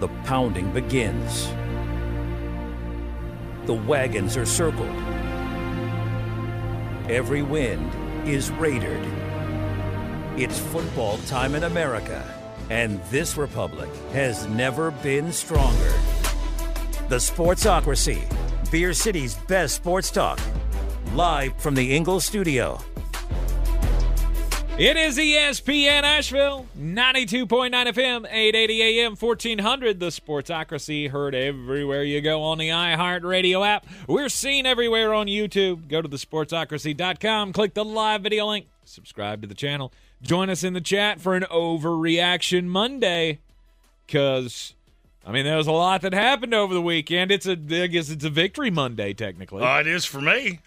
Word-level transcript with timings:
the 0.00 0.08
pounding 0.24 0.72
begins. 0.72 1.48
The 3.66 3.74
wagons 3.74 4.34
are 4.36 4.46
circled. 4.46 4.88
Every 7.08 7.42
wind 7.42 7.92
is 8.26 8.50
raidered. 8.52 9.06
It's 10.38 10.58
football 10.58 11.18
time 11.26 11.54
in 11.54 11.64
America, 11.64 12.24
and 12.70 12.98
this 13.10 13.36
republic 13.36 13.90
has 14.12 14.46
never 14.46 14.90
been 14.90 15.32
stronger. 15.32 15.92
The 17.10 17.16
Sportsocracy, 17.16 18.24
Beer 18.70 18.94
City's 18.94 19.34
best 19.34 19.74
sports 19.74 20.10
talk, 20.10 20.40
live 21.12 21.60
from 21.60 21.74
the 21.74 21.94
Ingles 21.94 22.24
studio. 22.24 22.80
It 24.80 24.96
is 24.96 25.18
ESPN 25.18 26.04
Asheville, 26.04 26.66
92.9 26.74 27.70
FM, 27.70 28.26
880 28.26 28.82
AM, 28.82 29.14
1400. 29.14 30.00
The 30.00 30.06
Sportsocracy 30.06 31.10
heard 31.10 31.34
everywhere 31.34 32.02
you 32.02 32.22
go 32.22 32.42
on 32.42 32.56
the 32.56 32.70
iHeartRadio 32.70 33.66
app. 33.66 33.86
We're 34.08 34.30
seen 34.30 34.64
everywhere 34.64 35.12
on 35.12 35.26
YouTube. 35.26 35.86
Go 35.88 36.00
to 36.00 36.08
thesportsocracy.com, 36.08 37.52
click 37.52 37.74
the 37.74 37.84
live 37.84 38.22
video 38.22 38.46
link, 38.46 38.68
subscribe 38.86 39.42
to 39.42 39.46
the 39.46 39.54
channel. 39.54 39.92
Join 40.22 40.48
us 40.48 40.64
in 40.64 40.72
the 40.72 40.80
chat 40.80 41.20
for 41.20 41.34
an 41.36 41.42
Overreaction 41.50 42.64
Monday 42.64 43.40
because. 44.06 44.72
I 45.26 45.32
mean, 45.32 45.44
there 45.44 45.58
was 45.58 45.66
a 45.66 45.72
lot 45.72 46.00
that 46.00 46.14
happened 46.14 46.54
over 46.54 46.72
the 46.72 46.80
weekend. 46.80 47.30
It's 47.30 47.44
a, 47.46 47.52
I 47.52 47.86
guess 47.86 48.08
it's 48.08 48.24
a 48.24 48.30
victory 48.30 48.70
Monday, 48.70 49.12
technically. 49.12 49.62
Uh, 49.62 49.80
it 49.80 49.86
is 49.86 50.06
for 50.06 50.22
me 50.22 50.60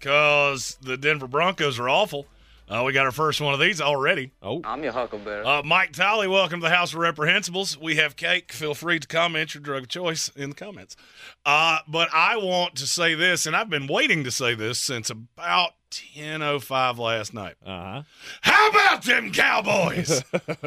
because 0.00 0.76
the 0.82 0.96
Denver 0.96 1.28
Broncos 1.28 1.78
are 1.78 1.88
awful. 1.88 2.26
Uh, 2.68 2.82
we 2.84 2.92
got 2.94 3.04
our 3.04 3.12
first 3.12 3.40
one 3.42 3.52
of 3.52 3.60
these 3.60 3.80
already. 3.80 4.32
oh, 4.42 4.60
I'm 4.64 4.82
your 4.82 4.92
huckleberry. 4.92 5.44
Uh, 5.44 5.62
Mike 5.62 5.92
Talley, 5.92 6.26
welcome 6.26 6.60
to 6.60 6.64
the 6.64 6.74
House 6.74 6.94
of 6.94 6.98
Reprehensibles. 6.98 7.76
We 7.76 7.96
have 7.96 8.16
cake. 8.16 8.52
Feel 8.52 8.74
free 8.74 8.98
to 8.98 9.06
comment 9.06 9.54
your 9.54 9.60
drug 9.62 9.82
of 9.82 9.88
choice 9.88 10.30
in 10.30 10.50
the 10.50 10.56
comments. 10.56 10.96
Uh, 11.44 11.78
but 11.86 12.08
I 12.14 12.36
want 12.38 12.76
to 12.76 12.86
say 12.86 13.14
this, 13.14 13.44
and 13.44 13.54
I've 13.54 13.68
been 13.68 13.86
waiting 13.86 14.24
to 14.24 14.30
say 14.30 14.54
this 14.54 14.78
since 14.78 15.10
about 15.10 15.72
10.05 15.90 16.98
last 16.98 17.34
night. 17.34 17.54
uh 17.64 17.68
huh. 17.68 18.02
How 18.40 18.70
about 18.70 19.04
them 19.04 19.30
Cowboys? 19.30 20.24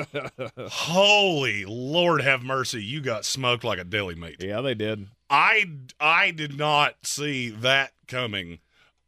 Holy 0.70 1.66
Lord 1.66 2.22
have 2.22 2.44
mercy. 2.44 2.84
You 2.84 3.02
got 3.02 3.26
smoked 3.26 3.64
like 3.64 3.80
a 3.80 3.84
deli 3.84 4.16
meat. 4.16 4.38
Yeah, 4.40 4.62
they 4.62 4.76
did. 4.76 5.08
I 5.30 5.66
I 6.00 6.30
did 6.32 6.58
not 6.58 7.08
see 7.08 7.50
that 7.50 7.92
coming 8.08 8.60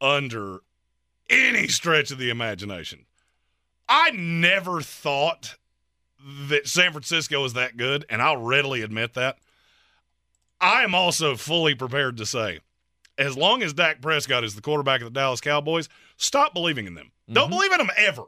under 0.02 0.62
any 1.30 1.67
stretch 1.67 2.11
of 2.11 2.17
the 2.17 2.30
imagination. 2.30 3.05
I 3.88 4.11
never 4.11 4.81
thought 4.81 5.55
that 6.47 6.67
San 6.67 6.91
Francisco 6.91 7.41
was 7.41 7.53
that 7.53 7.77
good, 7.77 8.05
and 8.09 8.22
I'll 8.22 8.38
readily 8.38 8.81
admit 8.81 9.13
that. 9.16 9.38
I 10.61 10.83
am 10.83 10.94
also 10.94 11.35
fully 11.35 11.73
prepared 11.75 12.17
to 12.17 12.25
say, 12.25 12.59
as 13.17 13.38
long 13.38 13.63
as 13.63 13.73
Dak 13.73 14.02
Prescott 14.02 14.44
is 14.44 14.55
the 14.55 14.61
quarterback 14.61 15.02
of 15.02 15.05
the 15.05 15.19
Dallas 15.19 15.41
Cowboys, 15.41 15.89
stop 16.17 16.53
believing 16.53 16.85
in 16.88 16.95
them. 16.95 17.11
Don't 17.31 17.50
believe 17.50 17.72
in 17.72 17.77
them 17.77 17.91
ever. 17.95 18.23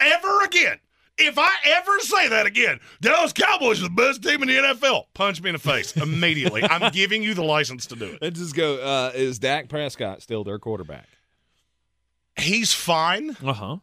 Ever 0.00 0.42
again. 0.44 0.78
If 1.18 1.38
I 1.38 1.48
ever 1.64 1.98
say 2.00 2.28
that 2.28 2.44
again, 2.44 2.78
Dallas 3.00 3.32
Cowboys 3.32 3.80
are 3.80 3.84
the 3.84 3.90
best 3.90 4.22
team 4.22 4.42
in 4.42 4.48
the 4.48 4.54
NFL. 4.56 5.06
Punch 5.14 5.40
me 5.40 5.48
in 5.48 5.54
the 5.54 5.58
face 5.58 5.96
immediately. 5.96 6.62
I'm 6.62 6.90
giving 6.92 7.22
you 7.22 7.32
the 7.32 7.42
license 7.42 7.86
to 7.86 7.96
do 7.96 8.04
it. 8.04 8.18
Let's 8.20 8.38
just 8.38 8.54
go. 8.54 8.76
Uh, 8.76 9.12
is 9.14 9.38
Dak 9.38 9.70
Prescott 9.70 10.20
still 10.20 10.44
their 10.44 10.58
quarterback? 10.58 11.08
He's 12.38 12.72
fine, 12.72 13.36
Uh 13.42 13.52
huh. 13.52 13.76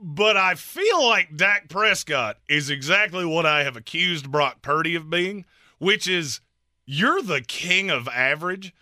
but 0.00 0.36
I 0.36 0.54
feel 0.54 1.04
like 1.04 1.36
Dak 1.36 1.68
Prescott 1.68 2.38
is 2.48 2.70
exactly 2.70 3.24
what 3.24 3.44
I 3.46 3.64
have 3.64 3.76
accused 3.76 4.30
Brock 4.30 4.62
Purdy 4.62 4.94
of 4.94 5.10
being, 5.10 5.44
which 5.78 6.06
is 6.08 6.40
you're 6.84 7.22
the 7.22 7.40
king 7.40 7.90
of 7.90 8.06
average, 8.08 8.72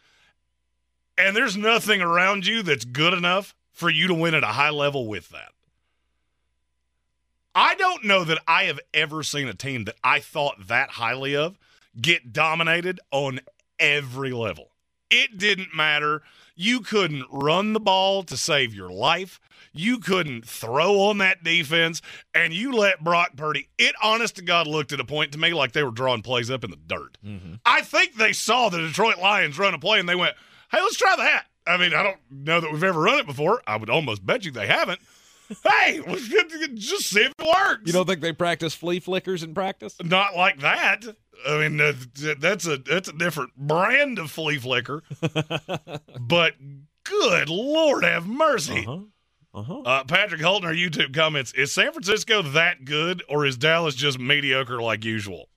and 1.16 1.34
there's 1.34 1.56
nothing 1.56 2.02
around 2.02 2.46
you 2.46 2.62
that's 2.62 2.84
good 2.84 3.14
enough 3.14 3.54
for 3.72 3.88
you 3.88 4.06
to 4.06 4.14
win 4.14 4.34
at 4.34 4.42
a 4.44 4.48
high 4.48 4.70
level 4.70 5.06
with 5.08 5.30
that. 5.30 5.48
I 7.54 7.74
don't 7.76 8.04
know 8.04 8.24
that 8.24 8.38
I 8.48 8.64
have 8.64 8.80
ever 8.92 9.22
seen 9.22 9.48
a 9.48 9.54
team 9.54 9.84
that 9.84 9.96
I 10.02 10.18
thought 10.20 10.66
that 10.66 10.90
highly 10.90 11.36
of 11.36 11.56
get 12.00 12.32
dominated 12.32 12.98
on 13.12 13.40
every 13.78 14.32
level. 14.32 14.70
It 15.10 15.38
didn't 15.38 15.74
matter. 15.74 16.22
You 16.56 16.80
couldn't 16.80 17.26
run 17.30 17.72
the 17.72 17.80
ball 17.80 18.22
to 18.24 18.36
save 18.36 18.74
your 18.74 18.90
life. 18.90 19.40
You 19.72 19.98
couldn't 19.98 20.46
throw 20.46 21.00
on 21.00 21.18
that 21.18 21.42
defense, 21.42 22.00
and 22.32 22.52
you 22.52 22.72
let 22.72 23.02
Brock 23.02 23.36
Purdy. 23.36 23.68
It, 23.76 23.94
honest 24.00 24.36
to 24.36 24.42
God, 24.42 24.68
looked 24.68 24.92
at 24.92 25.00
a 25.00 25.04
point 25.04 25.32
to 25.32 25.38
me 25.38 25.52
like 25.52 25.72
they 25.72 25.82
were 25.82 25.90
drawing 25.90 26.22
plays 26.22 26.50
up 26.50 26.62
in 26.62 26.70
the 26.70 26.76
dirt. 26.76 27.18
Mm-hmm. 27.24 27.54
I 27.66 27.80
think 27.80 28.14
they 28.14 28.32
saw 28.32 28.68
the 28.68 28.78
Detroit 28.78 29.18
Lions 29.18 29.58
run 29.58 29.74
a 29.74 29.78
play 29.78 29.98
and 29.98 30.08
they 30.08 30.14
went, 30.14 30.36
hey, 30.70 30.78
let's 30.80 30.96
try 30.96 31.16
that. 31.16 31.46
I 31.66 31.76
mean, 31.76 31.94
I 31.94 32.02
don't 32.02 32.18
know 32.30 32.60
that 32.60 32.72
we've 32.72 32.84
ever 32.84 33.00
run 33.00 33.18
it 33.18 33.26
before. 33.26 33.62
I 33.66 33.76
would 33.76 33.90
almost 33.90 34.24
bet 34.24 34.44
you 34.44 34.52
they 34.52 34.66
haven't. 34.66 35.00
Hey, 35.64 36.00
just 36.74 37.10
see 37.10 37.20
if 37.20 37.32
it 37.38 37.46
works. 37.46 37.82
You 37.86 37.92
don't 37.92 38.06
think 38.06 38.20
they 38.20 38.32
practice 38.32 38.74
flea 38.74 39.00
flickers 39.00 39.42
in 39.42 39.54
practice? 39.54 39.96
not 40.02 40.36
like 40.36 40.60
that. 40.60 41.04
I 41.46 41.68
mean, 41.68 41.80
uh, 41.80 41.92
that's 42.38 42.66
a 42.66 42.78
that's 42.78 43.08
a 43.08 43.12
different 43.12 43.54
brand 43.56 44.18
of 44.18 44.30
flea 44.30 44.58
flicker. 44.58 45.02
but 46.20 46.54
good 47.04 47.48
Lord, 47.48 48.04
have 48.04 48.26
mercy. 48.26 48.84
Uh-huh. 48.86 49.00
Uh-huh. 49.54 49.80
Uh, 49.82 50.04
Patrick 50.04 50.40
Holton, 50.40 50.68
our 50.68 50.74
YouTube 50.74 51.14
comments: 51.14 51.52
Is 51.52 51.72
San 51.72 51.92
Francisco 51.92 52.42
that 52.42 52.84
good, 52.84 53.22
or 53.28 53.46
is 53.46 53.56
Dallas 53.56 53.94
just 53.94 54.18
mediocre 54.18 54.82
like 54.82 55.04
usual? 55.04 55.48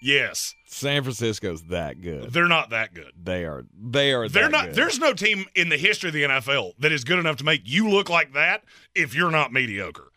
Yes, 0.00 0.54
San 0.66 1.02
Francisco's 1.02 1.62
that 1.64 2.00
good. 2.00 2.32
they're 2.32 2.48
not 2.48 2.70
that 2.70 2.94
good. 2.94 3.12
They 3.20 3.44
are. 3.44 3.64
They 3.76 4.12
are. 4.12 4.28
They're 4.28 4.44
that 4.44 4.50
not. 4.50 4.66
good. 4.66 4.74
There's 4.74 4.98
no 4.98 5.12
team 5.12 5.46
in 5.54 5.68
the 5.68 5.76
history 5.76 6.08
of 6.08 6.14
the 6.14 6.22
NFL 6.22 6.74
that 6.78 6.92
is 6.92 7.04
good 7.04 7.18
enough 7.18 7.36
to 7.36 7.44
make 7.44 7.62
you 7.64 7.88
look 7.88 8.08
like 8.08 8.32
that 8.34 8.64
if 8.94 9.14
you're 9.14 9.30
not 9.30 9.52
mediocre. 9.52 10.12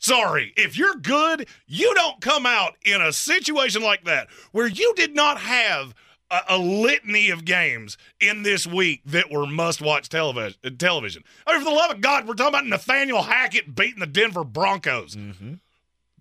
Sorry, 0.00 0.52
if 0.56 0.78
you're 0.78 0.94
good, 0.94 1.48
you 1.66 1.92
don't 1.94 2.20
come 2.20 2.46
out 2.46 2.76
in 2.84 3.00
a 3.00 3.12
situation 3.12 3.82
like 3.82 4.04
that 4.04 4.28
where 4.52 4.68
you 4.68 4.94
did 4.94 5.14
not 5.14 5.40
have 5.40 5.92
a, 6.30 6.40
a 6.50 6.58
litany 6.58 7.30
of 7.30 7.44
games 7.44 7.96
in 8.20 8.42
this 8.44 8.66
week 8.66 9.02
that 9.06 9.30
were 9.30 9.46
must-watch 9.46 10.08
television. 10.08 10.56
Television. 10.78 11.24
I 11.46 11.52
mean, 11.52 11.62
for 11.62 11.70
the 11.70 11.76
love 11.76 11.90
of 11.90 12.00
God, 12.00 12.28
we're 12.28 12.34
talking 12.34 12.54
about 12.54 12.66
Nathaniel 12.66 13.22
Hackett 13.22 13.74
beating 13.74 13.98
the 14.00 14.06
Denver 14.06 14.44
Broncos. 14.44 15.16
Mm-hmm. 15.16 15.54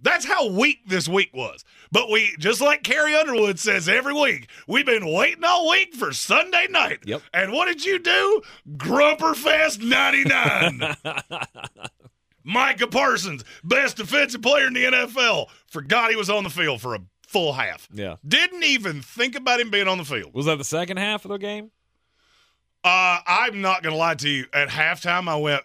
That's 0.01 0.25
how 0.25 0.49
weak 0.49 0.87
this 0.87 1.07
week 1.07 1.31
was. 1.33 1.63
But 1.91 2.09
we, 2.09 2.35
just 2.39 2.61
like 2.61 2.83
Carrie 2.83 3.15
Underwood 3.15 3.59
says 3.59 3.89
every 3.89 4.13
week, 4.13 4.49
we've 4.67 4.85
been 4.85 5.11
waiting 5.11 5.43
all 5.43 5.69
week 5.69 5.95
for 5.95 6.13
Sunday 6.13 6.67
night. 6.69 6.99
Yep. 7.05 7.21
And 7.33 7.51
what 7.51 7.65
did 7.65 7.83
you 7.83 7.99
do? 7.99 8.41
Grumperfest 8.77 9.81
99. 9.81 10.95
Micah 12.43 12.87
Parsons, 12.87 13.43
best 13.63 13.97
defensive 13.97 14.41
player 14.41 14.67
in 14.67 14.73
the 14.73 14.83
NFL, 14.85 15.47
forgot 15.67 16.11
he 16.11 16.15
was 16.15 16.29
on 16.29 16.43
the 16.43 16.49
field 16.49 16.79
for 16.79 16.95
a 16.95 16.99
full 17.27 17.51
half. 17.53 17.89
Yeah. 17.91 18.15
Didn't 18.25 18.63
even 18.63 19.01
think 19.01 19.35
about 19.35 19.59
him 19.59 19.69
being 19.69 19.87
on 19.87 19.97
the 19.97 20.05
field. 20.05 20.33
Was 20.33 20.45
that 20.45 20.57
the 20.57 20.63
second 20.63 20.97
half 20.97 21.25
of 21.25 21.29
the 21.29 21.37
game? 21.37 21.71
Uh, 22.83 23.19
I'm 23.27 23.59
not 23.59 23.83
going 23.83 23.91
to 23.91 23.99
lie 23.99 24.15
to 24.15 24.29
you. 24.29 24.45
At 24.53 24.69
halftime, 24.69 25.27
I 25.27 25.35
went, 25.35 25.63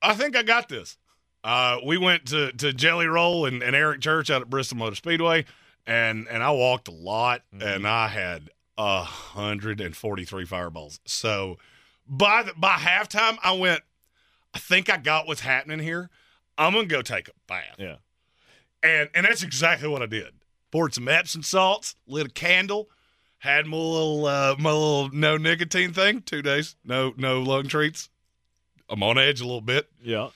I 0.00 0.14
think 0.14 0.36
I 0.36 0.44
got 0.44 0.68
this. 0.68 0.96
Uh, 1.42 1.78
we 1.84 1.96
went 1.96 2.26
to, 2.26 2.52
to 2.52 2.72
Jelly 2.72 3.06
Roll 3.06 3.46
and, 3.46 3.62
and 3.62 3.74
Eric 3.74 4.00
Church 4.00 4.30
out 4.30 4.42
at 4.42 4.50
Bristol 4.50 4.76
Motor 4.78 4.96
Speedway, 4.96 5.46
and, 5.86 6.28
and 6.28 6.42
I 6.42 6.50
walked 6.50 6.88
a 6.88 6.92
lot, 6.92 7.42
and 7.58 7.86
I 7.86 8.08
had 8.08 8.50
a 8.76 8.98
143 8.98 10.44
fireballs. 10.44 11.00
So 11.06 11.58
by 12.06 12.42
the, 12.42 12.52
by 12.56 12.72
halftime, 12.72 13.38
I 13.42 13.52
went, 13.52 13.82
I 14.54 14.58
think 14.58 14.90
I 14.90 14.96
got 14.96 15.26
what's 15.26 15.40
happening 15.40 15.78
here. 15.78 16.10
I'm 16.58 16.74
going 16.74 16.88
to 16.88 16.94
go 16.94 17.02
take 17.02 17.28
a 17.28 17.32
bath. 17.46 17.76
Yeah. 17.78 17.96
And 18.82 19.10
and 19.14 19.26
that's 19.26 19.42
exactly 19.42 19.88
what 19.88 20.02
I 20.02 20.06
did. 20.06 20.32
Poured 20.70 20.94
some 20.94 21.08
Epsom 21.08 21.42
salts, 21.42 21.96
lit 22.06 22.26
a 22.26 22.30
candle, 22.30 22.88
had 23.38 23.66
my 23.66 23.76
little 23.76 24.26
uh, 24.26 24.56
my 24.58 24.72
little 24.72 25.10
no 25.10 25.36
nicotine 25.36 25.92
thing. 25.92 26.22
Two 26.22 26.42
days, 26.42 26.76
no 26.84 27.12
no 27.16 27.42
lung 27.42 27.66
treats. 27.68 28.08
I'm 28.88 29.02
on 29.02 29.18
edge 29.18 29.40
a 29.40 29.44
little 29.44 29.60
bit. 29.60 29.88
Yeah. 30.02 30.28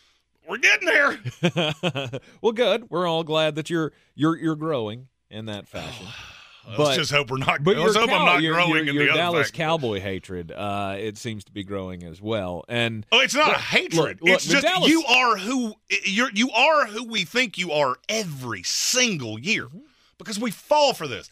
We're 0.49 0.59
getting 0.59 0.87
there. 0.87 2.21
well, 2.43 2.53
good. 2.53 2.91
We're 2.91 3.07
all 3.07 3.25
glad 3.25 3.55
that 3.57 3.71
you're 3.71 3.93
you're 4.15 4.37
you're 4.37 4.57
growing 4.57 5.09
in 5.31 5.47
that 5.47 5.67
fashion. 5.69 6.07
Let's 6.67 6.77
But- 6.79 6.95
just 6.97 7.11
hope 7.11 7.31
we're 7.31 7.37
not. 7.37 7.63
But 7.63 7.77
let's 7.77 7.95
hope 7.95 8.11
I'm 8.11 8.25
not 8.25 8.41
your, 8.41 8.55
growing 8.55 8.71
your, 8.71 8.89
in 8.89 8.95
your 8.95 9.07
the 9.09 9.13
Dallas 9.13 9.49
fact. 9.49 9.57
Cowboy 9.59 10.01
hatred, 10.01 10.51
uh, 10.51 10.97
it 10.99 11.19
seems 11.19 11.45
to 11.45 11.53
be 11.53 11.63
growing 11.63 12.03
as 12.05 12.23
well. 12.23 12.65
And 12.71 13.05
Oh, 13.13 13.21
it's 13.21 13.35
not 13.35 13.49
Look, 13.49 13.57
a 13.57 13.61
hatred. 13.61 13.97
look, 13.97 14.21
look, 14.23 14.35
it's 14.37 14.47
the 14.47 14.53
just 14.55 14.67
Dallas- 14.67 14.89
you 14.89 15.05
are 15.05 15.37
who 15.37 15.75
you're. 16.07 16.31
You 16.33 16.51
are 16.53 16.87
who 16.87 17.05
we 17.05 17.25
think 17.27 17.59
you 17.59 17.71
are 17.73 17.97
every 18.09 18.63
single 18.63 19.39
year, 19.39 19.65
Mm-hmm. 19.67 19.79
because 20.17 20.39
we 20.39 20.51
fall 20.51 20.95
for 20.95 21.07
this 21.07 21.29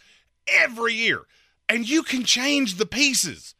every 0.46 0.92
year, 0.92 1.22
and 1.66 1.88
you 1.88 2.02
can 2.02 2.24
change 2.24 2.74
the 2.76 2.84
pieces. 2.84 3.54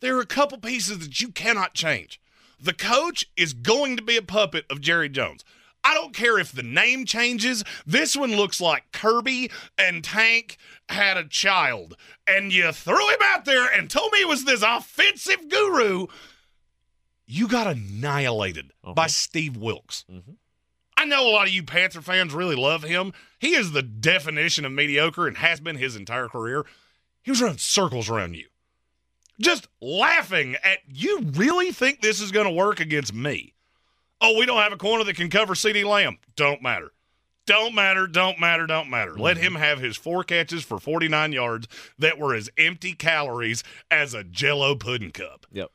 There 0.00 0.16
are 0.16 0.20
a 0.22 0.26
couple 0.26 0.56
pieces 0.56 1.00
that 1.00 1.20
you 1.20 1.28
cannot 1.28 1.74
change. 1.74 2.18
The 2.60 2.72
coach 2.72 3.24
is 3.36 3.52
going 3.52 3.96
to 3.96 4.02
be 4.02 4.16
a 4.16 4.22
puppet 4.22 4.64
of 4.70 4.80
Jerry 4.80 5.08
Jones. 5.08 5.44
I 5.84 5.94
don't 5.94 6.14
care 6.14 6.38
if 6.38 6.52
the 6.52 6.62
name 6.62 7.06
changes. 7.06 7.64
This 7.86 8.16
one 8.16 8.36
looks 8.36 8.60
like 8.60 8.92
Kirby 8.92 9.50
and 9.78 10.02
Tank 10.02 10.58
had 10.88 11.16
a 11.16 11.28
child, 11.28 11.96
and 12.26 12.52
you 12.52 12.72
threw 12.72 13.08
him 13.08 13.20
out 13.22 13.44
there 13.44 13.66
and 13.72 13.88
told 13.88 14.12
me 14.12 14.18
he 14.18 14.24
was 14.24 14.44
this 14.44 14.62
offensive 14.62 15.48
guru. 15.48 16.06
You 17.26 17.46
got 17.46 17.66
annihilated 17.66 18.72
uh-huh. 18.82 18.94
by 18.94 19.06
Steve 19.06 19.56
Wilks. 19.56 20.04
Mm-hmm. 20.10 20.32
I 20.96 21.04
know 21.04 21.28
a 21.28 21.30
lot 21.30 21.46
of 21.46 21.52
you 21.52 21.62
Panther 21.62 22.02
fans 22.02 22.34
really 22.34 22.56
love 22.56 22.82
him. 22.82 23.12
He 23.38 23.54
is 23.54 23.70
the 23.70 23.82
definition 23.82 24.64
of 24.64 24.72
mediocre 24.72 25.28
and 25.28 25.36
has 25.36 25.60
been 25.60 25.76
his 25.76 25.94
entire 25.94 26.28
career. 26.28 26.66
He 27.22 27.30
was 27.30 27.40
running 27.40 27.58
circles 27.58 28.10
around 28.10 28.34
you, 28.34 28.46
just 29.40 29.68
laughing 29.80 30.56
at 30.62 30.78
you. 30.88 31.20
Really 31.34 31.72
think 31.72 32.00
this 32.00 32.20
is 32.20 32.32
going 32.32 32.46
to 32.46 32.52
work 32.52 32.80
against 32.80 33.14
me? 33.14 33.54
Oh, 34.20 34.36
we 34.36 34.46
don't 34.46 34.62
have 34.62 34.72
a 34.72 34.76
corner 34.76 35.04
that 35.04 35.16
can 35.16 35.30
cover 35.30 35.54
CeeDee 35.54 35.84
Lamb. 35.84 36.18
Don't 36.36 36.62
matter. 36.62 36.92
Don't 37.46 37.74
matter, 37.74 38.06
don't 38.06 38.38
matter, 38.38 38.66
don't 38.66 38.90
matter. 38.90 39.16
Let 39.16 39.38
mm-hmm. 39.38 39.46
him 39.46 39.54
have 39.54 39.80
his 39.80 39.96
four 39.96 40.22
catches 40.22 40.64
for 40.64 40.78
49 40.78 41.32
yards 41.32 41.66
that 41.98 42.18
were 42.18 42.34
as 42.34 42.50
empty 42.58 42.92
calories 42.92 43.64
as 43.90 44.12
a 44.12 44.22
jello 44.22 44.74
pudding 44.74 45.12
cup. 45.12 45.46
Yep. 45.52 45.70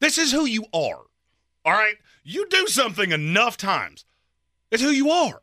This 0.00 0.18
is 0.18 0.32
who 0.32 0.44
you 0.44 0.64
are. 0.72 1.02
All 1.64 1.72
right? 1.72 1.94
You 2.24 2.48
do 2.48 2.66
something 2.66 3.12
enough 3.12 3.56
times. 3.56 4.04
It's 4.72 4.82
who 4.82 4.90
you 4.90 5.10
are. 5.10 5.40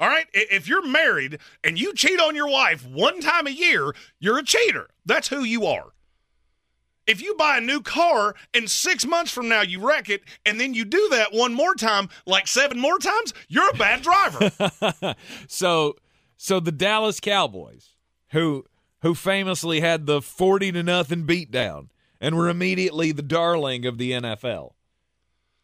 All 0.00 0.08
right? 0.08 0.26
If 0.32 0.66
you're 0.66 0.86
married 0.86 1.38
and 1.62 1.78
you 1.78 1.92
cheat 1.94 2.18
on 2.18 2.34
your 2.34 2.48
wife 2.48 2.86
one 2.86 3.20
time 3.20 3.46
a 3.46 3.50
year, 3.50 3.94
you're 4.18 4.38
a 4.38 4.44
cheater. 4.44 4.88
That's 5.04 5.28
who 5.28 5.44
you 5.44 5.66
are. 5.66 5.92
If 7.06 7.20
you 7.20 7.34
buy 7.34 7.58
a 7.58 7.60
new 7.60 7.80
car 7.82 8.34
and 8.54 8.70
six 8.70 9.04
months 9.04 9.32
from 9.32 9.48
now 9.48 9.62
you 9.62 9.80
wreck 9.80 10.08
it, 10.08 10.22
and 10.46 10.60
then 10.60 10.74
you 10.74 10.84
do 10.84 11.08
that 11.10 11.32
one 11.32 11.52
more 11.52 11.74
time, 11.74 12.08
like 12.24 12.46
seven 12.46 12.78
more 12.78 12.98
times, 12.98 13.34
you're 13.48 13.68
a 13.68 13.76
bad 13.76 14.02
driver. 14.02 15.14
So 15.48 15.96
so 16.36 16.58
the 16.60 16.72
Dallas 16.72 17.20
Cowboys, 17.20 17.90
who 18.30 18.64
who 19.02 19.14
famously 19.14 19.80
had 19.80 20.06
the 20.06 20.22
forty 20.22 20.72
to 20.72 20.82
nothing 20.82 21.26
beatdown 21.26 21.88
and 22.20 22.36
were 22.36 22.48
immediately 22.48 23.12
the 23.12 23.22
darling 23.22 23.84
of 23.86 23.98
the 23.98 24.12
NFL. 24.12 24.72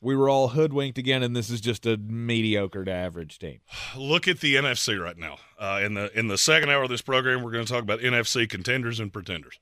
We 0.00 0.14
were 0.14 0.28
all 0.28 0.48
hoodwinked 0.48 0.98
again, 0.98 1.22
and 1.22 1.34
this 1.34 1.48
is 1.48 1.60
just 1.60 1.86
a 1.86 1.96
mediocre 1.96 2.84
to 2.84 2.92
average 2.92 3.38
team. 3.38 3.60
Look 3.96 4.28
at 4.28 4.40
the 4.40 4.56
NFC 4.56 5.02
right 5.02 5.16
now. 5.16 5.38
Uh, 5.58 5.80
in 5.82 5.94
the 5.94 6.16
in 6.18 6.28
the 6.28 6.38
second 6.38 6.70
hour 6.70 6.82
of 6.82 6.90
this 6.90 7.02
program, 7.02 7.42
we're 7.42 7.50
going 7.50 7.64
to 7.64 7.72
talk 7.72 7.82
about 7.82 8.00
NFC 8.00 8.48
contenders 8.48 9.00
and 9.00 9.12
pretenders 9.12 9.58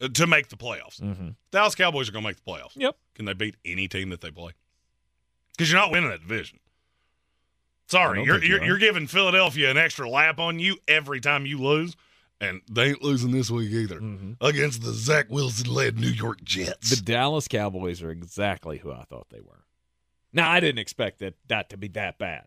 uh, 0.00 0.08
to 0.08 0.26
make 0.26 0.48
the 0.48 0.56
playoffs. 0.56 1.00
Mm-hmm. 1.00 1.30
Dallas 1.50 1.74
Cowboys 1.74 2.08
are 2.08 2.12
going 2.12 2.24
to 2.24 2.28
make 2.28 2.44
the 2.44 2.50
playoffs. 2.50 2.76
Yep. 2.76 2.96
Can 3.14 3.24
they 3.24 3.32
beat 3.32 3.56
any 3.64 3.88
team 3.88 4.10
that 4.10 4.20
they 4.20 4.30
play? 4.30 4.52
Because 5.52 5.72
you're 5.72 5.80
not 5.80 5.90
winning 5.90 6.10
that 6.10 6.20
division. 6.20 6.58
Sorry, 7.88 8.22
you're 8.24 8.42
you 8.42 8.48
you're, 8.48 8.60
are. 8.60 8.64
you're 8.64 8.78
giving 8.78 9.06
Philadelphia 9.06 9.70
an 9.70 9.78
extra 9.78 10.08
lap 10.10 10.38
on 10.38 10.58
you 10.58 10.76
every 10.88 11.20
time 11.20 11.46
you 11.46 11.58
lose, 11.58 11.96
and 12.40 12.60
they 12.70 12.88
ain't 12.88 13.02
losing 13.02 13.32
this 13.32 13.50
week 13.50 13.70
either 13.70 14.00
mm-hmm. 14.00 14.32
against 14.40 14.82
the 14.82 14.92
Zach 14.92 15.26
Wilson 15.30 15.72
led 15.72 15.98
New 15.98 16.08
York 16.08 16.42
Jets. 16.42 16.90
The 16.90 17.02
Dallas 17.02 17.48
Cowboys 17.48 18.02
are 18.02 18.10
exactly 18.10 18.78
who 18.78 18.92
I 18.92 19.04
thought 19.04 19.28
they 19.30 19.40
were. 19.40 19.64
Now 20.32 20.50
I 20.50 20.60
didn't 20.60 20.80
expect 20.80 21.20
that 21.20 21.34
that 21.48 21.70
to 21.70 21.76
be 21.76 21.88
that 21.88 22.18
bad. 22.18 22.44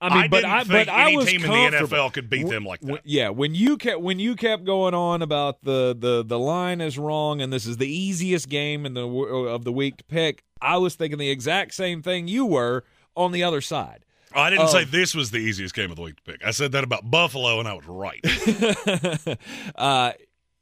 I 0.00 0.14
mean, 0.14 0.30
but 0.30 0.38
didn't 0.38 0.50
I 0.50 0.58
think 0.64 0.86
but 0.86 0.88
I 0.88 1.06
any 1.08 1.16
was 1.16 1.26
team 1.26 1.44
in 1.44 1.50
the. 1.50 1.78
NFL 1.78 2.12
could 2.12 2.30
beat 2.30 2.48
them 2.48 2.64
like 2.64 2.80
that. 2.82 3.00
yeah, 3.04 3.30
when 3.30 3.54
you 3.54 3.76
kept 3.76 4.00
when 4.00 4.18
you 4.18 4.36
kept 4.36 4.64
going 4.64 4.94
on 4.94 5.22
about 5.22 5.62
the 5.64 5.96
the 5.98 6.24
the 6.24 6.38
line 6.38 6.80
is 6.80 6.98
wrong 6.98 7.40
and 7.40 7.52
this 7.52 7.66
is 7.66 7.78
the 7.78 7.88
easiest 7.88 8.48
game 8.48 8.86
in 8.86 8.94
the 8.94 9.08
of 9.08 9.64
the 9.64 9.72
week 9.72 9.96
to 9.98 10.04
pick, 10.04 10.44
I 10.60 10.76
was 10.78 10.94
thinking 10.94 11.18
the 11.18 11.30
exact 11.30 11.74
same 11.74 12.02
thing 12.02 12.28
you 12.28 12.46
were 12.46 12.84
on 13.16 13.32
the 13.32 13.42
other 13.42 13.60
side. 13.60 14.04
Oh, 14.34 14.40
I 14.40 14.50
didn't 14.50 14.66
Oh. 14.66 14.68
say 14.72 14.84
this 14.84 15.14
was 15.14 15.30
the 15.30 15.38
easiest 15.38 15.74
game 15.74 15.90
of 15.90 15.96
the 15.96 16.02
week 16.02 16.16
to 16.16 16.22
pick. 16.22 16.44
I 16.44 16.50
said 16.50 16.72
that 16.72 16.84
about 16.84 17.10
Buffalo, 17.10 17.58
and 17.60 17.68
I 17.68 17.72
was 17.74 17.86
right. 17.86 18.24
uh, 19.76 20.12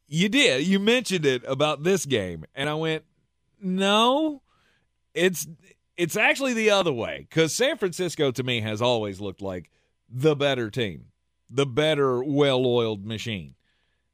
you 0.08 0.28
did. 0.28 0.66
You 0.66 0.78
mentioned 0.78 1.26
it 1.26 1.42
about 1.46 1.82
this 1.82 2.06
game, 2.06 2.44
and 2.54 2.68
I 2.68 2.74
went, 2.74 3.04
no, 3.60 4.42
it's 5.14 5.46
it's 5.96 6.16
actually 6.16 6.52
the 6.54 6.70
other 6.70 6.92
way 6.92 7.26
because 7.28 7.54
San 7.54 7.76
Francisco 7.78 8.30
to 8.30 8.42
me 8.42 8.60
has 8.60 8.82
always 8.82 9.20
looked 9.20 9.40
like 9.42 9.70
the 10.08 10.36
better 10.36 10.70
team, 10.70 11.06
the 11.50 11.66
better, 11.66 12.22
well-oiled 12.22 13.04
machine. 13.06 13.54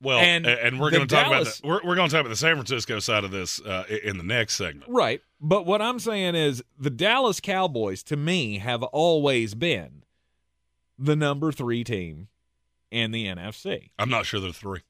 Well, 0.03 0.19
And 0.19 0.47
and, 0.47 0.81
we're 0.81 0.91
going 0.91 1.07
to 1.07 1.15
talk 1.15 1.31
Dallas- 1.31 1.61
about 1.61 1.63
the, 1.63 1.69
we're, 1.87 1.91
we're 1.91 1.97
going 1.97 2.09
to 2.09 2.13
talk 2.13 2.21
about 2.21 2.31
the 2.31 2.37
San 2.37 2.57
Francisco 2.57 2.99
side 2.99 3.23
of 3.25 3.31
this 3.31 3.61
uh, 3.61 3.85
in 4.03 4.19
the 4.19 4.25
next 4.25 4.57
segment. 4.57 4.91
Right. 4.91 5.23
But 5.41 5.65
what 5.65 5.81
I'm 5.81 6.01
saying 6.01 6.35
is 6.35 6.63
the 6.79 6.91
Dallas 6.91 7.41
Cowboys, 7.41 8.03
to 8.05 8.17
me, 8.17 8.59
have 8.59 8.83
always 8.83 9.55
been 9.55 10.03
the 10.99 11.15
number 11.15 11.53
three 11.53 11.85
team 11.85 12.29
in 12.91 13.13
the 13.13 13.27
NFC. 13.27 13.91
I'm 13.99 14.11
not 14.11 14.27
sure 14.27 14.41
they're 14.41 14.53
three. 14.53 14.81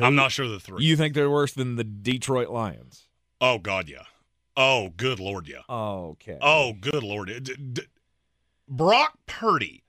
I'm 0.00 0.14
not 0.14 0.32
sure 0.32 0.48
they're 0.48 0.58
three. 0.58 0.84
You 0.84 0.96
think 0.96 1.14
they're 1.14 1.30
worse 1.30 1.52
than 1.52 1.76
the 1.76 1.84
Detroit 1.84 2.48
Lions? 2.48 3.04
oh 3.40 3.58
God, 3.58 3.88
yeah. 3.88 4.04
Oh, 4.56 4.88
good 4.96 5.20
Lord, 5.20 5.46
yeah. 5.46 5.60
Okay. 5.68 6.38
Oh, 6.40 6.72
good 6.72 7.02
Lord. 7.02 7.28
D- 7.42 7.54
d- 7.54 7.82
Brock 8.66 9.18
Purdy 9.26 9.84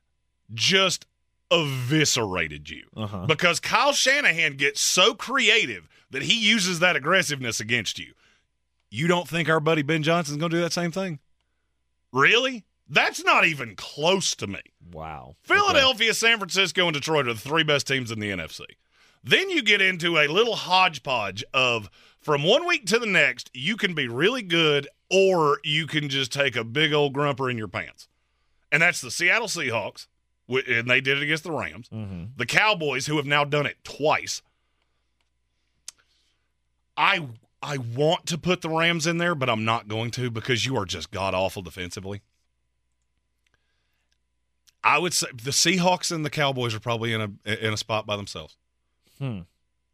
just 0.54 1.06
eviscerated 1.52 2.70
you 2.70 2.84
Uh-huh. 2.96 3.26
because 3.26 3.60
Kyle 3.60 3.94
Shanahan 3.94 4.58
gets 4.58 4.82
so 4.82 5.14
creative 5.14 5.88
that 6.12 6.24
he 6.24 6.34
uses 6.40 6.80
that 6.80 6.96
aggressiveness 6.96 7.60
against 7.60 8.00
you. 8.00 8.14
You 8.90 9.08
don't 9.08 9.28
think 9.28 9.50
our 9.50 9.60
buddy 9.60 9.82
Ben 9.82 10.04
Johnson's 10.04 10.38
going 10.38 10.52
to 10.52 10.58
do 10.58 10.62
that 10.62 10.74
same 10.74 10.92
thing? 10.92 11.20
Really? 12.14 12.66
That's 12.90 13.24
not 13.24 13.46
even 13.46 13.76
close 13.76 14.34
to 14.36 14.48
me. 14.48 14.62
Wow. 14.94 15.36
Philadelphia, 15.44 16.14
San 16.14 16.38
Francisco, 16.38 16.86
and 16.88 16.94
Detroit 16.94 17.28
are 17.28 17.34
the 17.34 17.40
three 17.40 17.64
best 17.64 17.86
teams 17.88 18.12
in 18.12 18.20
the 18.20 18.30
NFC. 18.32 18.62
Then 19.24 19.50
you 19.50 19.62
get 19.62 19.82
into 19.82 20.18
a 20.18 20.28
little 20.28 20.56
hodgepodge 20.56 21.44
of 21.54 21.90
from 22.22 22.44
one 22.44 22.66
week 22.66 22.86
to 22.88 23.00
the 23.00 23.06
next, 23.06 23.50
you 23.54 23.76
can 23.76 23.94
be 23.94 24.08
really 24.08 24.42
good 24.42 24.88
or 25.12 25.60
you 25.66 25.86
can 25.86 26.08
just 26.08 26.32
take 26.32 26.56
a 26.56 26.64
big 26.64 26.94
old 26.94 27.14
grumper 27.14 27.50
in 27.50 27.58
your 27.58 27.68
pants. 27.68 28.08
And 28.72 28.82
that's 28.82 29.02
the 29.02 29.12
Seattle 29.12 29.48
Seahawks, 29.48 30.08
and 30.50 30.90
they 30.90 31.02
did 31.02 31.18
it 31.18 31.24
against 31.24 31.44
the 31.44 31.52
Rams. 31.52 31.90
Mm-hmm. 31.90 32.24
The 32.38 32.46
Cowboys, 32.46 33.06
who 33.08 33.18
have 33.18 33.26
now 33.26 33.44
done 33.44 33.66
it 33.66 33.78
twice. 33.84 34.42
I 36.96 37.28
I 37.62 37.78
want 37.78 38.26
to 38.28 38.38
put 38.38 38.62
the 38.62 38.70
Rams 38.70 39.08
in 39.08 39.18
there, 39.18 39.36
but 39.36 39.50
I'm 39.50 39.66
not 39.66 39.88
going 39.88 40.12
to 40.12 40.30
because 40.30 40.66
you 40.66 40.78
are 40.78 40.86
just 40.86 41.12
god 41.12 41.34
awful 41.34 41.62
defensively. 41.62 42.22
I 44.84 45.00
would 45.00 45.14
say 45.14 45.28
the 45.34 45.52
Seahawks 45.52 46.12
and 46.12 46.24
the 46.24 46.30
Cowboys 46.30 46.74
are 46.74 46.80
probably 46.80 47.14
in 47.14 47.22
a 47.46 47.66
in 47.66 47.74
a 47.74 47.78
spot 47.78 48.06
by 48.06 48.16
themselves. 48.16 48.56
Hmm. 49.20 49.40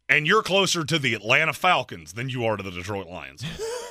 And 0.08 0.26
you're 0.26 0.42
closer 0.42 0.84
to 0.84 0.98
the 0.98 1.14
Atlanta 1.14 1.54
Falcons 1.54 2.12
than 2.12 2.28
you 2.28 2.44
are 2.44 2.56
to 2.58 2.62
the 2.62 2.70
Detroit 2.70 3.06
Lions. 3.08 3.42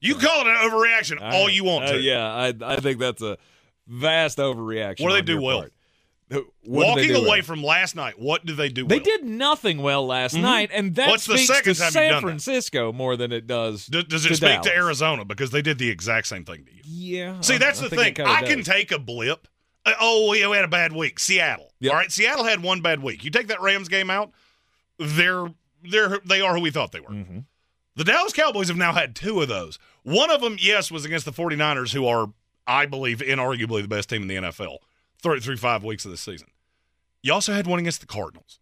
you 0.00 0.14
call 0.14 0.40
it 0.40 0.46
an 0.46 0.56
overreaction 0.56 1.20
all 1.20 1.48
you 1.50 1.62
want 1.62 1.84
Uh, 1.84 1.92
to. 1.92 2.00
yeah, 2.00 2.26
I 2.34 2.54
I 2.62 2.76
think 2.76 2.98
that's 2.98 3.20
a 3.22 3.36
vast 3.86 4.38
overreaction. 4.38 5.00
What 5.02 5.10
do 5.10 5.14
they 5.16 5.22
do 5.22 5.40
well? 5.40 5.60
part. 5.60 5.72
What 6.30 6.46
Walking 6.62 7.16
away 7.16 7.26
well? 7.26 7.42
from 7.42 7.60
last 7.64 7.96
night, 7.96 8.16
what 8.16 8.46
do 8.46 8.54
they 8.54 8.68
do 8.68 8.86
They 8.86 8.96
well? 8.98 9.04
did 9.04 9.24
nothing 9.24 9.82
well 9.82 10.06
last 10.06 10.34
night, 10.34 10.70
and 10.72 10.94
that 10.94 11.02
Mm-hmm. 11.02 11.10
What's 11.10 11.26
the 11.26 11.38
speaks 11.38 11.52
second 11.52 11.74
to 11.74 11.80
San 11.90 11.92
done 11.92 12.12
that? 12.12 12.20
Francisco 12.20 12.92
more 12.92 13.16
than 13.16 13.32
it 13.32 13.48
does. 13.48 13.86
Does 13.86 14.24
it 14.24 14.28
to 14.28 14.36
speak 14.36 14.40
Dallas. 14.48 14.66
to 14.66 14.72
Arizona 14.76 15.24
because 15.24 15.50
they 15.50 15.60
did 15.60 15.78
the 15.78 15.88
exact 15.90 16.28
same 16.28 16.44
thing 16.44 16.64
to 16.66 16.72
you? 16.72 16.82
Yeah. 16.84 17.40
See, 17.40 17.58
that's 17.58 17.80
I 17.80 17.88
the 17.88 17.96
think 17.96 18.16
thing. 18.18 18.26
I 18.26 18.42
can 18.42 18.58
does. 18.58 18.66
take 18.68 18.92
a 18.92 18.98
blip. 19.00 19.48
Uh, 19.84 19.94
oh, 20.00 20.30
we 20.30 20.46
we 20.46 20.54
had 20.54 20.64
a 20.64 20.68
bad 20.68 20.92
week. 20.92 21.18
Seattle. 21.18 21.72
Yep. 21.80 21.92
All 21.92 21.98
right, 21.98 22.12
Seattle 22.12 22.44
had 22.44 22.62
one 22.62 22.80
bad 22.80 23.02
week. 23.02 23.24
You 23.24 23.30
take 23.32 23.48
that 23.48 23.60
Rams 23.60 23.88
game 23.88 24.08
out, 24.08 24.30
they're 25.00 25.46
they're 25.82 26.20
they 26.24 26.40
are 26.42 26.54
who 26.54 26.60
we 26.60 26.70
thought 26.70 26.92
they 26.92 27.00
were. 27.00 27.08
Mhm. 27.10 27.44
The 27.96 28.04
Dallas 28.04 28.32
Cowboys 28.32 28.68
have 28.68 28.76
now 28.76 28.92
had 28.92 29.16
two 29.16 29.40
of 29.42 29.48
those. 29.48 29.78
One 30.04 30.30
of 30.30 30.40
them, 30.42 30.56
yes, 30.60 30.92
was 30.92 31.04
against 31.04 31.24
the 31.26 31.32
49ers, 31.32 31.92
who 31.92 32.06
are, 32.06 32.30
I 32.66 32.86
believe, 32.86 33.18
inarguably 33.18 33.82
the 33.82 33.88
best 33.88 34.08
team 34.08 34.22
in 34.22 34.28
the 34.28 34.36
NFL 34.36 34.78
through, 35.22 35.40
through 35.40 35.56
five 35.56 35.84
weeks 35.84 36.04
of 36.04 36.10
the 36.10 36.16
season. 36.16 36.48
You 37.22 37.32
also 37.32 37.52
had 37.52 37.66
one 37.66 37.78
against 37.78 38.00
the 38.00 38.06
Cardinals. 38.06 38.58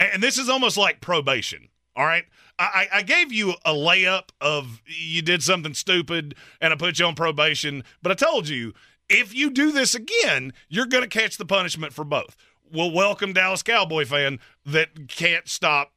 And, 0.00 0.22
this 0.22 0.38
is 0.38 0.48
almost 0.48 0.76
like 0.76 1.00
probation. 1.00 1.68
All 1.96 2.06
right. 2.06 2.24
I 2.60 2.86
I 2.92 3.02
gave 3.02 3.32
you 3.32 3.54
a 3.64 3.72
layup 3.72 4.28
of 4.40 4.82
you 4.86 5.20
did 5.20 5.42
something 5.42 5.74
stupid 5.74 6.36
and 6.60 6.72
I 6.72 6.76
put 6.76 6.98
you 6.98 7.06
on 7.06 7.16
probation, 7.16 7.82
but 8.02 8.12
I 8.12 8.14
told 8.14 8.48
you 8.48 8.72
if 9.08 9.34
you 9.34 9.50
do 9.50 9.72
this 9.72 9.94
again, 9.94 10.52
you're 10.68 10.86
going 10.86 11.02
to 11.02 11.08
catch 11.08 11.38
the 11.38 11.44
punishment 11.44 11.92
for 11.92 12.04
both. 12.04 12.36
Well, 12.72 12.90
welcome, 12.90 13.32
Dallas 13.32 13.62
Cowboy 13.62 14.04
fan 14.04 14.38
that 14.66 15.08
can't 15.08 15.48
stop 15.48 15.92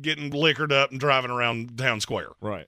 getting 0.00 0.30
liquored 0.30 0.72
up 0.72 0.90
and 0.90 1.00
driving 1.00 1.30
around 1.30 1.78
town 1.78 2.00
square. 2.00 2.30
Right. 2.40 2.66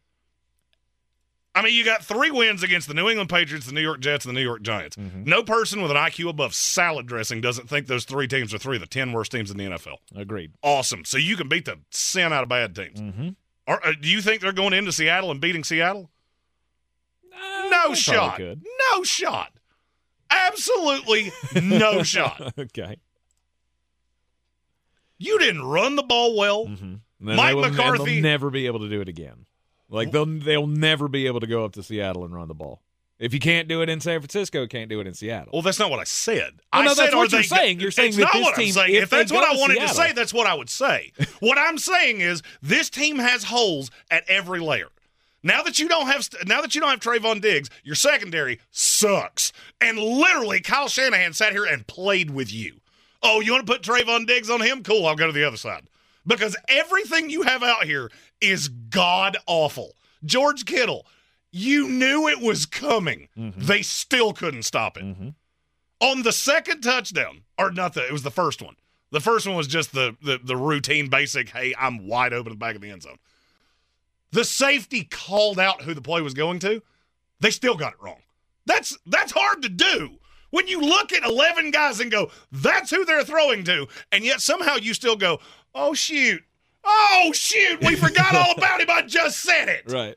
I 1.54 1.62
mean, 1.62 1.74
you 1.74 1.84
got 1.84 2.04
three 2.04 2.30
wins 2.30 2.62
against 2.62 2.86
the 2.86 2.94
New 2.94 3.08
England 3.08 3.28
Patriots, 3.28 3.66
the 3.66 3.72
New 3.72 3.80
York 3.80 3.98
Jets, 4.00 4.24
and 4.24 4.34
the 4.34 4.38
New 4.40 4.44
York 4.46 4.62
Giants. 4.62 4.96
No 4.96 5.42
person 5.42 5.82
with 5.82 5.90
an 5.90 5.96
IQ 5.96 6.28
above 6.30 6.54
salad 6.54 7.06
dressing 7.06 7.40
doesn't 7.40 7.68
think 7.68 7.88
those 7.88 8.04
three 8.04 8.28
teams 8.28 8.54
are 8.54 8.58
three 8.58 8.76
of 8.76 8.80
the 8.80 8.86
10 8.86 9.12
worst 9.12 9.32
teams 9.32 9.50
in 9.50 9.56
the 9.56 9.64
NFL. 9.64 9.96
Agreed. 10.14 10.52
Awesome. 10.62 11.04
So 11.04 11.18
you 11.18 11.36
can 11.36 11.48
beat 11.48 11.64
the 11.64 11.78
sin 11.90 12.32
out 12.32 12.44
of 12.44 12.48
bad 12.48 12.76
teams. 12.76 13.00
Mm-hmm. 13.00 13.28
Or 13.66 13.84
uh, 13.84 13.92
do 14.00 14.08
you 14.08 14.22
think 14.22 14.42
they're 14.42 14.52
going 14.52 14.72
into 14.74 14.92
Seattle 14.92 15.30
and 15.32 15.40
beating 15.40 15.64
Seattle? 15.64 16.08
Uh, 17.34 17.68
No 17.68 17.94
shot. 17.94 18.38
No 18.40 19.02
shot. 19.02 19.52
Absolutely 20.30 21.32
no 21.60 22.02
shot. 22.04 22.52
okay. 22.58 22.96
You 25.18 25.38
didn't 25.38 25.62
run 25.62 25.96
the 25.96 26.02
ball 26.04 26.36
well. 26.36 26.66
Mm-hmm. 26.66 26.94
Mike 27.18 27.54
will, 27.56 27.68
McCarthy- 27.68 28.14
they'll 28.14 28.22
never 28.22 28.50
be 28.50 28.66
able 28.66 28.78
to 28.80 28.88
do 28.88 29.00
it 29.00 29.08
again. 29.08 29.46
Like 29.90 30.12
they'll 30.12 30.26
they'll 30.26 30.66
never 30.66 31.08
be 31.08 31.26
able 31.26 31.40
to 31.40 31.46
go 31.46 31.64
up 31.64 31.72
to 31.72 31.82
Seattle 31.82 32.24
and 32.24 32.34
run 32.34 32.48
the 32.48 32.54
ball. 32.54 32.80
If 33.18 33.34
you 33.34 33.40
can't 33.40 33.68
do 33.68 33.82
it 33.82 33.90
in 33.90 34.00
San 34.00 34.18
Francisco, 34.20 34.66
can't 34.66 34.88
do 34.88 34.98
it 35.00 35.06
in 35.06 35.12
Seattle. 35.12 35.50
Well, 35.52 35.60
that's 35.60 35.78
not 35.78 35.90
what 35.90 36.00
I 36.00 36.04
said. 36.04 36.54
Oh, 36.72 36.78
I 36.80 36.84
no, 36.84 36.94
said, 36.94 37.04
that's 37.06 37.14
what 37.16 37.30
you're 37.32 37.42
saying. 37.42 37.78
You're 37.80 37.90
saying 37.90 38.08
it's 38.10 38.16
that 38.16 38.22
not 38.22 38.32
this 38.32 38.42
what 38.44 38.54
I'm 38.54 38.60
team, 38.64 38.72
saying. 38.72 38.94
if 38.94 39.02
If 39.02 39.10
that's 39.10 39.30
what 39.30 39.44
I 39.46 39.52
to 39.54 39.60
wanted 39.60 39.74
to 39.74 39.80
Seattle- 39.88 39.94
say, 39.96 40.12
that's 40.12 40.32
what 40.32 40.46
I 40.46 40.54
would 40.54 40.70
say. 40.70 41.12
what 41.40 41.58
I'm 41.58 41.76
saying 41.76 42.22
is 42.22 42.42
this 42.62 42.88
team 42.88 43.18
has 43.18 43.44
holes 43.44 43.90
at 44.10 44.24
every 44.26 44.58
layer. 44.60 44.88
Now 45.42 45.62
that 45.62 45.78
you 45.78 45.86
don't 45.88 46.06
have, 46.06 46.28
now 46.46 46.62
that 46.62 46.74
you 46.74 46.80
don't 46.80 46.90
have 46.90 47.00
Trevon 47.00 47.42
Diggs, 47.42 47.68
your 47.84 47.94
secondary 47.94 48.58
sucks. 48.70 49.52
And 49.82 49.98
literally, 49.98 50.60
Kyle 50.60 50.88
Shanahan 50.88 51.32
sat 51.34 51.52
here 51.52 51.64
and 51.66 51.86
played 51.86 52.30
with 52.30 52.50
you. 52.52 52.76
Oh, 53.22 53.40
you 53.40 53.52
want 53.52 53.66
to 53.66 53.70
put 53.72 53.82
Trevon 53.82 54.26
Diggs 54.26 54.48
on 54.48 54.62
him? 54.62 54.82
Cool, 54.82 55.06
I'll 55.06 55.16
go 55.16 55.26
to 55.26 55.32
the 55.32 55.44
other 55.44 55.56
side. 55.58 55.82
Because 56.26 56.56
everything 56.68 57.30
you 57.30 57.42
have 57.42 57.62
out 57.62 57.84
here 57.84 58.10
is 58.40 58.68
god 58.68 59.36
awful. 59.46 59.94
George 60.24 60.64
Kittle, 60.64 61.06
you 61.50 61.88
knew 61.88 62.28
it 62.28 62.40
was 62.40 62.66
coming. 62.66 63.28
Mm-hmm. 63.36 63.60
They 63.60 63.82
still 63.82 64.32
couldn't 64.32 64.64
stop 64.64 64.96
it. 64.96 65.04
Mm-hmm. 65.04 65.28
On 66.00 66.22
the 66.22 66.32
second 66.32 66.82
touchdown, 66.82 67.42
or 67.58 67.70
not 67.70 67.94
the, 67.94 68.06
it 68.06 68.12
was 68.12 68.22
the 68.22 68.30
first 68.30 68.62
one. 68.62 68.76
The 69.10 69.20
first 69.20 69.46
one 69.46 69.56
was 69.56 69.66
just 69.66 69.92
the, 69.92 70.16
the 70.22 70.38
the 70.42 70.56
routine 70.56 71.08
basic, 71.08 71.50
hey, 71.50 71.74
I'm 71.78 72.06
wide 72.06 72.32
open 72.32 72.52
in 72.52 72.58
the 72.58 72.64
back 72.64 72.76
of 72.76 72.80
the 72.80 72.90
end 72.90 73.02
zone. 73.02 73.18
The 74.30 74.44
safety 74.44 75.04
called 75.04 75.58
out 75.58 75.82
who 75.82 75.94
the 75.94 76.00
play 76.00 76.20
was 76.20 76.34
going 76.34 76.60
to. 76.60 76.82
They 77.40 77.50
still 77.50 77.74
got 77.74 77.94
it 77.94 78.02
wrong. 78.02 78.22
That's 78.66 78.96
that's 79.06 79.32
hard 79.32 79.62
to 79.62 79.68
do. 79.68 80.18
When 80.50 80.66
you 80.66 80.80
look 80.80 81.12
at 81.12 81.24
11 81.24 81.70
guys 81.70 82.00
and 82.00 82.10
go, 82.10 82.30
that's 82.50 82.90
who 82.90 83.04
they're 83.04 83.24
throwing 83.24 83.64
to, 83.64 83.86
and 84.10 84.24
yet 84.24 84.40
somehow 84.40 84.76
you 84.76 84.94
still 84.94 85.16
go, 85.16 85.38
oh 85.74 85.94
shoot. 85.94 86.42
Oh 86.84 87.30
shoot, 87.34 87.80
we 87.84 87.96
forgot 87.96 88.34
all 88.34 88.52
about 88.56 88.80
him. 88.80 88.90
I 88.90 89.02
just 89.02 89.40
said 89.42 89.68
it. 89.68 89.90
Right. 89.90 90.16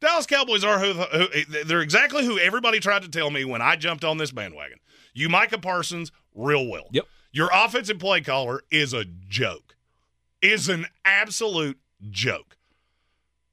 Dallas 0.00 0.26
Cowboys 0.26 0.62
are 0.62 0.78
who, 0.78 0.92
who 0.92 1.64
they're 1.64 1.80
exactly 1.80 2.24
who 2.24 2.38
everybody 2.38 2.78
tried 2.78 3.02
to 3.02 3.08
tell 3.08 3.30
me 3.30 3.44
when 3.44 3.60
I 3.60 3.76
jumped 3.76 4.04
on 4.04 4.16
this 4.16 4.30
bandwagon. 4.30 4.78
You 5.12 5.28
Micah 5.28 5.58
Parsons 5.58 6.12
real 6.34 6.68
well. 6.68 6.86
Yep. 6.92 7.06
Your 7.32 7.50
offensive 7.52 7.98
play 7.98 8.20
caller 8.20 8.62
is 8.70 8.92
a 8.92 9.04
joke. 9.04 9.76
Is 10.40 10.68
an 10.68 10.86
absolute 11.04 11.78
joke. 12.10 12.56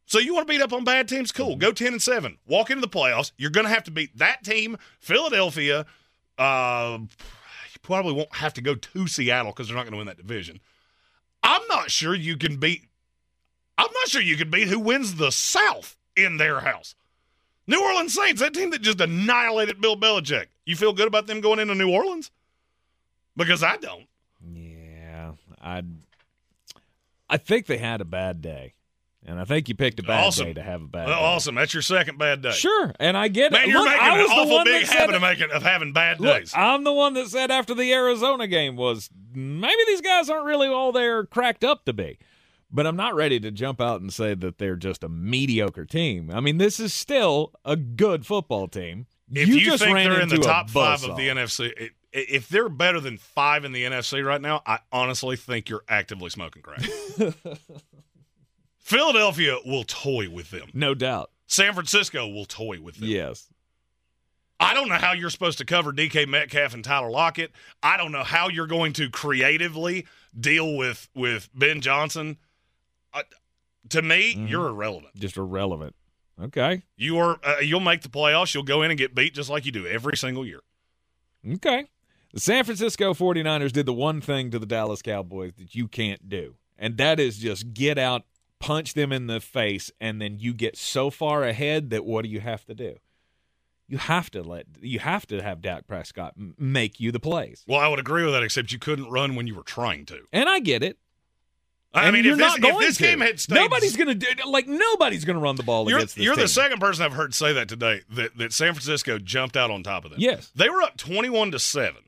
So 0.06 0.20
you 0.20 0.36
want 0.36 0.48
to 0.48 0.54
beat 0.54 0.62
up 0.62 0.72
on 0.72 0.84
bad 0.84 1.08
teams? 1.08 1.32
Cool. 1.32 1.56
Go 1.56 1.72
10 1.72 1.94
and 1.94 2.02
7. 2.02 2.38
Walk 2.46 2.70
into 2.70 2.82
the 2.82 2.88
playoffs. 2.88 3.32
You're 3.38 3.50
going 3.50 3.66
to 3.66 3.74
have 3.74 3.84
to 3.86 3.92
beat 3.92 4.16
that 4.20 4.44
team, 4.44 4.78
Philadelphia. 5.00 5.88
Uh, 6.38 7.00
probably 7.86 8.13
won't 8.13 8.36
have 8.36 8.54
to 8.56 8.62
go 8.62 8.75
to 8.75 9.08
Seattle 9.08 9.51
because 9.51 9.68
they're 9.68 9.77
not 9.77 9.84
going 9.84 9.94
to 9.94 9.98
win 9.98 10.08
that 10.08 10.18
division. 10.18 10.60
I'm 11.44 11.62
not 11.70 11.92
sure 11.92 12.15
you 12.15 12.38
can 12.38 12.58
beat 12.58 12.88
I'm 13.77 13.92
not 14.01 14.10
sure 14.10 14.22
you 14.22 14.38
can 14.38 14.50
beat 14.50 14.68
who 14.68 14.80
wins 14.80 15.15
the 15.15 15.32
South 15.32 15.98
in 16.15 16.38
their 16.38 16.62
house. 16.62 16.96
New 17.68 17.82
Orleans 17.82 18.13
Saints, 18.13 18.42
that 18.42 18.54
team 18.54 18.70
that 18.72 18.82
just 18.82 19.01
annihilated 19.01 19.82
Bill 19.82 19.98
Belichick. 19.98 20.46
You 20.65 20.75
feel 20.75 20.94
good 20.94 21.08
about 21.08 21.27
them 21.27 21.42
going 21.42 21.60
into 21.60 21.75
New 21.75 21.89
Orleans? 21.89 22.32
Because 23.36 23.63
I 23.63 23.77
don't. 23.77 24.08
Yeah. 24.54 25.34
I 25.62 25.84
I 27.30 27.38
think 27.38 27.65
they 27.65 27.77
had 27.77 28.01
a 28.01 28.06
bad 28.06 28.42
day. 28.42 28.74
And 29.27 29.39
I 29.39 29.46
think 29.46 29.67
you 29.67 29.75
picked 29.75 30.00
a 30.00 30.03
bad 30.03 30.24
Awesome. 30.25 30.46
day 30.46 30.53
to 30.53 30.62
have 30.62 30.84
a 30.84 30.88
bad 30.88 31.08
Well, 31.08 31.17
day. 31.20 31.25
awesome. 31.25 31.55
That's 31.55 31.74
your 31.74 31.82
second 31.82 32.20
bad 32.20 32.41
day. 32.44 32.51
Sure, 32.51 32.94
and 33.00 33.17
I 33.17 33.27
get 33.27 33.51
Man, 33.51 33.63
it. 33.63 33.67
you're 33.70 33.79
Look, 33.79 33.88
making 33.89 34.01
I 34.03 34.13
an 34.15 34.22
was 34.22 34.29
the 34.29 34.36
awful 34.36 34.63
big 34.65 34.86
habit 34.86 35.15
of 35.15 35.22
making 35.22 35.51
of 35.51 35.63
having 35.63 35.94
bad 35.94 36.20
Look, 36.20 36.38
days. 36.41 36.53
I'm 36.55 36.84
the 36.84 36.94
one 36.94 37.15
that 37.15 37.27
said 37.29 37.50
after 37.50 37.74
the 37.74 37.91
Arizona 37.91 38.46
game 38.48 38.75
was 38.75 39.10
maybe 39.34 39.82
these 39.88 40.01
guys 40.01 40.29
aren't 40.29 40.46
really 40.46 40.67
all 40.67 40.91
they're 40.91 41.25
cracked 41.25 41.63
up 41.63 41.86
to 41.86 41.94
be. 41.94 42.20
But 42.72 42.86
I'm 42.88 42.96
not 42.98 43.15
ready 43.15 43.39
to 43.39 43.51
jump 43.51 43.79
out 43.79 44.01
and 44.01 44.12
say 44.12 44.34
that 44.34 44.58
they're 44.58 44.75
just 44.75 45.03
a 45.03 45.08
mediocre 45.10 45.86
team. 45.86 46.29
I 46.32 46.39
mean, 46.41 46.58
this 46.58 46.79
is 46.79 46.94
still 46.94 47.53
a 47.63 47.75
good 47.75 48.25
football 48.25 48.67
team. 48.67 49.05
if 49.32 49.48
you, 49.48 49.62
just 49.62 49.82
think 49.84 49.96
ran 49.96 50.10
they're 50.10 50.20
in 50.22 50.29
the 50.29 50.38
top 50.39 50.70
five 50.70 51.03
of 51.03 51.15
the 51.15 51.29
NFC, 51.29 51.91
if 52.12 52.50
they're 52.50 52.67
better 52.70 53.00
than 53.00 53.17
five 53.17 53.65
in 53.65 53.72
the 53.72 53.84
NFC 53.84 54.25
right 54.25 54.41
now, 54.41 54.62
I 54.65 54.79
honestly 54.91 55.36
think 55.38 55.70
you're 55.70 55.84
actively 55.88 56.29
smoking 56.29 56.63
crack. 56.63 56.82
Philadelphia 58.86 59.58
will 59.65 59.84
toy 59.84 60.30
with 60.30 60.51
them. 60.51 60.70
no 60.75 60.94
doubt. 60.94 61.32
San 61.48 61.74
Francisco 61.74 62.27
will 62.27 62.46
toy 62.46 62.80
with 62.80 62.98
them. 62.98 63.10
Yes. 63.10 63.48
I 64.60 64.75
don't 64.75 64.88
know 64.89 64.96
how 64.96 65.13
you're 65.13 65.32
supposed 65.32 65.58
to 65.58 65.65
cover 65.65 65.92
DK 65.92 66.27
Metcalf 66.27 66.75
and 66.75 66.84
Tyler 66.84 67.10
Lockett. 67.10 67.51
I 67.82 67.98
don't 67.98 68.12
know 68.12 68.24
how 68.24 68.48
you're 68.48 68.68
going 68.68 68.94
to 68.94 69.10
creatively 69.10 70.06
deal 70.39 70.77
with 70.77 71.10
with 71.15 71.50
Ben 71.56 71.82
Johnson. 71.82 72.38
Uh, 73.12 73.24
to 73.89 74.04
me, 74.04 74.36
Mm-hmm. 74.36 74.48
you're 74.48 74.68
irrelevant. 74.68 75.15
Just 75.15 75.36
irrelevant. 75.38 75.96
Okay. 76.39 76.84
You 76.96 77.18
are. 77.18 77.39
Uh, 77.44 77.58
you'll 77.62 77.80
make 77.80 78.01
the 78.04 78.10
playoffs. 78.10 78.54
You'll 78.54 78.63
go 78.63 78.84
in 78.84 78.92
and 78.92 78.98
get 79.00 79.15
beat 79.15 79.34
just 79.34 79.50
like 79.50 79.65
you 79.65 79.72
do 79.72 79.88
every 79.88 80.15
single 80.15 80.46
year. 80.46 80.62
Okay. 81.54 81.86
The 82.34 82.39
San 82.39 82.63
Francisco 82.65 83.13
49ers 83.15 83.72
did 83.72 83.88
the 83.88 83.94
one 83.94 84.22
thing 84.22 84.51
to 84.51 84.60
the 84.60 84.65
Dallas 84.68 85.01
Cowboys 85.01 85.54
that 85.58 85.74
you 85.74 85.88
can't 85.88 86.30
do, 86.30 86.56
and 86.77 86.98
that 86.98 87.20
is 87.20 87.38
just 87.39 87.74
get 87.74 87.98
out, 87.98 88.24
punch 88.60 88.94
them 88.94 89.12
in 89.12 89.28
the 89.28 89.40
face, 89.40 89.92
and 90.00 90.22
then 90.22 90.38
you 90.40 90.54
get 90.54 90.78
so 90.78 91.10
far 91.10 91.44
ahead 91.44 91.90
that 91.90 92.06
what 92.06 92.24
do 92.24 92.30
you 92.30 92.40
have 92.40 92.66
to 92.66 92.74
do? 92.74 92.98
You 93.88 94.00
have 94.00 94.32
to 94.32 94.42
let 94.42 94.66
you 94.82 94.98
have 95.00 95.28
to 95.28 95.44
have 95.44 95.62
Dak 95.62 95.86
Prescott 95.86 96.34
m- 96.38 96.56
make 96.58 97.00
you 97.00 97.12
the 97.12 97.20
plays. 97.20 97.64
Well, 97.68 97.80
I 97.80 97.88
would 97.88 98.00
agree 98.00 98.24
with 98.24 98.34
that, 98.34 98.42
except 98.42 98.72
you 98.72 98.80
couldn't 98.80 99.12
run 99.12 99.36
when 99.36 99.46
you 99.46 99.54
were 99.54 99.64
trying 99.64 100.06
to. 100.08 100.22
And 100.34 100.50
I 100.50 100.60
get 100.60 100.82
it. 100.82 100.98
I 101.94 102.06
and 102.06 102.14
mean, 102.14 102.26
you're 102.26 102.34
if 102.34 102.40
this, 102.40 102.60
not 102.60 102.74
if 102.74 102.80
this 102.80 102.98
to. 102.98 103.04
game 103.04 103.22
had 103.22 103.40
stayed, 103.40 103.56
nobody's 103.56 103.96
going 103.96 104.08
to 104.08 104.16
do 104.16 104.28
like 104.50 104.68
nobody's 104.68 105.24
going 105.24 105.38
to 105.38 105.42
run 105.42 105.56
the 105.56 105.64
ball 105.64 105.88
You're, 105.88 106.00
against 106.00 106.16
this 106.16 106.26
you're 106.26 106.36
the 106.36 106.48
second 106.48 106.80
person 106.80 107.06
I've 107.06 107.14
heard 107.14 107.34
say 107.34 107.54
that 107.54 107.70
today. 107.70 108.02
That 108.10 108.36
that 108.38 108.54
San 108.54 108.74
Francisco 108.74 109.20
jumped 109.20 109.56
out 109.56 109.72
on 109.72 109.84
top 109.84 110.04
of 110.04 110.12
them. 110.12 110.20
Yes. 110.20 110.52
they 110.56 110.68
were 110.70 110.82
up 110.82 110.98
twenty-one 110.98 111.52
to 111.52 111.60
seven. 111.60 112.02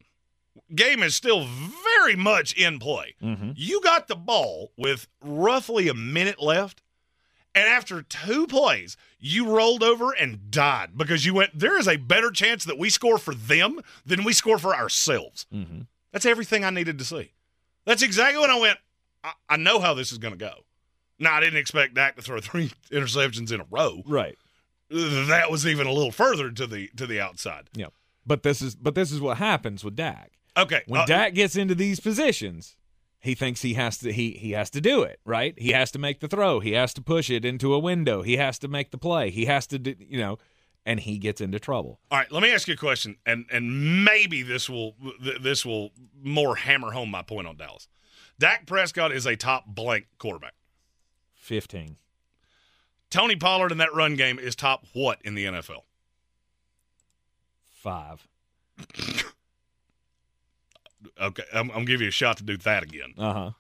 Game 0.74 1.04
is 1.04 1.16
still 1.16 1.46
very 1.46 2.16
much 2.16 2.54
in 2.54 2.80
play. 2.80 3.16
Mm-hmm. 3.22 3.52
You 3.56 3.82
got 3.82 4.08
the 4.08 4.16
ball 4.16 4.72
with 4.78 5.08
roughly 5.22 5.88
a 5.88 5.94
minute 5.94 6.42
left, 6.42 6.82
and 7.56 7.68
after 7.68 8.02
two 8.02 8.48
plays, 8.48 8.98
you 9.20 9.50
rolled 9.50 9.84
over 9.84 10.12
and 10.12 10.52
died 10.52 10.98
because 10.98 11.26
you 11.26 11.34
went. 11.34 11.58
There 11.58 11.80
is 11.80 11.88
a 11.88 11.98
better 11.98 12.32
chance 12.32 12.66
that 12.66 12.78
we 12.78 12.90
score 12.90 13.18
for 13.18 13.34
them 13.34 13.82
than 14.06 14.24
we 14.24 14.34
score 14.34 14.58
for 14.58 14.76
ourselves. 14.76 15.46
Mm-hmm. 15.54 15.82
That's 16.12 16.26
everything 16.26 16.64
I 16.64 16.70
needed 16.70 17.00
to 17.00 17.06
see. 17.06 17.34
That's 17.86 18.04
exactly 18.04 18.42
when 18.42 18.52
I 18.52 18.60
went. 18.60 18.80
I, 19.24 19.34
I 19.50 19.58
know 19.58 19.80
how 19.80 19.94
this 19.94 20.12
is 20.12 20.18
going 20.18 20.34
to 20.34 20.38
go. 20.38 20.54
Now 21.20 21.34
I 21.34 21.40
didn't 21.40 21.60
expect 21.60 21.96
Dak 21.96 22.16
to 22.16 22.22
throw 22.22 22.40
three 22.42 22.72
interceptions 22.92 23.52
in 23.52 23.62
a 23.62 23.66
row. 23.70 24.04
Right. 24.06 24.38
That 24.90 25.52
was 25.52 25.68
even 25.68 25.88
a 25.88 25.92
little 25.92 26.12
further 26.12 26.50
to 26.52 26.68
the 26.68 26.88
to 26.96 27.06
the 27.06 27.20
outside. 27.20 27.70
Yeah. 27.74 27.88
But 28.26 28.44
this 28.44 28.62
is 28.62 28.76
but 28.76 28.96
this 28.96 29.12
is 29.12 29.20
what 29.20 29.38
happens 29.38 29.84
with 29.84 29.96
Dak. 29.96 30.32
Okay, 30.58 30.82
when 30.88 31.02
uh, 31.02 31.06
Dak 31.06 31.34
gets 31.36 31.56
into 31.56 31.76
these 31.76 32.00
positions, 32.00 32.76
he 33.20 33.36
thinks 33.36 33.62
he 33.62 33.76
has 33.76 33.98
to 34.00 34.12
he 34.12 34.32
he 34.32 34.52
has 34.52 34.70
to 34.72 34.82
do 34.82 35.04
it, 35.04 35.20
right? 35.24 35.54
He 35.58 35.72
has 35.72 35.92
to 35.92 36.00
make 36.00 36.20
the 36.20 36.28
throw, 36.28 36.60
he 36.60 36.72
has 36.72 36.94
to 36.96 37.02
push 37.02 37.30
it 37.30 37.46
into 37.46 37.74
a 37.74 37.80
window, 37.80 38.22
he 38.22 38.38
has 38.38 38.58
to 38.60 38.68
make 38.68 38.92
the 38.92 38.98
play, 38.98 39.30
he 39.30 39.46
has 39.46 39.68
to 39.68 39.80
do, 39.80 39.96
you 40.00 40.20
know, 40.20 40.38
and 40.86 41.00
he 41.02 41.18
gets 41.18 41.42
into 41.42 41.60
trouble. 41.60 42.00
All 42.10 42.18
right, 42.18 42.32
let 42.32 42.42
me 42.42 42.52
ask 42.52 42.68
you 42.68 42.74
a 42.74 42.78
question, 42.78 43.18
and 43.26 43.46
and 43.52 44.04
maybe 44.04 44.42
this 44.42 44.70
will 44.70 44.96
this 45.42 45.66
will 45.66 45.92
more 46.24 46.56
hammer 46.56 46.92
home 46.92 47.12
my 47.12 47.22
point 47.22 47.48
on 47.48 47.58
Dallas. 47.58 47.88
Dak 48.40 48.66
Prescott 48.66 49.12
is 49.12 49.26
a 49.26 49.36
top 49.36 49.66
blank 49.68 50.08
quarterback. 50.18 50.54
15. 51.36 51.98
Tony 53.10 53.36
Pollard 53.36 53.72
in 53.72 53.78
that 53.78 53.94
run 53.94 54.16
game 54.16 54.38
is 54.38 54.56
top 54.56 54.86
what 54.94 55.20
in 55.24 55.34
the 55.34 55.46
NFL? 55.46 55.84
5. 57.72 58.28
Okay, 61.20 61.44
I'm, 61.54 61.70
I'm 61.72 61.76
gonna 61.78 61.86
give 61.86 62.02
you 62.02 62.08
a 62.10 62.12
shot 62.12 62.38
to 62.38 62.44
do 62.44 62.58
that 62.58 62.84
again 62.84 63.14
Uh-huh. 63.18 63.52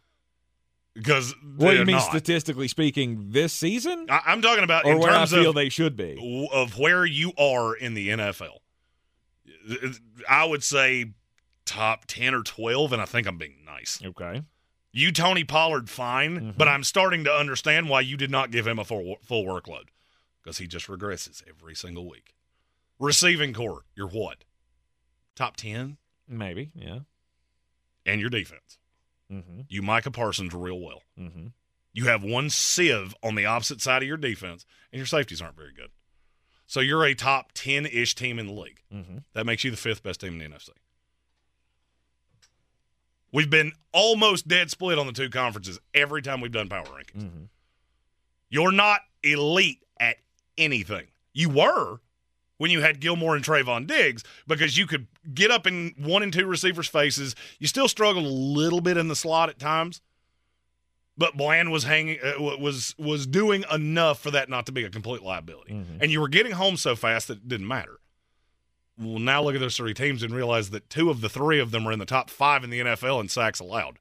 because 0.93 1.33
What 1.57 1.71
do 1.71 1.77
you 1.77 1.85
mean 1.85 1.95
not. 1.97 2.09
statistically 2.09 2.67
speaking 2.67 3.31
this 3.31 3.53
season? 3.53 4.07
I, 4.09 4.21
I'm 4.27 4.41
talking 4.41 4.63
about 4.63 4.85
or 4.85 4.93
in 4.93 4.99
where 4.99 5.11
I 5.11 5.17
terms 5.19 5.31
feel 5.31 5.49
of 5.49 5.55
they 5.55 5.69
should 5.69 5.95
be? 5.95 6.47
of 6.51 6.77
where 6.77 7.05
you 7.05 7.33
are 7.37 7.75
in 7.75 7.93
the 7.93 8.09
NFL. 8.09 8.57
I 10.29 10.45
would 10.45 10.63
say 10.63 11.13
top 11.65 12.05
ten 12.05 12.33
or 12.33 12.43
twelve, 12.43 12.93
and 12.93 13.01
I 13.01 13.05
think 13.05 13.27
I'm 13.27 13.37
being 13.37 13.57
nice. 13.65 13.99
Okay. 14.03 14.43
You, 14.93 15.11
Tony 15.11 15.43
Pollard, 15.43 15.89
fine, 15.89 16.39
Mhm. 16.39 16.57
but 16.57 16.67
I'm 16.67 16.83
starting 16.83 17.23
to 17.25 17.31
understand 17.31 17.87
why 17.89 18.01
you 18.01 18.17
did 18.17 18.31
not 18.31 18.49
give 18.51 18.65
him 18.65 18.79
a 18.79 18.85
full, 18.85 19.17
full 19.21 19.43
workload 19.45 19.89
because 20.41 20.57
he 20.57 20.65
just 20.65 20.87
regresses 20.87 21.43
every 21.47 21.75
single 21.75 22.09
week. 22.09 22.33
Receiving 22.97 23.53
core, 23.53 23.83
you're 23.95 24.07
what? 24.07 24.43
Top 25.35 25.55
10? 25.57 25.97
Maybe, 26.27 26.71
yeah. 26.73 26.99
And 28.07 28.21
your 28.21 28.29
defense. 28.29 28.79
Mhm. 29.31 29.65
You 29.69 29.81
Micah 29.81 30.11
Parsons 30.11 30.53
real 30.53 30.79
well. 30.79 31.03
Mhm. 31.19 31.51
You 31.93 32.05
have 32.05 32.23
one 32.23 32.49
sieve 32.49 33.13
on 33.21 33.35
the 33.35 33.45
opposite 33.45 33.81
side 33.81 34.01
of 34.03 34.07
your 34.07 34.17
defense, 34.17 34.65
and 34.91 34.97
your 34.97 35.05
safeties 35.05 35.41
aren't 35.41 35.57
very 35.57 35.73
good. 35.73 35.91
So 36.65 36.79
you're 36.79 37.05
a 37.05 37.15
top 37.15 37.51
10 37.53 37.85
ish 37.85 38.13
team 38.15 38.39
in 38.39 38.47
the 38.47 38.53
league. 38.53 38.81
Mm-hmm. 38.93 39.19
That 39.33 39.45
makes 39.45 39.63
you 39.63 39.71
the 39.71 39.77
fifth 39.77 40.03
best 40.03 40.19
team 40.19 40.33
in 40.33 40.39
the 40.39 40.57
NFC. 40.57 40.69
We've 43.31 43.49
been 43.49 43.73
almost 43.91 44.47
dead 44.47 44.71
split 44.71 44.97
on 44.97 45.07
the 45.07 45.13
two 45.13 45.29
conferences 45.29 45.79
every 45.93 46.21
time 46.21 46.41
we've 46.41 46.51
done 46.51 46.69
power 46.69 46.85
rankings. 46.85 47.23
Mm-hmm. 47.23 47.43
You're 48.49 48.71
not 48.71 49.01
elite 49.23 49.83
at 49.99 50.17
anything. 50.57 51.07
You 51.33 51.49
were 51.49 51.99
when 52.57 52.71
you 52.71 52.81
had 52.81 52.99
Gilmore 52.99 53.35
and 53.35 53.43
Trevon 53.43 53.85
Diggs 53.87 54.23
because 54.47 54.77
you 54.77 54.87
could 54.87 55.07
get 55.33 55.51
up 55.51 55.67
in 55.67 55.93
one 55.97 56.23
and 56.23 56.31
two 56.31 56.45
receivers' 56.45 56.87
faces. 56.87 57.35
You 57.59 57.67
still 57.67 57.87
struggled 57.87 58.25
a 58.25 58.29
little 58.29 58.81
bit 58.81 58.97
in 58.97 59.07
the 59.07 59.15
slot 59.15 59.49
at 59.49 59.59
times, 59.59 60.01
but 61.17 61.35
Bland 61.35 61.71
was 61.71 61.83
hanging 61.83 62.19
uh, 62.23 62.39
was 62.59 62.95
was 62.97 63.25
doing 63.27 63.63
enough 63.73 64.19
for 64.19 64.31
that 64.31 64.49
not 64.49 64.65
to 64.67 64.71
be 64.71 64.83
a 64.83 64.89
complete 64.89 65.21
liability. 65.23 65.73
Mhm. 65.73 65.97
And 66.01 66.11
you 66.11 66.21
were 66.21 66.29
getting 66.29 66.53
home 66.53 66.77
so 66.77 66.95
fast 66.95 67.27
that 67.27 67.37
it 67.39 67.47
didn't 67.47 67.67
matter. 67.67 67.99
Well, 68.99 69.19
now 69.19 69.43
look 69.43 69.53
at 69.53 69.61
those 69.61 69.77
three 69.77 69.93
teams 69.93 70.23
and 70.23 70.33
realize 70.33 70.71
that 70.71 70.89
two 70.89 71.09
of 71.09 71.21
the 71.21 71.29
three 71.29 71.59
of 71.59 71.71
them 71.71 71.87
are 71.87 71.91
in 71.91 71.99
the 71.99 72.05
top 72.05 72.29
five 72.29 72.63
in 72.63 72.69
the 72.71 72.79
NFL 72.79 73.19
in 73.21 73.29
sacks 73.29 73.59
allowed. 73.59 73.99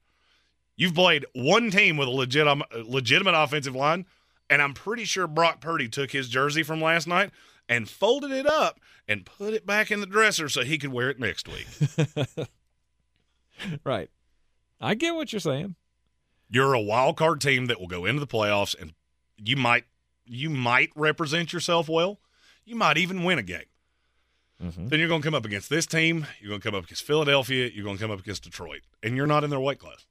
You've 0.74 0.94
played 0.94 1.26
one 1.34 1.70
team 1.70 1.96
with 1.96 2.08
a 2.08 2.10
legit, 2.10 2.46
legitimate 2.86 3.34
offensive 3.34 3.74
line, 3.74 4.06
and 4.48 4.60
I'm 4.62 4.74
pretty 4.74 5.04
sure 5.04 5.26
Brock 5.26 5.60
Purdy 5.60 5.88
took 5.88 6.12
his 6.12 6.28
jersey 6.28 6.62
from 6.62 6.80
last 6.80 7.06
night 7.06 7.30
and 7.68 7.88
folded 7.88 8.30
it 8.30 8.46
up 8.46 8.80
and 9.08 9.24
put 9.24 9.54
it 9.54 9.66
back 9.66 9.90
in 9.90 10.00
the 10.00 10.06
dresser 10.06 10.48
so 10.48 10.62
he 10.62 10.78
could 10.78 10.92
wear 10.92 11.10
it 11.10 11.18
next 11.20 11.48
week. 11.48 11.66
Right. 13.84 14.10
I 14.80 14.94
get 14.94 15.14
what 15.14 15.32
you're 15.32 15.40
saying. 15.40 15.76
You're 16.50 16.74
a 16.74 16.80
wild 16.80 17.16
card 17.16 17.40
team 17.40 17.66
that 17.66 17.80
will 17.80 17.86
go 17.86 18.04
into 18.04 18.20
the 18.20 18.26
playoffs, 18.26 18.78
and 18.78 18.92
you 19.36 19.56
might 19.56 19.84
you 20.24 20.50
might 20.50 20.90
represent 20.94 21.52
yourself 21.52 21.88
well. 21.88 22.20
You 22.64 22.76
might 22.76 22.98
even 22.98 23.24
win 23.24 23.38
a 23.38 23.42
game. 23.42 23.64
Mm-hmm. 24.62 24.88
Then 24.88 24.98
you're 24.98 25.08
going 25.08 25.20
to 25.22 25.26
come 25.26 25.34
up 25.34 25.44
against 25.44 25.68
this 25.70 25.86
team. 25.86 26.26
You're 26.40 26.48
going 26.48 26.60
to 26.60 26.68
come 26.68 26.74
up 26.74 26.84
against 26.84 27.04
Philadelphia. 27.04 27.70
You're 27.72 27.84
going 27.84 27.96
to 27.96 28.02
come 28.02 28.10
up 28.10 28.20
against 28.20 28.44
Detroit, 28.44 28.82
and 29.02 29.16
you're 29.16 29.26
not 29.26 29.44
in 29.44 29.50
their 29.50 29.60
weight 29.60 29.78
class. 29.78 30.06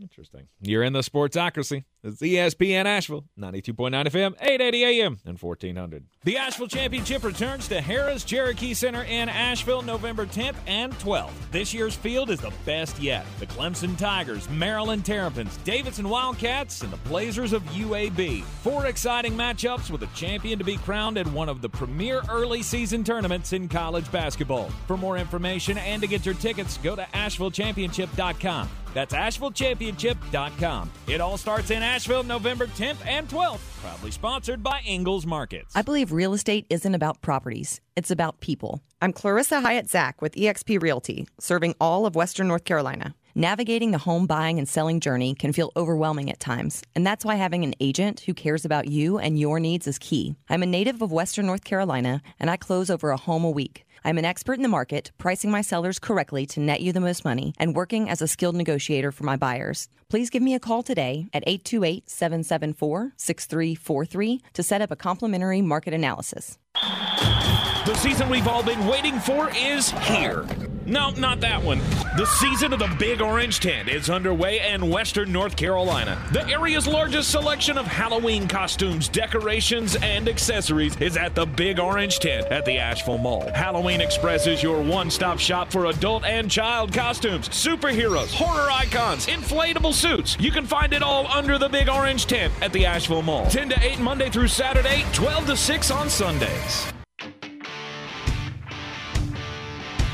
Interesting. 0.00 0.48
You're 0.60 0.82
in 0.82 0.92
the 0.92 1.00
Sportsocracy. 1.00 1.84
It's 2.04 2.20
ESPN 2.20 2.84
Asheville, 2.84 3.26
92.9 3.38 3.92
FM, 3.92 4.34
880 4.40 4.84
AM, 4.84 5.20
and 5.24 5.40
1400. 5.40 6.04
The 6.24 6.36
Asheville 6.36 6.66
Championship 6.66 7.22
returns 7.22 7.68
to 7.68 7.78
Harrah's 7.78 8.24
Cherokee 8.24 8.74
Center 8.74 9.04
in 9.04 9.28
Asheville 9.28 9.82
November 9.82 10.26
10th 10.26 10.56
and 10.66 10.92
12th. 10.94 11.30
This 11.52 11.72
year's 11.72 11.94
field 11.94 12.30
is 12.30 12.40
the 12.40 12.52
best 12.66 12.98
yet. 13.00 13.24
The 13.38 13.46
Clemson 13.46 13.96
Tigers, 13.96 14.50
Maryland 14.50 15.04
Terrapins, 15.04 15.56
Davidson 15.58 16.08
Wildcats, 16.08 16.82
and 16.82 16.92
the 16.92 16.96
Blazers 17.08 17.52
of 17.52 17.62
UAB. 17.66 18.42
Four 18.42 18.86
exciting 18.86 19.34
matchups 19.34 19.88
with 19.88 20.02
a 20.02 20.08
champion 20.08 20.58
to 20.58 20.64
be 20.64 20.78
crowned 20.78 21.18
at 21.18 21.28
one 21.28 21.48
of 21.48 21.62
the 21.62 21.68
premier 21.68 22.20
early 22.28 22.64
season 22.64 23.04
tournaments 23.04 23.52
in 23.52 23.68
college 23.68 24.10
basketball. 24.10 24.70
For 24.88 24.96
more 24.96 25.18
information 25.18 25.78
and 25.78 26.02
to 26.02 26.08
get 26.08 26.26
your 26.26 26.34
tickets, 26.34 26.78
go 26.78 26.96
to 26.96 27.02
AshevilleChampionship.com. 27.14 28.68
That's 28.92 29.14
AshevilleChampionship.com. 29.14 30.90
It 31.06 31.20
all 31.22 31.38
starts 31.38 31.70
in 31.70 31.82
Asheville 31.82 31.91
November 31.92 32.66
10th 32.68 33.06
and 33.06 33.28
12th. 33.28 33.60
Proudly 33.82 34.10
sponsored 34.10 34.62
by 34.62 34.80
Ingles 34.86 35.26
Markets. 35.26 35.76
I 35.76 35.82
believe 35.82 36.10
real 36.10 36.32
estate 36.32 36.64
isn't 36.70 36.94
about 36.94 37.20
properties, 37.20 37.82
it's 37.96 38.10
about 38.10 38.40
people. 38.40 38.80
I'm 39.02 39.12
Clarissa 39.12 39.60
Hyatt 39.60 39.90
Zach 39.90 40.22
with 40.22 40.34
eXp 40.34 40.80
Realty, 40.80 41.28
serving 41.38 41.74
all 41.78 42.06
of 42.06 42.14
Western 42.14 42.48
North 42.48 42.64
Carolina. 42.64 43.14
Navigating 43.34 43.90
the 43.90 43.98
home 43.98 44.26
buying 44.26 44.58
and 44.58 44.66
selling 44.66 45.00
journey 45.00 45.34
can 45.34 45.52
feel 45.52 45.70
overwhelming 45.76 46.30
at 46.30 46.40
times, 46.40 46.82
and 46.94 47.06
that's 47.06 47.26
why 47.26 47.34
having 47.34 47.62
an 47.62 47.74
agent 47.78 48.20
who 48.20 48.32
cares 48.32 48.64
about 48.64 48.88
you 48.88 49.18
and 49.18 49.38
your 49.38 49.60
needs 49.60 49.86
is 49.86 49.98
key. 49.98 50.34
I'm 50.48 50.62
a 50.62 50.66
native 50.66 51.02
of 51.02 51.12
Western 51.12 51.44
North 51.44 51.62
Carolina, 51.62 52.22
and 52.40 52.48
I 52.48 52.56
close 52.56 52.88
over 52.88 53.10
a 53.10 53.18
home 53.18 53.44
a 53.44 53.50
week. 53.50 53.84
I'm 54.04 54.18
an 54.18 54.24
expert 54.24 54.54
in 54.54 54.62
the 54.62 54.68
market, 54.68 55.12
pricing 55.18 55.50
my 55.50 55.60
sellers 55.60 55.98
correctly 55.98 56.46
to 56.46 56.60
net 56.60 56.80
you 56.80 56.92
the 56.92 57.00
most 57.00 57.24
money, 57.24 57.54
and 57.58 57.74
working 57.74 58.10
as 58.10 58.20
a 58.20 58.28
skilled 58.28 58.56
negotiator 58.56 59.12
for 59.12 59.24
my 59.24 59.36
buyers. 59.36 59.88
Please 60.08 60.30
give 60.30 60.42
me 60.42 60.54
a 60.54 60.60
call 60.60 60.82
today 60.82 61.28
at 61.32 61.44
828 61.46 62.10
774 62.10 63.12
6343 63.16 64.42
to 64.54 64.62
set 64.62 64.82
up 64.82 64.90
a 64.90 64.96
complimentary 64.96 65.62
market 65.62 65.94
analysis. 65.94 66.58
The 66.74 67.94
season 67.96 68.28
we've 68.28 68.48
all 68.48 68.62
been 68.62 68.86
waiting 68.86 69.18
for 69.18 69.50
is 69.56 69.90
here. 69.90 70.46
No, 70.86 71.10
not 71.10 71.40
that 71.40 71.62
one. 71.62 71.78
The 72.16 72.26
season 72.26 72.72
of 72.72 72.78
the 72.78 72.94
Big 72.98 73.22
Orange 73.22 73.60
Tent 73.60 73.88
is 73.88 74.10
underway 74.10 74.60
in 74.72 74.90
Western 74.90 75.30
North 75.30 75.56
Carolina. 75.56 76.20
The 76.32 76.46
area's 76.48 76.86
largest 76.86 77.30
selection 77.30 77.78
of 77.78 77.86
Halloween 77.86 78.48
costumes, 78.48 79.08
decorations, 79.08 79.96
and 79.96 80.28
accessories 80.28 80.96
is 81.00 81.16
at 81.16 81.34
the 81.34 81.46
Big 81.46 81.78
Orange 81.78 82.18
Tent 82.18 82.46
at 82.48 82.64
the 82.64 82.78
Asheville 82.78 83.18
Mall. 83.18 83.50
Halloween 83.54 84.00
Express 84.00 84.46
is 84.46 84.62
your 84.62 84.82
one 84.82 85.10
stop 85.10 85.38
shop 85.38 85.70
for 85.70 85.86
adult 85.86 86.24
and 86.24 86.50
child 86.50 86.92
costumes, 86.92 87.48
superheroes, 87.48 88.32
horror 88.32 88.70
icons, 88.70 89.26
inflatable 89.26 89.94
suits. 89.94 90.36
You 90.40 90.50
can 90.50 90.66
find 90.66 90.92
it 90.92 91.02
all 91.02 91.26
under 91.28 91.58
the 91.58 91.68
Big 91.68 91.88
Orange 91.88 92.26
Tent 92.26 92.52
at 92.60 92.72
the 92.72 92.86
Asheville 92.86 93.22
Mall. 93.22 93.46
10 93.46 93.68
to 93.70 93.84
8 93.84 94.00
Monday 94.00 94.30
through 94.30 94.48
Saturday, 94.48 95.04
12 95.12 95.46
to 95.46 95.56
6 95.56 95.90
on 95.90 96.10
Sundays. 96.10 96.92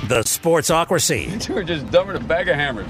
The 0.08 0.20
Sportsocracy. 0.20 1.30
You 1.32 1.38
Two 1.38 1.56
are 1.58 1.62
just 1.64 1.90
dumber 1.90 2.14
than 2.14 2.22
a 2.22 2.24
bag 2.26 2.48
of 2.48 2.54
hammers. 2.54 2.88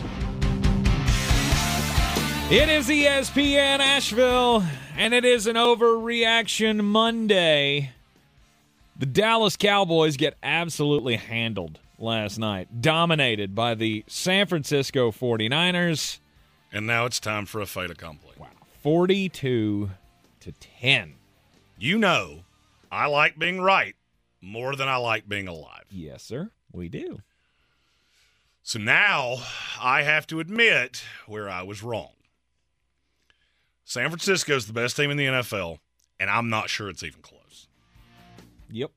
It 2.50 2.68
is 2.68 2.86
ESPN 2.88 3.80
Asheville, 3.80 4.62
and 4.96 5.12
it 5.12 5.24
is 5.24 5.48
an 5.48 5.56
overreaction 5.56 6.84
Monday. 6.84 7.90
The 8.96 9.06
Dallas 9.06 9.56
Cowboys 9.56 10.16
get 10.16 10.36
absolutely 10.44 11.16
handled 11.16 11.80
last 11.98 12.38
night, 12.38 12.80
dominated 12.80 13.52
by 13.54 13.74
the 13.74 14.04
San 14.06 14.46
Francisco 14.46 15.10
49ers, 15.10 16.20
And 16.72 16.86
now 16.86 17.04
it's 17.04 17.18
time 17.18 17.46
for 17.46 17.60
a 17.60 17.66
fait 17.66 17.90
accompli. 17.90 18.34
42 18.82 19.90
to 20.40 20.52
10. 20.52 21.14
You 21.78 21.98
know, 21.98 22.44
I 22.92 23.06
like 23.06 23.38
being 23.38 23.60
right 23.60 23.96
more 24.40 24.76
than 24.76 24.86
I 24.88 24.96
like 24.96 25.28
being 25.28 25.48
alive. 25.48 25.84
Yes, 25.90 26.22
sir. 26.22 26.50
We 26.78 26.88
do. 26.88 27.20
So 28.62 28.78
now 28.78 29.38
I 29.80 30.02
have 30.02 30.26
to 30.28 30.40
admit 30.40 31.02
where 31.26 31.48
I 31.48 31.62
was 31.62 31.82
wrong. 31.82 32.10
San 33.84 34.08
Francisco 34.10 34.54
is 34.54 34.66
the 34.66 34.72
best 34.72 34.96
team 34.96 35.10
in 35.10 35.16
the 35.16 35.24
NFL, 35.26 35.78
and 36.20 36.28
I'm 36.30 36.48
not 36.50 36.68
sure 36.70 36.88
it's 36.88 37.02
even 37.02 37.20
close. 37.22 37.66
Yep. 38.70 38.90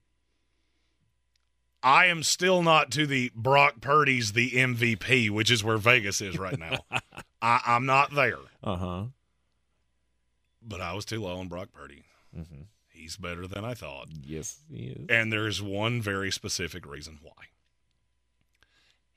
I 1.82 2.06
am 2.08 2.22
still 2.22 2.62
not 2.62 2.91
to 2.91 3.08
the 3.08 3.32
Brock 3.34 3.82
Purdy's 3.82 4.34
the 4.34 4.52
MVP, 4.52 5.30
which 5.32 5.50
is 5.50 5.63
where 5.63 5.78
Vegas 5.78 6.22
is 6.22 6.38
right 6.38 6.60
now. 6.60 6.80
I, 7.41 7.62
I'm 7.65 7.86
not 7.88 8.13
there, 8.13 8.38
Uh 8.63 8.76
huh. 8.76 9.04
but 10.62 10.82
I 10.82 10.94
was 10.94 11.06
too 11.06 11.22
low 11.22 11.39
on 11.39 11.48
Brock 11.48 11.70
Purdy. 11.74 12.04
Mhm. 12.38 12.65
He's 12.89 13.17
better 13.17 13.48
than 13.48 13.65
I 13.65 13.74
thought. 13.74 14.10
Yes, 14.24 14.60
he 14.72 14.88
is. 14.89 15.08
And 15.10 15.34
there's 15.34 15.60
one 15.60 16.02
very 16.04 16.32
specific 16.32 16.86
reason 16.86 17.17
why. 17.24 17.32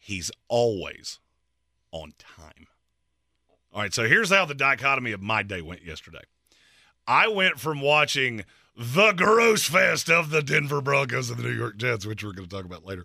He's 0.05 0.31
always 0.49 1.19
on 1.91 2.13
time. 2.19 2.67
All 3.73 3.81
right, 3.81 3.95
so 3.95 4.07
here's 4.07 4.29
how 4.29 4.45
the 4.45 4.55
dichotomy 4.55 5.13
of 5.13 5.23
my 5.23 5.43
day 5.43 5.63
went 5.63 5.83
yesterday. 5.83 6.21
I 7.07 7.27
went 7.29 7.59
from 7.59 7.81
watching 7.81 8.45
the 8.77 9.13
gross 9.13 9.65
fest 9.65 10.11
of 10.11 10.29
the 10.29 10.43
Denver 10.43 10.83
Broncos 10.83 11.31
and 11.31 11.39
the 11.39 11.45
New 11.45 11.57
York 11.57 11.79
Jets, 11.79 12.05
which 12.05 12.23
we're 12.23 12.33
going 12.35 12.47
to 12.47 12.55
talk 12.55 12.67
about 12.67 12.85
later, 12.85 13.03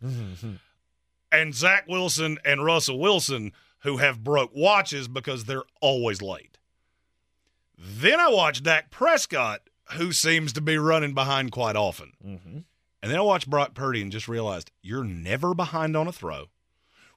and 1.31 1.55
Zach 1.55 1.85
Wilson 1.88 2.38
and 2.43 2.65
Russell 2.65 2.99
Wilson, 2.99 3.53
who 3.83 3.95
have 3.95 4.21
broke 4.21 4.51
watches 4.53 5.07
because 5.07 5.45
they're 5.45 5.63
always 5.79 6.21
late. 6.21 6.57
Then 7.77 8.19
I 8.19 8.27
watched 8.27 8.63
Dak 8.63 8.91
Prescott, 8.91 9.62
who 9.93 10.12
seems 10.12 10.51
to 10.51 10.59
be 10.59 10.77
running 10.77 11.13
behind 11.13 11.53
quite 11.53 11.77
often. 11.77 12.12
Mhm. 12.21 12.63
And 13.01 13.09
then 13.09 13.19
I 13.19 13.21
watched 13.21 13.49
Brock 13.49 13.73
Purdy 13.73 14.01
and 14.01 14.12
just 14.12 14.27
realized 14.27 14.69
you're 14.81 15.05
never 15.05 15.53
behind 15.53 15.95
on 15.95 16.09
a 16.09 16.12
throw. 16.12 16.49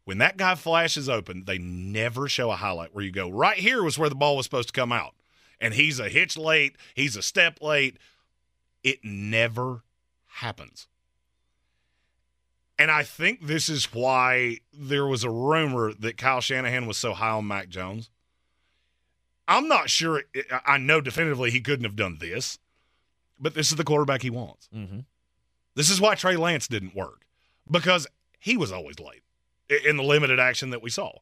When 0.05 0.19
that 0.19 0.37
guy 0.37 0.55
flashes 0.57 1.09
open, 1.09 1.45
they 1.45 1.59
never 1.59 2.29
show 2.29 2.51
a 2.51 2.57
highlight 2.57 2.95
where 2.95 3.05
you 3.05 3.13
go, 3.13 3.29
right 3.31 3.57
here 3.59 3.83
was 3.83 3.99
where 3.99 4.09
the 4.09 4.15
ball 4.17 4.37
was 4.37 4.47
supposed 4.47 4.69
to 4.69 4.73
come 4.81 4.93
out. 4.93 5.15
And 5.61 5.75
he's 5.75 6.01
a 6.01 6.09
hitch 6.09 6.37
late, 6.37 6.77
he's 6.95 7.17
a 7.17 7.23
step 7.23 7.63
late. 7.63 7.97
It 8.83 8.99
never 9.05 9.85
happens. 10.27 10.89
And 12.79 12.91
I 12.91 13.05
think 13.05 13.47
this 13.47 13.69
is 13.69 13.93
why 13.93 14.59
there 14.73 15.07
was 15.07 15.23
a 15.23 15.31
rumor 15.31 15.93
that 15.93 16.17
Kyle 16.17 16.41
Shanahan 16.41 16.87
was 16.87 16.97
so 16.97 17.13
high 17.13 17.31
on 17.31 17.47
Mac 17.47 17.69
Jones. 17.69 18.11
I'm 19.47 19.69
not 19.69 19.89
sure. 19.89 20.25
I 20.67 20.79
know 20.79 21.01
definitively 21.01 21.53
he 21.53 21.61
couldn't 21.61 21.85
have 21.85 21.95
done 21.95 22.19
this, 22.19 22.59
but 23.39 23.55
this 23.55 23.71
is 23.71 23.77
the 23.77 23.85
quarterback 23.85 24.23
he 24.23 24.31
wants. 24.31 24.69
Mhm. 24.75 25.05
This 25.77 25.91
is 25.91 26.01
why 26.01 26.17
Trey 26.17 26.37
Lance 26.37 26.67
didn't 26.67 26.95
work 26.95 27.25
because 27.71 28.09
he 28.41 28.57
was 28.57 28.73
always 28.73 28.99
late 28.99 29.23
in 29.85 29.97
the 29.97 30.03
limited 30.03 30.39
action 30.39 30.71
that 30.71 30.83
we 30.83 30.91
saw. 30.91 31.13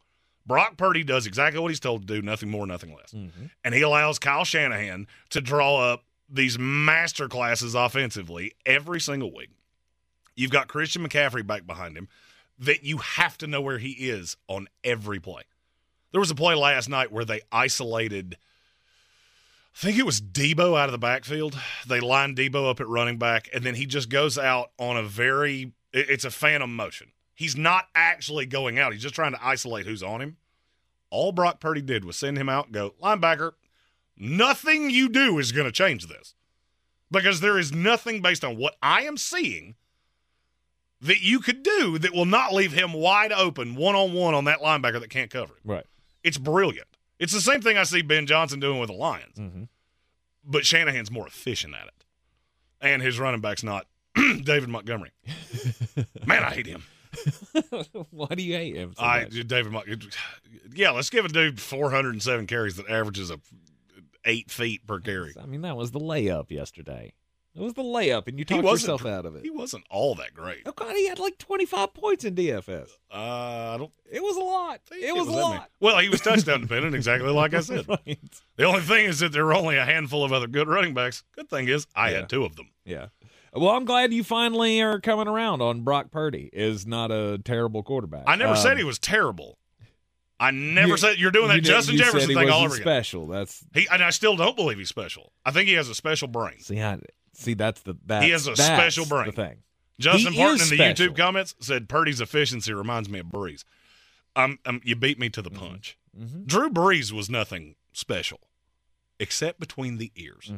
Brock 0.47 0.77
Purdy 0.77 1.05
does 1.05 1.27
exactly 1.27 1.61
what 1.61 1.69
he's 1.69 1.81
told 1.81 2.07
to 2.07 2.15
do, 2.15 2.23
nothing 2.23 2.51
more, 2.51 2.67
nothing 2.67 2.95
less. 2.95 3.13
Mm-hmm. 3.13 3.47
And 3.63 3.75
he 3.75 3.83
allows 3.83 4.19
Kyle 4.19 4.45
Shanahan 4.45 5.07
to 5.31 5.41
draw 5.41 5.93
up 5.93 6.05
these 6.29 6.59
master 6.59 7.29
classes 7.29 7.75
offensively 7.75 8.53
every 8.65 9.01
single 9.01 9.35
week. 9.35 9.51
You've 10.35 10.51
got 10.51 10.69
Christian 10.69 11.07
McCaffrey 11.07 11.47
back 11.47 11.67
behind 11.67 11.97
him 11.97 12.09
that 12.59 12.85
you 12.85 12.99
have 12.99 13.39
to 13.39 13.47
know 13.47 13.61
where 13.61 13.79
he 13.79 13.91
is 13.91 14.37
on 14.49 14.69
every 14.85 15.19
play. 15.19 15.43
There 16.13 16.21
was 16.21 16.31
a 16.31 16.35
play 16.35 16.55
last 16.55 16.89
night 16.89 17.13
where 17.13 17.25
they 17.25 17.41
isolated, 17.51 18.37
I 19.75 19.79
think 19.79 19.99
it 19.99 20.07
was 20.07 20.21
Deebo 20.21 20.79
out 20.79 20.89
of 20.89 20.93
the 20.93 20.99
backfield. 20.99 21.59
They 21.87 22.01
lined 22.01 22.37
Deebo 22.37 22.69
up 22.69 22.81
at 22.81 22.89
running 22.89 23.19
back, 23.19 23.49
and 23.55 23.65
then 23.65 23.75
he 23.75 23.87
just 23.87 24.09
goes 24.09 24.37
out 24.37 24.71
on 24.79 24.97
a 24.97 25.03
very 25.03 25.73
it's 25.93 26.25
a 26.25 26.31
phantom 26.31 26.75
motion. 26.77 27.09
He's 27.41 27.57
not 27.57 27.89
actually 27.95 28.45
going 28.45 28.79
out, 28.79 28.93
he's 28.93 29.01
just 29.01 29.15
trying 29.15 29.33
to 29.33 29.43
isolate 29.43 29.87
who's 29.87 30.03
on 30.03 30.21
him. 30.21 30.37
All 31.09 31.33
Brock 31.33 31.59
Purdy 31.59 31.81
did 31.81 32.05
was 32.05 32.17
send 32.17 32.37
him 32.37 32.51
out 32.51 32.67
and 32.67 32.75
go, 32.75 32.93
linebacker, 33.03 33.53
nothing 34.15 34.91
you 34.91 35.09
do 35.09 35.39
is 35.39 35.51
going 35.51 35.65
to 35.65 35.73
change 35.73 36.07
this 36.07 36.35
because 37.11 37.41
there 37.41 37.59
is 37.59 37.73
nothing 37.73 38.21
based 38.21 38.45
on 38.45 38.59
what 38.59 38.77
I 38.83 39.05
am 39.05 39.17
seeing 39.17 39.77
that 41.01 41.23
you 41.23 41.41
could 41.41 41.63
do 41.63 41.97
that 42.01 42.13
will 42.13 42.27
not 42.27 42.53
leave 42.53 42.73
him 42.73 42.93
wide 42.93 43.33
open 43.33 43.75
one 43.75 43.95
on 43.95 44.13
one 44.13 44.35
on 44.35 44.45
that 44.45 44.61
linebacker 44.61 45.01
that 45.01 45.09
can't 45.09 45.31
cover 45.31 45.55
him. 45.55 45.61
Right. 45.65 45.87
It's 46.23 46.37
brilliant. 46.37 46.89
It's 47.19 47.33
the 47.33 47.41
same 47.41 47.63
thing 47.63 47.79
I 47.79 47.85
see 47.85 48.03
Ben 48.03 48.27
Johnson 48.27 48.61
doing 48.61 48.79
with 48.79 48.91
the 48.91 48.97
Lions, 48.97 49.39
mm-hmm. 49.39 49.63
but 50.45 50.67
Shanahan's 50.67 51.11
more 51.11 51.27
efficient 51.27 51.73
at 51.75 51.87
it, 51.87 52.05
and 52.83 53.01
his 53.01 53.19
running 53.19 53.41
back's 53.41 53.63
not 53.63 53.87
David 54.15 54.69
Montgomery. 54.69 55.13
Man, 56.27 56.45
I 56.45 56.51
hate 56.51 56.67
him. 56.67 56.83
Why 58.11 58.29
do 58.35 58.43
you 58.43 58.55
hate 58.55 58.77
him? 58.77 58.95
So 58.97 59.03
I 59.03 59.25
much? 59.25 59.47
David 59.47 60.15
Yeah, 60.75 60.91
let's 60.91 61.11
give 61.11 61.25
a 61.25 61.29
dude 61.29 61.61
407 61.61 62.47
carries 62.47 62.77
that 62.77 62.89
averages 62.89 63.31
a 63.31 63.39
eight 64.25 64.51
feet 64.51 64.87
per 64.87 65.01
carry. 65.01 65.35
I 65.41 65.47
mean, 65.47 65.63
that 65.63 65.77
was 65.77 65.91
the 65.93 66.01
layup 66.01 66.51
yesterday. 66.51 67.15
It 67.53 67.61
was 67.63 67.75
the 67.75 67.83
layup, 67.83 68.29
and 68.29 68.39
you 68.39 68.45
talked 68.45 68.63
yourself 68.63 69.05
out 69.05 69.27
of 69.27 69.35
it. 69.35 69.43
He 69.43 69.51
wasn't 69.51 69.83
all 69.91 70.15
that 70.15 70.33
great. 70.35 70.63
Oh 70.67 70.73
God, 70.73 70.95
he 70.95 71.09
had 71.09 71.19
like 71.19 71.37
25 71.39 71.93
points 71.95 72.25
in 72.25 72.37
DFS. 72.37 72.91
Uh, 73.13 73.17
I 73.75 73.77
don't 73.77 73.91
It 74.09 74.23
was 74.23 74.37
a 74.37 74.41
lot. 74.41 74.81
think 74.89 75.03
It 75.03 75.13
was, 75.13 75.27
a 75.27 75.33
lot. 75.33 75.69
Well, 75.81 75.99
he 75.99 76.09
was 76.09 76.21
touchdown 76.23 76.61
dependent, 76.61 76.95
exactly 76.95 77.29
like 77.31 77.53
I 77.53 77.61
said. 77.61 77.89
right. 77.89 78.19
The 78.57 78.65
only 78.65 78.83
thing 78.83 79.07
is 79.07 79.19
that 79.19 79.33
there 79.33 79.45
were 79.45 79.55
only 79.55 79.77
a 79.77 79.85
handful 79.85 80.23
of 80.23 80.33
other 80.33 80.47
good 80.47 80.69
running 80.69 80.95
backs. 80.95 81.25
Good 81.35 81.49
thing 81.51 81.67
is 81.67 81.89
I 81.97 82.11
Yeah. 82.13 82.17
had 82.19 82.29
two 82.29 82.45
of 82.45 82.55
them. 82.55 82.71
Yeah. 82.85 83.07
Well, 83.53 83.71
I'm 83.71 83.85
glad 83.85 84.13
you 84.13 84.23
finally 84.23 84.81
are 84.81 85.01
coming 85.01 85.27
around 85.29 85.61
on 85.63 85.81
Brock 85.83 86.11
Purdy. 86.11 86.51
Is 86.53 86.87
not 86.87 87.11
a 87.11 87.39
terrible 87.45 87.83
quarterback. 87.83 88.25
I 88.27 88.37
never 88.37 88.53
Um, 88.53 88.57
said 88.59 88.79
he 88.79 88.85
was 88.85 88.99
terrible. 88.99 89.59
I 90.39 90.53
never 90.53 90.89
you- 90.93 90.97
said 90.97 91.19
you're 91.19 91.31
doing 91.33 91.49
that 91.49 91.57
you 91.57 91.61
Justin 91.63 91.97
Jefferson 91.99 92.29
thing 92.35 92.49
all 92.49 92.65
over 92.65 92.75
again. 92.75 92.85
Special. 92.85 93.27
That's 93.27 93.65
He 93.75 93.87
and 93.91 94.03
I 94.03 94.11
still 94.11 94.37
don't 94.37 94.57
believe 94.57 94.79
he's 94.79 94.89
special. 94.89 95.33
I 95.45 95.51
think 95.51 95.69
he 95.69 95.75
has 95.75 95.89
a 95.89 95.95
special 95.95 96.29
brain. 96.29 96.61
see, 96.61 96.81
I, 96.81 96.99
see 97.35 97.55
that's 97.55 97.83
the 97.83 97.97
that 98.07 98.23
He 98.23 98.31
has 98.31 98.47
a 98.47 98.57
special 98.57 99.05
brain. 99.05 99.27
The 99.27 99.33
thing. 99.33 99.57
Justin 99.99 100.33
He 100.33 100.39
Parton 100.39 100.55
in 100.63 100.69
the 100.71 100.77
special. 100.77 101.07
YouTube 101.09 101.17
comments 101.17 101.55
said 101.61 101.89
Purdy's 101.89 102.21
efficiency 102.23 102.73
reminds 102.73 103.09
me 103.11 103.19
of 103.19 103.27
Brees. 103.27 103.65
Um, 104.35 104.59
um, 104.65 104.81
you 104.85 104.97
beat 104.97 105.19
me 105.19 105.29
to 105.29 105.43
the 105.43 105.51
punch. 105.51 105.99
Mm-hmm. 106.19 106.45
Drew 106.45 106.71
Brees 106.71 107.13
was 107.13 107.29
nothing 107.29 107.75
special, 107.93 108.41
except 109.19 109.61
between 109.61 109.99
the 109.99 110.11
ears, 110.17 110.51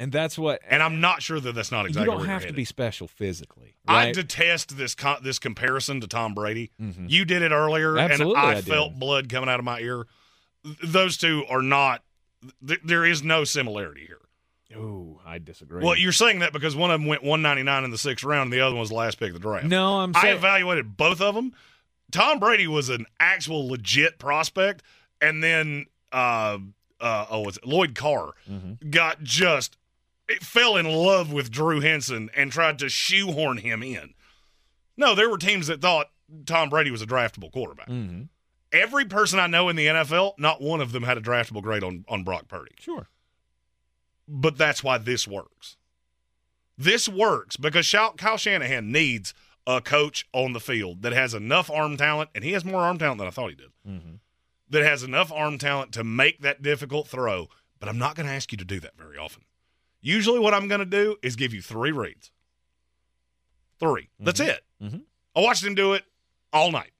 And 0.00 0.12
that's 0.12 0.38
what. 0.38 0.60
and 0.68 0.82
I'm 0.82 1.00
not 1.00 1.22
sure 1.22 1.40
that 1.40 1.54
that's 1.54 1.72
not 1.72 1.86
exactly. 1.86 2.12
you 2.12 2.18
don't 2.18 2.26
have 2.28 2.46
to 2.46 2.52
be 2.52 2.64
special 2.64 3.08
physically. 3.08 3.74
I 3.86 4.12
detest 4.12 4.76
this 4.76 4.94
con- 4.94 5.20
this 5.22 5.38
comparison 5.40 6.00
to 6.02 6.06
Tom 6.06 6.34
Brady. 6.34 6.70
You 6.78 7.24
did 7.24 7.42
it 7.42 7.50
earlier, 7.52 7.94
Mm-hmm. 7.94 8.12
Absolutely, 8.12 8.36
and 8.40 8.46
I, 8.46 8.50
I 8.50 8.54
did. 8.56 8.64
felt 8.66 8.94
blood 8.98 9.28
coming 9.28 9.48
out 9.48 9.58
of 9.58 9.64
my 9.64 9.80
ear. 9.80 10.06
Those 10.84 11.16
two 11.16 11.44
are 11.48 11.62
not. 11.62 12.02
Th- 12.66 12.80
there 12.84 13.04
is 13.04 13.22
no 13.22 13.42
similarity 13.44 14.06
here. 14.06 14.20
Oh, 14.76 15.18
I 15.26 15.38
disagree. 15.38 15.82
Well, 15.82 15.96
you're 15.96 16.12
saying 16.12 16.40
that 16.40 16.52
because 16.52 16.76
one 16.76 16.90
of 16.90 17.00
them 17.00 17.08
went 17.08 17.22
199 17.22 17.84
in 17.84 17.90
the 17.90 17.96
sixth 17.98 18.22
round, 18.24 18.48
and 18.48 18.52
the 18.52 18.60
other 18.60 18.74
one 18.74 18.80
was 18.80 18.90
the 18.90 18.94
last 18.96 19.18
pick 19.18 19.28
of 19.28 19.34
the 19.34 19.40
draft. 19.40 19.64
no, 19.66 19.98
I'm 20.00 20.12
I 20.14 20.28
evaluated 20.28 20.96
both 20.96 21.20
of 21.20 21.34
them. 21.34 21.54
Tom 22.12 22.38
Brady 22.38 22.66
was 22.68 22.88
an 22.88 23.06
actual 23.18 23.66
legit 23.68 24.18
prospect, 24.18 24.82
and 25.20 25.42
then 25.42 25.86
uh, 26.12 26.58
uh, 27.00 27.26
oh, 27.30 27.40
was 27.40 27.56
it 27.56 27.66
Lloyd 27.66 27.94
Carr 27.94 28.32
Mm-hmm. 28.48 28.90
got 28.90 29.22
just 29.22 29.76
fell 30.42 30.76
in 30.76 30.86
love 30.86 31.32
with 31.32 31.50
Drew 31.50 31.80
Henson 31.80 32.30
and 32.36 32.52
tried 32.52 32.78
to 32.80 32.88
shoehorn 32.88 33.58
him 33.58 33.82
in. 33.82 34.14
No, 34.96 35.14
there 35.14 35.30
were 35.30 35.38
teams 35.38 35.66
that 35.68 35.80
thought 35.80 36.10
Tom 36.46 36.68
Brady 36.68 36.90
was 36.90 37.02
a 37.02 37.06
draftable 37.06 37.50
quarterback. 37.52 37.88
Mm-hmm. 37.88 38.24
Every 38.72 39.04
person 39.06 39.38
I 39.38 39.46
know 39.46 39.68
in 39.68 39.76
the 39.76 39.86
NFL, 39.86 40.32
not 40.38 40.60
one 40.60 40.80
of 40.80 40.92
them 40.92 41.04
had 41.04 41.16
a 41.16 41.22
draftable 41.22 41.62
grade 41.62 41.82
on 41.82 42.04
on 42.08 42.22
Brock 42.24 42.48
Purdy 42.48 42.74
sure. 42.78 43.08
but 44.26 44.58
that's 44.58 44.84
why 44.84 44.98
this 44.98 45.26
works. 45.26 45.76
This 46.76 47.08
works 47.08 47.56
because 47.56 47.90
Kyle 47.90 48.36
Shanahan 48.36 48.92
needs 48.92 49.32
a 49.66 49.80
coach 49.80 50.26
on 50.32 50.52
the 50.52 50.60
field 50.60 51.02
that 51.02 51.12
has 51.12 51.34
enough 51.34 51.70
arm 51.70 51.96
talent, 51.96 52.30
and 52.34 52.44
he 52.44 52.52
has 52.52 52.64
more 52.64 52.80
arm 52.80 52.98
talent 52.98 53.18
than 53.18 53.26
I 53.26 53.30
thought 53.30 53.50
he 53.50 53.56
did. 53.56 53.70
That 54.70 54.84
has 54.84 55.02
enough 55.02 55.32
arm 55.32 55.58
talent 55.58 55.92
to 55.92 56.04
make 56.04 56.40
that 56.42 56.60
difficult 56.62 57.08
throw. 57.08 57.48
But 57.80 57.88
I'm 57.88 57.98
not 57.98 58.16
going 58.16 58.26
to 58.26 58.32
ask 58.32 58.52
you 58.52 58.58
to 58.58 58.64
do 58.64 58.80
that 58.80 58.96
very 58.98 59.16
often. 59.16 59.44
Usually, 60.00 60.38
what 60.38 60.54
I'm 60.54 60.68
going 60.68 60.80
to 60.80 60.86
do 60.86 61.16
is 61.22 61.36
give 61.36 61.52
you 61.52 61.62
three 61.62 61.92
reads. 61.92 62.30
3 63.80 64.08
That's 64.18 64.40
it. 64.40 64.64
Mhm. 64.82 65.02
I 65.36 65.40
watched 65.40 65.64
him 65.64 65.74
do 65.74 65.92
it 65.92 66.04
all 66.52 66.72
night. 66.72 66.92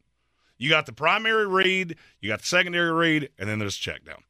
You 0.59 0.69
got 0.69 0.87
the 0.87 0.93
primary 0.93 1.47
read, 1.47 1.97
you 2.21 2.29
got 2.29 2.41
the 2.41 2.47
secondary 2.47 2.93
read, 2.93 3.31
and 3.39 3.49
then 3.49 3.59
there's 3.59 3.77
check 3.77 4.05
down. 4.05 4.23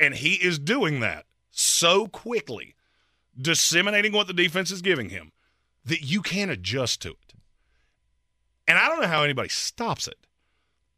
And 0.00 0.14
he 0.14 0.34
is 0.34 0.58
doing 0.58 1.00
that 1.00 1.26
so 1.50 2.06
quickly, 2.06 2.74
disseminating 3.40 4.12
what 4.12 4.26
the 4.26 4.32
defense 4.32 4.70
is 4.70 4.82
giving 4.82 5.08
him, 5.10 5.32
that 5.84 6.02
you 6.02 6.22
can't 6.22 6.50
adjust 6.50 7.00
to 7.02 7.10
it. 7.10 7.34
And 8.66 8.78
I 8.78 8.88
don't 8.88 9.00
know 9.00 9.08
how 9.08 9.22
anybody 9.22 9.48
stops 9.48 10.06
it. 10.06 10.18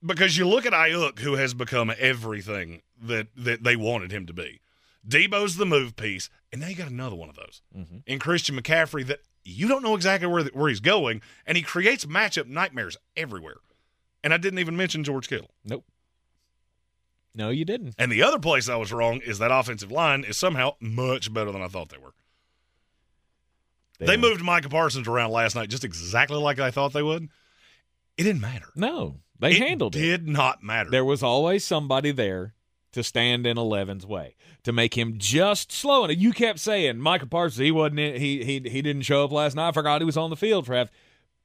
Because 0.04 0.36
you 0.38 0.48
look 0.48 0.64
at 0.66 0.72
Aiyuk, 0.72 1.18
who 1.20 1.34
has 1.34 1.52
become 1.54 1.92
everything 1.98 2.82
that, 3.00 3.28
that 3.36 3.62
they 3.62 3.76
wanted 3.76 4.10
him 4.12 4.26
to 4.26 4.32
be. 4.32 4.60
Deebo's 5.06 5.56
the 5.56 5.66
move 5.66 5.96
piece, 5.96 6.28
and 6.52 6.60
now 6.60 6.68
you 6.68 6.76
got 6.76 6.90
another 6.90 7.16
one 7.16 7.28
of 7.28 7.36
those. 7.36 7.62
Mm-hmm. 7.76 7.98
In 8.06 8.18
Christian 8.18 8.60
McCaffrey 8.60 9.06
that 9.06 9.20
you 9.44 9.68
don't 9.68 9.82
know 9.82 9.94
exactly 9.94 10.28
where, 10.28 10.44
where 10.46 10.68
he's 10.68 10.80
going, 10.80 11.22
and 11.46 11.56
he 11.56 11.62
creates 11.62 12.04
matchup 12.04 12.46
nightmares 12.46 12.96
everywhere. 13.16 13.56
And 14.22 14.34
I 14.34 14.36
didn't 14.36 14.58
even 14.58 14.76
mention 14.76 15.02
George 15.04 15.28
Kittle. 15.28 15.50
Nope. 15.64 15.84
No, 17.34 17.48
you 17.48 17.64
didn't. 17.64 17.94
And 17.98 18.10
the 18.10 18.22
other 18.22 18.38
place 18.38 18.68
I 18.68 18.76
was 18.76 18.92
wrong 18.92 19.20
is 19.24 19.38
that 19.38 19.50
offensive 19.52 19.90
line 19.90 20.24
is 20.24 20.36
somehow 20.36 20.74
much 20.80 21.32
better 21.32 21.52
than 21.52 21.62
I 21.62 21.68
thought 21.68 21.88
they 21.88 21.98
were. 21.98 22.12
They, 23.98 24.16
were- 24.16 24.22
moved 24.22 24.42
Micah 24.42 24.68
Parsons 24.68 25.06
around 25.08 25.30
last 25.30 25.54
night 25.54 25.70
just 25.70 25.84
exactly 25.84 26.38
like 26.38 26.58
I 26.58 26.70
thought 26.70 26.92
they 26.92 27.02
would. 27.02 27.28
It 28.16 28.24
didn't 28.24 28.40
matter. 28.40 28.66
No, 28.74 29.20
they 29.38 29.52
it 29.52 29.58
handled 29.58 29.96
it. 29.96 30.00
did 30.00 30.28
not 30.28 30.62
matter. 30.62 30.90
There 30.90 31.04
was 31.04 31.22
always 31.22 31.64
somebody 31.64 32.10
there 32.10 32.54
to 32.92 33.02
stand 33.02 33.46
in 33.46 33.56
11's 33.56 34.06
way 34.06 34.34
to 34.64 34.72
make 34.72 34.96
him 34.96 35.14
just 35.16 35.72
slow. 35.72 36.04
And 36.04 36.16
you 36.20 36.32
kept 36.32 36.58
saying 36.58 36.98
Michael 36.98 37.28
Parsons, 37.28 37.58
he 37.58 37.70
wasn't 37.70 38.00
in, 38.00 38.20
he 38.20 38.44
he 38.44 38.60
he 38.68 38.82
didn't 38.82 39.02
show 39.02 39.24
up 39.24 39.32
last 39.32 39.56
night. 39.56 39.68
I 39.68 39.72
forgot 39.72 40.00
he 40.00 40.04
was 40.04 40.16
on 40.16 40.30
the 40.30 40.36
field 40.36 40.66
for 40.66 40.74
half. 40.74 40.90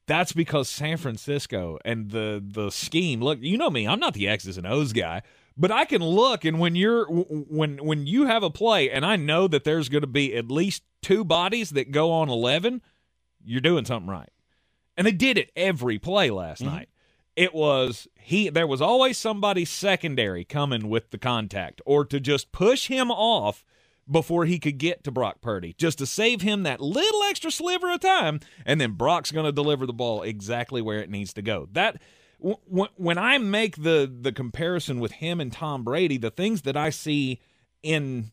That's 0.06 0.32
because 0.32 0.68
San 0.68 0.96
Francisco 0.96 1.78
and 1.84 2.10
the 2.10 2.42
the 2.44 2.70
scheme. 2.70 3.20
Look, 3.20 3.38
you 3.40 3.56
know 3.56 3.70
me, 3.70 3.86
I'm 3.86 4.00
not 4.00 4.14
the 4.14 4.28
X's 4.28 4.56
and 4.58 4.66
O's 4.66 4.92
guy, 4.92 5.22
but 5.56 5.70
I 5.70 5.84
can 5.84 6.02
look 6.02 6.44
and 6.44 6.58
when 6.58 6.76
you're 6.76 7.06
when 7.06 7.78
when 7.78 8.06
you 8.06 8.26
have 8.26 8.42
a 8.42 8.50
play 8.50 8.90
and 8.90 9.04
I 9.04 9.16
know 9.16 9.48
that 9.48 9.64
there's 9.64 9.88
going 9.88 10.02
to 10.02 10.06
be 10.06 10.34
at 10.34 10.50
least 10.50 10.82
two 11.02 11.24
bodies 11.24 11.70
that 11.70 11.90
go 11.90 12.12
on 12.12 12.28
11, 12.28 12.82
you're 13.44 13.60
doing 13.60 13.84
something 13.84 14.10
right. 14.10 14.30
And 14.96 15.06
they 15.06 15.12
did 15.12 15.38
it 15.38 15.50
every 15.54 15.98
play 15.98 16.30
last 16.30 16.62
mm-hmm. 16.62 16.74
night. 16.74 16.88
It 17.36 17.54
was 17.54 18.08
he 18.18 18.48
there 18.48 18.66
was 18.66 18.80
always 18.80 19.18
somebody 19.18 19.64
secondary 19.64 20.44
coming 20.44 20.88
with 20.88 21.10
the 21.10 21.18
contact 21.18 21.82
or 21.84 22.04
to 22.06 22.18
just 22.18 22.50
push 22.50 22.88
him 22.88 23.10
off 23.10 23.64
before 24.10 24.46
he 24.46 24.58
could 24.58 24.78
get 24.78 25.04
to 25.04 25.10
Brock 25.10 25.40
Purdy, 25.40 25.74
just 25.76 25.98
to 25.98 26.06
save 26.06 26.40
him 26.40 26.62
that 26.62 26.80
little 26.80 27.22
extra 27.24 27.50
sliver 27.50 27.92
of 27.92 28.00
time, 28.00 28.40
and 28.64 28.80
then 28.80 28.92
Brock's 28.92 29.32
going 29.32 29.46
to 29.46 29.52
deliver 29.52 29.84
the 29.84 29.92
ball 29.92 30.22
exactly 30.22 30.80
where 30.80 31.00
it 31.00 31.10
needs 31.10 31.32
to 31.34 31.42
go. 31.42 31.68
That 31.72 32.00
w- 32.40 32.88
when 32.96 33.18
I 33.18 33.38
make 33.38 33.82
the 33.82 34.10
the 34.20 34.32
comparison 34.32 35.00
with 35.00 35.12
him 35.12 35.40
and 35.40 35.52
Tom 35.52 35.84
Brady, 35.84 36.18
the 36.18 36.30
things 36.30 36.62
that 36.62 36.76
I 36.76 36.90
see 36.90 37.40
in 37.82 38.30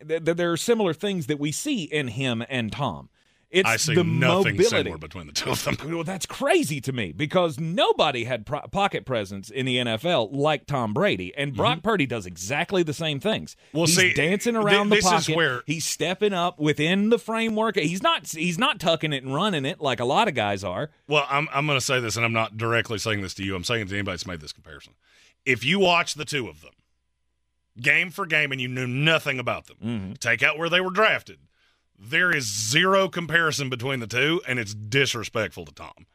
there 0.00 0.52
are 0.52 0.56
similar 0.56 0.94
things 0.94 1.26
that 1.26 1.40
we 1.40 1.52
see 1.52 1.84
in 1.84 2.08
him 2.08 2.44
and 2.48 2.72
Tom. 2.72 3.08
It's 3.52 3.68
I 3.68 3.76
see 3.76 3.94
the 3.94 4.02
nothing 4.02 4.56
mobility. 4.56 4.64
similar 4.64 4.96
between 4.96 5.26
the 5.26 5.32
two 5.34 5.50
of 5.50 5.62
them. 5.62 5.76
Well, 5.84 6.04
that's 6.04 6.24
crazy 6.24 6.80
to 6.80 6.92
me 6.92 7.12
because 7.12 7.60
nobody 7.60 8.24
had 8.24 8.46
pro- 8.46 8.62
pocket 8.68 9.04
presence 9.04 9.50
in 9.50 9.66
the 9.66 9.76
NFL 9.76 10.30
like 10.32 10.64
Tom 10.66 10.94
Brady, 10.94 11.34
and 11.36 11.54
Brock 11.54 11.82
Purdy 11.82 12.06
does 12.06 12.24
exactly 12.24 12.82
the 12.82 12.94
same 12.94 13.20
things. 13.20 13.54
Mm-hmm. 13.68 13.76
Well, 13.76 13.86
he's 13.86 13.96
see, 13.96 14.14
dancing 14.14 14.54
th- 14.54 14.64
around 14.64 14.88
this 14.88 15.04
the 15.04 15.14
is 15.16 15.24
pocket. 15.26 15.36
where- 15.36 15.62
he's 15.66 15.84
stepping 15.84 16.32
up 16.32 16.58
within 16.58 17.10
the 17.10 17.18
framework. 17.18 17.76
He's 17.76 18.02
not. 18.02 18.26
He's 18.26 18.58
not 18.58 18.80
tucking 18.80 19.12
it 19.12 19.22
and 19.22 19.34
running 19.34 19.66
it 19.66 19.82
like 19.82 20.00
a 20.00 20.04
lot 20.06 20.28
of 20.28 20.34
guys 20.34 20.64
are. 20.64 20.90
Well, 21.06 21.26
I'm 21.28 21.46
I'm 21.52 21.66
going 21.66 21.78
to 21.78 21.84
say 21.84 22.00
this, 22.00 22.16
and 22.16 22.24
I'm 22.24 22.32
not 22.32 22.56
directly 22.56 22.96
saying 22.96 23.20
this 23.20 23.34
to 23.34 23.44
you. 23.44 23.54
I'm 23.54 23.64
saying 23.64 23.82
it 23.82 23.88
to 23.90 23.94
anybody 23.94 24.14
that's 24.14 24.26
made 24.26 24.40
this 24.40 24.52
comparison. 24.52 24.94
if 25.44 25.62
you 25.62 25.78
watch 25.78 26.14
the 26.14 26.24
two 26.24 26.48
of 26.48 26.62
them, 26.62 26.72
game 27.80 28.10
for 28.10 28.26
game, 28.26 28.52
and 28.52 28.60
you 28.60 28.68
knew 28.68 28.86
nothing 28.86 29.38
about 29.38 29.66
them, 29.66 29.76
Mm-hmm. 29.84 30.12
take 30.14 30.42
out 30.42 30.56
where 30.58 30.68
they 30.70 30.80
were 30.80 30.90
drafted, 30.90 31.38
there 32.02 32.34
is 32.34 32.44
zero 32.44 33.08
comparison 33.08 33.68
between 33.70 34.00
the 34.00 34.06
two, 34.06 34.42
and 34.46 34.58
it's 34.58 34.74
disrespectful 34.74 35.64
to 35.64 35.72
Tom. 35.72 36.06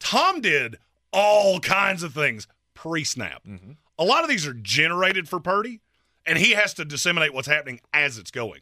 Tom 0.00 0.40
did 0.40 0.78
all 1.12 1.60
kinds 1.60 2.02
of 2.02 2.12
things 2.12 2.48
pre 2.74 3.04
snap. 3.04 3.44
Mm-hmm. 3.46 3.72
A 3.98 4.04
lot 4.04 4.24
of 4.24 4.28
these 4.28 4.46
are 4.46 4.54
generated 4.54 5.28
for 5.28 5.38
Purdy, 5.38 5.80
and 6.26 6.36
he 6.36 6.52
has 6.52 6.74
to 6.74 6.84
disseminate 6.84 7.32
what's 7.32 7.46
happening 7.46 7.80
as 7.92 8.18
it's 8.18 8.30
going. 8.30 8.60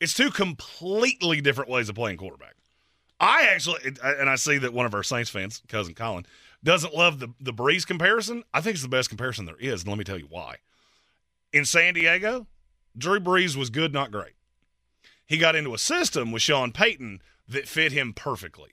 It's 0.00 0.14
two 0.14 0.30
completely 0.30 1.40
different 1.40 1.70
ways 1.70 1.88
of 1.88 1.94
playing 1.94 2.16
quarterback. 2.16 2.54
I 3.20 3.48
actually, 3.52 3.80
and 4.02 4.28
I 4.28 4.36
see 4.36 4.58
that 4.58 4.72
one 4.72 4.86
of 4.86 4.94
our 4.94 5.02
Saints 5.02 5.30
fans, 5.30 5.62
cousin 5.68 5.94
Colin, 5.94 6.26
doesn't 6.64 6.94
love 6.94 7.20
the 7.20 7.28
the 7.40 7.52
Brees 7.52 7.86
comparison. 7.86 8.42
I 8.52 8.60
think 8.60 8.74
it's 8.74 8.82
the 8.82 8.88
best 8.88 9.08
comparison 9.08 9.44
there 9.44 9.56
is, 9.56 9.82
and 9.82 9.88
let 9.88 9.98
me 9.98 10.04
tell 10.04 10.18
you 10.18 10.26
why. 10.28 10.56
In 11.52 11.64
San 11.64 11.94
Diego, 11.94 12.46
Drew 12.96 13.20
Brees 13.20 13.56
was 13.56 13.70
good, 13.70 13.92
not 13.92 14.10
great. 14.10 14.32
He 15.28 15.36
got 15.36 15.54
into 15.54 15.74
a 15.74 15.78
system 15.78 16.32
with 16.32 16.40
Sean 16.40 16.72
Payton 16.72 17.20
that 17.46 17.68
fit 17.68 17.92
him 17.92 18.14
perfectly. 18.14 18.70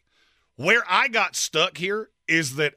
Where 0.55 0.83
I 0.89 1.09
got 1.09 1.35
stuck 1.35 1.77
here 1.77 2.09
is 2.29 2.55
that 2.55 2.75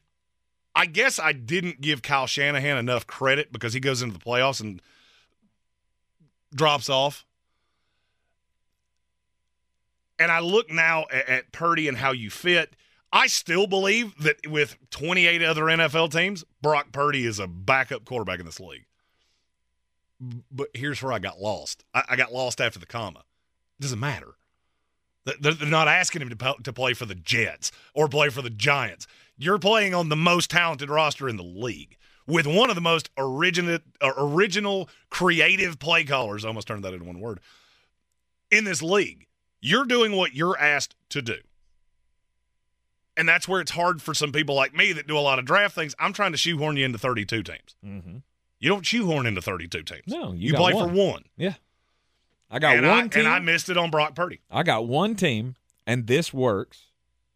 I 0.75 0.87
guess 0.87 1.21
I 1.21 1.33
didn't 1.33 1.81
give 1.81 2.03
Kyle 2.03 2.27
Shanahan 2.27 2.77
enough 2.77 3.07
credit 3.07 3.53
because 3.53 3.73
he 3.75 3.81
goes 3.81 4.03
into 4.03 4.19
the 4.19 4.25
playoffs 4.25 4.61
and 4.61 4.83
drops 6.53 6.91
off. 6.91 7.25
And 10.19 10.33
I 10.33 10.41
look 10.41 10.71
now 10.71 11.07
at, 11.12 11.29
at 11.29 11.53
Purdy 11.53 11.87
and 11.87 11.99
how 11.99 12.11
you 12.11 12.31
fit. 12.31 12.75
I 13.12 13.29
still 13.29 13.69
believe 13.69 14.12
that 14.19 14.38
with 14.49 14.77
28 14.91 15.41
other 15.41 15.62
NFL 15.62 16.11
teams, 16.11 16.45
Brock 16.61 16.91
Purdy 16.91 17.25
is 17.25 17.38
a 17.38 17.47
backup 17.47 18.05
quarterback 18.05 18.41
in 18.41 18.47
this 18.47 18.59
league. 18.59 18.87
But 20.51 20.69
here's 20.75 21.01
where 21.01 21.12
I 21.12 21.21
got 21.21 21.41
lost. 21.41 21.85
I, 21.95 22.03
I 22.09 22.17
got 22.17 22.33
lost 22.33 22.61
after 22.61 22.81
the 22.81 22.87
comma. 22.87 23.23
It 23.79 23.83
doesn't 23.83 24.01
matter. 24.01 24.35
They're, 25.41 25.55
not 25.69 25.88
asking 25.88 26.23
him 26.23 26.31
to, 26.31 26.55
to 26.62 26.73
play 26.73 26.95
for 26.95 27.05
the 27.05 27.14
Jets 27.14 27.71
or 27.95 28.09
play 28.09 28.31
for 28.31 28.41
the 28.41 28.51
Giants. 28.51 29.07
You're 29.37 29.59
playing 29.59 29.95
on 29.95 30.09
the 30.09 30.17
most 30.17 30.51
talented 30.51 30.88
roster 30.88 31.29
in 31.29 31.37
the 31.37 31.43
league 31.43 31.97
with 32.27 32.47
one 32.47 32.71
of 32.71 32.77
the 32.77 32.83
most 32.83 33.11
original, 33.19 33.79
original 34.03 34.88
creative 35.11 35.79
play 35.79 36.05
callers. 36.05 36.45
I 36.45 36.49
almost 36.49 36.67
turned 36.67 36.85
that 36.85 36.95
into 36.95 37.05
one 37.05 37.21
word 37.21 37.41
in 38.51 38.64
this 38.64 38.83
league. 38.83 39.27
You're 39.61 39.85
doing 39.85 40.12
what 40.12 40.35
you're 40.35 40.59
asked 40.59 40.95
to 41.11 41.23
do. 41.23 41.37
And 43.17 43.29
that's 43.29 43.49
where 43.49 43.61
it's 43.61 43.73
hard 43.73 44.01
for 44.01 44.14
some 44.14 44.31
people 44.31 44.55
like 44.55 44.75
me 44.75 44.93
that 44.93 45.09
do 45.09 45.19
a 45.19 45.21
lot 45.21 45.41
of 45.41 45.45
draft 45.45 45.75
things. 45.75 45.95
I'm 45.99 46.12
trying 46.12 46.33
to 46.33 46.38
shoehorn 46.38 46.77
you 46.77 46.85
into 46.85 46.99
32 46.99 47.43
teams. 47.43 47.77
Mm-hmm. 47.85 48.19
You 48.61 48.69
don't 48.69 48.87
shoehorn 48.87 49.27
into 49.27 49.43
32 49.43 49.83
teams. 49.83 50.03
No, 50.07 50.33
you 50.33 50.51
you, 50.51 50.55
play 50.55 50.73
one. 50.73 50.88
for 50.88 50.95
one. 50.95 51.25
Yeah. 51.37 51.55
I 52.50 52.58
got 52.58 52.76
and, 52.76 52.87
one 52.87 52.98
I, 52.98 53.08
team. 53.08 53.20
and 53.20 53.28
I 53.28 53.38
missed 53.40 53.68
it 53.68 53.76
on 53.76 53.90
Brock 53.90 54.14
Purdy. 54.14 54.40
I 54.50 54.62
got 54.62 54.87
one 54.87 55.14
team, 55.16 55.56
and 55.87 56.06
this 56.06 56.32
works 56.32 56.87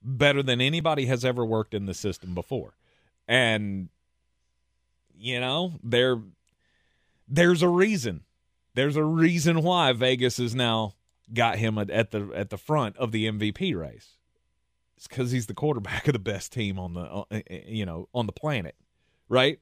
better 0.02 0.42
than 0.42 0.60
anybody 0.60 1.06
has 1.06 1.24
ever 1.24 1.44
worked 1.44 1.74
in 1.74 1.86
the 1.86 1.94
system 1.94 2.34
before. 2.34 2.74
And 3.28 3.88
you 5.16 5.38
know, 5.40 5.74
there 5.82 6.18
there's 7.28 7.62
a 7.62 7.68
reason. 7.68 8.24
There's 8.74 8.96
a 8.96 9.04
reason 9.04 9.62
why 9.62 9.92
Vegas 9.92 10.38
has 10.38 10.54
now 10.54 10.94
got 11.32 11.58
him 11.58 11.78
at, 11.78 12.10
the 12.10 12.30
at 12.34 12.50
the 12.50 12.58
front 12.58 12.96
of 12.96 13.12
the 13.12 13.26
MVP 13.26 13.78
race. 13.78 14.16
It's 14.96 15.06
because 15.06 15.30
he's 15.30 15.46
the 15.46 15.54
quarterback 15.54 16.06
of 16.08 16.12
the 16.12 16.18
best 16.18 16.52
team 16.52 16.78
on 16.78 16.94
the 16.94 17.00
uh, 17.02 17.24
uh, 17.30 17.40
you 17.66 17.84
know 17.86 18.08
on 18.14 18.26
the 18.26 18.32
planet, 18.32 18.74
right? 19.28 19.58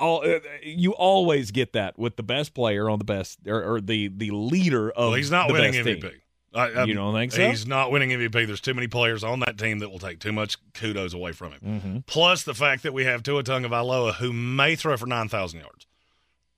All 0.00 0.24
uh, 0.28 0.40
you 0.62 0.92
always 0.94 1.50
get 1.50 1.74
that 1.74 1.98
with 1.98 2.16
the 2.16 2.22
best 2.22 2.54
player 2.54 2.88
on 2.90 2.98
the 2.98 3.04
best 3.04 3.38
or, 3.46 3.74
or 3.74 3.80
the 3.80 4.08
the 4.08 4.30
leader 4.30 4.90
of 4.90 5.08
Well, 5.10 5.14
he's 5.14 5.30
not 5.30 5.46
the 5.48 5.52
winning 5.54 5.74
MVP. 5.74 6.00
team. 6.00 6.10
I, 6.54 6.68
I- 6.70 6.84
You 6.84 6.94
don't 6.94 7.14
think 7.14 7.30
so? 7.32 7.46
He's 7.48 7.66
not 7.66 7.92
winning 7.92 8.10
MVP. 8.10 8.46
There's 8.46 8.60
too 8.60 8.74
many 8.74 8.88
players 8.88 9.22
on 9.22 9.38
that 9.40 9.56
team 9.58 9.78
that 9.80 9.90
will 9.90 9.98
take 10.00 10.18
too 10.18 10.32
much 10.32 10.56
kudos 10.74 11.14
away 11.14 11.30
from 11.32 11.52
him. 11.52 11.60
Mm-hmm. 11.64 11.98
Plus 12.06 12.42
the 12.42 12.54
fact 12.54 12.82
that 12.82 12.92
we 12.92 13.04
have 13.04 13.22
Tua 13.22 13.44
Tagovailoa 13.44 14.14
who 14.14 14.32
may 14.32 14.74
throw 14.74 14.96
for 14.96 15.06
9,000 15.06 15.60
yards. 15.60 15.86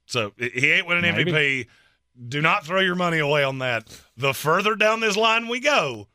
So 0.06 0.32
he 0.38 0.48
he 0.50 0.70
ain't 0.70 0.86
winning 0.86 1.14
Maybe. 1.14 1.30
MVP. 1.32 1.66
Do 2.28 2.40
not 2.40 2.64
throw 2.64 2.80
your 2.80 2.94
money 2.94 3.18
away 3.18 3.42
on 3.44 3.58
that. 3.58 3.84
The 4.16 4.32
further 4.34 4.76
down 4.76 5.00
this 5.00 5.16
line 5.16 5.48
we 5.48 5.60
go, 5.60 6.08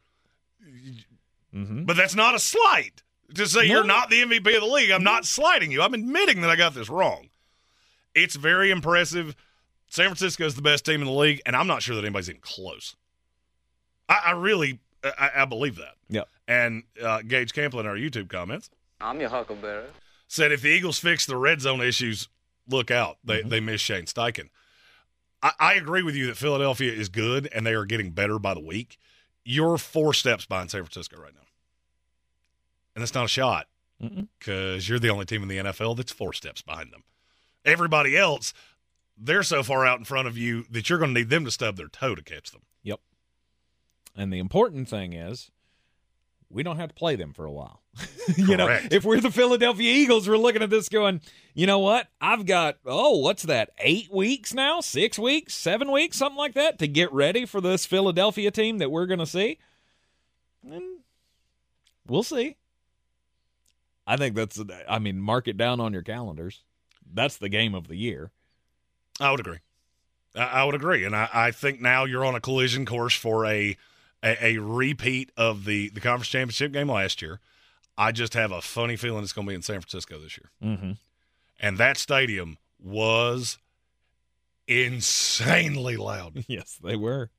Mm-hmm. 1.56 1.86
but 1.86 1.96
that's 1.96 2.16
not 2.16 2.36
a 2.36 2.40
slight. 2.40 3.02
To 3.36 3.46
say 3.48 3.68
No. 3.68 3.76
you're 3.76 3.84
not 3.84 4.10
the 4.10 4.22
MVP 4.22 4.56
of 4.56 4.62
the 4.62 4.68
league, 4.68 4.90
I'm 4.92 5.04
not 5.04 5.26
slighting 5.26 5.72
you. 5.72 5.82
I'm 5.82 5.94
admitting 5.94 6.42
that 6.42 6.50
I 6.50 6.56
got 6.56 6.74
this 6.74 6.90
wrong. 6.90 7.30
It's 8.16 8.36
very 8.36 8.72
impressive. 8.72 9.36
San 9.90 10.06
Francisco 10.06 10.46
is 10.46 10.56
the 10.56 10.62
best 10.62 10.86
team 10.86 11.02
in 11.02 11.08
the 11.08 11.14
league, 11.14 11.42
and 11.46 11.56
I'm 11.56 11.68
not 11.68 11.82
sure 11.82 11.96
that 11.96 12.04
anybody's 12.04 12.30
even 12.30 12.42
close. 12.42 12.96
I, 14.10 14.22
I 14.28 14.32
really, 14.32 14.80
I, 15.04 15.30
I 15.38 15.46
believe 15.46 15.76
that. 15.78 15.96
Yep. 16.10 16.28
And 16.48 16.84
uh, 17.04 17.22
Gage 17.22 17.54
Campbell 17.54 17.80
in 17.82 17.86
our 17.86 17.96
YouTube 17.96 18.30
comments, 18.30 18.70
I'm 19.02 19.20
your 19.20 19.30
huckleberry. 19.30 19.86
said 20.28 20.52
if 20.52 20.62
the 20.62 20.70
Eagles 20.70 20.98
fix 21.00 21.26
the 21.26 21.38
red 21.38 21.62
zone 21.62 21.82
issues, 21.82 22.30
look 22.68 22.90
out. 22.92 23.18
They 23.24 23.40
Mm-hmm. 23.40 23.50
they 23.50 23.60
miss 23.60 23.82
Shane 23.82 24.06
Steichen. 24.06 24.50
I, 25.44 25.52
I 25.60 25.74
agree 25.76 26.02
with 26.04 26.16
you 26.16 26.28
that 26.28 26.38
Philadelphia 26.38 26.92
is 26.92 27.10
good 27.10 27.48
and 27.54 27.66
they 27.66 27.74
are 27.74 27.86
getting 27.86 28.12
better 28.12 28.40
by 28.40 28.54
the 28.54 28.60
week. 28.62 28.98
You're 29.44 29.78
four 29.78 30.14
steps 30.14 30.46
behind 30.46 30.72
San 30.72 30.82
Francisco 30.84 31.22
right 31.22 31.34
now. 31.36 31.42
And 32.98 33.04
that's 33.04 33.14
not 33.14 33.26
a 33.26 33.28
shot 33.28 33.68
because 34.40 34.90
you're 34.90 34.98
the 34.98 35.12
only 35.12 35.28
team 35.28 35.44
in 35.44 35.50
the 35.50 35.58
NFL 35.58 35.98
that's 35.98 36.12
four 36.12 36.34
steps 36.34 36.64
behind 36.64 36.92
them. 36.92 37.04
Everybody 37.64 38.18
else, 38.18 38.56
they're 39.16 39.44
so 39.44 39.62
far 39.62 39.86
out 39.86 40.00
in 40.00 40.04
front 40.04 40.28
of 40.28 40.36
you 40.36 40.66
that 40.72 40.90
you're 40.90 40.98
going 40.98 41.14
to 41.14 41.20
need 41.20 41.30
them 41.30 41.46
to 41.46 41.52
stub 41.52 41.78
their 41.78 41.90
toe 41.90 42.16
to 42.16 42.24
catch 42.24 42.50
them. 42.50 42.64
Yep. 42.82 43.00
And 44.16 44.34
the 44.34 44.40
important 44.40 44.90
thing 44.90 45.14
is, 45.14 45.52
we 46.50 46.64
don't 46.64 46.78
have 46.78 46.90
to 46.90 46.96
play 46.96 47.16
them 47.16 47.34
for 47.34 47.46
a 47.46 47.52
while. 47.52 47.84
you 48.36 48.58
know, 48.58 48.68
if 48.90 49.06
we're 49.06 49.22
the 49.22 49.30
Philadelphia 49.30 49.94
Eagles, 49.94 50.28
we're 50.28 50.36
looking 50.36 50.64
at 50.64 50.72
this 50.72 50.90
going, 50.90 51.22
you 51.54 51.68
know 51.68 51.78
what? 51.78 52.08
I've 52.20 52.48
got, 52.48 52.78
oh, 52.84 53.18
what's 53.20 53.44
that? 53.44 53.70
Eight 53.78 54.12
weeks 54.12 54.56
now? 54.56 54.82
Six 54.82 55.20
weeks? 55.20 55.54
Seven 55.54 55.92
weeks? 55.92 56.18
Something 56.18 56.40
like 56.40 56.56
that 56.56 56.80
to 56.80 56.88
get 56.88 57.14
ready 57.14 57.46
for 57.46 57.62
this 57.62 57.86
Philadelphia 57.86 58.50
team 58.50 58.80
that 58.80 58.90
we're 58.90 59.06
going 59.06 59.20
to 59.20 59.28
see. 59.28 59.60
And 60.64 61.02
we'll 62.08 62.24
see. 62.24 62.56
I 64.10 64.16
think 64.18 64.36
that's, 64.36 64.60
I 64.88 65.00
mean, 65.00 65.20
mark 65.20 65.48
it 65.50 65.58
down 65.58 65.80
on 65.82 65.92
your 65.94 66.02
calendars. 66.02 66.64
That's 67.14 67.36
the 67.38 67.50
game 67.50 67.76
of 67.76 67.88
the 67.90 67.98
year. 67.98 68.32
I 69.20 69.32
would 69.32 69.40
agree. 69.42 69.58
I, 70.36 70.44
I 70.46 70.64
would 70.64 70.76
agree, 70.76 71.04
and 71.04 71.16
I, 71.16 71.28
I 71.34 71.52
think 71.52 71.82
now 71.82 72.06
you're 72.06 72.26
on 72.26 72.34
a 72.36 72.40
collision 72.40 72.86
course 72.86 73.16
for 73.16 73.46
a, 73.46 73.76
a 74.24 74.56
a 74.56 74.58
repeat 74.60 75.32
of 75.36 75.66
the 75.66 75.90
the 75.90 76.00
conference 76.00 76.30
championship 76.30 76.72
game 76.72 76.90
last 76.90 77.22
year. 77.22 77.40
I 77.98 78.12
just 78.12 78.34
have 78.36 78.52
a 78.52 78.62
funny 78.62 78.96
feeling 78.96 79.24
it's 79.24 79.34
going 79.34 79.46
to 79.48 79.52
be 79.52 79.56
in 79.56 79.62
San 79.62 79.82
Francisco 79.82 80.20
this 80.20 80.38
year, 80.38 80.52
Mm-hmm. 80.64 80.92
and 81.60 81.78
that 81.78 81.98
stadium 81.98 82.58
was 82.80 83.58
insanely 84.68 85.98
loud. 85.98 86.46
Yes, 86.48 86.78
they 86.84 86.96
were. 86.96 87.30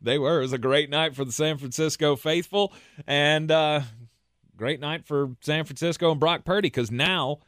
They 0.00 0.18
were. 0.18 0.38
It 0.38 0.42
was 0.42 0.52
a 0.52 0.58
great 0.58 0.90
night 0.90 1.14
for 1.16 1.24
the 1.24 1.32
San 1.32 1.58
Francisco 1.58 2.14
faithful, 2.16 2.72
and 3.06 3.50
uh, 3.50 3.80
great 4.62 4.78
night 4.78 5.04
for 5.04 5.34
San 5.40 5.64
Francisco 5.64 6.12
and 6.12 6.20
Brock 6.20 6.44
Purdy 6.44 6.68
because 6.68 6.88
now, 6.88 7.40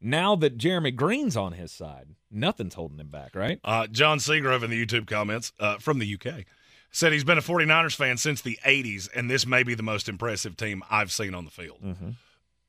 now 0.00 0.34
that 0.34 0.56
Jeremy 0.56 0.92
Green's 0.92 1.36
on 1.36 1.52
his 1.52 1.70
side, 1.70 2.06
nothing's 2.30 2.72
holding 2.72 2.98
him 2.98 3.08
back, 3.08 3.34
right? 3.34 3.60
Uh, 3.62 3.86
John 3.86 4.16
Seagrove 4.16 4.62
in 4.62 4.70
the 4.70 4.86
YouTube 4.86 5.06
comments 5.06 5.52
uh, 5.60 5.76
from 5.76 5.98
the 5.98 6.14
UK 6.14 6.46
said 6.90 7.12
he's 7.12 7.22
been 7.22 7.36
a 7.36 7.42
49ers 7.42 7.94
fan 7.94 8.16
since 8.16 8.40
the 8.40 8.58
80s, 8.64 9.10
and 9.14 9.30
this 9.30 9.46
may 9.46 9.62
be 9.62 9.74
the 9.74 9.82
most 9.82 10.08
impressive 10.08 10.56
team 10.56 10.82
I've 10.88 11.12
seen 11.12 11.34
on 11.34 11.44
the 11.44 11.50
field. 11.50 11.80
Mm-hmm. 11.84 12.10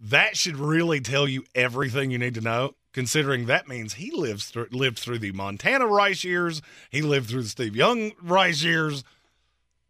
that 0.01 0.35
should 0.35 0.57
really 0.57 0.99
tell 0.99 1.25
you 1.25 1.45
everything 1.55 2.11
you 2.11 2.17
need 2.17 2.33
to 2.33 2.41
know 2.41 2.75
considering 2.91 3.45
that 3.45 3.69
means 3.69 3.93
he 3.93 4.11
lives 4.11 4.49
through 4.49 4.67
lived 4.71 4.99
through 4.99 5.19
the 5.19 5.31
Montana 5.31 5.87
Rice 5.87 6.25
years 6.25 6.61
he 6.89 7.01
lived 7.01 7.29
through 7.29 7.43
the 7.43 7.49
Steve 7.49 7.77
Young 7.77 8.11
Rice 8.21 8.61
years 8.61 9.05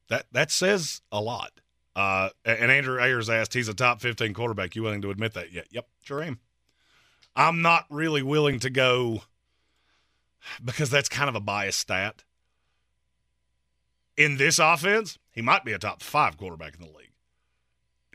that 0.09 0.27
that 0.31 0.51
says 0.51 1.01
a 1.11 1.19
lot 1.19 1.53
uh, 1.95 2.29
and 2.43 2.71
Andrew 2.71 2.99
Ayers 2.99 3.29
asked 3.29 3.53
he's 3.53 3.67
a 3.67 3.73
top 3.73 4.01
15 4.01 4.33
quarterback 4.33 4.75
you 4.75 4.83
willing 4.83 5.01
to 5.01 5.11
admit 5.11 5.33
that 5.33 5.51
yet 5.51 5.67
yep 5.71 5.87
sure 6.01 6.23
am 6.23 6.39
I'm 7.35 7.61
not 7.61 7.85
really 7.89 8.23
willing 8.23 8.59
to 8.59 8.69
go 8.69 9.21
because 10.63 10.89
that's 10.89 11.09
kind 11.09 11.29
of 11.29 11.35
a 11.35 11.39
biased 11.39 11.79
stat 11.79 12.23
in 14.17 14.37
this 14.37 14.59
offense 14.59 15.17
he 15.31 15.41
might 15.41 15.65
be 15.65 15.73
a 15.73 15.79
top 15.79 16.01
5 16.01 16.37
quarterback 16.37 16.75
in 16.75 16.81
the 16.81 16.87
league 16.87 17.11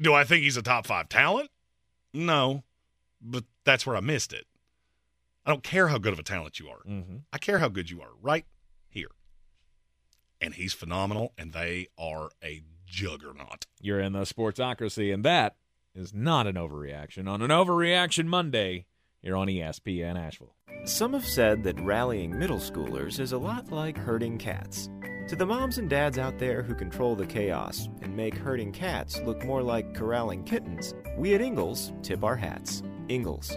do 0.01 0.14
I 0.14 0.25
think 0.25 0.43
he's 0.43 0.57
a 0.57 0.62
top 0.62 0.87
5 0.87 1.09
talent 1.09 1.51
no, 2.12 2.64
but 3.21 3.45
that's 3.64 3.87
where 3.87 3.97
I 3.97 4.01
missed 4.01 4.33
it. 4.33 4.47
I 5.45 5.51
don't 5.51 5.62
care 5.62 5.88
how 5.88 5.99
good 5.99 6.12
of 6.12 6.19
a 6.19 6.25
talent 6.25 6.59
you 6.59 6.69
are. 6.69 6.81
Mm-hmm. 6.87 7.16
I 7.33 7.38
care 7.38 7.59
how 7.59 7.69
good 7.69 7.90
you 7.90 8.01
are 8.03 8.11
right 8.21 8.47
here. 8.88 9.11
And 10.40 10.55
he's 10.55 10.73
phenomenal, 10.73 11.33
and 11.38 11.53
they 11.53 11.88
are 11.99 12.31
a 12.43 12.62
juggernaut. 12.90 13.66
You're 13.81 14.00
in 14.00 14.12
the 14.12 14.20
sportsocracy, 14.20 15.14
and 15.14 15.24
that 15.24 15.57
is 15.94 16.12
not 16.12 16.46
an 16.46 16.57
overreaction. 16.57 17.29
On 17.29 17.40
an 17.40 17.50
overreaction 17.50 18.26
Monday, 18.26 18.87
here 19.22 19.37
on 19.37 19.48
ESPN 19.48 20.18
Asheville. 20.18 20.57
Some 20.85 21.12
have 21.12 21.26
said 21.26 21.62
that 21.64 21.81
rallying 21.81 22.38
middle 22.38 22.59
schoolers 22.59 23.20
is 23.20 23.33
a 23.33 23.38
lot 23.38 23.70
like 23.70 23.96
herding 23.96 24.38
cats. 24.38 24.88
To 25.29 25.37
the 25.37 25.46
moms 25.46 25.79
and 25.79 25.88
dads 25.88 26.18
out 26.18 26.38
there 26.38 26.62
who 26.62 26.74
control 26.74 27.14
the 27.14 27.26
chaos 27.26 27.88
and 28.03 28.16
make 28.16 28.35
herding 28.35 28.72
cats 28.72 29.20
look 29.20 29.44
more 29.44 29.62
like 29.62 29.94
corralling 29.94 30.42
kittens, 30.44 30.94
we 31.16 31.35
at 31.35 31.40
Ingles 31.40 31.92
tip 32.03 32.24
our 32.24 32.37
hats. 32.37 32.83
Ingles, 33.09 33.57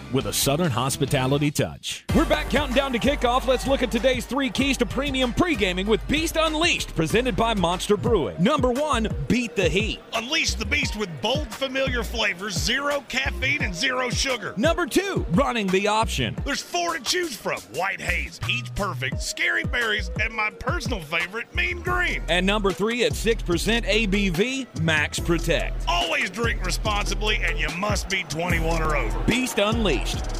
with 0.11 0.25
a 0.25 0.33
Southern 0.33 0.71
hospitality 0.71 1.51
touch. 1.51 2.05
We're 2.15 2.25
back 2.25 2.49
counting 2.49 2.75
down 2.75 2.93
to 2.93 2.99
kickoff. 2.99 3.47
Let's 3.47 3.67
look 3.67 3.83
at 3.83 3.91
today's 3.91 4.25
three 4.25 4.49
keys 4.49 4.77
to 4.77 4.85
premium 4.85 5.33
pre-gaming 5.33 5.87
with 5.87 6.05
Beast 6.07 6.37
Unleashed, 6.39 6.95
presented 6.95 7.35
by 7.35 7.53
Monster 7.53 7.97
Brewing. 7.97 8.41
Number 8.41 8.71
one, 8.71 9.07
beat 9.27 9.55
the 9.55 9.69
heat. 9.69 9.99
Unleash 10.13 10.55
the 10.55 10.65
beast 10.65 10.95
with 10.95 11.09
bold, 11.21 11.47
familiar 11.53 12.03
flavors, 12.03 12.57
zero 12.57 13.03
caffeine, 13.09 13.61
and 13.61 13.75
zero 13.75 14.09
sugar. 14.09 14.53
Number 14.57 14.85
two, 14.85 15.25
running 15.31 15.67
the 15.67 15.87
option. 15.87 16.35
There's 16.45 16.61
four 16.61 16.97
to 16.97 17.03
choose 17.03 17.35
from 17.35 17.59
White 17.75 18.01
Haze, 18.01 18.39
Peach 18.39 18.73
Perfect, 18.75 19.21
Scary 19.21 19.63
Berries, 19.63 20.11
and 20.21 20.33
my 20.33 20.49
personal 20.49 21.01
favorite, 21.01 21.53
Mean 21.53 21.81
Green. 21.81 22.23
And 22.27 22.45
number 22.45 22.71
three, 22.71 23.03
at 23.03 23.13
6% 23.13 23.83
ABV, 23.85 24.81
Max 24.81 25.19
Protect. 25.19 25.85
Always 25.87 26.29
drink 26.29 26.65
responsibly, 26.65 27.37
and 27.43 27.59
you 27.59 27.69
must 27.77 28.09
be 28.09 28.23
21 28.23 28.81
or 28.81 28.95
over. 28.95 29.19
Beast 29.25 29.59
Unleashed, 29.59 29.90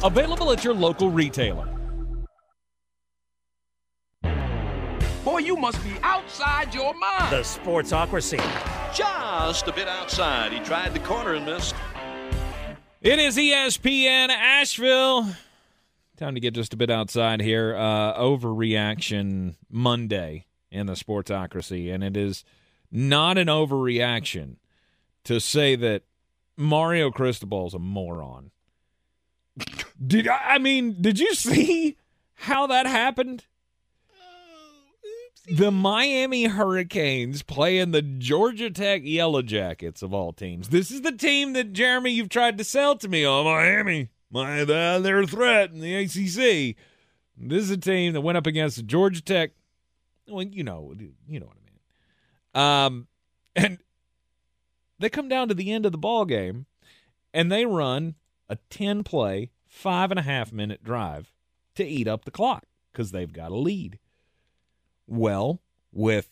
available 0.02 0.50
at 0.52 0.64
your 0.64 0.74
local 0.74 1.10
retailer. 1.10 1.68
Boy, 5.24 5.38
you 5.38 5.56
must 5.56 5.82
be 5.84 5.92
outside 6.02 6.74
your 6.74 6.94
mind. 6.94 7.32
The 7.32 7.42
Sportsocracy. 7.42 8.40
Just 8.94 9.68
a 9.68 9.72
bit 9.72 9.88
outside. 9.88 10.52
He 10.52 10.58
tried 10.60 10.94
the 10.94 10.98
corner 11.00 11.34
and 11.34 11.46
missed. 11.46 11.74
It 13.00 13.18
is 13.18 13.36
ESPN 13.36 14.30
Asheville. 14.30 15.28
Time 16.16 16.34
to 16.34 16.40
get 16.40 16.54
just 16.54 16.74
a 16.74 16.76
bit 16.76 16.90
outside 16.90 17.40
here. 17.40 17.74
Uh, 17.76 18.18
overreaction 18.18 19.54
Monday 19.70 20.46
in 20.70 20.86
the 20.86 20.92
Sportsocracy, 20.94 21.92
and 21.92 22.02
it 22.02 22.16
is 22.16 22.44
not 22.90 23.38
an 23.38 23.48
overreaction 23.48 24.56
to 25.24 25.40
say 25.40 25.76
that 25.76 26.02
Mario 26.56 27.10
Cristobal 27.10 27.66
is 27.66 27.74
a 27.74 27.78
moron. 27.78 28.50
Did 30.04 30.28
I 30.28 30.58
mean? 30.58 30.96
Did 31.00 31.18
you 31.18 31.34
see 31.34 31.96
how 32.34 32.66
that 32.66 32.86
happened? 32.86 33.44
The 35.46 35.72
Miami 35.72 36.44
Hurricanes 36.44 37.42
playing 37.42 37.90
the 37.90 38.02
Georgia 38.02 38.70
Tech 38.70 39.02
Yellow 39.04 39.42
Jackets 39.42 40.00
of 40.00 40.14
all 40.14 40.32
teams. 40.32 40.68
This 40.68 40.90
is 40.90 41.02
the 41.02 41.12
team 41.12 41.52
that 41.54 41.72
Jeremy 41.72 42.12
you've 42.12 42.28
tried 42.28 42.58
to 42.58 42.64
sell 42.64 42.96
to 42.96 43.08
me. 43.08 43.26
Oh, 43.26 43.42
Miami, 43.42 44.10
my 44.30 44.64
they're 44.64 45.20
a 45.20 45.26
threat 45.26 45.72
in 45.72 45.80
the 45.80 45.94
ACC. 45.96 46.76
This 47.36 47.64
is 47.64 47.70
a 47.70 47.76
team 47.76 48.12
that 48.12 48.20
went 48.20 48.38
up 48.38 48.46
against 48.46 48.76
the 48.76 48.82
Georgia 48.84 49.20
Tech. 49.20 49.50
Well, 50.28 50.44
you 50.44 50.62
know, 50.62 50.94
you 51.28 51.40
know 51.40 51.46
what 51.46 51.56
I 52.54 52.84
mean. 52.84 52.92
Um, 52.94 53.08
and 53.56 53.78
they 55.00 55.08
come 55.08 55.28
down 55.28 55.48
to 55.48 55.54
the 55.54 55.72
end 55.72 55.86
of 55.86 55.92
the 55.92 55.98
ball 55.98 56.24
game, 56.24 56.66
and 57.34 57.50
they 57.50 57.66
run 57.66 58.14
a 58.52 58.58
ten 58.70 59.02
play, 59.02 59.50
five 59.66 60.10
and 60.10 60.20
a 60.20 60.22
half 60.22 60.52
minute 60.52 60.84
drive 60.84 61.32
to 61.74 61.84
eat 61.84 62.06
up 62.06 62.24
the 62.24 62.30
clock 62.30 62.64
because 62.92 63.10
they've 63.10 63.32
got 63.32 63.50
a 63.50 63.56
lead. 63.56 63.98
Well, 65.06 65.60
with 65.92 66.30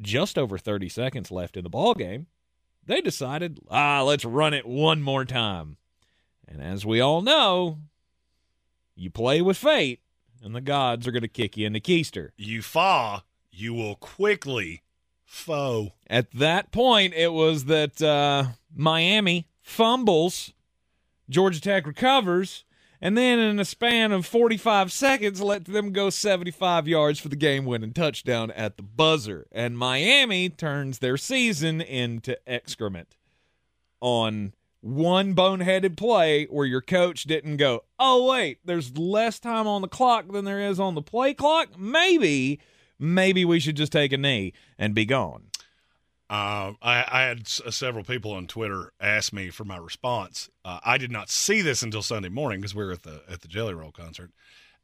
just 0.00 0.36
over 0.36 0.58
30 0.58 0.88
seconds 0.88 1.30
left 1.30 1.56
in 1.56 1.64
the 1.64 1.70
ball 1.70 1.94
game, 1.94 2.26
they 2.84 3.00
decided, 3.00 3.60
ah, 3.70 4.02
let's 4.02 4.24
run 4.24 4.54
it 4.54 4.66
one 4.66 5.02
more 5.02 5.24
time. 5.24 5.76
And 6.46 6.62
as 6.62 6.86
we 6.86 7.00
all 7.00 7.22
know, 7.22 7.78
you 8.94 9.10
play 9.10 9.42
with 9.42 9.56
fate, 9.56 10.00
and 10.42 10.54
the 10.54 10.60
gods 10.60 11.06
are 11.06 11.12
going 11.12 11.22
to 11.22 11.28
kick 11.28 11.56
you 11.56 11.66
in 11.66 11.72
the 11.72 11.80
keister. 11.80 12.30
You 12.36 12.62
fa, 12.62 13.24
you 13.50 13.74
will 13.74 13.96
quickly 13.96 14.82
foe. 15.24 15.92
At 16.08 16.30
that 16.32 16.72
point, 16.72 17.14
it 17.14 17.32
was 17.32 17.66
that 17.66 18.00
uh, 18.00 18.44
Miami 18.74 19.46
fumbles, 19.60 20.52
Georgia 21.28 21.60
Tech 21.60 21.86
recovers, 21.86 22.64
and 23.00 23.16
then 23.16 23.38
in 23.38 23.60
a 23.60 23.64
span 23.64 24.12
of 24.12 24.26
45 24.26 24.90
seconds, 24.90 25.40
let 25.40 25.66
them 25.66 25.92
go 25.92 26.10
75 26.10 26.88
yards 26.88 27.20
for 27.20 27.28
the 27.28 27.36
game 27.36 27.64
winning 27.64 27.92
touchdown 27.92 28.50
at 28.52 28.76
the 28.76 28.82
buzzer. 28.82 29.46
And 29.52 29.78
Miami 29.78 30.48
turns 30.48 30.98
their 30.98 31.16
season 31.16 31.80
into 31.80 32.36
excrement 32.48 33.16
on 34.00 34.54
one 34.80 35.34
boneheaded 35.34 35.96
play 35.96 36.46
where 36.46 36.66
your 36.66 36.80
coach 36.80 37.24
didn't 37.24 37.56
go, 37.56 37.84
oh, 37.98 38.30
wait, 38.30 38.58
there's 38.64 38.96
less 38.96 39.38
time 39.38 39.66
on 39.66 39.82
the 39.82 39.88
clock 39.88 40.30
than 40.32 40.44
there 40.44 40.60
is 40.60 40.80
on 40.80 40.94
the 40.94 41.02
play 41.02 41.34
clock. 41.34 41.78
Maybe, 41.78 42.60
maybe 42.98 43.44
we 43.44 43.60
should 43.60 43.76
just 43.76 43.92
take 43.92 44.12
a 44.12 44.18
knee 44.18 44.52
and 44.78 44.94
be 44.94 45.04
gone. 45.04 45.44
Uh, 46.30 46.72
I, 46.82 47.04
I 47.08 47.22
had 47.22 47.40
s- 47.40 47.62
several 47.70 48.04
people 48.04 48.32
on 48.32 48.46
Twitter 48.46 48.92
ask 49.00 49.32
me 49.32 49.48
for 49.48 49.64
my 49.64 49.78
response. 49.78 50.50
Uh, 50.64 50.78
I 50.84 50.98
did 50.98 51.10
not 51.10 51.30
see 51.30 51.62
this 51.62 51.82
until 51.82 52.02
Sunday 52.02 52.28
morning 52.28 52.60
because 52.60 52.74
we 52.74 52.84
were 52.84 52.92
at 52.92 53.02
the 53.02 53.22
at 53.30 53.40
the 53.40 53.48
Jelly 53.48 53.72
Roll 53.72 53.92
concert, 53.92 54.30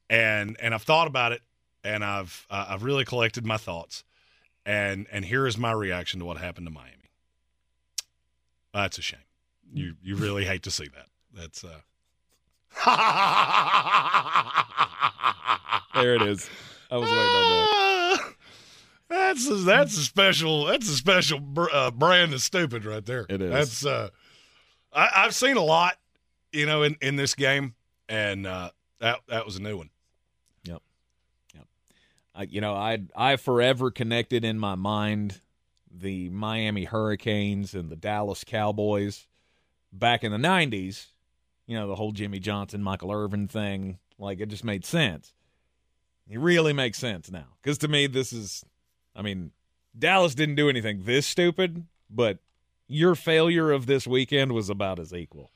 and 0.09 0.57
and 0.61 0.73
I've 0.75 0.83
thought 0.85 1.07
about 1.07 1.33
it, 1.33 1.43
and 1.85 2.03
I've 2.03 2.47
uh, 2.51 2.65
I've 2.71 2.83
really 2.83 3.05
collected 3.05 3.45
my 3.45 3.59
thoughts, 3.59 4.05
and 4.65 5.07
and 5.13 5.27
here 5.27 5.47
is 5.47 5.59
my 5.59 5.73
reaction 5.73 6.19
to 6.21 6.25
what 6.27 6.39
happened 6.39 6.67
to 6.67 6.73
Miami. 6.73 7.11
That's 8.73 8.97
a 8.97 9.03
shame. 9.03 9.21
You 9.73 9.97
you 10.03 10.17
really 10.17 10.47
hate 10.47 10.63
to 10.63 10.71
see 10.71 10.89
that. 10.89 11.09
That's 11.35 11.63
uh. 11.63 11.81
There 15.95 16.17
it 16.17 16.23
is. 16.23 16.51
I 16.91 16.97
was 16.97 17.09
waiting 17.09 17.25
on 17.25 17.51
that. 17.51 17.71
That's 19.09 19.49
a, 19.49 19.55
that's 19.57 19.97
a 19.99 20.03
special 20.03 20.65
that's 20.65 20.89
a 20.89 20.97
special 20.97 21.39
br- 21.39 21.71
uh, 21.73 21.91
brand 21.91 22.33
of 22.33 22.41
stupid 22.41 22.85
right 22.85 23.05
there. 23.05 23.27
It 23.29 23.43
is. 23.43 23.51
That's 23.51 23.87
uh, 23.87 24.09
I, 24.93 25.11
I've 25.17 25.35
seen 25.35 25.57
a 25.57 25.63
lot, 25.63 25.97
you 26.53 26.67
know, 26.67 26.83
in, 26.83 26.97
in 27.01 27.17
this 27.17 27.35
game, 27.35 27.75
and 28.09 28.47
uh, 28.47 28.71
that 29.01 29.21
that 29.29 29.45
was 29.45 29.57
a 29.57 29.63
new 29.63 29.77
one. 29.77 29.91
Yep, 30.65 30.83
I, 32.35 32.43
you 32.45 32.61
know, 32.61 32.75
I 32.75 33.03
I 33.15 33.37
forever 33.37 33.91
connected 33.91 34.45
in 34.45 34.59
my 34.59 34.75
mind 34.75 35.41
the 35.91 36.31
Miami 36.31 36.85
Hurricanes 36.85 37.75
and 37.75 37.91
the 37.91 37.97
Dallas 37.97 38.43
Cowboys 38.43 39.27
back 39.93 40.25
in 40.25 40.33
the 40.33 40.39
'90s. 40.39 41.09
You 41.67 41.79
know, 41.79 41.89
the 41.89 41.95
whole 41.95 42.13
Jimmy 42.13 42.39
Johnson, 42.41 42.83
Michael 42.83 43.13
Irvin 43.13 43.49
thing. 43.49 43.99
Like 44.19 44.41
it 44.41 44.49
just 44.49 44.65
made 44.65 44.85
sense. 44.85 45.35
It 46.29 46.39
really 46.39 46.73
makes 46.73 46.99
sense 46.99 47.31
now 47.31 47.49
because 47.63 47.79
to 47.79 47.89
me, 47.89 48.07
this 48.07 48.33
is. 48.33 48.65
I 49.15 49.23
mean, 49.23 49.53
Dallas 49.99 50.35
didn't 50.35 50.57
do 50.57 50.69
anything 50.69 51.05
this 51.05 51.27
stupid, 51.27 51.87
but 52.11 52.39
your 52.89 53.15
failure 53.15 53.71
of 53.71 53.87
this 53.87 54.07
weekend 54.07 54.53
was 54.53 54.69
about 54.69 54.99
as 54.99 55.13
equal. 55.13 55.51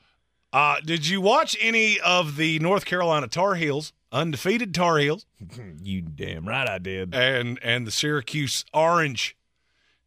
Uh, 0.52 0.76
did 0.84 1.06
you 1.06 1.20
watch 1.20 1.56
any 1.60 2.00
of 2.00 2.36
the 2.36 2.58
North 2.60 2.86
Carolina 2.86 3.28
Tar 3.28 3.54
Heels, 3.56 3.92
undefeated 4.10 4.72
Tar 4.74 4.98
Heels, 4.98 5.26
you 5.82 6.00
damn 6.00 6.48
right 6.48 6.68
I 6.68 6.78
did. 6.78 7.14
and 7.14 7.58
and 7.62 7.86
the 7.86 7.90
Syracuse 7.90 8.64
Orange? 8.72 9.36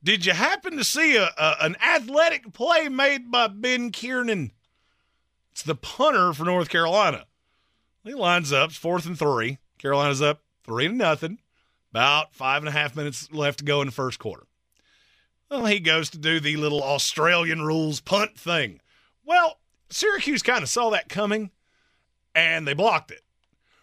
Did 0.03 0.25
you 0.25 0.33
happen 0.33 0.77
to 0.77 0.83
see 0.83 1.15
a, 1.15 1.29
a 1.37 1.55
an 1.61 1.75
athletic 1.75 2.53
play 2.53 2.89
made 2.89 3.29
by 3.29 3.47
Ben 3.47 3.91
Kiernan? 3.91 4.51
It's 5.51 5.61
the 5.61 5.75
punter 5.75 6.33
for 6.33 6.45
North 6.45 6.69
Carolina. 6.69 7.25
He 8.03 8.15
lines 8.15 8.51
up, 8.51 8.71
fourth 8.71 9.05
and 9.05 9.19
three. 9.19 9.59
Carolina's 9.77 10.21
up 10.21 10.41
three 10.63 10.87
to 10.87 10.93
nothing. 10.93 11.37
About 11.91 12.33
five 12.33 12.61
and 12.61 12.69
a 12.69 12.71
half 12.71 12.95
minutes 12.95 13.31
left 13.31 13.59
to 13.59 13.65
go 13.65 13.81
in 13.81 13.87
the 13.87 13.91
first 13.91 14.17
quarter. 14.17 14.47
Well, 15.49 15.65
he 15.65 15.79
goes 15.79 16.09
to 16.11 16.17
do 16.17 16.39
the 16.39 16.55
little 16.55 16.81
Australian 16.81 17.61
rules 17.63 17.99
punt 17.99 18.39
thing. 18.39 18.79
Well, 19.25 19.59
Syracuse 19.89 20.41
kind 20.41 20.63
of 20.63 20.69
saw 20.69 20.89
that 20.91 21.09
coming 21.09 21.51
and 22.33 22.65
they 22.65 22.73
blocked 22.73 23.11
it. 23.11 23.21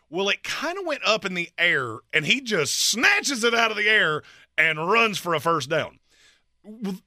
Well, 0.08 0.30
it 0.30 0.42
kind 0.42 0.78
of 0.78 0.86
went 0.86 1.02
up 1.04 1.26
in 1.26 1.34
the 1.34 1.50
air 1.58 1.98
and 2.14 2.24
he 2.24 2.40
just 2.40 2.74
snatches 2.74 3.44
it 3.44 3.54
out 3.54 3.70
of 3.70 3.76
the 3.76 3.90
air 3.90 4.22
and 4.56 4.90
runs 4.90 5.18
for 5.18 5.34
a 5.34 5.40
first 5.40 5.68
down. 5.68 5.98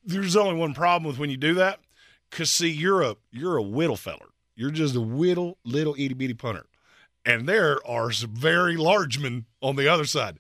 There's 0.06 0.36
only 0.36 0.56
one 0.56 0.76
problem 0.76 1.08
with 1.08 1.20
when 1.20 1.30
you 1.30 1.38
do 1.38 1.56
that, 1.56 1.80
because 2.30 2.50
see, 2.50 2.70
you're 2.70 3.02
a 3.02 3.18
you're 3.32 3.58
a 3.58 3.62
whittle 3.62 3.98
feller. 3.98 4.30
You're 4.56 4.72
just 4.72 4.96
a 4.96 5.02
whittle, 5.02 5.58
little 5.66 5.94
itty 5.96 6.14
bitty 6.14 6.36
punter. 6.36 6.68
And 7.26 7.48
there 7.48 7.80
are 7.86 8.12
some 8.12 8.34
very 8.34 8.78
large 8.78 9.20
men 9.20 9.46
on 9.62 9.76
the 9.76 9.88
other 9.88 10.06
side. 10.06 10.40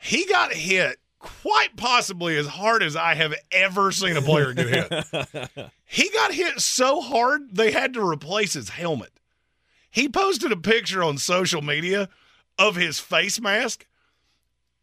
He 0.00 0.24
got 0.26 0.52
hit 0.52 0.98
quite 1.18 1.76
possibly 1.76 2.36
as 2.36 2.46
hard 2.46 2.82
as 2.82 2.96
I 2.96 3.14
have 3.14 3.34
ever 3.52 3.92
seen 3.92 4.16
a 4.16 4.22
player 4.22 4.54
get 4.54 4.68
hit. 4.68 5.70
he 5.84 6.08
got 6.10 6.32
hit 6.32 6.60
so 6.60 7.00
hard 7.00 7.54
they 7.54 7.70
had 7.70 7.94
to 7.94 8.06
replace 8.06 8.54
his 8.54 8.70
helmet. 8.70 9.12
He 9.90 10.08
posted 10.08 10.52
a 10.52 10.56
picture 10.56 11.02
on 11.02 11.18
social 11.18 11.62
media 11.62 12.08
of 12.58 12.76
his 12.76 12.98
face 12.98 13.40
mask. 13.40 13.86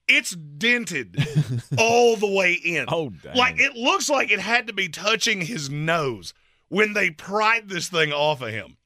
It's 0.08 0.32
dented 0.32 1.18
all 1.78 2.16
the 2.16 2.32
way 2.32 2.54
in. 2.54 2.86
Oh, 2.88 3.10
dang. 3.10 3.36
Like 3.36 3.60
it 3.60 3.76
looks 3.76 4.10
like 4.10 4.32
it 4.32 4.40
had 4.40 4.68
to 4.68 4.74
be 4.74 4.88
touching 4.88 5.42
his 5.42 5.70
nose 5.70 6.34
when 6.70 6.94
they 6.94 7.10
pried 7.10 7.70
this 7.70 7.90
thing 7.90 8.14
off 8.14 8.42
of 8.42 8.50
him. 8.50 8.78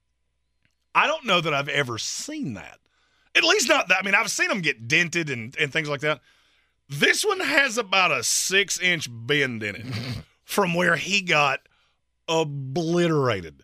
I 0.95 1.07
don't 1.07 1.25
know 1.25 1.41
that 1.41 1.53
I've 1.53 1.69
ever 1.69 1.97
seen 1.97 2.53
that. 2.55 2.79
At 3.36 3.43
least 3.43 3.69
not 3.69 3.88
that. 3.88 3.99
I 3.99 4.05
mean, 4.05 4.15
I've 4.15 4.29
seen 4.32 4.49
them 4.49 4.61
get 4.61 4.88
dented 4.88 5.29
and, 5.29 5.55
and 5.57 5.71
things 5.71 5.88
like 5.89 6.01
that. 6.01 6.19
This 6.89 7.23
one 7.23 7.39
has 7.39 7.77
about 7.77 8.11
a 8.11 8.23
six 8.23 8.79
inch 8.79 9.07
bend 9.09 9.63
in 9.63 9.75
it 9.75 9.86
from 10.43 10.73
where 10.73 10.97
he 10.97 11.21
got 11.21 11.61
obliterated. 12.27 13.63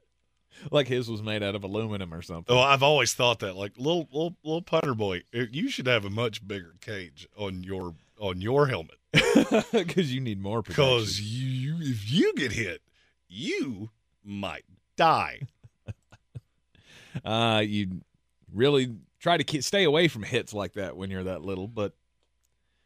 like 0.72 0.88
his 0.88 1.10
was 1.10 1.22
made 1.22 1.44
out 1.44 1.56
of 1.56 1.64
aluminum 1.64 2.14
or 2.14 2.22
something. 2.22 2.56
Oh, 2.56 2.60
I've 2.60 2.84
always 2.84 3.14
thought 3.14 3.40
that. 3.40 3.56
Like 3.56 3.74
little 3.78 4.08
little 4.12 4.36
little 4.44 4.62
punter 4.62 4.94
boy, 4.96 5.24
eh, 5.34 5.46
you 5.52 5.70
should 5.70 5.88
have 5.88 6.06
a 6.06 6.10
much 6.10 6.48
bigger 6.48 6.76
cage 6.82 7.28
on 7.38 7.64
your 7.64 7.96
on 8.20 8.42
your 8.42 8.68
helmet 8.68 8.96
Because 9.72 10.14
you 10.14 10.20
need 10.20 10.42
more 10.42 10.64
protection. 10.64 10.86
because 10.86 11.22
you 11.22 11.78
if 11.82 12.10
you 12.12 12.34
get 12.36 12.52
hit, 12.54 12.82
you 13.28 13.90
might 14.24 14.64
die. 14.96 15.42
uh, 17.26 17.62
you 17.66 18.02
really 18.54 18.96
try 19.28 19.38
to 19.38 19.44
ke- 19.44 19.62
stay 19.64 19.84
away 19.84 20.08
from 20.08 20.24
hits 20.24 20.54
like 20.54 20.74
that 20.74 20.96
when 20.96 21.10
you're 21.12 21.26
that 21.26 21.42
little. 21.42 21.68
But 21.68 21.94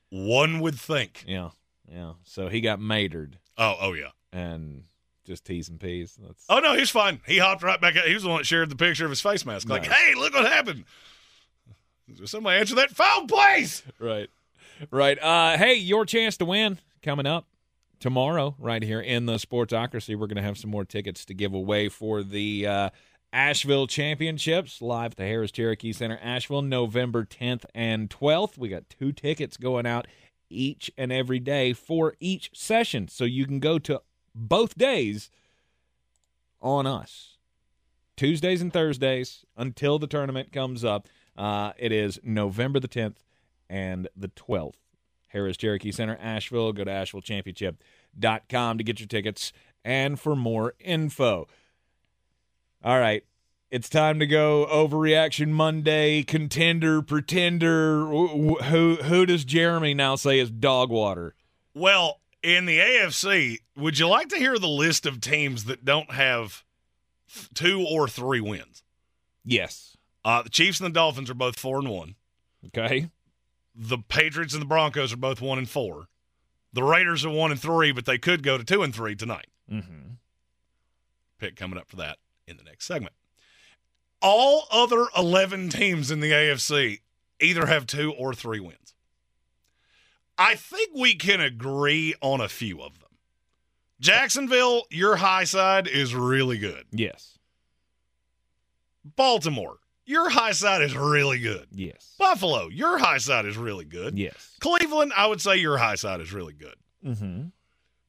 One 0.09 0.59
would 0.61 0.75
think. 0.75 1.23
yeah, 1.27 1.49
yeah. 1.87 2.13
So 2.23 2.47
he 2.49 2.61
got 2.61 2.79
matered 2.79 3.37
Oh, 3.57 3.75
oh 3.79 3.93
yeah. 3.93 4.09
and 4.33 4.83
just 5.25 5.45
T's 5.45 5.69
and 5.69 5.79
P's. 5.79 6.17
That's 6.21 6.43
Oh 6.49 6.59
no, 6.59 6.75
he's 6.75 6.89
fine. 6.89 7.21
He 7.27 7.37
hopped 7.37 7.61
right 7.63 7.79
back. 7.79 7.95
Out. 7.95 8.05
He 8.05 8.13
was 8.13 8.23
the 8.23 8.29
one 8.29 8.39
that 8.39 8.45
shared 8.45 8.69
the 8.69 8.75
picture 8.75 9.05
of 9.05 9.11
his 9.11 9.21
face 9.21 9.45
mask. 9.45 9.69
Like, 9.69 9.83
Nice. 9.87 9.91
hey, 9.91 10.15
look 10.15 10.33
what 10.33 10.45
happened. 10.51 10.85
Somebody 12.25 12.59
answer 12.59 12.75
that 12.75 12.89
phone, 12.91 13.27
please. 13.27 13.83
right, 13.99 14.29
right. 14.89 15.17
Uh, 15.21 15.57
hey, 15.57 15.75
your 15.75 16.05
chance 16.05 16.35
to 16.37 16.45
win 16.45 16.77
coming 17.01 17.25
up 17.25 17.45
tomorrow, 18.01 18.55
right 18.59 18.83
here 18.83 18.99
in 18.99 19.27
the 19.27 19.35
Sportsocracy. 19.35 20.17
We're 20.17 20.27
going 20.27 20.35
to 20.37 20.41
have 20.41 20.57
some 20.57 20.71
more 20.71 20.83
tickets 20.83 21.23
to 21.25 21.33
give 21.33 21.53
away 21.53 21.87
for 21.87 22.21
the 22.23 22.67
uh, 22.67 22.89
Asheville 23.33 23.87
Championships 23.87 24.81
live 24.81 25.11
at 25.11 25.17
the 25.17 25.23
Harrah's 25.23 25.51
Cherokee 25.51 25.93
Center, 25.93 26.19
Asheville, 26.21 26.61
November 26.61 27.23
10th 27.23 27.63
and 27.73 28.09
12th. 28.09 28.57
We 28.57 28.67
got 28.67 28.89
two 28.89 29.13
tickets 29.13 29.55
going 29.55 29.85
out 29.85 30.07
each 30.49 30.91
and 30.97 31.13
every 31.13 31.39
day 31.39 31.71
for 31.71 32.15
each 32.19 32.51
session, 32.53 33.07
so 33.07 33.23
you 33.23 33.45
can 33.45 33.59
go 33.59 33.79
to 33.79 34.01
both 34.35 34.77
days 34.77 35.29
on 36.61 36.85
us. 36.85 37.37
Tuesdays 38.17 38.61
and 38.61 38.73
Thursdays 38.73 39.45
until 39.55 39.97
the 39.97 40.07
tournament 40.07 40.51
comes 40.51 40.83
up. 40.83 41.07
Uh, 41.37 41.71
it 41.77 41.91
is 41.93 42.19
November 42.23 42.79
the 42.79 42.87
10th 42.87 43.17
and 43.69 44.09
the 44.15 44.27
12th. 44.27 44.75
Harrah's 45.33 45.55
Cherokee 45.55 45.93
Center, 45.93 46.17
Asheville. 46.21 46.73
Go 46.73 46.83
to 46.83 46.91
AshevilleChampionship.com 46.91 48.77
to 48.77 48.83
get 48.83 48.99
your 48.99 49.07
tickets 49.07 49.53
and 49.83 50.19
for 50.19 50.35
more 50.35 50.73
info. 50.79 51.47
All 52.83 52.99
right. 52.99 53.23
It's 53.69 53.87
time 53.87 54.19
to 54.19 54.27
go 54.27 54.67
overreaction 54.69 55.49
Monday, 55.49 56.23
contender, 56.23 57.01
pretender. 57.01 58.05
Wh- 58.05 58.57
wh- 58.59 58.63
Who 58.65 58.95
who 58.97 59.25
does 59.25 59.45
Jeremy 59.45 59.93
now 59.93 60.15
say 60.15 60.39
is 60.39 60.51
dog 60.51 60.89
water? 60.89 61.35
Well, 61.73 62.19
in 62.43 62.65
the 62.65 62.79
AFC, 62.79 63.59
would 63.77 63.97
you 63.97 64.07
like 64.09 64.27
to 64.29 64.35
hear 64.37 64.57
the 64.59 64.67
list 64.67 65.05
of 65.05 65.21
teams 65.21 65.65
that 65.65 65.85
don't 65.85 66.11
have 66.11 66.63
two 67.53 67.85
or 67.89 68.09
three 68.09 68.41
wins? 68.41 68.83
Yes. 69.45 69.95
Uh, 70.25 70.41
the 70.41 70.49
Chiefs 70.49 70.79
and 70.81 70.87
the 70.87 70.93
Dolphins 70.93 71.29
are 71.29 71.33
both 71.35 71.57
four 71.57 71.79
and 71.79 71.87
one. 71.89 72.15
Okay. 72.67 73.09
The 73.73 73.97
Patriots 73.99 74.53
and 74.53 74.61
the 74.61 74.67
Broncos 74.67 75.13
are 75.13 75.17
both 75.17 75.39
one 75.39 75.57
and 75.57 75.69
four. 75.69 76.07
The 76.73 76.83
Raiders 76.83 77.23
are 77.25 77.29
one 77.31 77.51
and 77.51 77.59
three, 77.59 77.91
but 77.93 78.05
they 78.05 78.17
could 78.17 78.43
go 78.43 78.57
to 78.57 78.63
two 78.65 78.83
and 78.83 78.93
three 78.93 79.15
tonight. 79.15 79.47
Mm-hmm. 79.71 80.15
Pick 81.39 81.55
coming 81.55 81.79
up 81.79 81.87
for 81.87 81.95
that 81.95 82.17
in 82.51 82.57
the 82.57 82.63
next 82.63 82.85
segment. 82.85 83.13
All 84.21 84.67
other 84.71 85.07
11 85.17 85.69
teams 85.69 86.11
in 86.11 86.19
the 86.19 86.31
AFC 86.31 86.99
either 87.39 87.65
have 87.65 87.87
two 87.87 88.13
or 88.13 88.33
three 88.33 88.59
wins. 88.59 88.93
I 90.37 90.55
think 90.55 90.91
we 90.95 91.15
can 91.15 91.41
agree 91.41 92.13
on 92.21 92.39
a 92.41 92.47
few 92.47 92.81
of 92.81 92.99
them. 92.99 93.09
Jacksonville, 93.99 94.83
your 94.89 95.15
high 95.15 95.43
side 95.43 95.87
is 95.87 96.13
really 96.15 96.57
good. 96.57 96.85
Yes. 96.91 97.37
Baltimore, 99.15 99.77
your 100.05 100.29
high 100.29 100.51
side 100.51 100.81
is 100.81 100.95
really 100.95 101.39
good. 101.39 101.67
Yes. 101.71 102.15
Buffalo, 102.17 102.67
your 102.67 102.97
high 102.97 103.19
side 103.19 103.45
is 103.45 103.57
really 103.57 103.85
good. 103.85 104.17
Yes. 104.17 104.55
Cleveland, 104.59 105.13
I 105.15 105.27
would 105.27 105.41
say 105.41 105.57
your 105.57 105.77
high 105.77 105.95
side 105.95 106.21
is 106.21 106.33
really 106.33 106.53
good. 106.53 106.75
Mm-hmm. 107.05 107.47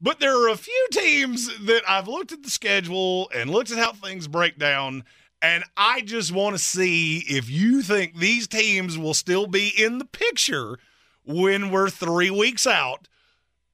But 0.03 0.19
there 0.19 0.37
are 0.37 0.49
a 0.49 0.57
few 0.57 0.87
teams 0.91 1.47
that 1.59 1.83
I've 1.87 2.09
looked 2.09 2.33
at 2.33 2.43
the 2.43 2.49
schedule 2.49 3.31
and 3.33 3.49
looked 3.49 3.71
at 3.71 3.77
how 3.77 3.93
things 3.93 4.27
break 4.27 4.59
down, 4.59 5.05
and 5.41 5.63
I 5.77 6.01
just 6.01 6.33
want 6.33 6.57
to 6.57 6.61
see 6.61 7.19
if 7.19 7.49
you 7.49 7.81
think 7.81 8.17
these 8.17 8.45
teams 8.45 8.97
will 8.97 9.13
still 9.13 9.47
be 9.47 9.69
in 9.69 9.99
the 9.99 10.05
picture 10.05 10.77
when 11.23 11.71
we're 11.71 11.89
three 11.89 12.29
weeks 12.29 12.67
out 12.67 13.07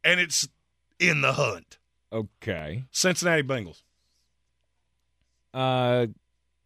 and 0.04 0.20
it's 0.20 0.48
in 1.00 1.22
the 1.22 1.34
hunt. 1.34 1.80
Okay. 2.14 2.84
Cincinnati 2.92 3.42
Bengals. 3.42 3.82
Uh, 5.52 6.08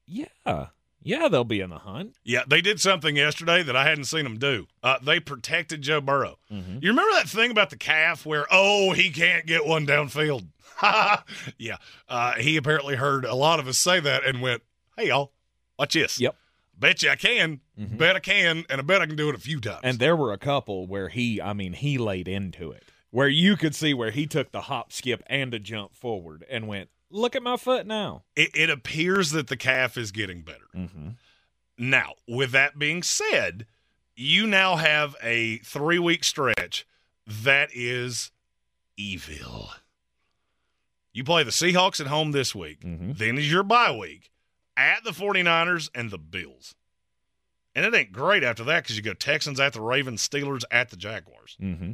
yeah, 0.06 0.68
yeah, 1.04 1.28
they'll 1.28 1.44
be 1.44 1.62
in 1.62 1.70
the 1.70 1.80
hunt. 1.80 2.16
Yeah, 2.24 2.44
they 2.48 2.62
did 2.62 2.80
something 2.80 3.16
yesterday 3.16 3.64
that 3.64 3.76
I 3.76 3.84
hadn't 3.86 4.06
seen 4.06 4.24
them 4.24 4.38
do. 4.38 4.68
Uh, 4.82 4.98
they 5.04 5.20
protected 5.20 5.82
Joe 5.82 6.02
Burrow. 6.02 6.38
Mm-hmm. 6.52 6.80
You 6.82 6.90
remember 6.90 7.12
that 7.16 7.30
thing 7.30 7.52
about 7.52 7.70
the 7.70 7.78
calf 7.78 8.26
where, 8.26 8.46
oh, 8.52 8.92
he 8.94 9.10
can't 9.10 9.46
get 9.46 9.66
one 9.66 9.86
downfield? 9.86 10.48
yeah. 11.58 11.78
Uh, 12.10 12.34
he 12.34 12.58
apparently 12.58 12.96
heard 12.96 13.26
a 13.26 13.36
lot 13.36 13.60
of 13.60 13.68
us 13.68 13.78
say 13.78 14.00
that 14.00 14.26
and 14.26 14.42
went, 14.42 14.62
hey, 14.98 15.08
y'all, 15.08 15.32
watch 15.78 15.94
this. 15.94 16.20
Yep. 16.20 16.36
Bet 16.78 17.04
you 17.04 17.10
I 17.12 17.16
can. 17.16 17.62
Mhm. 17.80 17.98
Bet 17.98 18.16
I 18.16 18.20
can. 18.20 18.66
And 18.70 18.80
I 18.80 18.84
bet 18.84 19.02
I 19.02 19.06
can 19.06 19.16
do 19.16 19.30
it 19.30 19.36
a 19.36 19.40
few 19.40 19.60
times. 19.60 19.82
And 19.84 20.00
there 20.00 20.16
were 20.16 20.34
a 20.34 20.38
couple 20.38 20.88
where 20.88 21.10
he, 21.10 21.40
I 21.42 21.54
mean, 21.54 21.74
he 21.74 21.98
laid 21.98 22.28
into 22.28 22.72
it, 22.72 22.84
where 23.12 23.28
you 23.28 23.56
could 23.56 23.76
see 23.76 23.94
where 23.94 24.12
he 24.12 24.26
took 24.26 24.52
the 24.52 24.62
hop, 24.62 24.92
skip, 24.92 25.22
and 25.28 25.54
a 25.54 25.60
jump 25.60 25.96
forward 25.96 26.44
and 26.50 26.68
went, 26.68 26.90
"Look 27.14 27.36
at 27.36 27.44
my 27.44 27.58
foot 27.58 27.86
now." 27.86 28.24
it, 28.36 28.50
it 28.54 28.70
appears 28.70 29.32
that 29.32 29.48
the 29.48 29.58
calf 29.58 29.98
is 29.98 30.12
getting 30.12 30.42
better. 30.42 30.68
Mm-hmm. 30.76 31.10
Now, 31.78 32.14
with 32.28 32.52
that 32.52 32.78
being 32.78 33.04
said, 33.04 33.66
you 34.16 34.46
now 34.48 34.76
have 34.76 35.16
a 35.22 35.58
three 35.60 36.00
week 36.00 36.24
stretch 36.24 36.86
that 37.26 37.70
is 37.74 38.32
evil. 38.98 39.70
You 41.14 41.24
play 41.24 41.44
the 41.44 41.52
Seahawks 41.52 42.00
at 42.00 42.08
home 42.08 42.32
this 42.32 42.56
week. 42.56 42.82
Mhm. 42.82 43.18
Then 43.18 43.38
is 43.38 43.52
your 43.52 43.64
bye 43.64 43.92
week 43.96 44.32
at 44.76 45.04
the 45.04 45.12
49ers 45.12 45.90
and 45.94 46.10
the 46.10 46.18
Bills. 46.18 46.76
And 47.76 47.86
it 47.86 47.94
ain't 47.96 48.12
great 48.12 48.44
after 48.44 48.64
that 48.66 48.84
because 48.84 48.98
you 48.98 49.04
go 49.04 49.14
Texans 49.14 49.60
at 49.60 49.74
the 49.74 49.82
Ravens, 49.82 50.28
Steelers 50.28 50.64
at 50.72 50.90
the 50.90 50.96
Jaguars. 50.96 51.58
Mm-hmm. 51.62 51.92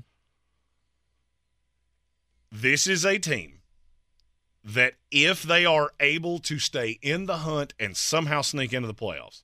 This 2.51 2.88
is 2.88 3.05
a 3.05 3.17
team 3.17 3.59
that, 4.74 4.93
if 5.11 5.43
they 5.43 5.65
are 5.65 5.91
able 5.99 6.39
to 6.39 6.59
stay 6.59 6.99
in 7.01 7.26
the 7.26 7.38
hunt 7.38 7.74
and 7.80 7.95
somehow 7.95 8.41
sneak 8.41 8.74
into 8.74 8.88
the 8.88 8.93
playoffs, 8.93 9.43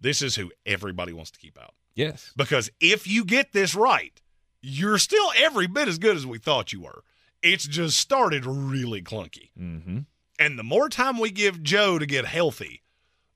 this 0.00 0.22
is 0.22 0.36
who 0.36 0.50
everybody 0.64 1.12
wants 1.12 1.30
to 1.32 1.38
keep 1.38 1.58
out. 1.58 1.74
Yes. 1.94 2.32
Because 2.36 2.70
if 2.80 3.06
you 3.06 3.24
get 3.24 3.52
this 3.52 3.74
right, 3.74 4.20
you're 4.60 4.98
still 4.98 5.30
every 5.36 5.66
bit 5.66 5.88
as 5.88 5.98
good 5.98 6.16
as 6.16 6.26
we 6.26 6.38
thought 6.38 6.72
you 6.72 6.82
were. 6.82 7.02
It's 7.42 7.66
just 7.66 7.98
started 7.98 8.46
really 8.46 9.02
clunky. 9.02 9.50
Mm-hmm. 9.58 9.98
And 10.38 10.58
the 10.58 10.64
more 10.64 10.88
time 10.88 11.18
we 11.18 11.30
give 11.30 11.62
Joe 11.62 11.98
to 11.98 12.06
get 12.06 12.24
healthy, 12.24 12.82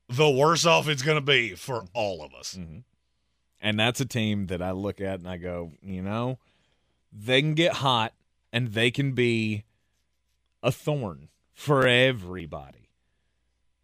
the 0.07 0.29
worse 0.29 0.65
off 0.65 0.87
it's 0.87 1.01
going 1.01 1.17
to 1.17 1.21
be 1.21 1.55
for 1.55 1.85
all 1.93 2.23
of 2.23 2.33
us. 2.33 2.55
Mm-hmm. 2.59 2.79
And 3.61 3.79
that's 3.79 4.01
a 4.01 4.05
team 4.05 4.47
that 4.47 4.61
I 4.61 4.71
look 4.71 4.99
at 5.01 5.19
and 5.19 5.27
I 5.27 5.37
go, 5.37 5.71
you 5.81 6.01
know, 6.01 6.39
they 7.11 7.41
can 7.41 7.53
get 7.53 7.73
hot 7.73 8.13
and 8.51 8.73
they 8.73 8.91
can 8.91 9.13
be 9.13 9.63
a 10.63 10.71
thorn 10.71 11.29
for 11.53 11.85
everybody. 11.85 12.89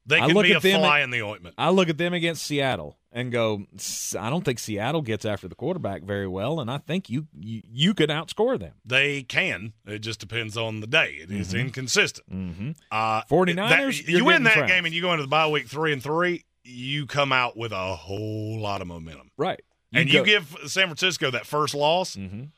They 0.06 0.18
I 0.18 0.26
can 0.26 0.34
look 0.34 0.46
be 0.46 0.54
at 0.54 0.58
a 0.58 0.68
them 0.68 0.80
fly 0.82 1.02
in 1.02 1.12
the 1.12 1.22
ointment. 1.22 1.54
I 1.60 1.70
look 1.70 1.88
at 1.88 2.00
them 2.00 2.16
against 2.16 2.44
Seattle 2.44 2.98
and 3.12 3.32
go, 3.32 3.66
"S- 3.76 4.16
I 4.20 4.32
don't 4.32 4.44
think 4.44 4.58
Seattle 4.58 5.04
gets 5.04 5.24
after 5.24 5.48
the 5.48 5.54
quarterback 5.54 6.02
very 6.02 6.28
well, 6.28 6.60
and 6.60 6.72
I 6.72 6.80
think 6.80 7.12
you 7.12 7.28
you, 7.40 7.62
you 7.70 7.94
could 7.94 8.10
outscore 8.10 8.58
them. 8.60 8.74
They 8.84 9.22
can. 9.22 9.74
It 9.86 10.00
just 10.00 10.20
depends 10.20 10.58
on 10.58 10.80
the 10.80 10.88
day. 10.88 11.18
It 11.22 11.30
is 11.30 11.54
inconsistent. 11.54 12.28
Mm-hmm. 12.32 12.72
Uh, 12.90 13.22
49ers, 13.26 14.04
that- 14.06 14.12
you're 14.12 14.24
win 14.26 14.44
that 14.44 14.54
trounced. 14.54 14.74
game 14.74 14.86
and 14.86 14.96
you 14.96 15.02
go 15.02 15.12
into 15.12 15.24
the 15.24 15.30
bye 15.30 15.48
week 15.48 15.68
three 15.68 15.94
and 15.94 16.02
three. 16.02 16.44
You 16.64 17.06
come 17.06 17.32
out 17.32 17.56
with 17.56 17.72
a 17.72 17.96
whole 17.96 18.60
lot 18.60 18.82
of 18.82 18.88
momentum, 18.88 19.30
Right. 19.38 19.62
and 19.94 20.10
go- 20.12 20.20
you 20.20 20.26
give 20.26 20.56
San 20.66 20.86
Francisco 20.88 21.30
that 21.30 21.46
first 21.46 21.76
loss. 21.76 22.16
Mhm. 22.16 22.50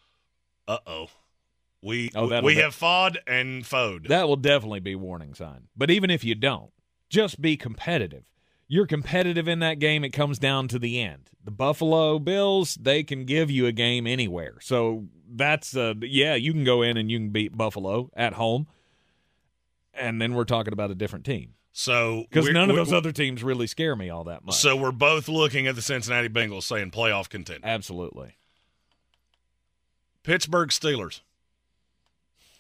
Uh 0.69 0.78
oh, 0.88 1.07
we 1.82 2.11
Oh, 2.15 2.41
we 2.41 2.55
be- 2.55 2.61
have 2.61 2.75
fawed 2.75 3.19
and 3.27 3.65
foed. 3.65 4.07
That 4.07 4.27
will 4.27 4.36
definitely 4.36 4.79
be 4.82 4.95
warning 4.95 5.34
sign. 5.34 5.67
But 5.75 5.89
even 5.91 6.09
if 6.09 6.23
you 6.23 6.36
don't, 6.36 6.71
just 7.09 7.41
be 7.41 7.57
competitive. 7.57 8.23
You're 8.67 8.88
competitive 8.88 9.47
in 9.49 9.59
that 9.59 9.79
game. 9.79 10.03
It 10.05 10.11
comes 10.11 10.39
down 10.39 10.69
to 10.69 10.79
the 10.79 11.01
end. 11.01 11.29
The 11.43 11.51
Buffalo 11.51 12.19
Bills, 12.19 12.75
they 12.75 13.03
can 13.03 13.25
give 13.25 13.51
you 13.51 13.65
a 13.65 13.71
game 13.73 14.07
anywhere. 14.07 14.55
So 14.61 15.07
that's 15.29 15.75
uh 15.75 15.95
yeah, 16.01 16.36
you 16.36 16.53
can 16.53 16.63
go 16.63 16.82
in 16.82 16.95
and 16.97 17.11
you 17.11 17.17
can 17.19 17.29
beat 17.32 17.57
Buffalo 17.57 18.09
at 18.15 18.34
home. 18.34 18.67
And 19.93 20.21
then 20.21 20.34
we're 20.36 20.45
talking 20.45 20.71
about 20.71 20.89
a 20.89 20.95
different 20.95 21.25
team. 21.25 21.55
so 21.73 22.23
Because 22.29 22.49
none 22.49 22.69
of 22.69 22.77
those 22.77 22.93
other 22.93 23.11
teams 23.11 23.43
really 23.43 23.67
scare 23.67 23.95
me 23.97 24.09
all 24.09 24.23
that 24.25 24.45
much. 24.45 24.55
So 24.55 24.77
we're 24.77 24.93
both 24.93 25.27
looking 25.27 25.67
at 25.67 25.75
the 25.75 25.82
Cincinnati 25.82 26.29
Bengals 26.29 26.63
saying 26.63 26.91
playoff 26.91 27.27
contender. 27.27 27.67
Absolutely. 27.67 28.38
Pittsburgh 30.23 30.69
Steelers, 30.69 31.21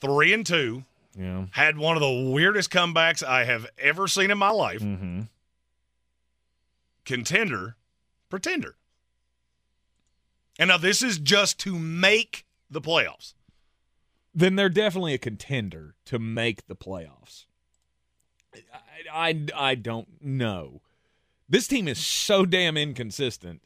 three 0.01 0.33
and 0.33 0.45
two, 0.45 0.83
Yeah. 1.17 1.45
had 1.51 1.77
one 1.77 1.95
of 1.95 2.01
the 2.01 2.31
weirdest 2.31 2.69
comebacks 2.71 3.23
I 3.23 3.45
have 3.45 3.67
ever 3.77 4.07
seen 4.07 4.31
in 4.31 4.37
my 4.37 4.49
life. 4.49 4.81
Mm-hmm. 4.81 5.21
Contender, 7.05 7.75
pretender. 8.29 8.75
And 10.59 10.67
now 10.67 10.77
this 10.77 11.01
is 11.01 11.17
just 11.17 11.59
to 11.61 11.77
make 11.79 12.45
the 12.69 12.81
playoffs. 12.81 13.33
then 14.33 14.55
they're 14.55 14.69
definitely 14.69 15.13
a 15.13 15.17
contender 15.17 15.95
to 16.05 16.17
make 16.17 16.67
the 16.67 16.75
playoffs. 16.75 17.45
I, 19.11 19.29
I, 19.29 19.45
I 19.71 19.75
don't 19.75 20.07
know. 20.21 20.81
This 21.49 21.67
team 21.67 21.85
is 21.89 21.97
so 21.97 22.45
damn 22.45 22.77
inconsistent 22.77 23.61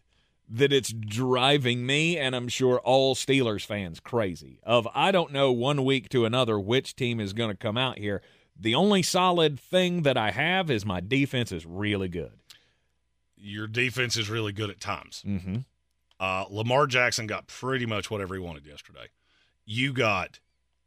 that 0.50 0.72
it's 0.72 0.94
driving 0.94 1.86
me 1.86 2.18
and 2.18 2.36
I'm 2.36 2.48
sure 2.48 2.80
all 2.80 3.16
Steelers 3.16 3.66
fans 3.66 4.00
crazy. 4.00 4.60
Of 4.64 4.88
I 4.94 5.12
don't 5.12 5.32
know 5.32 5.52
one 5.52 5.84
week 5.84 6.10
to 6.10 6.26
another 6.26 6.60
which 6.60 6.96
team 6.96 7.20
is 7.20 7.34
going 7.34 7.50
to 7.50 7.58
come 7.58 7.78
out 7.78 7.98
here. 7.98 8.22
The 8.58 8.76
only 8.76 9.02
solid 9.02 9.60
thing 9.60 10.04
that 10.04 10.18
I 10.18 10.32
have 10.32 10.70
is 10.70 10.86
my 10.86 11.02
defense 11.02 11.52
is 11.52 11.66
really 11.66 12.08
good. 12.08 12.32
Your 13.36 13.68
defense 13.68 14.18
is 14.18 14.30
really 14.30 14.54
good 14.54 14.70
at 14.70 14.80
times. 14.80 15.24
Mm-hmm. 15.26 15.58
Uh, 16.20 16.46
Lamar 16.50 16.88
Jackson 16.88 17.28
got 17.28 17.48
pretty 17.48 17.86
much 17.86 18.10
whatever 18.10 18.36
he 18.36 18.40
wanted 18.40 18.66
yesterday. 18.66 19.08
You 19.66 19.92
got 19.92 20.40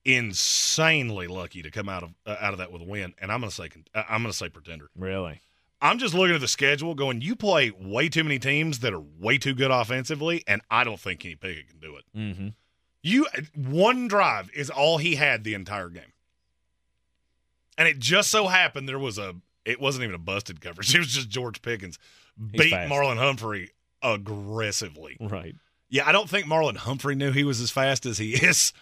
insanely 0.04 1.26
lucky 1.26 1.60
to 1.62 1.70
come 1.70 1.88
out 1.88 2.02
of 2.02 2.14
uh, 2.24 2.36
out 2.40 2.52
of 2.52 2.58
that 2.58 2.72
with 2.72 2.80
a 2.80 2.86
win, 2.86 3.12
and 3.20 3.30
I'm 3.30 3.40
going 3.40 3.50
to 3.50 3.54
say 3.54 3.68
uh, 3.94 4.04
I'm 4.08 4.22
going 4.22 4.32
to 4.32 4.36
say 4.36 4.48
pretender. 4.48 4.88
Really? 4.96 5.42
I'm 5.80 5.98
just 5.98 6.14
looking 6.14 6.34
at 6.34 6.40
the 6.40 6.48
schedule, 6.48 6.94
going, 6.94 7.20
you 7.20 7.36
play 7.36 7.70
way 7.70 8.08
too 8.08 8.24
many 8.24 8.38
teams 8.38 8.80
that 8.80 8.92
are 8.92 9.02
way 9.20 9.38
too 9.38 9.54
good 9.54 9.70
offensively, 9.70 10.42
and 10.46 10.60
I 10.70 10.82
don't 10.84 10.98
think 10.98 11.20
Kenny 11.20 11.36
Pickett 11.36 11.68
can 11.68 11.78
do 11.78 11.96
it. 11.96 12.04
Mm-hmm. 12.16 12.48
You 13.02 13.26
one 13.54 14.08
drive 14.08 14.50
is 14.54 14.70
all 14.70 14.98
he 14.98 15.14
had 15.14 15.44
the 15.44 15.54
entire 15.54 15.88
game, 15.88 16.12
and 17.76 17.86
it 17.86 17.98
just 17.98 18.30
so 18.30 18.48
happened 18.48 18.88
there 18.88 18.98
was 18.98 19.18
a. 19.18 19.36
It 19.64 19.80
wasn't 19.80 20.04
even 20.04 20.14
a 20.14 20.18
busted 20.18 20.60
coverage. 20.60 20.94
It 20.94 20.98
was 20.98 21.08
just 21.08 21.28
George 21.28 21.62
Pickens 21.62 21.98
beat 22.50 22.70
fast. 22.70 22.90
Marlon 22.90 23.18
Humphrey 23.18 23.70
aggressively. 24.02 25.16
Right. 25.20 25.54
Yeah, 25.90 26.06
I 26.08 26.12
don't 26.12 26.28
think 26.28 26.46
Marlon 26.46 26.76
Humphrey 26.76 27.14
knew 27.14 27.32
he 27.32 27.44
was 27.44 27.60
as 27.60 27.70
fast 27.70 28.04
as 28.06 28.18
he 28.18 28.32
is. 28.44 28.72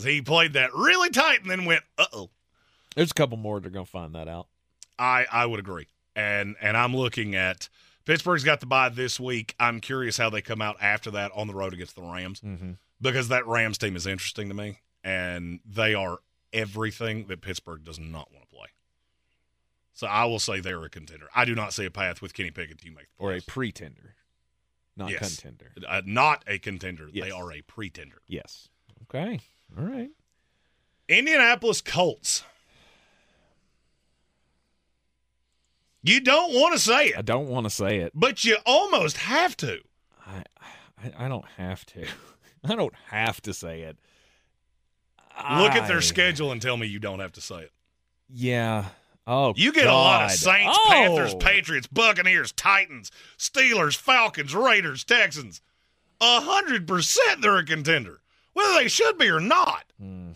He 0.00 0.22
played 0.22 0.52
that 0.52 0.74
really 0.74 1.10
tight 1.10 1.42
and 1.42 1.50
then 1.50 1.64
went, 1.64 1.82
uh 1.98 2.06
oh. 2.12 2.30
There's 2.94 3.10
a 3.10 3.14
couple 3.14 3.36
more 3.36 3.58
that 3.60 3.66
are 3.66 3.70
going 3.70 3.84
to 3.86 3.90
find 3.90 4.14
that 4.14 4.28
out. 4.28 4.46
I 4.98 5.26
I 5.30 5.46
would 5.46 5.58
agree, 5.58 5.86
and 6.20 6.56
and 6.60 6.76
I'm 6.76 6.94
looking 6.94 7.34
at 7.34 7.68
Pittsburgh's 8.04 8.44
got 8.44 8.60
the 8.60 8.66
bye 8.66 8.88
this 8.88 9.18
week. 9.20 9.54
I'm 9.60 9.80
curious 9.80 10.16
how 10.16 10.30
they 10.30 10.42
come 10.42 10.60
out 10.62 10.76
after 10.80 11.10
that 11.12 11.30
on 11.34 11.46
the 11.46 11.54
road 11.54 11.72
against 11.72 11.94
the 11.96 12.02
Rams 12.02 12.40
Mm-hmm. 12.40 12.72
because 13.00 13.28
that 13.28 13.46
Rams 13.46 13.78
team 13.78 13.96
is 13.96 14.06
interesting 14.06 14.48
to 14.48 14.54
me, 14.54 14.78
and 15.04 15.60
they 15.64 15.94
are 15.94 16.18
everything 16.52 17.26
that 17.28 17.40
Pittsburgh 17.40 17.84
does 17.84 17.98
not 17.98 18.32
want 18.32 18.48
to 18.48 18.54
play. 18.56 18.66
So 19.92 20.06
I 20.06 20.24
will 20.24 20.38
say 20.38 20.60
they're 20.60 20.82
a 20.82 20.88
contender. 20.90 21.26
I 21.34 21.44
do 21.44 21.54
not 21.54 21.72
see 21.72 21.84
a 21.84 21.90
path 21.90 22.20
with 22.22 22.32
Kenny 22.34 22.50
Pickett 22.50 22.78
to 22.80 22.90
make 22.90 23.06
the 23.18 23.22
Or 23.24 23.32
a 23.34 23.40
pretender, 23.40 24.14
not 24.96 25.10
Yes. 25.10 25.36
contender. 25.40 25.72
Uh, 25.86 26.02
not 26.06 26.42
a 26.46 26.58
contender. 26.58 27.08
Yes. 27.12 27.24
They 27.26 27.30
are 27.30 27.52
a 27.52 27.60
pretender. 27.62 28.22
Yes. 28.26 28.68
Okay. 29.14 29.40
All 29.78 29.84
right. 29.84 30.10
Indianapolis 31.08 31.80
Colts. 31.80 32.44
You 36.02 36.20
don't 36.20 36.54
want 36.54 36.72
to 36.74 36.78
say 36.78 37.06
it. 37.08 37.18
I 37.18 37.22
don't 37.22 37.48
want 37.48 37.64
to 37.66 37.70
say 37.70 37.98
it. 37.98 38.12
but 38.14 38.44
you 38.44 38.56
almost 38.64 39.16
have 39.18 39.56
to. 39.58 39.80
I, 40.26 40.42
I 41.02 41.26
I 41.26 41.28
don't 41.28 41.44
have 41.56 41.84
to. 41.86 42.06
I 42.64 42.74
don't 42.74 42.94
have 43.10 43.40
to 43.42 43.54
say 43.54 43.80
it. 43.82 43.98
Look 45.58 45.72
at 45.72 45.88
their 45.88 46.02
schedule 46.02 46.52
and 46.52 46.60
tell 46.60 46.76
me 46.76 46.86
you 46.86 46.98
don't 46.98 47.20
have 47.20 47.32
to 47.32 47.40
say 47.40 47.60
it. 47.62 47.72
Yeah. 48.28 48.86
Oh, 49.26 49.54
You 49.56 49.72
get 49.72 49.86
a 49.86 49.92
lot 49.92 50.24
of 50.26 50.30
Saints, 50.32 50.76
Oh! 50.78 50.86
Panthers, 50.90 51.34
Patriots, 51.36 51.86
Buccaneers, 51.86 52.52
Titans, 52.52 53.10
Steelers, 53.38 53.96
Falcons, 53.96 54.54
Raiders, 54.54 55.04
Texans. 55.04 55.60
A 56.20 56.40
hundred 56.40 56.86
percent 56.86 57.40
they're 57.40 57.56
a 57.58 57.64
contender, 57.64 58.20
whether 58.52 58.74
they 58.74 58.88
should 58.88 59.16
be 59.18 59.28
or 59.30 59.40
not. 59.40 59.84
Hmm. 59.98 60.32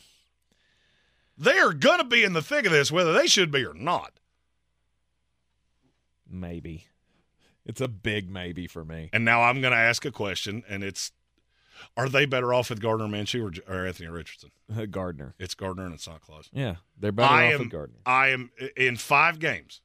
They 1.37 1.59
are 1.59 1.73
going 1.73 1.99
to 1.99 2.05
be 2.05 2.23
in 2.23 2.33
the 2.33 2.43
thick 2.43 2.65
of 2.67 2.73
this, 2.73 2.93
whether 2.93 3.13
they 3.13 3.27
should 3.27 3.51
be 3.51 3.65
or 3.65 3.75
not. 3.75 4.21
Maybe. 6.35 6.87
It's 7.65 7.81
a 7.81 7.89
big 7.89 8.29
maybe 8.29 8.67
for 8.67 8.85
me. 8.85 9.09
And 9.13 9.25
now 9.25 9.43
I'm 9.43 9.61
going 9.61 9.73
to 9.73 9.79
ask 9.79 10.05
a 10.05 10.11
question, 10.11 10.63
and 10.69 10.83
it's: 10.85 11.13
Are 11.97 12.09
they 12.11 12.27
better 12.27 12.53
off 12.53 12.69
with 12.69 12.81
Gardner 12.83 13.07
Minshew 13.07 13.63
or, 13.67 13.73
or 13.75 13.87
Anthony 13.87 14.09
Richardson? 14.09 14.51
Gardner. 14.91 15.35
It's 15.39 15.55
Gardner, 15.55 15.85
and 15.87 15.95
it's 15.95 16.07
not 16.07 16.21
close. 16.21 16.51
Yeah, 16.53 16.77
they're 16.99 17.13
better 17.13 17.33
I 17.33 17.47
off 17.47 17.53
am, 17.55 17.59
with 17.61 17.71
Gardner. 17.71 17.97
I 18.05 18.29
am 18.29 18.51
in 18.77 18.97
five 18.97 19.39
games, 19.39 19.81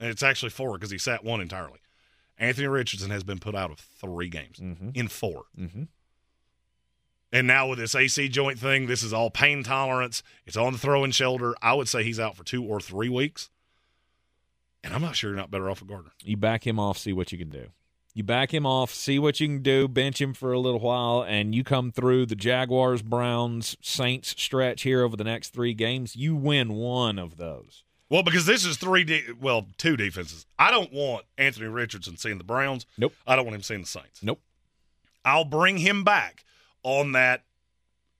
and 0.00 0.08
it's 0.10 0.22
actually 0.22 0.50
four 0.50 0.78
because 0.78 0.90
he 0.90 0.98
sat 0.98 1.24
one 1.24 1.40
entirely. 1.42 1.80
Anthony 2.38 2.66
Richardson 2.68 3.10
has 3.10 3.22
been 3.22 3.38
put 3.38 3.54
out 3.54 3.70
of 3.70 3.78
three 3.78 4.28
games 4.28 4.58
Mm-hmm. 4.58 4.90
in 4.94 5.08
four. 5.08 5.44
Mm-hmm. 5.58 5.84
And 7.32 7.46
now 7.46 7.68
with 7.68 7.78
this 7.80 7.94
AC 7.94 8.28
joint 8.28 8.58
thing, 8.58 8.86
this 8.86 9.02
is 9.02 9.12
all 9.12 9.28
pain 9.30 9.62
tolerance. 9.64 10.22
It's 10.46 10.56
on 10.56 10.72
the 10.72 10.78
throwing 10.78 11.10
shoulder. 11.10 11.54
I 11.60 11.74
would 11.74 11.88
say 11.88 12.04
he's 12.04 12.20
out 12.20 12.36
for 12.36 12.44
two 12.44 12.62
or 12.64 12.80
three 12.80 13.08
weeks. 13.08 13.50
And 14.84 14.92
I'm 14.94 15.00
not 15.02 15.16
sure 15.16 15.30
you're 15.30 15.36
not 15.38 15.50
better 15.50 15.68
off 15.70 15.80
with 15.80 15.88
Gardner. 15.88 16.12
You 16.22 16.36
back 16.36 16.66
him 16.66 16.78
off, 16.78 16.98
see 16.98 17.12
what 17.12 17.32
you 17.32 17.38
can 17.38 17.48
do. 17.50 17.68
You 18.12 18.22
back 18.22 18.54
him 18.54 18.64
off, 18.64 18.92
see 18.94 19.18
what 19.18 19.40
you 19.40 19.48
can 19.48 19.62
do, 19.62 19.88
bench 19.88 20.20
him 20.20 20.34
for 20.34 20.52
a 20.52 20.60
little 20.60 20.78
while, 20.78 21.24
and 21.26 21.52
you 21.52 21.64
come 21.64 21.90
through 21.90 22.26
the 22.26 22.36
Jaguars, 22.36 23.02
Browns, 23.02 23.76
Saints 23.82 24.40
stretch 24.40 24.82
here 24.82 25.02
over 25.02 25.16
the 25.16 25.24
next 25.24 25.48
three 25.52 25.74
games. 25.74 26.14
You 26.14 26.36
win 26.36 26.74
one 26.74 27.18
of 27.18 27.38
those. 27.38 27.82
Well, 28.10 28.22
because 28.22 28.46
this 28.46 28.64
is 28.64 28.76
three, 28.76 29.02
de- 29.02 29.32
well, 29.40 29.66
two 29.78 29.96
defenses. 29.96 30.46
I 30.58 30.70
don't 30.70 30.92
want 30.92 31.24
Anthony 31.38 31.66
Richardson 31.66 32.16
seeing 32.16 32.38
the 32.38 32.44
Browns. 32.44 32.86
Nope. 32.98 33.14
I 33.26 33.34
don't 33.34 33.46
want 33.46 33.56
him 33.56 33.62
seeing 33.62 33.80
the 33.80 33.86
Saints. 33.88 34.22
Nope. 34.22 34.40
I'll 35.24 35.46
bring 35.46 35.78
him 35.78 36.04
back 36.04 36.44
on 36.84 37.12
that 37.12 37.42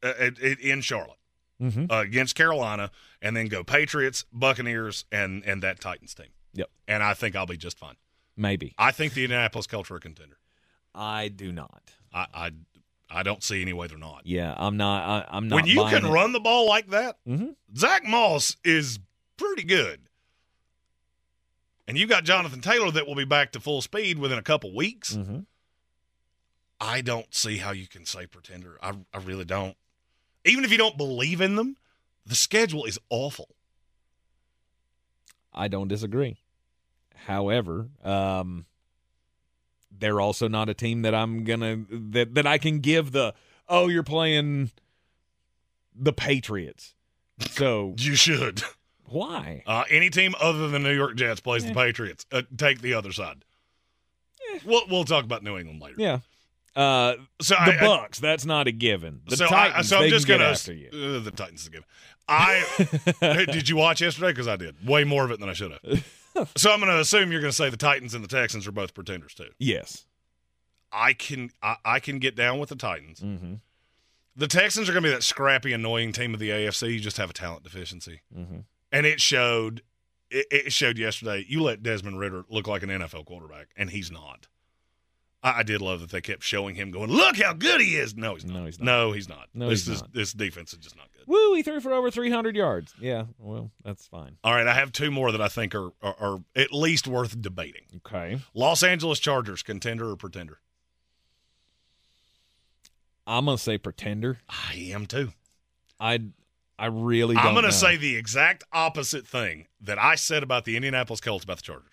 uh, 0.02 0.12
uh, 0.18 0.30
in 0.60 0.80
Charlotte 0.80 1.18
Mm-hmm. 1.62 1.84
uh, 1.88 2.00
against 2.00 2.34
Carolina, 2.34 2.90
and 3.22 3.36
then 3.36 3.46
go 3.46 3.62
Patriots, 3.62 4.24
Buccaneers, 4.32 5.04
and 5.12 5.44
and 5.44 5.62
that 5.62 5.78
Titans 5.80 6.12
team. 6.12 6.26
Yep. 6.54 6.70
And 6.88 7.02
I 7.02 7.14
think 7.14 7.36
I'll 7.36 7.46
be 7.46 7.56
just 7.56 7.78
fine. 7.78 7.96
Maybe. 8.36 8.74
I 8.78 8.90
think 8.90 9.14
the 9.14 9.24
Indianapolis 9.24 9.66
culture 9.66 9.94
a 9.96 10.00
contender. 10.00 10.38
I 10.94 11.28
do 11.28 11.52
not. 11.52 11.92
I, 12.12 12.26
I 12.34 12.50
I 13.10 13.22
don't 13.22 13.42
see 13.42 13.60
any 13.62 13.72
way 13.72 13.86
they're 13.86 13.98
not. 13.98 14.22
Yeah, 14.24 14.54
I'm 14.56 14.76
not. 14.76 15.02
I, 15.28 15.36
I'm 15.36 15.48
not. 15.48 15.56
when 15.56 15.66
you 15.66 15.84
can 15.84 16.04
it. 16.06 16.10
run 16.10 16.32
the 16.32 16.40
ball 16.40 16.66
like 16.68 16.88
that, 16.88 17.16
Mhm. 17.28 17.54
Zack 17.76 18.04
Moss 18.04 18.56
is 18.64 18.98
pretty 19.36 19.62
good. 19.64 20.00
And 21.86 21.98
you 21.98 22.06
got 22.06 22.24
Jonathan 22.24 22.60
Taylor 22.60 22.90
that 22.92 23.06
will 23.06 23.14
be 23.14 23.24
back 23.26 23.52
to 23.52 23.60
full 23.60 23.82
speed 23.82 24.18
within 24.18 24.38
a 24.38 24.42
couple 24.42 24.74
weeks. 24.74 25.14
Mhm. 25.14 25.46
I 26.80 27.02
don't 27.02 27.32
see 27.34 27.58
how 27.58 27.70
you 27.72 27.86
can 27.86 28.04
say 28.06 28.26
pretender. 28.26 28.78
I, 28.82 28.94
I 29.12 29.18
really 29.18 29.44
don't. 29.44 29.76
Even 30.44 30.64
if 30.64 30.70
you 30.72 30.78
don't 30.78 30.96
believe 30.96 31.40
in 31.40 31.56
them, 31.56 31.76
the 32.26 32.34
schedule 32.34 32.84
is 32.84 32.98
awful. 33.10 33.54
I 35.52 35.68
don't 35.68 35.88
disagree. 35.88 36.38
However, 37.14 37.88
um, 38.02 38.66
they're 39.96 40.20
also 40.20 40.48
not 40.48 40.68
a 40.68 40.74
team 40.74 41.02
that 41.02 41.14
I'm 41.14 41.44
gonna 41.44 41.84
that 41.90 42.34
that 42.34 42.46
I 42.46 42.58
can 42.58 42.80
give 42.80 43.12
the 43.12 43.34
oh 43.68 43.88
you're 43.88 44.02
playing 44.02 44.70
the 45.94 46.12
Patriots. 46.12 46.94
So 47.50 47.94
You 47.98 48.14
should. 48.14 48.62
Why? 49.06 49.62
Uh, 49.66 49.84
any 49.90 50.10
team 50.10 50.34
other 50.40 50.58
than 50.68 50.72
the 50.82 50.88
New 50.88 50.94
York 50.96 51.14
Jets 51.16 51.40
plays 51.40 51.64
the 51.64 51.74
Patriots. 51.74 52.26
Uh, 52.32 52.42
take 52.56 52.80
the 52.80 52.94
other 52.94 53.12
side. 53.12 53.44
We'll 54.64 54.82
we'll 54.88 55.04
talk 55.04 55.24
about 55.24 55.42
New 55.42 55.56
England 55.58 55.80
later. 55.80 55.96
Yeah. 55.98 56.18
Uh, 56.74 57.16
So 57.40 57.54
the 57.54 57.72
I- 57.74 57.76
I- 57.78 57.80
Bucks, 57.86 58.18
that's 58.18 58.44
not 58.44 58.66
a 58.66 58.72
given. 58.72 59.20
The 59.28 59.36
so 59.36 59.46
Titans, 59.46 59.76
I, 59.76 59.82
so 59.82 59.98
they 60.00 60.04
I'm 60.06 60.10
just 60.10 60.26
gonna 60.26 60.44
after 60.44 60.72
you. 60.72 60.88
Uh, 60.88 61.20
the 61.20 61.30
Titans 61.30 61.66
again. 61.66 61.82
I 62.28 62.64
did 63.52 63.68
you 63.68 63.76
watch 63.76 64.00
yesterday? 64.00 64.28
Because 64.32 64.48
I 64.48 64.56
did 64.56 64.84
way 64.86 65.04
more 65.04 65.24
of 65.24 65.30
it 65.30 65.38
than 65.40 65.48
I 65.48 65.52
should 65.52 65.72
have. 65.72 65.82
so 66.56 66.70
I'm 66.72 66.80
going 66.80 66.92
to 66.92 67.00
assume 67.00 67.30
you're 67.32 67.40
going 67.40 67.50
to 67.50 67.56
say 67.56 67.70
the 67.70 67.76
Titans 67.76 68.14
and 68.14 68.22
the 68.24 68.28
Texans 68.28 68.66
are 68.66 68.72
both 68.72 68.94
pretenders 68.94 69.34
too. 69.34 69.48
Yes. 69.58 70.06
I 70.92 71.12
can 71.12 71.50
I, 71.62 71.76
I 71.84 72.00
can 72.00 72.18
get 72.18 72.36
down 72.36 72.58
with 72.58 72.68
the 72.68 72.76
Titans. 72.76 73.20
Mm-hmm. 73.20 73.54
The 74.36 74.46
Texans 74.48 74.88
are 74.88 74.92
going 74.92 75.02
to 75.04 75.08
be 75.10 75.14
that 75.14 75.22
scrappy, 75.22 75.72
annoying 75.72 76.12
team 76.12 76.34
of 76.34 76.40
the 76.40 76.50
AFC. 76.50 76.92
You 76.92 77.00
just 77.00 77.16
have 77.18 77.30
a 77.30 77.32
talent 77.32 77.62
deficiency, 77.62 78.20
Mm-hmm. 78.36 78.58
and 78.92 79.06
it 79.06 79.20
showed. 79.20 79.82
It, 80.30 80.46
it 80.50 80.72
showed 80.72 80.98
yesterday. 80.98 81.44
You 81.48 81.62
let 81.62 81.82
Desmond 81.82 82.18
Ridder 82.18 82.44
look 82.48 82.66
like 82.66 82.82
an 82.82 82.88
NFL 82.88 83.26
quarterback, 83.26 83.68
and 83.76 83.90
he's 83.90 84.10
not. 84.10 84.48
I, 85.44 85.58
I 85.60 85.62
did 85.62 85.80
love 85.82 86.00
that 86.00 86.10
they 86.10 86.20
kept 86.20 86.42
showing 86.42 86.74
him 86.74 86.90
going, 86.90 87.10
"Look 87.10 87.36
how 87.36 87.52
good 87.52 87.80
he 87.80 87.96
is." 87.96 88.16
No, 88.16 88.34
he's 88.34 88.44
not. 88.44 88.54
No, 88.56 88.64
he's 88.64 88.78
not. 88.80 88.84
No, 88.84 89.12
he's 89.12 89.28
not. 89.28 89.48
No, 89.54 89.68
this 89.68 89.86
he's 89.86 89.96
is 89.96 90.00
not. 90.02 90.12
this 90.14 90.32
defense 90.32 90.72
is 90.72 90.78
just 90.78 90.96
not 90.96 91.06
good. 91.16 91.24
Woo, 91.26 91.54
he 91.54 91.62
threw 91.62 91.80
for 91.80 91.92
over 91.92 92.10
300 92.10 92.56
yards. 92.56 92.94
Yeah, 92.98 93.24
well, 93.38 93.70
that's 93.84 94.06
fine. 94.06 94.38
All 94.42 94.54
right, 94.54 94.66
I 94.66 94.74
have 94.74 94.90
two 94.90 95.10
more 95.10 95.30
that 95.30 95.40
I 95.40 95.48
think 95.48 95.74
are, 95.74 95.90
are, 96.02 96.16
are 96.18 96.38
at 96.56 96.72
least 96.72 97.06
worth 97.06 97.40
debating. 97.40 97.82
Okay. 97.96 98.40
Los 98.54 98.82
Angeles 98.82 99.20
Chargers, 99.20 99.62
contender 99.62 100.10
or 100.10 100.16
pretender? 100.16 100.58
I'm 103.26 103.46
going 103.46 103.56
to 103.56 103.62
say 103.62 103.78
pretender. 103.78 104.38
I 104.48 104.74
am 104.92 105.06
too. 105.06 105.32
I 106.00 106.20
I 106.78 106.86
really 106.86 107.36
don't 107.36 107.46
I'm 107.46 107.54
know. 107.54 107.62
to 107.62 107.72
say 107.72 107.96
the 107.96 108.16
exact 108.16 108.64
opposite 108.72 109.26
thing 109.26 109.66
that 109.80 109.98
I 109.98 110.16
said 110.16 110.42
about 110.42 110.64
the 110.64 110.76
Indianapolis 110.76 111.20
Colts 111.20 111.44
about 111.44 111.58
the 111.58 111.62
Chargers. 111.62 111.92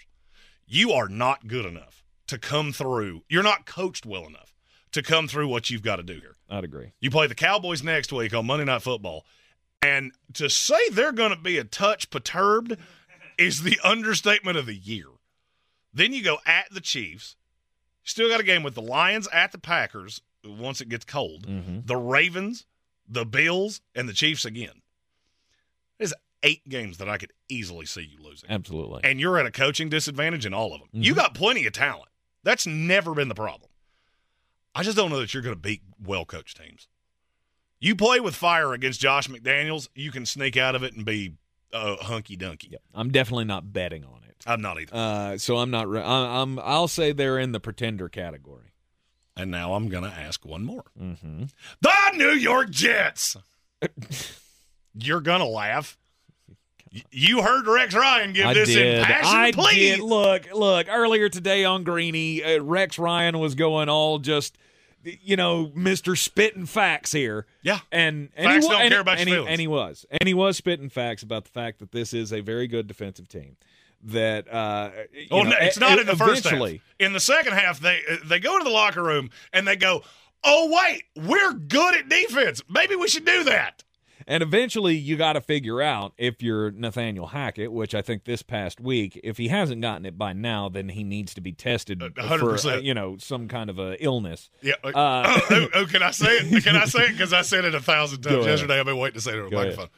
You 0.65 0.91
are 0.93 1.07
not 1.07 1.47
good 1.47 1.65
enough 1.65 2.00
to 2.31 2.37
come 2.37 2.71
through. 2.71 3.23
You're 3.29 3.43
not 3.43 3.65
coached 3.65 4.05
well 4.05 4.25
enough 4.25 4.53
to 4.93 5.03
come 5.03 5.27
through 5.27 5.47
what 5.49 5.69
you've 5.69 5.81
got 5.83 5.97
to 5.97 6.03
do 6.03 6.13
here. 6.15 6.37
I'd 6.49 6.63
agree. 6.63 6.93
You 7.01 7.11
play 7.11 7.27
the 7.27 7.35
Cowboys 7.35 7.83
next 7.83 8.11
week 8.13 8.33
on 8.33 8.45
Monday 8.45 8.63
Night 8.65 8.81
Football, 8.81 9.25
and 9.81 10.13
to 10.33 10.49
say 10.49 10.89
they're 10.89 11.11
going 11.11 11.31
to 11.31 11.37
be 11.41 11.57
a 11.57 11.63
touch 11.65 12.09
perturbed 12.09 12.77
is 13.37 13.63
the 13.63 13.79
understatement 13.83 14.57
of 14.57 14.65
the 14.65 14.75
year. 14.75 15.07
Then 15.93 16.13
you 16.13 16.23
go 16.23 16.37
at 16.45 16.65
the 16.71 16.79
Chiefs. 16.81 17.35
Still 18.03 18.29
got 18.29 18.39
a 18.39 18.43
game 18.43 18.63
with 18.63 18.75
the 18.75 18.81
Lions 18.81 19.27
at 19.33 19.51
the 19.51 19.57
Packers 19.57 20.21
once 20.45 20.79
it 20.81 20.89
gets 20.89 21.05
cold. 21.05 21.47
Mhm. 21.47 21.85
The 21.85 21.97
Ravens, 21.97 22.65
the 23.07 23.25
Bills, 23.25 23.81
and 23.93 24.07
the 24.07 24.13
Chiefs 24.13 24.45
again. 24.45 24.81
There's 25.97 26.13
eight 26.43 26.67
games 26.69 26.97
that 26.97 27.09
I 27.09 27.17
could 27.17 27.31
easily 27.49 27.85
see 27.85 28.01
you 28.03 28.23
losing. 28.23 28.49
Absolutely. 28.49 29.01
And 29.03 29.19
you're 29.19 29.37
at 29.37 29.45
a 29.45 29.51
coaching 29.51 29.89
disadvantage 29.89 30.45
in 30.45 30.53
all 30.53 30.73
of 30.73 30.79
them. 30.79 30.89
You 30.93 31.13
got 31.13 31.35
plenty 31.35 31.65
of 31.65 31.73
talent. 31.73 32.09
That's 32.43 32.65
never 32.65 33.13
been 33.13 33.27
the 33.27 33.35
problem. 33.35 33.69
I 34.73 34.83
just 34.83 34.97
don't 34.97 35.09
know 35.09 35.19
that 35.19 35.33
you're 35.33 35.43
going 35.43 35.55
to 35.55 35.61
beat 35.61 35.81
well 36.03 36.25
coached 36.25 36.57
teams. 36.57 36.87
You 37.79 37.95
play 37.95 38.19
with 38.19 38.35
fire 38.35 38.73
against 38.73 38.99
Josh 38.99 39.27
McDaniels, 39.27 39.89
you 39.95 40.11
can 40.11 40.25
sneak 40.25 40.55
out 40.55 40.75
of 40.75 40.83
it 40.83 40.93
and 40.93 41.03
be 41.03 41.33
uh, 41.73 41.97
hunky 41.97 42.37
dunky. 42.37 42.75
I'm 42.93 43.11
definitely 43.11 43.45
not 43.45 43.73
betting 43.73 44.05
on 44.05 44.21
it. 44.27 44.35
I'm 44.45 44.61
not 44.61 44.79
either. 44.79 44.95
Uh, 44.95 45.37
so 45.37 45.57
I'm 45.57 45.71
not. 45.71 45.87
Re- 45.87 46.01
I, 46.01 46.41
I'm. 46.41 46.59
I'll 46.59 46.87
say 46.87 47.11
they're 47.11 47.39
in 47.39 47.51
the 47.51 47.59
pretender 47.59 48.09
category. 48.09 48.73
And 49.35 49.49
now 49.49 49.73
I'm 49.73 49.87
going 49.87 50.03
to 50.03 50.09
ask 50.09 50.45
one 50.45 50.63
more. 50.63 50.83
Mm-hmm. 50.99 51.43
The 51.79 51.93
New 52.15 52.31
York 52.31 52.69
Jets. 52.69 53.37
You're 54.93 55.21
going 55.21 55.39
to 55.39 55.47
laugh. 55.47 55.97
You 57.09 57.41
heard 57.41 57.67
Rex 57.67 57.95
Ryan 57.95 58.33
give 58.33 58.47
I 58.47 58.53
this 58.53 58.69
did. 58.69 58.97
impassioned 58.99 59.27
I 59.33 59.51
plea. 59.51 59.75
did. 59.75 59.99
Look, 60.01 60.53
look. 60.53 60.87
Earlier 60.89 61.29
today 61.29 61.63
on 61.63 61.83
Greeny, 61.85 62.43
uh, 62.43 62.61
Rex 62.61 62.99
Ryan 62.99 63.39
was 63.39 63.55
going 63.55 63.87
all 63.87 64.19
just, 64.19 64.57
you 65.03 65.37
know, 65.37 65.71
Mister 65.73 66.17
Spitting 66.17 66.65
facts 66.65 67.13
here. 67.13 67.45
Yeah. 67.61 67.79
and, 67.93 68.29
and 68.35 68.45
Facts 68.47 68.65
he, 68.65 68.71
don't 68.71 68.81
and, 68.81 68.91
care 68.91 68.99
about 68.99 69.19
and 69.19 69.29
he, 69.29 69.35
and 69.35 69.61
he 69.61 69.67
was, 69.67 70.05
and 70.11 70.27
he 70.27 70.33
was 70.33 70.57
spitting 70.57 70.89
facts 70.89 71.23
about 71.23 71.45
the 71.45 71.51
fact 71.51 71.79
that 71.79 71.93
this 71.93 72.13
is 72.13 72.33
a 72.33 72.41
very 72.41 72.67
good 72.67 72.87
defensive 72.87 73.29
team. 73.29 73.55
That 74.03 74.51
uh, 74.51 74.89
Oh, 75.29 75.43
know, 75.43 75.51
no, 75.51 75.55
it's 75.61 75.79
not 75.79 75.99
in 75.99 76.07
the 76.07 76.15
first 76.15 76.43
half. 76.45 76.69
In 76.99 77.13
the 77.13 77.19
second 77.19 77.53
half, 77.53 77.79
they 77.79 78.01
they 78.25 78.39
go 78.39 78.57
to 78.57 78.63
the 78.63 78.69
locker 78.71 79.03
room 79.03 79.29
and 79.53 79.67
they 79.67 79.75
go, 79.75 80.01
"Oh 80.43 80.75
wait, 80.75 81.03
we're 81.15 81.53
good 81.53 81.95
at 81.95 82.09
defense. 82.09 82.63
Maybe 82.67 82.95
we 82.95 83.07
should 83.07 83.25
do 83.25 83.43
that." 83.43 83.83
And 84.27 84.43
eventually, 84.43 84.95
you 84.95 85.15
got 85.17 85.33
to 85.33 85.41
figure 85.41 85.81
out 85.81 86.13
if 86.17 86.41
you're 86.41 86.71
Nathaniel 86.71 87.27
Hackett, 87.27 87.71
which 87.71 87.93
I 87.95 88.01
think 88.01 88.25
this 88.25 88.41
past 88.41 88.79
week, 88.79 89.19
if 89.23 89.37
he 89.37 89.47
hasn't 89.47 89.81
gotten 89.81 90.05
it 90.05 90.17
by 90.17 90.33
now, 90.33 90.69
then 90.69 90.89
he 90.89 91.03
needs 91.03 91.33
to 91.33 91.41
be 91.41 91.51
tested 91.51 92.01
A 92.01 92.11
for 92.11 92.21
hundred 92.21 92.65
uh, 92.65 92.77
you 92.77 92.93
know 92.93 93.17
some 93.17 93.47
kind 93.47 93.69
of 93.69 93.79
a 93.79 94.01
illness. 94.03 94.49
Yeah. 94.61 94.73
Uh, 94.83 94.91
oh, 94.95 95.39
oh, 95.49 95.67
oh, 95.75 95.85
can 95.85 96.03
I 96.03 96.11
say 96.11 96.37
it? 96.37 96.63
Can 96.63 96.75
I 96.75 96.85
say 96.85 97.05
it? 97.05 97.11
Because 97.13 97.33
I 97.33 97.41
said 97.41 97.65
it 97.65 97.75
a 97.75 97.79
thousand 97.81 98.21
times 98.21 98.45
yesterday. 98.45 98.79
I've 98.79 98.85
been 98.85 98.97
waiting 98.97 99.15
to 99.15 99.21
say 99.21 99.31
it 99.33 99.39
on 99.39 99.45
the 99.45 99.49
Go 99.51 99.57
ahead. 99.57 99.69
microphone. 99.77 99.89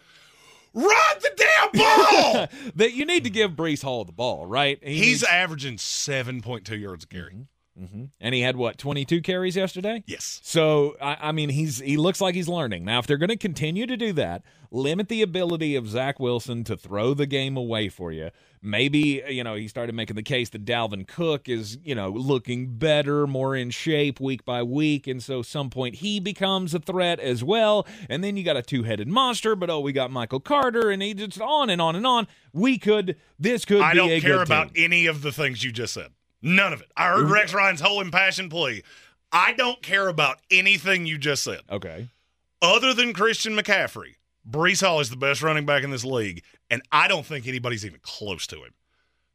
Run 0.76 1.20
the 1.22 1.32
damn 1.38 1.72
ball! 1.80 2.48
that 2.76 2.94
you 2.94 3.06
need 3.06 3.24
to 3.26 3.30
give 3.30 3.52
Breece 3.52 3.84
Hall 3.84 4.06
the 4.06 4.12
ball, 4.12 4.48
right? 4.48 4.80
He 4.82 4.96
He's 4.96 5.06
needs- 5.08 5.24
averaging 5.26 5.78
seven 5.78 6.42
point 6.42 6.66
two 6.66 6.78
yards 6.78 7.04
a 7.04 7.08
carry. 7.08 7.46
Mhm. 7.80 8.10
and 8.22 8.36
he 8.36 8.42
had 8.42 8.56
what 8.56 8.78
twenty 8.78 9.04
two 9.04 9.22
carries 9.22 9.56
yesterday. 9.56 10.04
Yes. 10.06 10.40
So 10.44 10.96
I, 11.02 11.18
I 11.30 11.32
mean, 11.32 11.50
he's 11.50 11.80
he 11.80 11.98
looks 11.98 12.22
like 12.22 12.36
he's 12.36 12.48
learning 12.48 12.86
now. 12.86 13.00
If 13.00 13.08
they're 13.08 13.18
going 13.18 13.30
to 13.30 13.36
continue 13.38 13.88
to 13.88 13.98
do 13.98 14.14
that, 14.14 14.44
limit 14.70 15.08
the 15.08 15.24
ability 15.24 15.76
of 15.76 15.88
Zach 15.88 16.20
Wilson 16.20 16.64
to 16.66 16.78
throw 16.78 17.14
the 17.16 17.26
game 17.26 17.58
away 17.58 17.90
for 17.90 18.12
you. 18.12 18.30
Maybe 18.62 19.24
you 19.28 19.44
know 19.44 19.56
he 19.56 19.68
started 19.68 19.96
making 19.96 20.16
the 20.16 20.24
case 20.24 20.50
that 20.52 20.66
Dalvin 20.66 21.08
Cook 21.08 21.50
is 21.50 21.80
you 21.84 21.96
know 21.96 22.10
looking 22.10 22.78
better, 22.78 23.26
more 23.26 23.56
in 23.56 23.72
shape 23.72 24.20
week 24.20 24.46
by 24.46 24.62
week, 24.62 25.08
and 25.08 25.22
so 25.22 25.42
some 25.42 25.70
point 25.72 25.96
he 25.96 26.20
becomes 26.20 26.74
a 26.76 26.80
threat 26.80 27.20
as 27.20 27.44
well. 27.44 27.88
And 28.08 28.24
then 28.24 28.38
you 28.38 28.44
got 28.44 28.56
a 28.56 28.62
two 28.62 28.84
headed 28.84 29.08
monster, 29.08 29.56
but 29.56 29.70
oh, 29.72 29.80
we 29.80 29.94
got 29.94 30.12
Michael 30.12 30.40
Carter, 30.40 30.92
and 30.92 31.02
he 31.02 31.14
just 31.16 31.42
on 31.42 31.70
and 31.72 31.82
on 31.82 31.96
and 31.96 32.06
on. 32.06 32.28
We 32.54 32.78
could 32.78 33.18
this 33.40 33.66
could 33.66 33.82
I 33.82 33.96
don't 33.96 34.22
care 34.22 34.44
about 34.44 34.70
any 34.76 35.08
of 35.08 35.24
the 35.24 35.32
things 35.32 35.64
you 35.64 35.72
just 35.72 35.96
said. 35.96 36.12
None 36.44 36.74
of 36.74 36.82
it. 36.82 36.92
I 36.96 37.08
heard 37.08 37.30
Rex 37.30 37.54
Ryan's 37.54 37.82
whole 37.82 38.02
impassioned 38.02 38.52
plea. 38.52 38.84
I 39.32 39.54
don't 39.54 39.82
care 39.82 40.08
about 40.10 40.38
anything 40.52 41.06
you 41.08 41.18
just 41.18 41.44
said. 41.44 41.62
Okay. 41.72 42.10
Other 42.62 42.94
than 42.94 43.14
Christian 43.14 43.56
McCaffrey, 43.56 44.16
Breece 44.48 44.86
Hall 44.86 45.00
is 45.00 45.10
the 45.10 45.16
best 45.16 45.42
running 45.42 45.66
back 45.66 45.84
in 45.84 45.90
this 45.90 46.04
league, 46.06 46.44
and 46.70 46.82
I 46.92 47.08
don't 47.08 47.26
think 47.26 47.48
anybody's 47.48 47.86
even 47.86 48.00
close 48.04 48.46
to 48.48 48.58
him. 48.58 48.74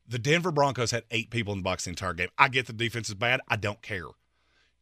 The 0.06 0.18
Denver 0.18 0.52
Broncos 0.52 0.90
had 0.90 1.04
eight 1.10 1.30
people 1.30 1.52
in 1.52 1.58
the 1.60 1.64
box 1.64 1.84
the 1.84 1.90
entire 1.90 2.14
game. 2.14 2.28
I 2.38 2.48
get 2.48 2.66
the 2.66 2.72
defense 2.72 3.08
is 3.08 3.14
bad. 3.14 3.40
I 3.48 3.56
don't 3.56 3.82
care. 3.82 4.04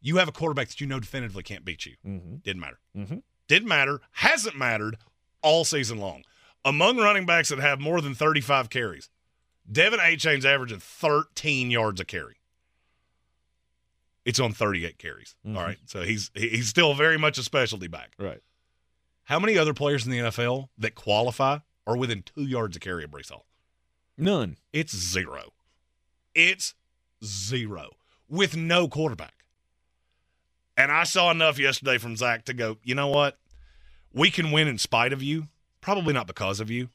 You 0.00 0.16
have 0.18 0.28
a 0.28 0.32
quarterback 0.32 0.68
that 0.68 0.80
you 0.80 0.86
know 0.86 1.00
definitively 1.00 1.42
can't 1.42 1.64
beat 1.64 1.86
you. 1.86 1.94
Mhm. 2.06 2.42
Didn't 2.42 2.60
matter. 2.60 2.78
Mhm. 2.96 3.22
Didn't 3.48 3.68
matter. 3.68 4.00
Hasn't 4.12 4.56
mattered 4.56 4.98
all 5.42 5.64
season 5.64 5.98
long. 5.98 6.24
Among 6.64 6.98
running 6.98 7.26
backs 7.26 7.48
that 7.48 7.58
have 7.60 7.80
more 7.80 8.00
than 8.00 8.14
35 8.14 8.68
carries, 8.70 9.08
De'Von 9.70 9.98
Achane's 9.98 10.44
averaging 10.44 10.78
13 10.80 11.70
yards 11.70 12.00
a 12.00 12.04
carry. 12.04 12.36
It's 14.24 14.40
on 14.40 14.52
38 14.52 14.98
carries. 14.98 15.36
Mhm. 15.46 15.56
All 15.56 15.62
right. 15.62 15.78
So 15.86 16.02
he's 16.02 16.30
he's 16.34 16.68
still 16.68 16.94
very 16.94 17.16
much 17.18 17.38
a 17.38 17.42
specialty 17.42 17.86
back. 17.86 18.12
Right. 18.18 18.40
How 19.24 19.38
many 19.38 19.56
other 19.56 19.74
players 19.74 20.04
in 20.04 20.10
the 20.12 20.18
NFL 20.18 20.68
that 20.78 20.94
qualify 20.94 21.58
are 21.86 21.96
within 21.96 22.22
two 22.22 22.42
yards 22.44 22.76
of 22.76 22.82
carry 22.82 23.04
of 23.04 23.10
Breece 23.10 23.30
Hall? 23.30 23.46
None. 24.16 24.56
It's 24.72 24.96
zero. 24.96 25.52
It's 26.34 26.74
zero 27.24 27.96
with 28.28 28.56
no 28.56 28.88
quarterback. 28.88 29.44
And 30.76 30.92
I 30.92 31.04
saw 31.04 31.30
enough 31.30 31.58
yesterday 31.58 31.98
from 31.98 32.16
Zach 32.16 32.44
to 32.46 32.52
go, 32.54 32.78
you 32.82 32.94
know 32.94 33.08
what? 33.08 33.38
We 34.12 34.30
can 34.30 34.50
win 34.50 34.68
in 34.68 34.78
spite 34.78 35.12
of 35.12 35.22
you, 35.22 35.48
probably 35.80 36.12
not 36.12 36.26
because 36.26 36.60
of 36.60 36.70
you. 36.70 36.90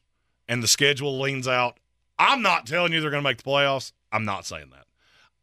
And 0.48 0.62
the 0.62 0.68
schedule 0.68 1.18
leans 1.18 1.48
out. 1.48 1.78
I'm 2.22 2.40
not 2.40 2.66
telling 2.66 2.92
you 2.92 3.00
they're 3.00 3.10
going 3.10 3.24
to 3.24 3.28
make 3.28 3.38
the 3.38 3.50
playoffs. 3.50 3.90
I'm 4.12 4.24
not 4.24 4.46
saying 4.46 4.70
that. 4.70 4.86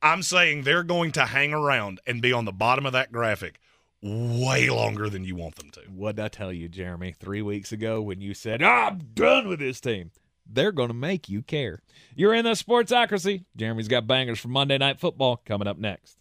I'm 0.02 0.24
saying 0.24 0.62
they're 0.64 0.82
going 0.84 1.12
to 1.12 1.26
hang 1.26 1.54
around 1.54 2.00
and 2.08 2.22
be 2.22 2.32
on 2.32 2.46
the 2.46 2.54
bottom 2.54 2.86
of 2.86 2.94
that 2.94 3.12
graphic 3.12 3.60
way 4.02 4.70
longer 4.70 5.10
than 5.10 5.26
you 5.26 5.36
want 5.36 5.56
them 5.58 5.72
to. 5.72 5.82
What 5.94 6.16
did 6.16 6.24
I 6.24 6.28
tell 6.30 6.54
you, 6.54 6.70
Jeremy, 6.70 7.12
three 7.12 7.42
weeks 7.42 7.74
ago 7.74 8.02
when 8.02 8.22
you 8.22 8.34
said, 8.34 8.64
"Ah, 8.64 8.88
I'm 8.88 9.00
done 9.14 9.50
with 9.50 9.60
this 9.60 9.82
team? 9.82 10.12
They're 10.50 10.72
going 10.72 10.88
to 10.88 10.94
make 10.94 11.28
you 11.28 11.42
care. 11.42 11.82
You're 12.16 12.34
in 12.34 12.46
the 12.46 12.52
Sportsocracy. 12.52 13.44
Jeremy's 13.58 13.90
got 13.90 14.08
bangers 14.08 14.40
for 14.40 14.48
Monday 14.48 14.78
Night 14.78 15.02
Football 15.02 15.42
coming 15.46 15.68
up 15.68 15.78
next. 15.78 16.18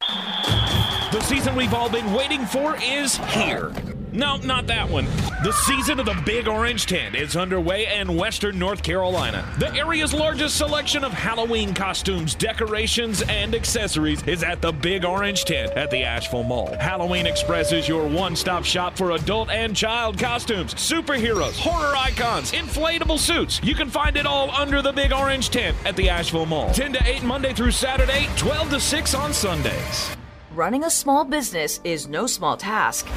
The 0.00 1.20
season 1.22 1.56
we've 1.56 1.74
all 1.74 1.90
been 1.90 2.12
waiting 2.12 2.46
for 2.46 2.76
is 2.80 3.16
here. 3.16 3.72
No, 4.14 4.36
not 4.36 4.68
that 4.68 4.88
one. 4.88 5.06
The 5.42 5.50
season 5.50 5.98
of 5.98 6.06
the 6.06 6.22
Big 6.24 6.46
Orange 6.46 6.86
Tent 6.86 7.16
is 7.16 7.36
underway 7.36 7.92
in 7.98 8.16
Western 8.16 8.56
North 8.60 8.80
Carolina. 8.80 9.44
The 9.58 9.74
area's 9.74 10.14
largest 10.14 10.56
selection 10.56 11.02
of 11.02 11.12
Halloween 11.12 11.74
costumes, 11.74 12.36
decorations, 12.36 13.22
and 13.22 13.56
accessories 13.56 14.22
is 14.22 14.44
at 14.44 14.62
the 14.62 14.70
Big 14.70 15.04
Orange 15.04 15.44
Tent 15.44 15.72
at 15.72 15.90
the 15.90 16.04
Asheville 16.04 16.44
Mall. 16.44 16.76
Halloween 16.78 17.26
Express 17.26 17.72
is 17.72 17.88
your 17.88 18.06
one 18.06 18.36
stop 18.36 18.64
shop 18.64 18.96
for 18.96 19.10
adult 19.10 19.50
and 19.50 19.74
child 19.74 20.16
costumes, 20.16 20.74
superheroes, 20.74 21.58
horror 21.58 21.96
icons, 21.96 22.52
inflatable 22.52 23.18
suits. 23.18 23.60
You 23.64 23.74
can 23.74 23.90
find 23.90 24.16
it 24.16 24.26
all 24.26 24.48
under 24.52 24.80
the 24.80 24.92
Big 24.92 25.12
Orange 25.12 25.50
Tent 25.50 25.76
at 25.84 25.96
the 25.96 26.08
Asheville 26.08 26.46
Mall. 26.46 26.72
10 26.72 26.92
to 26.92 27.04
8 27.04 27.24
Monday 27.24 27.52
through 27.52 27.72
Saturday, 27.72 28.28
12 28.36 28.70
to 28.70 28.80
6 28.80 29.14
on 29.14 29.32
Sundays. 29.32 30.16
Running 30.52 30.84
a 30.84 30.90
small 30.90 31.24
business 31.24 31.80
is 31.82 32.06
no 32.06 32.28
small 32.28 32.56
task. 32.56 33.08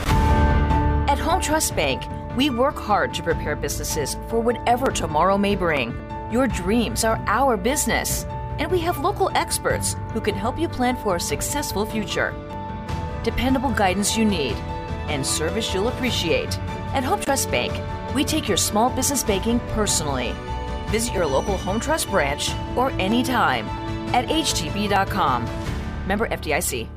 At 1.08 1.20
Home 1.20 1.39
Trust 1.39 1.74
Bank, 1.74 2.03
we 2.36 2.49
work 2.49 2.76
hard 2.76 3.14
to 3.14 3.24
prepare 3.24 3.55
businesses 3.55 4.18
for 4.28 4.41
whatever 4.41 4.88
tomorrow 4.88 5.38
may 5.38 5.55
bring. 5.55 5.95
Your 6.34 6.47
dreams 6.47 7.05
are 7.05 7.24
our 7.28 7.55
business, 7.55 8.26
and 8.60 8.70
we 8.70 8.80
have 8.80 8.97
local 8.97 9.32
experts 9.34 9.95
who 10.12 10.20
can 10.20 10.36
help 10.36 10.60
you 10.60 10.68
plan 10.68 10.97
for 10.97 11.16
a 11.16 11.20
successful 11.20 11.86
future. 11.86 12.34
Dependable 13.24 13.72
guidance 13.72 14.18
you 14.18 14.26
need 14.26 14.58
and 15.08 15.26
service 15.26 15.74
you'll 15.74 15.88
appreciate. 15.88 16.60
At 16.93 17.05
Home 17.05 17.22
Trust 17.22 17.49
Bank, 17.51 17.72
we 18.14 18.26
take 18.26 18.49
your 18.49 18.58
small 18.58 18.89
business 18.89 19.24
banking 19.24 19.62
personally. 19.70 20.36
Visit 20.88 21.14
your 21.14 21.26
local 21.26 21.55
Home 21.55 21.80
Trust 21.80 22.10
branch 22.10 22.51
or 22.76 22.91
anytime 22.99 23.66
at 24.14 24.28
htb.com. 24.28 25.45
Member 26.05 26.28
FDIC. 26.28 26.97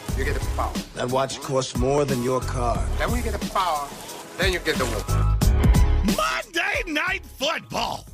you 0.17 0.25
get 0.25 0.35
the 0.35 0.45
power. 0.55 0.73
That 0.95 1.09
watch 1.09 1.39
costs 1.41 1.77
more 1.77 2.05
than 2.05 2.23
your 2.23 2.41
car. 2.41 2.83
Then 2.97 3.09
when 3.09 3.17
you 3.17 3.23
get 3.23 3.39
the 3.39 3.49
power, 3.49 3.87
then 4.37 4.53
you 4.53 4.59
get 4.59 4.77
the 4.77 4.85
woman. 4.85 6.15
Monday 6.15 6.91
Night 6.91 7.25
Football. 7.25 8.05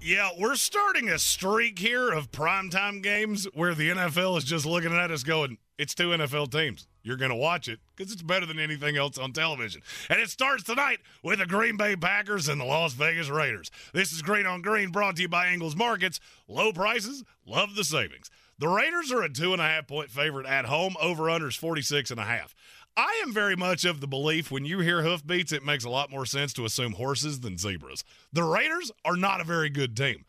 Yeah, 0.00 0.30
we're 0.38 0.54
starting 0.54 1.08
a 1.08 1.18
streak 1.18 1.78
here 1.78 2.10
of 2.10 2.30
primetime 2.30 3.02
games 3.02 3.46
where 3.52 3.74
the 3.74 3.90
NFL 3.90 4.38
is 4.38 4.44
just 4.44 4.64
looking 4.64 4.92
at 4.92 5.10
us 5.10 5.22
going, 5.22 5.58
it's 5.76 5.94
two 5.94 6.10
NFL 6.10 6.50
teams. 6.52 6.86
You're 7.02 7.16
going 7.16 7.30
to 7.30 7.36
watch 7.36 7.68
it 7.68 7.80
because 7.96 8.12
it's 8.12 8.22
better 8.22 8.46
than 8.46 8.58
anything 8.58 8.96
else 8.96 9.18
on 9.18 9.32
television. 9.32 9.82
And 10.08 10.20
it 10.20 10.30
starts 10.30 10.62
tonight 10.62 10.98
with 11.22 11.40
the 11.40 11.46
Green 11.46 11.76
Bay 11.76 11.96
Packers 11.96 12.48
and 12.48 12.60
the 12.60 12.64
Las 12.64 12.92
Vegas 12.92 13.28
Raiders. 13.28 13.70
This 13.92 14.12
is 14.12 14.22
Green 14.22 14.46
on 14.46 14.62
Green 14.62 14.90
brought 14.90 15.16
to 15.16 15.22
you 15.22 15.28
by 15.28 15.48
Ingles 15.48 15.76
Markets. 15.76 16.20
Low 16.48 16.72
prices, 16.72 17.24
love 17.46 17.74
the 17.74 17.84
savings. 17.84 18.30
The 18.58 18.68
Raiders 18.68 19.12
are 19.12 19.22
a 19.22 19.28
two 19.28 19.52
and 19.52 19.62
a 19.62 19.64
half 19.64 19.86
point 19.86 20.10
favorite 20.10 20.46
at 20.46 20.64
home. 20.64 20.96
Over 21.00 21.24
unders 21.24 21.56
46 21.56 22.10
and 22.10 22.18
a 22.18 22.24
half. 22.24 22.54
I 22.96 23.20
am 23.22 23.32
very 23.32 23.54
much 23.54 23.84
of 23.84 24.00
the 24.00 24.08
belief 24.08 24.50
when 24.50 24.64
you 24.64 24.80
hear 24.80 25.02
hoofbeats, 25.02 25.52
it 25.52 25.64
makes 25.64 25.84
a 25.84 25.90
lot 25.90 26.10
more 26.10 26.26
sense 26.26 26.52
to 26.54 26.64
assume 26.64 26.94
horses 26.94 27.40
than 27.40 27.56
zebras. 27.56 28.02
The 28.32 28.42
Raiders 28.42 28.90
are 29.04 29.16
not 29.16 29.40
a 29.40 29.44
very 29.44 29.70
good 29.70 29.96
team, 29.96 30.24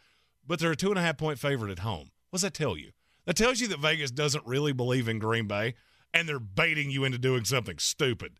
but 0.45 0.59
they're 0.59 0.73
a 0.73 0.75
two 0.75 0.89
and 0.89 0.99
a 0.99 1.01
half 1.01 1.17
point 1.17 1.39
favorite 1.39 1.71
at 1.71 1.79
home. 1.79 2.11
What 2.29 2.37
does 2.37 2.41
that 2.43 2.53
tell 2.53 2.77
you? 2.77 2.91
That 3.25 3.35
tells 3.35 3.59
you 3.59 3.67
that 3.69 3.79
Vegas 3.79 4.11
doesn't 4.11 4.45
really 4.45 4.73
believe 4.73 5.07
in 5.07 5.17
Green 5.17 5.47
Bay 5.47 5.73
and 6.13 6.29
they're 6.29 6.39
baiting 6.39 6.91
you 6.91 7.03
into 7.05 7.17
doing 7.17 7.45
something 7.45 7.79
stupid. 7.79 8.33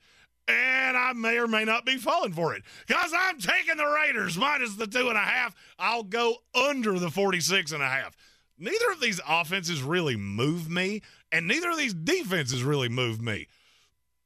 And 0.48 0.98
I 0.98 1.14
may 1.14 1.38
or 1.38 1.48
may 1.48 1.64
not 1.64 1.86
be 1.86 1.98
falling 1.98 2.34
for 2.34 2.56
it 2.56 2.64
because 2.88 3.12
I'm 3.16 3.40
taking 3.40 3.78
the 3.78 3.86
Raiders 3.86 4.38
minus 4.38 4.76
the 4.76 4.88
two 4.88 5.10
and 5.10 5.18
a 5.18 5.22
half. 5.22 5.56
I'll 5.78 6.04
go 6.04 6.38
under 6.54 6.98
the 6.98 7.12
46 7.12 7.72
and 7.72 7.84
a 7.84 7.88
half. 7.88 8.16
Neither 8.60 8.92
of 8.92 9.00
these 9.00 9.22
offenses 9.28 9.82
really 9.82 10.18
move 10.18 10.70
me, 10.70 11.02
and 11.32 11.48
neither 11.48 11.70
of 11.70 11.78
these 11.78 11.94
defenses 11.94 12.62
really 12.62 12.90
move 12.90 13.22
me. 13.22 13.48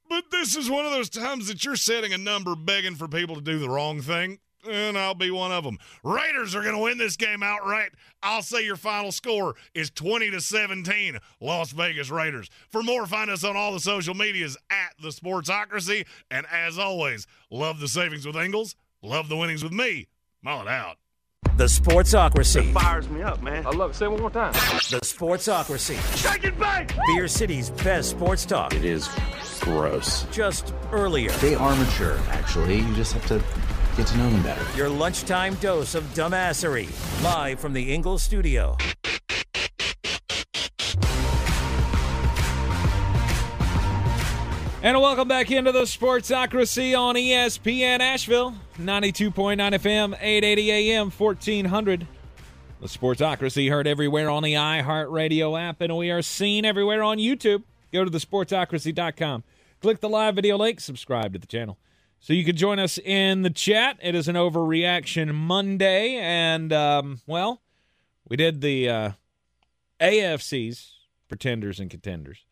But 0.10 0.26
this 0.32 0.56
is 0.56 0.70
one 0.70 0.86
of 0.86 0.92
those 0.92 1.10
times 1.10 1.48
that 1.48 1.64
you're 1.64 1.76
setting 1.76 2.14
a 2.14 2.18
number 2.18 2.56
begging 2.56 2.96
for 2.96 3.08
people 3.08 3.36
to 3.36 3.42
do 3.42 3.60
the 3.60 3.70
wrong 3.70 4.02
thing, 4.02 4.40
and 4.70 4.98
I'll 4.98 5.14
be 5.14 5.30
one 5.30 5.52
of 5.52 5.64
them. 5.64 5.78
Raiders 6.04 6.56
are 6.56 6.62
going 6.62 6.76
to 6.76 6.82
win 6.82 6.98
this 6.98 7.16
game 7.16 7.44
outright. 7.44 7.92
I'll 8.22 8.42
say 8.42 8.66
your 8.66 8.76
final 8.76 9.12
score 9.12 9.56
is 9.76 9.92
20 9.92 10.32
to 10.32 10.42
17, 10.42 11.20
Las 11.40 11.72
Vegas 11.72 12.10
Raiders. 12.10 12.50
For 12.70 12.82
more, 12.82 13.06
find 13.06 13.30
us 13.30 13.44
on 13.44 13.56
all 13.56 13.72
the 13.72 13.80
social 13.80 14.14
medias 14.14 14.58
at 14.70 14.94
the 15.02 15.10
Sportsocracy. 15.10 16.06
And 16.32 16.46
as 16.52 16.80
always, 16.80 17.28
love 17.52 17.80
the 17.80 17.88
savings 17.88 18.26
with 18.26 18.36
Ingles, 18.36 18.76
love 19.02 19.30
the 19.30 19.38
winnings 19.38 19.64
with 19.64 19.74
me. 19.74 20.08
Mull 20.42 20.62
it 20.62 20.68
out. 20.68 20.98
The 21.58 21.66
Sportsocracy. 21.66 22.70
It 22.70 22.74
fires 22.74 23.08
me 23.10 23.22
up, 23.22 23.44
man. 23.44 23.66
I 23.66 23.70
love 23.70 23.92
it. 23.92 23.96
Say 23.96 24.06
it 24.06 24.12
one 24.12 24.22
more 24.22 24.32
time. 24.32 24.54
The 24.54 25.00
Sportsocracy. 25.04 25.98
Shake 26.18 26.46
it 26.46 26.60
back! 26.60 26.96
Beer 27.08 27.28
City's 27.28 27.70
best 27.70 28.10
sports 28.10 28.44
talk. 28.46 28.74
It 28.74 28.84
is 28.84 29.08
gross. 29.60 30.24
Just 30.32 30.74
earlier. 30.92 31.30
They 31.34 31.56
are 31.56 31.76
mature, 31.76 32.18
actually. 32.30 32.80
You 32.80 32.96
just 32.96 33.14
have 33.14 33.26
to 33.28 33.44
get 33.96 34.08
to 34.08 34.18
know 34.18 34.30
them 34.30 34.42
better. 34.42 34.66
Your 34.76 34.90
lunchtime 34.90 35.54
dose 35.56 35.94
of 35.94 36.04
dumbassery. 36.16 36.90
Live 37.24 37.60
from 37.60 37.74
the 37.74 37.94
Ingles 37.94 38.24
studio. 38.24 38.76
And 44.82 45.00
welcome 45.00 45.30
back 45.30 45.50
into 45.50 45.72
the 45.72 45.84
Sportsocracy 45.84 46.98
on 47.00 47.16
ESPN 47.16 48.02
Asheville, 48.02 48.54
92.9 48.78 49.58
FM, 49.58 50.18
880 50.20 50.72
AM, 50.72 51.12
1400. 51.12 52.08
The 52.82 52.88
Sportsocracy 52.88 53.70
heard 53.70 53.88
everywhere 53.88 54.30
on 54.30 54.44
the 54.44 54.54
iHeartRadio 54.54 55.60
app, 55.60 55.80
and 55.82 55.96
we 55.96 56.12
are 56.12 56.22
seen 56.22 56.66
everywhere 56.66 57.04
on 57.04 57.18
YouTube. 57.18 57.64
Go 57.92 58.04
to 58.04 58.12
thesportsocracy.com. 58.12 59.44
Click 59.82 60.00
the 60.00 60.10
live 60.10 60.36
video 60.36 60.58
link, 60.58 60.80
subscribe 60.80 61.34
to 61.34 61.40
the 61.40 61.48
channel. 61.48 61.78
So 62.20 62.34
you 62.34 62.44
can 62.44 62.56
join 62.56 62.80
us 62.80 62.98
in 62.98 63.44
the 63.44 63.50
chat. 63.50 64.00
It 64.02 64.16
is 64.16 64.28
an 64.28 64.36
overreaction 64.36 65.34
Monday, 65.34 66.16
and, 66.16 66.74
um, 66.74 67.22
well, 67.28 67.62
we 68.28 68.38
did 68.38 68.62
the 68.62 68.90
uh, 68.90 69.12
AFC's 70.00 70.94
pretenders 71.28 71.80
and 71.80 71.90
contenders. 71.90 72.46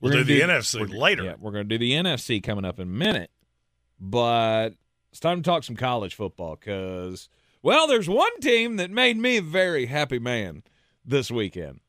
We'll 0.00 0.12
gonna 0.12 0.24
do 0.24 0.34
the 0.34 0.40
NFC 0.40 0.92
later. 0.92 1.24
Yeah, 1.24 1.34
we're 1.38 1.52
going 1.52 1.68
to 1.68 1.78
do 1.78 1.78
the 1.78 1.92
NFC 1.92 2.42
coming 2.42 2.64
up 2.64 2.78
in 2.78 2.88
a 2.88 2.90
minute. 2.90 3.30
But 4.00 4.70
it's 5.10 5.20
time 5.20 5.42
to 5.42 5.48
talk 5.50 5.64
some 5.64 5.76
college 5.76 6.14
football 6.14 6.56
because, 6.56 7.28
well, 7.62 7.86
there's 7.86 8.08
one 8.08 8.38
team 8.40 8.76
that 8.76 8.90
made 8.90 9.16
me 9.16 9.38
a 9.38 9.42
very 9.42 9.86
happy 9.86 10.18
man 10.18 10.62
this 11.04 11.30
weekend. 11.30 11.80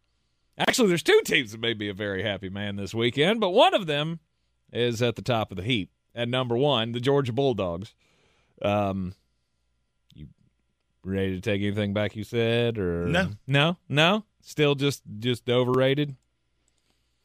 Actually, 0.57 0.89
there's 0.89 1.03
two 1.03 1.21
teams 1.25 1.51
that 1.51 1.61
made 1.61 1.79
me 1.79 1.87
a 1.89 1.93
very 1.93 2.23
happy 2.23 2.49
man 2.49 2.75
this 2.75 2.93
weekend, 2.93 3.39
but 3.39 3.49
one 3.51 3.73
of 3.73 3.87
them 3.87 4.19
is 4.71 5.01
at 5.01 5.15
the 5.15 5.21
top 5.21 5.51
of 5.51 5.57
the 5.57 5.63
heap 5.63 5.89
at 6.13 6.27
number 6.27 6.57
one, 6.57 6.91
the 6.91 6.99
Georgia 6.99 7.33
Bulldogs. 7.33 7.93
Um, 8.61 9.15
you 10.13 10.27
ready 11.03 11.35
to 11.35 11.41
take 11.41 11.61
anything 11.61 11.93
back 11.93 12.15
you 12.15 12.23
said, 12.23 12.77
or 12.77 13.05
No. 13.07 13.29
no, 13.47 13.77
no, 13.89 14.25
still 14.41 14.75
just 14.75 15.03
just 15.19 15.49
overrated? 15.49 16.15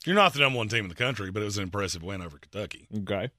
You're 0.07 0.15
not 0.15 0.33
the 0.35 0.39
number 0.39 0.59
one 0.59 0.69
team 0.69 0.85
in 0.85 0.89
the 0.89 0.95
country, 0.95 1.31
but 1.33 1.43
it 1.43 1.47
was 1.47 1.57
an 1.59 1.65
impressive 1.65 2.03
win 2.03 2.23
over 2.23 2.39
Kentucky. 2.39 2.87
Okay. 2.97 3.31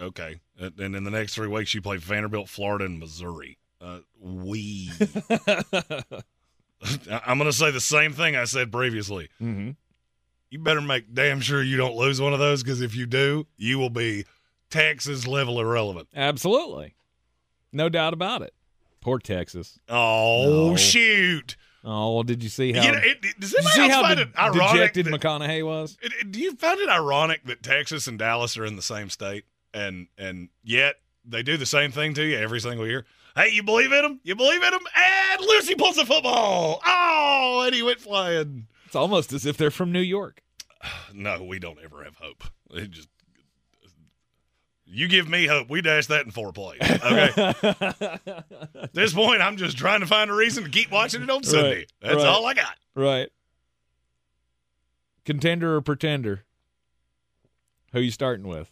Okay. 0.00 0.40
And 0.60 0.78
and 0.78 0.96
in 0.96 1.04
the 1.04 1.10
next 1.10 1.34
three 1.34 1.48
weeks, 1.48 1.74
you 1.74 1.82
play 1.82 1.96
Vanderbilt, 1.96 2.48
Florida, 2.48 2.84
and 2.84 2.98
Missouri. 2.98 3.58
Uh, 3.80 4.00
we. 4.20 4.90
I'm 7.10 7.38
going 7.38 7.50
to 7.50 7.52
say 7.52 7.70
the 7.70 7.80
same 7.80 8.12
thing 8.12 8.36
I 8.36 8.44
said 8.44 8.70
previously. 8.70 9.28
Mm-hmm. 9.42 9.70
You 10.50 10.58
better 10.60 10.80
make 10.80 11.12
damn 11.12 11.40
sure 11.40 11.62
you 11.62 11.76
don't 11.76 11.96
lose 11.96 12.20
one 12.20 12.32
of 12.32 12.38
those 12.38 12.62
because 12.62 12.80
if 12.80 12.94
you 12.94 13.04
do, 13.06 13.46
you 13.56 13.78
will 13.78 13.90
be 13.90 14.24
Texas 14.70 15.26
level 15.26 15.60
irrelevant. 15.60 16.08
Absolutely. 16.14 16.94
No 17.72 17.88
doubt 17.88 18.12
about 18.14 18.42
it. 18.42 18.54
Poor 19.00 19.18
Texas. 19.18 19.78
Oh, 19.88 20.70
No. 20.70 20.76
shoot. 20.76 21.56
Oh, 21.84 22.14
well, 22.14 22.22
did 22.22 22.42
you 22.42 22.48
see 22.48 22.72
how, 22.72 22.82
You 22.84 22.92
know, 22.92 22.98
it, 23.02 23.22
does 23.40 23.54
anybody 23.54 23.74
see 23.74 23.88
how 23.88 24.02
find 24.02 24.16
de- 24.16 24.22
it 24.22 24.28
ironic? 24.38 24.72
dejected 24.72 25.06
that- 25.06 25.20
McConaughey 25.20 25.64
was? 25.64 25.96
it- 26.02 26.30
do 26.32 26.40
you 26.40 26.54
find 26.56 26.80
it 26.80 26.88
ironic 26.88 27.44
that 27.44 27.62
Texas 27.62 28.06
and 28.06 28.18
Dallas 28.18 28.56
are 28.56 28.64
in 28.64 28.76
the 28.76 28.82
same 28.82 29.10
state, 29.10 29.44
and 29.74 30.06
and 30.16 30.48
yet 30.62 30.96
they 31.24 31.42
do 31.42 31.56
the 31.56 31.66
same 31.66 31.90
thing 31.92 32.14
to 32.14 32.24
you 32.24 32.36
every 32.38 32.60
single 32.60 32.86
year? 32.86 33.04
Hey, 33.36 33.50
you 33.52 33.62
believe 33.62 33.92
in 33.92 34.02
them? 34.02 34.20
You 34.24 34.34
believe 34.34 34.62
in 34.62 34.70
them? 34.70 34.80
And 34.96 35.40
Lucy 35.42 35.74
pulls 35.74 35.96
the 35.96 36.04
football. 36.04 36.80
Oh, 36.84 37.62
and 37.66 37.74
he 37.74 37.82
went 37.82 38.00
flying. 38.00 38.66
It's 38.86 38.96
almost 38.96 39.32
as 39.32 39.46
if 39.46 39.56
they're 39.56 39.70
from 39.70 39.92
New 39.92 40.00
York. 40.00 40.42
No, 41.14 41.42
we 41.42 41.58
don't 41.58 41.78
ever 41.82 42.04
have 42.04 42.16
hope. 42.16 42.44
It 42.70 42.90
just 42.90 43.08
you 44.90 45.06
give 45.08 45.28
me 45.28 45.46
hope. 45.46 45.68
We 45.68 45.82
dash 45.82 46.06
that 46.06 46.24
in 46.24 46.30
four 46.30 46.52
plays. 46.52 46.80
Okay. 46.80 47.54
At 48.82 48.94
this 48.94 49.12
point, 49.12 49.42
I'm 49.42 49.56
just 49.56 49.76
trying 49.76 50.00
to 50.00 50.06
find 50.06 50.30
a 50.30 50.34
reason 50.34 50.64
to 50.64 50.70
keep 50.70 50.90
watching 50.90 51.22
it 51.22 51.30
on 51.30 51.42
Sunday. 51.44 51.76
Right, 51.78 51.92
That's 52.00 52.16
right. 52.16 52.26
all 52.26 52.46
I 52.46 52.54
got. 52.54 52.76
Right. 52.94 53.28
Contender 55.24 55.76
or 55.76 55.82
pretender? 55.82 56.44
Who 57.92 58.00
you 58.00 58.10
starting 58.10 58.46
with? 58.48 58.68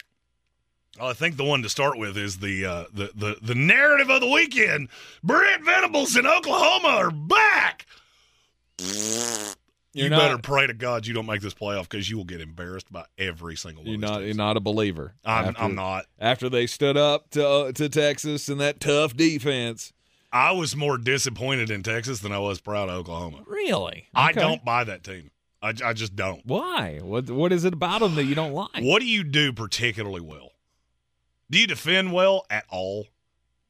Well, 0.99 1.09
I 1.09 1.13
think 1.13 1.37
the 1.37 1.45
one 1.45 1.63
to 1.63 1.69
start 1.69 1.99
with 1.99 2.17
is 2.17 2.39
the 2.39 2.65
uh, 2.65 2.85
the 2.93 3.11
the 3.15 3.37
the 3.43 3.55
narrative 3.55 4.11
of 4.11 4.21
the 4.21 4.29
weekend. 4.31 4.89
Brent 5.23 5.65
Venables 5.65 6.17
in 6.17 6.27
Oklahoma 6.27 6.89
are 6.89 7.11
back. 7.11 7.87
You're 8.79 10.05
you 10.05 10.11
not- 10.11 10.19
better 10.19 10.39
pray 10.39 10.67
to 10.67 10.75
God 10.75 11.07
you 11.07 11.15
don't 11.15 11.27
make 11.27 11.41
this 11.41 11.55
playoff 11.55 11.85
because 11.89 12.11
you 12.11 12.17
will 12.19 12.25
get 12.25 12.41
embarrassed 12.41 12.93
by 12.93 13.05
every 13.17 13.57
single 13.57 13.83
one. 13.83 13.91
You're 13.93 14.01
not. 14.01 14.23
You're 14.23 14.35
not 14.35 14.57
a 14.57 14.61
believer. 14.61 15.15
I'm, 15.25 15.47
After- 15.47 15.63
I'm 15.63 15.75
not. 15.75 16.05
After 16.19 16.49
they 16.49 16.67
stood 16.67 16.97
up 16.97 17.31
to 17.31 17.47
uh, 17.49 17.73
to 17.73 17.89
Texas 17.89 18.49
and 18.49 18.61
that 18.61 18.81
tough 18.81 19.17
defense. 19.17 19.93
I 20.33 20.53
was 20.53 20.77
more 20.77 20.99
disappointed 20.99 21.71
in 21.71 21.83
Texas 21.83 22.21
than 22.21 22.31
I 22.33 22.39
was 22.39 22.61
proud 22.61 22.91
of 22.91 22.97
Oklahoma. 22.97 23.39
Really? 23.47 24.09
I 24.15 24.33
don't 24.33 24.63
buy 24.65 24.85
that 24.85 25.03
team. 25.03 25.31
I, 25.63 25.73
I 25.83 25.95
just 25.95 26.15
don't. 26.15 26.45
Why? 26.45 26.99
What 27.03 27.31
What 27.31 27.53
is 27.53 27.65
it 27.65 27.73
about 27.73 28.01
them 28.01 28.17
that 28.17 28.25
you 28.25 28.35
don't 28.35 28.53
like? 28.53 28.83
What 28.83 29.01
do 29.01 29.07
you 29.07 29.25
do 29.25 29.53
particularly 29.55 30.21
well? 30.21 30.51
Do 31.51 31.59
you 31.59 31.67
defend 31.67 32.13
well 32.13 32.45
at 32.51 32.65
all? 32.71 33.07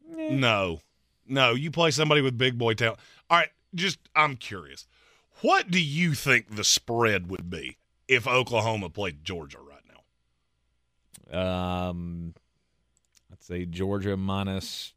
No. 0.08 0.80
No, 1.28 1.54
you 1.54 1.70
play 1.70 1.90
somebody 1.90 2.20
with 2.20 2.38
big 2.38 2.56
boy 2.56 2.74
talent. 2.74 3.00
All 3.28 3.38
right, 3.38 3.48
just 3.74 3.98
I'm 4.14 4.36
curious. 4.36 4.86
What 5.42 5.70
do 5.70 5.82
you 5.82 6.14
think 6.14 6.54
the 6.54 6.64
spread 6.64 7.28
would 7.30 7.50
be 7.50 7.76
if 8.08 8.26
Oklahoma 8.26 8.88
played 8.88 9.24
Georgia 9.24 9.58
right 9.58 9.82
now? 11.32 11.88
Um, 11.90 12.34
let's 13.30 13.46
say 13.46 13.66
Georgia 13.66 14.16
minus 14.16 14.94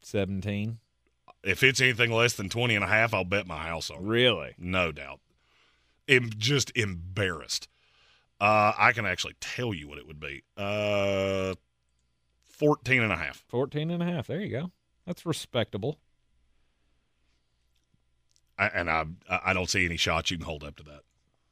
seventeen. 0.00 0.78
If 1.44 1.62
it's 1.62 1.80
anything 1.80 2.12
less 2.12 2.34
than 2.34 2.48
20 2.48 2.76
and 2.76 2.84
a 2.84 2.88
half, 2.88 3.12
I'll 3.12 3.24
bet 3.24 3.48
my 3.48 3.58
house 3.66 3.90
on 3.90 3.96
it. 3.96 4.02
Really? 4.02 4.54
No 4.58 4.92
doubt. 4.92 5.18
I'm 6.08 6.30
just 6.38 6.70
embarrassed. 6.76 7.66
Uh, 8.40 8.72
I 8.78 8.92
can 8.92 9.06
actually 9.06 9.34
tell 9.40 9.74
you 9.74 9.88
what 9.88 9.98
it 9.98 10.06
would 10.06 10.20
be. 10.20 10.44
Uh, 10.56 11.54
14 12.62 13.02
and 13.02 13.12
a 13.12 13.16
half. 13.16 13.44
14 13.48 13.90
and 13.90 14.02
a 14.02 14.06
half. 14.06 14.26
There 14.28 14.40
you 14.40 14.48
go. 14.50 14.70
That's 15.06 15.26
respectable. 15.26 15.98
I, 18.58 18.66
and 18.68 18.88
I 18.90 19.04
I 19.28 19.52
don't 19.52 19.68
see 19.68 19.84
any 19.84 19.96
shots 19.96 20.30
you 20.30 20.36
can 20.36 20.46
hold 20.46 20.62
up 20.62 20.76
to 20.76 20.82
that. 20.84 21.00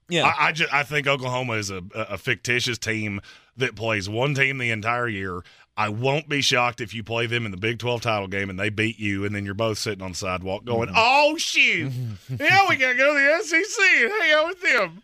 Yeah. 0.08 0.26
I, 0.26 0.48
I 0.48 0.52
just 0.52 0.72
I 0.72 0.82
think 0.82 1.06
Oklahoma 1.06 1.54
is 1.54 1.70
a, 1.70 1.82
a 1.94 2.18
fictitious 2.18 2.78
team 2.78 3.20
that 3.56 3.74
plays 3.74 4.08
one 4.08 4.34
team 4.34 4.58
the 4.58 4.70
entire 4.70 5.08
year. 5.08 5.42
I 5.76 5.88
won't 5.88 6.28
be 6.28 6.42
shocked 6.42 6.80
if 6.80 6.92
you 6.94 7.02
play 7.02 7.26
them 7.26 7.44
in 7.46 7.52
the 7.52 7.56
Big 7.56 7.78
Twelve 7.78 8.02
title 8.02 8.28
game 8.28 8.50
and 8.50 8.58
they 8.60 8.68
beat 8.68 8.98
you, 8.98 9.24
and 9.24 9.34
then 9.34 9.44
you're 9.44 9.54
both 9.54 9.78
sitting 9.78 10.02
on 10.02 10.10
the 10.12 10.16
sidewalk 10.16 10.64
going, 10.64 10.88
Mm-hmm. 10.88 10.96
"Oh 10.98 11.36
shoot, 11.38 11.90
yeah, 12.38 12.66
we 12.68 12.76
gotta 12.76 12.96
go 12.96 13.14
to 13.14 13.18
the 13.18 13.42
SEC 13.44 13.84
and 14.02 14.12
hang 14.12 14.32
out 14.32 14.46
with 14.48 14.62
them." 14.62 15.02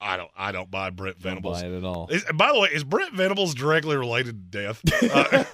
I 0.00 0.16
don't 0.16 0.30
I 0.36 0.52
don't 0.52 0.70
buy 0.70 0.90
Brent 0.90 1.16
Don't 1.18 1.30
Venables 1.42 1.62
buy 1.62 1.68
it 1.68 1.76
at 1.76 1.84
all. 1.84 2.08
Is- 2.10 2.24
by 2.34 2.52
the 2.52 2.60
way, 2.60 2.68
is 2.72 2.84
Brent 2.84 3.14
Venables 3.14 3.54
directly 3.54 3.96
related 3.96 4.52
to 4.52 4.58
death? 4.58 4.82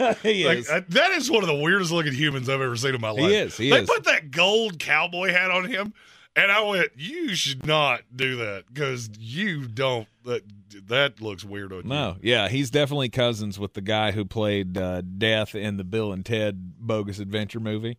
Uh, 0.01 0.14
He 0.22 0.45
like, 0.47 0.59
is. 0.59 0.68
uh, 0.70 0.80
that 0.88 1.11
is 1.12 1.30
one 1.30 1.43
of 1.43 1.49
the 1.49 1.55
weirdest 1.55 1.93
looking 1.93 2.12
humans 2.12 2.49
I've 2.49 2.61
ever 2.61 2.76
seen 2.76 2.95
in 2.95 3.01
my 3.01 3.11
life. 3.11 3.20
He 3.30 3.34
is, 3.36 3.57
he 3.57 3.70
they 3.70 3.80
is. 3.82 3.88
put 3.88 4.05
that 4.05 4.30
gold 4.32 4.78
cowboy 4.78 5.30
hat 5.30 5.51
on 5.53 5.66
him, 5.70 5.93
and 6.34 6.51
I 6.51 6.61
went, 6.62 6.88
"You 6.97 7.34
should 7.36 7.64
not 7.66 8.03
do 8.14 8.36
that 8.36 8.64
because 8.72 9.11
you 9.18 9.66
don't. 9.68 10.09
That 10.24 10.43
that 10.88 11.20
looks 11.20 11.45
weird 11.45 11.72
on 11.72 11.82
you." 11.84 11.88
No, 11.88 12.16
yeah, 12.22 12.49
he's 12.49 12.70
definitely 12.70 13.11
cousins 13.11 13.59
with 13.61 13.74
the 13.74 13.80
guy 13.80 14.11
who 14.12 14.24
played 14.24 14.76
uh, 14.76 15.03
Death 15.03 15.55
in 15.55 15.76
the 15.76 15.84
Bill 15.84 16.12
and 16.12 16.24
Ted 16.26 16.74
Bogus 16.78 17.18
Adventure 17.20 17.61
movie. 17.61 17.99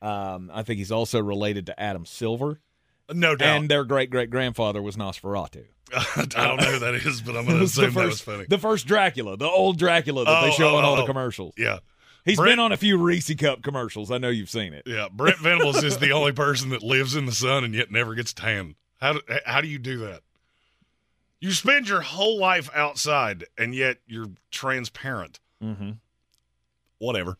Um, 0.00 0.50
I 0.52 0.62
think 0.62 0.78
he's 0.78 0.92
also 0.92 1.20
related 1.20 1.66
to 1.66 1.80
Adam 1.80 2.04
Silver, 2.06 2.60
no 3.14 3.36
doubt. 3.36 3.56
and 3.58 3.68
their 3.70 3.84
great 3.84 4.10
great 4.10 4.30
grandfather 4.30 4.80
was 4.82 4.96
Nosferatu. 4.96 5.64
I 5.94 6.24
don't 6.26 6.56
know 6.60 6.64
who 6.72 6.78
that 6.80 6.94
is, 6.94 7.20
but 7.20 7.36
I'm 7.36 7.44
going 7.44 7.56
to 7.56 7.60
was 7.62 7.74
the 7.74 7.82
that 7.82 7.94
was 7.94 8.04
first, 8.12 8.22
funny. 8.24 8.44
the 8.48 8.58
first 8.58 8.86
Dracula, 8.86 9.36
the 9.36 9.48
old 9.48 9.78
Dracula 9.78 10.24
that 10.24 10.40
they 10.42 10.48
Oh, 10.48 10.52
show 10.52 10.74
oh, 10.76 10.78
in 10.78 10.84
all 10.84 10.94
oh, 10.94 11.00
the 11.02 11.06
commercials. 11.06 11.54
Yeah, 11.58 11.78
He's 12.24 12.36
Brent- 12.38 12.52
been 12.52 12.58
on 12.60 12.72
a 12.72 12.76
few 12.76 12.96
Reese 12.96 13.34
Cup 13.34 13.62
commercials. 13.62 14.10
I 14.10 14.18
know 14.18 14.28
you've 14.30 14.48
seen 14.50 14.72
it. 14.72 14.84
yeah. 14.86 15.08
Brent 15.12 15.36
Venables 15.40 15.82
is 15.84 15.98
the 15.98 16.12
only 16.12 16.32
person 16.32 16.70
that 16.70 16.82
lives 16.82 17.14
in 17.16 17.26
the 17.26 17.32
sun 17.32 17.64
and 17.64 17.74
yet 17.74 17.90
never 17.90 18.14
gets 18.14 18.32
tan. 18.32 18.76
How 19.00 19.14
do, 19.14 19.20
how 19.44 19.60
do 19.60 19.68
you 19.68 19.78
do 19.78 19.98
that? 19.98 20.20
You 21.40 21.50
spend 21.50 21.88
your 21.88 22.00
whole 22.02 22.38
life 22.38 22.70
outside 22.74 23.44
and 23.58 23.74
yet 23.74 23.96
you're 24.06 24.28
transparent. 24.52 25.40
Mm-hmm. 25.62 25.90
whatever. 26.98 27.36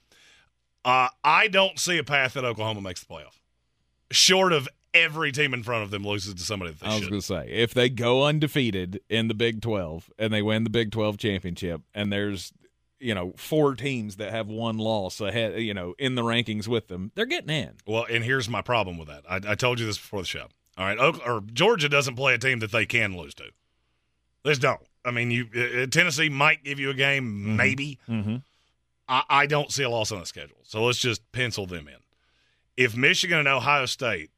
Uh, 0.84 1.08
I 1.24 1.48
don't 1.48 1.78
see 1.78 1.98
a 1.98 2.04
path 2.04 2.34
that 2.34 2.44
Oklahoma 2.44 2.80
makes 2.80 3.04
the 3.04 3.06
playoff, 3.14 3.38
short 4.10 4.52
of 4.52 4.68
every 4.95 5.32
team 5.32 5.55
in 5.55 5.62
front 5.62 5.84
of 5.84 5.90
them 5.90 6.07
loses 6.07 6.34
to 6.34 6.43
somebody 6.43 6.74
I 6.82 6.95
was 6.95 7.09
going 7.09 7.20
to 7.20 7.26
say, 7.26 7.49
if 7.49 7.74
they 7.74 7.88
go 7.88 8.24
undefeated 8.24 9.01
in 9.09 9.28
the 9.28 9.34
Big 9.34 9.61
12 9.62 10.11
and 10.18 10.32
they 10.32 10.43
win 10.43 10.64
the 10.64 10.70
Big 10.70 10.93
12 10.93 11.18
championship, 11.18 11.82
and 11.95 12.12
there's, 12.12 12.53
you 12.99 13.14
know, 13.14 13.32
four 13.36 13.74
teams 13.74 14.16
that 14.16 14.30
have 14.30 14.49
one 14.49 14.78
loss 14.78 15.20
ahead, 15.20 15.61
you 15.61 15.74
know, 15.74 15.95
in 15.99 16.14
the 16.14 16.22
rankings 16.22 16.68
with 16.68 16.88
them, 16.88 17.12
they're 17.14 17.26
getting 17.26 17.51
in. 17.51 17.72
Well, 17.86 18.07
and 18.09 18.24
here's 18.24 18.49
my 18.49 18.62
problem 18.62 18.99
with 18.99 19.09
that. 19.09 19.24
I, 19.28 19.53
I 19.53 19.55
told 19.55 19.80
you 19.80 19.86
this 19.86 19.99
before 19.99 20.20
the 20.20 20.26
show. 20.26 20.49
All 20.78 20.86
right, 20.86 20.99
Oak, 20.99 21.20
or 21.26 21.43
Georgia 21.53 21.88
doesn't 21.88 22.16
play 22.16 22.34
a 22.34 22.38
team 22.38 22.61
that 22.61 22.72
they 22.72 22.86
can 22.86 23.16
lose 23.16 23.34
to. 23.34 23.45
They 24.43 24.51
just 24.51 24.62
don't. 24.62 24.80
I 25.05 25.11
mean, 25.11 25.30
you 25.30 25.47
uh, 25.55 25.86
Tennessee 25.86 26.28
might 26.28 26.64
give 26.64 26.78
you 26.78 26.90
a 26.90 26.95
game, 26.95 27.57
maybe. 27.57 27.99
Mm-hmm. 28.09 28.36
I, 29.09 29.24
I 29.28 29.47
don't 29.47 29.70
see 29.70 29.82
a 29.82 29.90
loss 29.90 30.12
on 30.12 30.20
the 30.20 30.26
schedule. 30.26 30.57
So 30.62 30.84
let's 30.84 30.99
just 30.99 31.30
pencil 31.32 31.66
them 31.66 31.88
in. 31.88 31.97
If 32.76 32.97
Michigan 32.97 33.38
and 33.38 33.49
Ohio 33.49 33.86
State, 33.86 34.30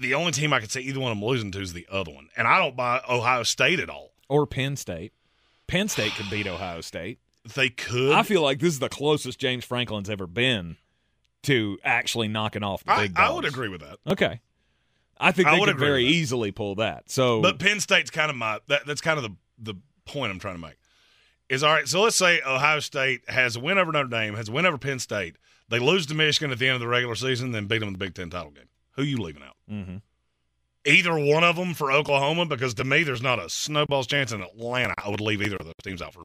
the 0.00 0.14
only 0.14 0.32
team 0.32 0.52
I 0.52 0.60
could 0.60 0.70
see 0.70 0.80
either 0.80 1.00
one 1.00 1.12
of 1.12 1.18
them 1.18 1.24
losing 1.24 1.50
to 1.52 1.60
is 1.60 1.72
the 1.72 1.86
other 1.90 2.10
one, 2.12 2.28
and 2.36 2.48
I 2.48 2.58
don't 2.58 2.76
buy 2.76 3.00
Ohio 3.08 3.42
State 3.42 3.80
at 3.80 3.90
all. 3.90 4.12
Or 4.28 4.46
Penn 4.46 4.76
State. 4.76 5.12
Penn 5.66 5.88
State 5.88 6.14
could 6.14 6.30
beat 6.30 6.46
Ohio 6.46 6.80
State. 6.80 7.18
They 7.54 7.68
could. 7.68 8.12
I 8.12 8.22
feel 8.22 8.42
like 8.42 8.58
this 8.58 8.74
is 8.74 8.78
the 8.80 8.88
closest 8.88 9.38
James 9.38 9.64
Franklin's 9.64 10.10
ever 10.10 10.26
been 10.26 10.76
to 11.44 11.78
actually 11.84 12.28
knocking 12.28 12.62
off 12.62 12.84
the 12.84 12.92
I, 12.92 13.02
big 13.02 13.16
I 13.16 13.30
would 13.30 13.44
agree 13.44 13.68
with 13.68 13.80
that. 13.80 13.98
Okay. 14.06 14.40
I 15.18 15.32
think 15.32 15.48
I 15.48 15.58
they 15.58 15.64
could 15.64 15.78
very 15.78 16.04
easily 16.04 16.50
pull 16.50 16.76
that. 16.76 17.10
So, 17.10 17.40
But 17.42 17.58
Penn 17.58 17.80
State's 17.80 18.10
kind 18.10 18.30
of 18.30 18.36
my 18.36 18.60
that, 18.68 18.86
that's 18.86 19.00
kind 19.00 19.18
of 19.18 19.24
the 19.24 19.36
the 19.72 19.74
point 20.06 20.32
I'm 20.32 20.38
trying 20.38 20.54
to 20.54 20.60
make. 20.60 20.76
Is 21.48 21.62
all 21.62 21.72
right. 21.72 21.86
So 21.86 22.02
let's 22.02 22.16
say 22.16 22.40
Ohio 22.46 22.80
State 22.80 23.28
has 23.28 23.56
a 23.56 23.60
win 23.60 23.76
over 23.76 23.92
Notre 23.92 24.08
Dame, 24.08 24.34
has 24.34 24.48
a 24.48 24.52
win 24.52 24.66
over 24.66 24.78
Penn 24.78 24.98
State. 24.98 25.36
They 25.68 25.78
lose 25.78 26.06
to 26.06 26.14
Michigan 26.14 26.50
at 26.50 26.58
the 26.58 26.66
end 26.66 26.74
of 26.74 26.80
the 26.80 26.88
regular 26.88 27.14
season, 27.14 27.52
then 27.52 27.66
beat 27.66 27.78
them 27.78 27.88
in 27.88 27.92
the 27.92 27.98
Big 27.98 28.14
Ten 28.14 28.30
title 28.30 28.50
game. 28.50 28.64
Who 28.92 29.02
you 29.02 29.18
leaving 29.18 29.42
out? 29.42 29.56
Mhm. 29.70 30.02
Either 30.86 31.18
one 31.18 31.44
of 31.44 31.56
them 31.56 31.74
for 31.74 31.92
Oklahoma, 31.92 32.46
because 32.46 32.74
to 32.74 32.84
me, 32.84 33.02
there's 33.02 33.22
not 33.22 33.38
a 33.38 33.50
snowball's 33.50 34.06
chance 34.06 34.32
in 34.32 34.40
Atlanta. 34.42 34.94
I 35.02 35.10
would 35.10 35.20
leave 35.20 35.42
either 35.42 35.56
of 35.56 35.66
those 35.66 35.74
teams 35.84 36.00
out 36.00 36.14
for 36.14 36.22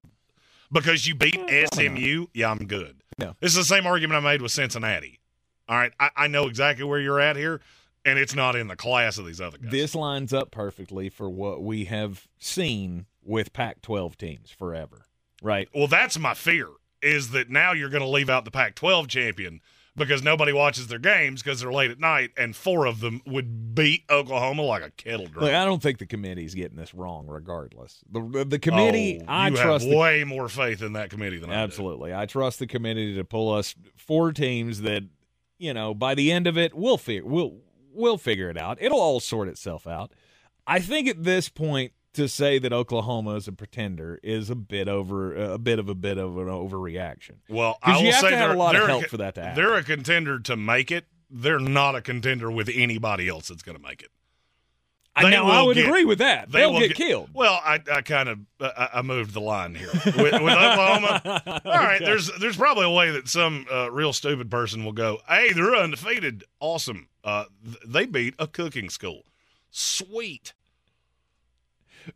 because 0.72 1.06
you 1.08 1.14
beat 1.16 1.38
SMU. 1.74 2.28
Yeah, 2.34 2.52
I'm 2.52 2.66
good. 2.66 3.02
Yeah. 3.20 3.34
This 3.42 3.52
is 3.52 3.58
the 3.58 3.76
same 3.76 3.86
argument 3.86 4.18
I 4.18 4.22
made 4.22 4.42
with 4.42 4.52
Cincinnati. 4.52 5.20
All 5.68 5.78
right, 5.78 5.92
I, 6.00 6.10
I 6.16 6.28
know 6.28 6.48
exactly 6.48 6.86
where 6.86 7.00
you're 7.00 7.20
at 7.20 7.36
here, 7.36 7.60
and 8.06 8.18
it's 8.20 8.36
not 8.36 8.56
in 8.56 8.68
the 8.68 8.76
class 8.76 9.18
of 9.18 9.26
these 9.26 9.42
other 9.42 9.58
guys. 9.58 9.72
this 9.72 9.96
lines 9.96 10.32
up 10.32 10.52
perfectly 10.52 11.10
for 11.10 11.30
what 11.30 11.62
we 11.64 11.86
have 11.86 12.28
seen 12.38 13.08
with 13.24 13.52
Pac 13.52 13.82
12 13.82 14.16
teams 14.18 14.52
forever, 14.52 15.06
right? 15.42 15.68
Well, 15.74 15.88
that's 15.88 16.18
my 16.20 16.34
fear 16.34 16.70
is 17.02 17.32
that 17.32 17.50
now 17.50 17.72
you're 17.74 17.90
going 17.90 18.04
to 18.04 18.08
leave 18.10 18.30
out 18.30 18.46
the 18.46 18.52
Pac 18.52 18.76
12 18.76 19.08
champion 19.08 19.60
because 19.96 20.24
nobody 20.24 20.52
watches 20.52 20.88
their 20.88 21.00
games 21.00 21.42
because 21.42 21.62
they're 21.62 21.72
late 21.72 21.92
at 21.92 22.00
night, 22.00 22.32
and 22.38 22.56
four 22.56 22.86
of 22.86 23.00
them 23.00 23.22
would 23.26 23.74
beat 23.76 24.04
Oklahoma 24.10 24.64
like 24.64 24.84
a 24.84 24.92
kettle 24.92 25.26
drum. 25.28 25.46
Look, 25.46 25.54
I 25.54 25.66
don't 25.66 25.82
think 25.82 26.00
the 26.00 26.06
committee's 26.06 26.54
getting 26.54 26.78
this 26.78 26.94
wrong, 26.94 27.28
regardless. 27.28 28.04
The 28.12 28.46
the 28.48 28.60
committee, 28.60 29.22
Oh, 29.22 29.26
I 29.28 29.50
trust 29.50 29.86
have 29.86 29.92
the 29.92 29.98
way 29.98 30.24
more 30.24 30.50
faith 30.50 30.82
in 30.82 30.94
that 30.94 31.10
committee 31.10 31.40
than 31.40 31.52
Absolutely. 31.52 32.14
I 32.14 32.26
trust 32.26 32.60
the 32.60 32.68
committee 32.68 33.16
to 33.16 33.24
pull 33.24 33.54
us 33.54 33.76
four 33.96 34.32
teams 34.34 34.82
that, 34.82 35.04
you 35.58 35.74
know, 35.74 35.94
by 35.94 36.16
the 36.16 36.32
end 36.32 36.48
of 36.48 36.58
it, 36.58 36.74
we'll 36.74 36.98
figure 36.98 37.26
we'll 37.26 37.58
we'll 37.94 38.18
figure 38.18 38.50
it 38.50 38.58
out. 38.58 38.78
It'll 38.82 39.00
all 39.00 39.20
sort 39.20 39.48
itself 39.48 39.88
out. 39.88 40.12
I 40.68 40.80
think 40.80 41.08
at 41.08 41.24
this 41.24 41.48
point 41.48 41.94
to 42.16 42.28
say 42.28 42.60
that 42.60 42.74
Oklahoma 42.74 43.36
is 43.36 43.48
a 43.48 43.52
pretender 43.54 44.20
is 44.24 44.50
a 44.50 44.56
bit 44.56 44.88
over 44.88 45.36
a 45.36 45.58
bit 45.58 45.80
of 45.80 45.88
a 45.90 45.96
bit 45.96 46.18
of 46.18 46.38
an 46.38 46.48
overreaction. 46.48 47.36
I. 47.50 47.54
Well, 47.54 47.78
I 47.84 47.98
you 48.00 48.06
will 48.06 48.12
have 48.12 48.22
say 48.22 48.30
to 48.32 48.38
have 48.38 48.50
they're, 48.50 48.56
a 48.56 48.60
lot 48.60 48.76
of 48.76 48.88
help 48.88 49.04
co- 49.04 49.08
for 49.10 49.18
that 49.18 49.36
to 49.36 49.42
happen. 49.44 49.56
They're 49.64 49.76
a 49.76 49.84
contender 49.84 50.40
to 50.40 50.56
make 50.56 50.92
it. 50.92 51.06
They're 51.30 51.60
not 51.60 51.96
a 51.96 52.02
contender 52.02 52.52
with 52.52 52.70
anybody 52.74 53.28
else 53.28 53.48
that's 53.48 53.64
going 53.64 53.78
to 53.78 53.82
make 53.84 54.02
it. 54.02 54.10
I 55.18 55.30
know 55.30 55.46
I 55.46 55.62
would 55.62 55.76
get- 55.76 55.86
agree 55.88 56.04
with 56.04 56.20
that. 56.20 56.52
they 56.52 56.60
They'll 56.60 56.74
will 56.74 56.82
get, 56.82 56.96
killed. 56.96 57.30
Well, 57.34 57.54
I, 57.64 57.80
I 57.90 58.02
kind 58.02 58.28
of 58.28 58.40
I, 58.60 58.90
I 58.96 59.02
moved 59.02 59.34
the 59.34 59.40
line 59.40 59.74
here 59.74 59.88
with, 59.94 60.16
with 60.18 60.34
Oklahoma. 60.34 61.22
All 61.66 61.72
right, 61.72 61.96
Okay. 61.96 62.06
there's 62.06 62.30
there's 62.40 62.58
probably 62.58 62.84
a 62.86 62.90
way 62.90 63.12
that 63.12 63.30
some 63.30 63.66
uh, 63.72 63.90
real 63.92 64.12
stupid 64.12 64.52
person 64.52 64.84
will 64.84 64.92
go, 64.92 65.20
"Hey, 65.28 65.54
they're 65.54 65.74
undefeated, 65.76 66.44
awesome. 66.60 67.08
Uh, 67.24 67.46
th- 67.64 67.78
they 67.88 68.06
beat 68.06 68.34
a 68.40 68.46
cooking 68.48 68.90
school, 68.90 69.24
sweet. 69.72 70.54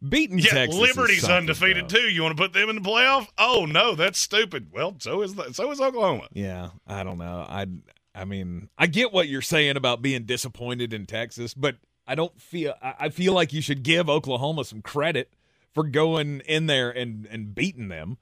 Beating 0.08 0.40
Yeah, 0.40 0.52
Texas. 0.52 0.80
Liberty's 0.80 1.28
undefeated 1.28 1.90
too. 1.90 2.10
You 2.10 2.24
want 2.24 2.38
to 2.38 2.42
put 2.42 2.54
them 2.54 2.70
in 2.70 2.76
the 2.76 2.82
playoff? 2.82 3.28
Oh 3.38 3.66
no, 3.70 3.96
that's 3.96 4.20
stupid. 4.20 4.68
Well, 4.72 4.96
so 5.00 5.22
is 5.22 5.36
the, 5.36 5.54
so 5.54 5.72
is 5.72 5.82
Oklahoma. 5.82 6.28
Yeah, 6.34 6.70
I 6.88 7.04
don't 7.04 7.18
know. 7.18 7.46
I 7.48 7.68
I 8.14 8.26
mean, 8.26 8.70
I 8.78 8.88
get 8.88 9.14
what 9.14 9.28
you're 9.28 9.42
saying 9.42 9.78
about 9.78 10.02
being 10.02 10.24
disappointed 10.26 10.94
in 10.94 11.06
Texas, 11.06 11.54
but 11.54 11.78
I 12.08 12.16
don't 12.16 12.40
feel 12.42 12.74
I 12.82 12.96
I 13.00 13.10
feel 13.10 13.34
like 13.34 13.54
you 13.54 13.62
should 13.62 13.84
give 13.84 14.10
Oklahoma 14.10 14.66
some 14.66 14.82
credit 14.82 15.34
for 15.74 15.84
going 15.84 16.42
in 16.42 16.68
there 16.68 16.90
and 16.90 17.28
and 17.30 17.54
beating 17.54 17.88
them. 17.88 18.18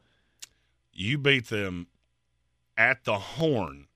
You 0.94 1.18
beat 1.18 1.50
them 1.50 1.88
at 2.78 3.04
the 3.04 3.18
Horn, 3.18 3.88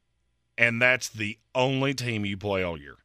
and 0.58 0.82
that's 0.82 1.10
the 1.10 1.38
only 1.56 1.94
team 1.94 2.26
you 2.26 2.38
play 2.38 2.64
all 2.64 2.80
year. 2.80 2.98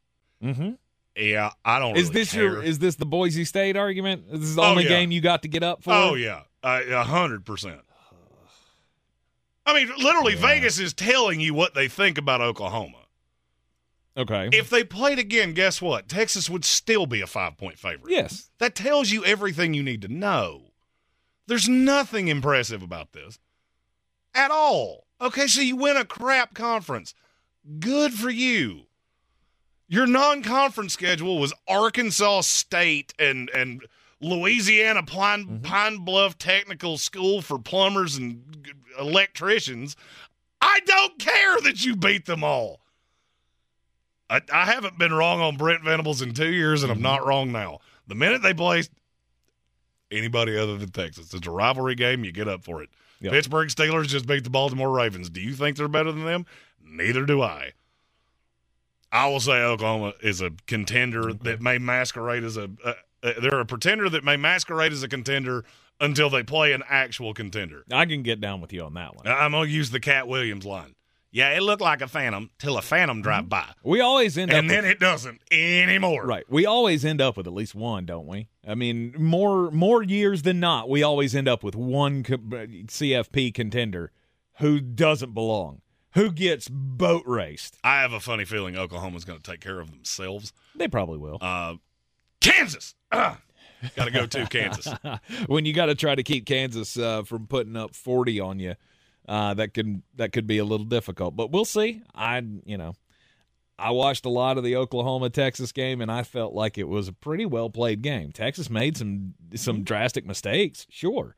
Mm-hmm. 0.42 0.72
Yeah, 1.16 1.50
I 1.64 1.78
don't. 1.78 1.96
Is 1.96 2.08
really 2.08 2.20
this 2.20 2.32
care. 2.32 2.42
your 2.42 2.62
is 2.62 2.78
this 2.78 2.96
the 2.96 3.06
Boise 3.06 3.44
State 3.44 3.76
argument? 3.76 4.24
Is 4.30 4.40
this 4.40 4.54
the 4.54 4.62
Oh, 4.62 4.66
only 4.66 4.82
yeah. 4.84 4.90
game 4.90 5.10
you 5.10 5.20
got 5.20 5.42
to 5.42 5.48
get 5.48 5.62
up 5.62 5.82
for? 5.82 5.92
Oh 5.92 6.14
yeah, 6.14 6.42
a 6.62 7.02
hundred 7.04 7.44
percent. 7.46 7.80
I 9.64 9.74
mean, 9.74 9.90
literally, 9.98 10.34
Vegas 10.36 10.78
is 10.78 10.92
telling 10.92 11.40
you 11.40 11.52
what 11.54 11.74
they 11.74 11.88
think 11.88 12.18
about 12.18 12.40
Oklahoma. 12.40 12.98
Okay. 14.16 14.48
If 14.52 14.70
they 14.70 14.84
played 14.84 15.18
again, 15.18 15.52
guess 15.54 15.82
what? 15.82 16.08
Texas 16.08 16.48
would 16.48 16.64
still 16.64 17.06
be 17.06 17.20
a 17.20 17.26
five 17.26 17.56
point 17.58 17.78
favorite. 17.78 18.10
yes. 18.12 18.50
That 18.58 18.74
tells 18.74 19.10
you 19.10 19.24
everything 19.24 19.74
you 19.74 19.82
need 19.82 20.02
to 20.02 20.08
know. 20.08 20.70
There's 21.48 21.68
nothing 21.68 22.28
impressive 22.28 22.82
about 22.82 23.12
this 23.12 23.38
at 24.34 24.50
all. 24.50 25.06
Okay, 25.20 25.46
so 25.46 25.60
you 25.60 25.76
win 25.76 25.96
a 25.96 26.04
crap 26.04 26.54
conference. 26.54 27.14
Good 27.80 28.12
for 28.14 28.30
you. 28.30 28.85
Your 29.88 30.06
non-conference 30.06 30.92
schedule 30.92 31.38
was 31.38 31.52
Arkansas 31.68 32.42
State 32.42 33.14
and 33.18 33.48
and 33.50 33.86
Louisiana 34.20 35.02
Pine, 35.02 35.44
mm-hmm. 35.44 35.62
Pine 35.62 35.98
Bluff 35.98 36.38
Technical 36.38 36.98
School 36.98 37.42
for 37.42 37.58
plumbers 37.58 38.16
and 38.16 38.66
electricians. 38.98 39.96
I 40.60 40.80
don't 40.86 41.18
care 41.18 41.60
that 41.60 41.84
you 41.84 41.96
beat 41.96 42.26
them 42.26 42.42
all. 42.42 42.80
I, 44.28 44.40
I 44.52 44.64
haven't 44.64 44.98
been 44.98 45.12
wrong 45.12 45.40
on 45.40 45.56
Brent 45.56 45.84
Venables 45.84 46.22
in 46.22 46.34
two 46.34 46.52
years, 46.52 46.82
and 46.82 46.90
I'm 46.90 46.98
mm-hmm. 46.98 47.04
not 47.04 47.26
wrong 47.26 47.52
now. 47.52 47.78
The 48.08 48.14
minute 48.14 48.42
they 48.42 48.54
play 48.54 48.82
anybody 50.10 50.56
other 50.56 50.78
than 50.78 50.90
Texas, 50.90 51.32
it's 51.32 51.46
a 51.46 51.50
rivalry 51.50 51.94
game. 51.94 52.24
You 52.24 52.32
get 52.32 52.48
up 52.48 52.64
for 52.64 52.82
it. 52.82 52.88
Yep. 53.20 53.32
Pittsburgh 53.32 53.68
Steelers 53.68 54.08
just 54.08 54.26
beat 54.26 54.44
the 54.44 54.50
Baltimore 54.50 54.90
Ravens. 54.90 55.30
Do 55.30 55.40
you 55.40 55.54
think 55.54 55.76
they're 55.76 55.88
better 55.88 56.12
than 56.12 56.24
them? 56.24 56.46
Neither 56.84 57.24
do 57.24 57.42
I. 57.42 57.72
I 59.12 59.28
will 59.28 59.40
say 59.40 59.62
Oklahoma 59.62 60.14
is 60.22 60.40
a 60.40 60.50
contender 60.66 61.32
that 61.32 61.60
may 61.60 61.78
masquerade 61.78 62.44
as 62.44 62.56
a. 62.56 62.70
Uh, 62.84 62.94
uh, 63.22 63.32
they're 63.40 63.60
a 63.60 63.66
pretender 63.66 64.08
that 64.10 64.24
may 64.24 64.36
masquerade 64.36 64.92
as 64.92 65.02
a 65.02 65.08
contender 65.08 65.64
until 66.00 66.28
they 66.28 66.42
play 66.42 66.72
an 66.72 66.82
actual 66.88 67.32
contender. 67.32 67.82
I 67.90 68.04
can 68.06 68.22
get 68.22 68.40
down 68.40 68.60
with 68.60 68.72
you 68.72 68.82
on 68.82 68.94
that 68.94 69.16
one. 69.16 69.26
I'm 69.26 69.52
gonna 69.52 69.66
use 69.68 69.90
the 69.90 70.00
Katt 70.00 70.28
Williams 70.28 70.66
line. 70.66 70.94
Yeah, 71.32 71.50
it 71.50 71.62
looked 71.62 71.82
like 71.82 72.00
a 72.00 72.08
phantom 72.08 72.50
till 72.58 72.78
a 72.78 72.82
phantom 72.82 73.20
drive 73.20 73.48
by, 73.48 73.66
We 73.82 74.00
always 74.00 74.38
end 74.38 74.50
and 74.50 74.66
up 74.66 74.70
then 74.70 74.84
with, 74.84 74.92
it 74.92 75.00
doesn't 75.00 75.40
anymore. 75.50 76.24
right. 76.24 76.44
We 76.48 76.64
always 76.64 77.04
end 77.04 77.20
up 77.20 77.36
with 77.36 77.46
at 77.46 77.52
least 77.52 77.74
one, 77.74 78.06
don't 78.06 78.26
we? 78.26 78.48
I 78.66 78.74
mean, 78.74 79.14
more 79.18 79.70
more 79.70 80.02
years 80.02 80.42
than 80.42 80.60
not, 80.60 80.88
we 80.88 81.02
always 81.02 81.34
end 81.34 81.48
up 81.48 81.62
with 81.62 81.74
one 81.74 82.22
CFP 82.22 83.52
contender 83.54 84.12
who 84.58 84.80
doesn't 84.80 85.34
belong, 85.34 85.82
who 86.16 86.32
gets 86.32 86.66
boat 86.68 87.22
raced. 87.26 87.76
I 87.84 88.00
have 88.00 88.12
a 88.12 88.20
funny 88.20 88.46
feeling 88.46 88.76
Oklahoma's 88.76 89.24
going 89.24 89.38
to 89.38 89.50
take 89.50 89.60
care 89.60 89.78
of 89.80 89.90
themselves. 89.90 90.52
They 90.74 90.88
probably 90.88 91.18
will. 91.18 91.38
Uh, 91.40 91.74
Kansas, 92.40 92.94
got 93.10 93.38
to 93.98 94.10
go 94.10 94.26
to 94.26 94.46
Kansas. 94.46 94.88
when 95.46 95.66
you 95.66 95.74
got 95.74 95.86
to 95.86 95.94
try 95.94 96.14
to 96.14 96.22
keep 96.22 96.46
Kansas 96.46 96.98
uh, 96.98 97.22
from 97.22 97.46
putting 97.46 97.76
up 97.76 97.94
40 97.94 98.40
on 98.40 98.58
you, 98.58 98.76
uh, 99.28 99.54
that 99.54 99.74
could 99.74 100.02
that 100.14 100.32
could 100.32 100.46
be 100.46 100.58
a 100.58 100.64
little 100.64 100.86
difficult. 100.86 101.36
But 101.36 101.50
we'll 101.50 101.64
see. 101.64 102.02
I 102.14 102.42
you 102.64 102.78
know, 102.78 102.94
I 103.78 103.90
watched 103.90 104.24
a 104.24 104.30
lot 104.30 104.56
of 104.56 104.64
the 104.64 104.76
Oklahoma 104.76 105.30
Texas 105.30 105.72
game, 105.72 106.00
and 106.00 106.10
I 106.10 106.22
felt 106.22 106.54
like 106.54 106.78
it 106.78 106.88
was 106.88 107.08
a 107.08 107.12
pretty 107.12 107.44
well 107.44 107.68
played 107.68 108.00
game. 108.02 108.32
Texas 108.32 108.70
made 108.70 108.96
some 108.96 109.34
some 109.54 109.82
drastic 109.82 110.24
mistakes, 110.24 110.86
sure, 110.88 111.36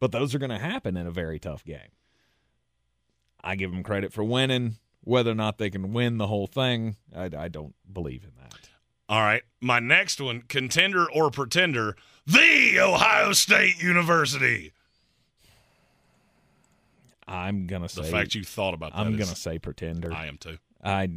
but 0.00 0.12
those 0.12 0.34
are 0.34 0.38
going 0.38 0.50
to 0.50 0.58
happen 0.58 0.96
in 0.96 1.06
a 1.06 1.12
very 1.12 1.38
tough 1.38 1.64
game. 1.64 1.92
I 3.42 3.56
give 3.56 3.70
them 3.70 3.82
credit 3.82 4.12
for 4.12 4.24
winning. 4.24 4.76
Whether 5.02 5.30
or 5.30 5.34
not 5.34 5.58
they 5.58 5.70
can 5.70 5.92
win 5.92 6.18
the 6.18 6.26
whole 6.26 6.46
thing, 6.46 6.96
I, 7.16 7.30
I 7.36 7.48
don't 7.48 7.74
believe 7.90 8.24
in 8.24 8.32
that. 8.42 8.54
All 9.08 9.22
right, 9.22 9.42
my 9.60 9.78
next 9.78 10.20
one, 10.20 10.42
contender 10.48 11.10
or 11.10 11.30
pretender, 11.30 11.96
the 12.26 12.78
Ohio 12.78 13.32
State 13.32 13.82
University. 13.82 14.72
I'm 17.26 17.66
gonna 17.66 17.88
The 17.88 18.04
say 18.04 18.10
fact 18.10 18.34
you 18.34 18.44
thought 18.44 18.74
about 18.74 18.92
that 18.92 18.98
I'm 18.98 19.12
gonna 19.12 19.26
say 19.36 19.58
pretender. 19.58 20.12
I 20.12 20.26
am 20.26 20.36
too. 20.36 20.58
I 20.82 21.08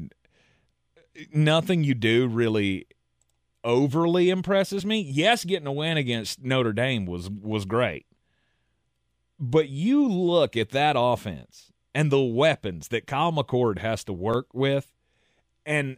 nothing 1.34 1.84
you 1.84 1.93
do 1.93 2.28
really 2.28 2.88
overly 3.63 4.30
impresses 4.30 4.86
me. 4.86 5.01
Yes, 5.01 5.45
getting 5.45 5.67
a 5.67 5.72
win 5.72 5.97
against 5.97 6.43
Notre 6.43 6.74
Dame 6.74 7.05
was 7.05 7.30
was 7.30 7.65
great. 7.65 8.05
But 9.39 9.69
you 9.69 10.07
look 10.07 10.55
at 10.55 10.69
that 10.69 10.95
offense 10.97 11.70
and 11.94 12.12
the 12.12 12.22
weapons 12.22 12.89
that 12.89 13.08
Kyle 13.08 13.32
McCord 13.32 13.80
has 13.80 14.04
to 14.06 14.14
work 14.14 14.48
with 14.54 14.92
and 15.66 15.98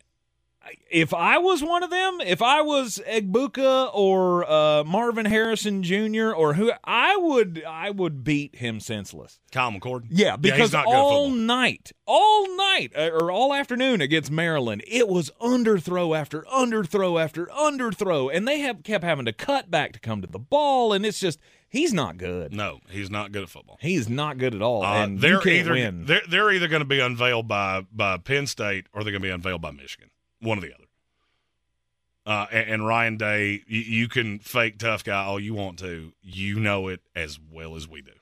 if 0.90 1.14
I 1.14 1.40
was 1.40 1.62
one 1.64 1.84
of 1.84 1.90
them, 1.90 2.22
if 2.22 2.42
I 2.42 2.62
was 2.62 3.02
Egbuka 3.08 3.90
or 3.94 4.50
uh, 4.50 4.84
Marvin 4.84 5.26
Harrison 5.26 5.84
Jr. 5.84 6.32
or 6.32 6.54
who, 6.54 6.72
I 6.84 7.18
would 7.18 7.64
I 7.68 7.90
would 7.90 8.24
beat 8.24 8.56
him 8.56 8.80
senseless. 8.80 9.40
Kyle 9.52 9.72
McCord. 9.72 10.06
Yeah, 10.10 10.38
because 10.38 10.74
not 10.74 10.86
all 10.86 11.30
night, 11.30 11.92
all 12.06 12.56
night, 12.56 12.94
uh, 12.96 13.10
or 13.10 13.32
all 13.32 13.54
afternoon 13.54 14.02
against 14.02 14.32
Maryland, 14.32 14.84
it 14.88 15.08
was 15.08 15.32
underthrow 15.42 16.18
after 16.18 16.44
underthrow 16.44 17.22
after 17.22 17.48
underthrow, 17.48 18.34
and 18.34 18.48
they 18.48 18.60
have 18.60 18.84
kept 18.84 19.04
having 19.04 19.26
to 19.26 19.34
cut 19.34 19.70
back 19.70 19.92
to 19.94 20.00
come 20.00 20.22
to 20.22 20.28
the 20.28 20.40
ball, 20.40 20.94
and 20.94 21.06
it's 21.06 21.20
just 21.20 21.40
he's 21.74 21.92
not 21.94 22.18
good. 22.18 22.54
No, 22.54 22.80
he's 22.90 23.10
not 23.10 23.34
good 23.34 23.44
at 23.44 23.50
football. 23.50 23.78
He's 23.82 24.08
not 24.08 24.38
good 24.38 24.56
at 24.56 24.62
all, 24.62 24.84
Uh, 24.86 25.04
and 25.04 25.20
they're 25.20 25.40
can't 25.42 25.48
either 25.48 25.74
win. 25.74 26.06
they're 26.06 26.22
they're 26.30 26.52
either 26.52 26.70
going 26.70 26.82
to 26.82 26.86
be 26.88 27.02
unveiled 27.02 27.50
by 27.50 27.86
by 27.92 28.16
Penn 28.18 28.48
State 28.48 28.86
or 28.94 29.04
they're 29.04 29.12
going 29.12 29.22
to 29.22 29.28
be 29.28 29.32
unveiled 29.34 29.62
by 29.62 29.72
Michigan. 29.72 30.10
One 30.40 30.60
or 30.60 30.62
the 30.62 30.74
other. 30.74 30.84
Uh, 32.26 32.46
and, 32.52 32.70
and 32.70 32.88
Ryan 32.88 33.18
Day, 33.18 33.64
you, 33.68 33.82
you 33.82 34.08
can 34.08 34.40
fake 34.40 34.78
tough 34.78 35.04
guy 35.04 35.26
all 35.26 35.40
you 35.40 35.54
want 35.54 35.80
to. 35.80 36.14
You 36.22 36.58
know 36.60 36.88
it 36.88 37.02
as 37.16 37.38
well 37.52 37.76
as 37.76 37.86
we 37.88 38.02
do. 38.02 38.14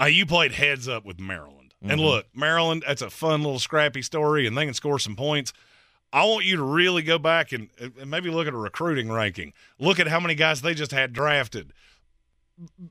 Uh, 0.00 0.06
you 0.06 0.26
played 0.26 0.52
heads 0.52 0.88
up 0.88 1.04
with 1.04 1.20
Maryland, 1.20 1.74
and 1.80 2.00
Mhm. 2.00 2.04
look, 2.04 2.26
Maryland. 2.34 2.82
That's 2.86 3.02
a 3.02 3.10
fun 3.10 3.42
little 3.42 3.60
scrappy 3.60 4.02
story, 4.02 4.46
and 4.48 4.56
they 4.58 4.64
can 4.64 4.74
score 4.74 4.98
some 4.98 5.14
points. 5.14 5.52
I 6.12 6.24
want 6.24 6.44
you 6.44 6.56
to 6.56 6.62
really 6.62 7.02
go 7.02 7.18
back 7.18 7.52
and, 7.52 7.68
and 7.78 8.10
maybe 8.10 8.30
look 8.30 8.46
at 8.48 8.52
a 8.52 8.56
recruiting 8.58 9.10
ranking. 9.12 9.52
Look 9.78 9.98
at 10.00 10.08
how 10.08 10.18
many 10.20 10.34
guys 10.34 10.60
they 10.62 10.74
just 10.74 10.90
had 10.90 11.12
drafted. 11.12 11.72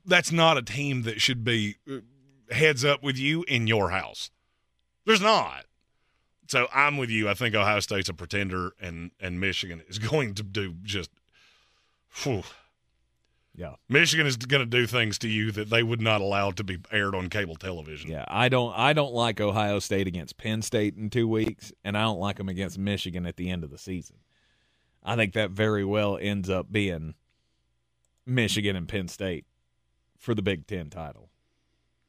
That's 0.04 0.32
not 0.32 0.58
a 0.58 0.62
team 0.62 1.02
that 1.02 1.20
should 1.20 1.44
be 1.44 1.76
uh, 1.90 1.98
heads 2.50 2.84
up 2.84 3.02
with 3.02 3.18
you 3.18 3.44
in 3.48 3.66
your 3.66 3.90
house. 3.90 4.30
There's 5.06 5.20
not. 5.20 5.64
So 6.48 6.68
I'm 6.74 6.96
with 6.96 7.08
you. 7.10 7.28
I 7.28 7.34
think 7.34 7.54
Ohio 7.54 7.80
State's 7.80 8.08
a 8.08 8.14
pretender, 8.14 8.72
and 8.80 9.10
and 9.20 9.40
Michigan 9.40 9.82
is 9.88 9.98
going 10.10 10.34
to 10.34 10.42
do 10.42 10.74
just. 10.82 11.10
Whew. 12.24 12.42
yeah, 13.54 13.76
Michigan 13.88 14.26
is 14.26 14.36
going 14.36 14.60
to 14.60 14.66
do 14.66 14.86
things 14.86 15.18
to 15.20 15.28
you 15.28 15.50
that 15.52 15.70
they 15.70 15.82
would 15.82 16.02
not 16.02 16.20
allow 16.20 16.50
to 16.50 16.62
be 16.62 16.78
aired 16.90 17.14
on 17.14 17.30
cable 17.30 17.56
television. 17.56 18.10
yeah. 18.10 18.26
I 18.28 18.50
don't 18.50 18.76
I 18.76 18.92
don't 18.92 19.14
like 19.14 19.40
Ohio 19.40 19.78
State 19.78 20.06
against 20.06 20.36
Penn 20.36 20.60
State 20.60 20.94
in 20.96 21.08
two 21.08 21.26
weeks, 21.26 21.72
and 21.84 21.96
I 21.96 22.02
don't 22.02 22.20
like 22.20 22.36
them 22.36 22.50
against 22.50 22.78
Michigan 22.78 23.24
at 23.24 23.36
the 23.36 23.48
end 23.48 23.64
of 23.64 23.70
the 23.70 23.78
season. 23.78 24.16
I 25.02 25.16
think 25.16 25.32
that 25.32 25.50
very 25.50 25.84
well 25.84 26.18
ends 26.20 26.50
up 26.50 26.70
being 26.70 27.14
Michigan 28.26 28.76
and 28.76 28.86
Penn 28.86 29.08
State 29.08 29.46
for 30.22 30.34
the 30.34 30.42
Big 30.42 30.68
Ten 30.68 30.88
title 30.88 31.28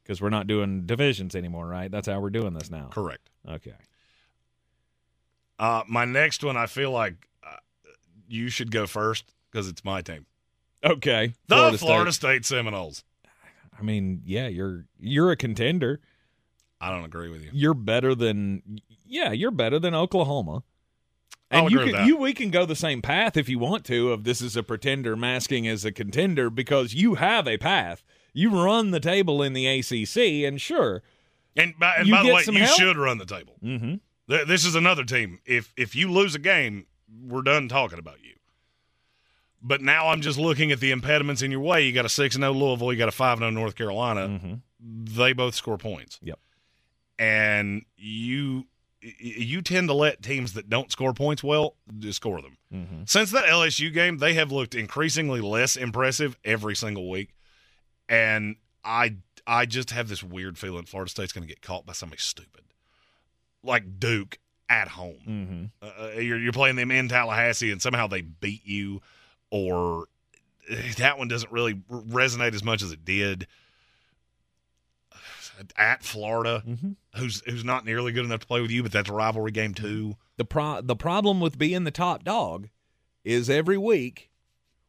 because 0.04 0.22
we're 0.22 0.30
not 0.30 0.46
doing 0.46 0.86
divisions 0.86 1.36
anymore, 1.36 1.68
right? 1.68 1.90
That's 1.90 2.08
how 2.08 2.20
we're 2.20 2.30
doing 2.30 2.54
this 2.54 2.70
now. 2.70 2.90
Correct. 2.92 3.30
Okay. 3.50 3.74
Uh, 5.58 5.84
my 5.88 6.06
next 6.06 6.44
one, 6.44 6.56
I 6.56 6.68
feel 6.68 6.92
like 6.92 7.28
uh, 7.44 7.56
you 8.28 8.50
should 8.50 8.72
go 8.72 8.86
first 8.86 9.34
because 9.52 9.68
it's 9.68 9.84
my 9.84 10.02
team. 10.02 10.28
Okay. 10.84 11.34
The 11.48 11.76
Florida, 11.80 12.12
State. 12.12 12.46
Seminoles. 12.46 13.04
I 13.78 13.82
mean, 13.82 14.22
yeah, 14.26 14.48
you're 14.48 14.86
you're 15.00 15.32
a 15.32 15.36
contender. 15.36 16.00
I 16.80 16.92
don't 16.92 17.06
agree 17.06 17.30
with 17.30 17.44
you. 17.44 17.50
You're 17.52 17.74
better 17.74 18.14
than 18.14 18.80
yeah, 19.08 19.32
you're 19.32 19.52
better 19.52 19.80
than 19.80 19.96
Oklahoma. 19.96 20.64
And 21.54 21.72
you 21.72 21.80
can 21.80 22.08
you 22.08 22.18
we 22.18 22.34
can 22.34 22.50
go 22.52 22.66
the 22.66 22.76
same 22.76 23.02
path 23.02 23.38
if 23.38 23.48
you 23.50 23.60
want 23.60 23.86
to 23.86 24.12
of 24.12 24.24
this 24.24 24.42
is 24.42 24.56
a 24.56 24.64
pretender 24.64 25.16
masking 25.16 25.68
as 25.68 25.86
a 25.86 25.92
contender 25.92 26.50
because 26.50 26.94
you 26.94 27.16
have 27.16 27.48
a 27.48 27.58
path. 27.58 28.04
You 28.34 28.50
run 28.50 28.92
the 28.92 29.00
table 29.00 29.44
in 29.44 29.54
the 29.54 29.68
ACC, 29.68 30.18
and 30.48 30.60
sure, 30.60 31.04
And 31.56 31.78
by, 31.78 31.94
and 31.98 32.10
by 32.10 32.24
the 32.24 32.34
way, 32.34 32.44
you 32.48 32.60
help? 32.64 32.80
should 32.80 32.98
run 32.98 33.20
the 33.20 33.26
table. 33.26 33.54
mm-hmm. 33.64 33.96
Th- 34.28 34.48
This 34.48 34.66
is 34.66 34.74
another 34.76 35.04
team. 35.04 35.40
If 35.46 35.72
if 35.78 35.96
you 35.96 36.12
lose 36.12 36.34
a 36.34 36.40
game, 36.40 36.88
we're 37.28 37.44
done 37.44 37.68
talking 37.70 38.00
about 38.00 38.22
you. 38.24 38.32
But 39.62 39.82
now 39.82 40.08
I'm 40.10 40.22
just 40.22 40.38
looking 40.40 40.72
at 40.72 40.80
the 40.80 40.92
impediments 40.92 41.42
in 41.42 41.52
your 41.52 41.60
way. 41.62 41.86
You 41.86 41.94
got 41.94 42.06
a 42.06 42.10
six 42.10 42.36
and 42.36 42.42
zero 42.44 42.54
Louisville. 42.54 42.92
You 42.92 42.98
got 43.00 43.08
a 43.08 43.12
five 43.14 43.34
and 43.40 43.44
zero 43.44 43.52
North 43.52 43.76
Carolina. 43.76 44.28
Mm-hmm. 44.28 44.54
They 45.16 45.32
both 45.34 45.56
score 45.56 45.78
points. 45.78 46.20
Yep. 46.22 46.40
And 47.20 47.84
you 47.96 48.66
you 49.20 49.62
tend 49.62 49.90
to 49.90 49.94
let 49.94 50.22
teams 50.22 50.54
that 50.54 50.70
don't 50.70 50.92
score 50.92 51.14
points 51.14 51.44
well 51.44 51.76
just 52.00 52.18
score 52.18 52.42
them. 52.42 52.58
Mm-hmm. 52.74 53.04
Since 53.06 53.32
that 53.32 53.46
LSU 53.46 53.94
game, 53.94 54.18
they 54.18 54.34
have 54.36 54.52
looked 54.52 54.76
increasingly 54.76 55.42
less 55.42 55.76
impressive 55.76 56.38
every 56.44 56.76
single 56.76 57.10
week, 57.10 57.34
and 58.08 58.56
I 58.84 59.18
I 59.46 59.66
just 59.66 59.92
have 59.92 60.08
this 60.08 60.24
weird 60.24 60.58
feeling 60.58 60.86
Florida 60.86 61.10
State's 61.10 61.34
going 61.34 61.46
to 61.46 61.48
get 61.48 61.62
caught 61.62 61.86
by 61.86 61.94
somebody 61.94 62.20
stupid, 62.20 62.64
like 63.64 64.00
Duke 64.00 64.40
at 64.70 64.88
home. 64.90 65.70
Mm-hmm. 65.84 66.02
Uh, 66.02 66.20
you're 66.20 66.40
you're 66.40 66.54
playing 66.54 66.78
them 66.78 66.92
in 66.92 67.10
Tallahassee, 67.10 67.72
and 67.72 67.82
somehow 67.82 68.08
they 68.08 68.22
beat 68.22 68.66
you, 68.66 69.02
or 69.52 70.08
that 70.98 71.18
one 71.18 71.28
doesn't 71.28 71.52
really 71.52 71.74
resonate 71.92 72.54
as 72.54 72.64
much 72.64 72.82
as 72.82 72.92
it 72.92 73.04
did 73.04 73.48
at 75.78 76.04
Florida, 76.04 76.64
Mm-hmm. 76.68 76.92
who's 77.20 77.42
who's 77.46 77.64
not 77.64 77.86
nearly 77.86 78.12
good 78.12 78.26
enough 78.26 78.42
to 78.42 78.48
play 78.48 78.62
with 78.62 78.72
you, 78.72 78.84
but 78.84 78.92
that's 78.92 79.10
a 79.10 79.14
rivalry 79.14 79.52
game 79.52 79.74
too. 79.74 80.16
The 80.38 80.46
pro 80.46 80.82
the 80.82 80.96
problem 80.96 81.40
with 81.40 81.58
being 81.58 81.84
the 81.84 81.92
top 81.92 82.24
dog 82.24 82.70
is 83.24 83.50
every 83.50 83.78
week. 83.78 84.30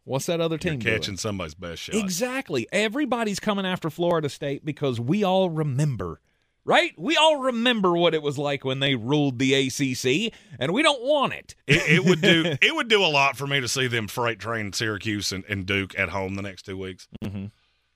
What's 0.05 0.27
that 0.27 0.41
other 0.41 0.59
You're 0.61 0.73
team 0.73 0.81
catching 0.81 1.01
doing? 1.13 1.17
somebody's 1.17 1.55
best 1.55 1.83
shot. 1.83 1.95
Exactly. 1.97 2.67
Everybody's 2.73 3.41
coming 3.41 3.65
after 3.65 3.89
Florida 3.89 4.29
State 4.29 4.63
because 4.63 5.01
we 5.01 5.25
all 5.25 5.49
remember, 5.49 6.21
right? 6.67 6.93
We 6.99 7.17
all 7.17 7.39
remember 7.39 7.97
what 7.97 8.13
it 8.15 8.21
was 8.23 8.37
like 8.37 8.67
when 8.67 8.81
they 8.81 8.97
ruled 8.97 9.39
the 9.39 9.55
ACC, 9.55 10.35
and 10.59 10.73
we 10.75 10.83
don't 10.83 11.01
want 11.03 11.33
it. 11.33 11.55
It, 11.67 11.89
it 12.01 12.05
would 12.05 12.21
do 12.21 12.45
it 12.63 12.75
would 12.75 12.89
do 12.89 13.03
a 13.03 13.09
lot 13.09 13.37
for 13.39 13.47
me 13.47 13.61
to 13.63 13.69
see 13.69 13.87
them 13.87 14.07
freight 14.09 14.39
train 14.39 14.75
Syracuse 14.75 15.33
and, 15.33 15.43
and 15.49 15.65
Duke 15.65 15.99
at 15.99 16.11
home 16.11 16.35
the 16.35 16.43
next 16.43 16.63
two 16.67 16.77
weeks. 16.77 17.09
Mm-hmm. 17.25 17.47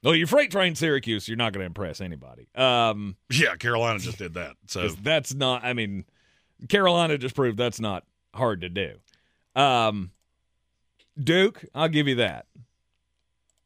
Well, 0.03 0.15
you 0.15 0.27
freight 0.27 0.51
train 0.51 0.75
Syracuse, 0.75 1.27
you're 1.27 1.37
not 1.37 1.53
going 1.53 1.63
to 1.63 1.67
impress 1.67 2.01
anybody. 2.01 2.49
Um, 2.55 3.17
Yeah, 3.31 3.57
Carolina 3.57 3.99
just 3.99 4.19
did 4.19 4.35
that. 4.35 4.53
So 4.67 4.89
that's 4.89 5.35
not. 5.35 5.65
I 5.65 5.73
mean, 5.73 6.05
Carolina 6.69 7.19
just 7.19 7.35
proved 7.35 7.59
that's 7.59 7.81
not 7.81 8.05
hard 8.35 8.61
to 8.61 8.69
do. 8.69 8.95
Um, 9.57 10.13
Duke, 11.23 11.65
I'll 11.75 11.89
give 11.89 12.07
you 12.07 12.17
that. 12.17 12.47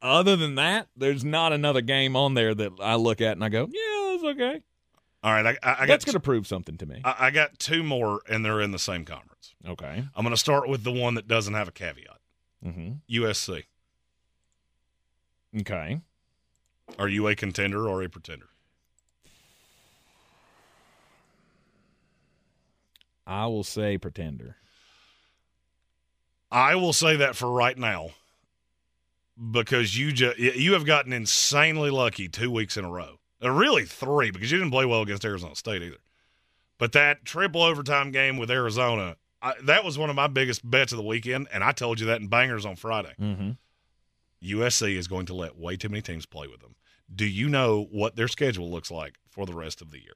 Other 0.01 0.35
than 0.35 0.55
that, 0.55 0.87
there's 0.97 1.23
not 1.23 1.53
another 1.53 1.81
game 1.81 2.15
on 2.15 2.33
there 2.33 2.53
that 2.53 2.71
I 2.81 2.95
look 2.95 3.21
at 3.21 3.33
and 3.33 3.43
I 3.43 3.49
go, 3.49 3.69
yeah, 3.71 4.11
that's 4.11 4.23
okay. 4.35 4.61
all 5.23 5.31
right, 5.31 5.45
I, 5.45 5.49
I, 5.49 5.73
I 5.73 5.75
got 5.81 5.87
that's 5.87 6.05
going 6.05 6.13
to 6.13 6.19
prove 6.19 6.45
something 6.45 6.77
to 6.77 6.85
me. 6.85 6.99
I, 7.05 7.15
I 7.27 7.31
got 7.31 7.57
two 7.59 7.83
more, 7.83 8.21
and 8.27 8.43
they're 8.43 8.59
in 8.59 8.71
the 8.71 8.79
same 8.79 9.05
conference. 9.05 9.53
okay. 9.65 10.03
I'm 10.15 10.23
going 10.23 10.33
to 10.33 10.37
start 10.37 10.67
with 10.67 10.83
the 10.83 10.91
one 10.91 11.13
that 11.13 11.27
doesn't 11.27 11.53
have 11.53 11.67
a 11.69 11.71
caveat. 11.71 12.17
Mm-hmm. 12.65 13.23
USC. 13.23 13.63
Okay. 15.61 16.01
Are 16.99 17.07
you 17.07 17.27
a 17.27 17.35
contender 17.35 17.87
or 17.87 18.03
a 18.03 18.09
pretender? 18.09 18.49
I 23.25 23.47
will 23.47 23.63
say 23.63 23.97
pretender. 23.97 24.57
I 26.51 26.75
will 26.75 26.93
say 26.93 27.15
that 27.15 27.35
for 27.35 27.49
right 27.49 27.77
now 27.77 28.11
because 29.51 29.97
you 29.97 30.11
just 30.11 30.37
you 30.37 30.73
have 30.73 30.85
gotten 30.85 31.11
insanely 31.13 31.89
lucky 31.89 32.27
two 32.27 32.51
weeks 32.51 32.77
in 32.77 32.85
a 32.85 32.91
row. 32.91 33.19
Uh, 33.43 33.49
really 33.49 33.85
three 33.85 34.29
because 34.29 34.51
you 34.51 34.57
didn't 34.57 34.71
play 34.71 34.85
well 34.85 35.01
against 35.01 35.25
Arizona 35.25 35.55
State 35.55 35.81
either. 35.81 35.97
But 36.77 36.91
that 36.91 37.25
triple 37.25 37.63
overtime 37.63 38.11
game 38.11 38.37
with 38.37 38.51
Arizona, 38.51 39.15
I, 39.41 39.53
that 39.63 39.83
was 39.83 39.97
one 39.97 40.09
of 40.09 40.15
my 40.15 40.27
biggest 40.27 40.69
bets 40.69 40.91
of 40.91 40.97
the 40.97 41.03
weekend, 41.03 41.47
and 41.51 41.63
I 41.63 41.71
told 41.71 41.99
you 41.99 42.07
that 42.07 42.21
in 42.21 42.27
bangers 42.27 42.65
on 42.65 42.75
Friday. 42.75 43.13
Mm-hmm. 43.19 43.51
USC 44.43 44.97
is 44.97 45.07
going 45.07 45.25
to 45.27 45.33
let 45.33 45.57
way 45.57 45.77
too 45.77 45.89
many 45.89 46.01
teams 46.01 46.25
play 46.25 46.47
with 46.47 46.59
them. 46.59 46.75
Do 47.13 47.25
you 47.25 47.49
know 47.49 47.87
what 47.91 48.15
their 48.15 48.27
schedule 48.27 48.69
looks 48.69 48.91
like 48.91 49.15
for 49.29 49.45
the 49.45 49.53
rest 49.53 49.81
of 49.81 49.91
the 49.91 49.99
year? 49.99 50.13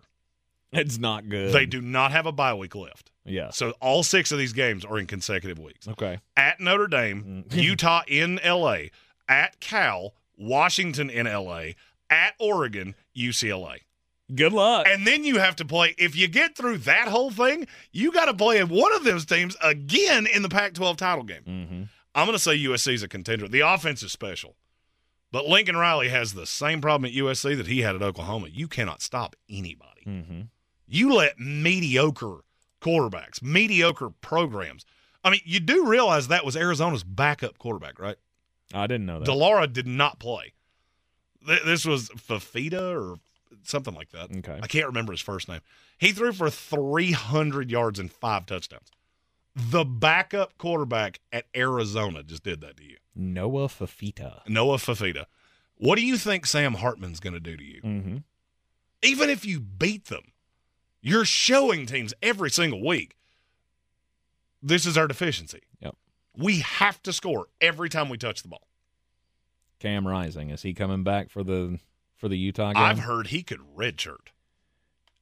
It's 0.71 0.97
not 0.97 1.29
good. 1.29 1.53
They 1.53 1.65
do 1.65 1.81
not 1.81 2.11
have 2.11 2.25
a 2.25 2.31
bye 2.31 2.53
week 2.53 2.75
left. 2.75 3.11
Yeah. 3.25 3.51
So 3.51 3.71
all 3.81 4.03
six 4.03 4.31
of 4.31 4.37
these 4.37 4.53
games 4.53 4.83
are 4.83 4.97
in 4.99 5.05
consecutive 5.07 5.59
weeks. 5.59 5.87
Okay. 5.87 6.19
At 6.35 6.59
Notre 6.59 6.87
Dame, 6.87 7.45
Mm. 7.49 7.55
Utah 7.63 8.01
in 8.07 8.39
LA, 8.45 8.77
at 9.29 9.59
Cal, 9.59 10.13
Washington 10.37 11.09
in 11.09 11.25
LA, 11.25 11.69
at 12.09 12.33
Oregon, 12.39 12.95
UCLA. 13.15 13.79
Good 14.33 14.51
luck. 14.51 14.85
And 14.89 15.07
then 15.07 15.23
you 15.23 15.39
have 15.39 15.55
to 15.57 15.65
play, 15.65 15.95
if 15.97 16.15
you 16.17 16.27
get 16.27 16.55
through 16.57 16.79
that 16.79 17.07
whole 17.07 17.31
thing, 17.31 17.65
you 17.93 18.11
got 18.11 18.25
to 18.25 18.33
play 18.33 18.61
one 18.63 18.93
of 18.93 19.05
those 19.05 19.25
teams 19.25 19.55
again 19.63 20.27
in 20.27 20.41
the 20.41 20.49
Pac 20.49 20.73
12 20.73 20.97
title 20.97 21.23
game. 21.23 21.43
Mm-hmm. 21.47 21.83
I'm 22.13 22.25
going 22.25 22.35
to 22.35 22.39
say 22.43 22.57
USC 22.57 22.93
is 22.93 23.03
a 23.03 23.07
contender. 23.07 23.47
The 23.47 23.61
offense 23.61 24.03
is 24.03 24.11
special. 24.11 24.55
But 25.31 25.45
Lincoln 25.45 25.75
Riley 25.75 26.07
has 26.09 26.33
the 26.33 26.45
same 26.45 26.79
problem 26.81 27.09
at 27.11 27.15
USC 27.17 27.57
that 27.57 27.67
he 27.67 27.81
had 27.81 27.95
at 27.95 28.01
Oklahoma. 28.01 28.47
You 28.49 28.67
cannot 28.67 29.01
stop 29.01 29.35
anybody. 29.49 30.03
Mm-hmm. 30.05 30.41
You 30.87 31.13
let 31.13 31.37
mediocre 31.37 32.39
quarterbacks, 32.81 33.41
mediocre 33.41 34.09
programs. 34.21 34.85
I 35.23 35.29
mean, 35.31 35.41
you 35.43 35.59
do 35.59 35.85
realize 35.85 36.29
that 36.29 36.45
was 36.45 36.55
Arizona's 36.55 37.03
backup 37.03 37.57
quarterback, 37.57 37.99
right? 37.99 38.15
I 38.73 38.87
didn't 38.87 39.05
know 39.05 39.19
that. 39.19 39.25
de 39.25 39.33
Laura 39.33 39.67
did 39.67 39.87
not 39.87 40.19
play. 40.19 40.53
Th- 41.45 41.63
This 41.65 41.83
was 41.85 42.09
Fifita 42.09 42.81
or 42.95 43.15
something 43.63 43.93
like 43.93 44.11
that. 44.11 44.29
Okay. 44.37 44.59
I 44.61 44.67
can't 44.67 44.87
remember 44.87 45.11
his 45.11 45.21
first 45.21 45.49
name. 45.49 45.59
He 45.97 46.11
threw 46.13 46.31
for 46.31 46.49
300 46.49 47.69
yards 47.69 47.99
and 47.99 48.11
five 48.11 48.45
touchdowns. 48.45 48.91
The 49.57 49.83
backup 49.83 50.57
quarterback 50.57 51.19
at 51.33 51.45
Arizona 51.55 52.21
just 52.23 52.43
did 52.43 52.61
that 52.61 52.77
to 52.77 52.83
you. 52.83 52.97
Noah 53.15 53.67
Fifita. 53.67 54.47
Noah 54.47 54.77
Fifita. 54.77 55.25
What 55.75 55.97
do 55.97 56.05
you 56.05 56.17
think 56.17 56.45
Sam 56.45 56.75
Hartman's 56.75 57.19
going 57.19 57.33
to 57.33 57.39
do 57.39 57.57
to 57.57 57.63
you? 57.63 57.81
Mm-hmm. 57.81 58.17
Even 59.01 59.29
if 59.29 59.45
you 59.45 59.59
beat 59.59 60.05
them, 60.05 60.31
you're 61.01 61.25
showing 61.25 61.85
teams 61.85 62.13
every 62.21 62.49
single 62.49 62.85
week 62.85 63.15
this 64.61 64.85
is 64.85 64.97
our 64.97 65.07
deficiency. 65.07 65.61
Yep. 65.79 65.95
We 66.35 66.59
have 66.59 67.01
to 67.03 67.13
score 67.13 67.47
every 67.61 67.89
time 67.89 68.09
we 68.09 68.17
touch 68.17 68.41
the 68.41 68.49
ball. 68.49 68.67
Cam 69.79 70.07
Rising 70.07 70.49
is 70.49 70.63
he 70.63 70.73
coming 70.73 71.03
back 71.03 71.29
for 71.29 71.43
the 71.43 71.79
for 72.15 72.27
the 72.27 72.37
Utah 72.37 72.73
game? 72.73 72.83
I've 72.83 72.99
heard 72.99 73.27
he 73.27 73.43
could 73.43 73.61
redshirt. 73.75 74.29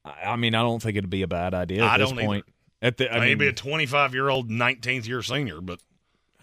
I, 0.04 0.32
I 0.32 0.36
mean, 0.36 0.54
I 0.54 0.62
don't 0.62 0.82
think 0.82 0.96
it'd 0.96 1.10
be 1.10 1.22
a 1.22 1.28
bad 1.28 1.52
idea 1.52 1.84
at 1.84 1.90
I 1.90 1.98
this 1.98 2.10
don't 2.10 2.18
either. 2.20 2.42
At 2.86 2.98
the, 2.98 3.12
I 3.12 3.18
Maybe 3.18 3.46
mean, 3.46 3.48
a 3.48 3.52
25 3.52 4.14
year 4.14 4.28
old 4.28 4.48
19th 4.48 5.08
year 5.08 5.20
senior, 5.20 5.60
but 5.60 5.80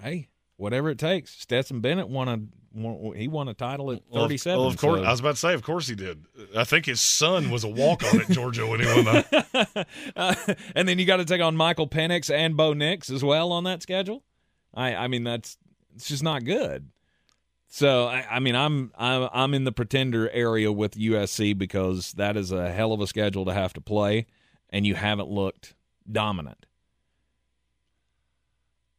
hey, 0.02 0.28
whatever 0.58 0.89
it 0.89 1.00
takes. 1.00 1.32
Stetson 1.32 1.80
Bennett 1.80 2.10
won 2.10 2.28
a 2.28 2.38
won, 2.74 3.16
he 3.16 3.30
won 3.30 3.48
a 3.48 3.54
title 3.54 3.94
at 3.94 4.02
well, 4.10 4.24
37. 4.24 4.60
Well, 4.60 4.68
of 4.68 4.76
course, 4.76 5.00
so- 5.00 5.06
I 5.06 5.12
was 5.12 5.22
about 5.22 5.36
to 5.36 5.39
say, 5.39 5.54
of 5.54 5.64
course 5.64 5.88
he 5.88 5.96
did. 5.96 6.26
I 6.54 6.66
think 6.66 6.86
his 6.86 7.00
son 7.00 7.50
was 7.50 7.64
a 7.64 7.70
walk 7.70 8.04
on 8.04 8.20
at 8.20 8.28
Georgia 8.30 8.68
when 8.68 8.82
he 8.82 8.86
won 8.88 9.06
that. 9.06 9.88
Uh, 10.18 10.36
and 10.76 10.86
then 10.88 11.00
you 11.00 11.06
got 11.06 11.18
to 11.18 11.26
take 11.26 11.41
on 11.41 11.56
Michael 11.56 11.88
Penix 11.88 12.30
and 12.30 12.58
Bo 12.58 12.74
Nix 12.74 13.10
as 13.10 13.24
well 13.24 13.54
on 13.54 13.64
that 13.64 13.82
schedule. 13.82 14.22
I 14.74 14.96
I 14.96 15.08
mean 15.08 15.24
that's 15.24 15.58
it's 15.96 16.10
just 16.10 16.24
not 16.24 16.44
good. 16.44 16.89
So 17.70 18.08
I, 18.08 18.26
I 18.30 18.39
mean 18.39 18.56
I'm 18.56 18.91
I'm 18.98 19.30
I'm 19.32 19.54
in 19.54 19.64
the 19.64 19.72
pretender 19.72 20.30
area 20.30 20.74
with 20.74 20.96
USC 20.96 21.58
because 21.58 22.12
that 22.14 22.36
is 22.36 22.52
a 22.52 22.70
hell 22.70 22.91
of 22.91 23.00
a 23.00 23.08
schedule 23.08 23.46
to 23.46 23.54
have 23.54 23.72
to 23.74 23.82
play, 23.82 24.26
and 24.70 24.86
you 24.86 24.96
haven't 24.96 25.30
looked 25.30 25.74
dominant. 26.12 26.66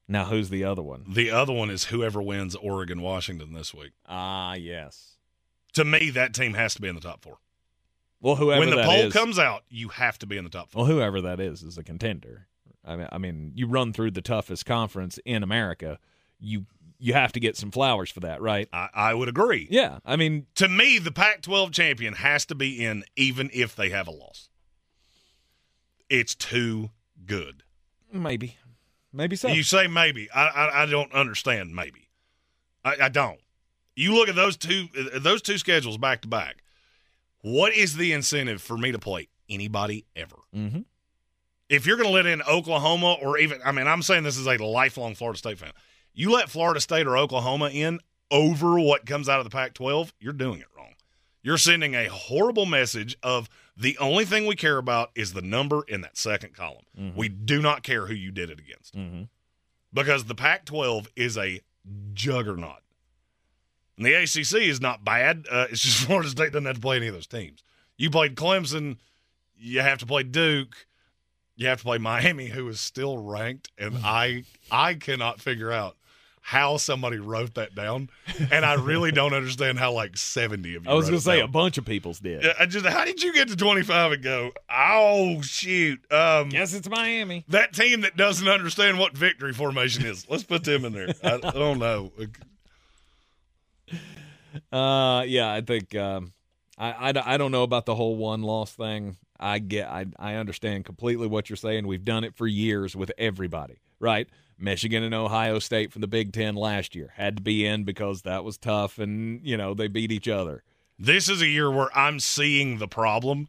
Now 0.07 0.27
who's 0.27 0.51
the 0.51 0.65
other 0.65 0.83
one? 0.83 1.05
The 1.09 1.31
other 1.31 1.53
one 1.53 1.71
is 1.71 1.85
whoever 1.85 2.21
wins 2.23 2.55
Oregon 2.55 3.01
Washington 3.01 3.53
this 3.53 3.73
week. 3.73 3.93
Ah 4.07 4.55
yes. 4.55 5.17
To 5.75 5.85
me, 5.85 6.11
that 6.11 6.35
team 6.35 6.55
has 6.55 6.75
to 6.75 6.83
be 6.83 6.89
in 6.89 6.95
the 6.95 7.01
top 7.01 7.23
four. 7.23 7.39
Well, 8.21 8.37
whoever 8.37 8.61
when 8.61 8.71
the 8.71 8.83
poll 8.85 8.95
is- 9.07 9.13
comes 9.13 9.39
out, 9.39 9.65
you 9.69 9.89
have 9.89 10.19
to 10.21 10.27
be 10.27 10.37
in 10.37 10.45
the 10.45 10.51
top 10.51 10.71
four. 10.71 10.83
Well, 10.85 10.91
whoever 10.93 11.21
that 11.23 11.41
is 11.41 11.63
is 11.63 11.79
a 11.79 11.83
contender. 11.83 12.47
I 12.85 12.97
mean, 12.97 13.09
I 13.11 13.19
mean, 13.19 13.53
you 13.55 13.67
run 13.67 13.93
through 13.93 14.11
the 14.13 14.21
toughest 14.23 14.67
conference 14.67 15.19
in 15.25 15.43
America, 15.43 15.99
you 16.39 16.67
you 16.99 17.13
have 17.15 17.33
to 17.33 17.41
get 17.41 17.57
some 17.57 17.71
flowers 17.71 18.11
for 18.11 18.21
that, 18.21 18.41
right? 18.41 18.69
I, 18.73 18.89
I 18.95 19.15
would 19.15 19.29
agree. 19.29 19.67
Yeah, 19.71 19.99
I 20.07 20.17
mean, 20.17 20.47
To 20.57 20.69
me, 20.69 20.99
the 20.99 21.11
Pac 21.13 21.43
12 21.43 21.71
champion 21.73 22.15
has 22.15 22.47
to 22.47 22.55
be 22.55 22.83
in 22.85 23.05
even 23.17 23.51
if 23.53 23.75
they 23.75 23.89
have 23.91 24.07
a 24.07 24.11
loss. 24.13 24.49
It's 26.09 26.35
too 26.35 26.91
good. 27.27 27.63
maybe, 28.13 28.57
maybe 29.13 29.37
so. 29.37 29.49
You 29.49 29.63
say 29.63 29.87
maybe. 29.87 30.31
I, 30.31 30.47
I, 30.47 30.83
I 30.83 30.87
don't 30.87 31.13
understand 31.13 31.75
maybe. 31.75 32.09
I, 32.85 32.97
I 33.03 33.09
don't. 33.09 33.41
You 33.97 34.15
look 34.15 34.29
at 34.29 34.35
those 34.35 34.57
two 34.57 34.89
those 35.17 35.41
two 35.41 35.59
schedules 35.59 35.99
back 35.99 36.23
to 36.23 36.29
back. 36.29 36.63
What 37.41 37.75
is 37.75 37.97
the 37.97 38.13
incentive 38.13 38.63
for 38.63 38.77
me 38.77 38.93
to 38.93 38.99
play 38.99 39.29
anybody 39.49 40.07
ever? 40.17 40.37
mm-hmm. 40.55 40.81
If 41.69 41.87
you're 41.87 41.97
going 41.97 42.09
to 42.09 42.15
let 42.15 42.27
in 42.27 42.43
Oklahoma 42.43 43.15
or 43.23 43.39
even, 43.39 43.59
I 43.65 43.73
mean, 43.73 43.87
I'm 43.87 44.03
saying 44.03 44.23
this 44.23 44.37
is 44.37 44.47
a 44.47 44.57
lifelong 44.63 45.15
Florida 45.15 45.39
State 45.39 45.59
fan. 45.59 45.73
You 46.13 46.31
let 46.31 46.51
Florida 46.51 46.79
State 46.79 47.07
or 47.07 47.17
Oklahoma 47.17 47.71
in 47.71 48.01
over 48.31 48.79
what 48.79 49.07
comes 49.07 49.29
out 49.29 49.39
of 49.39 49.45
the 49.45 49.51
Pac 49.51 49.75
12, 49.75 50.13
you're 50.21 50.33
doing 50.33 50.61
it 50.61 50.67
wrong. 50.77 50.95
You're 51.43 51.59
sending 51.59 51.95
a 51.95 52.07
horrible 52.07 52.67
message 52.67 53.17
of 53.23 53.49
the 53.77 53.99
only 53.99 54.25
thing 54.25 54.47
we 54.47 54.57
care 54.57 54.79
about 54.79 55.11
is 55.15 55.33
the 55.33 55.43
number 55.43 55.83
in 55.89 56.01
that 56.03 56.17
second 56.17 56.55
column. 56.55 56.85
Mm-hmm. 56.99 57.19
We 57.19 57.29
do 57.29 57.61
not 57.61 57.83
care 57.83 58.07
who 58.07 58.15
you 58.15 58.31
did 58.31 58.51
it 58.51 58.61
against 58.61 58.95
because 59.93 60.25
the 60.25 60.35
Pac 60.35 60.65
12 60.65 61.09
is 61.17 61.37
a 61.37 61.61
juggernaut. 62.13 62.83
And 63.97 64.07
the 64.07 64.15
ACC 64.15 64.63
is 64.63 64.81
not 64.81 65.05
bad. 65.05 65.47
Uh, 65.51 65.67
it's 65.71 65.81
just 65.81 65.99
Florida 66.07 66.29
State 66.29 66.53
doesn't 66.53 66.67
have 66.67 66.77
to 66.77 66.81
play 66.81 66.97
any 66.97 67.07
of 67.09 67.15
those 67.15 67.27
teams. 67.27 67.63
You 67.97 68.11
played 68.11 68.35
Clemson, 68.35 68.97
you 69.57 69.81
have 69.81 69.99
to 69.99 70.07
play 70.07 70.25
Duke, 70.25 70.87
you 71.57 71.69
have 71.69 71.79
to 71.79 71.85
play 71.85 71.99
Miami, 71.99 72.47
who 72.47 72.69
is 72.69 72.81
still 72.81 73.19
ranked, 73.19 73.71
and 73.79 73.99
I 74.05 74.45
I 74.71 74.95
cannot 74.95 75.41
figure 75.41 75.71
out 75.71 75.97
how 76.47 76.77
somebody 76.77 77.17
wrote 77.19 77.55
that 77.55 77.75
down, 77.75 78.11
and 78.53 78.67
I 78.67 78.75
really 78.75 79.11
don't 79.11 79.33
understand 79.33 79.79
how 79.79 79.93
like 79.93 80.15
seventy 80.19 80.75
of 80.75 80.85
you. 80.85 80.91
I 80.91 80.93
was 80.93 81.07
going 81.07 81.19
to 81.19 81.25
say 81.25 81.39
down. 81.39 81.49
a 81.49 81.51
bunch 81.51 81.79
of 81.79 81.87
people's 81.87 82.21
did. 82.21 82.45
Yeah, 82.45 82.53
I 82.61 82.67
just 82.67 82.85
how 82.85 83.07
did 83.07 83.23
you 83.23 83.33
get 83.33 83.49
to 83.49 83.57
twenty 83.57 83.83
five 83.83 84.13
and 84.13 84.23
go? 84.23 84.53
Oh 84.71 85.41
shoot! 85.41 86.01
Um, 86.13 86.51
Guess 86.51 86.75
it's 86.75 86.87
Miami. 86.89 87.45
that 87.49 87.73
team 87.73 88.03
that 88.03 88.19
doesn't 88.19 88.47
understand 88.47 88.99
what 88.99 89.17
victory 89.17 89.55
formation 89.55 90.05
is. 90.05 90.29
Let's 90.29 90.43
put 90.43 90.65
them 90.65 90.85
in 90.85 90.93
there. 90.93 91.15
I, 91.25 91.37
I 91.43 91.51
don't 91.51 91.79
know. 91.79 92.13
Uh, 94.73 95.25
yeah, 95.27 95.53
I 95.53 95.63
think 95.63 95.97
um, 95.97 96.33
I, 96.79 97.11
I, 97.11 97.35
I 97.35 97.37
don't 97.37 97.51
know 97.51 97.65
about 97.65 97.87
the 97.87 97.95
whole 97.97 98.15
one 98.17 98.43
loss 98.43 98.73
thing. 98.73 99.17
I 99.39 99.59
get 99.59 99.89
I 99.89 100.07
I 100.17 100.35
understand 100.35 100.85
completely 100.85 101.27
what 101.27 101.51
you're 101.51 101.57
saying. 101.57 101.87
We've 101.89 102.05
done 102.05 102.23
it 102.23 102.37
for 102.37 102.47
years 102.47 102.95
with 102.95 103.11
everybody, 103.19 103.79
right? 103.99 104.29
Michigan 104.59 105.03
and 105.03 105.15
Ohio 105.15 105.59
State 105.59 105.93
from 105.93 106.01
the 106.01 106.07
Big 106.07 106.33
Ten 106.33 106.55
last 106.55 106.95
year 106.95 107.13
had 107.17 107.37
to 107.37 107.43
be 107.43 107.67
in 107.67 107.85
because 107.85 108.23
that 108.23 108.45
was 108.45 108.57
tough, 108.57 108.99
and 108.99 109.41
you 109.45 109.57
know 109.57 109.75
they 109.75 109.89
beat 109.89 110.13
each 110.13 110.29
other. 110.29 110.63
This 110.99 111.29
is 111.29 111.43
a 111.43 111.47
year 111.47 111.71
where 111.71 111.97
I'm 111.97 112.21
seeing 112.21 112.79
the 112.79 112.89
problem 112.89 113.49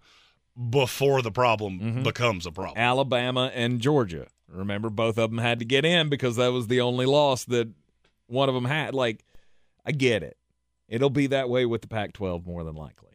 before 0.70 1.22
the 1.22 1.32
problem 1.32 1.80
mm-hmm. 1.80 2.04
becomes 2.04 2.46
a 2.46 2.52
problem. 2.52 2.78
Alabama 2.78 3.52
and 3.54 3.80
Georgia. 3.80 4.28
Remember, 4.48 4.90
both 4.90 5.18
of 5.18 5.32
them 5.32 5.40
had 5.40 5.60
to 5.60 5.66
get 5.66 5.86
in 5.86 6.10
because 6.10 6.38
that 6.38 6.52
was 6.52 6.68
the 6.68 6.82
only 6.82 7.06
loss 7.06 7.46
that 7.46 7.70
one 8.28 8.48
of 8.48 8.56
them 8.56 8.66
had. 8.66 8.94
Like, 8.94 9.26
I 9.86 9.92
get 9.92 10.24
it. 10.24 10.38
It'll 10.88 11.10
be 11.10 11.28
that 11.28 11.50
way 11.50 11.66
with 11.66 11.82
the 11.82 11.88
Pac 11.88 12.14
12 12.14 12.46
more 12.46 12.64
than 12.64 12.76
likely. 12.76 13.15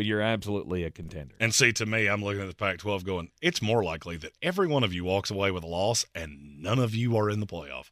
But 0.00 0.06
you're 0.06 0.22
absolutely 0.22 0.84
a 0.84 0.90
contender. 0.90 1.34
And 1.38 1.54
see, 1.54 1.74
to 1.74 1.84
me, 1.84 2.08
I'm 2.08 2.24
looking 2.24 2.40
at 2.40 2.48
the 2.48 2.54
Pac 2.54 2.78
12 2.78 3.04
going, 3.04 3.30
it's 3.42 3.60
more 3.60 3.84
likely 3.84 4.16
that 4.16 4.32
every 4.40 4.66
one 4.66 4.82
of 4.82 4.94
you 4.94 5.04
walks 5.04 5.30
away 5.30 5.50
with 5.50 5.62
a 5.62 5.66
loss 5.66 6.06
and 6.14 6.62
none 6.62 6.78
of 6.78 6.94
you 6.94 7.18
are 7.18 7.28
in 7.28 7.38
the 7.38 7.46
playoff. 7.46 7.90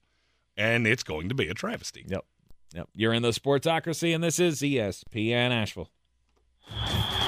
And 0.57 0.87
it's 0.87 1.03
going 1.03 1.29
to 1.29 1.35
be 1.35 1.49
a 1.49 1.53
travesty. 1.53 2.07
Yep. 2.09 2.25
Yep. 2.73 2.89
You're 2.95 3.13
in 3.13 3.21
the 3.21 3.33
Sportsocracy, 3.33 4.15
and 4.15 4.25
this 4.25 4.39
is 4.39 4.63
ESPN 4.63 5.51
Asheville. 5.51 5.91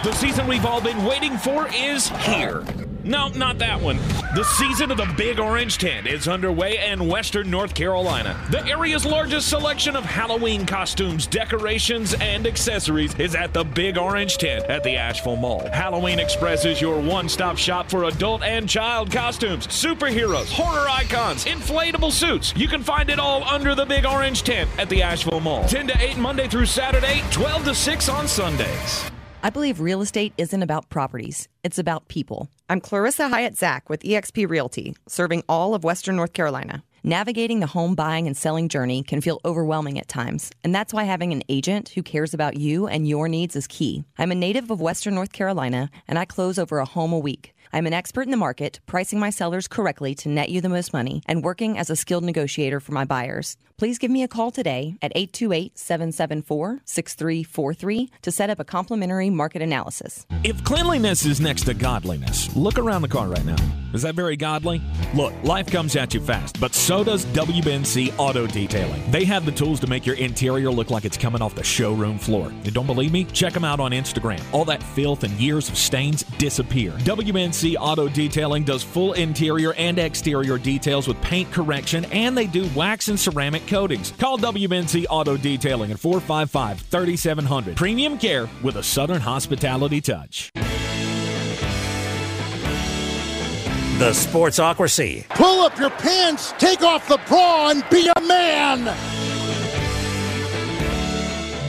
The 0.03 0.13
season 0.13 0.47
we've 0.47 0.65
all 0.65 0.81
been 0.81 1.05
waiting 1.05 1.37
for 1.37 1.69
is 1.75 2.09
here. 2.09 2.65
No, 3.03 3.29
not 3.29 3.59
that 3.59 3.81
one. 3.81 3.97
The 4.35 4.45
season 4.45 4.91
of 4.91 4.99
the 4.99 5.13
Big 5.17 5.41
Orange 5.41 5.79
Tent 5.79 6.07
is 6.07 6.29
underway 6.29 6.91
in 6.91 7.09
Western 7.09 7.51
North 7.51 7.75
Carolina. 7.75 8.39
The 8.51 8.65
area's 8.67 9.07
largest 9.07 9.49
selection 9.49 9.97
of 9.97 10.05
Halloween 10.05 10.67
costumes, 10.67 11.27
decorations, 11.27 12.15
and 12.15 12.47
accessories 12.47 13.15
is 13.19 13.35
at 13.35 13.55
the 13.55 13.65
Big 13.65 13.97
Orange 13.97 14.37
Tent 14.37 14.67
at 14.67 14.85
the 14.85 14.97
Asheville 14.97 15.37
Mall. 15.37 15.67
Halloween 15.73 16.19
Express 16.19 16.65
is 16.65 16.81
your 16.81 17.01
one 17.01 17.29
stop 17.29 17.57
shop 17.57 17.89
for 17.89 18.05
adult 18.05 18.43
and 18.43 18.69
child 18.69 19.11
costumes, 19.11 19.67
superheroes, 19.67 20.51
horror 20.53 20.89
icons, 20.89 21.47
inflatable 21.47 22.13
suits. 22.13 22.53
You 22.57 22.69
can 22.69 22.83
find 22.83 23.09
it 23.09 23.19
all 23.19 23.43
under 23.45 23.75
the 23.75 23.87
Big 23.87 24.05
Orange 24.05 24.43
Tent 24.43 24.69
at 24.79 24.89
the 24.89 25.03
Asheville 25.03 25.41
Mall. 25.41 25.65
10 25.67 25.89
to 25.89 26.03
8 26.03 26.19
Monday 26.19 26.49
through 26.49 26.67
Saturday, 26.67 27.23
12 27.31 27.65
to 27.65 27.75
6 27.75 28.09
on 28.09 28.29
Sundays. 28.29 29.11
I 29.43 29.49
believe 29.49 29.81
real 29.81 30.03
estate 30.03 30.35
isn't 30.37 30.63
about 30.63 30.91
properties, 30.91 31.49
it's 31.65 31.79
about 31.79 32.09
people. 32.09 32.51
I'm 32.69 32.79
Clarissa 32.79 33.31
Hyatt 33.31 33.57
Zach 33.57 33.89
with 33.89 34.03
eXp 34.03 34.47
Realty, 34.47 34.95
serving 35.09 35.45
all 35.49 35.75
of 35.75 35.83
Western 35.83 36.17
North 36.17 36.35
Carolina. 36.35 36.85
Navigating 37.03 37.61
the 37.61 37.67
home 37.69 37.95
buying 37.95 38.27
and 38.27 38.37
selling 38.37 38.69
journey 38.69 39.03
can 39.03 39.23
feel 39.23 39.41
overwhelming 39.43 39.99
at 39.99 40.09
times, 40.09 40.51
and 40.63 40.75
that's 40.75 40.93
why 40.93 41.05
having 41.05 41.33
an 41.33 41.43
agent 41.49 41.89
who 41.89 42.03
cares 42.03 42.35
about 42.35 42.59
you 42.59 42.87
and 42.87 43.09
your 43.09 43.29
needs 43.29 43.57
is 43.57 43.67
key. 43.67 44.05
I'm 44.19 44.31
a 44.31 44.35
native 44.35 44.71
of 44.71 44.83
Western 44.83 45.15
North 45.15 45.33
Carolina, 45.33 45.91
and 46.07 46.19
I 46.19 46.27
close 46.27 46.59
over 46.59 46.79
a 46.79 46.85
home 46.85 47.15
a 47.15 47.19
week. 47.19 47.55
I'm 47.73 47.87
an 47.87 47.93
expert 47.93 48.23
in 48.23 48.33
the 48.33 48.37
market, 48.37 48.81
pricing 48.87 49.21
my 49.21 49.31
sellers 49.31 49.69
correctly 49.69 50.15
to 50.17 50.29
net 50.29 50.49
you 50.49 50.61
the 50.61 50.69
most 50.69 50.93
money, 50.93 51.23
and 51.27 51.45
working 51.45 51.79
as 51.79 51.89
a 51.89 51.97
skilled 51.97 52.25
negotiator 52.25 52.81
for 52.81 52.93
my 52.93 53.05
buyers. 53.05 53.57
Please 53.77 53.99
give 53.99 54.11
me 54.11 54.23
a 54.23 54.29
call 54.29 54.51
today 54.51 54.97
at 55.01 55.13
828 55.15 55.79
774 55.79 56.83
6343 56.85 58.11
to 58.23 58.31
set 58.33 58.51
up 58.51 58.59
a 58.59 58.65
complimentary 58.65 59.31
market 59.31 59.63
analysis. 59.63 60.27
If 60.43 60.63
cleanliness 60.65 61.25
is 61.25 61.41
next 61.41 61.65
to 61.65 61.75
godliness, 61.75 62.55
look 62.57 62.79
around 62.79 63.03
the 63.03 63.09
car 63.09 63.29
right 63.29 63.45
now. 63.45 63.57
Is 63.93 64.03
that 64.03 64.15
very 64.15 64.37
godly? 64.37 64.81
Look, 65.15 65.33
life 65.43 65.67
comes 65.71 65.97
at 65.97 66.15
you 66.15 66.21
fast, 66.21 66.61
but 66.61 66.75
so 66.75 67.03
does 67.03 67.25
WBNC 67.27 68.15
Auto 68.19 68.47
Detailing. 68.47 69.11
They 69.11 69.25
have 69.25 69.45
the 69.45 69.53
tools 69.53 69.81
to 69.81 69.87
make 69.87 70.07
your 70.07 70.17
interior 70.17 70.71
look 70.71 70.91
like 70.91 71.05
it's 71.05 71.17
coming 71.17 71.43
off 71.43 71.55
the 71.55 71.65
showroom 71.65 72.19
floor. 72.19 72.53
You 72.63 72.71
don't 72.71 72.87
believe 72.87 73.13
me? 73.13 73.25
Check 73.25 73.53
them 73.53 73.65
out 73.65 73.81
on 73.81 73.91
Instagram. 73.91 74.43
All 74.53 74.65
that 74.67 74.83
filth 74.83 75.25
and 75.25 75.33
years 75.35 75.69
of 75.69 75.77
stains 75.77 76.23
disappear. 76.39 76.93
WBNC 76.99 77.60
Auto 77.79 78.09
Detailing 78.09 78.65
does 78.65 78.83
full 78.83 79.13
interior 79.13 79.75
and 79.75 79.99
exterior 79.99 80.59
details 80.59 81.07
with 81.07 81.21
paint 81.21 81.51
correction, 81.53 82.05
and 82.07 82.37
they 82.37 82.47
do 82.47 82.69
wax 82.75 83.09
and 83.09 83.19
ceramic 83.19 83.67
coatings. 83.67 84.13
Call 84.13 84.39
WBNC 84.39 85.07
Auto 85.11 85.37
Detailing 85.37 85.91
at 85.91 85.99
455 85.99 86.81
3700. 86.81 87.77
Premium 87.77 88.19
care 88.19 88.49
with 88.63 88.77
a 88.77 88.83
Southern 88.83 89.21
hospitality 89.21 90.01
touch. 90.01 90.51
The 94.01 94.13
Sportsocracy. 94.13 95.29
Pull 95.29 95.61
up 95.61 95.79
your 95.79 95.91
pants, 95.91 96.55
take 96.59 96.81
off 96.81 97.07
the 97.07 97.21
bra, 97.29 97.69
and 97.69 97.85
be 97.91 98.11
a 98.17 98.21
man. 98.23 98.87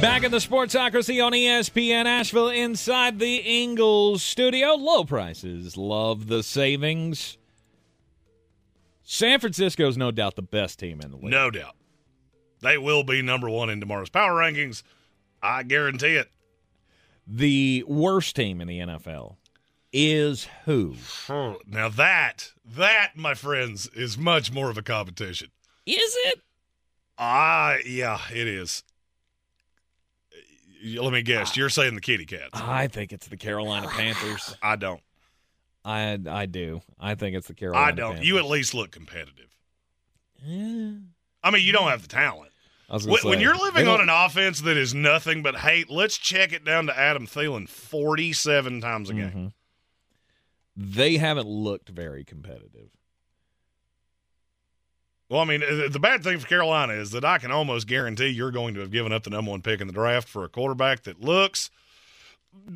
Back 0.02 0.24
in 0.24 0.32
the 0.32 0.40
Sportsocracy 0.40 1.24
on 1.24 1.32
ESPN 1.32 2.06
Asheville 2.06 2.50
inside 2.50 3.20
the 3.20 3.36
Ingles 3.36 4.24
studio. 4.24 4.74
Low 4.74 5.04
prices, 5.04 5.78
love 5.78 6.26
the 6.26 6.42
savings. 6.42 7.38
San 9.04 9.40
Francisco 9.40 9.88
is 9.88 9.98
no 9.98 10.10
doubt 10.10 10.36
the 10.36 10.42
best 10.42 10.80
team 10.80 11.02
in 11.02 11.12
the 11.12 11.18
league. 11.18 11.30
No 11.30 11.52
doubt. 11.52 11.76
They 12.62 12.80
will 12.80 13.04
be 13.04 13.22
number 13.22 13.48
one 13.48 13.70
in 13.70 13.80
tomorrow's 13.80 14.10
power 14.10 14.32
rankings. 14.32 14.82
I 15.44 15.62
guarantee 15.62 16.16
it. 16.16 16.32
The 17.28 17.84
worst 17.88 18.36
team 18.36 18.60
in 18.60 18.68
the 18.68 18.80
NFL 18.80 19.36
is 19.94 20.48
who? 20.66 20.96
Now 21.30 21.90
that 21.90 22.54
that, 22.66 23.12
my 23.16 23.36
friends, 23.36 23.88
is 23.90 24.18
much 24.18 24.52
more 24.52 24.72
of 24.72 24.80
a 24.80 24.82
competition. 24.82 25.50
Is 25.86 26.16
it? 26.26 26.42
Ah, 27.20 27.76
yeah, 27.86 28.20
it 28.34 28.48
is. 28.48 28.84
Let 30.84 31.14
me 31.14 31.20
Ah. 31.20 31.22
guess. 31.24 31.56
You're 31.58 31.70
saying 31.70 31.96
the 31.96 32.02
Kitty 32.02 32.26
Cats. 32.26 32.50
I 32.54 32.88
think 32.88 33.14
it's 33.14 33.28
the 33.28 33.38
Carolina 33.38 33.88
Panthers. 33.88 34.56
I 34.62 34.76
don't. 34.76 35.02
I 35.86 36.18
I 36.30 36.46
do. 36.46 36.82
I 37.00 37.16
think 37.16 37.36
it's 37.36 37.48
the 37.48 37.54
Carolina. 37.54 37.86
Panthers. 37.88 37.94
I 37.94 38.02
don't. 38.02 38.12
Panthers. 38.16 38.28
You 38.28 38.38
at 38.38 38.46
least 38.46 38.74
look 38.74 38.92
competitive. 38.92 39.56
Yeah. 40.44 40.92
I 41.44 41.52
mean, 41.52 41.64
you 41.66 41.72
don't 41.72 41.90
have 41.90 42.02
the 42.04 42.08
talent. 42.08 42.52
I 42.90 42.94
was 42.96 43.06
gonna 43.06 43.14
When, 43.24 43.30
when 43.30 43.40
you're 43.42 43.56
living 43.58 43.88
on 43.88 44.02
an 44.02 44.10
offense 44.10 44.62
that 44.62 44.76
is 44.78 44.94
nothing 44.94 45.42
but 45.44 45.56
hate, 45.56 45.90
let's 45.90 46.18
check 46.18 46.52
it 46.52 46.66
down 46.66 46.88
to 46.88 46.98
Adam 46.98 47.26
Thielen 47.26 47.70
47 47.70 48.82
times 48.82 49.10
a 49.10 49.14
game. 49.14 49.32
Mhm. 49.32 49.54
They 50.76 51.18
haven't 51.18 51.48
looked 51.48 51.90
very 51.90 52.24
competitive. 52.26 52.90
Well, 55.32 55.40
I 55.40 55.46
mean, 55.46 55.62
the 55.62 56.00
bad 56.00 56.26
thing 56.26 56.40
for 56.40 56.46
Carolina 56.48 56.92
is 56.92 57.12
that 57.12 57.24
I 57.24 57.38
can 57.38 57.52
almost 57.52 57.88
guarantee 57.88 58.28
you're 58.28 58.52
going 58.52 58.74
to 58.74 58.82
have 58.82 58.92
given 58.92 59.14
up 59.14 59.24
the 59.24 59.30
number 59.30 59.52
one 59.52 59.62
pick 59.62 59.80
in 59.80 59.88
the 59.88 59.94
draft 59.94 60.28
for 60.28 60.44
a 60.44 60.50
quarterback 60.50 61.04
that 61.04 61.22
looks 61.22 61.72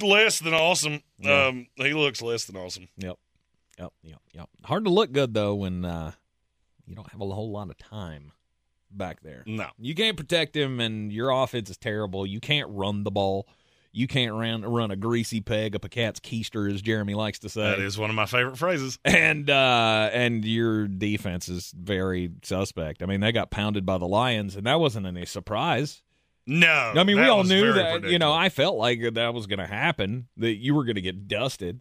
less 0.02 0.40
than 0.40 0.54
awesome. 0.54 1.02
Yeah. 1.20 1.48
Um, 1.48 1.68
he 1.76 1.94
looks 1.94 2.22
less 2.22 2.46
than 2.46 2.56
awesome. 2.56 2.88
Yep. 2.96 3.18
Yep. 3.78 3.94
Yep. 4.04 4.20
Yep. 4.32 4.50
Hard 4.64 4.86
to 4.86 4.90
look 4.90 5.12
good 5.12 5.34
though 5.34 5.54
when 5.56 5.84
uh, 5.84 6.14
you 6.86 6.96
don't 6.96 7.12
have 7.12 7.20
a 7.20 7.26
whole 7.26 7.52
lot 7.52 7.70
of 7.70 7.78
time 7.78 8.32
back 8.90 9.22
there. 9.22 9.44
No. 9.46 9.68
You 9.78 9.94
can't 9.94 10.16
protect 10.16 10.56
him, 10.56 10.80
and 10.80 11.12
your 11.12 11.32
offense 11.32 11.70
is 11.70 11.78
terrible. 11.78 12.26
You 12.26 12.40
can't 12.40 12.70
run 12.72 13.04
the 13.04 13.12
ball. 13.12 13.50
You 13.96 14.08
can't 14.08 14.34
run 14.34 14.64
run 14.64 14.92
a 14.92 14.98
greasy 14.98 15.40
peg 15.40 15.74
up 15.74 15.86
a 15.86 15.90
cat's 15.90 16.20
keister, 16.20 16.70
as 16.70 16.82
Jeremy 16.82 17.14
likes 17.14 17.40
to 17.40 17.50
say. 17.50 17.62
That 17.62 17.80
is 17.80 17.98
one 17.98 18.10
of 18.10 18.16
my 18.16 18.26
favorite 18.26 18.58
phrases. 18.58 19.00
and 19.06 19.50
uh, 19.50 20.10
and 20.12 20.44
your 20.44 20.88
defense 20.90 21.48
is 21.48 21.72
very 21.76 22.32
suspect. 22.44 23.02
I 23.02 23.06
mean, 23.06 23.22
they 23.22 23.32
got 23.32 23.52
pounded 23.52 23.86
by 23.86 23.98
the 23.98 24.06
Lions, 24.08 24.58
and 24.58 24.66
that 24.66 24.82
wasn't 24.82 25.08
any 25.08 25.26
surprise. 25.26 26.02
No. 26.46 26.94
I 26.96 27.04
mean, 27.06 27.16
we 27.18 27.24
all 27.24 27.44
knew 27.46 27.74
that. 27.74 28.04
You 28.04 28.20
know, 28.20 28.34
I 28.34 28.50
felt 28.50 28.76
like 28.76 29.14
that 29.14 29.34
was 29.34 29.48
going 29.48 29.60
to 29.60 29.66
happen. 29.66 30.28
That 30.38 30.56
you 30.56 30.76
were 30.76 30.84
going 30.84 30.96
to 30.96 31.02
get 31.02 31.28
dusted. 31.30 31.80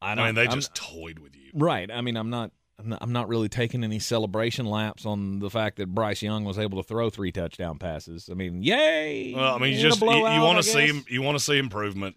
I, 0.00 0.12
I 0.12 0.14
mean, 0.26 0.34
they 0.36 0.42
I'm- 0.46 0.52
just 0.52 0.74
toyed 0.74 1.18
with 1.18 1.34
you. 1.34 1.50
right. 1.54 1.90
I 1.90 2.00
mean, 2.00 2.16
I'm 2.16 2.30
not. 2.30 2.52
I'm 2.78 2.88
not, 2.88 2.98
I'm 3.02 3.12
not 3.12 3.28
really 3.28 3.48
taking 3.48 3.84
any 3.84 3.98
celebration 3.98 4.66
laps 4.66 5.06
on 5.06 5.38
the 5.38 5.50
fact 5.50 5.76
that 5.76 5.94
Bryce 5.94 6.22
Young 6.22 6.44
was 6.44 6.58
able 6.58 6.82
to 6.82 6.86
throw 6.86 7.08
three 7.08 7.30
touchdown 7.30 7.78
passes. 7.78 8.28
I 8.30 8.34
mean, 8.34 8.62
yay! 8.62 9.32
Well, 9.34 9.54
I 9.54 9.58
mean, 9.58 9.74
you 9.74 9.80
just 9.80 10.00
you, 10.00 10.06
blowout, 10.06 10.42
want 10.42 10.58
to 10.58 10.62
see 10.62 10.86
him. 10.86 11.04
You 11.08 11.22
want 11.22 11.38
to 11.38 11.44
see 11.44 11.58
improvement. 11.58 12.16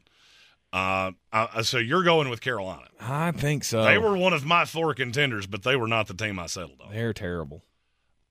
Uh, 0.73 1.11
uh, 1.31 1.63
so 1.63 1.77
you're 1.77 2.03
going 2.03 2.29
with 2.29 2.41
Carolina. 2.41 2.87
I 2.99 3.31
think 3.31 3.63
so. 3.63 3.83
They 3.83 3.97
were 3.97 4.17
one 4.17 4.33
of 4.33 4.45
my 4.45 4.65
four 4.65 4.93
contenders, 4.93 5.47
but 5.47 5.63
they 5.63 5.75
were 5.75 5.87
not 5.87 6.07
the 6.07 6.13
team 6.13 6.39
I 6.39 6.47
settled 6.47 6.81
on. 6.81 6.93
They're 6.93 7.13
terrible. 7.13 7.63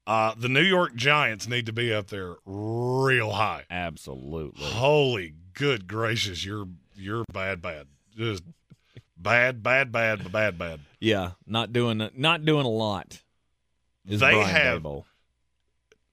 Uh, 0.07 0.35
the 0.37 0.49
New 0.49 0.63
York 0.63 0.95
Giants 0.95 1.49
need 1.49 1.67
to 1.67 1.73
be 1.73 1.93
up 1.93 2.09
there 2.09 2.37
real 2.45 3.33
high. 3.33 3.65
Absolutely. 3.71 4.65
Holy 4.65 5.35
good 5.55 5.89
gracious, 5.89 6.45
you're 6.45 6.69
you're 6.95 7.25
bad, 7.33 7.61
bad, 7.61 7.87
just 8.17 8.45
bad, 9.17 9.63
bad, 9.63 9.93
bad, 9.93 10.31
bad, 10.33 10.59
bad. 10.59 10.81
Yeah, 11.01 11.33
not 11.47 11.73
doing 11.73 12.11
not 12.17 12.45
doing 12.45 12.67
a 12.67 12.71
lot. 12.71 13.23
Is 14.09 14.21
They 14.21 14.33
Brian 14.33 14.49
have- 14.49 14.83
Daboll. 14.83 15.05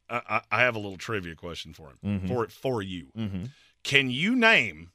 I, 0.09 0.21
I, 0.29 0.41
I 0.51 0.61
have 0.61 0.75
a 0.75 0.79
little 0.79 0.97
trivia 0.97 1.35
question 1.35 1.73
for 1.73 1.89
him 1.89 1.97
Mhm. 2.21 2.27
for 2.27 2.47
for 2.49 2.81
you. 2.81 3.07
Mhm. 3.17 3.49
Can 3.83 4.09
you 4.09 4.35
name 4.35 4.91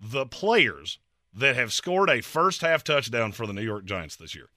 the 0.00 0.26
players 0.26 0.98
that 1.34 1.56
have 1.56 1.72
scored 1.72 2.10
a 2.10 2.20
first 2.20 2.60
half 2.60 2.82
touchdown 2.84 3.32
for 3.32 3.46
the 3.46 3.52
New 3.52 3.62
York 3.62 3.84
Giants 3.84 4.16
this 4.16 4.34
year? 4.34 4.48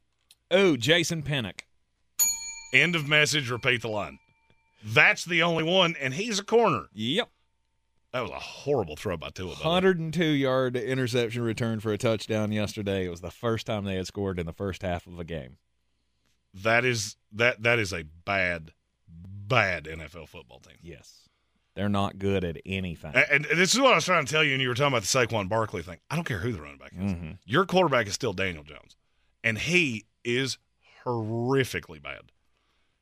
Oh, 0.52 0.76
Jason 0.78 1.24
Pinnock. 1.24 1.66
End 2.74 2.96
of 2.96 3.08
message. 3.08 3.50
Repeat 3.50 3.82
the 3.82 3.88
line. 3.88 4.20
That's 4.84 5.24
the 5.26 5.42
only 5.42 5.64
one, 5.64 5.96
and 6.00 6.14
he's 6.14 6.38
a 6.40 6.44
corner. 6.44 6.88
Yep. 6.94 7.30
That 8.16 8.22
was 8.22 8.32
a 8.32 8.40
horrible 8.40 8.96
throw 8.96 9.18
by 9.18 9.30
Tua. 9.32 9.50
by 9.50 9.56
the 9.56 9.64
102 9.66 10.24
yard 10.24 10.78
interception 10.78 11.42
return 11.42 11.82
for 11.82 11.92
a 11.92 11.98
touchdown 11.98 12.54
yesterday. 12.54 13.06
It 13.06 13.10
was 13.10 13.20
the 13.20 13.30
first 13.30 13.68
time 13.68 13.84
they 13.84 13.96
had 13.98 14.08
scored 14.08 14.40
in 14.40 14.46
the 14.46 14.54
first 14.54 14.84
half 14.84 15.06
of 15.06 15.20
a 15.20 15.26
game. 15.26 15.58
That 16.54 16.86
is 16.86 17.18
that 17.34 17.64
that 17.64 17.78
is 17.78 17.92
a 17.92 18.04
bad, 18.24 18.72
bad 19.10 19.84
NFL 19.84 20.30
football 20.30 20.62
team. 20.62 20.78
Yes. 20.82 21.28
They're 21.76 21.90
not 21.90 22.18
good 22.18 22.46
at 22.46 22.56
anything. 22.66 23.12
And, 23.16 23.46
and 23.48 23.60
this 23.60 23.74
is 23.74 23.82
what 23.82 23.92
I 23.92 23.96
was 23.96 24.06
trying 24.06 24.26
to 24.26 24.32
tell 24.32 24.46
you, 24.46 24.54
and 24.54 24.62
you 24.62 24.70
were 24.70 24.76
talking 24.76 24.94
about 24.94 25.02
the 25.04 25.08
Saquon 25.08 25.50
Barkley 25.50 25.82
thing. 25.82 25.98
I 26.10 26.16
don't 26.16 26.24
care 26.24 26.40
who 26.40 26.54
the 26.54 26.62
running 26.62 26.78
back 26.78 26.94
is. 26.94 27.12
Mhm. 27.12 27.40
Your 27.44 27.66
quarterback 27.66 28.08
is 28.08 28.14
still 28.14 28.32
Daniel 28.32 28.64
Jones, 28.64 28.96
and 29.44 29.58
he 29.58 30.06
is 30.24 30.58
horrifically 31.06 32.02
bad. 32.02 32.32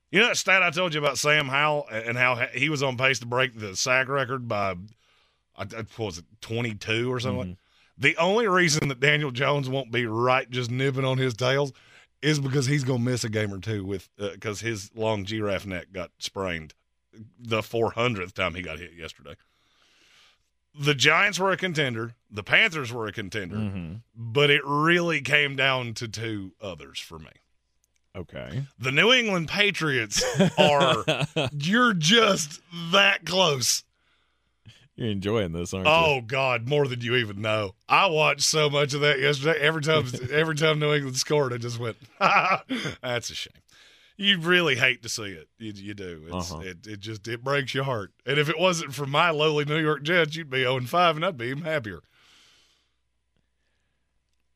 You 0.10 0.22
know 0.22 0.27
that 0.30 0.38
stat 0.38 0.64
I 0.64 0.72
told 0.72 0.95
you 0.95 0.99
about 0.99 1.19
Sam 1.19 1.49
Howell 1.49 1.88
and 1.91 2.18
how 2.18 2.35
he 2.53 2.69
was 2.69 2.81
on 2.81 2.98
pace 2.98 3.19
to 3.19 3.27
break 3.27 3.60
the 3.60 3.76
sack 3.76 4.07
record 4.07 4.48
by, 4.48 4.76
I- 5.58 5.68
was 5.98 6.18
it, 6.20 6.26
22 6.42 7.12
or 7.12 7.20
something? 7.20 7.58
The 7.98 8.18
only 8.18 8.48
reason 8.48 8.88
that 8.88 9.00
Daniel 9.00 9.30
Jones 9.32 9.70
won't 9.70 9.92
be 9.92 10.06
right 10.08 10.50
just 10.50 10.72
nipping 10.72 11.06
on 11.06 11.18
his 11.20 11.36
tails 11.36 11.72
is 12.24 12.40
because 12.40 12.66
he's 12.66 12.84
going 12.84 13.00
to 13.04 13.12
miss 13.12 13.24
a 13.24 13.30
game 13.30 13.54
or 13.54 13.60
two 13.60 13.86
with 13.86 14.10
because 14.18 14.62
his 14.62 14.90
long 14.96 15.26
giraffe 15.26 15.66
neck 15.66 15.88
got 15.94 16.10
sprained 16.18 16.74
the 17.40 17.62
400th 17.62 18.34
time 18.34 18.56
he 18.56 18.62
got 18.64 18.80
hit 18.80 18.94
yesterday. 18.94 19.36
The 20.74 20.96
Giants 20.96 21.38
were 21.38 21.52
a 21.52 21.58
contender. 21.58 22.16
The 22.32 22.42
Panthers 22.42 22.92
were 22.92 23.06
a 23.06 23.12
contender. 23.12 23.58
Mhm. 23.58 24.02
But 24.16 24.50
it 24.50 24.62
really 24.66 25.22
came 25.22 25.56
down 25.56 25.94
to 25.96 26.08
two 26.08 26.54
others 26.60 27.00
for 27.00 27.20
me. 27.20 27.30
Okay. 28.16 28.64
The 28.80 28.92
New 28.92 29.12
England 29.14 29.50
Patriots 29.50 30.24
are, 30.58 31.06
you're 31.52 31.94
just 31.94 32.62
that 32.92 33.24
close. 33.26 33.84
You're 34.95 35.10
enjoying 35.10 35.53
this, 35.53 35.74
aren't 35.74 35.88
you? 35.88 35.91
Oh 35.94 36.22
God, 36.22 36.68
more 36.68 36.88
than 36.88 37.02
you 37.02 37.15
even 37.15 37.41
know. 37.41 37.74
I 37.90 38.06
watched 38.07 38.41
so 38.44 38.70
much 38.70 38.94
of 38.94 39.02
that 39.02 39.20
yesterday. 39.20 39.60
Every 39.60 39.82
time, 39.82 40.06
every 40.32 40.56
time 40.56 40.78
New 40.80 40.94
England 40.94 41.18
scored, 41.18 41.52
I 41.52 41.57
just 41.57 41.80
went, 41.80 41.98
"That's 42.20 43.30
a 43.32 43.36
shame." 43.36 43.53
You 44.15 44.38
really 44.40 44.76
hate 44.76 45.02
to 45.02 45.10
see 45.10 45.24
it. 45.24 45.48
You, 45.57 45.74
you 45.76 45.94
do. 45.95 46.26
It's, 46.32 46.52
Uh-huh. 46.52 46.61
It 46.61 46.86
it 46.86 46.99
just 46.99 47.28
it 47.28 47.44
breaks 47.44 47.74
your 47.74 47.86
heart. 47.86 48.11
And 48.28 48.38
if 48.38 48.48
it 48.49 48.60
wasn't 48.60 48.94
for 48.94 49.07
my 49.07 49.32
lowly 49.32 49.65
New 49.65 49.80
York 49.80 50.03
Jets, 50.03 50.36
you'd 50.36 50.52
be 50.52 50.60
zero 50.60 50.78
and 50.78 50.88
five, 50.88 51.15
and 51.15 51.26
I'd 51.26 51.38
be 51.38 51.45
even 51.48 51.64
happier. 51.64 52.02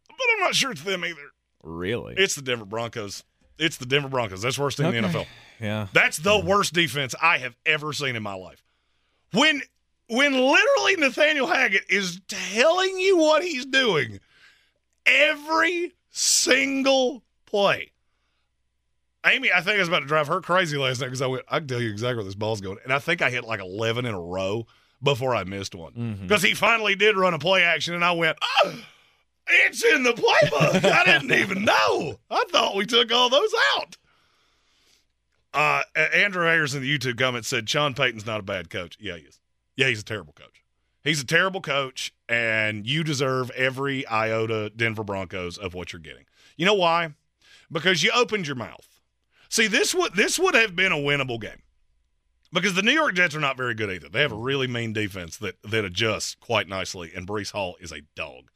But 0.07 0.25
I'm 0.35 0.39
not 0.41 0.55
sure 0.55 0.71
it's 0.71 0.83
them 0.83 1.03
either. 1.03 1.31
Really? 1.63 2.13
It's 2.17 2.35
the 2.35 2.41
Denver 2.43 2.65
Broncos. 2.65 3.23
It's 3.57 3.77
the 3.77 3.85
Denver 3.87 4.09
Broncos. 4.09 4.41
That's 4.43 4.59
worst 4.59 4.77
team 4.77 4.87
in 4.87 5.03
the 5.03 5.09
NFL. 5.09 5.25
yeah. 5.59 5.87
That's 5.93 6.17
the 6.19 6.37
worst 6.39 6.73
defense 6.73 7.15
I 7.21 7.39
have 7.39 7.55
ever 7.65 7.93
seen 7.93 8.15
in 8.15 8.21
my 8.23 8.35
life. 8.35 8.63
When 9.33 9.61
when 10.09 10.33
literally 10.33 10.95
Nathaniel 10.97 11.47
Hackett 11.47 11.85
is 11.89 12.21
telling 12.27 12.97
you 12.99 13.17
what 13.17 13.43
he's 13.43 13.65
doing 13.65 14.19
every 15.05 15.93
single 16.09 17.23
play. 17.45 17.91
Amy, 19.25 19.51
I 19.51 19.61
think 19.61 19.75
I 19.75 19.79
was 19.79 19.87
about 19.87 19.99
to 20.01 20.05
drive 20.05 20.27
her 20.27 20.39
crazy 20.41 20.77
last 20.77 21.01
night 21.01 21.07
because 21.07 21.21
I 21.21 21.27
went, 21.27 21.43
I 21.49 21.59
can 21.59 21.67
tell 21.67 21.81
you 21.81 21.89
exactly 21.89 22.17
where 22.17 22.23
this 22.25 22.35
ball's 22.35 22.61
going. 22.61 22.77
And 22.83 22.93
I 22.93 22.99
think 22.99 23.21
I 23.21 23.29
hit 23.29 23.43
like 23.43 23.59
11 23.59 24.05
in 24.05 24.13
a 24.13 24.19
row 24.21 24.65
before 25.03 25.35
I 25.35 25.43
missed 25.43 25.75
one. 25.75 26.17
Because 26.21 26.41
he 26.41 26.53
finally 26.53 26.95
did 26.95 27.17
run 27.17 27.33
a 27.33 27.39
play 27.39 27.63
action, 27.63 27.93
and 27.93 28.05
I 28.05 28.13
went, 28.13 28.37
oh, 28.41 28.75
it's 29.47 29.83
in 29.83 30.03
the 30.03 30.13
playbook. 30.13 30.85
I 30.85 31.03
didn't 31.05 31.31
even 31.31 31.65
know. 31.65 32.19
I 32.29 32.43
thought 32.49 32.75
we 32.75 32.85
took 32.85 33.11
all 33.11 33.29
those 33.29 33.51
out. 33.75 33.97
Uh, 35.53 35.81
Andrew 36.13 36.47
Ayers 36.47 36.75
in 36.75 36.81
the 36.81 36.97
YouTube 36.97 37.17
comments 37.17 37.47
said 37.47 37.69
Sean 37.69 37.93
Payton's 37.93 38.25
not 38.25 38.39
a 38.39 38.43
bad 38.43 38.69
coach. 38.69 38.97
Yeah, 38.99 39.17
he 39.17 39.23
is. 39.23 39.36
Yeah, 39.77 39.87
he's 39.87 40.01
a 40.01 40.05
terrible 40.05 40.33
coach. 40.33 40.63
He's 41.03 41.21
a 41.21 41.25
terrible 41.25 41.61
coach, 41.61 42.11
and 42.27 42.85
you 42.85 43.03
deserve 43.03 43.49
every 43.51 44.05
iota 44.07 44.69
Denver 44.75 45.05
Broncos 45.05 45.57
of 45.57 45.73
what 45.73 45.93
you're 45.93 46.01
getting. 46.01 46.25
You 46.57 46.65
know 46.65 46.73
why? 46.73 47.13
Because 47.71 48.03
you 48.03 48.11
opened 48.13 48.47
your 48.47 48.57
mouth. 48.57 48.99
See, 49.47 49.67
this 49.67 49.95
would 49.95 50.15
this 50.15 50.37
would 50.37 50.55
have 50.55 50.75
been 50.75 50.91
a 50.91 50.97
winnable 50.97 51.39
game. 51.39 51.61
Because 52.51 52.73
the 52.73 52.81
New 52.81 52.91
York 52.91 53.13
Jets 53.13 53.35
are 53.35 53.41
not 53.41 53.57
very 53.57 53.73
good 53.73 53.91
either. 53.91 54.09
They 54.09 54.21
have 54.21 54.31
a 54.31 54.35
really 54.35 54.67
mean 54.67 54.91
defense 54.93 55.37
that 55.37 55.61
that 55.63 55.85
adjusts 55.85 56.35
quite 56.35 56.67
nicely, 56.67 57.11
and 57.15 57.27
Breece 57.27 57.51
Hall 57.51 57.77
is 57.79 57.91
a 57.91 58.01
dog. 58.15 58.51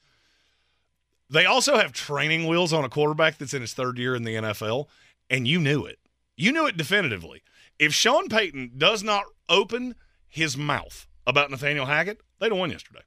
They 1.30 1.46
also 1.46 1.78
have 1.78 1.94
training 1.94 2.48
wheels 2.48 2.74
on 2.74 2.84
a 2.84 2.90
quarterback 2.90 3.38
that's 3.38 3.54
in 3.54 3.62
his 3.62 3.74
third 3.74 3.98
year 3.98 4.16
in 4.16 4.24
the 4.24 4.36
NFL, 4.36 4.88
and 5.30 5.48
you 5.48 5.60
knew 5.60 5.86
it. 5.86 6.00
You 6.36 6.52
knew 6.52 6.68
it 6.68 6.76
definitively. 6.76 7.44
If 7.80 7.94
Sean 7.94 8.28
Payton 8.28 8.74
does 8.78 9.04
not 9.04 9.24
open 9.48 9.96
his 10.28 10.58
mouth 10.58 11.08
about 11.28 11.52
Nathaniel 11.52 11.86
Hackett, 11.86 12.22
they'd 12.40 12.50
have 12.52 12.58
won 12.58 12.72
yesterday. 12.72 13.02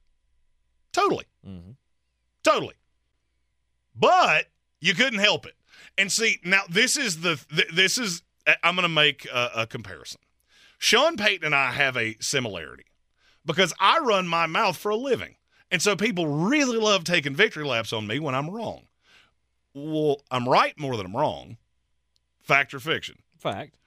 Totally. 0.91 1.25
Mhm. 1.45 1.75
Totally. 2.43 2.75
But 3.95 4.47
you 4.79 4.93
couldn't 4.93 5.19
help 5.19 5.45
it. 5.45 5.55
And 5.97 6.11
see, 6.11 6.39
now 6.43 6.61
this 6.69 6.97
is 6.97 7.21
the 7.21 7.35
th- 7.53 7.69
this 7.73 7.97
is 7.97 8.23
I'm 8.63 8.75
going 8.75 8.83
to 8.83 8.89
make 8.89 9.25
a, 9.25 9.51
a 9.55 9.67
comparison. 9.67 10.21
Sean 10.77 11.17
Payton 11.17 11.45
and 11.45 11.55
I 11.55 11.71
have 11.71 11.97
a 11.97 12.15
similarity 12.19 12.85
because 13.45 13.73
I 13.79 13.99
run 13.99 14.27
my 14.27 14.45
mouth 14.45 14.77
for 14.77 14.89
a 14.89 14.95
living. 14.95 15.35
And 15.71 15.81
so 15.81 15.95
people 15.95 16.27
really 16.27 16.77
love 16.77 17.03
taking 17.03 17.35
victory 17.35 17.65
laps 17.65 17.91
on 17.91 18.05
me 18.05 18.19
when 18.19 18.35
I'm 18.35 18.49
wrong. 18.49 18.83
Well, 19.73 20.21
I'm 20.29 20.47
right 20.47 20.77
more 20.79 20.95
than 20.95 21.07
I'm 21.07 21.15
wrong. 21.15 21.57
Fact 22.43 22.73
or 22.73 22.79
fiction? 22.79 23.17
Fact. 23.39 23.77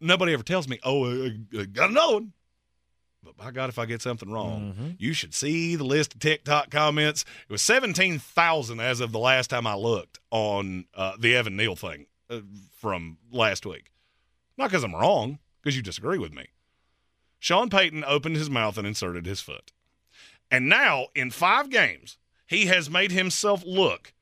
Nobody 0.00 0.32
ever 0.34 0.42
tells 0.42 0.68
me, 0.68 0.78
oh, 0.84 1.06
I, 1.26 1.36
I 1.58 1.64
got 1.64 1.90
another 1.90 2.14
one. 2.14 2.32
But 3.24 3.36
by 3.36 3.50
God, 3.52 3.68
if 3.68 3.78
I 3.78 3.86
get 3.86 4.02
something 4.02 4.30
wrong, 4.30 4.74
Mhm. 4.74 4.96
you 4.98 5.12
should 5.12 5.32
see 5.34 5.76
the 5.76 5.84
list 5.84 6.14
of 6.14 6.20
TikTok 6.20 6.70
comments. 6.70 7.24
It 7.48 7.52
was 7.52 7.62
17,000 7.62 8.80
as 8.80 9.00
of 9.00 9.12
the 9.12 9.18
last 9.18 9.48
time 9.50 9.66
I 9.66 9.74
looked 9.74 10.18
on 10.30 10.86
uh, 10.94 11.16
the 11.18 11.36
Evan 11.36 11.56
Neal 11.56 11.76
thing 11.76 12.06
uh, 12.28 12.40
from 12.76 13.18
last 13.30 13.64
week. 13.64 13.92
Not 14.58 14.70
because 14.70 14.82
I'm 14.84 14.94
wrong, 14.94 15.38
because 15.62 15.76
you 15.76 15.82
disagree 15.82 16.18
with 16.18 16.32
me. 16.32 16.46
Sean 17.38 17.70
Payton 17.70 18.04
opened 18.04 18.36
his 18.36 18.50
mouth 18.50 18.76
and 18.76 18.86
inserted 18.86 19.24
his 19.26 19.40
foot. 19.40 19.72
And 20.50 20.68
now, 20.68 21.06
in 21.14 21.30
five 21.30 21.70
games, 21.70 22.18
he 22.46 22.66
has 22.66 22.90
made 22.90 23.10
himself 23.12 23.62
look 23.64 24.12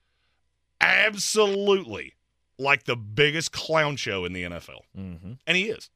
absolutely 0.81 2.15
like 2.59 2.85
the 2.85 2.97
biggest 2.97 3.53
clown 3.53 3.97
show 3.97 4.25
in 4.25 4.33
the 4.33 4.43
NFL. 4.45 4.83
Mm-hmm. 4.97 5.33
And 5.47 5.57
he 5.57 5.65
is. 5.71 5.91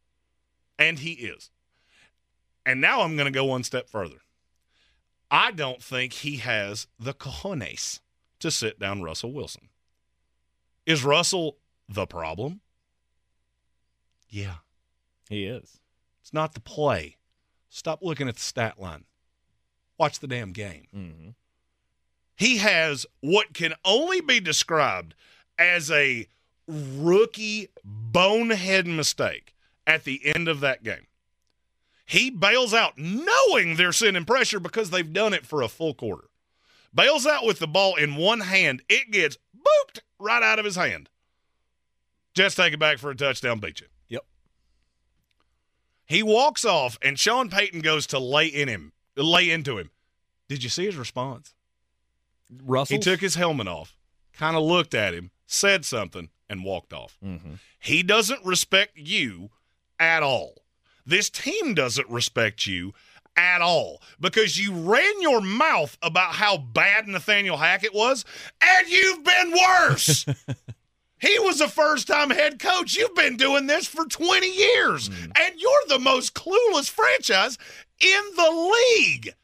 And 0.79 0.99
he 0.99 1.13
is. 1.13 1.51
And 2.67 2.81
now 2.81 3.03
I'm 3.03 3.17
going 3.17 3.27
to 3.27 3.37
go 3.37 3.45
one 3.45 3.63
step 3.63 3.89
further. 3.89 4.17
I 5.31 5.51
don't 5.51 5.83
think 5.83 6.13
he 6.13 6.37
has 6.37 6.87
the 6.99 7.13
cojones 7.13 8.01
to 8.41 8.51
sit 8.51 8.79
down 8.79 9.03
Russell 9.03 9.33
Wilson. 9.33 9.69
Is 10.87 11.05
Russell 11.05 11.59
the 11.89 12.07
problem? 12.07 12.61
Yeah. 14.29 14.57
He 15.29 15.45
is. 15.45 15.81
It's 16.23 16.33
not 16.33 16.55
the 16.55 16.61
play. 16.61 17.17
Stop 17.69 18.01
looking 18.03 18.29
at 18.29 18.37
the 18.37 18.41
stat 18.41 18.81
line. 18.81 19.05
Watch 19.99 20.21
the 20.21 20.27
damn 20.27 20.53
game. 20.53 20.87
Mm-hmm. 20.95 21.29
He 22.37 22.59
has 22.59 23.07
what 23.21 23.55
can 23.55 23.75
only 23.85 24.21
be 24.21 24.41
described 24.41 25.15
as 25.59 25.91
a 25.91 26.27
rookie 26.67 27.69
bonehead 27.85 28.87
mistake 28.87 29.55
at 29.87 30.05
the 30.05 30.21
end 30.35 30.49
of 30.49 30.61
that 30.61 30.83
game. 30.83 31.07
He 32.05 32.31
bails 32.31 32.75
out 32.75 32.99
knowing 32.99 33.77
they're 33.77 33.93
sending 33.93 34.25
pressure 34.25 34.61
because 34.61 34.91
they've 34.91 35.13
done 35.13 35.33
it 35.33 35.47
for 35.47 35.63
a 35.63 35.69
full 35.69 35.95
quarter. 35.95 36.29
bails 36.95 37.27
out 37.27 37.45
with 37.45 37.59
the 37.59 37.67
ball 37.67 37.97
in 37.97 38.17
one 38.17 38.41
hand. 38.41 38.83
It 38.89 39.11
gets 39.11 39.37
booped 39.57 40.01
right 40.19 40.43
out 40.43 40.59
of 40.59 40.65
his 40.65 40.77
hand. 40.77 41.09
Just 42.35 42.57
take 42.57 42.73
it 42.73 42.79
back 42.79 42.99
for 42.99 43.11
a 43.11 43.17
touchdown, 43.17 43.61
beat 43.61 43.81
you. 43.81 43.87
Yep. 44.09 44.25
He 46.07 46.23
walks 46.23 46.65
off, 46.65 46.99
and 47.01 47.19
Sean 47.19 47.49
Payton 47.49 47.81
goes 47.81 48.07
to 48.09 48.19
lay 48.19 48.47
in 48.47 48.69
him, 48.69 48.93
lay 49.17 49.51
into 49.51 49.79
him. 49.79 49.91
Did 50.49 50.63
you 50.63 50.69
see 50.69 50.85
his 50.85 50.97
response? 50.97 51.55
Russell 52.63 52.97
He 52.97 53.01
took 53.01 53.21
his 53.21 53.37
helmet 53.37 53.69
off, 53.69 53.97
kind 54.33 54.57
of 54.57 54.63
looked 54.63 54.95
at 54.95 55.15
him, 55.15 55.31
said 55.47 55.85
something, 55.85 56.29
and 56.49 56.65
walked 56.65 56.93
off. 56.93 57.17
Mm-hmm. 57.25 57.55
He 57.79 58.03
doesn't 58.03 58.45
respect 58.45 58.93
you 58.97 59.51
at 59.99 60.23
all. 60.23 60.64
This 61.07 61.31
team 61.31 61.75
doesn't 61.75 62.09
respect 62.09 62.67
you 62.67 62.95
at 63.37 63.61
all 63.61 64.01
because 64.21 64.59
you 64.59 64.73
ran 64.73 65.21
your 65.21 65.41
mouth 65.41 65.97
about 66.03 66.35
how 66.35 66.57
bad 66.57 67.09
Nathaniel 67.09 67.57
Hackett 67.57 67.95
was, 67.95 68.25
and 68.61 68.89
you've 68.89 69.25
been 69.25 69.53
worse. 69.53 70.25
he 71.21 71.39
was 71.41 71.61
a 71.61 71.69
first 71.69 72.07
time 72.07 72.31
head 72.31 72.59
coach. 72.59 72.97
You've 72.97 73.15
been 73.15 73.37
doing 73.37 73.67
this 73.67 73.87
for 73.87 74.07
20 74.07 74.47
years, 74.51 75.09
mm. 75.09 75.33
and 75.41 75.61
you're 75.61 75.73
the 75.89 75.99
most 75.99 76.35
clueless 76.35 76.89
franchise 76.89 77.59
in 78.01 78.23
the 78.37 78.73
league. 78.99 79.35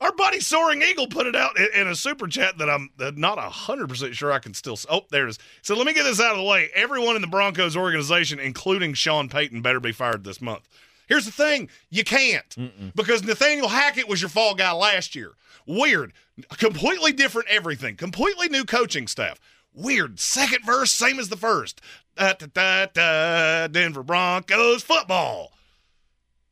Our 0.00 0.12
buddy 0.12 0.40
Soaring 0.40 0.82
Eagle 0.82 1.06
put 1.06 1.26
it 1.26 1.36
out 1.36 1.56
in, 1.58 1.86
a 1.86 1.94
super 1.94 2.26
chat 2.26 2.58
that 2.58 2.68
I'm 2.68 2.90
not 2.98 3.38
100% 3.38 4.12
sure 4.12 4.32
I 4.32 4.38
can 4.38 4.52
still. 4.52 4.78
Oh, 4.90 5.02
there 5.10 5.26
it 5.26 5.30
is. 5.30 5.38
So 5.62 5.74
let 5.76 5.86
me 5.86 5.94
get 5.94 6.02
this 6.02 6.20
out 6.20 6.32
of 6.32 6.38
the 6.38 6.44
way. 6.44 6.68
Everyone 6.74 7.16
in 7.16 7.22
the 7.22 7.28
Broncos 7.28 7.76
organization, 7.76 8.38
including 8.38 8.94
Sean 8.94 9.28
Payton, 9.28 9.62
better 9.62 9.80
be 9.80 9.92
fired 9.92 10.24
this 10.24 10.40
month. 10.40 10.68
Here's 11.06 11.26
the 11.26 11.32
thing 11.32 11.68
you 11.90 12.02
can't 12.02 12.56
because 12.94 13.22
Nathaniel 13.22 13.68
Hackett 13.68 14.08
was 14.08 14.20
your 14.20 14.30
fall 14.30 14.54
guy 14.54 14.72
last 14.72 15.14
year. 15.14 15.32
Weird. 15.66 16.12
Completely 16.58 17.12
different 17.12 17.48
everything. 17.48 17.96
Completely 17.96 18.48
new 18.48 18.64
coaching 18.64 19.06
staff. 19.06 19.38
Weird. 19.74 20.18
Second 20.18 20.64
verse, 20.64 20.90
same 20.90 21.18
as 21.18 21.28
the 21.28 21.36
first. 21.36 21.80
Da, 22.16 22.32
da, 22.34 22.46
da, 22.52 22.86
da, 22.86 23.66
Denver 23.68 24.02
Broncos 24.02 24.82
football. 24.82 25.52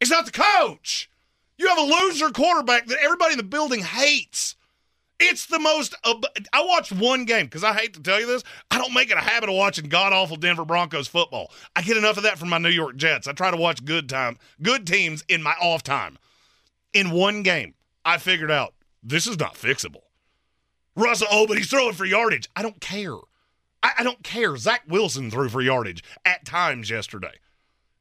It's 0.00 0.10
not 0.10 0.26
the 0.26 0.32
coach. 0.32 1.08
You 1.62 1.68
have 1.68 1.78
a 1.78 1.82
loser 1.82 2.30
quarterback 2.30 2.86
that 2.86 2.98
everybody 3.00 3.34
in 3.34 3.36
the 3.36 3.44
building 3.44 3.82
hates. 3.82 4.56
It's 5.20 5.46
the 5.46 5.60
most. 5.60 5.94
I 6.04 6.64
watched 6.64 6.90
one 6.90 7.24
game 7.24 7.46
because 7.46 7.62
I 7.62 7.72
hate 7.72 7.94
to 7.94 8.02
tell 8.02 8.18
you 8.18 8.26
this. 8.26 8.42
I 8.72 8.78
don't 8.78 8.92
make 8.92 9.12
it 9.12 9.16
a 9.16 9.20
habit 9.20 9.48
of 9.48 9.54
watching 9.54 9.88
god 9.88 10.12
awful 10.12 10.36
Denver 10.36 10.64
Broncos 10.64 11.06
football. 11.06 11.52
I 11.76 11.82
get 11.82 11.96
enough 11.96 12.16
of 12.16 12.24
that 12.24 12.36
from 12.36 12.48
my 12.48 12.58
New 12.58 12.68
York 12.68 12.96
Jets. 12.96 13.28
I 13.28 13.32
try 13.32 13.52
to 13.52 13.56
watch 13.56 13.84
good 13.84 14.08
time, 14.08 14.38
good 14.60 14.88
teams 14.88 15.22
in 15.28 15.40
my 15.40 15.54
off 15.62 15.84
time. 15.84 16.18
In 16.94 17.12
one 17.12 17.44
game, 17.44 17.74
I 18.04 18.18
figured 18.18 18.50
out 18.50 18.74
this 19.00 19.28
is 19.28 19.38
not 19.38 19.54
fixable. 19.54 20.02
Russell, 20.96 21.28
oh, 21.30 21.46
but 21.46 21.58
he's 21.58 21.70
throwing 21.70 21.94
for 21.94 22.04
yardage. 22.04 22.48
I 22.56 22.62
don't 22.62 22.80
care. 22.80 23.14
I, 23.84 23.92
I 23.98 24.02
don't 24.02 24.24
care. 24.24 24.56
Zach 24.56 24.82
Wilson 24.88 25.30
threw 25.30 25.48
for 25.48 25.62
yardage 25.62 26.02
at 26.24 26.44
times 26.44 26.90
yesterday. 26.90 27.34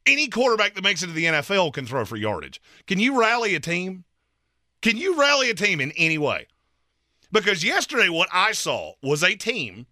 Any 0.06 0.28
quarterback 0.28 0.74
that 0.76 0.84
makes 0.84 1.04
it 1.04 1.08
to 1.08 1.14
the 1.14 1.26
NFL 1.26 1.74
can 1.74 1.86
throw 1.86 2.06
for 2.06 2.16
yardage. 2.16 2.62
Can 2.88 3.00
you 3.00 3.20
rally 3.20 3.56
a 3.56 3.60
team? 3.60 4.04
Can 4.82 4.98
you 4.98 5.20
rally 5.20 5.50
a 5.50 5.54
team 5.54 5.80
in 5.80 5.92
any 5.92 6.18
way? 6.18 6.48
Because 7.32 7.64
yesterday, 7.64 8.10
what 8.10 8.30
I 8.34 8.52
saw 8.52 8.94
was 9.04 9.24
a 9.24 9.36
team 9.36 9.86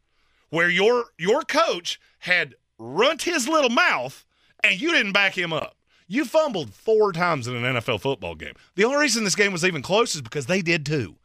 where 0.50 0.70
your 0.70 1.06
your 1.18 1.44
coach 1.44 2.00
had 2.20 2.56
runt 2.78 3.24
his 3.24 3.48
little 3.48 3.70
mouth 3.70 4.26
and 4.64 4.80
you 4.80 4.92
didn't 4.92 5.14
back 5.14 5.38
him 5.38 5.54
up. 5.54 5.76
You 6.08 6.26
fumbled 6.26 6.74
four 6.74 7.12
times 7.14 7.48
in 7.48 7.56
an 7.56 7.76
NFL 7.76 8.02
football 8.02 8.34
game. 8.34 8.56
The 8.76 8.84
only 8.84 8.98
reason 8.98 9.24
this 9.24 9.36
game 9.36 9.52
was 9.52 9.64
even 9.64 9.84
close 9.84 10.16
is 10.16 10.22
because 10.22 10.48
they 10.48 10.62
did 10.62 10.86
too. 10.86 11.18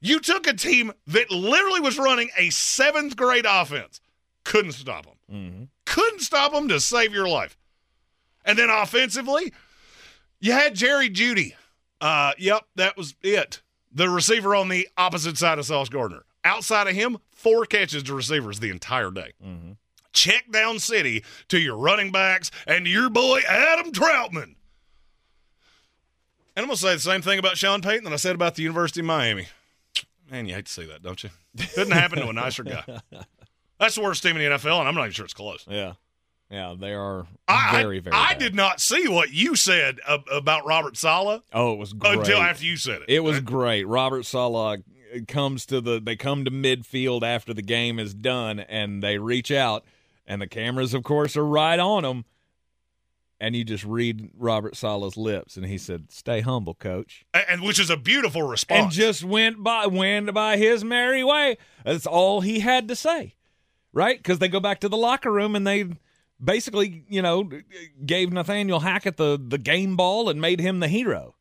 You 0.00 0.18
took 0.18 0.46
a 0.46 0.52
team 0.52 0.92
that 1.06 1.30
literally 1.30 1.80
was 1.80 1.96
running 1.96 2.30
a 2.36 2.50
seventh 2.50 3.16
grade 3.16 3.46
offense, 3.48 4.00
couldn't 4.44 4.72
stop 4.72 5.06
them. 5.06 5.14
Mm-hmm. 5.32 5.64
Couldn't 5.94 6.22
stop 6.22 6.50
them 6.52 6.66
to 6.70 6.80
save 6.80 7.14
your 7.14 7.28
life. 7.28 7.56
And 8.44 8.58
then 8.58 8.68
offensively, 8.68 9.52
you 10.40 10.50
had 10.50 10.74
Jerry 10.74 11.08
Jeudy. 11.08 11.54
Uh, 12.00 12.32
yep, 12.36 12.64
that 12.74 12.96
was 12.96 13.14
it. 13.22 13.62
The 13.92 14.10
receiver 14.10 14.56
on 14.56 14.68
the 14.68 14.88
opposite 14.96 15.38
side 15.38 15.60
of 15.60 15.66
Sauce 15.66 15.88
Gardner. 15.88 16.24
Outside 16.42 16.88
of 16.88 16.96
him, 16.96 17.18
four 17.30 17.64
catches 17.64 18.02
to 18.02 18.14
receivers 18.14 18.58
the 18.58 18.70
entire 18.70 19.12
day. 19.12 19.34
Check 20.12 20.50
down 20.50 20.80
city 20.80 21.22
to 21.46 21.60
your 21.60 21.76
running 21.76 22.10
backs 22.10 22.50
and 22.66 22.88
your 22.88 23.08
boy 23.08 23.42
Adam 23.48 23.92
Trautman. 23.92 24.56
And 26.56 26.62
I'm 26.62 26.64
going 26.64 26.70
to 26.70 26.82
say 26.82 26.94
the 26.94 27.00
same 27.00 27.22
thing 27.22 27.38
about 27.38 27.56
Sean 27.56 27.82
Payton 27.82 28.02
that 28.02 28.12
I 28.12 28.16
said 28.16 28.34
about 28.34 28.56
the 28.56 28.62
University 28.64 28.98
of 28.98 29.06
Miami. 29.06 29.46
Man, 30.28 30.46
you 30.46 30.56
hate 30.56 30.66
to 30.66 30.72
see 30.72 30.86
that, 30.86 31.04
don't 31.04 31.22
you? 31.22 31.30
Couldn't 31.76 31.92
happen 31.92 32.18
to 32.18 32.28
a 32.30 32.32
nicer 32.32 32.64
guy. 32.64 32.82
That's 33.84 33.96
the 33.96 34.00
worst 34.00 34.22
team 34.22 34.34
in 34.38 34.50
the 34.50 34.56
NFL, 34.56 34.78
and 34.78 34.88
I'm 34.88 34.94
not 34.94 35.02
even 35.02 35.12
sure 35.12 35.26
it's 35.26 35.34
close. 35.34 35.66
Yeah. 35.68 35.92
Yeah, 36.50 36.74
they 36.78 36.94
are 36.94 37.26
I, 37.46 37.82
very, 37.82 37.98
very 37.98 38.16
I 38.16 38.30
bad. 38.32 38.38
did 38.38 38.54
not 38.54 38.80
see 38.80 39.08
what 39.08 39.30
you 39.30 39.56
said 39.56 40.00
about 40.06 40.64
Robert 40.64 40.96
Saleh 40.96 41.42
Oh, 41.52 41.74
it 41.74 41.78
was 41.78 41.92
great. 41.92 42.18
until 42.18 42.38
after 42.38 42.64
you 42.64 42.78
said 42.78 43.02
it. 43.02 43.08
It 43.08 43.20
was 43.20 43.40
great. 43.40 43.84
Robert 43.84 44.24
Saleh 44.24 44.80
uh, 45.14 45.18
comes 45.28 45.66
to 45.66 45.82
the 45.82 46.00
they 46.00 46.16
come 46.16 46.46
to 46.46 46.50
midfield 46.50 47.22
after 47.22 47.52
the 47.52 47.60
game 47.62 47.98
is 47.98 48.14
done 48.14 48.58
and 48.60 49.02
they 49.02 49.18
reach 49.18 49.50
out 49.50 49.84
and 50.26 50.40
the 50.40 50.46
cameras 50.46 50.94
of 50.94 51.02
course 51.02 51.36
are 51.36 51.46
right 51.46 51.78
on 51.78 52.04
them 52.04 52.24
and 53.40 53.54
you 53.54 53.64
just 53.64 53.84
read 53.84 54.30
Robert 54.36 54.76
Saleh's 54.76 55.16
lips 55.16 55.56
and 55.56 55.66
he 55.66 55.76
said 55.78 56.10
stay 56.10 56.40
humble 56.40 56.74
coach 56.74 57.24
and 57.34 57.62
which 57.62 57.78
is 57.78 57.90
a 57.90 57.96
beautiful 57.96 58.42
response. 58.42 58.82
and 58.84 58.92
just 58.92 59.24
went 59.24 59.62
by 59.62 59.86
went 59.86 60.32
by 60.32 60.56
his 60.56 60.84
merry 60.84 61.22
way 61.24 61.56
that's 61.84 62.06
all 62.06 62.40
he 62.42 62.60
had 62.60 62.88
to 62.88 62.96
say 62.96 63.34
right 63.94 64.22
cuz 64.22 64.38
they 64.38 64.48
go 64.48 64.60
back 64.60 64.80
to 64.80 64.88
the 64.88 64.96
locker 64.96 65.30
room 65.32 65.54
and 65.56 65.66
they 65.66 65.86
basically 66.42 67.04
you 67.08 67.22
know 67.22 67.48
gave 68.04 68.32
Nathaniel 68.32 68.80
Hackett 68.80 69.16
the 69.16 69.40
the 69.42 69.58
game 69.58 69.96
ball 69.96 70.28
and 70.28 70.40
made 70.40 70.60
him 70.60 70.80
the 70.80 70.88
hero 70.88 71.34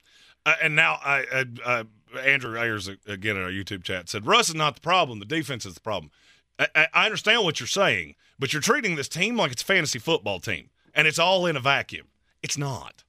Uh, 0.46 0.56
and 0.62 0.76
now 0.76 1.00
I, 1.04 1.26
I, 1.34 1.46
uh, 1.66 1.84
Andrew 2.20 2.58
Ayers 2.60 2.88
uh, 2.90 2.96
again 3.08 3.38
in 3.38 3.44
our 3.44 3.50
YouTube 3.50 3.84
chat 3.84 4.10
said 4.10 4.26
Russ 4.28 4.50
is 4.50 4.56
not 4.56 4.76
the 4.76 4.82
problem. 4.82 5.20
The 5.20 5.26
defense 5.26 5.66
is 5.66 5.74
the 5.74 5.80
problem. 5.82 6.12
I, 6.60 6.68
I- 6.76 6.88
I 6.94 7.06
understand 7.06 7.44
what 7.44 7.60
you're 7.60 7.68
saying, 7.68 8.16
but 8.38 8.54
you're 8.54 8.62
treating 8.62 8.96
this 8.96 9.08
team 9.10 9.36
like 9.38 9.52
it's 9.52 9.62
a 9.64 9.66
fantasy 9.66 10.00
football 10.00 10.40
team, 10.40 10.70
and 10.94 11.08
it's 11.08 11.18
all 11.20 11.46
in 11.48 11.56
a 11.56 11.60
vacuum. 11.62 12.08
It's 12.44 12.58
not 12.58 13.04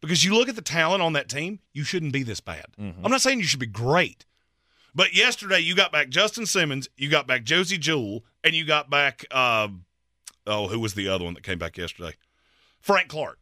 because 0.00 0.24
you 0.24 0.34
look 0.34 0.48
at 0.48 0.56
the 0.56 0.60
talent 0.78 1.02
on 1.02 1.12
that 1.14 1.28
team. 1.28 1.60
You 1.72 1.84
shouldn't 1.84 2.12
be 2.12 2.24
this 2.24 2.40
bad. 2.40 2.66
I'm 2.78 3.10
not 3.10 3.22
saying 3.22 3.38
you 3.38 3.46
should 3.46 3.60
be 3.60 3.66
great, 3.66 4.26
but 4.94 5.14
yesterday 5.14 5.60
you 5.60 5.74
got 5.76 5.92
back 5.92 6.08
Justin 6.10 6.44
Simmons, 6.46 6.88
you 6.96 7.08
got 7.08 7.26
back 7.28 7.44
Josey 7.44 7.78
Jewell, 7.78 8.24
and 8.44 8.54
you 8.54 8.64
got 8.64 8.90
back 8.90 9.24
uh, 9.30 9.68
oh 10.46 10.68
who 10.68 10.80
was 10.80 10.94
the 10.94 11.08
other 11.08 11.24
one 11.24 11.34
that 11.34 11.42
came 11.42 11.58
back 11.58 11.76
yesterday? 11.76 12.14
Frank 12.80 13.08
Clark. 13.08 13.38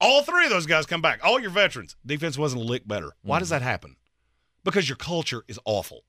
All 0.00 0.22
three 0.22 0.44
of 0.44 0.50
those 0.50 0.66
guys 0.66 0.86
come 0.86 1.00
back. 1.00 1.20
All 1.24 1.40
your 1.40 1.50
veterans. 1.50 1.96
Defense 2.04 2.36
wasn't 2.36 2.62
a 2.62 2.64
lick 2.64 2.86
better. 2.86 3.12
Why 3.22 3.38
does 3.38 3.48
that 3.48 3.62
happen? 3.62 3.96
Because 4.62 4.88
your 4.88 4.96
culture 4.96 5.44
is 5.48 5.58
awful. 5.64 6.04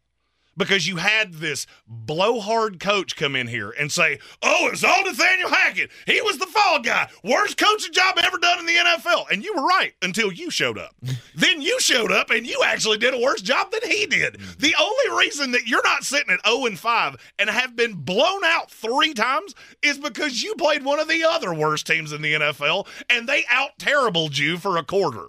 Because 0.58 0.88
you 0.88 0.98
had 0.98 1.36
this 1.36 1.68
blowhard 1.88 2.80
coach 2.80 3.16
come 3.16 3.36
in 3.36 3.48
here 3.48 3.72
and 3.78 3.92
say, 3.92 4.20
Oh, 4.42 4.70
it's 4.72 4.84
all 4.84 5.04
Nathaniel 5.04 5.50
Hackett. 5.50 5.92
He 6.06 6.22
was 6.22 6.38
the 6.38 6.46
fall 6.46 6.80
guy. 6.80 7.10
Worst 7.24 7.58
coaching 7.58 7.94
job 7.94 8.16
ever 8.24 8.38
done 8.38 8.60
in 8.60 8.66
the 8.66 8.74
NFL. 8.74 9.26
And 9.32 9.44
you 9.44 9.54
were 9.56 9.66
right 9.66 9.94
until 10.02 10.32
you 10.32 10.50
showed 10.50 10.78
up. 10.78 10.96
then 11.36 11.62
you 11.62 11.80
showed 11.80 12.12
up 12.12 12.30
and 12.30 12.48
you 12.48 12.62
actually 12.64 12.98
did 12.98 13.14
a 13.14 13.20
worse 13.20 13.42
job 13.42 13.72
than 13.72 13.90
he 13.90 14.06
did. 14.06 14.40
The 14.60 14.76
only 14.80 15.26
reason 15.26 15.52
that 15.52 15.68
you're 15.68 15.84
not 15.84 16.04
sitting 16.04 16.34
at 16.34 16.48
0 16.48 16.66
and 16.66 16.80
5 16.80 17.34
and 17.40 17.50
have 17.50 17.76
been 17.76 17.94
blown 17.94 18.44
out 18.46 18.72
three 18.72 19.14
times 19.14 19.54
is 19.82 19.98
because 19.98 20.42
you 20.42 20.56
played 20.56 20.84
one 20.84 21.00
of 21.00 21.08
the 21.08 21.24
other 21.24 21.54
worst 21.54 21.88
teams 21.88 22.12
in 22.12 22.22
the 22.22 22.34
NFL 22.34 22.88
and 23.10 23.28
they 23.28 23.44
out 23.50 23.78
terribled 23.78 24.38
you 24.38 24.58
for 24.58 24.78
a 24.78 24.84
quarter. 24.84 25.28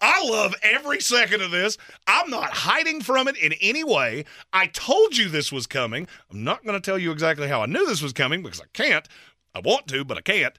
I 0.00 0.24
love 0.26 0.54
every 0.62 1.00
second 1.00 1.42
of 1.42 1.50
this. 1.50 1.76
I'm 2.06 2.30
not 2.30 2.50
hiding 2.50 3.02
from 3.02 3.28
it 3.28 3.36
in 3.36 3.52
any 3.60 3.84
way. 3.84 4.24
I 4.52 4.66
told 4.66 5.16
you 5.16 5.28
this 5.28 5.52
was 5.52 5.66
coming. 5.66 6.08
I'm 6.30 6.42
not 6.42 6.64
going 6.64 6.80
to 6.80 6.84
tell 6.84 6.98
you 6.98 7.12
exactly 7.12 7.48
how 7.48 7.62
I 7.62 7.66
knew 7.66 7.86
this 7.86 8.02
was 8.02 8.14
coming 8.14 8.42
because 8.42 8.60
I 8.60 8.66
can't. 8.72 9.06
I 9.54 9.60
want 9.60 9.88
to, 9.88 10.04
but 10.04 10.16
I 10.16 10.22
can't. 10.22 10.56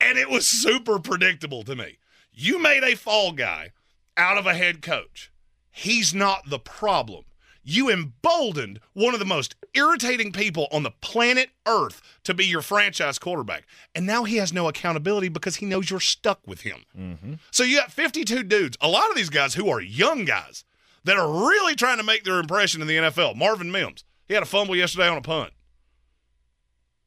And 0.00 0.16
it 0.16 0.30
was 0.30 0.46
super 0.46 0.98
predictable 0.98 1.62
to 1.64 1.76
me. 1.76 1.98
You 2.32 2.58
made 2.58 2.82
a 2.82 2.96
fall 2.96 3.32
guy 3.32 3.72
out 4.16 4.38
of 4.38 4.46
a 4.46 4.54
head 4.54 4.80
coach. 4.80 5.30
He's 5.70 6.14
not 6.14 6.48
the 6.48 6.58
problem. 6.58 7.24
You 7.68 7.90
emboldened 7.90 8.78
one 8.92 9.12
of 9.12 9.18
the 9.18 9.26
most 9.26 9.56
irritating 9.74 10.30
people 10.30 10.68
on 10.70 10.84
the 10.84 10.92
planet 10.92 11.50
Earth 11.66 12.00
to 12.22 12.32
be 12.32 12.46
your 12.46 12.62
franchise 12.62 13.18
quarterback. 13.18 13.66
And 13.92 14.06
now 14.06 14.22
he 14.22 14.36
has 14.36 14.52
no 14.52 14.68
accountability 14.68 15.28
because 15.28 15.56
he 15.56 15.66
knows 15.66 15.90
you're 15.90 15.98
stuck 15.98 16.38
with 16.46 16.60
him. 16.60 16.84
Mm-hmm. 16.96 17.34
So 17.50 17.64
you 17.64 17.78
got 17.78 17.90
52 17.90 18.44
dudes, 18.44 18.78
a 18.80 18.88
lot 18.88 19.10
of 19.10 19.16
these 19.16 19.30
guys 19.30 19.54
who 19.54 19.68
are 19.68 19.80
young 19.80 20.24
guys 20.24 20.64
that 21.02 21.16
are 21.16 21.48
really 21.48 21.74
trying 21.74 21.98
to 21.98 22.04
make 22.04 22.22
their 22.22 22.38
impression 22.38 22.82
in 22.82 22.86
the 22.86 22.96
NFL. 22.96 23.34
Marvin 23.34 23.72
Mims, 23.72 24.04
he 24.28 24.34
had 24.34 24.44
a 24.44 24.46
fumble 24.46 24.76
yesterday 24.76 25.08
on 25.08 25.18
a 25.18 25.22
punt. 25.22 25.52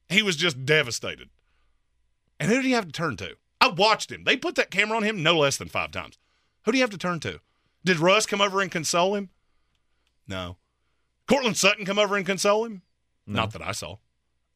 He 0.10 0.22
was 0.22 0.36
just 0.36 0.65
devastated. 0.65 1.30
And 2.38 2.52
who 2.52 2.61
do 2.61 2.68
you 2.68 2.76
have 2.76 2.88
to 2.88 2.91
turn 2.91 3.15
to? 3.18 3.38
I 3.61 3.69
watched 3.69 4.11
him. 4.11 4.26
They 4.26 4.36
put 4.36 4.56
that 4.56 4.72
camera 4.72 4.98
on 4.98 5.03
him 5.03 5.23
no 5.23 5.38
less 5.38 5.56
than 5.56 5.69
five 5.69 5.91
times. 5.91 6.18
Who 6.65 6.73
do 6.73 6.77
you 6.77 6.84
have 6.84 6.91
to 6.91 6.98
turn 6.98 7.22
to? 7.22 7.40
Did 7.86 7.99
Russ 7.99 8.26
come 8.26 8.41
over 8.41 8.60
and 8.60 8.69
console 8.69 9.15
him? 9.15 9.30
No. 10.30 10.58
Courtland 11.28 11.58
Sutton 11.58 11.86
come 11.86 12.00
over 12.00 12.16
and 12.16 12.26
console 12.26 12.66
him? 12.66 12.84
Not 13.28 13.52
that 13.54 13.62
I 13.62 13.72
saw. 13.74 13.98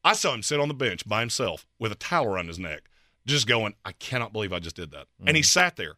I 0.02 0.14
saw 0.14 0.34
him 0.34 0.42
sit 0.42 0.58
on 0.58 0.68
the 0.68 0.74
bench 0.74 1.06
by 1.06 1.20
himself 1.20 1.66
with 1.78 1.92
a 1.92 1.96
towel 1.96 2.26
around 2.26 2.48
his 2.48 2.58
neck, 2.58 2.82
just 3.26 3.46
going, 3.46 3.74
I 3.84 3.92
cannot 3.92 4.32
believe 4.32 4.52
I 4.52 4.58
just 4.58 4.76
did 4.76 4.90
that. 4.90 5.06
And 5.24 5.36
he 5.36 5.42
mm-hmm. 5.42 5.46
sat 5.46 5.76
there, 5.76 5.94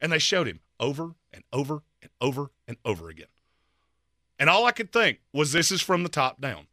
and 0.00 0.12
they 0.12 0.18
showed 0.18 0.46
him 0.46 0.60
over 0.78 1.14
and 1.32 1.44
over 1.52 1.82
and 2.02 2.10
over 2.20 2.50
and 2.68 2.76
over 2.84 3.08
again. 3.08 3.26
And 4.38 4.50
all 4.50 4.66
I 4.66 4.72
could 4.72 4.92
think 4.92 5.20
was 5.32 5.52
this 5.52 5.70
is 5.70 5.80
from 5.80 6.02
the 6.02 6.08
top 6.08 6.40
down. 6.40 6.66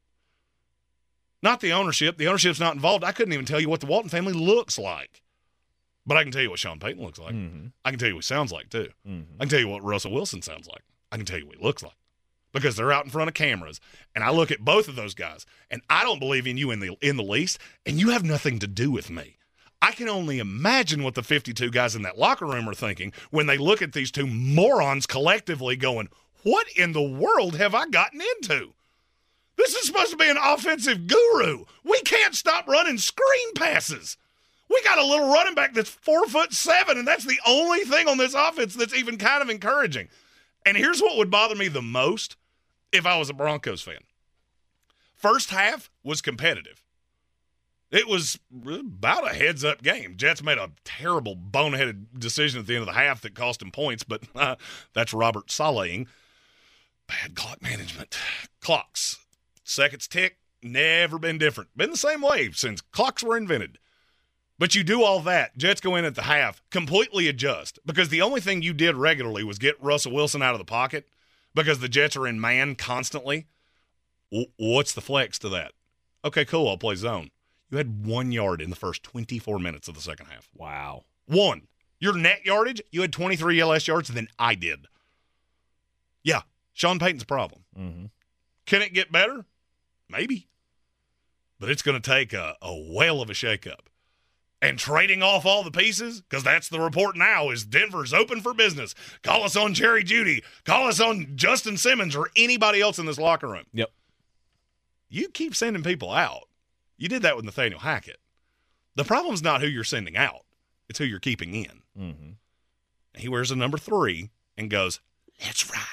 Not 1.42 1.62
the 1.62 1.72
ownership. 1.72 2.18
The 2.18 2.28
ownership's 2.28 2.60
not 2.60 2.76
involved. 2.76 3.04
I 3.04 3.14
couldn't 3.14 3.34
even 3.34 3.46
tell 3.46 3.62
you 3.62 3.70
what 3.70 3.80
the 3.80 3.86
Walton 3.86 4.10
family 4.10 4.34
looks 4.34 4.78
like. 4.78 5.22
But 6.06 6.18
I 6.18 6.24
can 6.24 6.32
tell 6.32 6.42
you 6.42 6.50
what 6.50 6.60
Sean 6.60 6.80
Payton 6.80 7.04
looks 7.04 7.20
like. 7.20 7.34
Mm-hmm. 7.34 7.68
I 7.86 7.90
can 7.92 8.00
tell 8.00 8.10
you 8.10 8.16
what 8.16 8.26
he 8.26 8.28
sounds 8.28 8.52
like, 8.52 8.70
too. 8.70 8.90
Mm-hmm. 9.08 9.36
I 9.40 9.44
can 9.44 9.50
tell 9.50 9.60
you 9.60 9.68
what 9.68 9.84
Russell 9.84 10.12
Wilson 10.12 10.42
sounds 10.42 10.68
like. 10.68 10.82
I 11.12 11.18
can 11.18 11.26
tell 11.26 11.40
you 11.40 11.46
what 11.46 11.58
he 11.58 11.64
looks 11.64 11.84
like 11.84 11.94
because 12.52 12.76
they're 12.76 12.92
out 12.92 13.06
in 13.06 13.12
front 13.12 13.28
of 13.28 13.34
cameras. 13.34 13.80
And 14.16 14.24
I 14.24 14.32
look 14.32 14.52
at 14.52 14.66
both 14.66 14.88
of 14.88 14.96
those 14.96 15.14
guys, 15.14 15.46
and 15.70 15.82
I 15.90 16.04
don't 16.04 16.20
believe 16.20 16.48
in 16.48 16.58
you 16.58 16.72
in 16.72 16.80
the 16.80 16.98
in 17.02 17.18
the 17.18 17.24
least, 17.24 17.60
and 17.86 18.00
you 18.00 18.10
have 18.10 18.24
nothing 18.24 18.60
to 18.60 18.68
do 18.68 18.92
with 18.92 19.10
me. 19.10 19.38
I 19.82 19.92
can 19.92 20.10
only 20.10 20.40
imagine 20.40 21.04
what 21.04 21.16
the 21.16 21.24
52 21.24 21.72
guys 21.72 21.96
in 21.96 22.02
that 22.02 22.18
locker 22.18 22.46
room 22.46 22.68
are 22.68 22.74
thinking 22.74 23.14
when 23.32 23.46
they 23.46 23.58
look 23.58 23.82
at 23.82 23.94
these 23.94 24.12
two 24.12 24.28
morons 24.28 25.06
collectively 25.06 25.76
going, 25.76 26.10
What 26.44 26.68
in 26.76 26.92
the 26.92 27.02
world 27.02 27.56
have 27.56 27.74
I 27.74 27.88
gotten 27.88 28.22
into? 28.22 28.74
This 29.56 29.76
is 29.76 29.88
supposed 29.88 30.12
to 30.12 30.18
be 30.18 30.30
an 30.30 30.38
offensive 30.42 31.08
guru. 31.08 31.66
We 31.84 32.00
can't 32.02 32.36
stop 32.36 32.68
running 32.68 32.98
screen 32.98 33.54
passes. 33.56 34.18
We 34.70 34.82
got 34.84 35.00
a 35.00 35.06
little 35.06 35.34
running 35.34 35.56
back 35.56 35.74
that's 35.74 35.90
four 35.90 36.26
foot 36.28 36.54
seven, 36.54 36.98
and 36.98 37.08
that's 37.08 37.26
the 37.26 37.40
only 37.46 37.82
thing 37.82 38.08
on 38.08 38.18
this 38.18 38.34
offense 38.34 38.76
that's 38.76 38.94
even 38.94 39.18
kind 39.18 39.42
of 39.42 39.50
encouraging. 39.50 40.08
And 40.66 40.78
here's 40.78 41.02
what 41.02 41.18
would 41.18 41.32
bother 41.32 41.56
me 41.56 41.68
the 41.68 41.82
most 41.82 42.36
if 42.92 43.06
I 43.06 43.18
was 43.18 43.30
a 43.30 43.34
Broncos 43.34 43.82
fan. 43.82 44.00
First 45.16 45.50
half 45.50 45.90
was 46.04 46.22
competitive. 46.22 46.84
It 47.92 48.08
was 48.08 48.40
about 48.54 49.30
a 49.30 49.34
heads 49.34 49.66
up 49.66 49.82
game. 49.82 50.16
Jets 50.16 50.44
made 50.44 50.60
a 50.60 50.72
terrible 50.86 51.36
boneheaded 51.36 52.20
decision 52.20 52.60
at 52.60 52.68
the 52.68 52.76
end 52.76 52.82
of 52.82 52.88
the 52.88 52.94
half 52.94 53.22
that 53.22 53.34
cost 53.34 53.62
him 53.62 53.72
points, 53.72 54.04
but 54.04 54.24
uh, 54.36 54.56
that's 54.94 55.14
Robert 55.14 55.48
Salehing. 55.48 56.08
Bad 57.08 57.36
clock 57.36 57.62
management. 57.62 58.16
Clocks. 58.62 59.18
Seconds 59.64 60.08
tick. 60.08 60.38
Never 60.62 61.18
been 61.18 61.38
different. 61.38 61.76
Been 61.76 61.90
the 61.90 61.98
same 61.98 62.22
way 62.22 62.52
since 62.52 62.82
clocks 62.82 63.24
were 63.24 63.38
invented. 63.38 63.80
But 64.60 64.76
you 64.76 64.84
do 64.84 65.02
all 65.04 65.22
that. 65.22 65.58
Jets 65.58 65.80
go 65.80 65.96
in 65.96 66.04
at 66.04 66.16
the 66.16 66.24
half, 66.24 66.62
completely 66.70 67.30
adjust 67.30 67.80
because 67.86 68.10
the 68.10 68.22
only 68.22 68.42
thing 68.42 68.62
you 68.62 68.74
did 68.74 68.96
regularly 68.98 69.44
was 69.44 69.58
get 69.58 69.82
Russell 69.82 70.12
Wilson 70.12 70.42
out 70.42 70.54
of 70.54 70.60
the 70.60 70.66
pocket 70.66 71.08
because 71.56 71.80
the 71.80 71.88
Jets 71.88 72.18
are 72.18 72.28
in 72.28 72.42
man 72.42 72.76
constantly. 72.76 73.48
W- 74.32 74.50
what's 74.58 74.94
the 74.94 75.02
flex 75.02 75.40
to 75.40 75.50
that? 75.50 75.72
Okay, 76.26 76.44
cool. 76.44 76.68
I'll 76.68 76.78
play 76.78 76.96
zone. 76.96 77.32
You 77.72 77.78
had 77.78 78.06
one 78.06 78.34
yard 78.34 78.62
in 78.62 78.70
the 78.70 78.76
first 78.76 79.02
24 79.04 79.60
minutes 79.60 79.88
of 79.88 79.96
the 79.96 80.02
second 80.02 80.26
half. 80.26 80.50
Wow. 80.54 81.06
One. 81.26 81.68
Your 82.02 82.18
net 82.18 82.46
yardage, 82.46 82.82
you 82.92 83.02
had 83.02 83.14
23 83.14 83.64
less 83.64 83.88
yards 83.88 84.10
than 84.10 84.28
I 84.38 84.56
did. 84.56 84.88
Yeah, 86.24 86.42
Sean 86.74 87.00
Payton's 87.00 87.24
problem. 87.24 87.64
Mm-hmm. 87.78 88.06
Can 88.66 88.82
it 88.82 88.94
get 88.94 89.12
better? 89.12 89.46
Maybe. 90.10 90.48
But 91.60 91.70
it's 91.70 91.82
going 91.82 92.02
to 92.02 92.10
take 92.10 92.34
a, 92.34 92.56
a 92.62 92.74
whale 92.74 93.22
of 93.22 93.30
a 93.30 93.34
shakeup. 93.34 93.89
And 94.62 94.78
trading 94.78 95.24
off 95.24 95.46
all 95.46 95.64
the 95.64 95.72
pieces, 95.72 96.20
because 96.20 96.44
that's 96.44 96.68
the 96.68 96.82
report 96.82 97.16
now, 97.16 97.50
is 97.50 97.64
Denver's 97.64 98.14
open 98.14 98.42
for 98.42 98.54
business. 98.54 98.94
Call 99.24 99.44
us 99.46 99.56
on 99.56 99.74
Jerry 99.74 100.04
Jeudy. 100.04 100.44
Call 100.66 100.88
us 100.88 101.00
on 101.00 101.32
Justin 101.36 101.78
Simmons 101.78 102.14
or 102.14 102.30
anybody 102.36 102.82
else 102.82 103.00
in 103.00 103.06
this 103.06 103.18
locker 103.18 103.48
room. 103.48 103.66
Yep. 103.74 103.90
You 105.08 105.30
keep 105.30 105.56
sending 105.56 105.82
people 105.82 106.12
out. 106.12 106.50
You 106.98 107.08
did 107.08 107.22
that 107.22 107.38
with 107.38 107.46
Nathaniel 107.46 107.80
Hackett. 107.80 108.20
The 108.96 109.06
problem's 109.06 109.42
not 109.42 109.62
who 109.62 109.68
you're 109.68 109.86
sending 109.86 110.18
out, 110.18 110.44
it's 110.90 111.00
who 111.00 111.06
you're 111.06 111.20
keeping 111.20 111.56
in. 111.56 111.82
Mm-hmm. 111.98 112.30
He 113.16 113.30
wears 113.30 113.52
a 113.52 113.56
number 113.56 113.78
three 113.78 114.30
and 114.58 114.70
goes, 114.70 115.00
let's 115.42 115.70
ride. 115.72 115.86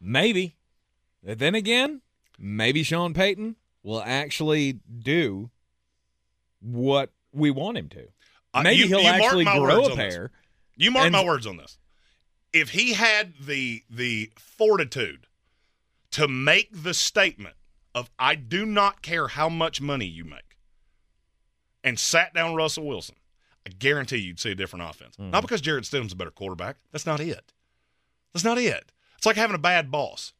Maybe. 0.00 0.56
Then 1.22 1.54
again, 1.54 2.02
maybe 2.38 2.82
Sean 2.82 3.14
Payton 3.14 3.54
will 3.84 4.02
actually 4.04 4.80
do 4.98 5.50
what 6.64 7.12
we 7.32 7.50
want 7.50 7.76
him 7.78 7.88
to. 7.90 8.08
Uh, 8.52 8.62
Maybe 8.62 8.76
you- 8.82 8.86
he'll 8.88 9.00
you 9.00 9.06
actually 9.08 9.44
grow 9.44 9.84
a 9.84 9.88
this. 9.88 9.96
pair. 9.96 10.30
You 10.76 10.90
mark 10.90 11.04
And- 11.06 11.12
my 11.12 11.24
words 11.24 11.46
on 11.46 11.56
this. 11.56 11.78
If 12.52 12.70
he 12.70 12.92
had 12.94 13.34
the 13.40 13.82
the 13.90 14.30
fortitude 14.38 15.26
to 16.12 16.28
make 16.28 16.68
the 16.72 16.94
statement 16.94 17.56
of 17.94 18.10
I 18.18 18.36
do 18.36 18.64
not 18.64 19.02
care 19.02 19.28
how 19.28 19.48
much 19.48 19.80
money 19.80 20.06
you 20.06 20.24
make 20.24 20.56
and 21.82 21.98
sat 21.98 22.32
down 22.32 22.54
Russell 22.54 22.86
Wilson, 22.86 23.16
I 23.66 23.70
guarantee 23.70 24.18
you'd 24.18 24.38
see 24.40 24.52
a 24.52 24.54
different 24.54 24.88
offense. 24.88 25.16
Mm-hmm. 25.16 25.30
Not 25.30 25.42
because 25.42 25.60
Jarrett 25.60 25.84
Stidham's 25.84 26.12
a 26.12 26.16
better 26.16 26.30
quarterback. 26.30 26.76
That's 26.92 27.06
not 27.06 27.20
it. 27.20 27.52
That's 28.32 28.44
not 28.44 28.58
it. 28.58 28.92
It's 29.16 29.26
like 29.26 29.36
having 29.36 29.54
a 29.56 29.58
bad 29.58 29.90
boss. 29.90 30.32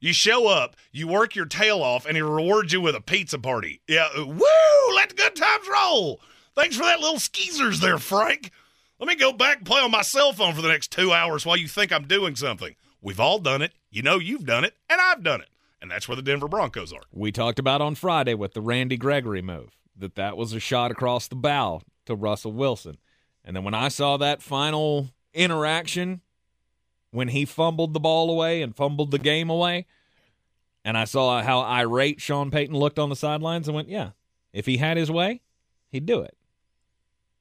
You 0.00 0.14
show 0.14 0.48
up, 0.48 0.76
you 0.92 1.06
work 1.06 1.36
your 1.36 1.44
tail 1.44 1.82
off, 1.82 2.06
and 2.06 2.16
he 2.16 2.22
rewards 2.22 2.72
you 2.72 2.80
with 2.80 2.96
a 2.96 3.02
pizza 3.02 3.38
party. 3.38 3.82
Yeah, 3.86 4.08
woo! 4.16 4.94
Let 4.94 5.10
the 5.10 5.14
good 5.14 5.36
times 5.36 5.66
roll. 5.70 6.20
Thanks 6.56 6.76
for 6.76 6.84
that 6.84 7.00
little 7.00 7.18
skeezers 7.18 7.80
there, 7.80 7.98
Frank. 7.98 8.50
Let 8.98 9.08
me 9.08 9.14
go 9.14 9.32
back 9.32 9.58
and 9.58 9.66
play 9.66 9.82
on 9.82 9.90
my 9.90 10.00
cell 10.00 10.32
phone 10.32 10.54
for 10.54 10.62
the 10.62 10.68
next 10.68 10.90
two 10.90 11.12
hours 11.12 11.44
while 11.44 11.56
you 11.56 11.68
think 11.68 11.92
I'm 11.92 12.06
doing 12.06 12.34
something. 12.34 12.74
We've 13.02 13.20
all 13.20 13.38
done 13.38 13.60
it. 13.60 13.72
You 13.90 14.00
know 14.02 14.18
you've 14.18 14.46
done 14.46 14.64
it, 14.64 14.74
and 14.88 15.00
I've 15.00 15.22
done 15.22 15.42
it. 15.42 15.48
And 15.82 15.90
that's 15.90 16.08
where 16.08 16.16
the 16.16 16.22
Denver 16.22 16.48
Broncos 16.48 16.92
are. 16.92 17.02
We 17.12 17.30
talked 17.30 17.58
about 17.58 17.80
on 17.82 17.94
Friday 17.94 18.34
with 18.34 18.54
the 18.54 18.60
Randy 18.62 18.96
Gregory 18.96 19.42
move 19.42 19.76
that 19.96 20.14
that 20.14 20.36
was 20.36 20.54
a 20.54 20.60
shot 20.60 20.90
across 20.90 21.28
the 21.28 21.36
bow 21.36 21.82
to 22.06 22.14
Russell 22.14 22.52
Wilson. 22.52 22.96
And 23.44 23.54
then 23.54 23.64
when 23.64 23.74
I 23.74 23.88
saw 23.88 24.16
that 24.16 24.42
final 24.42 25.10
interaction 25.34 26.22
when 27.10 27.28
he 27.28 27.44
fumbled 27.44 27.94
the 27.94 28.00
ball 28.00 28.30
away 28.30 28.62
and 28.62 28.74
fumbled 28.74 29.10
the 29.10 29.18
game 29.18 29.50
away, 29.50 29.86
and 30.84 30.96
I 30.96 31.04
saw 31.04 31.42
how 31.42 31.60
irate 31.60 32.20
Sean 32.20 32.50
Payton 32.50 32.76
looked 32.76 32.98
on 32.98 33.08
the 33.10 33.16
sidelines 33.16 33.68
and 33.68 33.74
went, 33.74 33.88
"Yeah, 33.88 34.10
if 34.52 34.66
he 34.66 34.78
had 34.78 34.96
his 34.96 35.10
way, 35.10 35.42
he'd 35.90 36.06
do 36.06 36.20
it." 36.20 36.36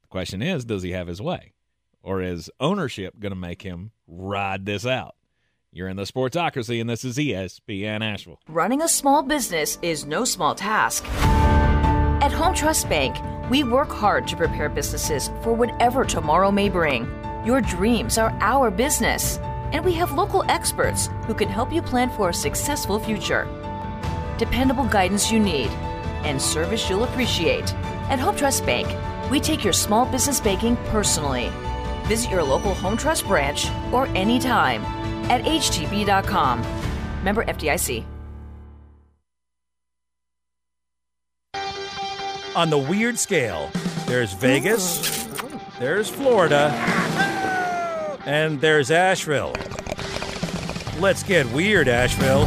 The 0.01 0.07
question 0.07 0.41
is, 0.41 0.65
does 0.65 0.83
he 0.83 0.91
have 0.91 1.07
his 1.07 1.21
way? 1.21 1.53
Or 2.01 2.21
is 2.21 2.49
ownership 2.59 3.19
going 3.19 3.31
to 3.31 3.39
make 3.39 3.61
him 3.61 3.91
ride 4.07 4.65
this 4.65 4.85
out? 4.85 5.15
You're 5.71 5.87
in 5.87 5.97
the 5.97 6.03
Sportsocracy, 6.03 6.81
and 6.81 6.89
this 6.89 7.05
is 7.05 7.17
ESPN 7.17 8.01
Asheville. 8.01 8.39
Running 8.47 8.81
a 8.81 8.87
small 8.87 9.21
business 9.21 9.77
is 9.83 10.05
no 10.05 10.25
small 10.25 10.55
task. 10.55 11.05
At 12.21 12.31
Home 12.31 12.55
Trust 12.55 12.89
Bank, 12.89 13.15
we 13.51 13.63
work 13.63 13.91
hard 13.91 14.27
to 14.29 14.35
prepare 14.35 14.67
businesses 14.67 15.29
for 15.43 15.53
whatever 15.53 16.03
tomorrow 16.03 16.51
may 16.51 16.69
bring. 16.69 17.07
Your 17.45 17.61
dreams 17.61 18.17
are 18.17 18.35
our 18.41 18.71
business, 18.71 19.37
and 19.71 19.83
we 19.83 19.93
have 19.93 20.11
local 20.11 20.43
experts 20.49 21.09
who 21.25 21.33
can 21.33 21.49
help 21.49 21.71
you 21.71 21.81
plan 21.81 22.09
for 22.09 22.29
a 22.29 22.33
successful 22.33 22.99
future. 22.99 23.47
Dependable 24.37 24.85
guidance 24.85 25.31
you 25.31 25.39
need 25.39 25.69
and 26.23 26.41
service 26.41 26.89
you'll 26.89 27.03
appreciate. 27.03 27.73
At 28.09 28.19
Home 28.19 28.35
Trust 28.35 28.65
Bank, 28.65 28.87
we 29.29 29.39
take 29.39 29.63
your 29.63 29.73
small 29.73 30.05
business 30.05 30.39
banking 30.39 30.75
personally. 30.87 31.51
Visit 32.03 32.31
your 32.31 32.43
local 32.43 32.73
Home 32.75 32.97
Trust 32.97 33.27
branch 33.27 33.67
or 33.91 34.07
anytime 34.07 34.83
at 35.29 35.43
htb.com. 35.43 36.61
Member 37.23 37.45
FDIC. 37.45 38.05
On 42.55 42.69
the 42.69 42.77
weird 42.77 43.17
scale, 43.17 43.69
there's 44.05 44.33
Vegas, 44.33 45.27
there's 45.77 46.09
Florida, 46.09 46.71
and 48.25 48.59
there's 48.61 48.91
Asheville. 48.91 49.53
Let's 50.99 51.23
get 51.23 51.45
weird, 51.51 51.87
Asheville. 51.87 52.45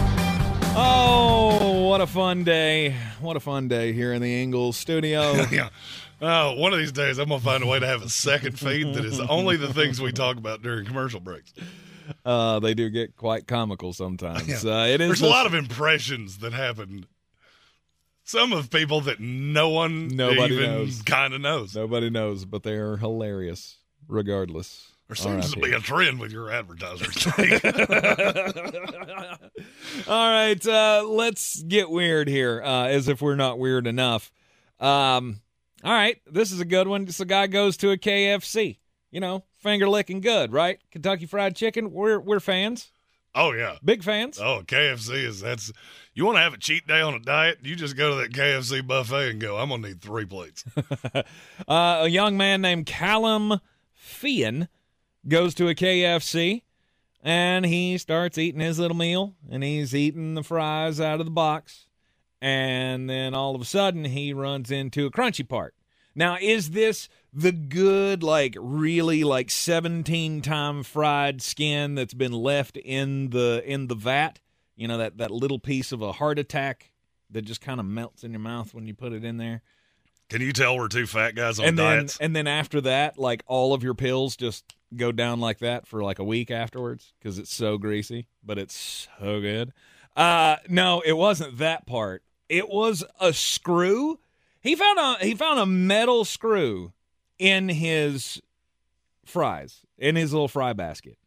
Oh, 0.74 1.86
what 1.88 2.00
a 2.00 2.06
fun 2.06 2.44
day. 2.44 2.96
What 3.20 3.36
a 3.36 3.40
fun 3.40 3.68
day 3.68 3.92
here 3.92 4.12
in 4.12 4.22
the 4.22 4.42
Ingles 4.42 4.76
studio. 4.76 5.32
yeah. 5.50 5.68
Oh, 6.20 6.54
one 6.54 6.72
of 6.72 6.78
these 6.78 6.92
days 6.92 7.18
I'm 7.18 7.28
gonna 7.28 7.40
find 7.40 7.62
a 7.62 7.66
way 7.66 7.80
to 7.80 7.86
have 7.86 8.02
a 8.02 8.08
second 8.08 8.58
feed 8.58 8.94
that 8.94 9.04
is 9.04 9.20
only 9.20 9.56
the 9.56 9.72
things 9.72 10.00
we 10.00 10.12
talk 10.12 10.36
about 10.36 10.62
during 10.62 10.86
commercial 10.86 11.20
breaks. 11.20 11.52
Uh, 12.24 12.60
they 12.60 12.74
do 12.74 12.90
get 12.90 13.16
quite 13.16 13.46
comical 13.46 13.92
sometimes. 13.92 14.64
Yeah. 14.64 14.82
Uh, 14.82 14.86
it 14.86 15.00
is 15.00 15.08
There's 15.08 15.22
a 15.22 15.26
lot 15.26 15.46
of 15.46 15.54
impressions 15.54 16.38
that 16.38 16.52
happen. 16.52 17.06
Some 18.24 18.52
of 18.52 18.70
people 18.70 19.00
that 19.02 19.18
no 19.18 19.70
one 19.70 20.08
Nobody 20.08 20.54
even 20.54 20.70
knows. 20.70 21.02
kind 21.02 21.34
of 21.34 21.40
knows. 21.40 21.74
Nobody 21.74 22.08
knows, 22.08 22.44
but 22.44 22.62
they 22.62 22.74
are 22.74 22.96
hilarious 22.96 23.78
regardless. 24.08 24.91
There 25.14 25.40
seems 25.40 25.52
to 25.52 25.60
be 25.60 25.72
a 25.72 25.80
trend 25.80 26.20
with 26.20 26.32
your 26.32 26.50
advertisers. 26.50 27.26
All 30.08 30.30
right, 30.30 30.66
uh, 30.66 31.04
let's 31.06 31.62
get 31.62 31.90
weird 31.90 32.28
here, 32.28 32.62
uh, 32.64 32.86
as 32.86 33.08
if 33.08 33.20
we're 33.20 33.36
not 33.36 33.58
weird 33.58 33.86
enough. 33.86 34.32
Um, 34.80 35.40
all 35.84 35.92
right, 35.92 36.20
this 36.26 36.52
is 36.52 36.60
a 36.60 36.64
good 36.64 36.88
one. 36.88 37.04
This 37.04 37.20
a 37.20 37.24
guy 37.24 37.46
goes 37.46 37.76
to 37.78 37.90
a 37.90 37.98
KFC 37.98 38.78
you 39.12 39.20
know, 39.20 39.44
finger 39.58 39.88
licking 39.88 40.20
good, 40.20 40.52
right? 40.52 40.80
Kentucky 40.90 41.26
Fried 41.26 41.54
Chicken, 41.54 41.92
we're 41.92 42.18
we're 42.18 42.40
fans, 42.40 42.90
Oh 43.34 43.52
yeah. 43.52 43.76
big 43.84 44.02
fans. 44.02 44.40
Oh, 44.40 44.62
KFC 44.64 45.24
is 45.24 45.40
that's 45.40 45.70
you 46.14 46.24
want 46.24 46.36
to 46.36 46.42
have 46.42 46.54
a 46.54 46.58
cheat 46.58 46.86
day 46.86 47.00
on 47.00 47.14
a 47.14 47.20
diet? 47.20 47.58
You 47.62 47.76
just 47.76 47.96
go 47.96 48.10
to 48.10 48.16
that 48.16 48.32
KFC 48.32 48.84
buffet 48.84 49.30
and 49.30 49.40
go. 49.40 49.58
I'm 49.58 49.68
gonna 49.68 49.88
need 49.88 50.00
three 50.00 50.24
plates. 50.24 50.64
Uh, 51.68 52.00
a 52.02 52.08
young 52.08 52.36
man 52.36 52.60
named 52.60 52.86
Callum 52.86 53.60
Fian 53.92 54.68
goes 55.26 55.54
to 55.54 55.68
a 55.68 55.74
KFC 55.74 56.62
and 57.22 57.64
he 57.64 57.96
starts 57.98 58.38
eating 58.38 58.60
his 58.60 58.78
little 58.78 58.96
meal 58.96 59.34
and 59.50 59.62
he's 59.62 59.94
eating 59.94 60.34
the 60.34 60.42
fries 60.42 61.00
out 61.00 61.20
of 61.20 61.26
the 61.26 61.32
box. 61.32 61.86
And 62.40 63.08
then 63.08 63.34
all 63.34 63.54
of 63.54 63.60
a 63.60 63.64
sudden 63.64 64.04
he 64.04 64.32
runs 64.32 64.70
into 64.70 65.06
a 65.06 65.10
crunchy 65.10 65.48
part. 65.48 65.74
Now, 66.14 66.36
is 66.40 66.72
this 66.72 67.08
the 67.32 67.52
good, 67.52 68.22
like 68.22 68.56
really 68.58 69.24
like 69.24 69.50
17 69.50 70.42
time 70.42 70.82
fried 70.82 71.40
skin 71.40 71.94
that's 71.94 72.12
been 72.12 72.32
left 72.32 72.76
in 72.76 73.30
the 73.30 73.62
in 73.64 73.86
the 73.86 73.94
vat? 73.94 74.40
You 74.76 74.88
know, 74.88 74.98
that, 74.98 75.18
that 75.18 75.30
little 75.30 75.58
piece 75.58 75.92
of 75.92 76.02
a 76.02 76.12
heart 76.12 76.38
attack 76.38 76.90
that 77.30 77.42
just 77.42 77.62
kind 77.62 77.80
of 77.80 77.86
melts 77.86 78.24
in 78.24 78.32
your 78.32 78.40
mouth 78.40 78.74
when 78.74 78.86
you 78.86 78.92
put 78.92 79.12
it 79.12 79.24
in 79.24 79.38
there 79.38 79.62
Can 80.32 80.40
you 80.40 80.54
tell 80.54 80.78
we're 80.78 80.88
two 80.88 81.06
fat 81.06 81.34
guys 81.34 81.58
on 81.58 81.66
and 81.66 81.78
then 81.78 81.98
diets? 81.98 82.16
and 82.18 82.34
then 82.34 82.46
after 82.46 82.80
that, 82.80 83.18
like 83.18 83.42
all 83.46 83.74
of 83.74 83.82
your 83.82 83.92
pills 83.92 84.34
just 84.34 84.64
go 84.96 85.12
down 85.12 85.40
like 85.40 85.58
that 85.58 85.86
for 85.86 86.02
like 86.02 86.18
a 86.18 86.24
week 86.24 86.50
afterwards 86.50 87.12
because 87.18 87.38
it's 87.38 87.52
so 87.52 87.76
greasy, 87.76 88.28
but 88.42 88.56
it's 88.56 89.08
so 89.20 89.42
good. 89.42 89.74
Uh, 90.16 90.56
no, 90.70 91.02
it 91.04 91.12
wasn't 91.12 91.58
that 91.58 91.84
part. 91.84 92.22
It 92.48 92.70
was 92.70 93.04
a 93.20 93.34
screw. 93.34 94.20
He 94.62 94.74
found 94.74 94.98
a 94.98 95.16
he 95.22 95.34
found 95.34 95.60
a 95.60 95.66
metal 95.66 96.24
screw 96.24 96.94
in 97.38 97.68
his 97.68 98.40
fries 99.26 99.80
in 99.98 100.16
his 100.16 100.32
little 100.32 100.48
fry 100.48 100.72
basket, 100.72 101.18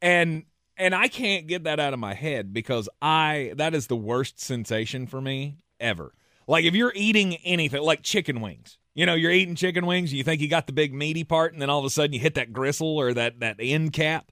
and 0.00 0.44
and 0.76 0.94
I 0.94 1.08
can't 1.08 1.48
get 1.48 1.64
that 1.64 1.80
out 1.80 1.94
of 1.94 1.98
my 1.98 2.14
head 2.14 2.52
because 2.52 2.88
I 3.02 3.54
that 3.56 3.74
is 3.74 3.88
the 3.88 3.96
worst 3.96 4.38
sensation 4.40 5.08
for 5.08 5.20
me 5.20 5.64
ever. 5.80 6.14
Like 6.46 6.64
if 6.64 6.74
you're 6.74 6.92
eating 6.94 7.36
anything 7.36 7.82
like 7.82 8.02
chicken 8.02 8.40
wings, 8.40 8.78
you 8.94 9.06
know, 9.06 9.14
you're 9.14 9.30
eating 9.30 9.54
chicken 9.54 9.86
wings, 9.86 10.12
you 10.12 10.22
think 10.22 10.40
you 10.40 10.48
got 10.48 10.66
the 10.66 10.72
big 10.72 10.94
meaty 10.94 11.24
part, 11.24 11.52
and 11.52 11.60
then 11.60 11.70
all 11.70 11.80
of 11.80 11.84
a 11.84 11.90
sudden 11.90 12.12
you 12.12 12.20
hit 12.20 12.34
that 12.34 12.52
gristle 12.52 12.98
or 12.98 13.12
that 13.14 13.40
that 13.40 13.56
end 13.58 13.92
cap 13.92 14.30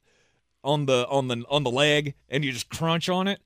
on 0.62 0.86
the 0.86 1.06
on 1.09 1.28
the 1.28 1.44
on 1.48 1.64
the 1.64 1.70
leg, 1.70 2.14
and 2.28 2.44
you 2.44 2.52
just 2.52 2.70
crunch 2.70 3.09
on 3.09 3.28
it. 3.28 3.40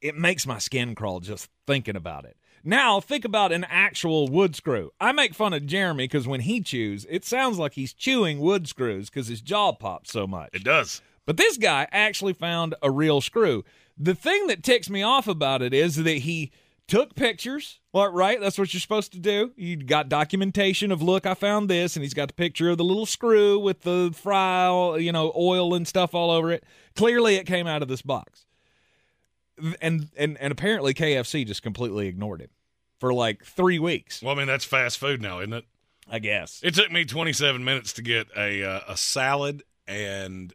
It 0.00 0.16
makes 0.16 0.46
my 0.46 0.58
skin 0.58 0.94
crawl 0.94 1.20
just 1.20 1.48
thinking 1.66 1.96
about 1.96 2.24
it. 2.24 2.36
Now 2.64 3.00
think 3.00 3.24
about 3.24 3.52
an 3.52 3.64
actual 3.68 4.28
wood 4.28 4.56
screw. 4.56 4.90
I 5.00 5.12
make 5.12 5.34
fun 5.34 5.52
of 5.52 5.66
Jeremy 5.66 6.04
because 6.04 6.26
when 6.26 6.40
he 6.40 6.60
chews, 6.60 7.06
it 7.08 7.24
sounds 7.24 7.58
like 7.58 7.74
he's 7.74 7.92
chewing 7.92 8.40
wood 8.40 8.68
screws 8.68 9.08
because 9.08 9.28
his 9.28 9.40
jaw 9.40 9.72
pops 9.72 10.12
so 10.12 10.26
much. 10.26 10.50
it 10.52 10.64
does. 10.64 11.00
But 11.24 11.36
this 11.36 11.56
guy 11.56 11.86
actually 11.92 12.32
found 12.32 12.74
a 12.82 12.90
real 12.90 13.20
screw. 13.20 13.64
The 13.96 14.14
thing 14.14 14.46
that 14.46 14.62
ticks 14.62 14.88
me 14.88 15.02
off 15.02 15.28
about 15.28 15.62
it 15.62 15.74
is 15.74 15.96
that 15.96 16.10
he 16.10 16.50
took 16.88 17.14
pictures. 17.14 17.78
Well, 17.92 18.10
right? 18.10 18.40
That's 18.40 18.58
what 18.58 18.72
you're 18.72 18.80
supposed 18.80 19.12
to 19.12 19.20
do. 19.20 19.52
You 19.56 19.76
got 19.76 20.08
documentation 20.08 20.90
of, 20.90 21.02
look, 21.02 21.26
I 21.26 21.34
found 21.34 21.70
this, 21.70 21.94
and 21.94 22.02
he's 22.02 22.14
got 22.14 22.28
the 22.28 22.34
picture 22.34 22.70
of 22.70 22.78
the 22.78 22.84
little 22.84 23.06
screw 23.06 23.58
with 23.58 23.82
the 23.82 24.12
fry, 24.14 24.96
you 24.96 25.12
know, 25.12 25.32
oil 25.36 25.74
and 25.74 25.86
stuff 25.86 26.14
all 26.14 26.30
over 26.30 26.50
it. 26.50 26.64
Clearly, 26.96 27.36
it 27.36 27.46
came 27.46 27.66
out 27.66 27.82
of 27.82 27.88
this 27.88 28.02
box. 28.02 28.46
And 29.80 30.08
and 30.16 30.36
and 30.38 30.52
apparently, 30.52 30.94
KFC 30.94 31.44
just 31.44 31.62
completely 31.62 32.06
ignored 32.06 32.40
him 32.40 32.50
for 33.00 33.12
like 33.12 33.44
three 33.44 33.80
weeks. 33.80 34.22
Well, 34.22 34.32
I 34.32 34.38
mean 34.38 34.46
that's 34.46 34.64
fast 34.64 34.98
food 34.98 35.20
now, 35.20 35.40
isn't 35.40 35.52
it? 35.52 35.64
I 36.08 36.20
guess. 36.20 36.60
It 36.62 36.74
took 36.74 36.92
me 36.92 37.04
27 37.04 37.64
minutes 37.64 37.92
to 37.94 38.02
get 38.02 38.28
a 38.36 38.62
uh, 38.62 38.80
a 38.86 38.96
salad 38.96 39.64
and 39.88 40.54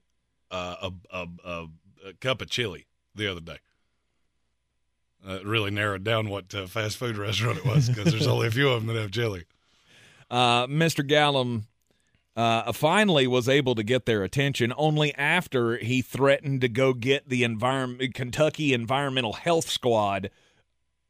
uh, 0.51 0.75
a, 0.83 0.91
a, 1.11 1.27
a 1.43 1.67
a 2.07 2.13
cup 2.21 2.41
of 2.41 2.49
chili 2.49 2.87
the 3.13 3.29
other 3.29 3.41
day. 3.41 3.57
Uh, 5.25 5.39
really 5.45 5.71
narrowed 5.71 6.03
down 6.03 6.29
what 6.29 6.53
uh, 6.53 6.67
fast 6.67 6.97
food 6.97 7.17
restaurant 7.17 7.57
it 7.57 7.65
was 7.65 7.87
because 7.87 8.11
there's 8.11 8.27
only 8.27 8.47
a 8.47 8.51
few 8.51 8.69
of 8.69 8.85
them 8.85 8.93
that 8.93 9.01
have 9.01 9.11
chili. 9.11 9.45
Uh, 10.31 10.65
Mr. 10.65 11.05
Gallum 11.05 11.67
uh, 12.35 12.71
finally 12.71 13.27
was 13.27 13.47
able 13.47 13.75
to 13.75 13.83
get 13.83 14.07
their 14.07 14.23
attention 14.23 14.73
only 14.77 15.13
after 15.13 15.77
he 15.77 16.01
threatened 16.01 16.61
to 16.61 16.67
go 16.67 16.93
get 16.93 17.29
the 17.29 17.43
environment, 17.43 18.15
Kentucky 18.15 18.73
Environmental 18.73 19.33
Health 19.33 19.69
Squad 19.69 20.31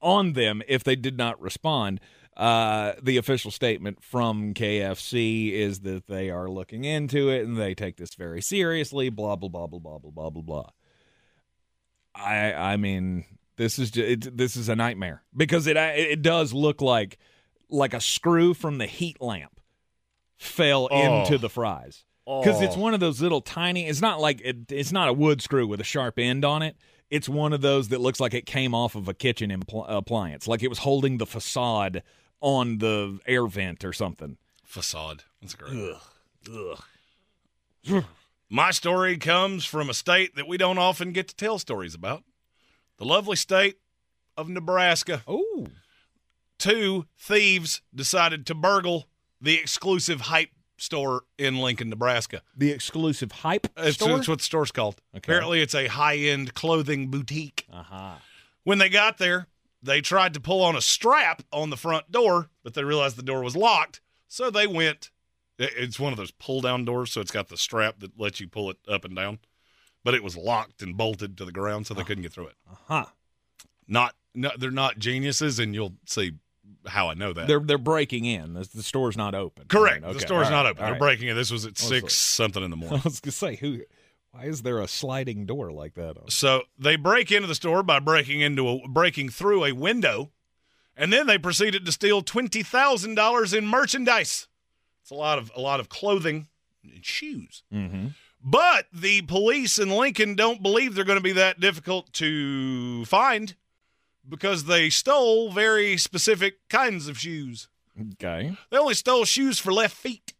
on 0.02 0.34
them 0.34 0.62
if 0.68 0.84
they 0.84 0.98
did 0.98 1.18
not 1.18 1.42
respond. 1.42 2.02
Uh, 2.36 2.94
the 3.02 3.16
official 3.16 3.52
statement 3.52 4.04
from 4.04 4.54
KFC 4.54 5.54
is 5.54 5.82
that 5.82 6.08
they 6.08 6.30
are 6.30 6.50
looking 6.50 6.84
into 6.84 7.30
it 7.30 7.46
and 7.46 7.56
they 7.56 7.74
take 7.74 7.96
this 7.96 8.16
very 8.16 8.42
seriously. 8.42 9.10
Blah 9.10 9.36
blah 9.38 9.50
blah 9.50 9.68
blah 9.68 9.80
blah 9.80 10.00
blah 10.00 10.30
blah 10.30 10.42
blah. 10.42 10.70
I 12.16 12.54
I 12.54 12.78
mean 12.78 13.24
this 13.56 13.78
is 13.80 13.92
just, 13.92 14.26
it, 14.28 14.38
this 14.38 14.56
is 14.56 14.70
a 14.70 14.76
nightmare 14.76 15.24
because 15.36 15.68
it 15.68 15.78
it 15.78 16.22
does 16.22 16.54
look 16.54 16.82
like 16.82 17.18
like 17.70 17.94
a 17.94 18.02
screw 18.02 18.54
from 18.54 18.78
the 18.78 18.86
heat 18.88 19.20
lamp 19.22 19.60
fell 20.38 20.88
Oh. 20.92 21.20
into 21.22 21.38
the 21.38 21.50
fries 21.50 22.04
because 22.26 22.62
it's 22.62 22.76
Oh. 22.76 22.80
one 22.80 22.94
of 22.94 23.00
those 23.00 23.22
little 23.22 23.42
tiny. 23.42 23.88
It's 23.88 24.02
not 24.02 24.20
like 24.20 24.42
it, 24.44 24.72
it's 24.72 24.92
not 24.92 25.08
a 25.10 25.14
wood 25.14 25.42
screw 25.42 25.66
with 25.68 25.80
a 25.82 25.84
sharp 25.86 26.20
end 26.20 26.44
on 26.46 26.62
it. 26.62 26.76
It's 27.10 27.30
one 27.30 27.54
of 27.54 27.62
those 27.62 27.90
that 27.90 28.02
looks 28.02 28.20
like 28.20 28.34
it 28.34 28.46
came 28.46 28.74
off 28.74 28.96
of 28.96 29.08
a 29.08 29.14
kitchen 29.14 29.50
impl- 29.52 29.86
appliance, 29.88 30.48
like 30.48 30.64
it 30.64 30.68
was 30.70 30.80
holding 30.80 31.18
the 31.18 31.26
facade 31.26 32.02
on 32.42 32.80
the 32.80 33.20
air 33.28 33.46
vent 33.48 33.84
or 33.86 33.94
something. 33.94 34.38
Facade. 34.64 35.24
That's 35.42 35.54
great. 35.56 35.96
My 38.50 38.72
story 38.72 39.18
comes 39.18 39.66
from 39.66 39.90
a 39.90 39.94
state 39.94 40.36
that 40.36 40.48
we 40.48 40.58
don't 40.58 40.78
often 40.78 41.12
get 41.12 41.28
to 41.30 41.36
tell 41.36 41.58
stories 41.60 41.96
about 41.96 42.24
the 43.04 43.10
lovely 43.10 43.36
state 43.36 43.78
of 44.38 44.48
Nebraska. 44.50 45.24
Oh. 45.28 45.68
Two 46.58 47.06
thieves 47.18 47.82
decided 47.94 48.46
to 48.46 48.56
burgle 48.56 49.08
the 49.42 49.60
exclusive 49.60 50.22
hype 50.22 50.52
store 50.78 51.24
in 51.38 51.58
Lincoln, 51.58 51.90
Nebraska. 51.90 52.42
The 52.56 52.72
exclusive 52.72 53.32
hype 53.32 53.68
It's, 53.78 53.98
store. 53.98 54.18
it's 54.18 54.28
what 54.28 54.38
the 54.38 54.44
store's 54.44 54.72
called. 54.72 54.96
Okay. 55.14 55.18
Apparently, 55.18 55.62
it's 55.62 55.76
a 55.76 55.88
high 55.88 56.16
end 56.16 56.54
clothing 56.54 57.10
boutique. 57.10 57.68
uh-huh. 57.72 58.16
When 58.64 58.78
they 58.78 58.88
got 58.88 59.18
there, 59.18 59.48
they 59.82 60.00
tried 60.00 60.34
to 60.36 60.40
pull 60.40 60.64
on 60.64 60.78
a 60.78 60.82
strap 60.82 61.44
on 61.52 61.70
the 61.70 61.76
front 61.76 62.10
door, 62.10 62.50
but 62.64 62.74
they 62.74 62.86
realized 62.86 63.18
the 63.18 63.24
door 63.24 63.44
was 63.44 63.58
locked. 63.58 64.00
So 64.30 64.50
they 64.50 64.68
went. 64.68 65.12
It's 65.60 66.00
one 66.00 66.14
of 66.14 66.18
those 66.18 66.32
pull 66.32 66.62
down 66.62 66.86
doors, 66.86 67.12
so 67.12 67.20
it's 67.20 67.32
got 67.32 67.50
the 67.50 67.58
strap 67.58 68.00
that 68.00 68.18
lets 68.18 68.40
you 68.40 68.48
pull 68.48 68.70
it 68.72 68.78
up 68.88 69.04
and 69.04 69.14
down. 69.16 69.40
But 70.04 70.14
it 70.16 70.24
was 70.24 70.36
locked 70.36 70.82
and 70.82 70.98
bolted 70.98 71.38
to 71.38 71.46
the 71.46 71.52
ground, 71.52 71.88
so 71.88 71.94
they 71.94 72.04
couldn't 72.04 72.24
get 72.24 72.34
through 72.34 72.48
it. 72.48 72.56
Uh-huh. 72.70 73.06
Not, 73.88 74.16
no, 74.36 74.52
they're 74.58 74.72
not 74.72 74.98
geniuses, 75.00 75.60
and 75.60 75.74
you'll 75.74 75.94
see 76.06 76.34
how 76.88 77.10
I 77.10 77.14
know 77.14 77.32
that. 77.34 77.48
They're 77.48 77.60
they're 77.62 77.78
breaking 77.78 78.26
in. 78.26 78.54
The, 78.54 78.68
the 78.76 78.84
store's 78.84 79.16
not 79.16 79.34
open. 79.36 79.66
Correct. 79.68 80.04
Right, 80.04 80.14
the 80.14 80.20
store's 80.20 80.48
all 80.48 80.52
not 80.52 80.66
open. 80.66 80.80
all 80.82 80.86
They're 80.88 80.94
right. 80.94 81.00
breaking 81.00 81.28
in. 81.30 81.36
This 81.36 81.52
was 81.52 81.66
at 81.66 81.78
six 81.78 82.04
like- 82.04 82.12
something 82.12 82.64
in 82.64 82.70
the 82.70 82.76
morning. 82.78 83.00
I 83.00 83.04
was 83.08 83.20
gonna 83.20 83.32
say 83.32 83.56
who. 83.56 83.82
Why 84.32 84.46
is 84.46 84.64
there 84.64 84.80
a 84.80 84.88
sliding 84.88 85.46
door 85.46 85.72
like 85.72 85.94
that? 85.94 86.16
So 86.30 86.64
they 86.80 86.96
break 86.96 87.32
into 87.32 87.48
the 87.48 87.54
store 87.56 87.84
by 87.84 88.00
breaking 88.00 88.42
into 88.42 88.68
a 88.68 88.88
breaking 88.90 89.30
through 89.30 89.64
a 89.66 89.72
window, 89.74 90.32
and 90.98 91.14
then 91.14 91.28
they 91.28 91.38
proceeded 91.38 91.86
to 91.86 91.92
steal 91.92 92.22
twenty 92.24 92.64
thousand 92.64 93.16
dollars 93.16 93.54
in 93.54 93.66
merchandise. 93.68 94.48
It's 95.02 95.12
a 95.12 95.16
lot 95.16 95.38
of 95.38 95.52
a 95.56 95.62
lot 95.62 95.80
of 95.80 95.88
clothing 95.90 96.48
and 96.84 97.06
shoes. 97.06 97.64
Mm-hmm. 97.72 98.08
But 98.44 98.88
the 98.92 99.22
police 99.22 99.80
in 99.80 99.90
Lincoln 99.90 100.36
don't 100.36 100.62
believe 100.62 100.96
they're 100.96 101.06
going 101.06 101.18
to 101.20 101.24
be 101.24 101.32
that 101.34 101.60
difficult 101.60 102.12
to 102.14 103.06
find 103.06 103.56
because 104.28 104.66
they 104.66 104.90
stole 104.90 105.52
very 105.52 105.96
specific 105.98 106.68
kinds 106.70 107.08
of 107.08 107.18
shoes. 107.18 107.70
Okay. 108.14 108.56
They 108.70 108.78
only 108.78 108.96
stole 108.96 109.24
shoes 109.26 109.60
for 109.60 109.72
left 109.72 109.96
feet. 109.96 110.34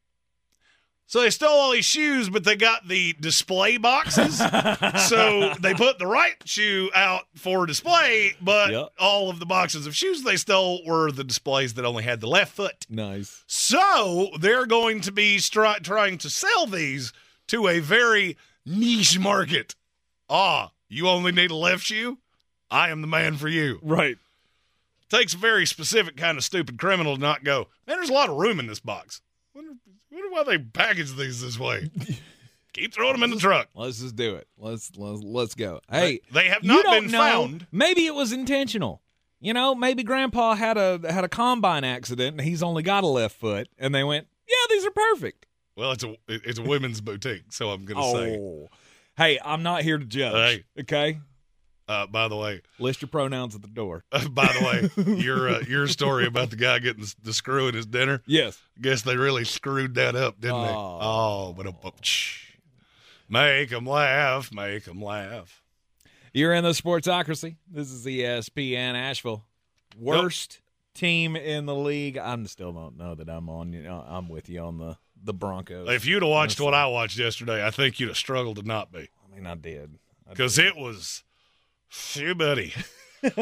So 1.06 1.22
they 1.22 1.30
stole 1.30 1.52
all 1.52 1.72
these 1.74 1.86
shoes, 1.86 2.30
but 2.30 2.44
they 2.44 2.56
got 2.56 2.88
the 2.88 3.14
display 3.20 3.78
boxes. 3.78 4.38
so 5.08 5.54
they 5.60 5.74
put 5.76 6.00
the 6.00 6.08
right 6.08 6.36
shoe 6.46 6.90
out 6.96 7.24
for 7.36 7.66
display, 7.68 8.34
but 8.42 8.72
Yep. 8.72 8.90
all 9.00 9.30
of 9.30 9.40
the 9.40 9.46
boxes 9.46 9.86
of 9.86 9.96
shoes 9.96 10.24
they 10.24 10.38
stole 10.38 10.82
were 10.86 11.12
the 11.12 11.24
displays 11.24 11.76
that 11.76 11.86
only 11.86 12.04
had 12.04 12.20
the 12.20 12.28
left 12.28 12.54
foot. 12.56 12.86
Nice. 12.90 13.44
So 13.48 14.30
they're 14.40 14.66
going 14.66 15.02
to 15.02 15.12
be 15.12 15.38
stri- 15.38 15.84
trying 15.84 16.18
to 16.20 16.30
sell 16.30 16.66
these 16.66 17.14
to 17.54 17.68
a 17.68 17.80
very 17.80 18.36
niche 18.66 19.20
market. 19.20 19.76
Ah, 20.30 20.72
you 20.90 21.08
only 21.08 21.32
need 21.32 21.52
a 21.52 21.56
left 21.56 21.84
shoe? 21.84 22.18
I 22.72 22.90
am 22.90 23.02
the 23.02 23.08
man 23.08 23.38
for 23.38 23.48
you. 23.48 23.80
Right. 23.84 24.18
Takes 25.10 25.36
a 25.36 25.38
very 25.38 25.68
specific 25.68 26.18
kind 26.18 26.38
of 26.40 26.44
stupid 26.44 26.80
criminal 26.80 27.16
to 27.16 27.22
not 27.22 27.44
go, 27.44 27.68
man, 27.86 27.98
there's 27.98 28.10
a 28.10 28.14
lot 28.14 28.30
of 28.30 28.38
room 28.38 28.60
in 28.60 28.66
this 28.66 28.80
box. 28.80 29.22
Wonder, 29.54 29.74
wonder 30.12 30.30
why 30.32 30.44
they 30.44 30.58
package 30.58 31.14
these 31.16 31.42
this 31.42 31.60
way. 31.60 31.92
Keep 32.74 32.96
throwing 32.96 33.14
them 33.14 33.22
in 33.24 33.30
the 33.30 33.36
truck. 33.38 33.68
Let's 33.76 34.00
just 34.00 34.16
do 34.16 34.34
it. 34.34 34.48
Let's 34.58 34.92
let's 34.98 35.22
let's 35.22 35.54
go. 35.54 35.80
Hey, 35.92 36.22
They 36.32 36.48
have 36.48 36.64
not 36.64 36.84
don't 36.84 37.04
been 37.04 37.12
know. 37.12 37.20
found. 37.20 37.68
Maybe 37.72 38.08
it 38.08 38.16
was 38.16 38.32
intentional. 38.32 39.00
You 39.40 39.54
know, 39.54 39.76
maybe 39.76 40.02
Grandpa 40.02 40.56
had 40.56 40.76
a 40.78 41.00
had 41.08 41.24
a 41.24 41.30
combine 41.30 41.84
accident 41.84 42.40
and 42.40 42.42
he's 42.48 42.64
only 42.64 42.82
got 42.82 43.04
a 43.04 43.08
left 43.08 43.36
foot, 43.40 43.68
and 43.78 43.94
they 43.94 44.04
went, 44.04 44.26
"Yeah, 44.50 44.56
these 44.72 44.84
are 44.88 44.90
perfect." 44.92 45.46
Well, 45.76 45.92
it's 45.92 46.04
a 46.04 46.16
it's 46.28 46.60
a 46.60 46.64
women's 46.64 47.02
boutique, 47.02 47.52
so 47.52 47.72
I'm 47.72 47.86
gonna 47.86 48.12
say. 48.12 48.38
Oh, 48.38 48.70
hey, 49.18 49.40
I'm 49.44 49.64
not 49.64 49.82
here 49.82 49.98
to 49.98 50.06
judge. 50.06 50.64
Hey. 50.76 50.82
Okay, 50.82 51.20
Uh, 51.88 52.06
by 52.08 52.28
the 52.28 52.36
way, 52.36 52.62
list 52.80 53.02
your 53.02 53.10
pronouns 53.10 53.56
at 53.56 53.62
the 53.62 53.68
door. 53.68 54.04
by 54.12 54.48
the 54.48 54.92
way, 54.98 55.16
your 55.16 55.50
uh, 55.50 55.60
your 55.68 55.88
story 55.88 56.28
about 56.28 56.52
the 56.52 56.56
guy 56.56 56.80
getting 56.80 57.04
the, 57.04 57.16
the 57.24 57.34
screw 57.34 57.68
in 57.68 57.74
his 57.76 57.86
dinner. 57.88 58.22
Yes. 58.28 58.62
Guess 58.80 59.02
they 59.02 59.18
really 59.18 59.46
screwed 59.46 59.96
that 59.96 60.16
up, 60.16 60.40
didn't 60.40 60.62
they? 60.62 60.74
Oh. 60.74 61.54
But 61.58 61.66
a, 61.68 61.74
make 63.30 63.70
them 63.70 63.86
laugh, 63.86 64.54
make 64.54 64.86
them 64.86 65.02
laugh. 65.02 65.62
You're 66.34 66.54
in 66.54 66.64
the 66.64 66.72
Sportsocracy. 66.72 67.58
This 67.70 67.92
is 67.92 68.06
ESPN 68.06 68.96
Asheville. 68.96 69.46
Worst 70.00 70.62
team 70.96 71.36
in 71.36 71.66
the 71.66 71.76
league. 71.76 72.18
I'm 72.18 72.48
still 72.48 72.72
don't 72.72 72.98
know 72.98 73.14
that 73.16 73.30
I'm 73.30 73.50
on. 73.50 73.74
You 73.74 73.84
know, 73.84 74.04
I'm 74.08 74.30
with 74.30 74.50
you 74.50 74.62
on 74.62 74.78
the 74.80 74.98
the 75.24 75.34
Broncos. 75.34 75.90
If 75.90 76.06
you'd 76.06 76.24
have 76.24 76.30
watched 76.30 76.60
what 76.60 76.74
I 76.74 76.86
watched 76.88 77.18
yesterday, 77.18 77.66
I 77.66 77.72
think 77.72 78.00
you'd 78.00 78.10
have 78.10 78.18
struggled 78.18 78.58
to 78.58 78.64
not 78.64 78.92
be. 78.92 79.10
I 79.26 79.36
mean, 79.36 79.48
I 79.48 79.56
did. 79.56 79.98
Because 80.30 80.58
it 80.58 80.76
was, 80.76 81.24
phew, 81.88 82.36
buddy. 82.36 82.74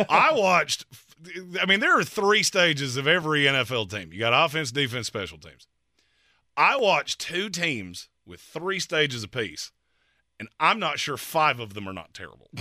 I 0.09 0.31
watched. 0.33 0.85
I 1.59 1.65
mean, 1.65 1.79
there 1.79 1.97
are 1.97 2.03
three 2.03 2.43
stages 2.43 2.97
of 2.97 3.07
every 3.07 3.43
NFL 3.43 3.89
team. 3.89 4.11
You 4.11 4.19
got 4.19 4.45
offense, 4.45 4.71
defense, 4.71 5.07
special 5.07 5.37
teams. 5.37 5.67
I 6.57 6.77
watched 6.77 7.19
two 7.19 7.49
teams 7.49 8.09
with 8.25 8.39
three 8.39 8.79
stages 8.79 9.23
apiece, 9.23 9.71
and 10.39 10.49
I'm 10.59 10.79
not 10.79 10.99
sure 10.99 11.17
five 11.17 11.59
of 11.59 11.73
them 11.73 11.87
are 11.87 11.93
not 11.93 12.13
terrible. 12.13 12.49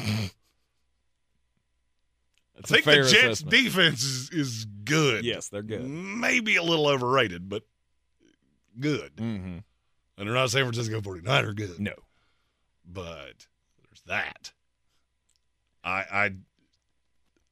I 2.63 2.67
think 2.67 2.85
the 2.85 2.93
Jets' 2.97 3.13
assessment. 3.13 3.51
defense 3.51 4.03
is, 4.03 4.31
is 4.31 4.65
good. 4.85 5.25
Yes, 5.25 5.49
they're 5.49 5.63
good. 5.63 5.89
Maybe 5.89 6.57
a 6.57 6.63
little 6.63 6.89
overrated, 6.89 7.49
but 7.49 7.63
good. 8.79 9.17
Mm-hmm. 9.17 9.59
And 10.19 10.29
they're 10.29 10.35
not 10.35 10.51
San 10.51 10.65
Francisco 10.65 11.01
49er 11.01 11.55
good. 11.57 11.81
No. 11.81 11.95
But 12.85 13.47
there's 13.89 14.03
that. 14.07 14.53
I 15.83 16.05
I 16.11 16.25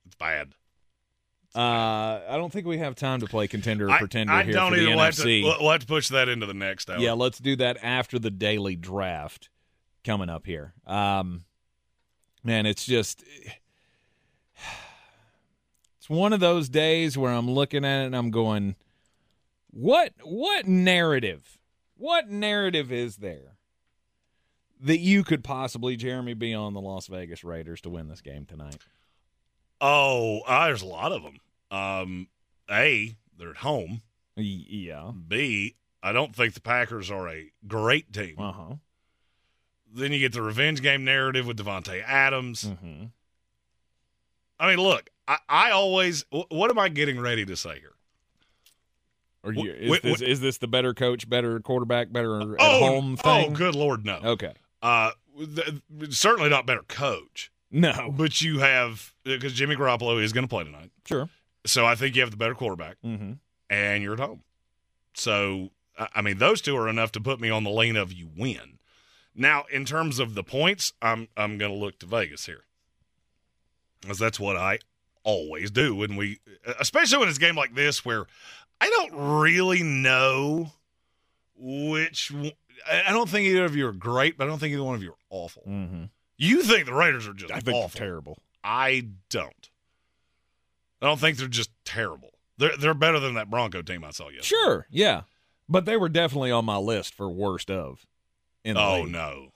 it's 0.06 0.14
bad. 0.18 0.54
Uh, 1.54 2.20
I 2.28 2.36
don't 2.36 2.52
think 2.52 2.66
we 2.66 2.78
have 2.78 2.94
time 2.94 3.20
to 3.20 3.26
play 3.26 3.48
contender 3.48 3.86
or 3.88 3.90
I- 3.90 3.98
pretender 3.98 4.32
I, 4.32 4.42
here 4.44 4.52
don't 4.52 4.70
for 4.72 4.76
the 4.76 4.82
either. 4.82 4.90
We'll 4.96 5.04
have, 5.04 5.14
NFC. 5.14 5.40
to, 5.40 5.42
we'll- 5.44 5.56
we'll 5.60 5.70
have 5.72 5.80
to 5.80 5.86
push 5.86 6.08
that 6.08 6.28
into 6.28 6.46
the 6.46 6.54
next 6.54 6.90
hour. 6.90 6.98
Yeah, 6.98 7.12
let's 7.14 7.38
do 7.38 7.56
that 7.56 7.78
after 7.82 8.18
the 8.18 8.30
daily 8.30 8.76
draft 8.76 9.48
coming 10.04 10.28
up 10.28 10.44
here. 10.46 10.74
Um, 10.86 11.44
man, 12.44 12.66
it's 12.66 12.84
just 12.84 13.24
it's 15.98 16.08
one 16.08 16.32
of 16.32 16.40
those 16.40 16.68
days 16.68 17.16
where 17.16 17.32
I'm 17.32 17.50
looking 17.50 17.84
at 17.84 18.02
it 18.02 18.06
and 18.06 18.16
I'm 18.16 18.30
going, 18.30 18.76
what 19.70 20.12
what 20.22 20.66
narrative? 20.66 21.58
What 21.96 22.28
narrative 22.28 22.92
is 22.92 23.16
there 23.16 23.56
that 24.80 24.98
you 24.98 25.24
could 25.24 25.42
possibly, 25.42 25.96
Jeremy, 25.96 26.34
be 26.34 26.54
on 26.54 26.74
the 26.74 26.80
Las 26.80 27.08
Vegas 27.08 27.42
Raiders 27.42 27.80
to 27.82 27.90
win 27.90 28.08
this 28.08 28.20
game 28.20 28.46
tonight? 28.46 28.78
Oh, 29.80 30.40
uh, 30.46 30.66
there's 30.66 30.82
a 30.82 30.86
lot 30.86 31.12
of 31.12 31.22
them. 31.22 31.38
Um, 31.70 32.28
a, 32.70 33.16
they're 33.36 33.50
at 33.50 33.56
home. 33.58 34.02
Yeah. 34.36 35.12
B, 35.26 35.76
I 36.02 36.12
don't 36.12 36.34
think 36.34 36.54
the 36.54 36.60
Packers 36.60 37.10
are 37.10 37.28
a 37.28 37.50
great 37.66 38.12
team. 38.12 38.36
Uh 38.38 38.52
huh. 38.52 38.74
Then 39.92 40.12
you 40.12 40.18
get 40.20 40.32
the 40.32 40.42
revenge 40.42 40.82
game 40.82 41.04
narrative 41.04 41.46
with 41.46 41.58
Davante 41.58 42.02
Adams. 42.06 42.64
Mm-hmm. 42.64 43.06
I 44.60 44.68
mean, 44.68 44.78
look, 44.78 45.10
I, 45.26 45.38
I 45.48 45.70
always. 45.70 46.24
What 46.30 46.70
am 46.70 46.78
I 46.78 46.88
getting 46.88 47.18
ready 47.18 47.44
to 47.46 47.56
say 47.56 47.80
here? 47.80 47.94
Or 49.56 49.64
you, 49.64 49.72
is, 49.72 49.98
wh- 49.98 50.02
this, 50.02 50.20
wh- 50.20 50.22
is 50.24 50.40
this 50.40 50.58
the 50.58 50.68
better 50.68 50.94
coach, 50.94 51.28
better 51.28 51.60
quarterback, 51.60 52.12
better 52.12 52.40
at 52.40 52.56
oh, 52.60 52.78
home 52.80 53.16
thing? 53.16 53.50
Oh, 53.52 53.54
good 53.54 53.74
lord, 53.74 54.04
no. 54.04 54.20
Okay. 54.24 54.52
Uh, 54.82 55.10
th- 55.38 55.80
certainly 56.10 56.48
not 56.50 56.66
better 56.66 56.82
coach. 56.82 57.50
No. 57.70 58.12
But 58.16 58.40
you 58.40 58.60
have 58.60 59.12
because 59.24 59.52
Jimmy 59.52 59.76
Garoppolo 59.76 60.22
is 60.22 60.32
going 60.32 60.44
to 60.44 60.48
play 60.48 60.64
tonight. 60.64 60.90
Sure. 61.06 61.28
So 61.66 61.84
I 61.84 61.94
think 61.94 62.14
you 62.16 62.22
have 62.22 62.30
the 62.30 62.36
better 62.36 62.54
quarterback, 62.54 62.96
Mm-hmm. 63.04 63.32
and 63.68 64.02
you're 64.02 64.14
at 64.14 64.20
home. 64.20 64.42
So 65.14 65.70
I 65.98 66.08
I 66.16 66.22
mean, 66.22 66.38
those 66.38 66.60
two 66.60 66.76
are 66.76 66.88
enough 66.88 67.12
to 67.12 67.20
put 67.20 67.40
me 67.40 67.50
on 67.50 67.64
the 67.64 67.70
lane 67.70 67.96
of 67.96 68.12
you 68.12 68.28
win. 68.36 68.78
Now, 69.34 69.64
in 69.70 69.84
terms 69.84 70.18
of 70.18 70.34
the 70.34 70.42
points, 70.42 70.92
I'm 71.02 71.28
I'm 71.36 71.58
going 71.58 71.70
to 71.72 71.76
look 71.78 71.98
to 72.00 72.06
Vegas 72.06 72.46
here, 72.46 72.64
because 74.00 74.18
that's 74.18 74.40
what 74.40 74.56
I 74.56 74.78
always 75.24 75.70
do 75.70 75.94
when 75.94 76.16
we, 76.16 76.38
especially 76.80 77.18
when 77.18 77.28
it's 77.28 77.36
a 77.36 77.40
game 77.40 77.54
like 77.56 77.74
this 77.74 78.04
where 78.04 78.26
I 78.80 78.88
don't 78.90 79.40
really 79.40 79.82
know 79.82 80.72
which. 81.56 82.32
I 82.90 83.10
don't 83.12 83.28
think 83.28 83.46
either 83.48 83.64
of 83.64 83.74
you 83.76 83.86
are 83.88 83.92
great, 83.92 84.38
but 84.38 84.44
I 84.44 84.46
don't 84.46 84.58
think 84.58 84.72
either 84.72 84.84
one 84.84 84.94
of 84.94 85.02
you 85.02 85.10
are 85.10 85.16
awful. 85.30 85.62
Mm-hmm. 85.68 86.04
You 86.36 86.62
think 86.62 86.86
the 86.86 86.94
Raiders 86.94 87.26
are 87.26 87.32
just 87.32 87.52
I 87.52 87.58
think 87.60 87.76
awful. 87.76 87.98
they're 87.98 88.06
terrible. 88.08 88.38
I 88.62 89.08
don't. 89.30 89.70
I 91.02 91.06
don't 91.06 91.18
think 91.18 91.38
they're 91.38 91.48
just 91.48 91.70
terrible. 91.84 92.30
They're 92.58 92.76
they're 92.76 92.94
better 92.94 93.18
than 93.20 93.34
that 93.34 93.50
Bronco 93.50 93.82
team 93.82 94.04
I 94.04 94.10
saw 94.10 94.24
yesterday. 94.28 94.44
Sure. 94.46 94.86
Yeah. 94.90 95.22
But 95.68 95.84
they 95.84 95.96
were 95.96 96.08
definitely 96.08 96.50
on 96.50 96.64
my 96.64 96.76
list 96.76 97.14
for 97.14 97.28
worst 97.28 97.70
of. 97.70 98.06
In 98.64 98.74
the 98.74 98.80
Oh 98.82 99.02
league. 99.02 99.12
no, 99.12 99.48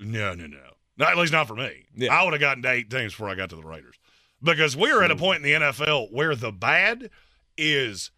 no, 0.00 0.34
no, 0.34 0.46
no. 0.46 0.58
Not, 0.98 1.10
at 1.10 1.16
least 1.18 1.32
not 1.32 1.46
for 1.46 1.54
me. 1.56 1.86
Yeah. 1.94 2.14
I 2.14 2.24
would 2.24 2.32
have 2.32 2.40
gotten 2.40 2.62
to 2.62 2.70
eight 2.70 2.90
teams 2.90 3.12
before 3.12 3.28
I 3.28 3.34
got 3.34 3.50
to 3.50 3.56
the 3.56 3.62
Raiders 3.62 3.96
because 4.42 4.76
we're 4.76 5.02
at 5.02 5.10
a 5.10 5.16
point 5.16 5.38
in 5.38 5.42
the 5.42 5.52
NFL 5.52 6.12
where 6.12 6.34
the 6.34 6.52
bad 6.52 7.10
is 7.58 8.10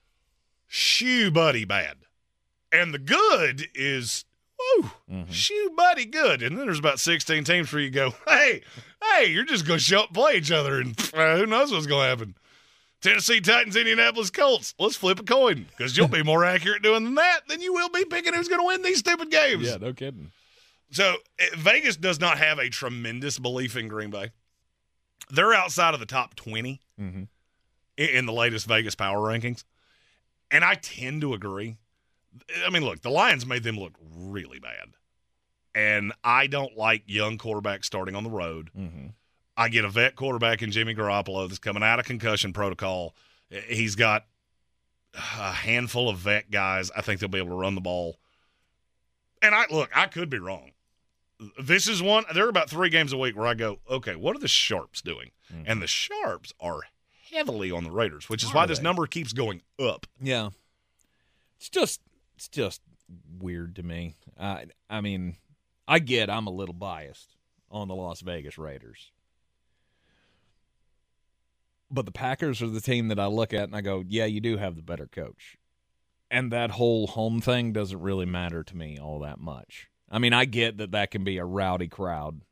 shoe 0.69 1.31
buddy 1.33 1.65
bad, 1.65 1.97
and 2.71 2.95
the 2.95 2.99
good 2.99 3.67
is 3.75 4.25
woo 4.59 4.91
Mm-hmm. 5.11 5.33
shoe 5.33 5.73
buddy 5.77 6.05
good. 6.05 6.43
And 6.43 6.57
then 6.59 6.67
there's 6.67 6.79
about 6.79 7.01
sixteen 7.01 7.43
teams 7.45 7.73
where 7.73 7.83
you 7.83 7.91
go, 7.91 8.15
hey, 8.29 8.63
hey, 9.15 9.27
you're 9.27 9.45
just 9.45 9.67
going 9.67 9.79
to 9.79 9.85
show 9.85 10.01
up 10.01 10.09
and 10.09 10.15
play 10.15 10.35
each 10.37 10.53
other, 10.53 10.81
and 10.81 10.99
uh, 11.15 11.37
who 11.37 11.47
knows 11.47 11.73
what's 11.73 11.87
going 11.87 12.05
to 12.05 12.09
happen. 12.09 12.35
Tennessee 13.01 13.41
Titans, 13.41 13.77
Indianapolis 13.77 14.31
Colts. 14.31 14.75
Let's 14.79 14.97
flip 14.97 15.21
a 15.21 15.23
coin 15.23 15.67
because 15.71 15.97
you'll 15.97 16.09
be 16.09 16.25
more 16.25 16.45
accurate 16.45 16.83
doing 16.83 17.05
than 17.05 17.15
that 17.15 17.41
than 17.49 17.61
you 17.63 17.73
will 17.73 17.89
be 17.91 18.05
picking 18.05 18.35
who's 18.35 18.49
going 18.49 18.61
to 18.61 18.67
win 18.67 18.83
these 18.83 18.99
stupid 18.99 19.31
games. 19.31 19.63
Yeah, 19.67 19.77
no 19.77 19.93
kidding. 19.93 20.33
So 20.91 21.15
eh, 21.39 21.47
Vegas 21.57 21.97
does 21.97 22.19
not 22.19 22.39
have 22.39 22.59
a 22.59 22.69
tremendous 22.69 23.39
belief 23.39 23.77
in 23.77 23.87
Green 23.87 24.11
Bay. 24.11 24.31
They're 25.31 25.53
outside 25.55 25.95
of 25.95 26.01
the 26.01 26.07
top 26.07 26.35
20 26.35 26.81
Mm-hmm. 27.01 27.23
in 27.97 28.27
the 28.27 28.33
latest 28.33 28.67
Vegas 28.67 28.97
power 28.97 29.19
rankings. 29.19 29.63
And 30.51 30.65
I 30.65 30.75
tend 30.75 31.21
to 31.23 31.35
agree. 31.35 31.77
I 32.67 32.71
mean, 32.71 32.85
look, 32.85 33.03
the 33.03 33.11
Lions 33.11 33.45
made 33.45 33.63
them 33.63 33.79
look 33.79 33.95
really 34.17 34.59
bad. 34.59 34.95
And 35.75 36.13
I 36.25 36.47
don't 36.47 36.77
like 36.77 37.03
young 37.07 37.39
quarterbacks 37.39 37.85
starting 37.85 38.15
on 38.15 38.25
the 38.25 38.31
road. 38.31 38.71
Mm-hmm. 38.77 39.09
I 39.57 39.69
get 39.69 39.85
a 39.85 39.89
vet 39.89 40.17
quarterback 40.17 40.63
in 40.63 40.71
Jimmy 40.71 40.95
Garoppolo 40.95 41.49
that's 41.49 41.59
coming 41.59 41.83
out 41.83 41.99
of 41.99 42.07
concussion 42.07 42.53
protocol. 42.53 43.15
He's 43.51 43.95
got 43.95 44.25
a 45.15 45.53
handful 45.53 46.09
of 46.09 46.19
vet 46.19 46.51
guys. 46.51 46.91
I 46.97 47.03
think 47.03 47.21
they'll 47.21 47.29
be 47.29 47.39
able 47.39 47.51
to 47.51 47.55
run 47.57 47.75
the 47.75 47.81
ball. 47.81 48.19
And 49.43 49.55
I 49.55 49.65
look, 49.71 49.91
I 49.95 50.07
could 50.07 50.31
be 50.31 50.39
wrong. 50.39 50.73
This 51.61 51.89
is 51.89 52.03
one. 52.03 52.25
There 52.35 52.47
are 52.47 52.51
about 52.51 52.71
three 52.71 52.89
games 52.89 53.13
a 53.13 53.17
week 53.17 53.37
where 53.37 53.47
I 53.47 53.55
go, 53.55 53.79
okay, 53.89 54.17
what 54.17 54.35
are 54.37 54.41
the 54.41 54.49
sharps 54.49 55.01
doing? 55.01 55.31
And 55.65 55.81
the 55.81 55.87
sharps 55.87 56.53
are 56.61 56.83
heavily 57.33 57.71
on 57.71 57.85
the 57.85 57.91
Raiders, 57.91 58.29
which 58.29 58.43
is 58.43 58.53
why 58.53 58.65
Are 58.65 58.67
this 58.67 58.81
number 58.81 59.07
keeps 59.07 59.33
going 59.33 59.63
up. 59.79 60.07
Yeah. 60.21 60.51
It's 61.59 61.69
just 61.69 62.01
it's 62.37 62.49
just 62.49 62.81
weird 63.39 63.77
to 63.77 63.83
me. 63.83 64.15
I 64.39 64.67
I 64.89 65.01
mean, 65.01 65.37
I 65.87 65.99
get 65.99 66.31
I'm 66.31 66.47
a 66.47 66.53
little 66.53 66.75
biased 66.75 67.37
on 67.71 67.89
the 67.89 67.95
Las 67.95 68.21
Vegas 68.21 68.59
Raiders. 68.59 69.11
But 71.91 72.05
the 72.05 72.13
Packers 72.13 72.61
are 72.61 72.69
the 72.69 72.81
team 72.81 73.09
that 73.09 73.19
I 73.19 73.27
look 73.27 73.55
at 73.55 73.65
and 73.65 73.75
I 73.75 73.81
go, 73.81 74.05
"Yeah, 74.07 74.27
you 74.27 74.41
do 74.41 74.57
have 74.59 74.77
the 74.77 74.83
better 74.83 75.07
coach." 75.07 75.57
And 76.31 76.53
that 76.53 76.73
whole 76.73 77.07
home 77.07 77.41
thing 77.41 77.73
doesn't 77.73 78.01
really 78.01 78.27
matter 78.27 78.63
to 78.63 78.77
me 78.77 78.99
all 78.99 79.21
that 79.21 79.39
much. 79.39 79.89
I 80.11 80.19
mean, 80.19 80.35
I 80.35 80.45
get 80.45 80.77
that 80.79 80.91
that 80.93 81.11
can 81.11 81.25
be 81.25 81.39
a 81.39 81.45
rowdy 81.45 81.89
crowd 81.89 82.43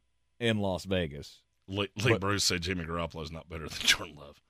in 0.40 0.58
Las 0.58 0.84
Vegas. 0.84 1.42
Lee, 1.68 1.88
Lee 1.96 2.12
But- 2.12 2.20
Bruce 2.22 2.44
said 2.44 2.62
Jimmy 2.62 2.84
Garoppolo's 2.84 3.30
not 3.30 3.48
better 3.48 3.68
than 3.68 3.78
Jordan 3.80 4.16
Love. 4.16 4.40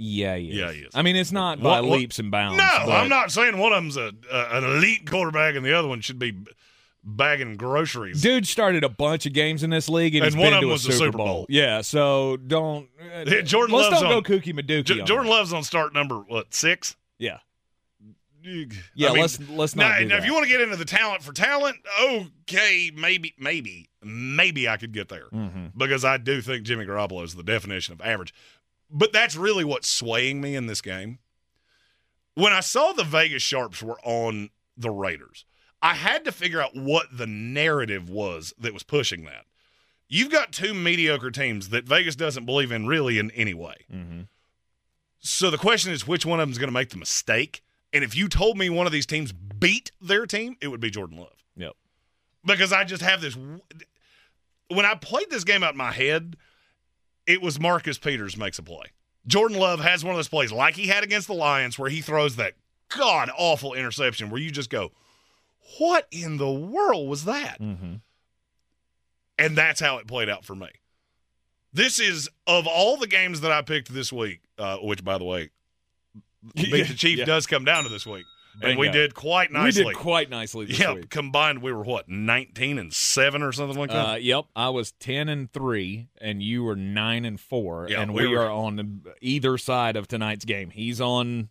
Yeah, 0.00 0.36
he 0.36 0.50
is. 0.50 0.56
Yeah, 0.56 0.72
he 0.72 0.78
is. 0.80 0.90
I 0.94 1.02
mean, 1.02 1.16
it's 1.16 1.32
not 1.32 1.60
by 1.60 1.80
What- 1.80 1.90
what- 1.90 1.98
leaps 2.00 2.18
and 2.18 2.30
bounds. 2.30 2.58
No, 2.58 2.68
but- 2.86 2.92
I'm 2.92 3.08
not 3.08 3.30
saying 3.30 3.58
one 3.58 3.72
of 3.72 3.76
them's 3.82 3.96
a, 3.96 4.12
a 4.32 4.56
an 4.58 4.64
elite 4.64 5.08
quarterback 5.08 5.54
and 5.56 5.64
the 5.64 5.72
other 5.72 5.88
one 5.88 6.00
should 6.00 6.18
be 6.18 6.34
bagging 7.04 7.56
groceries. 7.56 8.20
Dude 8.20 8.46
started 8.46 8.84
a 8.84 8.88
bunch 8.88 9.24
of 9.26 9.32
games 9.32 9.62
in 9.62 9.70
this 9.70 9.88
league, 9.88 10.14
and, 10.14 10.24
And 10.24 10.34
he's 10.34 10.38
one 10.40 10.48
been 10.50 10.54
of 10.54 10.60
them 10.60 10.70
a 10.70 10.72
was 10.72 10.84
the 10.84 10.92
Super, 10.92 11.04
Super 11.06 11.18
Bowl. 11.18 11.26
Bowl. 11.26 11.46
Yeah, 11.48 11.80
so 11.82 12.36
don't. 12.36 12.88
uh, 13.00 13.24
Yeah, 13.26 13.40
Jordan 13.42 13.74
let's 13.76 13.90
Love's 13.90 14.02
don't 14.02 14.12
on- 14.12 14.22
go 14.22 14.38
kooky 14.38 14.52
madookie. 14.54 14.84
J- 14.84 15.02
Jordan 15.04 15.26
that. 15.30 15.36
Love's 15.36 15.52
on 15.52 15.62
start 15.64 15.92
number 15.94 16.16
what 16.16 16.52
six? 16.54 16.96
Yeah, 17.18 17.38
Yeah, 18.42 18.64
Yeah, 18.94 19.10
let's- 19.10 19.38
let's 19.50 19.76
not 19.76 20.00
Now, 20.00 20.06
now 20.08 20.16
if 20.16 20.24
you 20.24 20.32
want 20.32 20.44
to 20.44 20.50
get 20.50 20.60
into 20.62 20.76
the 20.76 20.84
talent 20.86 21.22
for 21.22 21.32
talent, 21.32 21.76
okay, 22.02 22.90
maybe, 22.94 23.34
maybe, 23.38 23.90
maybe 24.02 24.66
I 24.68 24.76
could 24.78 24.92
get 24.92 25.08
there 25.10 25.26
Mhm. 25.32 25.72
because 25.76 26.04
I 26.06 26.16
do 26.16 26.40
think 26.40 26.62
Jimmy 26.64 26.86
Garoppolo 26.86 27.22
is 27.24 27.34
the 27.34 27.42
definition 27.42 27.92
of 27.92 28.00
average. 28.00 28.32
But 28.90 29.12
that's 29.12 29.36
really 29.36 29.64
what's 29.64 29.88
swaying 29.88 30.40
me 30.40 30.56
in 30.56 30.66
this 30.66 30.80
game. 30.80 31.18
When 32.34 32.52
I 32.52 32.60
saw 32.60 32.92
the 32.92 33.04
Vegas 33.04 33.42
Sharps 33.42 33.82
were 33.82 34.00
on 34.02 34.50
the 34.76 34.90
Raiders, 34.90 35.44
I 35.82 35.94
had 35.94 36.24
to 36.24 36.32
figure 36.32 36.60
out 36.60 36.76
what 36.76 37.06
the 37.12 37.26
narrative 37.26 38.08
was 38.10 38.52
that 38.58 38.72
was 38.72 38.82
pushing 38.82 39.24
that. 39.24 39.46
You've 40.08 40.30
got 40.30 40.52
two 40.52 40.74
mediocre 40.74 41.30
teams 41.30 41.68
that 41.68 41.84
Vegas 41.84 42.16
doesn't 42.16 42.44
believe 42.44 42.72
in 42.72 42.86
really 42.86 43.18
in 43.18 43.30
any 43.30 43.54
way. 43.54 43.74
Mm-hmm. 43.92 44.22
So 45.20 45.50
the 45.50 45.58
question 45.58 45.92
is, 45.92 46.06
which 46.06 46.26
one 46.26 46.40
of 46.40 46.44
them 46.44 46.50
is 46.50 46.58
going 46.58 46.68
to 46.68 46.72
make 46.72 46.90
the 46.90 46.96
mistake? 46.96 47.62
And 47.92 48.02
if 48.02 48.16
you 48.16 48.28
told 48.28 48.58
me 48.58 48.70
one 48.70 48.86
of 48.86 48.92
these 48.92 49.06
teams 49.06 49.32
beat 49.32 49.92
their 50.00 50.26
team, 50.26 50.56
it 50.60 50.68
would 50.68 50.80
be 50.80 50.90
Jordan 50.90 51.18
Love. 51.18 51.44
Yep. 51.56 51.74
Because 52.44 52.72
I 52.72 52.84
just 52.84 53.02
have 53.02 53.20
this. 53.20 53.36
When 54.68 54.86
I 54.86 54.94
played 54.94 55.30
this 55.30 55.44
game 55.44 55.62
out 55.62 55.72
in 55.72 55.78
my 55.78 55.92
head, 55.92 56.36
it 57.30 57.40
was 57.40 57.60
Marcus 57.60 57.98
Peters 57.98 58.36
makes 58.36 58.58
a 58.58 58.62
play. 58.62 58.86
Jordan 59.26 59.58
Love 59.58 59.80
has 59.80 60.02
one 60.04 60.12
of 60.14 60.18
those 60.18 60.28
plays 60.28 60.50
like 60.52 60.74
he 60.74 60.88
had 60.88 61.04
against 61.04 61.26
the 61.26 61.34
Lions 61.34 61.78
where 61.78 61.90
he 61.90 62.00
throws 62.00 62.36
that 62.36 62.54
god 62.88 63.30
awful 63.38 63.74
interception 63.74 64.30
where 64.30 64.40
you 64.40 64.50
just 64.50 64.70
go, 64.70 64.90
what 65.78 66.06
in 66.10 66.36
the 66.38 66.50
world 66.50 67.08
was 67.08 67.24
that? 67.26 67.60
Mm-hmm. 67.60 67.94
And 69.38 69.56
that's 69.56 69.80
how 69.80 69.98
it 69.98 70.06
played 70.06 70.28
out 70.28 70.44
for 70.44 70.54
me. 70.54 70.68
This 71.72 72.00
is 72.00 72.28
of 72.46 72.66
all 72.66 72.96
the 72.96 73.06
games 73.06 73.42
that 73.42 73.52
I 73.52 73.62
picked 73.62 73.92
this 73.92 74.12
week, 74.12 74.40
uh, 74.58 74.78
which 74.78 75.04
by 75.04 75.18
the 75.18 75.24
way, 75.24 75.50
Beat 76.54 76.88
the 76.88 76.94
Chief 76.94 77.18
Yeah. 77.18 77.24
does 77.26 77.46
come 77.46 77.64
down 77.64 77.84
to 77.84 77.90
this 77.90 78.06
week. 78.06 78.24
And 78.62 78.78
we 78.78 78.90
did 78.90 79.14
quite 79.14 79.50
nicely. 79.52 79.84
We 79.84 79.92
did 79.92 79.98
quite 79.98 80.28
nicely 80.30 80.66
this 80.66 80.78
yeah, 80.78 80.94
week. 80.94 81.08
combined 81.10 81.62
we 81.62 81.72
were 81.72 81.82
what, 81.82 82.08
19 82.08 82.78
and 82.78 82.92
7 82.92 83.42
or 83.42 83.52
something 83.52 83.78
like 83.78 83.90
that? 83.90 84.08
Uh, 84.08 84.14
yep, 84.16 84.44
I 84.54 84.68
was 84.70 84.92
ten 84.92 85.28
and 85.28 85.50
three, 85.52 86.08
and 86.20 86.42
you 86.42 86.64
were 86.64 86.76
nine 86.76 87.24
and 87.24 87.38
four, 87.40 87.86
Yeah, 87.88 88.02
and 88.02 88.12
we 88.12 88.26
we, 88.26 88.34
were- 88.34 88.42
are 88.42 88.50
on 88.50 89.02
either 89.20 89.56
side 89.58 89.96
of 89.96 90.08
tonight's 90.08 90.44
game. 90.44 90.70
He's 90.70 91.00
on 91.00 91.48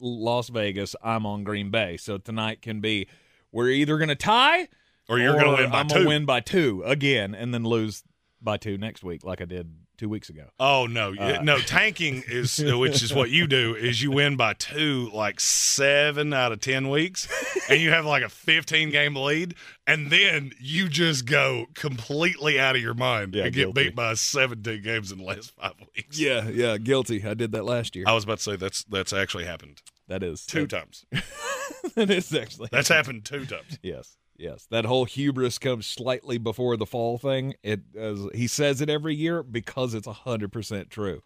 Las 0.00 0.48
Vegas. 0.48 0.94
I'm 1.02 1.24
on 1.24 1.44
Green 1.44 1.70
Bay. 1.70 1.96
So 1.96 2.18
tonight 2.18 2.60
can 2.62 2.80
be 2.80 3.06
we're 3.52 3.68
either 3.70 3.96
going 3.98 4.08
to 4.08 4.16
tie 4.16 4.68
Or 5.08 5.18
you're 5.18 5.34
gonna 5.34 5.52
win 5.56 5.70
by 5.70 5.78
I'm 5.80 5.88
two. 5.88 5.94
gonna 5.94 6.08
win 6.08 6.24
by 6.26 6.40
two 6.40 6.82
again, 6.84 7.34
and 7.34 7.54
then 7.54 7.62
lose 7.64 8.02
by 8.42 8.56
two 8.58 8.76
next 8.76 9.02
week, 9.04 9.24
like 9.24 9.40
I 9.40 9.44
did 9.46 9.72
two 9.96 10.08
weeks 10.08 10.28
ago. 10.28 10.44
Oh 10.58 10.86
no, 10.86 11.14
Uh, 11.18 11.40
no! 11.42 11.58
Tanking 11.58 12.22
is, 12.26 12.58
which 12.64 13.02
is 13.02 13.12
what 13.14 13.30
you 13.30 13.46
do, 13.46 13.74
is 13.74 14.02
you 14.02 14.10
win 14.10 14.36
by 14.36 14.54
two, 14.54 15.10
like 15.12 15.40
seven 15.40 16.32
out 16.32 16.52
of 16.52 16.60
ten 16.60 16.90
weeks, 16.90 17.28
and 17.68 17.80
you 17.80 17.90
have 17.90 18.04
like 18.04 18.22
a 18.22 18.28
fifteen 18.28 18.90
game 18.90 19.14
lead, 19.16 19.54
and 19.86 20.10
then 20.10 20.52
you 20.60 20.88
just 20.88 21.26
go 21.26 21.66
completely 21.74 22.58
out 22.58 22.76
of 22.76 22.82
your 22.82 22.94
mind 22.94 23.34
Yeah, 23.34 23.44
and 23.44 23.54
get 23.54 23.74
beat 23.74 23.94
by 23.94 24.14
seventeen 24.14 24.82
games 24.82 25.12
in 25.12 25.18
the 25.18 25.24
last 25.24 25.52
five 25.56 25.74
weeks. 25.94 26.18
Yeah, 26.18 26.48
yeah, 26.48 26.76
guilty. 26.78 27.24
I 27.24 27.34
did 27.34 27.52
that 27.52 27.64
last 27.64 27.94
year. 27.96 28.04
I 28.06 28.12
was 28.14 28.24
about 28.24 28.38
to 28.38 28.42
say 28.42 28.56
that's 28.56 28.84
that's 28.84 29.12
actually 29.12 29.44
happened 29.44 29.82
that 30.08 30.22
is 30.22 30.44
two 30.46 30.66
that, 30.66 30.70
times. 30.70 31.06
that 31.94 32.10
is 32.10 32.34
actually 32.34 32.68
That's 32.70 32.88
happened 32.88 33.24
two 33.24 33.46
times. 33.46 33.78
Yes, 33.82 34.16
yes. 34.36 34.66
That 34.70 34.84
whole 34.84 35.04
hubris 35.04 35.58
comes 35.58 35.86
slightly 35.86 36.38
before 36.38 36.76
the 36.76 36.86
fall 36.86 37.18
thing. 37.18 37.54
It 37.62 37.82
as 37.96 38.26
he 38.34 38.46
says 38.46 38.80
it 38.80 38.90
every 38.90 39.14
year 39.14 39.42
because 39.42 39.94
it's 39.94 40.06
hundred 40.06 40.52
percent 40.52 40.90
true. 40.90 41.22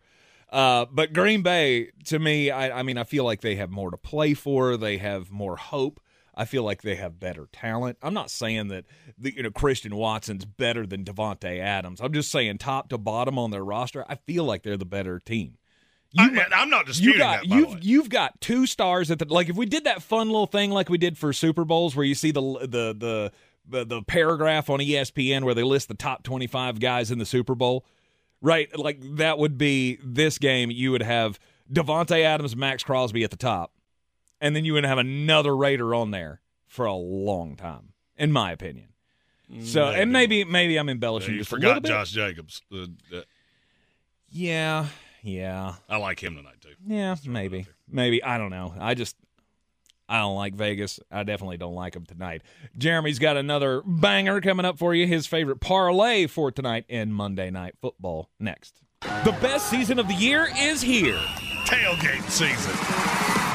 Uh, 0.50 0.86
but 0.90 1.12
Green 1.12 1.42
Bay, 1.42 1.90
to 2.06 2.18
me, 2.18 2.50
I, 2.50 2.78
I 2.78 2.82
mean, 2.82 2.96
I 2.96 3.04
feel 3.04 3.24
like 3.24 3.42
they 3.42 3.56
have 3.56 3.70
more 3.70 3.90
to 3.90 3.98
play 3.98 4.32
for. 4.32 4.78
They 4.78 4.96
have 4.96 5.30
more 5.30 5.56
hope. 5.56 6.00
I 6.34 6.44
feel 6.44 6.62
like 6.62 6.82
they 6.82 6.94
have 6.94 7.18
better 7.18 7.48
talent. 7.52 7.98
I'm 8.00 8.14
not 8.14 8.30
saying 8.30 8.68
that 8.68 8.84
the, 9.18 9.34
you 9.34 9.42
know 9.42 9.50
Christian 9.50 9.96
Watson's 9.96 10.44
better 10.44 10.86
than 10.86 11.04
Davante 11.04 11.58
Adams. 11.58 12.00
I'm 12.00 12.12
just 12.12 12.30
saying 12.30 12.58
top 12.58 12.88
to 12.90 12.98
bottom 12.98 13.38
on 13.38 13.50
their 13.50 13.64
roster, 13.64 14.04
I 14.08 14.14
feel 14.14 14.44
like 14.44 14.62
they're 14.62 14.76
the 14.76 14.84
better 14.84 15.18
team. 15.18 15.58
I, 16.16 16.46
am 16.52 16.70
not 16.70 16.86
disputing 16.86 17.14
You 17.14 17.18
got 17.18 17.40
that. 17.42 17.46
You've 17.46 17.84
you've 17.84 18.08
got 18.08 18.40
two 18.40 18.66
stars 18.66 19.10
at 19.10 19.18
the 19.18 19.26
like 19.26 19.48
if 19.48 19.56
we 19.56 19.66
did 19.66 19.84
that 19.84 20.02
fun 20.02 20.28
little 20.28 20.46
thing 20.46 20.70
like 20.70 20.88
we 20.88 20.98
did 20.98 21.18
for 21.18 21.32
Super 21.32 21.64
Bowls 21.64 21.94
where 21.94 22.06
you 22.06 22.14
see 22.14 22.30
the 22.30 22.40
the 22.40 22.94
the 22.96 23.32
the, 23.70 23.84
the 23.84 24.02
paragraph 24.02 24.70
on 24.70 24.78
ESPN 24.80 25.42
where 25.42 25.54
they 25.54 25.62
list 25.62 25.88
the 25.88 25.94
top 25.94 26.22
25 26.22 26.80
guys 26.80 27.10
in 27.10 27.18
the 27.18 27.26
Super 27.26 27.54
Bowl. 27.54 27.84
Right, 28.40 28.76
like 28.78 29.00
that 29.16 29.36
would 29.38 29.58
be 29.58 29.98
this 30.02 30.38
game 30.38 30.70
you 30.70 30.92
would 30.92 31.02
have 31.02 31.38
Davante 31.70 32.22
Adams, 32.22 32.54
Maxx 32.56 32.84
Crosby 32.84 33.24
at 33.24 33.30
the 33.30 33.36
top. 33.36 33.72
And 34.40 34.54
then 34.54 34.64
you 34.64 34.74
would 34.74 34.84
have 34.84 34.98
another 34.98 35.56
Raider 35.56 35.92
on 35.94 36.12
there 36.12 36.40
for 36.68 36.86
a 36.86 36.94
long 36.94 37.56
time 37.56 37.92
in 38.16 38.32
my 38.32 38.52
opinion. 38.52 38.88
So, 39.62 39.86
and 39.86 40.12
maybe 40.12 40.44
maybe 40.44 40.76
I'm 40.76 40.90
embellishing 40.90 41.34
you 41.34 41.40
a 41.40 41.40
little 41.40 41.56
forgot 41.56 41.82
bit. 41.82 41.88
Josh 41.88 42.10
Jacobs. 42.10 42.60
Uh, 42.70 42.82
uh, 43.14 43.22
Yeah, 44.30 44.88
yeah. 45.22 45.74
I 45.88 45.96
like 45.96 46.22
him 46.22 46.36
tonight 46.36 46.60
too. 46.60 46.74
Yeah, 46.86 47.16
maybe. 47.26 47.66
Maybe. 47.90 48.22
I 48.22 48.38
don't 48.38 48.50
know. 48.50 48.74
I 48.78 48.94
just 48.94 49.16
I 50.08 50.18
don't 50.18 50.36
like 50.36 50.54
Vegas. 50.54 51.00
I 51.10 51.22
definitely 51.22 51.58
don't 51.58 51.74
like 51.74 51.92
them 51.92 52.06
tonight. 52.06 52.42
Jeremy's 52.76 53.18
got 53.18 53.36
another 53.36 53.82
banger 53.84 54.40
coming 54.40 54.64
up 54.64 54.78
for 54.78 54.94
you. 54.94 55.06
His 55.06 55.26
favorite 55.26 55.60
parlay 55.60 56.26
for 56.26 56.50
tonight 56.50 56.86
in 56.88 57.12
Monday 57.12 57.50
Night 57.50 57.74
Football 57.80 58.30
next. 58.40 58.80
The 59.00 59.36
best 59.40 59.68
season 59.68 59.98
of 59.98 60.08
the 60.08 60.14
year 60.14 60.48
is 60.56 60.80
here. 60.80 61.20
Tailgate 61.66 62.28
season. 62.30 63.47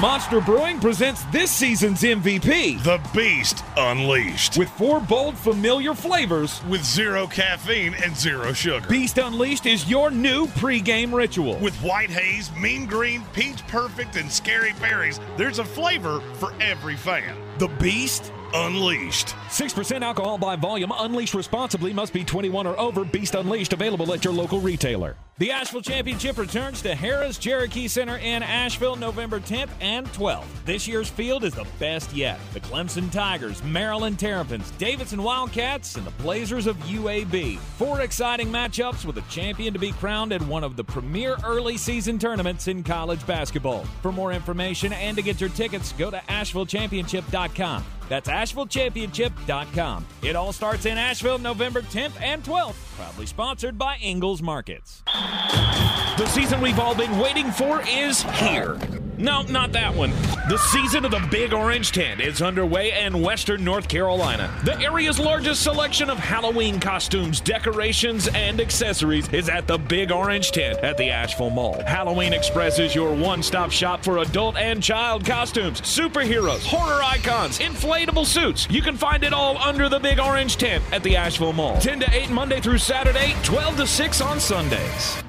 Monster 0.00 0.42
Brewing 0.42 0.78
presents 0.78 1.24
this 1.32 1.50
season's 1.50 2.02
MVP. 2.02 2.82
The 2.82 3.00
Beast 3.14 3.64
Unleashed. 3.78 4.58
With 4.58 4.68
four 4.68 5.00
bold, 5.00 5.38
familiar 5.38 5.94
flavors. 5.94 6.62
With 6.64 6.84
zero 6.84 7.26
caffeine 7.26 7.94
and 8.04 8.14
zero 8.14 8.52
sugar. 8.52 8.86
Beast 8.88 9.16
Unleashed 9.16 9.64
is 9.64 9.88
your 9.88 10.10
new 10.10 10.48
pregame 10.48 11.14
ritual. 11.14 11.56
With 11.60 11.74
white 11.78 12.10
haze, 12.10 12.54
mean 12.56 12.84
green, 12.84 13.24
peach 13.32 13.66
perfect, 13.68 14.16
and 14.16 14.30
scary 14.30 14.74
berries, 14.82 15.18
there's 15.38 15.60
a 15.60 15.64
flavor 15.64 16.20
for 16.34 16.52
every 16.60 16.96
fan. 16.96 17.34
The 17.56 17.68
Beast 17.68 18.34
Unleashed. 18.56 19.34
6% 19.48 20.00
alcohol 20.00 20.38
by 20.38 20.56
volume. 20.56 20.90
Unleashed 20.96 21.34
responsibly. 21.34 21.92
Must 21.92 22.12
be 22.12 22.24
21 22.24 22.66
or 22.66 22.78
over. 22.80 23.04
Beast 23.04 23.34
Unleashed. 23.34 23.74
Available 23.74 24.10
at 24.14 24.24
your 24.24 24.32
local 24.32 24.60
retailer. 24.60 25.16
The 25.38 25.50
Asheville 25.50 25.82
Championship 25.82 26.38
returns 26.38 26.80
to 26.80 26.94
Harrah's 26.94 27.36
Cherokee 27.36 27.88
Center 27.88 28.16
in 28.16 28.42
Asheville 28.42 28.96
November 28.96 29.38
10th 29.38 29.68
and 29.82 30.06
12th. 30.12 30.46
This 30.64 30.88
year's 30.88 31.10
field 31.10 31.44
is 31.44 31.52
the 31.52 31.66
best 31.78 32.14
yet. 32.14 32.40
The 32.54 32.60
Clemson 32.60 33.12
Tigers, 33.12 33.62
Maryland 33.62 34.18
Terrapins, 34.18 34.70
Davidson 34.78 35.22
Wildcats, 35.22 35.96
and 35.96 36.06
the 36.06 36.22
Blazers 36.22 36.66
of 36.66 36.78
UAB. 36.78 37.58
Four 37.58 38.00
exciting 38.00 38.48
matchups 38.48 39.04
with 39.04 39.18
a 39.18 39.22
champion 39.30 39.74
to 39.74 39.78
be 39.78 39.92
crowned 39.92 40.32
at 40.32 40.40
one 40.40 40.64
of 40.64 40.76
the 40.76 40.84
premier 40.84 41.36
early 41.44 41.76
season 41.76 42.18
tournaments 42.18 42.68
in 42.68 42.82
college 42.82 43.26
basketball. 43.26 43.84
For 44.00 44.12
more 44.12 44.32
information 44.32 44.94
and 44.94 45.18
to 45.18 45.22
get 45.22 45.38
your 45.38 45.50
tickets, 45.50 45.92
go 45.92 46.10
to 46.10 46.16
AshevilleChampionship.com. 46.16 47.84
That's 48.08 48.28
AshevilleChampionship.com. 48.28 50.06
It 50.22 50.36
all 50.36 50.52
starts 50.52 50.86
in 50.86 50.98
Asheville 50.98 51.38
November 51.38 51.82
10th 51.82 52.20
and 52.20 52.42
12th. 52.42 52.96
Proudly 52.96 53.26
sponsored 53.26 53.78
by 53.78 53.96
Ingles 54.00 54.42
Markets. 54.42 55.02
The 55.06 56.26
season 56.26 56.60
we've 56.60 56.78
all 56.78 56.94
been 56.94 57.18
waiting 57.18 57.50
for 57.50 57.82
is 57.86 58.22
here. 58.22 58.78
No, 59.18 59.42
not 59.42 59.72
that 59.72 59.94
one. 59.94 60.10
The 60.48 60.58
season 60.58 61.04
of 61.06 61.10
the 61.10 61.26
Big 61.30 61.54
Orange 61.54 61.92
Tent 61.92 62.20
is 62.20 62.42
underway 62.42 63.02
in 63.02 63.22
Western 63.22 63.64
North 63.64 63.88
Carolina. 63.88 64.52
The 64.64 64.78
area's 64.80 65.18
largest 65.18 65.62
selection 65.62 66.10
of 66.10 66.18
Halloween 66.18 66.78
costumes, 66.78 67.40
decorations, 67.40 68.28
and 68.28 68.60
accessories 68.60 69.32
is 69.32 69.48
at 69.48 69.66
the 69.66 69.78
Big 69.78 70.12
Orange 70.12 70.50
Tent 70.52 70.78
at 70.80 70.98
the 70.98 71.10
Asheville 71.10 71.50
Mall. 71.50 71.82
Halloween 71.86 72.34
Express 72.34 72.78
is 72.78 72.94
your 72.94 73.14
one 73.14 73.42
stop 73.42 73.70
shop 73.70 74.04
for 74.04 74.18
adult 74.18 74.56
and 74.56 74.82
child 74.82 75.24
costumes, 75.24 75.80
superheroes, 75.80 76.66
horror 76.66 77.02
icons, 77.02 77.58
inflatable 77.58 78.26
suits. 78.26 78.68
You 78.70 78.82
can 78.82 78.96
find 78.96 79.24
it 79.24 79.32
all 79.32 79.56
under 79.58 79.88
the 79.88 79.98
Big 79.98 80.20
Orange 80.20 80.56
Tent 80.56 80.84
at 80.92 81.02
the 81.02 81.16
Asheville 81.16 81.54
Mall. 81.54 81.78
10 81.80 82.00
to 82.00 82.14
8 82.14 82.30
Monday 82.30 82.60
through 82.60 82.78
Saturday, 82.78 83.34
12 83.42 83.76
to 83.78 83.86
6 83.86 84.20
on 84.20 84.40
Sundays. 84.40 85.22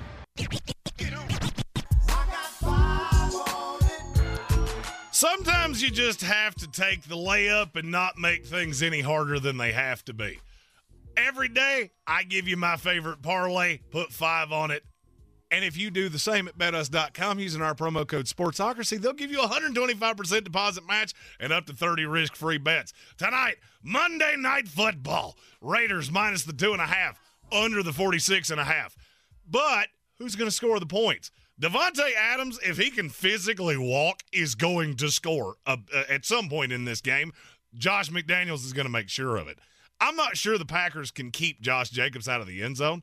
Sometimes 5.17 5.81
you 5.81 5.89
just 5.89 6.21
have 6.21 6.53
to 6.53 6.69
take 6.69 7.01
the 7.01 7.15
layup 7.15 7.75
and 7.75 7.89
not 7.89 8.19
make 8.19 8.45
things 8.45 8.83
any 8.83 9.01
harder 9.01 9.39
than 9.39 9.57
they 9.57 9.71
have 9.71 10.05
to 10.05 10.13
be. 10.13 10.39
Every 11.17 11.47
day, 11.47 11.89
I 12.05 12.21
give 12.21 12.47
you 12.47 12.55
my 12.55 12.77
favorite 12.77 13.23
parlay, 13.23 13.79
put 13.89 14.13
five 14.13 14.51
on 14.51 14.69
it. 14.69 14.83
And 15.49 15.65
if 15.65 15.75
you 15.75 15.89
do 15.89 16.07
the 16.07 16.19
same 16.19 16.47
at 16.47 16.55
betus.com 16.59 17.39
using 17.39 17.63
our 17.63 17.73
promo 17.73 18.07
code 18.07 18.27
Sportsocracy, 18.27 19.01
they'll 19.01 19.13
give 19.13 19.31
you 19.31 19.41
a 19.41 19.47
125% 19.47 20.43
deposit 20.43 20.85
match 20.85 21.15
and 21.39 21.51
up 21.51 21.65
to 21.65 21.73
30 21.73 22.05
risk 22.05 22.35
free 22.35 22.59
bets. 22.59 22.93
Tonight, 23.17 23.55
Monday 23.81 24.35
Night 24.37 24.67
Football. 24.67 25.35
Raiders 25.61 26.11
minus 26.11 26.43
the 26.43 26.53
two 26.53 26.73
and 26.73 26.81
a 26.81 26.85
half, 26.85 27.19
under 27.51 27.81
the 27.81 27.91
46 27.91 28.51
and 28.51 28.59
a 28.59 28.65
half. 28.65 28.95
But 29.49 29.87
who's 30.19 30.35
going 30.35 30.47
to 30.47 30.55
score 30.55 30.79
the 30.79 30.85
points? 30.85 31.31
Davante 31.59 32.13
Adams, 32.15 32.59
if 32.63 32.77
he 32.77 32.91
can 32.91 33.09
physically 33.09 33.77
walk, 33.77 34.21
is 34.31 34.53
going 34.53 34.95
to 34.97 35.09
score 35.09 35.55
uh, 35.65 35.77
uh, 35.93 36.03
at 36.07 36.23
some 36.23 36.49
point 36.49 36.71
in 36.71 36.85
this 36.85 37.01
game. 37.01 37.33
Josh 37.73 38.11
McDaniels 38.11 38.63
is 38.63 38.73
going 38.73 38.85
to 38.85 38.91
make 38.91 39.09
sure 39.09 39.37
of 39.37 39.47
it. 39.47 39.57
I'm 39.99 40.15
not 40.15 40.37
sure 40.37 40.57
the 40.57 40.65
Packers 40.65 41.09
can 41.09 41.31
keep 41.31 41.59
Josh 41.59 41.89
Jacobs 41.89 42.27
out 42.27 42.41
of 42.41 42.47
the 42.47 42.61
end 42.61 42.77
zone. 42.77 43.01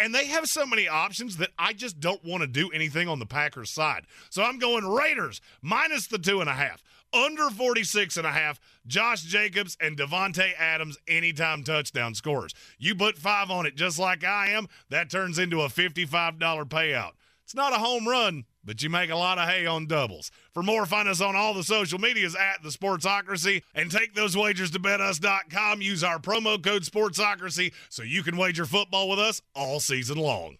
And 0.00 0.14
they 0.14 0.26
have 0.26 0.48
so 0.48 0.66
many 0.66 0.88
options 0.88 1.36
that 1.36 1.50
I 1.58 1.72
just 1.72 2.00
don't 2.00 2.24
want 2.24 2.40
to 2.40 2.46
do 2.46 2.70
anything 2.70 3.06
on 3.06 3.18
the 3.20 3.26
Packers 3.26 3.70
side. 3.70 4.06
So 4.30 4.42
I'm 4.42 4.58
going 4.58 4.84
Raiders 4.84 5.40
minus 5.62 6.06
the 6.06 6.18
two 6.18 6.40
and 6.40 6.50
a 6.50 6.54
half. 6.54 6.82
Under 7.12 7.48
46 7.48 8.16
and 8.16 8.26
a 8.26 8.32
half, 8.32 8.58
Josh 8.86 9.22
Jacobs 9.22 9.76
and 9.80 9.96
Davante 9.96 10.52
Adams 10.58 10.98
anytime 11.06 11.62
touchdown 11.62 12.14
scores. 12.14 12.54
You 12.76 12.96
put 12.96 13.18
five 13.18 13.50
on 13.50 13.66
it 13.66 13.76
just 13.76 13.98
like 14.00 14.24
I 14.24 14.48
am, 14.48 14.68
that 14.88 15.10
turns 15.10 15.38
into 15.38 15.60
a 15.60 15.68
$55 15.68 16.40
payout. 16.40 17.12
It's 17.44 17.54
not 17.54 17.74
a 17.74 17.76
home 17.76 18.08
run, 18.08 18.44
but 18.64 18.82
you 18.82 18.88
make 18.88 19.10
a 19.10 19.16
lot 19.16 19.38
of 19.38 19.46
hay 19.46 19.66
on 19.66 19.86
doubles. 19.86 20.30
For 20.54 20.62
more, 20.62 20.86
find 20.86 21.08
us 21.08 21.20
on 21.20 21.36
all 21.36 21.52
the 21.52 21.62
social 21.62 21.98
medias 21.98 22.34
at 22.34 22.62
the 22.62 22.70
Sportsocracy 22.70 23.62
and 23.74 23.90
take 23.90 24.14
those 24.14 24.34
wagers 24.34 24.70
to 24.70 24.80
betus.com. 24.80 25.82
Use 25.82 26.02
our 26.02 26.18
promo 26.18 26.62
code 26.62 26.82
Sportsocracy 26.82 27.72
so 27.90 28.02
you 28.02 28.22
can 28.22 28.38
wager 28.38 28.64
football 28.64 29.10
with 29.10 29.18
us 29.18 29.42
all 29.54 29.78
season 29.78 30.16
long. 30.16 30.56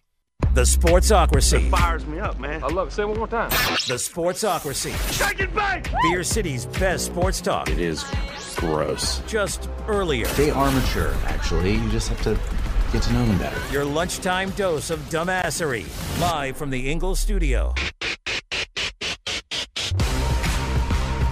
The 0.53 0.61
Sportsocracy. 0.61 1.65
It 1.67 1.71
fires 1.71 2.05
me 2.05 2.19
up, 2.19 2.39
man. 2.39 2.63
I 2.63 2.67
love 2.67 2.89
it. 2.89 2.91
Say 2.91 3.01
it 3.01 3.07
one 3.07 3.17
more 3.17 3.27
time. 3.27 3.49
The 3.49 3.95
Sportsocracy. 3.95 4.93
Shake 5.11 5.39
it 5.39 5.53
back! 5.55 5.91
Beer 6.03 6.23
City's 6.23 6.67
best 6.67 7.07
sports 7.07 7.41
talk. 7.41 7.67
It 7.69 7.79
is 7.79 8.05
gross. 8.55 9.19
Just 9.27 9.69
earlier. 9.87 10.27
They 10.27 10.51
are 10.51 10.71
mature, 10.71 11.13
actually. 11.25 11.73
You 11.73 11.89
just 11.89 12.09
have 12.09 12.21
to 12.23 12.39
get 12.95 13.03
to 13.03 13.13
know 13.13 13.25
them 13.25 13.37
better. 13.37 13.73
Your 13.73 13.83
lunchtime 13.83 14.51
dose 14.51 14.89
of 14.89 14.99
dumbassery. 15.09 15.85
Live 16.21 16.55
from 16.55 16.69
the 16.69 16.89
Ingles 16.89 17.19
studio. 17.19 17.73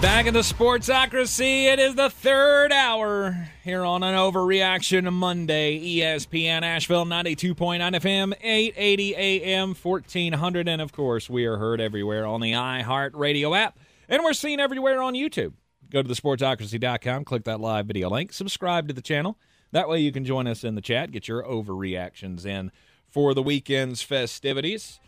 Back 0.02 0.26
in 0.26 0.34
the 0.34 0.40
Sportsocracy, 0.40 1.64
it 1.64 1.78
is 1.78 1.94
the 1.94 2.10
third 2.10 2.70
hour 2.70 3.48
here 3.62 3.82
on 3.82 4.02
an 4.02 4.14
Overreaction 4.14 5.10
Monday. 5.10 5.80
ESPN 5.80 6.60
Asheville 6.60 7.06
92.9 7.06 7.54
FM, 7.80 8.34
880 8.42 9.16
AM, 9.16 9.74
1400. 9.74 10.68
And 10.68 10.82
of 10.82 10.92
course, 10.92 11.30
we 11.30 11.46
are 11.46 11.56
heard 11.56 11.80
everywhere 11.80 12.26
on 12.26 12.42
the 12.42 12.52
iHeartRadio 12.52 13.56
app. 13.56 13.78
And 14.06 14.22
we're 14.22 14.34
seen 14.34 14.60
everywhere 14.60 15.00
on 15.00 15.14
YouTube. 15.14 15.54
Go 15.88 16.02
to 16.02 16.08
thesportsocracy.com, 16.08 17.24
click 17.24 17.44
that 17.44 17.60
live 17.60 17.86
video 17.86 18.10
link, 18.10 18.34
subscribe 18.34 18.88
to 18.88 18.94
the 18.94 19.00
channel. 19.00 19.38
That 19.74 19.88
way 19.88 19.98
you 19.98 20.12
can 20.12 20.24
join 20.24 20.46
us 20.46 20.62
in 20.62 20.76
the 20.76 20.80
chat, 20.80 21.10
get 21.10 21.26
your 21.26 21.42
overreactions 21.42 22.46
in 22.46 22.70
for 23.10 23.34
the 23.34 23.42
weekend's 23.42 24.02
festivities. 24.02 25.00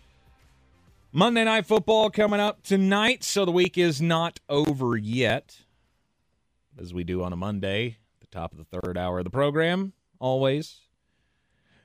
Monday 1.13 1.45
Night 1.45 1.67
Football 1.67 2.11
coming 2.11 2.41
up 2.41 2.65
tonight, 2.65 3.23
so 3.23 3.45
the 3.45 3.53
week 3.53 3.79
is 3.79 4.03
not 4.03 4.41
over 4.49 4.97
yet. 4.97 5.61
As 6.77 6.93
we 6.93 7.05
do 7.05 7.23
on 7.23 7.33
a 7.33 7.37
Monday, 7.37 7.99
the 8.21 8.27
top 8.27 8.51
of 8.51 8.59
the 8.59 8.65
third 8.65 8.99
hour 8.99 9.19
of 9.19 9.25
the 9.25 9.31
program, 9.31 9.93
always. 10.19 10.79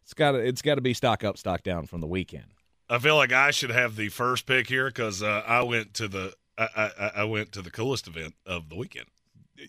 It's 0.01 0.15
got 0.15 0.31
to 0.31 0.39
it's 0.39 0.63
got 0.63 0.75
to 0.75 0.81
be 0.81 0.95
stock 0.95 1.23
up, 1.23 1.37
stock 1.37 1.61
down 1.61 1.85
from 1.85 2.01
the 2.01 2.07
weekend. 2.07 2.47
I 2.89 2.97
feel 2.97 3.15
like 3.15 3.31
I 3.31 3.51
should 3.51 3.69
have 3.69 3.95
the 3.95 4.09
first 4.09 4.47
pick 4.47 4.67
here 4.67 4.87
because 4.87 5.21
uh, 5.21 5.43
I 5.45 5.61
went 5.61 5.93
to 5.93 6.07
the 6.07 6.33
I, 6.57 6.67
I, 6.75 7.11
I 7.17 7.23
went 7.25 7.51
to 7.51 7.61
the 7.61 7.69
coolest 7.69 8.07
event 8.07 8.33
of 8.43 8.69
the 8.69 8.75
weekend. 8.75 9.05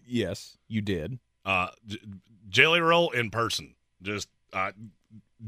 Yes, 0.06 0.56
you 0.66 0.80
did. 0.80 1.18
Uh, 1.44 1.68
Jelly 2.52 2.80
Roll 2.80 3.10
in 3.10 3.30
person, 3.30 3.74
just 4.02 4.28
uh, 4.52 4.70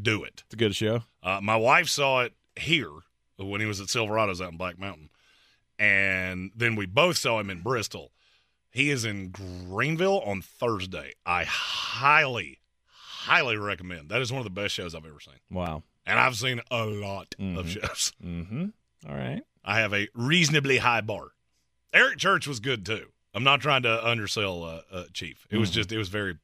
do 0.03 0.25
it. 0.25 0.43
It's 0.47 0.55
a 0.55 0.57
good 0.57 0.75
show. 0.75 1.05
Uh, 1.23 1.39
my 1.43 1.55
wife 1.57 1.89
saw 1.89 2.23
it 2.23 2.33
here 2.57 2.91
when 3.37 3.61
he 3.61 3.67
was 3.67 3.81
at 3.81 3.89
Silverado's 3.89 4.41
out 4.41 4.51
in 4.51 4.57
Black 4.57 4.79
Mountain, 4.79 5.11
and 5.79 6.51
then 6.57 6.75
we 6.77 6.87
both 6.87 7.17
saw 7.17 7.39
him 7.41 7.51
in 7.51 7.61
Bristol. 7.61 8.11
He 8.71 8.91
is 8.91 9.05
in 9.05 9.29
Greenville 9.31 10.21
on 10.21 10.43
Thursday. 10.43 11.13
I 11.25 11.45
highly, 11.45 12.59
highly 12.89 13.57
recommend. 13.57 14.09
That 14.09 14.21
is 14.21 14.33
one 14.33 14.39
of 14.41 14.45
the 14.45 14.51
best 14.51 14.75
shows 14.75 14.95
I've 14.95 15.07
ever 15.07 15.21
seen, 15.21 15.35
Wow. 15.51 15.83
and 16.07 16.19
I've 16.19 16.37
seen 16.37 16.61
a 16.71 16.85
lot 16.85 17.35
of 17.39 17.67
Mhm. 17.67 17.69
shows. 17.69 18.13
Mm-hmm. 18.25 18.67
All 19.09 19.15
right. 19.15 19.43
I 19.65 19.79
have 19.81 19.95
a 19.95 20.09
reasonably 20.15 20.79
high 20.79 21.01
bar. 21.03 21.29
Eric 21.93 22.19
Church 22.19 22.47
was 22.47 22.59
good 22.61 22.85
too. 22.85 23.13
I'm 23.33 23.45
not 23.45 23.61
trying 23.61 23.83
to 23.83 24.07
undersell 24.07 24.63
uh, 24.65 24.83
uh, 24.91 25.05
Chief. 25.13 25.47
It 25.51 25.59
was 25.59 25.71
Mhm. 25.71 25.75
just 25.75 25.93
it 25.93 25.99
was 25.99 26.09
very 26.09 26.39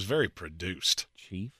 was 0.00 0.06
very 0.06 0.28
produced. 0.30 1.04
Chief. 1.14 1.50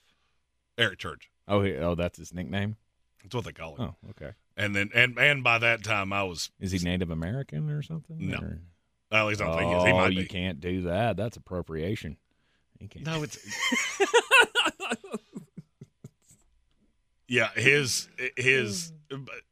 Eric 0.75 0.97
Church. 0.97 1.29
Oh, 1.47 1.61
he, 1.61 1.75
oh, 1.75 1.93
that's 1.93 2.17
his 2.17 2.33
nickname. 2.33 2.75
That's 3.21 3.35
what 3.35 3.45
they 3.45 3.51
call 3.51 3.75
him. 3.75 3.89
Oh, 4.03 4.09
okay. 4.09 4.31
And 4.57 4.75
then 4.75 4.89
and 4.95 5.15
and 5.19 5.43
by 5.43 5.59
that 5.59 5.83
time 5.83 6.11
I 6.11 6.23
was 6.23 6.49
Is 6.59 6.71
he 6.71 6.79
Native 6.79 7.11
American 7.11 7.69
or 7.69 7.83
something? 7.83 8.15
No. 8.19 8.37
Or- 8.37 8.59
at 9.11 9.25
least 9.25 9.41
I 9.41 9.45
don't 9.45 9.53
oh, 9.53 9.57
think 9.57 9.69
he 9.69 9.77
is. 9.77 9.83
He 9.85 9.93
might 9.93 10.13
you 10.13 10.21
be. 10.23 10.27
can't 10.27 10.59
do 10.59 10.81
that. 10.83 11.17
That's 11.17 11.37
appropriation. 11.37 12.17
You 12.79 12.87
can't. 12.87 13.05
No, 13.05 13.21
it's 13.21 13.37
yeah. 17.27 17.49
His 17.55 18.07
his 18.37 18.91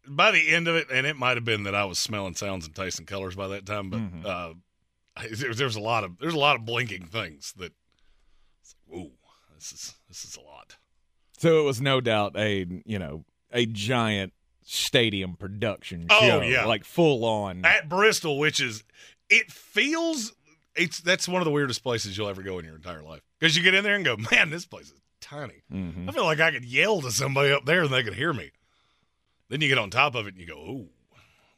by 0.07 0.31
the 0.31 0.49
end 0.49 0.67
of 0.67 0.75
it, 0.77 0.87
and 0.91 1.05
it 1.05 1.15
might 1.15 1.37
have 1.37 1.45
been 1.45 1.63
that 1.63 1.75
I 1.75 1.85
was 1.85 1.99
smelling 1.99 2.33
sounds 2.35 2.65
and 2.65 2.73
tasting 2.75 3.05
colors 3.05 3.35
by 3.35 3.49
that 3.49 3.65
time, 3.65 3.89
but 3.89 3.99
Mhm. 3.99 4.25
uh, 4.25 4.53
there, 5.31 5.53
there 5.53 5.67
was 5.67 5.75
a 5.75 5.81
lot 5.81 6.03
of 6.03 6.17
there's 6.19 6.33
a 6.33 6.39
lot 6.39 6.55
of 6.55 6.65
blinking 6.65 7.05
things 7.07 7.53
that. 7.57 7.73
Ooh, 8.93 9.11
this 9.55 9.71
is 9.71 9.93
this 10.07 10.23
is 10.25 10.35
a 10.37 10.41
lot. 10.41 10.77
So 11.37 11.59
it 11.59 11.63
was 11.63 11.79
no 11.81 12.01
doubt 12.01 12.35
a 12.37 12.65
you 12.85 12.99
know 12.99 13.23
a 13.51 13.65
giant 13.65 14.33
stadium 14.63 15.35
production 15.35 16.05
Oh, 16.09 16.19
show, 16.19 16.41
yeah. 16.41 16.65
like 16.65 16.83
full 16.83 17.25
on. 17.25 17.65
at 17.65 17.89
Bristol, 17.89 18.37
which 18.39 18.59
is 18.59 18.83
it 19.29 19.51
feels 19.51 20.33
it's 20.75 20.99
that's 20.99 21.27
one 21.27 21.41
of 21.41 21.45
the 21.45 21.51
weirdest 21.51 21.81
places 21.83 22.17
you'll 22.17 22.29
ever 22.29 22.43
go 22.43 22.59
in 22.59 22.65
your 22.65 22.75
entire 22.75 23.01
life 23.03 23.21
because 23.39 23.55
you 23.57 23.63
get 23.63 23.73
in 23.73 23.83
there 23.83 23.95
and 23.95 24.05
go, 24.05 24.15
man, 24.31 24.49
this 24.49 24.65
place 24.65 24.87
is 24.91 25.01
tiny. 25.21 25.63
Mhm. 25.73 26.07
I 26.07 26.11
feel 26.11 26.23
like 26.25 26.39
I 26.39 26.51
could 26.51 26.65
yell 26.65 27.01
to 27.01 27.11
somebody 27.11 27.51
up 27.51 27.65
there 27.65 27.81
and 27.83 27.89
they 27.93 28.03
could 28.03 28.13
hear 28.15 28.33
me. 28.33 28.51
Then 29.49 29.61
you 29.61 29.67
get 29.67 29.77
on 29.79 29.89
top 29.89 30.13
of 30.15 30.27
it 30.27 30.33
and 30.35 30.39
you 30.39 30.45
go, 30.47 30.55
oh, 30.57 30.87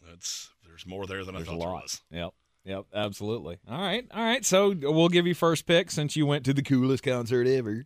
that's 0.09 0.49
there's 0.65 0.85
more 0.85 1.05
there 1.05 1.25
than 1.25 1.35
There's 1.35 1.47
I 1.49 1.51
a 1.51 1.55
thought 1.55 1.59
there 1.63 1.69
lot. 1.73 1.83
was. 1.83 2.01
Yep. 2.11 2.33
Yep. 2.65 2.85
Absolutely. 2.93 3.57
All 3.67 3.81
right. 3.81 4.05
All 4.13 4.23
right. 4.23 4.45
So 4.45 4.75
we'll 4.79 5.09
give 5.09 5.25
you 5.25 5.33
first 5.33 5.65
pick 5.65 5.89
since 5.91 6.15
you 6.15 6.25
went 6.25 6.45
to 6.45 6.53
the 6.53 6.61
coolest 6.61 7.03
concert 7.03 7.47
ever. 7.47 7.85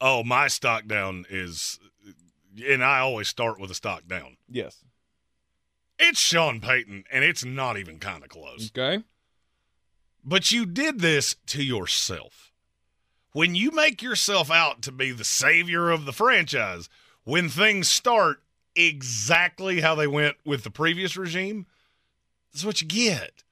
Oh, 0.00 0.22
my 0.22 0.46
stock 0.46 0.86
down 0.86 1.24
is, 1.28 1.80
and 2.64 2.84
I 2.84 3.00
always 3.00 3.28
start 3.28 3.60
with 3.60 3.70
a 3.70 3.74
stock 3.74 4.06
down. 4.06 4.36
Yes. 4.48 4.84
It's 5.98 6.20
Sean 6.20 6.60
Payton, 6.60 7.04
and 7.10 7.24
it's 7.24 7.44
not 7.44 7.76
even 7.76 7.98
kind 7.98 8.22
of 8.22 8.28
close. 8.28 8.70
Okay. 8.70 9.02
But 10.24 10.52
you 10.52 10.64
did 10.64 11.00
this 11.00 11.34
to 11.46 11.62
yourself. 11.64 12.52
When 13.32 13.56
you 13.56 13.72
make 13.72 14.00
yourself 14.00 14.50
out 14.50 14.82
to 14.82 14.92
be 14.92 15.10
the 15.10 15.24
savior 15.24 15.90
of 15.90 16.04
the 16.04 16.12
franchise, 16.12 16.88
when 17.24 17.48
things 17.48 17.88
start 17.88 18.42
exactly 18.76 19.80
how 19.80 19.96
they 19.96 20.06
went 20.06 20.36
with 20.44 20.62
the 20.62 20.70
previous 20.70 21.16
regime, 21.16 21.66
that's 22.52 22.64
what 22.64 22.80
you 22.80 22.86
get. 22.86 23.42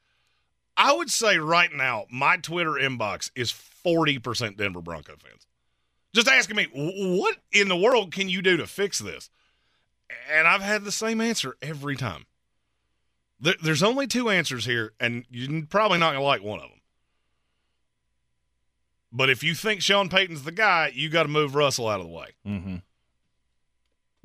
I 0.76 0.92
would 0.92 1.10
say 1.10 1.38
right 1.38 1.72
now, 1.72 2.04
my 2.10 2.36
Twitter 2.36 2.72
inbox 2.72 3.30
is 3.34 3.52
40% 3.52 4.56
Denver 4.56 4.80
Bronco 4.82 5.14
fans. 5.16 5.46
Just 6.14 6.28
asking 6.28 6.56
me, 6.56 6.66
what 6.74 7.36
in 7.52 7.68
the 7.68 7.76
world 7.76 8.12
can 8.12 8.28
you 8.28 8.42
do 8.42 8.56
to 8.56 8.66
fix 8.66 8.98
this? 8.98 9.30
And 10.32 10.46
I've 10.46 10.62
had 10.62 10.84
the 10.84 10.92
same 10.92 11.20
answer 11.20 11.56
every 11.60 11.96
time. 11.96 12.26
There, 13.40 13.54
there's 13.62 13.82
only 13.82 14.06
two 14.06 14.30
answers 14.30 14.64
here, 14.64 14.92
and 15.00 15.24
you're 15.30 15.62
probably 15.66 15.98
not 15.98 16.12
going 16.12 16.20
to 16.20 16.26
like 16.26 16.42
one 16.42 16.58
of 16.60 16.68
them. 16.70 16.80
But 19.12 19.30
if 19.30 19.42
you 19.42 19.54
think 19.54 19.80
Sean 19.82 20.08
Payton's 20.08 20.42
the 20.44 20.52
guy, 20.52 20.90
you 20.94 21.08
got 21.08 21.22
to 21.24 21.28
move 21.28 21.54
Russell 21.54 21.88
out 21.88 22.00
of 22.00 22.06
the 22.06 22.12
way 22.12 22.28
Mm-hmm. 22.46 22.76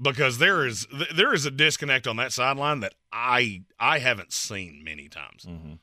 because 0.01 0.37
there 0.37 0.65
is 0.65 0.87
there 1.15 1.33
is 1.33 1.45
a 1.45 1.51
disconnect 1.51 2.07
on 2.07 2.17
that 2.17 2.31
sideline 2.33 2.79
that 2.81 2.93
I 3.11 3.63
I 3.79 3.99
haven't 3.99 4.33
seen 4.33 4.81
many 4.83 5.07
times. 5.07 5.45
Mm-hmm. 5.45 5.73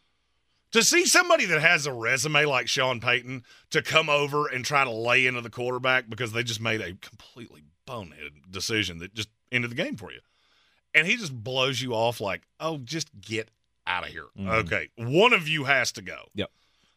To 0.73 0.83
see 0.83 1.07
somebody 1.07 1.47
that 1.47 1.61
has 1.63 1.87
a 1.87 1.93
resume 1.93 2.45
like 2.45 2.69
Sean 2.69 3.01
Payton 3.01 3.45
to 3.71 3.81
come 3.81 4.11
over 4.11 4.47
and 4.49 4.65
try 4.65 4.85
to 4.85 4.91
lay 4.91 5.27
into 5.27 5.41
the 5.41 5.49
quarterback 5.51 6.11
because 6.11 6.33
they 6.33 6.43
just 6.43 6.61
made 6.61 6.81
a 6.83 6.93
completely 6.95 7.63
boneheaded 7.87 8.51
decision 8.51 8.99
that 8.99 9.15
just 9.15 9.31
ended 9.51 9.71
the 9.71 9.75
game 9.75 9.97
for 9.97 10.13
you. 10.13 10.21
And 10.95 11.07
he 11.07 11.17
just 11.17 11.33
blows 11.33 11.81
you 11.81 11.95
off 11.95 12.21
like, 12.21 12.43
"Oh, 12.61 12.79
just 12.79 13.09
get 13.21 13.51
out 13.87 14.05
of 14.05 14.11
here." 14.11 14.27
Mhm. 14.39 14.49
Okay, 14.65 14.89
one 14.97 15.33
of 15.33 15.49
you 15.49 15.65
has 15.65 15.91
to 15.93 16.03
go. 16.03 16.29
Yep. 16.35 16.51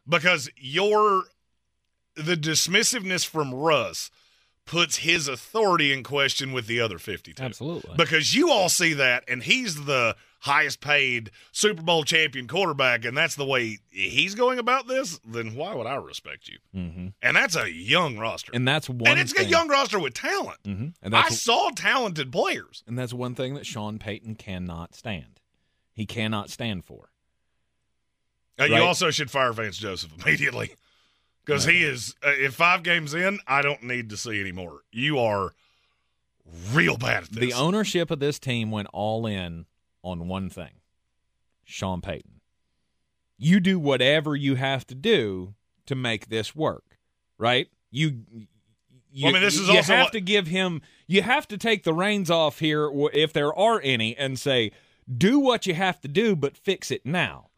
Because 0.08 0.50
your 0.58 1.26
the 2.16 2.36
dismissiveness 2.36 3.26
from 3.26 3.54
Russ 3.54 4.12
puts 4.66 4.98
his 4.98 5.28
authority 5.28 5.92
in 5.92 6.04
question 6.04 6.52
with 6.54 6.68
the 6.68 6.80
other 6.80 6.98
52. 7.00 7.42
Absolutely. 7.42 7.96
Because 7.98 8.34
you 8.34 8.52
all 8.52 8.70
see 8.70 8.94
that, 8.94 9.24
and 9.28 9.44
he's 9.44 9.86
the 9.86 10.16
highest 10.40 10.82
paid 10.82 11.30
Super 11.52 11.82
Bowl 11.84 12.04
champion 12.04 12.48
quarterback, 12.48 13.06
and 13.06 13.16
that's 13.16 13.36
the 13.36 13.46
way 13.46 13.80
he's 13.90 14.34
going 14.36 14.60
about 14.60 14.88
this, 14.88 15.20
then 15.26 15.56
why 15.56 15.74
would 15.76 15.88
I 15.88 15.96
respect 15.96 16.48
you? 16.48 16.58
mm-hmm. 16.76 17.08
And 17.22 17.36
that's 17.36 17.56
a 17.56 17.72
young 17.72 18.18
roster. 18.18 18.52
And 18.54 18.68
that's 18.68 18.90
one. 18.90 19.08
and 19.12 19.20
it's 19.20 19.34
thing. 19.34 19.46
a 19.48 19.50
young 19.50 19.68
roster 19.68 20.00
with 20.00 20.14
talent. 20.14 20.64
Mm-hmm. 20.64 20.88
And 21.02 21.16
I 21.16 21.30
saw 21.30 21.70
talented 21.76 22.32
players. 22.32 22.84
and 22.88 22.98
that's 22.98 23.14
one 23.14 23.36
thing 23.36 23.54
that 23.56 23.66
Sean 23.66 24.00
Payton 24.00 24.36
cannot 24.36 24.96
stand. 24.96 25.40
He 25.94 26.06
cannot 26.06 26.50
stand 26.50 26.86
for. 26.86 27.10
Uh, 28.60 28.66
You 28.66 28.82
also 28.84 29.12
should 29.12 29.30
fire 29.32 29.54
Vance 29.54 29.78
Joseph 29.78 30.12
immediately. 30.24 30.76
Because 31.52 31.66
he 31.66 31.84
is, 31.84 32.16
uh, 32.26 32.30
if 32.32 32.54
five 32.54 32.84
games 32.84 33.14
in, 33.14 33.40
I 33.48 33.62
don't 33.62 33.84
need 33.84 34.10
to 34.10 34.18
see 34.18 34.40
anymore. 34.40 34.82
You 34.92 35.20
are 35.20 35.54
real 36.72 36.98
bad 36.98 37.24
at 37.24 37.30
this. 37.32 37.40
The 37.40 37.54
ownership 37.54 38.12
of 38.12 38.20
this 38.20 38.40
team 38.40 38.72
went 38.72 38.88
all 38.94 39.26
in 39.26 39.66
on 40.04 40.28
one 40.28 40.50
thing 40.50 40.72
Sean 41.64 42.02
Payton. 42.02 42.42
You 43.38 43.60
do 43.60 43.80
whatever 43.80 44.36
you 44.36 44.56
have 44.56 44.86
to 44.88 44.96
do 44.96 45.56
to 45.88 45.96
make 45.96 46.30
this 46.30 46.56
work, 46.56 46.98
right? 47.38 47.68
You. 47.90 48.24
You, 49.14 49.26
Well, 49.26 49.32
I 49.32 49.34
mean, 49.34 49.42
this 49.42 49.60
is 49.60 49.68
you 49.68 49.76
also 49.76 49.94
have 49.94 50.06
what- 50.06 50.14
to 50.14 50.22
give 50.22 50.48
him. 50.48 50.82
You 51.06 51.22
have 51.22 51.46
to 51.50 51.58
take 51.58 51.84
the 51.84 51.94
reins 51.94 52.32
off 52.32 52.60
here, 52.60 52.90
if 53.14 53.34
there 53.34 53.54
are 53.54 53.82
any, 53.84 54.16
and 54.16 54.40
say, 54.40 54.72
"Do 55.18 55.38
what 55.38 55.68
you 55.68 55.74
have 55.74 56.00
to 56.02 56.08
do, 56.08 56.34
but 56.36 56.56
fix 56.56 56.92
it 56.92 57.06
now," 57.06 57.50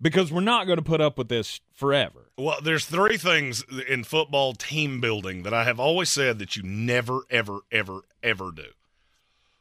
because 0.00 0.32
we're 0.32 0.40
not 0.40 0.66
going 0.66 0.78
to 0.78 0.82
put 0.82 1.00
up 1.00 1.16
with 1.16 1.28
this 1.28 1.60
forever. 1.72 2.30
Well, 2.36 2.60
there's 2.62 2.84
three 2.84 3.16
things 3.16 3.64
in 3.88 4.04
football 4.04 4.54
team 4.54 5.00
building 5.00 5.42
that 5.44 5.54
I 5.54 5.64
have 5.64 5.80
always 5.80 6.10
said 6.10 6.38
that 6.38 6.56
you 6.56 6.62
never, 6.62 7.20
ever, 7.30 7.60
ever, 7.70 8.00
ever 8.22 8.50
do. 8.50 8.66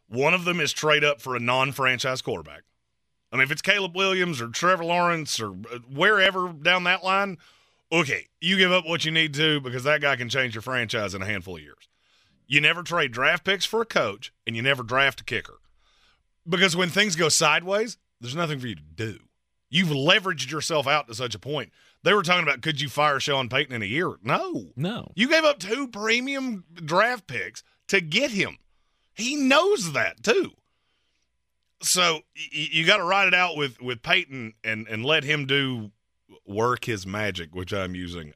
One 0.07 0.34
of 0.34 0.45
them 0.45 0.60
is 0.60 0.73
trade 0.73 1.03
up 1.03 1.22
for 1.22 1.35
a 1.35 1.39
non-franchise 1.39 2.22
quarterback. 2.22 2.64
I 3.31 3.35
mean, 3.35 3.43
if 3.43 3.51
it's 3.51 3.61
Caleb 3.61 3.95
Williams 3.95 4.41
or 4.41 4.49
Trevor 4.49 4.85
Lawrence 4.85 5.39
or 5.39 5.51
uh, 5.51 5.80
wherever 5.91 6.53
down 6.53 6.84
that 6.84 7.03
line, 7.03 7.38
okay, 7.91 8.27
you 8.39 8.57
give 8.57 8.72
up 8.72 8.85
what 8.85 9.05
you 9.05 9.11
need 9.11 9.34
to 9.35 9.60
because 9.60 9.84
that 9.85 10.01
guy 10.01 10.15
can 10.15 10.30
change 10.30 10.53
your 10.53 10.61
franchise 10.61 11.15
in 11.15 11.22
a 11.22 11.26
handful 11.26 11.55
of 11.55 11.64
years. 11.64 11.89
You 12.47 12.61
never 12.61 12.84
trade 12.84 13.11
draft 13.11 13.43
picks 13.45 13.65
for 13.65 13.81
a 13.81 13.85
coach, 13.85 14.31
and 14.45 14.55
you 14.55 14.61
never 14.61 14.84
draft 14.84 15.22
a 15.22 15.23
kicker. 15.23 15.60
Because 16.47 16.76
when 16.76 16.89
things 16.89 17.15
go 17.15 17.30
sideways, 17.30 17.97
there's 18.19 18.35
nothing 18.35 18.60
for 18.60 18.68
you 18.68 18.76
to 18.76 18.81
do. 18.81 19.19
You've 19.73 19.89
leveraged 19.89 20.51
yourself 20.51 20.85
out 20.85 21.07
to 21.07 21.15
such 21.15 21.33
a 21.33 21.39
point. 21.39 21.71
They 22.03 22.13
were 22.13 22.21
talking 22.21 22.43
about 22.43 22.61
could 22.61 22.79
you 22.79 22.89
fire 22.89 23.19
Sean 23.19 23.49
Payton 23.49 23.73
in 23.73 23.81
a 23.81 23.85
year? 23.85 24.13
No. 24.21 24.67
No. 24.75 25.11
You 25.15 25.27
gave 25.27 25.43
up 25.43 25.57
two 25.57 25.87
premium 25.87 26.63
draft 26.75 27.25
picks 27.25 27.63
to 27.87 27.99
get 27.99 28.29
him. 28.29 28.59
He 29.15 29.35
knows 29.35 29.93
that 29.93 30.21
too. 30.21 30.51
So 31.81 32.19
you 32.35 32.85
got 32.85 32.97
to 32.97 33.03
ride 33.03 33.27
it 33.27 33.33
out 33.33 33.57
with 33.57 33.81
with 33.81 34.03
Peyton 34.03 34.53
and 34.63 34.87
and 34.87 35.03
let 35.03 35.23
him 35.23 35.47
do 35.47 35.89
work 36.45 36.85
his 36.85 37.07
magic, 37.07 37.55
which 37.55 37.73
I'm 37.73 37.95
using. 37.95 38.35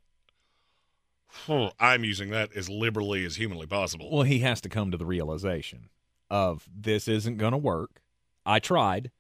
I'm 1.80 2.04
using 2.04 2.32
that 2.32 2.52
as 2.56 2.68
liberally 2.68 3.24
as 3.26 3.36
humanly 3.36 3.68
possible. 3.68 4.10
Well, 4.12 4.24
he 4.24 4.40
has 4.40 4.60
to 4.62 4.70
come 4.70 4.90
to 4.90 4.98
the 4.98 5.06
realization 5.06 5.90
of 6.32 6.68
this 6.76 7.08
isn't 7.08 7.38
going 7.38 7.52
to 7.52 7.60
work. 7.60 8.02
I 8.44 8.58
tried. 8.58 9.12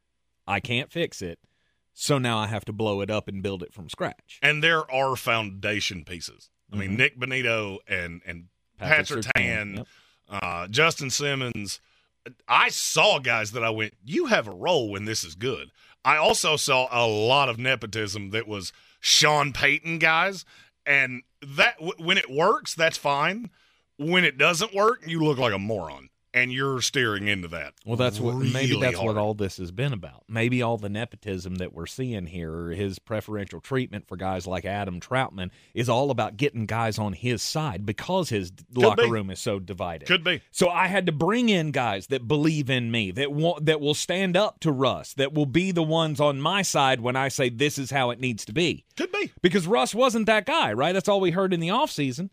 I 0.47 0.59
can't 0.59 0.91
fix 0.91 1.21
it. 1.21 1.37
So 1.99 2.19
now 2.19 2.37
I 2.37 2.45
have 2.45 2.63
to 2.65 2.71
blow 2.73 3.01
it 3.01 3.09
up 3.09 3.27
and 3.27 3.41
build 3.41 3.63
it 3.63 3.73
from 3.73 3.89
scratch. 3.89 4.37
And 4.43 4.63
there 4.63 4.89
are 4.91 5.15
foundation 5.15 6.05
pieces. 6.05 6.51
I 6.71 6.75
mean, 6.75 6.91
Mhm. 6.91 6.97
Nik 6.97 7.19
Bonitto 7.19 7.79
and 7.87 8.21
and 8.23 8.45
Pat 8.77 9.07
Patrick 9.07 9.25
Surtain, 9.25 9.31
Surtain, 9.35 9.77
yep. 9.77 9.87
uh, 10.29 10.67
Justin 10.67 11.09
Simmons. 11.09 11.79
I 12.47 12.69
saw 12.69 13.17
guys 13.17 13.51
that 13.53 13.63
I 13.63 13.71
went, 13.71 13.95
you 14.05 14.27
have 14.27 14.47
a 14.47 14.51
role 14.53 14.91
when 14.91 15.05
this 15.05 15.23
is 15.23 15.33
good. 15.33 15.71
I 16.05 16.17
also 16.17 16.55
saw 16.55 16.87
a 16.91 17.07
lot 17.07 17.49
of 17.49 17.57
nepotism 17.57 18.29
that 18.29 18.47
was 18.47 18.71
Sean 18.99 19.51
Payton 19.51 19.97
guys, 19.97 20.45
and 20.85 21.23
that 21.41 21.77
w- 21.79 21.95
when 21.97 22.17
it 22.19 22.29
works, 22.29 22.75
that's 22.75 22.97
fine. 22.97 23.49
When 23.97 24.23
it 24.23 24.37
doesn't 24.37 24.75
work, 24.75 25.01
you 25.07 25.19
look 25.23 25.39
like 25.39 25.53
a 25.53 25.57
moron, 25.57 26.09
and 26.37 26.53
you're 26.53 26.81
steering 26.81 27.27
into 27.27 27.47
that. 27.47 27.73
Well, 27.85 27.95
that's 27.95 28.19
what 28.19 28.35
maybe 28.35 28.79
that's 28.79 28.99
what 28.99 29.17
all 29.17 29.33
this 29.33 29.57
has 29.57 29.71
been 29.71 29.91
about. 29.91 30.23
Maybe 30.29 30.61
all 30.61 30.77
the 30.77 30.89
nepotism 30.89 31.55
that 31.55 31.73
we're 31.73 31.87
seeing 31.87 32.27
here, 32.27 32.69
his 32.69 32.99
preferential 32.99 33.59
treatment 33.59 34.07
for 34.07 34.17
guys 34.17 34.45
like 34.45 34.63
Adam 34.63 34.99
Trautman, 34.99 35.49
is 35.73 35.89
all 35.89 36.11
about 36.11 36.37
getting 36.37 36.65
guys 36.65 36.99
on 36.99 37.13
his 37.13 37.41
side 37.41 37.85
because 37.85 38.29
his 38.29 38.51
locker 38.73 39.03
be. 39.03 39.09
room 39.09 39.31
is 39.31 39.39
so 39.39 39.59
divided. 39.59 40.07
Could 40.07 40.23
be. 40.23 40.41
So 40.51 40.69
I 40.69 40.87
had 40.87 41.07
to 41.07 41.11
bring 41.11 41.49
in 41.49 41.71
guys 41.71 42.07
that 42.07 42.27
believe 42.27 42.69
in 42.69 42.91
me, 42.91 43.11
that 43.11 43.31
want, 43.31 43.65
that 43.65 43.81
will 43.81 43.95
stand 43.95 44.37
up 44.37 44.59
to 44.59 44.71
Russ, 44.71 45.13
that 45.15 45.33
will 45.33 45.45
be 45.47 45.71
the 45.71 45.83
ones 45.83 46.19
on 46.19 46.39
my 46.39 46.61
side 46.61 47.01
when 47.01 47.15
I 47.15 47.29
say 47.29 47.49
this 47.49 47.79
is 47.79 47.89
how 47.89 48.11
it 48.11 48.19
needs 48.19 48.45
to 48.45 48.53
be. 48.53 48.85
Could 48.95 49.11
be. 49.11 49.31
Because 49.41 49.65
Russ 49.65 49.95
wasn't 49.95 50.27
that 50.27 50.45
guy, 50.45 50.71
right? 50.73 50.93
That's 50.93 51.09
all 51.09 51.19
we 51.19 51.31
heard 51.31 51.53
in 51.53 51.59
the 51.59 51.69
offseason. 51.69 52.29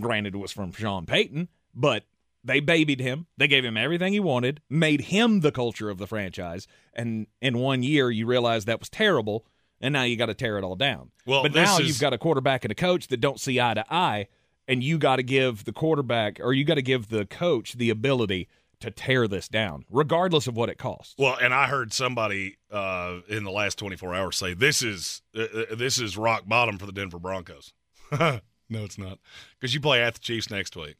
Granted, 0.00 0.34
it 0.34 0.38
was 0.38 0.52
from 0.52 0.70
Sean 0.70 1.04
Payton, 1.04 1.48
but 1.74 2.04
they 2.44 2.60
babied 2.60 3.00
him. 3.00 3.26
They 3.36 3.48
gave 3.48 3.64
him 3.64 3.76
everything 3.76 4.12
he 4.12 4.20
wanted, 4.20 4.60
made 4.68 5.02
him 5.02 5.40
the 5.40 5.50
culture 5.52 5.88
of 5.90 5.98
the 5.98 6.06
franchise. 6.06 6.66
And 6.92 7.26
in 7.40 7.58
one 7.58 7.82
year, 7.82 8.10
you 8.10 8.26
realize 8.26 8.66
that 8.66 8.78
was 8.80 8.88
terrible, 8.88 9.46
and 9.80 9.92
now 9.92 10.02
you 10.02 10.16
got 10.16 10.26
to 10.26 10.34
tear 10.34 10.58
it 10.58 10.64
all 10.64 10.76
down. 10.76 11.10
Well, 11.26 11.42
but 11.42 11.54
now 11.54 11.78
is- 11.78 11.88
you've 11.88 12.00
got 12.00 12.12
a 12.12 12.18
quarterback 12.18 12.64
and 12.64 12.70
a 12.72 12.74
coach 12.76 13.08
that 13.08 13.20
don't 13.20 13.40
see 13.40 13.60
eye 13.60 13.74
to 13.74 13.84
eye, 13.92 14.28
and 14.68 14.82
you 14.82 14.98
got 14.98 15.16
to 15.16 15.22
give 15.22 15.64
the 15.64 15.72
quarterback 15.72 16.38
or 16.40 16.52
you 16.52 16.64
got 16.64 16.74
to 16.74 16.82
give 16.82 17.08
the 17.08 17.26
coach 17.26 17.74
the 17.74 17.90
ability 17.90 18.48
to 18.80 18.90
tear 18.90 19.26
this 19.26 19.48
down, 19.48 19.84
regardless 19.90 20.46
of 20.46 20.56
what 20.56 20.68
it 20.68 20.76
costs. 20.76 21.14
Well, 21.16 21.36
and 21.40 21.54
I 21.54 21.66
heard 21.68 21.92
somebody 21.92 22.56
uh, 22.70 23.20
in 23.28 23.44
the 23.44 23.50
last 23.50 23.78
24 23.78 24.14
hours 24.14 24.36
say 24.36 24.52
this 24.52 24.82
is 24.82 25.22
uh, 25.34 25.42
uh, 25.42 25.74
this 25.74 25.98
is 25.98 26.18
rock 26.18 26.46
bottom 26.46 26.76
for 26.76 26.84
the 26.84 26.92
Denver 26.92 27.18
Broncos. 27.18 27.72
no, 28.12 28.40
it's 28.70 28.98
not, 28.98 29.18
because 29.58 29.72
you 29.74 29.80
play 29.80 30.02
at 30.02 30.14
the 30.14 30.20
Chiefs 30.20 30.50
next 30.50 30.76
week, 30.76 30.96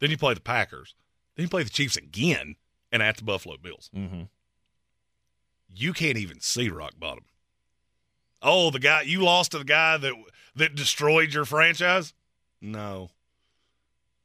then 0.00 0.10
you 0.10 0.16
play 0.16 0.34
the 0.34 0.40
Packers, 0.40 0.94
then 1.36 1.44
you 1.44 1.48
play 1.48 1.62
the 1.62 1.70
Chiefs 1.70 1.96
again, 1.96 2.56
and 2.92 3.02
at 3.02 3.16
the 3.16 3.24
Buffalo 3.24 3.56
Bills. 3.56 3.90
Mm-hmm. 3.94 4.22
You 5.74 5.92
can't 5.92 6.18
even 6.18 6.40
see 6.40 6.68
rock 6.68 6.92
bottom. 6.98 7.24
Oh, 8.40 8.70
the 8.70 8.78
guy 8.78 9.02
you 9.02 9.22
lost 9.24 9.52
to 9.52 9.58
the 9.58 9.64
guy 9.64 9.96
that 9.96 10.12
that 10.56 10.74
destroyed 10.74 11.32
your 11.32 11.44
franchise? 11.44 12.12
No, 12.60 13.10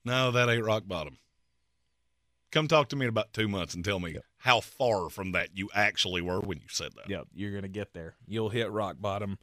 no, 0.06 0.32
that 0.32 0.50
ain't 0.50 0.64
rock 0.64 0.84
bottom. 0.86 1.18
Come 2.52 2.68
talk 2.68 2.90
to 2.90 2.96
me 2.96 3.06
in 3.06 3.10
about 3.10 3.34
two 3.34 3.48
months 3.48 3.74
and 3.76 3.86
tell 3.86 4.00
me 4.00 4.18
how 4.38 4.60
far 4.60 5.10
from 5.10 5.34
that 5.34 5.50
you 5.54 5.70
actually 5.74 6.22
were 6.22 6.40
when 6.40 6.60
you 6.60 6.68
said 6.70 6.92
that. 6.96 7.10
Yep, 7.10 7.28
you're 7.34 7.52
going 7.52 7.64
to 7.64 7.70
get 7.70 7.94
there. 7.94 8.16
You'll 8.28 8.50
hit 8.50 8.72
rock 8.72 8.98
bottom 9.00 9.38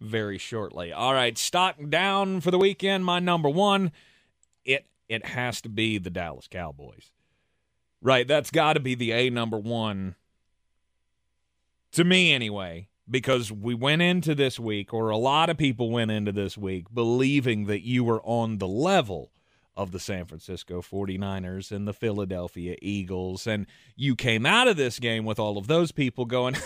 very 0.00 0.38
shortly. 0.38 0.92
All 0.92 1.14
right, 1.14 1.36
stock 1.38 1.76
down 1.88 2.40
for 2.40 2.50
the 2.50 2.58
weekend. 2.58 3.04
My 3.04 3.18
number 3.18 3.48
one, 3.48 3.92
it 4.64 4.86
it 5.10 5.26
has 5.26 5.60
to 5.62 5.68
be 5.68 5.98
the 5.98 6.08
Dallas 6.08 6.48
Cowboys. 6.48 7.10
Right, 8.00 8.26
that's 8.26 8.50
got 8.50 8.74
to 8.74 8.80
be 8.80 8.94
the 8.94 9.12
A 9.12 9.28
number 9.28 9.58
one 9.58 10.14
to 11.92 12.04
me 12.04 12.32
anyway, 12.32 12.88
because 13.08 13.50
we 13.50 13.74
went 13.74 14.02
into 14.02 14.34
this 14.34 14.60
week, 14.60 14.94
or 14.94 15.10
a 15.10 15.16
lot 15.16 15.50
of 15.50 15.58
people 15.58 15.90
went 15.90 16.10
into 16.10 16.32
this 16.32 16.56
week, 16.56 16.86
believing 16.94 17.66
that 17.66 17.84
you 17.84 18.04
were 18.04 18.22
on 18.22 18.58
the 18.58 18.68
level 18.68 19.32
of 19.76 19.92
the 19.92 19.98
San 19.98 20.24
Francisco 20.26 20.82
49ers 20.82 21.72
and 21.72 21.88
the 21.88 21.92
Philadelphia 21.92 22.76
Eagles. 22.80 23.46
And 23.46 23.66
you 23.96 24.14
came 24.14 24.46
out 24.46 24.68
of 24.68 24.76
this 24.76 24.98
game 24.98 25.24
with 25.24 25.38
all 25.38 25.58
of 25.58 25.66
those 25.66 25.90
people 25.90 26.26
going, 26.26 26.56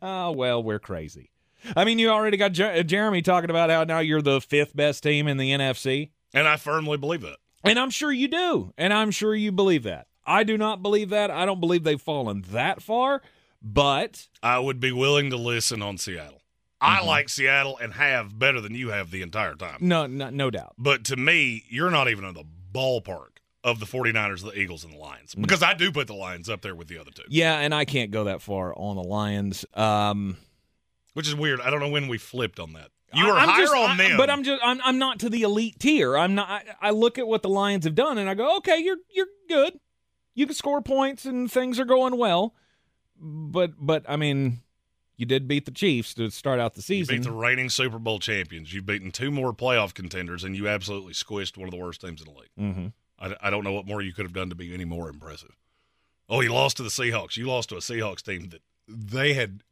oh, 0.00 0.32
well, 0.36 0.62
we're 0.62 0.78
crazy. 0.78 1.30
I 1.76 1.84
mean, 1.84 1.98
you 1.98 2.10
already 2.10 2.36
got 2.36 2.52
Jer- 2.52 2.82
Jeremy 2.82 3.22
talking 3.22 3.50
about 3.50 3.70
how 3.70 3.84
now 3.84 3.98
you're 3.98 4.22
the 4.22 4.40
fifth 4.40 4.74
best 4.76 5.02
team 5.02 5.28
in 5.28 5.36
the 5.36 5.50
NFC. 5.50 6.10
And 6.32 6.46
I 6.46 6.56
firmly 6.56 6.96
believe 6.96 7.22
that. 7.22 7.38
And 7.64 7.78
I'm 7.78 7.90
sure 7.90 8.12
you 8.12 8.28
do. 8.28 8.72
And 8.76 8.92
I'm 8.92 9.10
sure 9.10 9.34
you 9.34 9.50
believe 9.52 9.82
that. 9.84 10.06
I 10.26 10.44
do 10.44 10.56
not 10.56 10.82
believe 10.82 11.10
that. 11.10 11.30
I 11.30 11.44
don't 11.46 11.60
believe 11.60 11.84
they've 11.84 12.00
fallen 12.00 12.44
that 12.50 12.82
far, 12.82 13.22
but 13.62 14.28
I 14.42 14.58
would 14.58 14.80
be 14.80 14.92
willing 14.92 15.30
to 15.30 15.36
listen 15.36 15.82
on 15.82 15.98
Seattle. 15.98 16.40
I 16.80 17.02
like 17.02 17.28
Seattle 17.30 17.78
and 17.78 17.94
have 17.94 18.38
better 18.38 18.60
than 18.60 18.74
you 18.74 18.90
have 18.90 19.10
the 19.10 19.22
entire 19.22 19.54
time. 19.54 19.78
no, 19.80 20.06
no, 20.06 20.28
no 20.30 20.50
doubt. 20.50 20.74
But 20.76 21.04
to 21.04 21.16
me, 21.16 21.64
you're 21.68 21.90
not 21.90 22.08
even 22.08 22.24
in 22.24 22.34
the 22.34 22.44
ballpark 22.72 23.38
of 23.62 23.80
the 23.80 23.86
49ers, 23.86 24.42
the 24.42 24.58
Eagles, 24.58 24.84
and 24.84 24.92
the 24.92 24.98
Lions. 24.98 25.34
Because 25.34 25.62
I 25.62 25.72
do 25.72 25.90
put 25.90 26.06
the 26.06 26.14
Lions 26.14 26.50
up 26.50 26.60
there 26.60 26.74
with 26.74 26.88
the 26.88 26.98
other 26.98 27.10
two. 27.10 27.22
Yeah, 27.28 27.58
and 27.58 27.74
I 27.74 27.86
can't 27.86 28.10
go 28.10 28.24
that 28.24 28.42
far 28.42 28.76
on 28.76 28.96
the 28.96 29.02
Lions. 29.02 29.64
Um, 29.72 30.36
Which 31.14 31.26
is 31.26 31.34
weird. 31.34 31.62
I 31.62 31.70
don't 31.70 31.80
know 31.80 31.88
when 31.88 32.08
we 32.08 32.18
flipped 32.18 32.60
on 32.60 32.74
that. 32.74 32.90
You 33.16 33.26
were 33.26 33.32
I'm 33.32 33.48
higher 33.48 33.62
just- 33.64 33.74
on 33.74 33.90
I- 34.00 34.08
them. 34.08 34.16
but 34.16 34.30
I'm 34.30 34.42
just 34.42 34.60
I'm 34.64 34.80
I'm 34.84 34.98
not 34.98 35.20
to 35.20 35.28
the 35.30 35.42
elite 35.42 35.78
tier. 35.78 36.16
I'm 36.16 36.34
not. 36.34 36.48
I, 36.48 36.62
I 36.80 36.90
look 36.90 37.18
at 37.18 37.26
what 37.26 37.42
the 37.42 37.48
Lions 37.48 37.84
have 37.84 37.94
done, 37.94 38.18
and 38.18 38.28
I 38.28 38.34
go, 38.34 38.56
okay, 38.58 38.78
you're 38.78 38.98
you're 39.10 39.26
good. 39.48 39.78
You 40.34 40.46
can 40.46 40.54
score 40.54 40.82
points, 40.82 41.24
and 41.24 41.50
things 41.50 41.78
are 41.78 41.84
going 41.84 42.16
well. 42.18 42.54
But 43.20 43.72
but 43.78 44.04
I 44.08 44.16
mean, 44.16 44.60
you 45.16 45.26
did 45.26 45.46
beat 45.46 45.64
the 45.64 45.70
Chiefs 45.70 46.14
to 46.14 46.30
start 46.30 46.58
out 46.58 46.74
the 46.74 46.82
season. 46.82 47.14
You 47.14 47.20
beat 47.20 47.26
the 47.28 47.32
reigning 47.32 47.70
Super 47.70 47.98
Bowl 48.00 48.18
champions. 48.18 48.74
You've 48.74 48.86
beaten 48.86 49.10
two 49.12 49.30
more 49.30 49.52
playoff 49.54 49.94
contenders, 49.94 50.42
and 50.44 50.56
you 50.56 50.66
absolutely 50.68 51.12
squished 51.12 51.56
one 51.56 51.68
of 51.68 51.70
the 51.72 51.78
worst 51.80 52.00
teams 52.00 52.20
in 52.20 52.26
the 52.32 52.38
league. 52.38 52.50
mm-hmm. 52.58 52.86
I, 53.18 53.36
I 53.46 53.50
don't 53.50 53.62
know 53.62 53.72
what 53.72 53.86
more 53.86 54.02
you 54.02 54.12
could 54.12 54.24
have 54.24 54.32
done 54.32 54.48
to 54.50 54.56
be 54.56 54.74
any 54.74 54.84
more 54.84 55.08
impressive. 55.08 55.56
Oh, 56.28 56.40
you 56.40 56.52
lost 56.52 56.78
to 56.78 56.82
the 56.82 56.88
Seahawks. 56.88 57.36
You 57.36 57.46
lost 57.46 57.68
to 57.68 57.76
a 57.76 57.80
Seahawks 57.80 58.22
team 58.22 58.48
that 58.48 58.62
they 58.88 59.34
had 59.34 59.62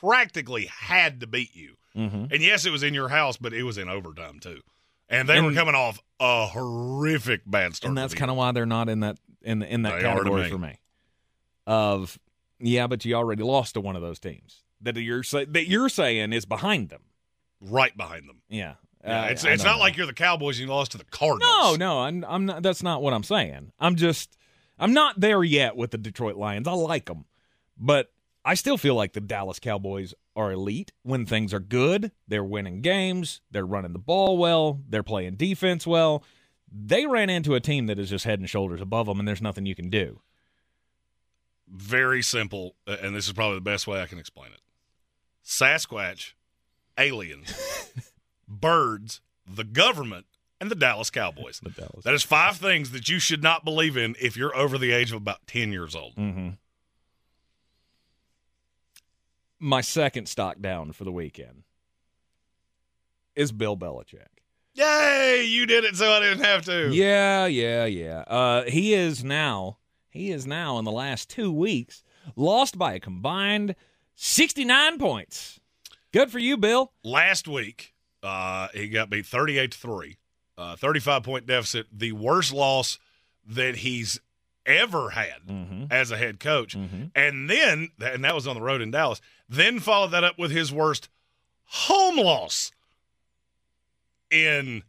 practically 0.00 0.66
had 0.66 1.20
to 1.20 1.26
beat 1.26 1.54
you. 1.54 1.76
Mm-hmm. 1.98 2.24
And 2.32 2.42
yes, 2.42 2.64
it 2.64 2.70
was 2.70 2.82
in 2.82 2.94
your 2.94 3.08
house, 3.08 3.36
but 3.36 3.52
it 3.52 3.64
was 3.64 3.76
in 3.76 3.88
overtime 3.88 4.38
too. 4.40 4.60
And 5.08 5.28
they 5.28 5.40
were 5.40 5.52
coming 5.52 5.74
off 5.74 5.98
a 6.20 6.46
horrific 6.46 7.40
bad 7.46 7.74
start. 7.74 7.88
and 7.88 7.98
that's 7.98 8.14
kind 8.14 8.30
of 8.30 8.36
why 8.36 8.52
they're 8.52 8.66
not 8.66 8.88
in 8.88 9.00
that 9.00 9.18
in 9.42 9.62
in 9.62 9.82
that 9.82 9.96
They 9.96 10.02
category 10.02 10.48
for 10.50 10.58
me. 10.58 10.78
Of 11.66 12.18
yeah, 12.60 12.86
but 12.86 13.04
you 13.04 13.14
already 13.14 13.42
lost 13.42 13.74
to 13.74 13.80
one 13.80 13.96
of 13.96 14.02
those 14.02 14.18
teams 14.18 14.62
that 14.80 14.96
you're 14.96 15.22
say, 15.22 15.44
that 15.46 15.66
you're 15.68 15.88
saying 15.88 16.32
is 16.32 16.44
behind 16.46 16.88
them. 16.88 17.02
right 17.60 17.94
behind 17.96 18.28
them. 18.28 18.42
Yeah, 18.48 18.74
Yeah, 19.04 19.22
Uh, 19.22 19.24
it's 19.26 19.44
I 19.44 19.50
it's 19.52 19.64
not 19.64 19.72
know. 19.76 19.78
like 19.80 19.96
you're 19.96 20.06
the 20.06 20.12
Cowboys 20.14 20.58
and 20.58 20.68
you 20.68 20.74
lost 20.74 20.92
to 20.92 20.98
the 20.98 21.04
Cardinals. 21.04 21.50
No, 21.50 21.74
no, 21.76 22.00
I'm, 22.00 22.24
I'm 22.26 22.46
not. 22.46 22.62
That's 22.62 22.82
not 22.82 23.02
what 23.02 23.12
I'm 23.12 23.22
saying. 23.24 23.72
I'm 23.78 23.96
just 23.96 24.36
I'm 24.78 24.92
not 24.92 25.18
there 25.20 25.42
yet 25.44 25.76
with 25.76 25.90
the 25.90 25.98
Detroit 25.98 26.36
Lions. 26.36 26.66
I 26.68 26.72
like 26.72 27.06
them, 27.06 27.24
but 27.78 28.10
I 28.44 28.54
still 28.54 28.78
feel 28.78 28.94
like 28.94 29.12
the 29.12 29.20
Dallas 29.20 29.58
Cowboys 29.58 30.14
are 30.38 30.52
elite 30.52 30.92
when 31.02 31.26
things 31.26 31.52
are 31.52 31.60
good. 31.60 32.12
They're 32.28 32.44
winning 32.44 32.80
games, 32.80 33.40
they're 33.50 33.66
running 33.66 33.92
the 33.92 33.98
ball 33.98 34.38
well, 34.38 34.80
they're 34.88 35.02
playing 35.02 35.34
defense 35.34 35.86
well. 35.86 36.22
They 36.70 37.06
ran 37.06 37.28
into 37.28 37.54
a 37.54 37.60
team 37.60 37.86
that 37.86 37.98
is 37.98 38.08
just 38.08 38.24
head 38.24 38.38
and 38.38 38.48
shoulders 38.48 38.80
above 38.80 39.06
them, 39.06 39.18
and 39.18 39.26
there's 39.26 39.42
nothing 39.42 39.66
you 39.66 39.74
can 39.74 39.90
do. 39.90 40.20
Very 41.66 42.22
simple, 42.22 42.76
uh, 42.86 42.96
and 43.02 43.16
this 43.16 43.26
is 43.26 43.32
probably 43.32 43.56
the 43.56 43.62
best 43.62 43.86
way 43.86 44.00
I 44.00 44.06
can 44.06 44.18
explain 44.18 44.52
it. 44.52 44.60
Sasquatch, 45.44 46.34
aliens, 46.96 47.52
birds, 48.48 49.20
the 49.46 49.64
government, 49.64 50.26
and 50.60 50.70
the 50.70 50.74
Dallas 50.74 51.10
Cowboys. 51.10 51.60
The 51.62 51.70
Dallas. 51.70 52.04
That 52.04 52.14
is 52.14 52.22
five 52.22 52.58
things 52.58 52.90
that 52.92 53.08
you 53.08 53.18
should 53.18 53.42
not 53.42 53.64
believe 53.64 53.96
in 53.96 54.14
if 54.20 54.36
you're 54.36 54.56
over 54.56 54.78
the 54.78 54.92
age 54.92 55.10
of 55.10 55.16
about 55.16 55.46
10 55.46 55.72
years 55.72 55.96
old. 55.96 56.14
Mm-hmm. 56.16 56.50
My 59.60 59.80
second 59.80 60.28
stock 60.28 60.60
down 60.60 60.92
for 60.92 61.04
the 61.04 61.12
weekend 61.12 61.64
is 63.34 63.52
Bill 63.52 63.76
Belichick. 63.76 64.26
Yay, 64.74 65.44
you 65.44 65.66
did 65.66 65.84
it 65.84 65.96
so 65.96 66.10
I 66.10 66.20
didn't 66.20 66.44
have 66.44 66.64
to. 66.66 66.90
Yeah, 66.92 67.46
yeah, 67.46 67.84
yeah. 67.84 68.20
Uh, 68.28 68.64
he 68.64 68.94
is 68.94 69.24
now, 69.24 69.78
he 70.08 70.30
is 70.30 70.46
now 70.46 70.78
in 70.78 70.84
the 70.84 70.92
last 70.92 71.28
two 71.28 71.52
weeks 71.52 72.04
lost 72.36 72.78
by 72.78 72.94
a 72.94 73.00
combined 73.00 73.74
69 74.14 74.98
points. 74.98 75.58
Good 76.12 76.30
for 76.30 76.38
you, 76.38 76.56
Bill. 76.56 76.92
Last 77.02 77.48
week, 77.48 77.94
uh, 78.22 78.68
he 78.72 78.88
got 78.88 79.10
beat 79.10 79.26
38 79.26 79.72
to 79.72 79.78
3, 79.78 80.16
uh, 80.56 80.76
35 80.76 81.22
point 81.22 81.46
deficit, 81.46 81.86
the 81.92 82.12
worst 82.12 82.52
loss 82.52 82.98
that 83.46 83.76
he's 83.76 84.20
ever 84.64 85.10
had 85.10 85.46
mm-hmm. 85.48 85.84
as 85.90 86.10
a 86.10 86.16
head 86.16 86.38
coach. 86.40 86.76
Mm-hmm. 86.76 87.06
And 87.14 87.50
then, 87.50 87.90
and 88.00 88.24
that 88.24 88.34
was 88.34 88.46
on 88.46 88.54
the 88.54 88.62
road 88.62 88.80
in 88.80 88.90
Dallas, 88.90 89.20
then 89.48 89.80
followed 89.80 90.10
that 90.10 90.24
up 90.24 90.38
with 90.38 90.50
his 90.50 90.72
worst 90.72 91.08
home 91.64 92.16
loss 92.16 92.72
in 94.30 94.82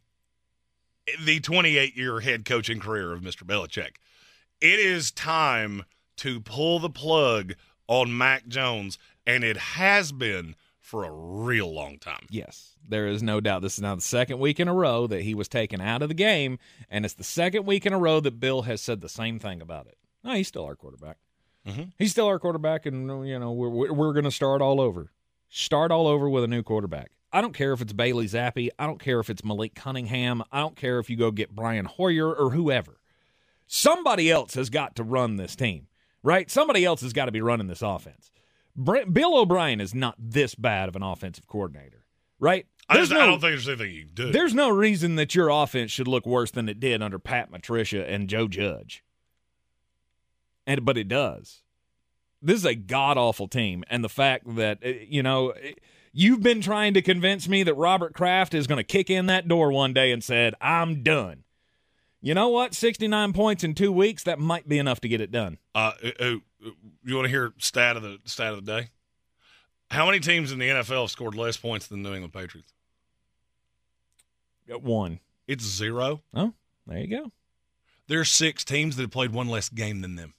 the 1.24 1.40
28 1.40 1.96
year 1.96 2.20
head 2.20 2.46
coaching 2.46 2.80
career 2.80 3.14
of 3.14 3.22
Mr. 3.22 3.44
Belichick. 3.44 3.96
It 4.62 4.80
is 4.80 5.12
time 5.12 5.86
to 6.18 6.42
pull 6.42 6.80
the 6.80 6.90
plug 6.90 7.54
on 7.88 8.18
Mac 8.18 8.48
Jones, 8.48 8.98
and 9.26 9.44
it 9.44 9.58
has 9.58 10.12
been 10.12 10.56
for 10.82 11.06
a 11.06 11.12
real 11.12 11.74
long 11.74 11.98
time. 11.98 12.26
Yes, 12.30 12.76
there 12.88 13.08
is 13.08 13.24
no 13.24 13.40
doubt. 13.40 13.62
This 13.62 13.76
is 13.76 13.82
now 13.82 13.96
the 13.96 14.02
second 14.02 14.40
week 14.40 14.60
in 14.60 14.68
a 14.68 14.74
row 14.74 15.08
that 15.08 15.22
he 15.22 15.34
was 15.34 15.48
taken 15.48 15.80
out 15.80 16.02
of 16.02 16.10
the 16.10 16.16
game, 16.16 16.60
and 16.90 17.06
it's 17.06 17.14
the 17.14 17.24
second 17.24 17.66
week 17.66 17.86
in 17.86 17.94
a 17.94 17.98
row 17.98 18.20
that 18.20 18.40
Bill 18.40 18.64
has 18.64 18.82
said 18.82 19.02
the 19.02 19.10
same 19.10 19.40
thing 19.40 19.62
about 19.62 19.88
it. 19.88 19.98
No, 20.24 20.34
he's 20.34 20.48
still 20.48 20.66
our 20.66 20.76
quarterback. 20.76 21.18
Mm-hmm. 21.68 21.84
He's 21.98 22.12
still 22.12 22.28
our 22.28 22.40
quarterback, 22.40 22.86
and 22.86 23.28
you 23.28 23.38
know 23.40 23.52
we're 23.52 23.92
we're 23.92 24.14
going 24.14 24.26
to 24.26 24.32
start 24.32 24.62
all 24.62 24.80
over, 24.80 25.12
start 25.50 25.92
all 25.92 26.08
over 26.08 26.30
with 26.30 26.44
a 26.44 26.48
new 26.48 26.64
quarterback. 26.64 27.12
I 27.32 27.42
don't 27.42 27.54
care 27.54 27.74
if 27.74 27.82
it's 27.82 27.94
Bailey 27.94 28.26
Zappe. 28.26 28.70
I 28.80 28.86
don't 28.88 29.00
care 29.00 29.20
if 29.20 29.30
it's 29.30 29.44
Malik 29.44 29.76
Cunningham. 29.76 30.44
I 30.52 30.60
don't 30.60 30.76
care 30.76 31.00
if 31.00 31.10
you 31.10 31.16
go 31.16 31.32
get 31.32 31.56
Brian 31.56 31.86
Hoyer 31.86 32.34
or 32.34 32.52
whoever. 32.52 33.00
Somebody 33.68 34.32
else 34.32 34.56
has 34.56 34.72
got 34.72 34.96
to 34.96 35.04
run 35.04 35.36
this 35.36 35.56
team, 35.56 35.88
right? 36.24 36.50
Somebody 36.50 36.84
else 36.86 37.02
has 37.02 37.14
got 37.14 37.26
to 37.26 37.32
be 37.32 37.42
running 37.42 37.68
this 37.68 37.84
offense. 37.84 38.32
Bill 38.76 39.38
O'Brien 39.38 39.80
is 39.80 39.94
not 39.94 40.16
this 40.18 40.56
bad 40.56 40.90
of 40.90 40.96
an 40.96 41.04
offensive 41.04 41.46
coordinator, 41.46 42.06
right? 42.40 42.66
I, 42.88 42.98
just, 42.98 43.12
no, 43.12 43.20
I, 43.20 43.26
don't 43.28 43.40
think 43.40 43.52
there's 43.52 43.68
anything 43.68 43.92
you 43.92 44.06
can 44.06 44.14
do. 44.16 44.32
There's 44.32 44.56
no 44.56 44.70
reason 44.70 45.16
that 45.18 45.36
your 45.36 45.50
offense 45.50 45.92
should 45.92 46.08
look 46.08 46.26
worse 46.26 46.50
than 46.50 46.68
it 46.68 46.80
did 46.80 47.04
under 47.04 47.20
Pat 47.20 47.52
Patricia 47.52 48.10
and 48.10 48.28
Joe 48.28 48.48
Judge. 48.48 49.04
And 50.70 50.86
but 50.86 51.00
it 51.00 51.08
does. 51.08 51.64
This 52.44 52.58
is 52.58 52.66
a 52.66 52.76
god 52.76 53.18
awful 53.18 53.48
team, 53.48 53.84
and 53.90 54.04
the 54.04 54.10
fact 54.10 54.56
that 54.56 54.78
eh, 54.84 55.06
you 55.10 55.24
know 55.24 55.54
you've 56.14 56.44
been 56.44 56.62
trying 56.62 56.94
to 56.94 57.02
convince 57.02 57.50
me 57.50 57.64
that 57.64 57.74
Robert 57.74 58.14
Kraft 58.14 58.54
is 58.54 58.68
going 58.68 58.78
to 58.78 58.84
kick 58.84 59.10
in 59.10 59.26
that 59.26 59.48
door 59.48 59.72
one 59.72 59.94
day 59.94 60.12
and 60.12 60.24
said, 60.24 60.54
"I'm 60.62 61.02
done." 61.02 61.44
You 62.22 62.36
know 62.36 62.50
what? 62.50 62.76
69 62.76 63.34
points 63.34 63.64
in 63.64 63.74
two 63.74 63.92
weeks, 63.92 64.24
that 64.24 64.38
might 64.40 64.68
be 64.68 64.78
enough 64.78 65.00
to 65.02 65.08
get 65.08 65.22
it 65.22 65.32
done. 65.32 65.58
Uh, 65.74 65.94
uh, 66.20 66.26
you 67.06 67.16
want 67.16 67.26
to 67.26 67.30
hear 67.30 67.54
stat 67.58 67.96
of 67.96 68.04
the 68.04 68.20
stat 68.26 68.54
of 68.54 68.64
the 68.64 68.82
day? 68.82 68.90
How 69.90 70.06
many 70.06 70.20
teams 70.20 70.52
in 70.52 70.60
the 70.60 70.68
NFL 70.68 71.02
have 71.02 71.12
scored 71.12 71.34
less 71.34 71.58
points 71.58 71.88
than 71.88 72.04
the 72.04 72.10
New 72.10 72.16
England 72.16 72.34
Patriots? 72.34 72.74
One. 74.68 75.20
It's 75.48 75.64
zero. 75.64 76.22
Oh, 76.32 76.54
there 76.86 77.00
you 77.00 77.08
go. 77.08 77.32
There 78.08 78.20
are 78.20 78.26
six 78.26 78.64
teams 78.64 78.98
that 78.98 79.04
have 79.04 79.12
played 79.12 79.32
one 79.32 79.48
less 79.48 79.70
game 79.70 80.02
than 80.02 80.16
them. 80.16 80.36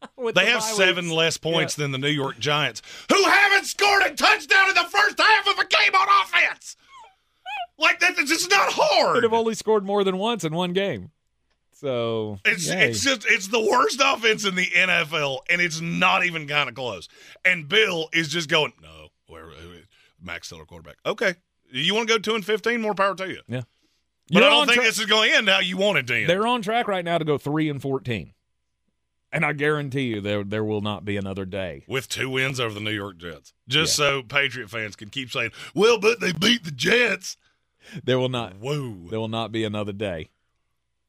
they 0.18 0.32
the 0.32 0.46
have 0.46 0.62
seven 0.62 1.06
weeks. 1.06 1.16
less 1.16 1.36
points 1.36 1.78
yeah. 1.78 1.84
than 1.84 1.92
the 1.92 1.98
New 1.98 2.08
York 2.08 2.38
Giants, 2.38 2.82
who 3.10 3.22
haven't 3.24 3.66
scored 3.66 4.02
a 4.04 4.14
touchdown 4.14 4.68
in 4.68 4.74
the 4.74 4.88
first 4.90 5.20
half 5.20 5.46
of 5.46 5.58
a 5.58 5.66
game 5.66 5.94
on 5.94 6.08
offense. 6.24 6.76
Like 7.78 8.00
that, 8.00 8.18
it's 8.18 8.30
just 8.30 8.50
not 8.50 8.72
hard. 8.72 9.14
Could 9.14 9.22
have 9.24 9.32
only 9.32 9.54
scored 9.54 9.84
more 9.84 10.04
than 10.04 10.18
once 10.18 10.44
in 10.44 10.54
one 10.54 10.72
game. 10.72 11.10
So 11.72 12.38
it's 12.44 12.68
yay. 12.68 12.90
it's 12.90 13.02
just 13.02 13.24
it's 13.26 13.48
the 13.48 13.60
worst 13.60 14.02
offense 14.04 14.44
in 14.44 14.54
the 14.54 14.66
NFL, 14.66 15.38
and 15.48 15.62
it's 15.62 15.80
not 15.80 16.26
even 16.26 16.46
kind 16.46 16.68
of 16.68 16.74
close. 16.74 17.08
And 17.42 17.66
Bill 17.68 18.10
is 18.12 18.28
just 18.28 18.50
going, 18.50 18.74
no, 18.82 19.08
where 19.28 19.46
Max 20.22 20.48
Stiller 20.48 20.66
quarterback. 20.66 20.96
Okay, 21.06 21.36
you 21.70 21.94
want 21.94 22.06
to 22.06 22.14
go 22.14 22.18
two 22.18 22.34
and 22.34 22.44
fifteen? 22.44 22.82
More 22.82 22.94
power 22.94 23.14
to 23.14 23.28
you. 23.28 23.40
Yeah, 23.48 23.62
but 24.28 24.40
You're 24.40 24.44
I 24.44 24.50
don't 24.50 24.66
think 24.66 24.76
tra- 24.76 24.84
this 24.84 24.98
is 24.98 25.06
going 25.06 25.30
to 25.30 25.36
end 25.38 25.48
how 25.48 25.60
you 25.60 25.78
want 25.78 25.96
it 25.96 26.06
to 26.08 26.16
end. 26.16 26.28
They're 26.28 26.46
on 26.46 26.60
track 26.60 26.86
right 26.86 27.04
now 27.04 27.16
to 27.16 27.24
go 27.24 27.38
three 27.38 27.70
and 27.70 27.80
fourteen. 27.80 28.34
And 29.32 29.44
I 29.44 29.52
guarantee 29.52 30.02
you 30.02 30.20
there 30.20 30.42
there 30.42 30.64
will 30.64 30.80
not 30.80 31.04
be 31.04 31.16
another 31.16 31.44
day. 31.44 31.84
With 31.86 32.08
two 32.08 32.30
wins 32.30 32.58
over 32.58 32.74
the 32.74 32.80
New 32.80 32.90
York 32.90 33.18
Jets. 33.18 33.52
Just 33.68 33.98
yeah. 33.98 34.04
so 34.04 34.22
Patriot 34.22 34.70
fans 34.70 34.96
can 34.96 35.08
keep 35.08 35.30
saying, 35.30 35.52
Well, 35.74 35.98
but 35.98 36.20
they 36.20 36.32
beat 36.32 36.64
the 36.64 36.72
Jets. 36.72 37.36
There 38.02 38.18
will 38.18 38.28
not 38.28 38.56
Whoa. 38.56 39.08
There 39.08 39.20
will 39.20 39.28
not 39.28 39.52
be 39.52 39.64
another 39.64 39.92
day 39.92 40.30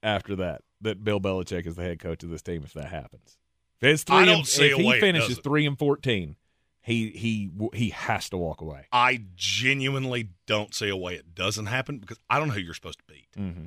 after 0.04 0.36
that 0.38 0.62
that 0.82 1.04
Bill 1.04 1.20
Belichick 1.20 1.66
is 1.66 1.76
the 1.76 1.84
head 1.84 2.00
coach 2.00 2.24
of 2.24 2.30
this 2.30 2.42
team 2.42 2.64
if 2.64 2.74
that 2.74 2.90
happens. 2.90 3.38
If 3.82 3.88
it's 3.88 4.04
three 4.04 4.18
I 4.18 4.26
don't 4.26 4.40
and, 4.40 4.48
see 4.48 4.68
if 4.68 4.78
a 4.78 4.82
he 4.82 4.88
way 4.88 5.00
finishes 5.00 5.40
three 5.40 5.66
and 5.66 5.78
fourteen, 5.78 6.36
he 6.82 7.10
he 7.10 7.50
he 7.74 7.90
has 7.90 8.30
to 8.30 8.38
walk 8.38 8.62
away. 8.62 8.86
I 8.92 9.24
genuinely 9.36 10.30
don't 10.46 10.74
see 10.74 10.90
a 10.90 10.96
way 10.98 11.16
it 11.16 11.34
doesn't 11.34 11.68
happen 11.68 12.00
because 12.00 12.18
I 12.30 12.40
don't 12.40 12.50
know 12.50 12.54
who 12.56 12.62
you're 12.62 12.74
supposed 12.74 13.00
to 13.00 13.06
beat. 13.14 13.28
Mm-hmm. 13.38 13.66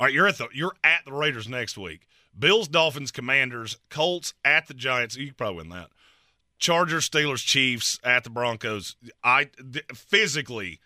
All 0.00 0.06
right, 0.06 0.14
you're 0.14 0.26
at 0.26 0.38
the 0.38 0.48
you're 0.54 0.74
at 0.82 1.04
the 1.04 1.12
Raiders 1.12 1.46
next 1.46 1.76
week. 1.76 2.06
Bills, 2.36 2.68
Dolphins, 2.68 3.10
Commanders, 3.10 3.76
Colts 3.90 4.32
at 4.42 4.66
the 4.66 4.72
Giants. 4.72 5.14
You 5.14 5.34
probably 5.34 5.58
win 5.58 5.68
that. 5.68 5.90
Chargers, 6.58 7.08
Steelers, 7.08 7.44
Chiefs 7.44 8.00
at 8.02 8.24
the 8.24 8.30
Broncos. 8.30 8.96
I 9.22 9.50
physically, 9.94 10.80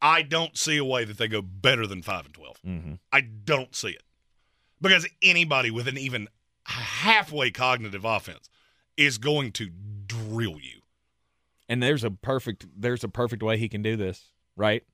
I 0.00 0.22
don't 0.22 0.56
see 0.56 0.76
a 0.76 0.84
way 0.84 1.04
that 1.04 1.18
they 1.18 1.26
go 1.26 1.42
better 1.42 1.84
than 1.84 2.00
five 2.00 2.26
and 2.26 2.34
12 2.34 2.56
mm-hmm. 2.64 2.94
I 3.12 3.22
don't 3.22 3.74
see 3.74 3.88
it 3.88 4.04
because 4.80 5.08
anybody 5.20 5.72
with 5.72 5.88
an 5.88 5.98
even 5.98 6.28
halfway 6.62 7.50
cognitive 7.50 8.04
offense 8.04 8.48
is 8.96 9.18
going 9.18 9.50
to 9.52 9.68
drill 10.06 10.60
you. 10.60 10.82
And 11.68 11.82
there's 11.82 12.04
a 12.04 12.12
perfect 12.12 12.66
there's 12.76 13.02
a 13.02 13.08
perfect 13.08 13.42
way 13.42 13.58
he 13.58 13.68
can 13.68 13.82
do 13.82 13.96
this, 13.96 14.30
right? 14.54 14.84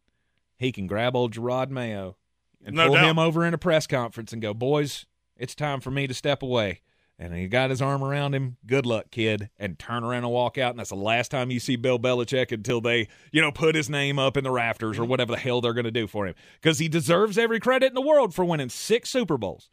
He 0.56 0.72
can 0.72 0.86
grab 0.86 1.14
old 1.14 1.34
Jerod 1.34 1.68
Mayo 1.68 2.16
and 2.64 2.76
no 2.76 2.86
pull 2.86 2.94
doubt. 2.96 3.04
him 3.04 3.18
over 3.18 3.44
in 3.44 3.54
a 3.54 3.58
press 3.58 3.86
conference 3.86 4.32
and 4.32 4.42
go, 4.42 4.54
"Boys, 4.54 5.06
it's 5.36 5.54
time 5.54 5.80
for 5.80 5.90
me 5.90 6.06
to 6.06 6.14
step 6.14 6.42
away." 6.42 6.80
And 7.18 7.34
he 7.34 7.46
got 7.46 7.70
his 7.70 7.80
arm 7.80 8.02
around 8.02 8.34
him. 8.34 8.56
Good 8.66 8.84
luck, 8.84 9.12
kid. 9.12 9.48
And 9.56 9.78
turn 9.78 10.02
around 10.02 10.24
and 10.24 10.32
walk 10.32 10.58
out. 10.58 10.70
And 10.70 10.80
that's 10.80 10.88
the 10.88 10.96
last 10.96 11.30
time 11.30 11.52
you 11.52 11.60
see 11.60 11.76
Bill 11.76 11.98
Belichick 11.98 12.50
until 12.50 12.80
they, 12.80 13.06
you 13.30 13.40
know, 13.40 13.52
put 13.52 13.76
his 13.76 13.88
name 13.88 14.18
up 14.18 14.36
in 14.36 14.42
the 14.42 14.50
rafters 14.50 14.98
or 14.98 15.04
whatever 15.04 15.30
the 15.30 15.38
hell 15.38 15.60
they're 15.60 15.74
going 15.74 15.84
to 15.84 15.92
do 15.92 16.08
for 16.08 16.26
him. 16.26 16.34
Because 16.60 16.80
he 16.80 16.88
deserves 16.88 17.38
every 17.38 17.60
credit 17.60 17.88
in 17.88 17.94
the 17.94 18.00
world 18.00 18.34
for 18.34 18.44
winning 18.44 18.70
six 18.70 19.10
Super 19.10 19.38
Bowls. 19.38 19.70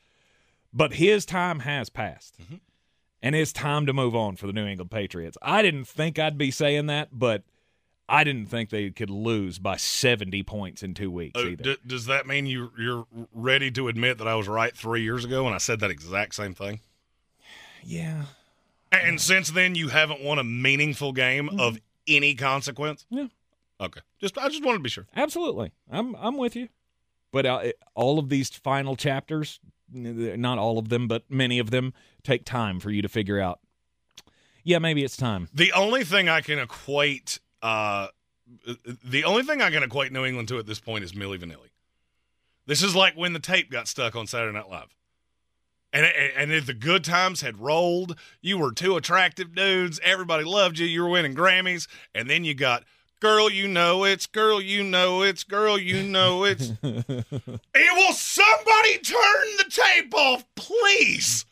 But 0.72 0.94
his 0.95 1.26
time 1.26 1.61
has 1.61 1.90
passed. 1.90 2.40
Mm-hmm. 2.40 2.56
And 3.24 3.36
it's 3.36 3.52
time 3.52 3.88
to 3.88 3.94
move 3.94 4.16
on 4.16 4.36
for 4.36 4.45
the 4.45 4.53
New 4.53 4.68
England 4.68 4.91
Patriots. 4.91 5.38
I 5.41 5.64
didn't 5.64 5.86
think 5.86 6.20
I'd 6.20 6.38
be 6.38 6.52
saying 6.52 6.86
that, 6.86 7.10
but 7.11 7.44
I 8.10 8.23
didn't 8.23 8.48
think 8.48 8.69
they 8.69 8.90
could 8.90 9.10
lose 9.10 9.60
by 9.60 9.77
70 9.77 10.44
points 10.44 10.84
in 10.84 10.94
two 10.94 11.11
weeks 11.11 11.40
Uh, 11.40 11.56
d- 11.61 11.77
does 11.86 12.06
that 12.07 12.26
mean 12.27 12.45
you, 12.45 12.72
you're 12.77 13.06
ready 13.34 13.69
to 13.72 13.88
admit 13.88 14.18
that 14.18 14.27
I 14.27 14.36
was 14.36 14.48
right 14.48 14.76
three 14.76 15.03
years 15.03 15.23
ago 15.26 15.44
when 15.44 15.53
I 15.53 15.57
said 15.60 15.80
that 15.81 15.91
exact 15.91 16.36
same 16.36 16.53
thing? 16.53 16.80
yeah. 17.84 18.23
And 18.91 19.22
since 19.22 19.52
then, 19.52 19.76
you 19.76 19.90
haven't 19.90 20.22
won 20.23 20.40
a 20.40 20.44
meaningful 20.44 21.11
game 21.14 21.48
of 21.60 21.77
any 22.07 22.34
consequence. 22.34 23.06
Mm-hmm. 23.11 23.18
Yeah. 23.80 23.86
Okay. 23.86 24.02
Just 24.19 24.36
I 24.38 24.49
just 24.49 24.65
wanted 24.65 24.80
to 24.80 24.84
be 24.84 24.90
sure. 24.90 25.06
Absolutely. 25.15 25.72
I'm 25.91 26.15
I'm 26.15 26.38
with 26.38 26.56
you. 26.56 26.69
But 27.31 27.45
uh, 27.45 27.61
all 27.94 28.18
of 28.18 28.30
these 28.30 28.49
final 28.49 28.95
chapters, 28.95 29.60
not 29.94 30.57
all 30.57 30.80
of 30.80 30.90
them, 30.90 31.07
but 31.07 31.30
many 31.30 31.60
of 31.60 31.69
them 31.69 31.94
take 32.23 32.45
time 32.45 32.80
for 32.80 32.90
you 32.90 33.03
to 33.03 33.07
figure 33.07 33.40
out. 33.40 33.60
Yeah, 34.64 34.80
maybe 34.80 35.03
it's 35.03 35.15
time. 35.15 35.48
The 35.53 35.72
only 35.73 36.03
thing 36.03 36.27
I 36.27 36.41
can 36.41 36.57
equate, 36.57 37.40
uh, 37.61 38.07
the 39.03 39.23
only 39.23 39.44
thing 39.44 39.61
I 39.61 39.69
can 39.69 39.84
equate 39.84 40.11
New 40.11 40.26
England 40.26 40.48
to 40.49 40.60
at 40.60 40.65
this 40.65 40.80
point 40.80 41.03
is 41.03 41.14
Milli 41.14 41.38
Vanilli. 41.38 41.69
This 42.65 42.84
is 42.84 42.95
like 42.95 43.15
when 43.15 43.34
the 43.34 43.40
tape 43.40 43.72
got 43.72 43.88
stuck 43.88 44.15
on 44.15 44.27
Saturday 44.27 44.56
Night 44.56 44.69
Live. 44.69 44.95
And, 45.91 46.06
and 46.06 46.52
if 46.52 46.68
the 46.68 46.76
good 46.76 47.03
times 47.03 47.41
had 47.41 47.60
rolled, 47.60 48.15
you 48.41 48.60
were 48.60 48.72
two 48.72 48.95
attractive 48.95 49.56
dudes. 49.56 49.99
Everybody 50.03 50.44
loved 50.44 50.77
you. 50.77 50.86
You 50.86 51.02
were 51.02 51.10
winning 51.10 51.34
Grammys. 51.34 51.88
And 52.14 52.30
then 52.30 52.44
you 52.44 52.53
got 52.53 52.84
girl, 53.19 53.49
you 53.49 53.68
know 53.68 54.03
it's 54.03 54.27
girl, 54.27 54.61
you 54.61 54.84
know 54.84 55.23
it's 55.23 55.44
girl, 55.44 55.77
you 55.80 56.03
know 56.03 56.44
it's. 56.44 56.72
and 56.84 57.06
will 57.14 58.14
somebody 58.14 58.98
turn 58.99 59.48
the 59.57 59.65
tape 59.69 60.14
off, 60.14 60.45
please? 60.56 61.45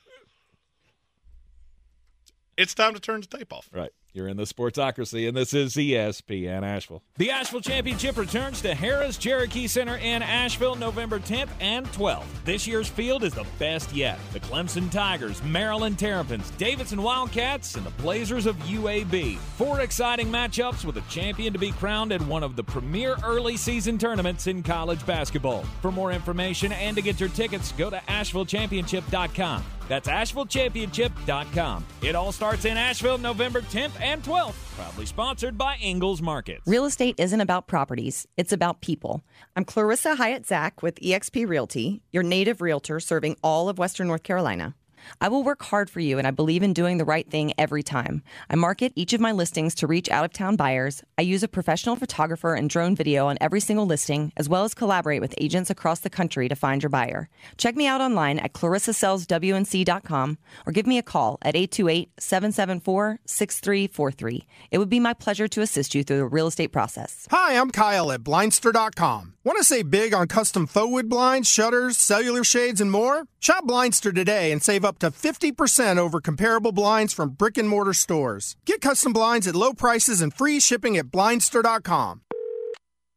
It's 2.57 2.73
time 2.73 2.93
to 2.93 2.99
turn 2.99 3.21
the 3.21 3.38
tape 3.38 3.51
off. 3.51 3.69
Right. 3.73 3.91
You're 4.18 4.27
in 4.27 4.35
the 4.35 4.45
Sportsocracy, 4.45 5.27
and 5.27 5.38
this 5.38 5.53
is 5.53 5.76
ESPN 5.76 6.64
Asheville. 6.64 7.03
The 7.18 7.30
Asheville 7.30 7.61
Championship 7.61 8.18
returns 8.18 8.64
to 8.64 8.73
Harrah's 8.73 9.15
Cherokee 9.15 9.68
Center 9.68 9.98
in 9.98 10.23
Asheville 10.23 10.73
November 10.73 11.19
10th 11.19 11.49
and 11.60 11.85
12th. 11.91 12.26
This 12.44 12.65
year's 12.65 12.88
field 12.88 13.23
is 13.23 13.34
the 13.34 13.45
best 13.60 13.94
yet. 13.94 14.18
The 14.34 14.39
Clemson 14.39 14.89
Tigers, 14.89 15.44
Maryland 15.44 15.99
Terrapins, 15.99 16.49
Davidson 16.57 17.03
Wildcats, 17.03 17.76
and 17.76 17.85
the 17.85 17.91
Blazers 17.91 18.48
of 18.48 18.56
UAB. 18.61 19.38
Four 19.38 19.81
exciting 19.81 20.30
matchups 20.31 20.84
with 20.84 20.98
a 20.98 21.02
champion 21.02 21.53
to 21.53 21.60
be 21.60 21.72
crowned 21.73 22.11
at 22.11 22.22
one 22.23 22.41
of 22.41 22.56
the 22.56 22.64
premier 22.64 23.18
early 23.23 23.56
season 23.56 23.99
tournaments 23.99 24.48
in 24.48 24.64
college 24.64 25.06
basketball. 25.06 25.61
For 25.84 25.91
more 25.91 26.11
information 26.11 26.72
and 26.72 26.95
to 26.95 27.03
get 27.03 27.19
your 27.19 27.30
tickets, 27.30 27.72
go 27.73 27.91
to 27.91 27.98
AshevilleChampionship.com. 28.07 29.64
That's 29.88 30.07
AshevilleChampionship.com. 30.07 31.85
It 32.01 32.15
all 32.15 32.31
starts 32.31 32.65
in 32.65 32.77
Asheville 32.77 33.18
November 33.18 33.61
10th 33.61 33.99
and 34.01 34.23
12th. 34.23 34.76
Proudly 34.76 35.05
sponsored 35.05 35.57
by 35.57 35.77
Ingles 35.77 36.22
Markets. 36.22 36.61
Real 36.68 36.85
estate 36.85 37.15
isn't 37.18 37.41
about 37.41 37.68
properties, 37.68 38.27
it's 38.38 38.51
about 38.53 38.81
people. 38.81 39.23
I'm 39.55 39.65
Clarissa 39.65 40.15
Hyatt 40.15 40.45
Zack 40.45 40.84
with 40.84 40.99
eXp 40.99 41.47
Realty, 41.47 42.01
your 42.11 42.23
native 42.23 42.61
realtor 42.61 42.99
serving 42.99 43.38
all 43.43 43.69
of 43.69 43.77
Western 43.80 44.07
North 44.07 44.23
Carolina. 44.23 44.76
I 45.21 45.29
will 45.29 45.43
work 45.43 45.63
hard 45.63 45.89
for 45.89 45.99
you, 45.99 46.17
and 46.17 46.27
I 46.27 46.31
believe 46.31 46.63
in 46.63 46.73
doing 46.73 46.97
the 46.97 47.05
right 47.05 47.29
thing 47.29 47.53
every 47.57 47.84
time. 47.84 48.23
I 48.49 48.55
market 48.55 48.93
each 48.95 49.13
of 49.13 49.21
my 49.21 49.31
listings 49.31 49.75
to 49.75 49.88
reach 49.88 50.09
out 50.09 50.25
of 50.25 50.34
town 50.34 50.55
buyers. 50.55 51.03
I 51.17 51.21
use 51.21 51.43
a 51.43 51.47
professional 51.47 51.95
photographer 51.95 52.53
and 52.53 52.69
drone 52.69 52.95
video 52.95 53.27
on 53.27 53.38
every 53.41 53.59
single 53.59 53.85
listing, 53.85 54.31
as 54.38 54.49
well 54.49 54.63
as 54.63 54.73
collaborate 54.73 55.21
with 55.21 55.35
agents 55.39 55.69
across 55.69 55.99
the 55.99 56.09
country 56.09 56.47
to 56.49 56.55
find 56.55 56.84
your 56.84 56.89
buyer. 56.89 57.29
Check 57.57 57.75
me 57.75 57.88
out 57.88 58.01
online 58.01 58.39
at 58.39 58.53
clarissasellswnc.com 58.53 60.38
or 60.65 60.71
give 60.73 60.88
me 60.88 60.97
a 60.97 61.03
call 61.03 61.38
at 61.41 61.55
828 61.55 62.11
774 62.19 63.19
6343. 63.25 64.47
It 64.71 64.77
would 64.77 64.89
be 64.89 64.99
my 64.99 65.13
pleasure 65.13 65.47
to 65.47 65.61
assist 65.61 65.95
you 65.95 66.03
through 66.03 66.17
the 66.17 66.25
real 66.25 66.47
estate 66.47 66.71
process. 66.71 67.27
Hi, 67.31 67.59
I'm 67.59 67.71
Kyle 67.71 68.11
at 68.11 68.23
Blindster.com. 68.23 69.34
Want 69.43 69.57
to 69.59 69.63
save 69.63 69.89
big 69.89 70.13
on 70.13 70.27
custom 70.27 70.67
faux 70.67 70.91
wood 70.91 71.07
blinds, 71.07 71.49
shutters, 71.49 71.97
cellular 71.97 72.43
shades, 72.43 72.81
and 72.81 72.91
more? 72.91 73.27
Shop 73.39 73.63
Blindster 73.65 74.13
today 74.13 74.51
and 74.51 74.61
save 74.61 74.84
up 74.84 74.96
to 74.99 75.11
50% 75.11 75.97
over 75.97 76.19
comparable 76.19 76.71
blinds 76.71 77.13
from 77.13 77.31
brick 77.31 77.57
and 77.57 77.69
mortar 77.69 77.93
stores. 77.93 78.55
Get 78.65 78.81
custom 78.81 79.13
blinds 79.13 79.47
at 79.47 79.55
low 79.55 79.73
prices 79.73 80.21
and 80.21 80.33
free 80.33 80.59
shipping 80.59 80.97
at 80.97 81.07
Blindster.com. 81.07 82.21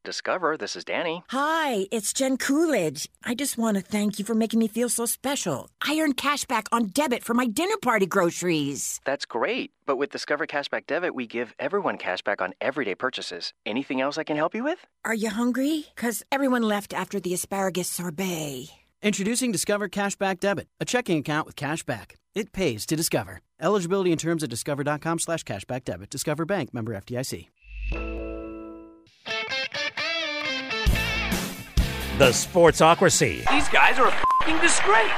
Discover, 0.02 0.57
this 0.57 0.77
is 0.77 0.85
Danny. 0.85 1.23
Hi, 1.28 1.86
it's 1.90 2.15
Jen 2.15 2.39
Coolidge. 2.39 3.07
I 3.23 3.35
just 3.35 3.59
want 3.59 3.77
to 3.77 3.82
thank 3.82 4.19
you 4.19 4.24
for 4.24 4.35
making 4.35 4.59
me 4.59 4.66
feel 4.66 4.89
so 4.89 5.05
special. 5.05 5.69
I 5.86 5.98
earned 6.01 6.16
cash 6.16 6.47
back 6.47 6.69
on 6.73 6.86
debit 6.86 7.23
for 7.23 7.35
my 7.35 7.47
dinner 7.47 7.77
party 7.82 8.07
groceries. 8.07 8.98
That's 9.05 9.27
great. 9.27 9.73
But 9.85 9.97
with 9.97 10.11
Discover 10.11 10.47
Cashback 10.47 10.86
Debit, 10.86 11.15
we 11.15 11.27
give 11.27 11.55
everyone 11.59 11.98
cash 11.98 12.23
back 12.23 12.40
on 12.40 12.55
everyday 12.62 12.94
purchases. 12.94 13.52
Anything 13.66 14.01
else 14.01 14.16
I 14.16 14.24
can 14.24 14.39
help 14.39 14.55
you 14.55 14.65
with? 14.65 14.78
Are 15.05 15.15
you 15.15 15.28
hungry? 15.28 15.85
Because 15.94 16.23
everyone 16.32 16.62
left 16.62 16.94
after 16.94 17.20
the 17.20 17.35
asparagus 17.35 17.89
sorbet. 17.89 18.70
Introducing 19.03 19.51
Discover 19.51 19.89
Cashback 19.89 20.41
Debit, 20.41 20.69
a 20.79 20.85
checking 20.85 21.17
account 21.17 21.47
with 21.47 21.57
cash 21.57 21.83
back. 21.85 22.19
It 22.35 22.53
pays 22.53 22.85
to 22.85 22.97
discover. 22.97 23.41
Eligibility 23.59 24.11
and 24.13 24.21
terms 24.21 24.43
at 24.43 24.51
discover.com 24.51 25.19
slash 25.21 25.43
cashback 25.43 25.85
debit. 25.85 26.11
Discover 26.11 26.45
Bank 26.45 26.75
member 26.75 26.93
FDIC. 26.93 27.49
The 32.19 32.29
Sportsocracy. 32.29 33.49
These 33.51 33.69
guys 33.71 33.99
are 33.99 34.09
a 34.09 34.11
fucking 34.11 34.61
disgrace. 34.61 35.11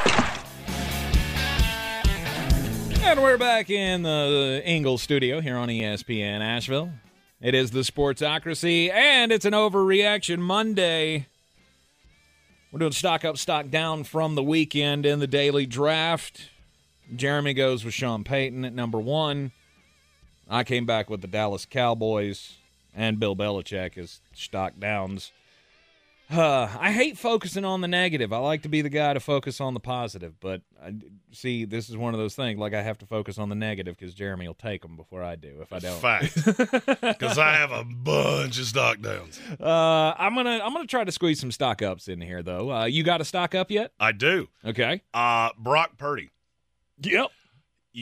And 3.03 3.21
we're 3.21 3.37
back 3.37 3.69
in 3.69 4.05
the 4.05 4.63
Ingles 4.65 5.03
studio 5.03 5.41
here 5.41 5.57
on 5.57 5.67
ESPN 5.69 6.41
Asheville. 6.41 6.93
It 7.41 7.57
is 7.57 7.73
the 7.73 7.81
Sportsocracy, 7.81 8.93
and 8.93 9.33
it's 9.33 9.45
an 9.45 9.55
overreaction 9.55 10.39
Monday. 10.39 11.27
We're 12.73 12.79
doing 12.79 12.93
stock 12.93 13.23
up, 13.27 13.37
stock 13.37 13.69
down 13.69 14.05
from 14.05 14.35
the 14.35 14.43
weekend 14.43 15.05
in 15.05 15.19
the 15.19 15.27
daily 15.27 15.67
draft. 15.67 16.49
Jeremy 17.15 17.53
goes 17.53 17.85
with 17.85 17.93
Sean 17.93 18.25
Payton 18.25 18.65
at 18.65 18.73
number 18.73 18.99
one. 18.99 19.53
I 20.49 20.65
came 20.65 20.87
back 20.87 21.11
with 21.11 21.21
the 21.21 21.27
Dallas 21.27 21.67
Cowboys 21.67 22.55
and 22.95 23.21
Bill 23.21 23.37
Belichick 23.37 23.99
as 23.99 24.23
stock 24.33 24.73
downs. 24.79 25.33
Uh, 26.33 26.69
I 26.81 26.93
hate 26.93 27.19
focusing 27.19 27.65
on 27.65 27.83
the 27.83 27.89
negative. 27.89 28.33
I 28.33 28.39
like 28.39 28.63
to 28.63 28.69
be 28.69 28.81
the 28.81 28.89
guy 28.89 29.13
to 29.13 29.21
focus 29.21 29.61
on 29.61 29.75
the 29.75 29.81
positive, 29.81 30.41
but 30.41 30.63
I, 30.83 30.95
see, 31.33 31.65
this 31.67 31.91
is 31.91 31.97
one 31.97 32.15
of 32.15 32.21
those 32.21 32.35
things. 32.35 32.59
Like 32.59 32.73
I 32.73 32.81
have 32.83 32.97
to 32.99 33.07
focus 33.07 33.37
on 33.39 33.49
the 33.51 33.55
negative 33.55 33.97
because 33.99 34.15
Jeremy 34.15 34.47
will 34.47 34.55
take 34.55 34.81
them 34.83 34.97
before 34.97 35.23
I 35.23 35.37
do. 35.37 35.59
If 35.61 35.73
I 35.73 35.79
don't, 35.79 36.01
Fact. 36.01 36.35
Because 37.03 37.37
I 37.39 37.53
have 37.55 37.71
a 37.71 37.85
bunch 37.85 38.59
of 38.59 38.65
stock 38.67 39.01
downs. 39.03 39.39
Uh, 39.61 40.15
I'm 40.17 40.35
gonna 40.35 40.61
I'm 40.65 40.73
gonna 40.73 40.87
try 40.87 41.05
to 41.05 41.13
squeeze 41.13 41.39
some 41.39 41.51
stock 41.53 41.83
ups 41.83 42.09
in 42.09 42.21
here 42.21 42.43
though. 42.43 42.73
Uh, 42.73 42.85
you 42.87 43.03
got 43.03 43.21
a 43.21 43.25
stock 43.25 43.55
up 43.55 43.71
yet? 43.71 43.93
I 44.01 44.13
do. 44.13 44.49
Okay. 44.65 45.03
Uh, 45.13 45.51
Brock 45.59 45.99
Purdy. 45.99 46.31
Yep. 47.03 47.31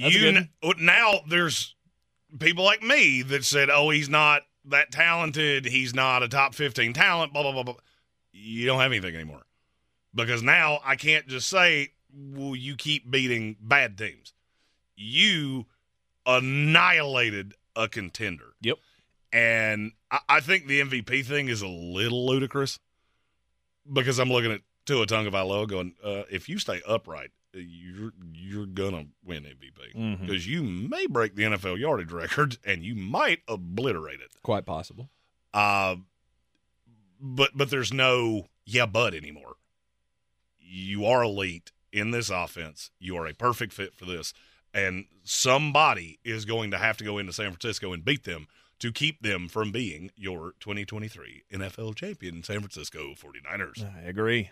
That's 0.01 0.15
You 0.15 0.21
good. 0.21 0.49
kn- 0.63 0.75
now 0.79 1.21
there's 1.29 1.75
people 2.39 2.65
like 2.65 2.83
me 2.83 3.23
that 3.23 3.45
said, 3.45 3.71
"Oh, 3.71 3.91
he's 3.91 4.09
not 4.09 4.43
that 4.67 4.93
talented. 4.93 5.67
He's 5.67 5.95
not 5.95 6.23
a 6.23 6.29
top 6.29 6.55
15 6.55 6.93
talent." 6.93 7.33
Blah 7.33 7.43
blah 7.43 7.53
blah 7.53 7.63
blah. 7.65 7.75
You 8.33 8.67
don't 8.67 8.81
have 8.81 8.93
anything 8.93 9.15
anymore 9.15 9.43
because 10.15 10.43
now 10.43 10.81
I 10.85 10.97
can't 10.97 11.27
just 11.27 11.49
say, 11.49 11.93
"Well, 12.13 12.57
you 12.57 12.77
keep 12.77 13.11
beating 13.11 13.57
bad 13.61 13.97
teams." 13.99 14.33
You 14.97 15.67
annihilated 16.27 17.55
a 17.77 17.89
contender. 17.89 18.55
Yep. 18.61 18.79
And 19.33 19.93
I, 20.11 20.19
I 20.29 20.41
think 20.41 20.67
the 20.67 20.81
MVP 20.81 21.25
thing 21.25 21.49
is 21.49 21.63
a 21.63 21.69
little 21.69 22.27
ludicrous 22.27 22.79
because 23.91 24.19
I'm 24.19 24.31
looking 24.31 24.53
at 24.53 24.61
Tua 24.87 25.07
Tagovailoa 25.07 25.69
going, 25.69 25.95
uh, 26.03 26.23
if 26.31 26.49
you 26.49 26.59
stay 26.59 26.81
upright, 26.87 27.31
you're 27.53 28.13
you're 28.33 28.67
gonna 28.67 29.07
win 29.25 29.43
MVP 29.43 30.21
because 30.21 30.47
you 30.47 30.63
may 30.63 31.07
break 31.07 31.35
the 31.35 31.43
NFL 31.43 31.79
yardage 31.81 32.13
record 32.13 32.59
and 32.65 32.85
you 32.85 32.95
might 32.95 33.41
obliterate 33.49 34.21
it. 34.21 34.31
Quite 34.43 34.67
possible. 34.67 35.11
Uh, 35.53 35.97
but 37.21 37.51
but 37.55 37.71
there's 37.71 37.93
no 37.93 38.47
yeah 38.67 38.87
but 38.87 39.15
anymore. 39.15 39.55
You 40.59 41.05
are 41.07 41.23
elite 41.25 41.73
in 41.93 42.11
this 42.13 42.31
offense. 42.31 42.91
You 42.99 43.17
are 43.17 43.27
a 43.27 43.35
perfect 43.35 43.73
fit 43.73 43.95
for 43.95 44.05
this, 44.05 44.33
and 44.73 45.07
somebody 45.25 46.19
is 46.25 46.45
going 46.45 46.71
to 46.71 46.79
have 46.79 46.97
to 46.99 47.05
go 47.05 47.19
into 47.19 47.33
San 47.33 47.51
Francisco 47.51 47.93
and 47.93 48.05
beat 48.05 48.25
them 48.25 48.47
to 48.79 48.91
keep 48.93 49.21
them 49.23 49.49
from 49.49 49.73
being 49.73 50.11
your 50.17 50.53
2023 50.61 51.43
NFL 51.53 51.95
champion, 51.97 52.43
San 52.43 52.61
Francisco 52.61 53.15
49ers. 53.15 53.85
I 53.85 54.09
agree. 54.09 54.51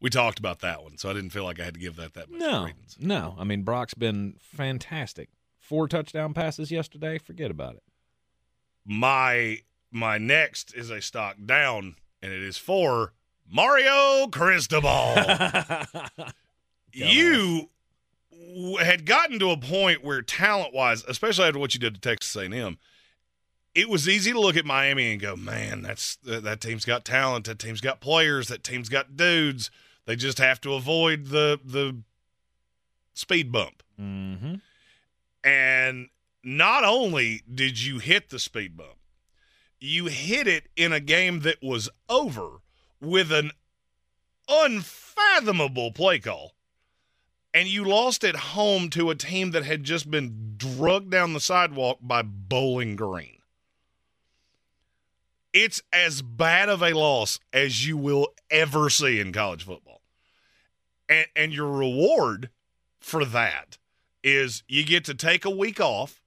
We 0.00 0.10
talked 0.10 0.38
about 0.38 0.60
that 0.60 0.82
one, 0.82 0.96
so 0.96 1.10
I 1.10 1.12
didn't 1.12 1.30
feel 1.30 1.44
like 1.44 1.58
I 1.60 1.64
had 1.64 1.74
to 1.74 1.80
give 1.80 1.96
that 1.96 2.14
that 2.14 2.30
much 2.30 2.40
No, 2.40 2.62
credence. 2.64 2.96
no. 3.00 3.34
I 3.38 3.44
mean, 3.44 3.62
Brock's 3.62 3.94
been 3.94 4.36
fantastic. 4.40 5.28
Four 5.58 5.88
touchdown 5.88 6.34
passes 6.34 6.70
yesterday. 6.70 7.18
Forget 7.18 7.50
about 7.50 7.74
it. 7.74 7.82
My 8.90 9.58
my 9.90 10.16
next 10.16 10.74
is 10.74 10.88
a 10.88 11.02
stock 11.02 11.36
down, 11.44 11.96
and 12.22 12.32
it 12.32 12.42
is 12.42 12.56
for 12.56 13.12
Mario 13.46 14.28
Cristobal. 14.28 15.14
you 16.94 17.68
w- 18.30 18.76
had 18.78 19.04
gotten 19.04 19.38
to 19.40 19.50
a 19.50 19.58
point 19.58 20.02
where 20.02 20.22
talent 20.22 20.72
wise, 20.72 21.04
especially 21.06 21.46
after 21.46 21.58
what 21.58 21.74
you 21.74 21.80
did 21.80 21.94
to 21.96 22.00
Texas 22.00 22.34
A&M, 22.34 22.78
it 23.74 23.90
was 23.90 24.08
easy 24.08 24.32
to 24.32 24.40
look 24.40 24.56
at 24.56 24.64
Miami 24.64 25.12
and 25.12 25.20
go, 25.20 25.36
"Man, 25.36 25.82
that's 25.82 26.16
that, 26.24 26.42
that 26.44 26.62
team's 26.62 26.86
got 26.86 27.04
talent. 27.04 27.44
That 27.44 27.58
team's 27.58 27.82
got 27.82 28.00
players. 28.00 28.48
That 28.48 28.64
team's 28.64 28.88
got 28.88 29.18
dudes. 29.18 29.70
They 30.06 30.16
just 30.16 30.38
have 30.38 30.62
to 30.62 30.72
avoid 30.72 31.26
the 31.26 31.60
the 31.62 31.98
speed 33.12 33.52
bump." 33.52 33.82
Mm-hmm. 34.00 34.54
And 35.44 36.08
not 36.42 36.84
only 36.84 37.42
did 37.52 37.82
you 37.82 37.98
hit 37.98 38.30
the 38.30 38.38
speed 38.38 38.76
bump, 38.76 38.98
you 39.80 40.06
hit 40.06 40.46
it 40.46 40.68
in 40.76 40.92
a 40.92 41.00
game 41.00 41.40
that 41.40 41.62
was 41.62 41.88
over 42.08 42.58
with 43.00 43.30
an 43.32 43.52
unfathomable 44.48 45.92
play 45.92 46.18
call. 46.18 46.54
And 47.54 47.68
you 47.68 47.84
lost 47.84 48.24
at 48.24 48.36
home 48.36 48.90
to 48.90 49.10
a 49.10 49.14
team 49.14 49.52
that 49.52 49.64
had 49.64 49.84
just 49.84 50.10
been 50.10 50.54
drugged 50.56 51.10
down 51.10 51.32
the 51.32 51.40
sidewalk 51.40 51.98
by 52.00 52.22
Bowling 52.22 52.94
Green. 52.94 53.38
It's 55.52 55.80
as 55.92 56.20
bad 56.22 56.68
of 56.68 56.82
a 56.82 56.92
loss 56.92 57.40
as 57.52 57.86
you 57.86 57.96
will 57.96 58.28
ever 58.50 58.90
see 58.90 59.18
in 59.18 59.32
college 59.32 59.64
football. 59.64 60.02
And, 61.08 61.26
and 61.34 61.52
your 61.52 61.70
reward 61.70 62.50
for 63.00 63.24
that 63.24 63.78
is 64.22 64.62
you 64.68 64.84
get 64.84 65.04
to 65.06 65.14
take 65.14 65.44
a 65.44 65.50
week 65.50 65.80
off, 65.80 66.22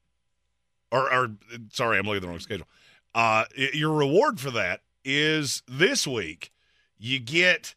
or, 0.92 1.12
or 1.12 1.32
sorry, 1.72 1.98
I'm 1.98 2.06
looking 2.06 2.18
at 2.18 2.22
the 2.22 2.28
wrong 2.28 2.40
schedule. 2.40 2.68
Uh, 3.14 3.46
your 3.56 3.94
reward 3.94 4.40
for 4.40 4.52
that 4.52 4.82
is 5.04 5.64
this 5.68 6.06
week 6.06 6.52
you 6.98 7.20
get 7.20 7.74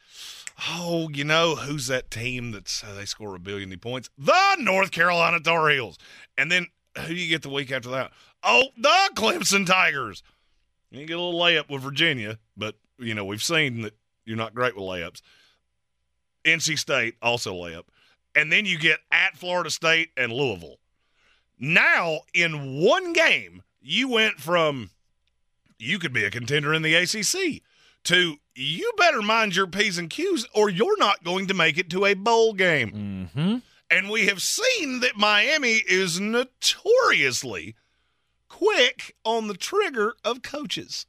oh 0.69 1.09
you 1.13 1.25
know 1.25 1.57
who's 1.57 1.87
that 1.87 2.11
team 2.11 2.53
that's 2.53 2.85
uh, 2.85 2.95
they 2.95 3.05
score 3.05 3.35
a 3.35 3.41
billion 3.41 3.77
points? 3.79 4.11
The 4.19 4.57
north 4.59 4.91
carolina 4.91 5.41
tar 5.41 5.69
heels. 5.71 5.99
And 6.37 6.53
then 6.53 6.69
who 6.99 7.09
do 7.09 7.15
you 7.15 7.29
get 7.29 7.43
the 7.43 7.49
week 7.49 7.73
after 7.73 7.91
that? 7.91 8.13
Oh 8.43 8.67
the 8.77 9.11
clemson 9.15 9.67
tigers. 9.67 10.23
You 10.91 11.07
get 11.07 11.19
a 11.19 11.21
little 11.21 11.41
layup 11.41 11.69
with 11.69 11.83
virginia 11.83 12.39
but 12.57 12.77
you 12.99 13.15
know 13.15 13.25
we've 13.25 13.43
seen 13.43 13.83
that 13.83 13.95
you're 14.25 14.37
not 14.37 14.55
great 14.55 14.77
with 14.77 14.85
layups. 14.85 15.23
Nc 16.45 16.79
state 16.79 17.17
also 17.23 17.55
layup. 17.55 17.85
And 18.37 18.53
then 18.53 18.67
you 18.67 18.79
get 18.79 19.01
at 19.11 19.37
florida 19.37 19.71
state 19.71 20.11
and 20.17 20.33
louisville 20.33 20.79
now 21.73 22.21
in 22.33 22.83
one 22.83 23.13
game 23.13 23.63
you 23.81 24.09
went 24.09 24.39
from 24.39 24.91
you 25.79 25.99
could 25.99 26.13
be 26.13 26.25
a 26.25 26.31
contender 26.31 26.73
in 26.73 26.83
the 26.83 26.97
acc 26.97 27.63
to 28.05 28.37
you 28.55 28.93
better 28.97 29.23
mind 29.23 29.57
your 29.57 29.67
P's 29.67 29.99
and 29.99 30.09
Q's 30.09 30.47
or 30.55 30.69
you're 30.69 30.99
not 30.99 31.25
going 31.25 31.49
to 31.49 31.55
make 31.55 31.79
it 31.79 31.91
to 31.91 32.05
a 32.05 32.15
bowl 32.15 32.53
game. 32.53 33.31
Mm-hmm. 33.35 33.57
And 33.91 34.11
we 34.11 34.27
have 34.27 34.41
seen 34.41 35.01
that 35.01 35.17
Miami 35.17 35.83
is 35.89 36.21
notoriously 36.21 37.75
quick 38.49 39.15
on 39.25 39.49
the 39.49 39.55
trigger 39.55 40.15
of 40.25 40.43
coaches. 40.43 41.07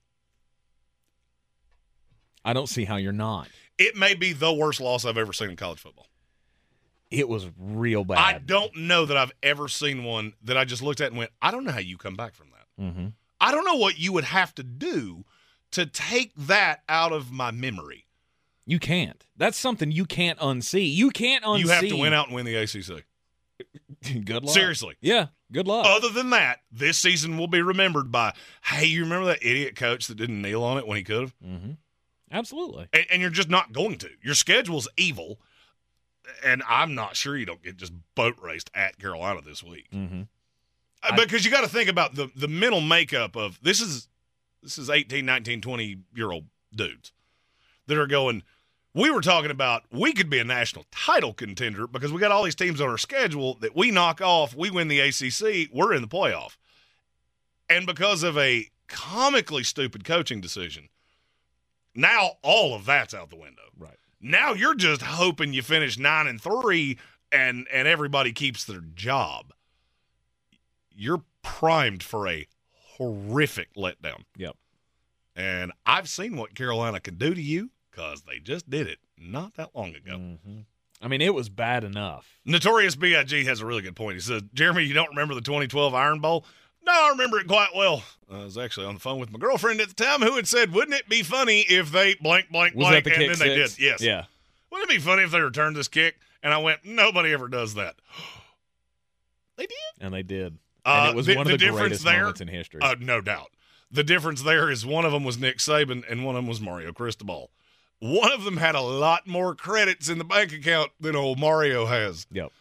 I 2.43 2.53
don't 2.53 2.69
see 2.69 2.85
how 2.85 2.97
you're 2.97 3.11
not. 3.11 3.47
It 3.77 3.95
may 3.95 4.13
be 4.13 4.33
the 4.33 4.53
worst 4.53 4.79
loss 4.79 5.05
I've 5.05 5.17
ever 5.17 5.33
seen 5.33 5.49
in 5.49 5.55
college 5.55 5.79
football. 5.79 6.07
It 7.11 7.29
was 7.29 7.47
real 7.57 8.03
bad. 8.03 8.17
I 8.17 8.39
don't 8.39 8.75
know 8.75 9.05
that 9.05 9.15
I've 9.15 9.31
ever 9.43 9.67
seen 9.67 10.03
one 10.03 10.33
that 10.43 10.57
I 10.57 10.65
just 10.65 10.81
looked 10.81 11.01
at 11.01 11.09
and 11.09 11.17
went, 11.17 11.31
I 11.41 11.51
don't 11.51 11.63
know 11.63 11.71
how 11.71 11.79
you 11.79 11.97
come 11.97 12.15
back 12.15 12.33
from 12.33 12.47
that. 12.51 12.83
Mm-hmm. 12.83 13.07
I 13.39 13.51
don't 13.51 13.65
know 13.65 13.75
what 13.75 13.99
you 13.99 14.11
would 14.13 14.23
have 14.23 14.55
to 14.55 14.63
do 14.63 15.25
to 15.71 15.85
take 15.85 16.33
that 16.35 16.81
out 16.89 17.11
of 17.11 17.31
my 17.31 17.51
memory. 17.51 18.05
You 18.65 18.79
can't. 18.79 19.23
That's 19.37 19.57
something 19.57 19.91
you 19.91 20.05
can't 20.05 20.39
unsee. 20.39 20.91
You 20.91 21.11
can't 21.11 21.43
unsee. 21.43 21.59
You 21.59 21.67
have 21.67 21.87
to 21.87 21.97
win 21.97 22.13
out 22.13 22.27
and 22.27 22.35
win 22.35 22.45
the 22.45 22.55
ACC. 22.55 23.03
good 24.25 24.43
luck. 24.43 24.53
Seriously. 24.53 24.95
Yeah. 25.01 25.27
Good 25.51 25.67
luck. 25.67 25.85
Other 25.87 26.09
than 26.09 26.31
that, 26.31 26.61
this 26.71 26.97
season 26.97 27.37
will 27.37 27.47
be 27.47 27.61
remembered 27.61 28.11
by, 28.11 28.33
hey, 28.63 28.85
you 28.85 29.03
remember 29.03 29.27
that 29.27 29.45
idiot 29.45 29.75
coach 29.75 30.07
that 30.07 30.15
didn't 30.15 30.41
kneel 30.41 30.63
on 30.63 30.77
it 30.77 30.87
when 30.87 30.97
he 30.97 31.03
could 31.03 31.21
have? 31.21 31.35
Mm-hmm. 31.39 31.71
Absolutely. 32.31 32.87
And, 32.91 33.05
and, 33.11 33.21
you're 33.21 33.29
just 33.29 33.49
not 33.49 33.71
going 33.71 33.97
to. 33.99 34.09
Your 34.23 34.33
schedule's 34.33 34.87
evil, 34.97 35.39
and 36.43 36.63
I'm 36.67 36.95
not 36.95 37.15
sure 37.15 37.37
you 37.37 37.45
don't 37.45 37.63
get 37.63 37.77
just 37.77 37.93
boat 38.15 38.35
raced 38.41 38.71
at 38.73 38.99
Carolina 38.99 39.41
this 39.41 39.63
week. 39.63 39.87
Mm-hmm. 39.91 40.23
Uh, 41.03 41.15
because 41.15 41.45
you 41.45 41.51
got 41.51 41.61
to 41.61 41.69
think 41.69 41.89
about 41.89 42.15
the 42.15 42.29
the 42.35 42.47
mental 42.47 42.81
makeup 42.81 43.35
of 43.35 43.59
this 43.61 43.79
is 43.81 44.07
this 44.63 44.77
is 44.77 44.89
18, 44.89 45.25
19, 45.25 45.61
20 45.61 45.97
year 46.15 46.31
old 46.31 46.45
dudes 46.75 47.11
that 47.87 47.97
are 47.97 48.07
going, 48.07 48.41
we 48.93 49.11
were 49.11 49.21
talking 49.21 49.51
about 49.51 49.83
we 49.91 50.11
could 50.11 50.29
be 50.29 50.39
a 50.39 50.43
national 50.43 50.85
title 50.91 51.33
contender 51.33 51.87
because 51.87 52.11
we 52.11 52.19
got 52.19 52.31
all 52.31 52.43
these 52.43 52.55
teams 52.55 52.81
on 52.81 52.89
our 52.89 52.97
schedule 52.97 53.55
that 53.55 53.75
we 53.75 53.91
knock 53.91 54.21
off, 54.21 54.55
we 54.55 54.71
win 54.71 54.87
the 54.87 54.99
ACC, 54.99 55.69
we're 55.71 55.93
in 55.93 56.01
the 56.01 56.07
playoff. 56.07 56.57
And 57.69 57.85
because 57.85 58.23
of 58.23 58.37
a 58.37 58.67
comically 58.87 59.63
stupid 59.63 60.03
coaching 60.03 60.41
decision, 60.41 60.89
now 61.93 62.33
all 62.41 62.73
of 62.73 62.85
that's 62.85 63.13
out 63.13 63.29
the 63.29 63.35
window. 63.35 63.63
Right. 63.77 63.97
Now 64.25 64.53
you're 64.53 64.73
just 64.73 65.03
hoping 65.03 65.53
you 65.53 65.61
finish 65.61 65.99
9 65.99 66.25
and 66.25 66.41
3 66.41 66.97
and 67.31 67.67
and 67.71 67.87
everybody 67.87 68.33
keeps 68.33 68.65
their 68.65 68.81
job. 68.81 69.53
You're 70.91 71.21
primed 71.43 72.01
for 72.01 72.27
a 72.27 72.47
horrific 72.97 73.75
letdown. 73.75 74.23
Yep. 74.35 74.55
And 75.35 75.71
I've 75.85 76.09
seen 76.09 76.37
what 76.37 76.55
Carolina 76.55 76.99
can 76.99 77.19
do 77.19 77.35
to 77.35 77.41
you 77.41 77.69
because 77.91 78.23
they 78.23 78.39
just 78.39 78.67
did 78.67 78.87
it 78.87 78.97
not 79.15 79.53
that 79.57 79.75
long 79.75 79.89
ago. 79.89 80.17
Mm-hmm. 80.17 80.61
I 81.03 81.07
mean, 81.07 81.21
it 81.21 81.35
was 81.35 81.49
bad 81.49 81.83
enough. 81.83 82.39
Notorious 82.45 82.95
B.I.G. 82.95 83.43
has 83.45 83.61
a 83.61 83.65
really 83.65 83.83
good 83.83 83.95
point. 83.95 84.15
He 84.15 84.21
says, 84.21 84.41
Jeremy, 84.55 84.85
you 84.85 84.95
don't 84.95 85.09
remember 85.09 85.35
the 85.35 85.41
2012 85.41 85.93
Iron 85.93 86.19
Bowl? 86.19 86.45
No, 86.85 86.93
I 86.93 87.09
remember 87.09 87.39
it 87.39 87.47
quite 87.47 87.69
well. 87.75 88.03
I 88.31 88.43
was 88.43 88.57
actually 88.57 88.85
on 88.85 88.95
the 88.95 88.99
phone 88.99 89.19
with 89.19 89.31
my 89.31 89.39
girlfriend 89.39 89.81
at 89.81 89.87
the 89.87 89.95
time 89.95 90.21
who 90.21 90.35
had 90.35 90.47
said, 90.47 90.71
wouldn't 90.73 90.97
it 90.97 91.09
be 91.09 91.23
funny 91.23 91.61
if 91.61 91.91
they 91.91 92.15
blank, 92.15 92.49
blank, 92.51 92.75
was 92.75 92.87
blank, 92.87 93.05
the 93.05 93.13
and 93.13 93.21
then 93.21 93.35
six? 93.35 93.39
they 93.39 93.55
did. 93.55 93.79
Yes. 93.79 94.01
Yeah. 94.01 94.25
Wouldn't 94.71 94.89
it 94.89 94.93
be 94.93 95.01
funny 95.01 95.23
if 95.23 95.31
they 95.31 95.41
returned 95.41 95.75
this 95.75 95.87
kick? 95.87 96.17
And 96.43 96.53
I 96.53 96.59
went, 96.59 96.85
nobody 96.85 97.33
ever 97.33 97.47
does 97.47 97.73
that. 97.75 97.95
they 99.57 99.65
did. 99.65 99.77
And 99.99 100.13
they 100.13 100.23
did. 100.23 100.57
Uh, 100.85 101.05
and 101.07 101.09
it 101.11 101.15
was 101.15 101.25
the, 101.25 101.35
one 101.35 101.47
of 101.47 101.51
the, 101.51 101.57
difference 101.57 101.79
greatest 101.79 102.03
there, 102.03 102.19
moments 102.19 102.41
in 102.41 102.47
history. 102.47 102.81
Uh, 102.81 102.95
no 102.99 103.21
doubt. 103.21 103.51
The 103.91 104.03
difference 104.03 104.43
there 104.43 104.69
is 104.69 104.85
one 104.85 105.05
of 105.05 105.11
them 105.11 105.23
was 105.23 105.39
Nick 105.39 105.57
Saban 105.57 106.03
and 106.09 106.25
one 106.25 106.35
of 106.35 106.43
them 106.43 106.47
was 106.47 106.61
Mario 106.61 106.91
Cristobal. 106.91 107.49
One 107.99 108.31
of 108.31 108.43
them 108.43 108.57
had 108.57 108.75
a 108.75 108.81
lot 108.81 109.25
more 109.25 109.55
credits 109.55 110.09
in 110.09 110.17
the 110.17 110.23
bank 110.23 110.51
account 110.51 110.91
than 110.99 111.15
old 111.15 111.39
Mario 111.39 111.85
has. 111.85 112.27
Yep. 112.31 112.51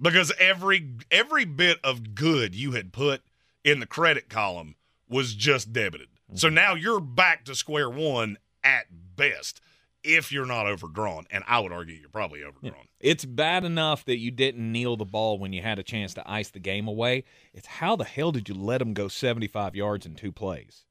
Because 0.00 0.32
every 0.38 0.90
every 1.10 1.44
bit 1.44 1.78
of 1.82 2.14
good 2.14 2.54
you 2.54 2.72
had 2.72 2.92
put 2.92 3.22
in 3.64 3.80
the 3.80 3.86
credit 3.86 4.28
column 4.28 4.76
was 5.08 5.34
just 5.34 5.72
debited. 5.72 6.08
Mm-hmm. 6.08 6.36
So 6.36 6.48
now 6.48 6.74
you're 6.74 7.00
back 7.00 7.44
to 7.46 7.54
square 7.54 7.90
one 7.90 8.38
at 8.64 8.86
best 9.16 9.60
if 10.02 10.32
you're 10.32 10.46
not 10.46 10.66
overdrawn. 10.66 11.26
And 11.30 11.44
I 11.46 11.60
would 11.60 11.72
argue 11.72 11.94
you're 11.94 12.08
probably 12.08 12.42
overdrawn. 12.42 12.74
Yeah. 12.74 12.88
It's 13.00 13.24
bad 13.24 13.64
enough 13.64 14.04
that 14.06 14.18
you 14.18 14.30
didn't 14.30 14.70
kneel 14.70 14.96
the 14.96 15.04
ball 15.04 15.38
when 15.38 15.52
you 15.52 15.62
had 15.62 15.78
a 15.78 15.82
chance 15.82 16.14
to 16.14 16.30
ice 16.30 16.50
the 16.50 16.58
game 16.58 16.88
away. 16.88 17.24
It's 17.52 17.66
how 17.66 17.96
the 17.96 18.04
hell 18.04 18.32
did 18.32 18.48
you 18.48 18.54
let 18.54 18.78
them 18.78 18.94
go 18.94 19.08
75 19.08 19.76
yards 19.76 20.06
in 20.06 20.14
two 20.14 20.32
plays? 20.32 20.84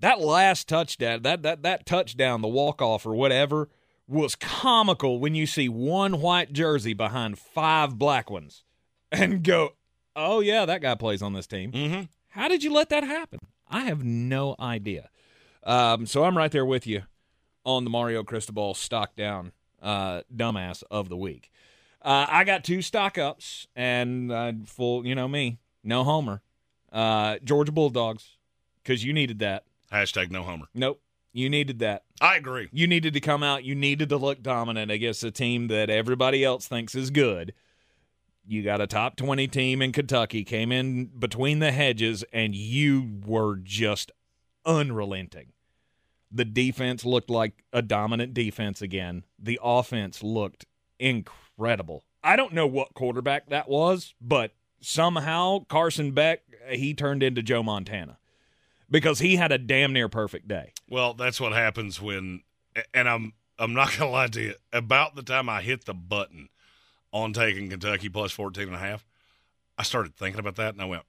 That 0.00 0.20
last 0.20 0.66
touchdown, 0.66 1.22
that 1.22 1.42
that 1.42 1.62
that 1.62 1.84
touchdown, 1.84 2.40
the 2.40 2.48
walk 2.48 2.80
off 2.80 3.04
or 3.04 3.14
whatever, 3.14 3.68
was 4.08 4.34
comical 4.34 5.20
when 5.20 5.34
you 5.34 5.46
see 5.46 5.68
one 5.68 6.20
white 6.20 6.54
jersey 6.54 6.94
behind 6.94 7.38
five 7.38 7.98
black 7.98 8.30
ones, 8.30 8.64
and 9.12 9.44
go, 9.44 9.74
"Oh 10.16 10.40
yeah, 10.40 10.66
that 10.66 10.82
guy 10.82 10.94
plays 10.94 11.22
on 11.22 11.32
this 11.32 11.46
team." 11.46 11.72
Mm-hmm. 11.72 12.02
How 12.28 12.48
did 12.48 12.62
you 12.62 12.72
let 12.72 12.88
that 12.90 13.04
happen? 13.04 13.40
I 13.68 13.80
have 13.84 14.04
no 14.04 14.56
idea. 14.58 15.10
Um, 15.62 16.06
so 16.06 16.24
I'm 16.24 16.36
right 16.36 16.50
there 16.50 16.64
with 16.64 16.86
you 16.86 17.02
on 17.64 17.84
the 17.84 17.90
Mario 17.90 18.22
Cristobal 18.22 18.74
stock 18.74 19.14
down 19.14 19.52
uh, 19.82 20.22
dumbass 20.34 20.82
of 20.90 21.08
the 21.08 21.16
week. 21.16 21.50
Uh, 22.02 22.26
I 22.28 22.44
got 22.44 22.64
two 22.64 22.82
stock 22.82 23.18
ups 23.18 23.66
and 23.76 24.32
uh, 24.32 24.52
full, 24.64 25.06
you 25.06 25.14
know 25.14 25.28
me, 25.28 25.58
no 25.84 26.02
homer. 26.02 26.42
Uh, 26.90 27.38
Georgia 27.44 27.72
Bulldogs, 27.72 28.36
because 28.82 29.04
you 29.04 29.12
needed 29.12 29.38
that. 29.40 29.64
Hashtag 29.92 30.30
no 30.30 30.42
homer. 30.42 30.66
Nope. 30.74 31.00
You 31.32 31.48
needed 31.48 31.78
that. 31.78 32.02
I 32.20 32.36
agree. 32.36 32.68
You 32.72 32.88
needed 32.88 33.14
to 33.14 33.20
come 33.20 33.44
out. 33.44 33.62
You 33.62 33.76
needed 33.76 34.08
to 34.08 34.16
look 34.16 34.42
dominant 34.42 34.90
against 34.90 35.22
a 35.22 35.30
team 35.30 35.68
that 35.68 35.88
everybody 35.88 36.44
else 36.44 36.66
thinks 36.66 36.96
is 36.96 37.10
good. 37.10 37.52
You 38.50 38.64
got 38.64 38.80
a 38.80 38.88
top 38.88 39.14
20 39.14 39.46
team 39.46 39.80
in 39.80 39.92
Kentucky, 39.92 40.42
came 40.42 40.72
in 40.72 41.04
between 41.04 41.60
the 41.60 41.70
hedges, 41.70 42.24
and 42.32 42.52
you 42.52 43.20
were 43.24 43.54
just 43.54 44.10
unrelenting. 44.66 45.52
The 46.32 46.44
defense 46.44 47.04
looked 47.04 47.30
like 47.30 47.62
a 47.72 47.80
dominant 47.80 48.34
defense 48.34 48.82
again. 48.82 49.22
The 49.38 49.60
offense 49.62 50.24
looked 50.24 50.66
incredible. 50.98 52.02
I 52.24 52.34
don't 52.34 52.52
know 52.52 52.66
what 52.66 52.92
quarterback 52.92 53.50
that 53.50 53.68
was, 53.68 54.14
but 54.20 54.50
somehow 54.80 55.60
Carson 55.68 56.10
Beck, 56.10 56.40
he 56.70 56.92
turned 56.92 57.22
into 57.22 57.44
Joe 57.44 57.62
Montana 57.62 58.18
because 58.90 59.20
he 59.20 59.36
had 59.36 59.52
a 59.52 59.58
damn 59.58 59.92
near 59.92 60.08
perfect 60.08 60.48
day. 60.48 60.72
Well, 60.88 61.14
that's 61.14 61.40
what 61.40 61.52
happens 61.52 62.02
when, 62.02 62.42
and 62.92 63.08
I'm 63.08 63.32
I'm 63.60 63.74
not 63.74 63.96
gonna 63.96 64.10
lie 64.10 64.26
to 64.26 64.40
you. 64.40 64.54
About 64.72 65.14
the 65.14 65.22
time 65.22 65.48
I 65.48 65.62
hit 65.62 65.84
the 65.84 65.94
button 65.94 66.48
on 67.12 67.32
taking 67.32 67.68
Kentucky 67.70 68.08
plus 68.08 68.32
14 68.32 68.64
and 68.68 68.74
a 68.74 68.78
half, 68.78 69.04
I 69.78 69.82
started 69.82 70.14
thinking 70.14 70.40
about 70.40 70.56
that, 70.56 70.74
and 70.74 70.82
I 70.82 70.86
went, 70.86 71.02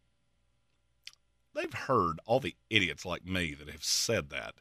they've 1.54 1.74
heard 1.74 2.20
all 2.26 2.40
the 2.40 2.56
idiots 2.70 3.06
like 3.06 3.26
me 3.26 3.54
that 3.54 3.70
have 3.70 3.84
said 3.84 4.30
that, 4.30 4.56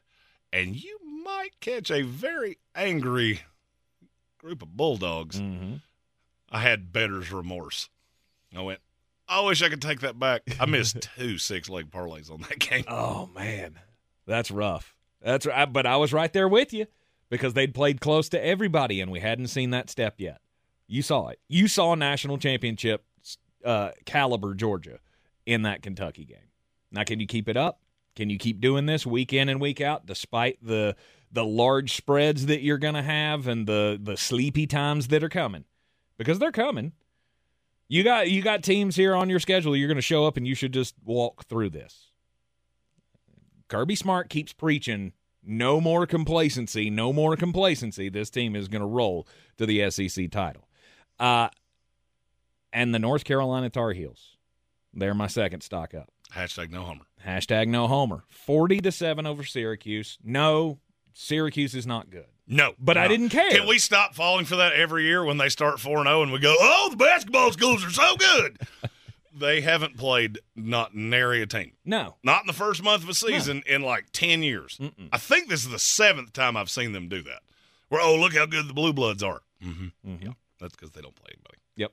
and 0.51 0.75
you 0.75 0.97
might 1.23 1.59
catch 1.59 1.89
a 1.91 2.01
very 2.01 2.57
angry 2.75 3.41
group 4.37 4.61
of 4.61 4.75
bulldogs. 4.75 5.39
Mm-hmm. 5.39 5.75
I 6.51 6.59
had 6.59 6.91
better's 6.91 7.31
remorse. 7.31 7.89
I 8.55 8.61
went, 8.61 8.79
I 9.27 9.39
wish 9.41 9.61
I 9.61 9.69
could 9.69 9.81
take 9.81 10.01
that 10.01 10.19
back. 10.19 10.41
I 10.59 10.65
missed 10.65 11.07
two 11.17 11.37
six 11.37 11.69
leg 11.69 11.89
parlays 11.89 12.29
on 12.29 12.41
that 12.41 12.59
game. 12.59 12.83
Oh 12.87 13.29
man, 13.33 13.79
that's 14.25 14.51
rough. 14.51 14.93
That's 15.21 15.45
right. 15.45 15.71
But 15.71 15.85
I 15.85 15.95
was 15.97 16.11
right 16.11 16.33
there 16.33 16.49
with 16.49 16.73
you 16.73 16.87
because 17.29 17.53
they'd 17.53 17.73
played 17.73 18.01
close 18.01 18.27
to 18.29 18.45
everybody, 18.45 18.99
and 18.99 19.09
we 19.09 19.21
hadn't 19.21 19.47
seen 19.47 19.69
that 19.69 19.89
step 19.89 20.15
yet. 20.17 20.41
You 20.91 21.01
saw 21.01 21.29
it. 21.29 21.39
You 21.47 21.69
saw 21.69 21.95
national 21.95 22.37
championship 22.37 23.05
uh, 23.63 23.91
caliber 24.03 24.53
Georgia 24.53 24.99
in 25.45 25.61
that 25.61 25.81
Kentucky 25.81 26.25
game. 26.25 26.49
Now, 26.91 27.05
can 27.05 27.21
you 27.21 27.27
keep 27.27 27.47
it 27.47 27.55
up? 27.55 27.79
Can 28.17 28.29
you 28.29 28.37
keep 28.37 28.59
doing 28.59 28.87
this 28.87 29.05
week 29.05 29.31
in 29.31 29.47
and 29.47 29.61
week 29.61 29.79
out 29.79 30.05
despite 30.05 30.57
the 30.61 30.97
the 31.31 31.45
large 31.45 31.95
spreads 31.95 32.47
that 32.47 32.61
you're 32.61 32.77
going 32.77 32.95
to 32.95 33.01
have 33.01 33.47
and 33.47 33.65
the 33.65 33.97
the 34.03 34.17
sleepy 34.17 34.67
times 34.67 35.07
that 35.07 35.23
are 35.23 35.29
coming? 35.29 35.63
Because 36.17 36.39
they're 36.39 36.51
coming. 36.51 36.91
You 37.87 38.03
got 38.03 38.29
you 38.29 38.41
got 38.41 38.61
teams 38.61 38.97
here 38.97 39.15
on 39.15 39.29
your 39.29 39.39
schedule 39.39 39.77
you're 39.77 39.87
going 39.87 39.95
to 39.95 40.01
show 40.01 40.25
up 40.25 40.35
and 40.35 40.45
you 40.45 40.55
should 40.55 40.73
just 40.73 40.95
walk 41.05 41.45
through 41.45 41.69
this. 41.69 42.11
Kirby 43.69 43.95
Smart 43.95 44.29
keeps 44.29 44.51
preaching 44.51 45.13
no 45.41 45.79
more 45.79 46.05
complacency, 46.05 46.89
no 46.89 47.13
more 47.13 47.37
complacency. 47.37 48.09
This 48.09 48.29
team 48.29 48.57
is 48.57 48.67
going 48.67 48.81
to 48.81 48.87
roll 48.87 49.25
to 49.55 49.65
the 49.65 49.89
SEC 49.89 50.29
title. 50.29 50.67
Uh, 51.19 51.49
and 52.73 52.93
the 52.93 52.99
North 52.99 53.23
Carolina 53.23 53.69
Tar 53.69 53.93
Heels. 53.93 54.37
They're 54.93 55.13
my 55.13 55.27
second 55.27 55.61
stock 55.61 55.93
up. 55.93 56.09
Hashtag 56.33 56.69
no 56.69 56.83
homer. 56.83 57.05
Hashtag 57.25 57.67
no 57.67 57.87
homer. 57.87 58.23
40 58.29 58.81
to 58.81 58.91
7 58.91 59.25
over 59.25 59.43
Syracuse. 59.43 60.17
No, 60.23 60.79
Syracuse 61.13 61.75
is 61.75 61.85
not 61.85 62.09
good. 62.09 62.25
No, 62.47 62.73
but 62.79 62.95
no. 62.95 63.01
I 63.01 63.07
didn't 63.07 63.29
care. 63.29 63.51
Can 63.51 63.67
we 63.67 63.79
stop 63.79 64.13
falling 64.13 64.45
for 64.45 64.57
that 64.57 64.73
every 64.73 65.05
year 65.05 65.23
when 65.23 65.37
they 65.37 65.47
start 65.49 65.79
four 65.79 66.03
zero 66.03 66.21
and 66.21 66.33
we 66.33 66.39
go, 66.39 66.53
"Oh, 66.59 66.89
the 66.91 66.97
basketball 66.97 67.51
schools 67.53 67.85
are 67.85 67.91
so 67.91 68.17
good." 68.17 68.59
they 69.33 69.61
haven't 69.61 69.95
played 69.97 70.39
not 70.53 70.93
nary 70.93 71.41
a 71.41 71.45
team. 71.45 71.73
No, 71.85 72.17
not 72.23 72.41
in 72.41 72.47
the 72.47 72.53
first 72.53 72.83
month 72.83 73.03
of 73.03 73.09
a 73.09 73.13
season 73.13 73.63
no. 73.65 73.75
in 73.75 73.81
like 73.83 74.07
ten 74.11 74.43
years. 74.43 74.77
Mm-mm. 74.81 75.07
I 75.13 75.17
think 75.17 75.47
this 75.47 75.63
is 75.63 75.69
the 75.69 75.79
seventh 75.79 76.33
time 76.33 76.57
I've 76.57 76.69
seen 76.69 76.91
them 76.91 77.07
do 77.07 77.21
that. 77.23 77.41
Where 77.87 78.01
oh, 78.01 78.17
look 78.17 78.35
how 78.35 78.45
good 78.45 78.67
the 78.67 78.73
Blue 78.73 78.91
Bloods 78.91 79.23
are. 79.23 79.41
Mm-hmm. 79.63 80.09
Mm-hmm. 80.09 80.31
That's 80.61 80.75
because 80.75 80.91
they 80.91 81.01
don't 81.01 81.15
play 81.15 81.33
anybody. 81.33 81.57
Yep. 81.75 81.91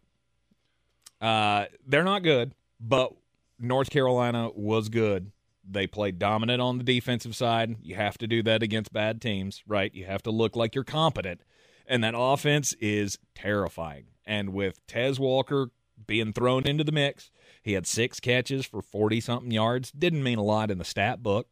Uh, 1.20 1.64
they're 1.86 2.04
not 2.04 2.22
good, 2.22 2.52
but 2.78 3.12
North 3.58 3.90
Carolina 3.90 4.50
was 4.54 4.88
good. 4.88 5.32
They 5.68 5.86
played 5.86 6.18
dominant 6.18 6.62
on 6.62 6.78
the 6.78 6.84
defensive 6.84 7.34
side. 7.34 7.76
You 7.82 7.96
have 7.96 8.16
to 8.18 8.26
do 8.26 8.42
that 8.44 8.62
against 8.62 8.92
bad 8.92 9.20
teams, 9.20 9.62
right? 9.66 9.92
You 9.94 10.04
have 10.06 10.22
to 10.22 10.30
look 10.30 10.54
like 10.54 10.74
you're 10.74 10.84
competent. 10.84 11.40
And 11.86 12.04
that 12.04 12.14
offense 12.16 12.74
is 12.80 13.18
terrifying. 13.34 14.06
And 14.24 14.52
with 14.52 14.86
Tez 14.86 15.18
Walker 15.18 15.70
being 16.06 16.32
thrown 16.32 16.66
into 16.66 16.84
the 16.84 16.92
mix, 16.92 17.30
he 17.62 17.72
had 17.72 17.86
six 17.86 18.20
catches 18.20 18.64
for 18.66 18.82
40 18.82 19.20
something 19.20 19.50
yards. 19.50 19.90
Didn't 19.90 20.22
mean 20.22 20.38
a 20.38 20.44
lot 20.44 20.70
in 20.70 20.78
the 20.78 20.84
stat 20.84 21.22
book, 21.22 21.48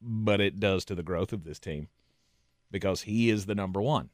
but 0.00 0.40
it 0.40 0.60
does 0.60 0.84
to 0.86 0.94
the 0.94 1.02
growth 1.02 1.32
of 1.32 1.44
this 1.44 1.58
team 1.58 1.88
because 2.70 3.02
he 3.02 3.30
is 3.30 3.46
the 3.46 3.54
number 3.54 3.80
one. 3.80 4.10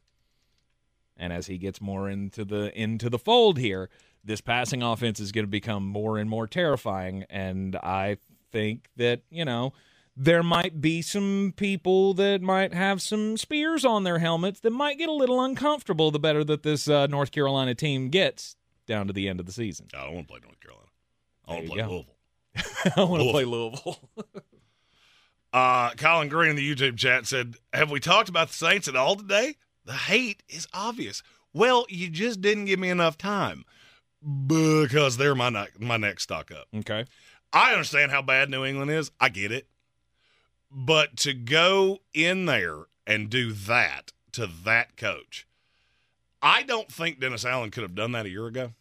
And 1.17 1.31
as 1.31 1.47
he 1.47 1.57
gets 1.57 1.79
more 1.81 2.09
into 2.09 2.43
the 2.43 2.77
into 2.77 3.09
the 3.09 3.19
fold 3.19 3.57
here, 3.57 3.89
this 4.23 4.41
passing 4.41 4.81
offense 4.81 5.19
is 5.19 5.31
going 5.31 5.45
to 5.45 5.49
become 5.51 5.85
more 5.85 6.17
and 6.17 6.29
more 6.29 6.47
terrifying. 6.47 7.25
And 7.29 7.75
I 7.75 8.17
think 8.51 8.89
that, 8.97 9.21
you 9.29 9.45
know, 9.45 9.73
there 10.17 10.43
might 10.43 10.81
be 10.81 11.01
some 11.01 11.53
people 11.55 12.13
that 12.15 12.41
might 12.41 12.73
have 12.73 13.01
some 13.01 13.37
spears 13.37 13.85
on 13.85 14.03
their 14.03 14.19
helmets 14.19 14.61
that 14.61 14.71
might 14.71 14.97
get 14.97 15.09
a 15.09 15.13
little 15.13 15.41
uncomfortable 15.41 16.09
the 16.09 16.19
better 16.19 16.43
that 16.43 16.63
this 16.63 16.87
uh, 16.87 17.05
North 17.07 17.31
Carolina 17.31 17.75
team 17.75 18.09
gets 18.09 18.55
down 18.87 19.07
to 19.07 19.13
the 19.13 19.27
end 19.27 19.39
of 19.39 19.45
the 19.45 19.51
season. 19.51 19.87
I 19.93 20.03
don't 20.03 20.15
want 20.15 20.27
to 20.27 20.31
play 20.33 20.41
North 20.43 20.59
Carolina. 20.59 20.89
I 21.47 21.53
want 21.53 21.65
to 21.65 21.71
play 21.71 21.81
go. 21.81 21.89
Louisville. 21.89 22.15
I 22.97 23.03
want 23.03 23.23
to 23.23 23.31
play 23.31 23.45
Louisville. 23.45 23.99
uh, 25.53 25.89
Colin 25.91 26.29
Green 26.29 26.51
in 26.51 26.55
the 26.55 26.75
YouTube 26.75 26.97
chat 26.97 27.27
said, 27.27 27.55
Have 27.73 27.91
we 27.91 27.99
talked 27.99 28.29
about 28.29 28.47
the 28.47 28.53
Saints 28.53 28.87
at 28.87 28.95
all 28.95 29.15
today? 29.15 29.55
The 29.85 29.93
hate 29.93 30.43
is 30.49 30.67
obvious. 30.73 31.21
Well, 31.53 31.85
you 31.89 32.09
just 32.09 32.41
didn't 32.41 32.65
give 32.65 32.79
me 32.79 32.89
enough 32.89 33.17
time 33.17 33.65
because 34.47 35.17
they're 35.17 35.35
my, 35.35 35.49
ne- 35.49 35.67
my 35.79 35.97
next 35.97 36.23
stock 36.23 36.51
up. 36.51 36.67
Okay. 36.75 37.05
I 37.53 37.71
understand 37.71 38.11
how 38.11 38.21
bad 38.21 38.49
New 38.49 38.65
England 38.65 38.91
is. 38.91 39.11
I 39.19 39.29
get 39.29 39.51
it. 39.51 39.67
But 40.71 41.15
to 41.17 41.33
go 41.33 41.99
in 42.13 42.45
there 42.45 42.85
and 43.07 43.29
do 43.29 43.53
that 43.53 44.11
to 44.33 44.47
that 44.65 44.97
coach, 44.97 45.47
I 46.41 46.63
don't 46.63 46.91
think 46.91 47.19
Dennis 47.19 47.45
Allen 47.45 47.71
could 47.71 47.83
have 47.83 47.95
done 47.95 48.11
that 48.11 48.25
a 48.25 48.29
year 48.29 48.47
ago. 48.47 48.73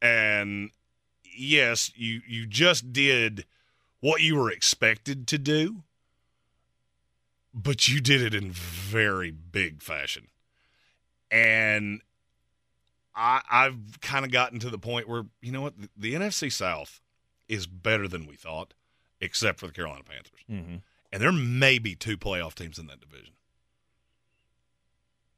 And 0.00 0.70
yes, 1.36 1.92
you 1.94 2.20
you 2.26 2.46
just 2.46 2.92
did 2.92 3.44
what 4.00 4.22
you 4.22 4.34
were 4.36 4.50
expected 4.50 5.28
to 5.28 5.38
do, 5.38 5.84
but 7.54 7.88
you 7.88 8.00
did 8.00 8.22
it 8.22 8.34
in 8.34 8.50
very 8.50 9.30
big 9.30 9.82
fashion. 9.82 10.28
And 11.30 12.00
I, 13.14 13.42
I've 13.50 14.00
kind 14.00 14.24
of 14.24 14.30
gotten 14.30 14.58
to 14.60 14.70
the 14.70 14.78
point 14.78 15.08
where 15.08 15.24
you 15.40 15.52
know 15.52 15.62
what 15.62 15.78
the, 15.78 15.88
the 15.96 16.14
NFC 16.14 16.50
South 16.52 17.00
is 17.48 17.66
better 17.66 18.08
than 18.08 18.26
we 18.26 18.36
thought, 18.36 18.74
except 19.20 19.60
for 19.60 19.66
the 19.66 19.72
Carolina 19.72 20.02
Panthers. 20.04 20.40
Mm-hmm. 20.50 20.76
And 21.12 21.22
there 21.22 21.32
may 21.32 21.78
be 21.78 21.94
two 21.94 22.16
playoff 22.16 22.54
teams 22.54 22.78
in 22.78 22.86
that 22.86 23.00
division. 23.00 23.34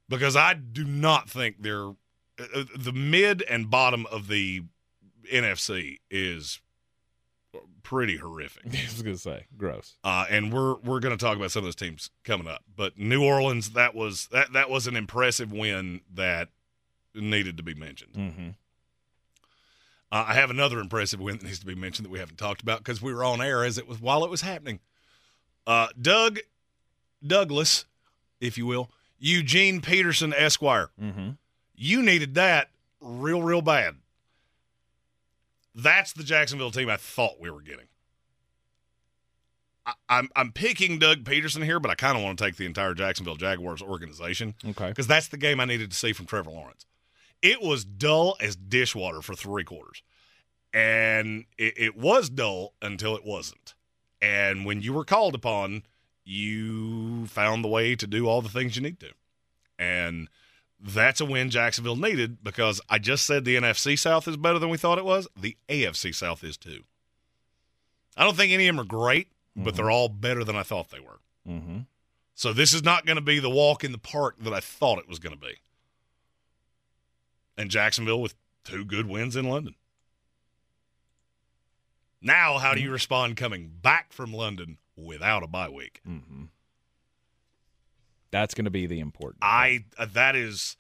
Because 0.08 0.36
I 0.36 0.54
do 0.54 0.84
not 0.84 1.28
think 1.28 1.62
they're 1.62 1.88
uh, 2.38 2.64
the 2.76 2.92
mid 2.92 3.42
and 3.42 3.70
bottom 3.70 4.06
of 4.06 4.28
the 4.28 4.62
NFC 5.32 5.98
is 6.10 6.60
pretty 7.82 8.16
horrific. 8.16 8.66
I 8.66 8.84
was 8.84 9.02
going 9.02 9.16
to 9.16 9.20
say 9.22 9.46
gross. 9.56 9.96
Uh, 10.04 10.26
and 10.28 10.52
we're 10.52 10.74
we're 10.76 11.00
going 11.00 11.16
to 11.16 11.22
talk 11.22 11.36
about 11.36 11.50
some 11.50 11.60
of 11.60 11.64
those 11.64 11.76
teams 11.76 12.10
coming 12.24 12.48
up. 12.48 12.62
But 12.74 12.98
New 12.98 13.24
Orleans, 13.24 13.70
that 13.70 13.94
was 13.94 14.28
that 14.32 14.52
that 14.52 14.70
was 14.70 14.86
an 14.86 14.96
impressive 14.96 15.52
win 15.52 16.00
that 16.12 16.48
needed 17.14 17.56
to 17.56 17.62
be 17.62 17.74
mentioned. 17.74 18.14
Mm-hmm. 18.14 18.48
Uh, 20.12 20.24
I 20.28 20.34
have 20.34 20.50
another 20.50 20.78
impressive 20.78 21.20
win 21.20 21.38
that 21.38 21.44
needs 21.44 21.58
to 21.58 21.66
be 21.66 21.74
mentioned 21.74 22.06
that 22.06 22.10
we 22.10 22.18
haven't 22.18 22.38
talked 22.38 22.62
about 22.62 22.78
because 22.78 23.02
we 23.02 23.12
were 23.12 23.24
on 23.24 23.40
air 23.40 23.64
as 23.64 23.78
it 23.78 23.88
was 23.88 24.00
while 24.00 24.24
it 24.24 24.30
was 24.30 24.42
happening. 24.42 24.80
Uh, 25.66 25.88
Doug 26.00 26.38
Douglas, 27.26 27.86
if 28.40 28.58
you 28.58 28.66
will, 28.66 28.90
Eugene 29.18 29.80
Pederson 29.80 30.32
Esquire. 30.36 30.90
Mm-hmm. 31.00 31.30
You 31.74 32.02
needed 32.02 32.34
that 32.34 32.70
real, 33.00 33.42
real 33.42 33.62
bad. 33.62 33.96
That's 35.74 36.12
the 36.12 36.22
Jacksonville 36.22 36.70
team 36.70 36.88
I 36.88 36.96
thought 36.96 37.40
we 37.40 37.50
were 37.50 37.62
getting. 37.62 37.86
I, 39.86 39.92
I'm 40.08 40.28
I'm 40.36 40.52
picking 40.52 40.98
Doug 40.98 41.24
Pederson 41.24 41.64
here, 41.64 41.80
but 41.80 41.90
I 41.90 41.94
kind 41.94 42.16
of 42.16 42.22
want 42.22 42.38
to 42.38 42.44
take 42.44 42.56
the 42.56 42.66
entire 42.66 42.94
Jacksonville 42.94 43.36
Jaguars 43.36 43.82
organization. 43.82 44.54
Okay. 44.64 44.88
Because 44.88 45.06
that's 45.06 45.28
the 45.28 45.36
game 45.36 45.60
I 45.60 45.64
needed 45.64 45.90
to 45.90 45.96
see 45.96 46.12
from 46.12 46.26
Trevor 46.26 46.50
Lawrence. 46.50 46.86
It 47.42 47.60
was 47.60 47.84
dull 47.84 48.36
as 48.40 48.56
dishwater 48.56 49.20
for 49.20 49.34
three 49.34 49.64
quarters. 49.64 50.02
And 50.72 51.44
it, 51.58 51.74
it 51.76 51.96
was 51.96 52.30
dull 52.30 52.72
until 52.82 53.14
it 53.16 53.24
wasn't. 53.24 53.74
And 54.20 54.64
when 54.64 54.80
you 54.80 54.92
were 54.92 55.04
called 55.04 55.34
upon, 55.34 55.82
you 56.24 57.26
found 57.26 57.62
the 57.62 57.68
way 57.68 57.94
to 57.94 58.06
do 58.06 58.26
all 58.26 58.40
the 58.40 58.48
things 58.48 58.74
you 58.74 58.82
need 58.82 58.98
to. 59.00 59.10
And 59.78 60.28
that's 60.84 61.20
a 61.20 61.24
win 61.24 61.48
Jacksonville 61.48 61.96
needed 61.96 62.44
because 62.44 62.80
I 62.90 62.98
just 62.98 63.24
said 63.24 63.44
the 63.44 63.56
NFC 63.56 63.98
South 63.98 64.28
is 64.28 64.36
better 64.36 64.58
than 64.58 64.68
we 64.68 64.76
thought 64.76 64.98
it 64.98 65.04
was. 65.04 65.26
The 65.34 65.56
AFC 65.68 66.14
South 66.14 66.44
is 66.44 66.58
too. 66.58 66.82
I 68.16 68.24
don't 68.24 68.36
think 68.36 68.52
any 68.52 68.68
of 68.68 68.76
them 68.76 68.84
are 68.84 68.88
great, 68.88 69.28
mm-hmm. 69.28 69.64
but 69.64 69.74
they're 69.74 69.90
all 69.90 70.10
better 70.10 70.44
than 70.44 70.56
I 70.56 70.62
thought 70.62 70.90
they 70.90 71.00
were. 71.00 71.20
Mm-hmm. 71.48 71.78
So 72.34 72.52
this 72.52 72.74
is 72.74 72.82
not 72.82 73.06
going 73.06 73.16
to 73.16 73.22
be 73.22 73.38
the 73.38 73.50
walk 73.50 73.82
in 73.82 73.92
the 73.92 73.98
park 73.98 74.36
that 74.40 74.52
I 74.52 74.60
thought 74.60 74.98
it 74.98 75.08
was 75.08 75.18
going 75.18 75.34
to 75.34 75.40
be. 75.40 75.54
And 77.56 77.70
Jacksonville 77.70 78.20
with 78.20 78.34
two 78.64 78.84
good 78.84 79.08
wins 79.08 79.36
in 79.36 79.48
London. 79.48 79.76
Now, 82.20 82.58
how 82.58 82.74
do 82.74 82.80
you 82.80 82.90
respond 82.90 83.36
coming 83.36 83.70
back 83.80 84.12
from 84.12 84.32
London 84.32 84.78
without 84.96 85.42
a 85.42 85.46
bye 85.46 85.68
week? 85.68 86.00
Mm-hmm. 86.08 86.44
That's 88.34 88.52
going 88.52 88.64
to 88.64 88.70
be 88.72 88.86
the 88.86 88.98
important. 88.98 89.38
I 89.42 89.84
uh, 89.96 90.06
that 90.14 90.34
is 90.34 90.76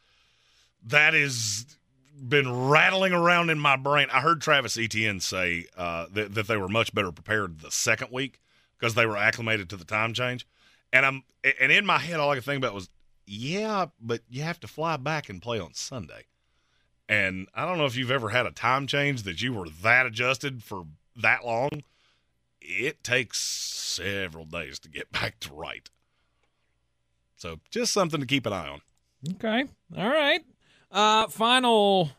that 0.86 1.14
is 1.14 1.78
been 2.20 2.52
rattling 2.52 3.12
around 3.12 3.48
in 3.48 3.60
my 3.60 3.76
brain. 3.76 4.08
I 4.12 4.22
heard 4.22 4.40
Travis 4.40 4.76
Etienne 4.76 5.20
say 5.20 5.66
uh, 5.76 6.06
that, 6.14 6.34
that 6.34 6.48
they 6.48 6.56
were 6.56 6.66
much 6.66 6.92
better 6.92 7.12
prepared 7.12 7.60
the 7.60 7.70
second 7.70 8.10
week 8.10 8.40
because 8.76 8.96
they 8.96 9.06
were 9.06 9.16
acclimated 9.16 9.70
to 9.70 9.76
the 9.76 9.84
time 9.84 10.14
change. 10.14 10.48
And 10.92 11.06
I'm 11.06 11.22
and 11.60 11.70
in 11.70 11.86
my 11.86 11.98
head, 11.98 12.18
all 12.18 12.32
I 12.32 12.34
could 12.34 12.44
think 12.44 12.58
about 12.58 12.74
was, 12.74 12.88
yeah, 13.24 13.86
but 14.00 14.22
you 14.28 14.42
have 14.42 14.58
to 14.58 14.66
fly 14.66 14.96
back 14.96 15.28
and 15.28 15.40
play 15.40 15.60
on 15.60 15.74
Sunday. 15.74 16.24
And 17.08 17.46
I 17.54 17.64
don't 17.66 17.78
know 17.78 17.86
if 17.86 17.94
you've 17.94 18.10
ever 18.10 18.30
had 18.30 18.46
a 18.46 18.50
time 18.50 18.88
change 18.88 19.22
that 19.22 19.42
you 19.42 19.52
were 19.52 19.68
that 19.82 20.06
adjusted 20.06 20.64
for 20.64 20.86
that 21.14 21.46
long. 21.46 21.84
It 22.60 23.04
takes 23.04 23.38
several 23.38 24.44
days 24.44 24.80
to 24.80 24.88
get 24.88 25.12
back 25.12 25.38
to 25.38 25.54
right. 25.54 25.88
So 27.44 27.60
just 27.70 27.92
something 27.92 28.20
to 28.20 28.26
keep 28.26 28.46
an 28.46 28.54
eye 28.54 28.68
on. 28.68 28.80
Okay. 29.34 29.66
All 29.98 30.08
right. 30.08 30.40
Uh, 30.90 31.26
final 31.26 32.10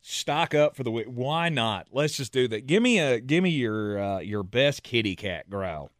stock 0.00 0.54
up 0.54 0.74
for 0.74 0.84
the 0.84 0.90
week. 0.90 1.04
Why 1.04 1.50
not? 1.50 1.88
Let's 1.92 2.16
just 2.16 2.32
do 2.32 2.48
that. 2.48 2.66
Give 2.66 2.82
me 2.82 2.98
a 2.98 3.20
give 3.20 3.42
me 3.42 3.50
your 3.50 3.98
uh, 4.02 4.18
your 4.20 4.42
best 4.42 4.82
kitty 4.82 5.16
cat 5.16 5.50
growl. 5.50 5.90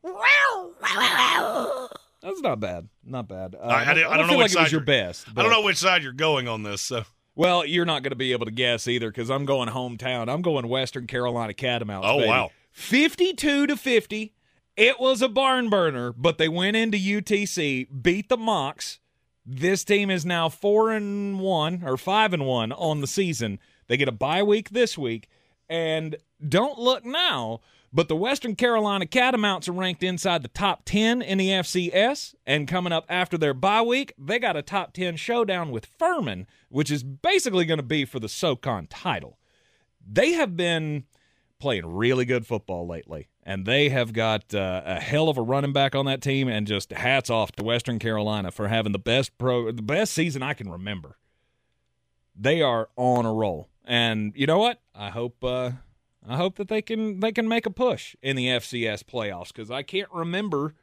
That's 2.23 2.41
not 2.41 2.59
bad. 2.61 2.89
Not 3.05 3.29
bad. 3.29 3.55
Uh, 3.55 3.65
I, 3.67 3.91
I, 3.91 3.95
don't, 3.95 4.13
I 4.13 4.17
don't 4.17 4.27
know 4.29 4.33
feel 4.33 4.39
which 4.39 4.45
like 4.45 4.51
side 4.53 4.63
was 4.63 4.73
your 4.73 4.81
you're- 4.81 4.87
best. 4.87 5.27
I 5.37 5.43
don't 5.43 5.51
know 5.51 5.61
which 5.61 5.77
side 5.77 6.03
you're 6.03 6.13
going 6.15 6.49
on 6.49 6.63
this. 6.63 6.81
So 6.81 7.05
Well, 7.35 7.67
you're 7.67 7.85
not 7.85 8.03
going 8.03 8.13
to 8.13 8.17
be 8.17 8.33
able 8.33 8.47
to 8.47 8.51
guess 8.53 8.89
either 8.89 9.11
because 9.11 9.29
I'm 9.31 9.45
going 9.45 9.69
hometown. 9.69 10.33
I'm 10.33 10.41
going 10.41 10.69
Western 10.69 11.07
Carolina 11.07 11.53
Catamounts. 11.53 12.07
Oh, 12.09 12.17
baby. 12.17 12.29
wow. 12.31 12.51
52 12.73 13.67
to 13.67 13.77
50 13.77 14.33
It 14.77 14.99
was 14.99 15.21
a 15.21 15.29
barn 15.29 15.69
burner, 15.69 16.13
but 16.13 16.39
they 16.39 16.49
went 16.49 16.77
into 16.77 16.97
UTC, 16.97 18.03
beat 18.03 18.29
the 18.29 18.37
Mocs. 18.37 18.99
This 19.45 19.85
team 19.85 20.11
is 20.11 20.25
now 20.25 20.49
four 20.49 20.91
and 20.91 21.41
one 21.41 21.83
or 21.85 21.97
five 21.97 22.33
and 22.33 22.47
one 22.47 22.73
on 22.73 23.01
the 23.01 23.07
season. 23.07 23.59
They 23.89 23.97
get 23.97 24.09
a 24.09 24.13
bye 24.13 24.43
week 24.43 24.71
this 24.71 24.97
week, 24.97 25.29
and 25.69 26.17
don't 26.47 26.79
look 26.79 27.05
now, 27.05 27.61
but 27.93 28.09
the 28.09 28.17
Western 28.17 28.55
Carolina 28.55 29.07
Catamounts 29.07 29.69
are 29.69 29.73
ranked 29.73 30.03
inside 30.03 30.43
the 30.43 30.49
top 30.49 30.83
10 30.85 31.23
in 31.23 31.39
the 31.39 31.49
FCS. 31.49 32.35
And 32.47 32.69
coming 32.69 32.93
up 32.93 33.05
after 33.09 33.37
their 33.37 33.55
bye 33.55 33.83
week, 33.83 34.13
they 34.17 34.39
got 34.39 34.57
a 34.57 34.63
top 34.63 34.93
10 34.93 35.17
showdown 35.17 35.71
with 35.71 35.87
Furman, 35.87 36.47
which 36.69 36.91
is 36.91 37.03
basically 37.03 37.65
going 37.65 37.79
to 37.79 37.85
be 37.85 38.05
for 38.05 38.21
the 38.21 38.29
SOCON 38.29 38.87
title. 38.87 39.39
They 40.09 40.33
have 40.33 40.57
been 40.57 41.05
playing 41.59 41.87
really 41.87 42.25
good 42.25 42.47
football 42.47 42.87
lately, 42.87 43.29
and 43.51 43.67
they 43.67 43.89
have 43.89 44.13
got 44.13 44.55
uh, 44.55 44.83
a 44.85 45.01
hell 45.01 45.29
of 45.29 45.37
a 45.37 45.43
running 45.43 45.73
back 45.73 45.97
on 45.97 46.07
that 46.07 46.23
team. 46.23 46.47
And 46.47 46.69
just 46.69 46.93
hats 46.93 47.29
off 47.29 47.51
to 47.53 47.65
Western 47.65 47.99
Carolina 47.99 48.53
for 48.53 48.69
having 48.69 48.93
the 48.93 48.99
best 48.99 49.37
pro, 49.39 49.73
the 49.73 49.83
best 49.83 50.13
season 50.13 50.41
I 50.41 50.55
can 50.55 50.71
remember. 50.71 51.19
They 52.37 52.63
are 52.63 52.91
on 52.97 53.27
a 53.27 53.35
roll, 53.35 53.69
and 53.85 54.33
you 54.37 54.47
know 54.47 54.59
what? 54.59 54.81
I 54.95 55.11
hope. 55.11 55.43
Uh, 55.43 55.73
I 56.27 56.37
hope 56.37 56.57
that 56.57 56.69
they 56.69 56.81
can 56.81 57.19
they 57.19 57.33
can 57.33 57.49
make 57.49 57.67
a 57.67 57.71
push 57.71 58.15
in 58.23 58.37
the 58.37 58.47
FCS 58.47 59.03
playoffs 59.03 59.49
because 59.49 59.69
I 59.69 59.83
can't 59.83 60.11
remember 60.13 60.75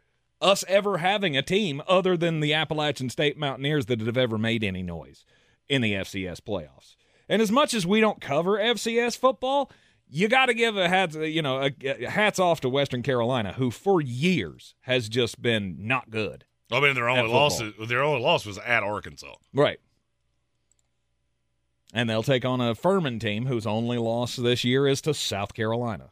us 0.41 0.65
ever 0.67 0.97
having 0.97 1.37
a 1.37 1.41
team 1.41 1.81
other 1.87 2.17
than 2.17 2.41
the 2.41 2.53
Appalachian 2.53 3.09
State 3.09 3.37
Mountaineers 3.37 3.85
that 3.85 4.01
have 4.01 4.17
ever 4.17 4.37
made 4.37 4.63
any 4.65 4.83
noise 4.83 5.23
in 5.69 5.81
the 5.81 5.93
FCS 5.93 6.41
playoffs. 6.41 6.97
And 7.29 7.41
as 7.41 7.51
much 7.51 7.73
as 7.73 7.87
we 7.87 8.01
don't 8.01 8.19
cover 8.19 8.57
FCS 8.57 9.17
football, 9.17 9.71
you 10.09 10.27
got 10.27 10.47
to 10.47 10.53
give 10.53 10.77
a 10.77 10.87
hats 10.87 11.15
you 11.15 11.41
know 11.41 11.61
a, 11.61 11.71
a 11.85 12.09
hats 12.09 12.39
off 12.39 12.61
to 12.61 12.69
Western 12.69 13.03
Carolina, 13.03 13.53
who 13.53 13.71
for 13.71 14.01
years 14.01 14.75
has 14.81 15.09
just 15.09 15.41
been 15.41 15.75
not 15.79 16.09
good. 16.09 16.45
I 16.71 16.79
mean, 16.79 16.95
their 16.95 17.09
only 17.09 17.31
loss 17.31 17.61
their 17.87 18.03
only 18.03 18.21
loss 18.21 18.45
was 18.45 18.57
at 18.57 18.83
Arkansas. 18.83 19.35
Right. 19.53 19.79
And 21.93 22.09
they'll 22.09 22.23
take 22.23 22.43
on 22.43 22.59
a 22.59 22.75
Furman 22.75 23.19
team 23.19 23.45
whose 23.45 23.65
only 23.65 23.97
loss 23.97 24.35
this 24.35 24.63
year 24.65 24.87
is 24.87 25.01
to 25.01 25.13
South 25.13 25.53
Carolina. 25.53 26.09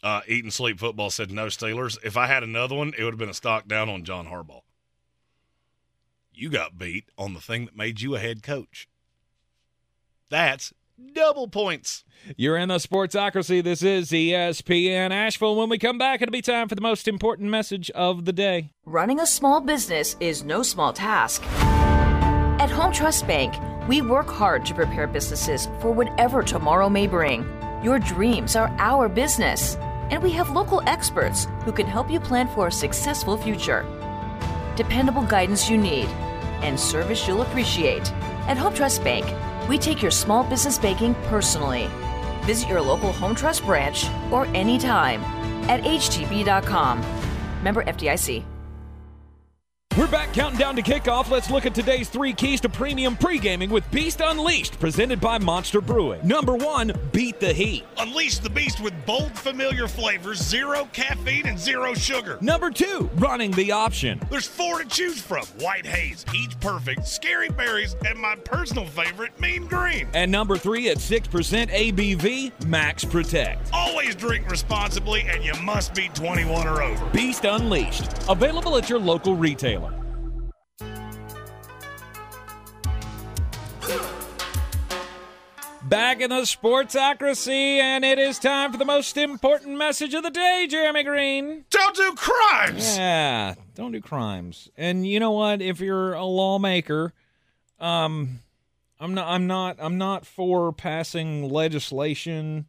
Uh, 0.00 0.20
Eat 0.28 0.44
and 0.44 0.52
Sleep 0.52 0.78
Football 0.78 1.10
said 1.10 1.32
no 1.32 1.46
Steelers. 1.46 1.98
If 2.04 2.16
I 2.16 2.26
had 2.26 2.44
another 2.44 2.76
one, 2.76 2.92
it 2.96 3.02
would 3.02 3.14
have 3.14 3.18
been 3.18 3.28
a 3.28 3.34
stock 3.34 3.66
down 3.66 3.88
on 3.88 4.04
John 4.04 4.26
Harbaugh. 4.26 4.62
You 6.32 6.50
got 6.50 6.78
beat 6.78 7.06
on 7.18 7.34
the 7.34 7.40
thing 7.40 7.64
that 7.64 7.76
made 7.76 8.00
you 8.00 8.14
a 8.14 8.20
head 8.20 8.44
coach. 8.44 8.88
That's 10.30 10.72
double 11.14 11.48
points. 11.48 12.04
You're 12.36 12.56
in 12.56 12.68
the 12.68 12.76
Sportsocracy. 12.76 13.62
This 13.62 13.82
is 13.82 14.10
ESPN 14.10 15.10
Asheville. 15.10 15.56
When 15.56 15.68
we 15.68 15.78
come 15.78 15.98
back, 15.98 16.20
it'll 16.20 16.32
be 16.32 16.42
time 16.42 16.68
for 16.68 16.74
the 16.74 16.80
most 16.80 17.06
important 17.08 17.50
message 17.50 17.90
of 17.90 18.24
the 18.24 18.32
day. 18.32 18.72
Running 18.84 19.20
a 19.20 19.26
small 19.26 19.60
business 19.60 20.16
is 20.20 20.44
no 20.44 20.62
small 20.62 20.92
task. 20.92 21.42
At 22.60 22.70
Home 22.70 22.92
Trust 22.92 23.26
Bank, 23.26 23.54
we 23.88 24.02
work 24.02 24.28
hard 24.28 24.66
to 24.66 24.74
prepare 24.74 25.06
businesses 25.06 25.66
for 25.80 25.92
whatever 25.92 26.42
tomorrow 26.42 26.88
may 26.88 27.06
bring. 27.06 27.48
Your 27.82 27.98
dreams 27.98 28.56
are 28.56 28.74
our 28.78 29.08
business, 29.08 29.76
and 30.10 30.22
we 30.22 30.32
have 30.32 30.50
local 30.50 30.82
experts 30.86 31.46
who 31.64 31.72
can 31.72 31.86
help 31.86 32.10
you 32.10 32.18
plan 32.18 32.48
for 32.48 32.66
a 32.66 32.72
successful 32.72 33.36
future. 33.36 33.86
Dependable 34.76 35.22
guidance 35.22 35.70
you 35.70 35.78
need 35.78 36.08
and 36.62 36.78
service 36.78 37.26
you'll 37.26 37.42
appreciate. 37.42 38.12
At 38.48 38.56
Home 38.56 38.74
Trust 38.74 39.04
Bank, 39.04 39.26
we 39.68 39.78
take 39.78 40.02
your 40.02 40.10
small 40.10 40.44
business 40.44 40.78
banking 40.78 41.14
personally. 41.26 41.88
Visit 42.42 42.68
your 42.68 42.80
local 42.80 43.12
Home 43.12 43.34
Trust 43.34 43.64
branch 43.64 44.06
or 44.30 44.46
anytime 44.46 45.20
at 45.68 45.82
htb.com. 45.82 47.00
Member 47.62 47.84
FDIC. 47.84 48.57
We're 49.98 50.06
back 50.06 50.32
counting 50.32 50.60
down 50.60 50.76
to 50.76 50.82
kickoff. 50.82 51.28
Let's 51.28 51.50
look 51.50 51.66
at 51.66 51.74
today's 51.74 52.08
three 52.08 52.32
keys 52.32 52.60
to 52.60 52.68
premium 52.68 53.16
pre-gaming 53.16 53.68
with 53.68 53.90
Beast 53.90 54.20
Unleashed, 54.20 54.78
presented 54.78 55.20
by 55.20 55.38
Monster 55.38 55.80
Brewing. 55.80 56.20
Number 56.24 56.54
one, 56.54 56.92
beat 57.10 57.40
the 57.40 57.52
heat. 57.52 57.82
Unleash 57.98 58.38
the 58.38 58.48
beast 58.48 58.80
with 58.80 58.94
bold, 59.06 59.36
familiar 59.36 59.88
flavors, 59.88 60.40
zero 60.40 60.88
caffeine, 60.92 61.48
and 61.48 61.58
zero 61.58 61.94
sugar. 61.94 62.38
Number 62.40 62.70
two, 62.70 63.10
running 63.16 63.50
the 63.50 63.72
option. 63.72 64.20
There's 64.30 64.46
four 64.46 64.80
to 64.80 64.88
choose 64.88 65.20
from 65.20 65.44
White 65.58 65.84
Haze, 65.84 66.24
Peach 66.30 66.60
Perfect, 66.60 67.04
Scary 67.04 67.48
Berries, 67.48 67.96
and 68.06 68.16
my 68.16 68.36
personal 68.36 68.86
favorite, 68.86 69.32
Mean 69.40 69.66
Green. 69.66 70.06
And 70.14 70.30
number 70.30 70.56
three, 70.56 70.90
at 70.90 70.98
6% 70.98 71.70
ABV, 71.70 72.66
Max 72.66 73.04
Protect. 73.04 73.68
Always 73.72 74.14
drink 74.14 74.48
responsibly, 74.48 75.22
and 75.22 75.44
you 75.44 75.54
must 75.64 75.92
be 75.92 76.08
21 76.10 76.68
or 76.68 76.82
over. 76.82 77.04
Beast 77.06 77.44
Unleashed, 77.44 78.12
available 78.28 78.76
at 78.76 78.88
your 78.88 79.00
local 79.00 79.34
retailer. 79.34 79.87
Back 85.88 86.20
in 86.20 86.28
the 86.28 86.42
sportsocracy, 86.42 87.78
and 87.78 88.04
it 88.04 88.18
is 88.18 88.38
time 88.38 88.72
for 88.72 88.76
the 88.76 88.84
most 88.84 89.16
important 89.16 89.78
message 89.78 90.12
of 90.12 90.22
the 90.22 90.30
day, 90.30 90.66
Jeremy 90.68 91.02
Green. 91.02 91.64
Don't 91.70 91.96
do 91.96 92.12
crimes! 92.14 92.94
Yeah, 92.94 93.54
don't 93.74 93.92
do 93.92 94.00
crimes. 94.02 94.68
And 94.76 95.06
you 95.06 95.18
know 95.18 95.30
what? 95.30 95.62
If 95.62 95.80
you're 95.80 96.12
a 96.12 96.26
lawmaker, 96.26 97.14
um, 97.80 98.40
I'm 99.00 99.14
not. 99.14 99.28
I'm 99.28 99.46
not. 99.46 99.76
I'm 99.78 99.96
not 99.96 100.26
for 100.26 100.74
passing 100.74 101.48
legislation 101.48 102.66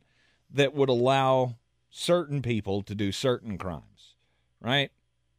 that 0.52 0.74
would 0.74 0.90
allow 0.90 1.56
certain 1.90 2.42
people 2.42 2.84
to 2.84 2.96
do 2.96 3.12
certain 3.12 3.58
crimes. 3.58 4.16
Right? 4.62 4.92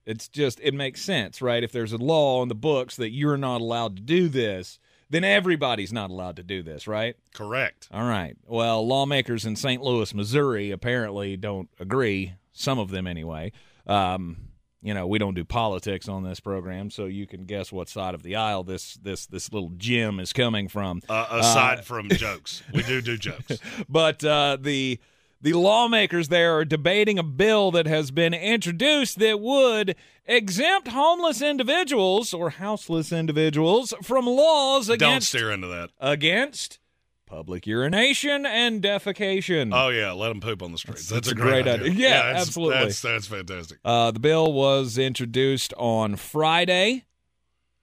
It's 0.05 0.29
just 0.29 0.61
it 0.61 0.75
makes 0.75 1.01
sense, 1.01 1.41
right? 1.41 1.63
If 1.63 1.73
there's 1.73 1.95
a 1.95 1.99
law 1.99 2.43
in 2.43 2.49
the 2.49 2.55
books 2.55 2.97
that 2.97 3.11
you're 3.11 3.39
not 3.39 3.63
allowed 3.63 3.97
to 3.97 4.03
do 4.03 4.29
this, 4.29 4.79
then 5.11 5.25
everybody's 5.25 5.93
not 5.93 6.11
allowed 6.11 6.37
to 6.37 6.43
do 6.43 6.63
this, 6.63 6.87
right? 6.87 7.17
Correct. 7.35 7.89
All 7.93 8.05
right. 8.05 8.37
Well, 8.47 8.87
lawmakers 8.87 9.45
in 9.45 9.57
St. 9.57 9.83
Louis, 9.83 10.15
Missouri, 10.15 10.71
apparently 10.71 11.37
don't 11.37 11.69
agree. 11.79 12.35
Some 12.53 12.79
of 12.79 12.91
them, 12.91 13.07
anyway. 13.07 13.53
Um, 13.87 14.51
you 14.83 14.95
know, 14.95 15.07
we 15.07 15.19
don't 15.19 15.35
do 15.35 15.45
politics 15.45 16.09
on 16.09 16.23
this 16.23 16.41
program, 16.41 16.91
so 16.91 17.05
you 17.05 17.27
can 17.27 17.45
guess 17.45 17.71
what 17.71 17.89
side 17.89 18.15
of 18.15 18.23
the 18.23 18.37
aisle 18.37 18.65
this 18.65 18.95
this 18.95 19.27
this 19.27 19.53
little 19.53 19.71
gem 19.77 20.19
is 20.19 20.33
coming 20.33 20.69
from. 20.69 21.03
Uh, 21.09 21.27
aside 21.31 21.81
uh, 21.81 21.83
from 21.83 22.09
jokes, 22.09 22.63
we 22.73 22.83
do 22.83 23.03
do 23.03 23.19
jokes, 23.19 23.59
but 23.89 24.25
uh, 24.25 24.57
the 24.59 24.99
the 25.41 25.53
lawmakers 25.55 26.29
there 26.29 26.57
are 26.59 26.65
debating 26.65 27.19
a 27.19 27.23
bill 27.23 27.71
that 27.71 27.87
has 27.87 28.11
been 28.11 28.35
introduced 28.35 29.19
that 29.19 29.41
would 29.41 29.97
exempt 30.27 30.89
homeless 30.89 31.41
individuals 31.43 32.33
or 32.35 32.51
houseless 32.51 33.11
individuals 33.13 33.95
from 34.03 34.27
laws 34.27 34.89
against 34.89 35.33
Don't 35.33 35.41
steer 35.41 35.51
into 35.51 35.67
that. 35.69 35.91
against 35.99 36.79
public 37.27 37.67
urination 37.67 38.45
and 38.45 38.83
defecation. 38.83 39.71
Oh 39.73 39.89
yeah, 39.89 40.11
let 40.13 40.29
them 40.29 40.41
poop 40.41 40.63
on 40.63 40.73
the 40.73 40.79
streets. 40.79 41.09
That's, 41.09 41.29
That's 41.29 41.29
a 41.29 41.31
a 41.33 41.35
great, 41.35 41.65
great 41.65 41.81
idea. 41.81 41.93
Yeah, 41.93 42.23
that's- 42.23 42.47
absolutely. 42.49 42.79
That's 42.85 43.01
that's 43.03 43.27
fantastic. 43.29 43.79
Uh, 43.85 44.11
the 44.11 44.21
bill 44.21 44.53
was 44.53 44.99
introduced 44.99 45.73
on 45.77 46.17
Friday, 46.17 47.05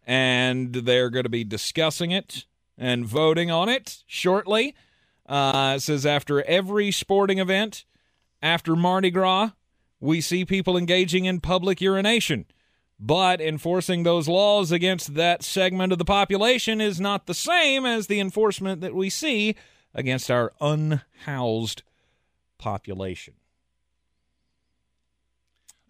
and 0.06 0.74
they're 0.74 1.10
going 1.10 1.24
to 1.24 1.30
be 1.30 1.44
discussing 1.44 2.12
it 2.12 2.46
and 2.78 3.06
voting 3.06 3.50
on 3.50 3.70
it 3.70 4.04
shortly. 4.06 4.76
Uh, 5.28 5.74
it 5.78 5.82
says 5.82 6.06
after 6.06 6.42
every 6.44 6.92
sporting 6.92 7.40
event, 7.40 7.86
after 8.42 8.76
Mardi 8.76 9.12
Gras, 9.12 9.52
we 10.00 10.22
see 10.22 10.46
people 10.46 10.78
engaging 10.78 11.26
in 11.26 11.40
public 11.42 11.82
urination. 11.82 12.46
But 13.00 13.40
enforcing 13.42 14.04
those 14.04 14.28
laws 14.28 14.72
against 14.72 15.14
that 15.16 15.44
segment 15.44 15.92
of 15.92 16.00
the 16.00 16.06
population 16.06 16.82
is 16.82 17.00
not 17.00 17.28
the 17.28 17.34
same 17.36 17.86
as 17.86 18.08
the 18.08 18.20
enforcement 18.20 18.82
that 18.82 18.96
we 18.96 19.10
see 19.12 19.56
against 19.94 20.32
our 20.32 20.52
unhoused 20.60 21.84
population. 22.58 23.36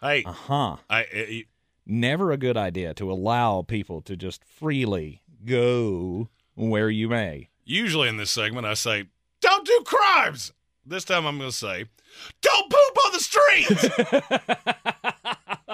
Hey, 0.02 0.24
Uh 0.26 0.32
huh. 0.32 0.78
I, 0.90 1.00
I 1.00 1.46
Never 1.86 2.32
a 2.34 2.38
good 2.38 2.58
idea 2.58 2.94
to 2.96 3.10
allow 3.12 3.62
people 3.62 4.02
to 4.02 4.18
just 4.18 4.44
freely 4.44 5.22
go 5.46 6.28
where 6.56 6.90
you 6.90 7.08
may. 7.08 7.48
usually 7.64 8.10
in 8.10 8.18
this 8.18 8.32
segment 8.32 8.66
I 8.68 8.74
say, 8.74 8.98
"Don't 9.00 9.06
do 9.06 9.17
crimes." 9.88 10.52
This 10.86 11.04
time 11.04 11.26
I'm 11.26 11.38
going 11.38 11.50
to 11.50 11.56
say, 11.56 11.86
"Don't 12.42 12.72
poop 12.72 12.98
on 13.06 13.12
the 13.12 13.20
streets." 13.20 13.84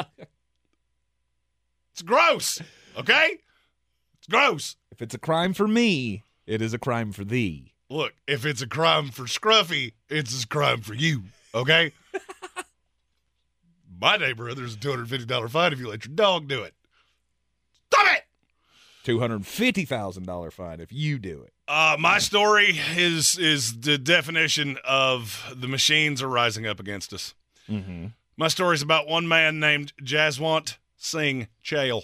it's 1.92 2.02
gross. 2.02 2.62
Okay, 2.98 3.40
it's 4.18 4.28
gross. 4.30 4.76
If 4.92 5.02
it's 5.02 5.14
a 5.14 5.20
crime 5.20 5.54
for 5.54 5.68
me, 5.68 6.24
it 6.46 6.62
is 6.62 6.74
a 6.74 6.80
crime 6.80 7.12
for 7.12 7.26
thee. 7.26 7.74
Look, 7.90 8.14
if 8.28 8.46
it's 8.46 8.62
a 8.62 8.68
crime 8.68 9.10
for 9.10 9.24
Scruffy, 9.24 9.94
it's 10.10 10.44
a 10.44 10.48
crime 10.48 10.82
for 10.82 10.94
you. 10.94 11.24
Okay. 11.54 11.92
My 14.02 14.18
neighborhood, 14.18 14.58
there's 14.58 14.76
a 14.76 14.78
two 14.78 14.90
hundred 14.90 15.10
fifty 15.10 15.26
dollar 15.26 15.48
fine 15.48 15.74
if 15.74 15.80
you 15.80 15.90
let 15.90 16.06
your 16.06 16.16
dog 16.16 16.48
do 16.48 16.64
it. 16.64 16.74
Stop 17.92 18.08
it. 18.16 18.24
$250,000 19.06 20.54
fine 20.54 20.80
if 20.80 20.92
you 20.92 21.20
do 21.20 21.44
it. 21.44 21.54
Uh, 21.68 21.96
my 22.00 22.20
story 22.20 22.78
is 22.96 23.38
is 23.38 23.80
the 23.82 23.98
definition 23.98 24.78
of 24.84 25.54
the 25.56 25.68
machines 25.68 26.22
are 26.22 26.28
rising 26.28 26.68
up 26.68 26.80
against 26.80 27.14
us. 27.14 27.34
Mm-hmm. 27.70 28.08
My 28.36 28.48
story's 28.50 28.82
about 28.82 29.08
one 29.08 29.28
man 29.28 29.60
named 29.60 29.94
Jaswant 30.02 30.78
Singh 30.98 31.48
Chail. 31.62 32.04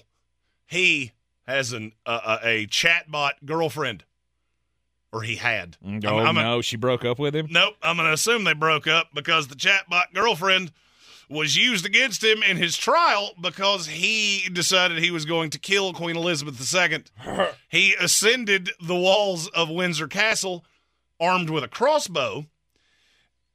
He 0.65 1.11
has 1.45 1.73
an 1.73 1.91
uh, 2.05 2.37
a 2.43 2.67
chatbot 2.67 3.31
girlfriend, 3.45 4.05
or 5.11 5.23
he 5.23 5.35
had. 5.35 5.75
Oh 5.83 5.89
I'm- 5.89 6.27
I'm 6.27 6.37
a- 6.37 6.43
no, 6.43 6.61
she 6.61 6.77
broke 6.77 7.03
up 7.03 7.19
with 7.19 7.35
him. 7.35 7.47
Nope, 7.49 7.73
I'm 7.81 7.97
going 7.97 8.07
to 8.07 8.13
assume 8.13 8.45
they 8.45 8.53
broke 8.53 8.87
up 8.87 9.09
because 9.13 9.47
the 9.47 9.55
chatbot 9.55 10.13
girlfriend 10.13 10.71
was 11.29 11.55
used 11.55 11.85
against 11.85 12.23
him 12.23 12.41
in 12.41 12.57
his 12.57 12.75
trial 12.75 13.31
because 13.39 13.87
he 13.87 14.49
decided 14.51 14.97
he 14.97 15.11
was 15.11 15.25
going 15.25 15.51
to 15.51 15.59
kill 15.59 15.93
Queen 15.93 16.15
Elizabeth 16.15 16.73
II. 16.73 17.03
he 17.69 17.93
ascended 17.93 18.71
the 18.81 18.95
walls 18.95 19.47
of 19.49 19.69
Windsor 19.69 20.07
Castle 20.07 20.65
armed 21.19 21.49
with 21.49 21.63
a 21.63 21.67
crossbow 21.67 22.47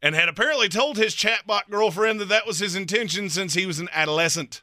and 0.01 0.15
had 0.15 0.29
apparently 0.29 0.69
told 0.69 0.97
his 0.97 1.15
chatbot 1.15 1.69
girlfriend 1.71 2.21
that 2.21 2.29
that 2.29 2.47
was 2.47 2.59
his 2.59 2.77
intention 2.77 3.29
since 3.29 3.55
he 3.55 3.67
was 3.67 3.81
an 3.81 3.89
adolescent. 3.93 4.63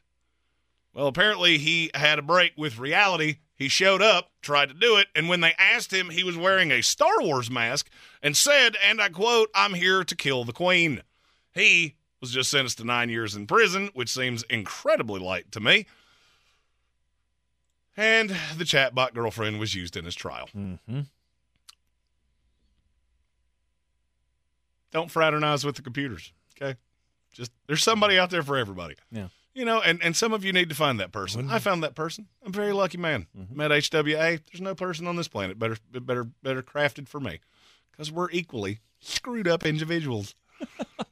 Well, 0.94 1.08
apparently 1.08 1.58
he 1.58 1.90
had 1.96 2.20
a 2.20 2.24
break 2.24 2.54
with 2.56 2.78
reality. 2.78 3.38
He 3.56 3.68
showed 3.68 4.02
up, 4.02 4.32
tried 4.42 4.70
to 4.70 4.76
do 4.76 4.98
it, 4.98 5.08
and 5.16 5.30
when 5.30 5.42
they 5.42 5.54
asked 5.58 5.94
him, 5.94 6.10
he 6.10 6.24
was 6.24 6.38
wearing 6.38 6.72
a 6.72 6.82
Star 6.82 7.22
Wars 7.22 7.50
mask 7.50 7.90
and 8.22 8.38
said, 8.38 8.76
and 8.84 9.02
I 9.02 9.10
quote, 9.10 9.50
I'm 9.54 9.74
here 9.74 10.04
to 10.04 10.16
kill 10.16 10.44
the 10.44 10.54
Queen. 10.54 11.02
He 11.54 11.96
was 12.22 12.32
just 12.32 12.52
sentenced 12.52 12.78
to 12.78 12.86
nine 12.86 13.10
years 13.10 13.36
in 13.36 13.48
prison, 13.48 13.90
which 13.94 14.10
seems 14.10 14.44
incredibly 14.44 15.20
light 15.20 15.52
to 15.52 15.60
me. 15.60 15.88
And 17.98 18.30
the 18.58 18.64
chatbot 18.64 19.14
girlfriend 19.14 19.60
was 19.60 19.76
used 19.76 19.98
in 19.98 20.06
his 20.06 20.16
trial. 20.16 20.48
Mm-hmm. 20.56 21.02
Don't 24.92 25.12
fraternize 25.12 25.66
with 25.66 25.76
the 25.76 25.82
computers, 25.82 26.32
okay? 26.56 26.78
Just 27.34 27.52
there's 27.68 27.84
somebody 27.84 28.18
out 28.20 28.30
there 28.30 28.44
for 28.44 28.58
everybody. 28.58 28.96
Yeah. 29.12 29.28
You 29.54 29.66
know, 29.66 29.82
and, 29.82 30.02
and 30.02 30.16
some 30.16 30.32
of 30.34 30.46
you 30.46 30.54
need 30.54 30.70
to 30.70 30.76
find 30.76 31.00
that 31.00 31.12
person. 31.12 31.50
I 31.50 31.60
found 31.60 31.84
that 31.84 31.96
person. 31.96 32.28
I'm 32.44 32.50
a 32.50 32.56
very 32.56 32.72
lucky 32.72 32.98
man. 32.98 33.28
Mm-hmm. 33.38 33.58
Met 33.58 33.72
HWA. 33.72 34.40
There's 34.52 34.62
no 34.62 34.76
person 34.76 35.08
on 35.08 35.18
this 35.18 35.28
planet 35.28 35.60
better 35.60 35.78
better 35.92 36.24
better 36.42 36.62
crafted 36.62 37.08
for 37.08 37.20
me. 37.20 37.40
Because 37.92 38.12
we're 38.12 38.32
equally 38.32 38.80
screwed 39.00 39.48
up 39.48 39.66
individuals. 39.66 40.36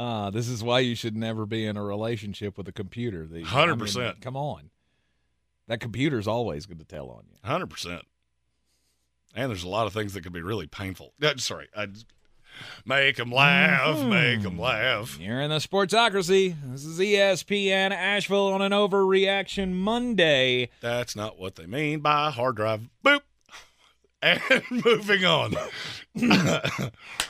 Uh, 0.00 0.30
this 0.30 0.48
is 0.48 0.62
why 0.62 0.78
you 0.80 0.94
should 0.94 1.14
never 1.14 1.44
be 1.44 1.66
in 1.66 1.76
a 1.76 1.84
relationship 1.84 2.56
with 2.56 2.66
a 2.66 2.72
computer. 2.72 3.28
I 3.30 3.34
mean, 3.34 3.44
100%. 3.44 4.22
come 4.22 4.34
on. 4.36 4.70
That 5.68 5.78
computer's 5.80 6.26
always 6.26 6.64
going 6.64 6.78
to 6.78 6.84
tell 6.86 7.10
on 7.10 7.24
you. 7.30 7.36
Hundred 7.44 7.68
percent. 7.68 8.02
And 9.34 9.50
there's 9.50 9.62
a 9.62 9.68
lot 9.68 9.86
of 9.86 9.92
things 9.92 10.14
that 10.14 10.22
could 10.22 10.32
be 10.32 10.40
really 10.40 10.66
painful. 10.66 11.12
Yeah, 11.20 11.34
sorry, 11.36 11.68
I 11.76 11.88
make 12.86 13.16
them 13.16 13.30
laugh, 13.30 13.96
Mm-hmm. 13.98 14.08
make 14.10 14.42
them 14.42 14.58
laugh. 14.58 15.18
You're 15.20 15.40
in 15.42 15.50
the 15.50 15.56
Sportsocracy. 15.58 16.56
This 16.72 16.84
is 16.84 16.98
ESPN 16.98 17.90
Asheville 17.92 18.48
on 18.54 18.62
an 18.62 18.72
overreaction 18.72 19.72
Monday. 19.74 20.70
That's 20.80 21.14
not 21.14 21.38
what 21.38 21.56
they 21.56 21.66
mean 21.66 22.00
by 22.00 22.30
hard 22.30 22.56
drive. 22.56 22.88
Boop. 23.04 23.20
And 24.22 24.40
moving 24.70 25.24
on. 25.24 25.54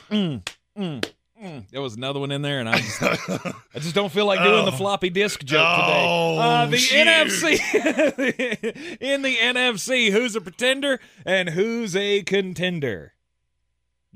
Mm, 0.09 0.41
mm, 0.77 1.11
mm. 1.41 1.69
There 1.69 1.81
was 1.81 1.95
another 1.95 2.19
one 2.19 2.31
in 2.31 2.41
there, 2.41 2.59
and 2.59 2.69
I 2.69 2.77
just, 2.79 3.01
I 3.01 3.53
just 3.79 3.95
don't 3.95 4.11
feel 4.11 4.25
like 4.25 4.39
doing 4.41 4.65
the 4.65 4.71
Oh. 4.73 4.77
floppy 4.77 5.09
disk 5.09 5.43
joke 5.43 5.65
Oh, 5.67 5.81
today. 5.81 6.37
Uh, 6.39 6.65
the 6.67 6.77
shoot. 6.77 7.07
NFC 7.07 8.97
in 9.01 9.21
the 9.21 9.35
NFC, 9.35 10.11
who's 10.11 10.35
a 10.35 10.41
pretender 10.41 10.99
and 11.25 11.49
who's 11.49 11.95
a 11.95 12.23
contender? 12.23 13.13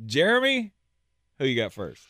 Jeremy, 0.05 0.73
who 1.39 1.45
you 1.45 1.55
got 1.55 1.73
first? 1.73 2.03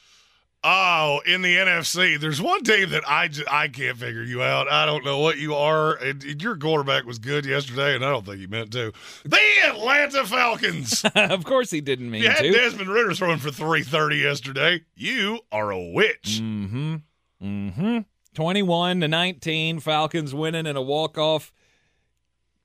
Oh, 0.67 1.21
in 1.27 1.43
the 1.43 1.57
NFC, 1.57 2.19
there's 2.19 2.41
one 2.41 2.63
team 2.63 2.89
that 2.89 3.07
I 3.07 3.29
I 3.51 3.67
can't 3.67 3.95
figure 3.97 4.23
you 4.23 4.41
out. 4.41 4.67
I 4.67 4.87
don't 4.87 5.05
know 5.05 5.19
what 5.19 5.37
you 5.37 5.53
are. 5.53 5.93
And, 5.93 6.23
and 6.23 6.41
your 6.41 6.57
quarterback 6.57 7.05
was 7.05 7.19
good 7.19 7.45
yesterday, 7.45 7.93
and 7.93 8.03
I 8.03 8.09
don't 8.09 8.25
think 8.25 8.39
he 8.39 8.47
meant 8.47 8.71
to. 8.71 8.91
The 9.25 9.39
Atlanta 9.67 10.25
Falcons. 10.25 11.05
of 11.15 11.43
course, 11.43 11.69
he 11.69 11.81
didn't 11.81 12.09
mean 12.09 12.23
you 12.23 12.29
had 12.29 12.39
to. 12.39 12.51
Desmond 12.51 12.89
Ridder 12.89 13.13
throwing 13.13 13.37
for 13.37 13.51
330 13.51 14.15
yesterday. 14.15 14.81
You 14.95 15.41
are 15.51 15.69
a 15.69 15.79
witch. 15.79 16.39
Mm-hmm. 16.41 16.95
Mm-hmm. 17.43 17.99
21 18.33 19.01
to 19.01 19.07
19. 19.07 19.79
Falcons 19.81 20.33
winning 20.33 20.65
in 20.65 20.75
a 20.75 20.81
walk-off 20.81 21.53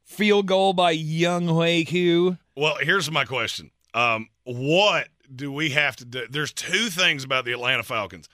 field 0.05 0.47
goal 0.47 0.73
by 0.73 0.97
Younghoe 0.97 1.87
Koo. 1.87 2.39
Well, 2.57 2.77
here's 2.81 3.11
my 3.11 3.27
question. 3.27 3.71
Um, 3.93 4.29
what 4.45 5.09
do 5.35 5.53
we 5.53 5.71
have 5.71 5.97
to 5.97 6.05
do? 6.05 6.27
There's 6.29 6.53
two 6.53 6.89
things 6.89 7.25
about 7.25 7.45
the 7.45 7.53
Atlanta 7.53 7.83
Falcons. 7.83 8.29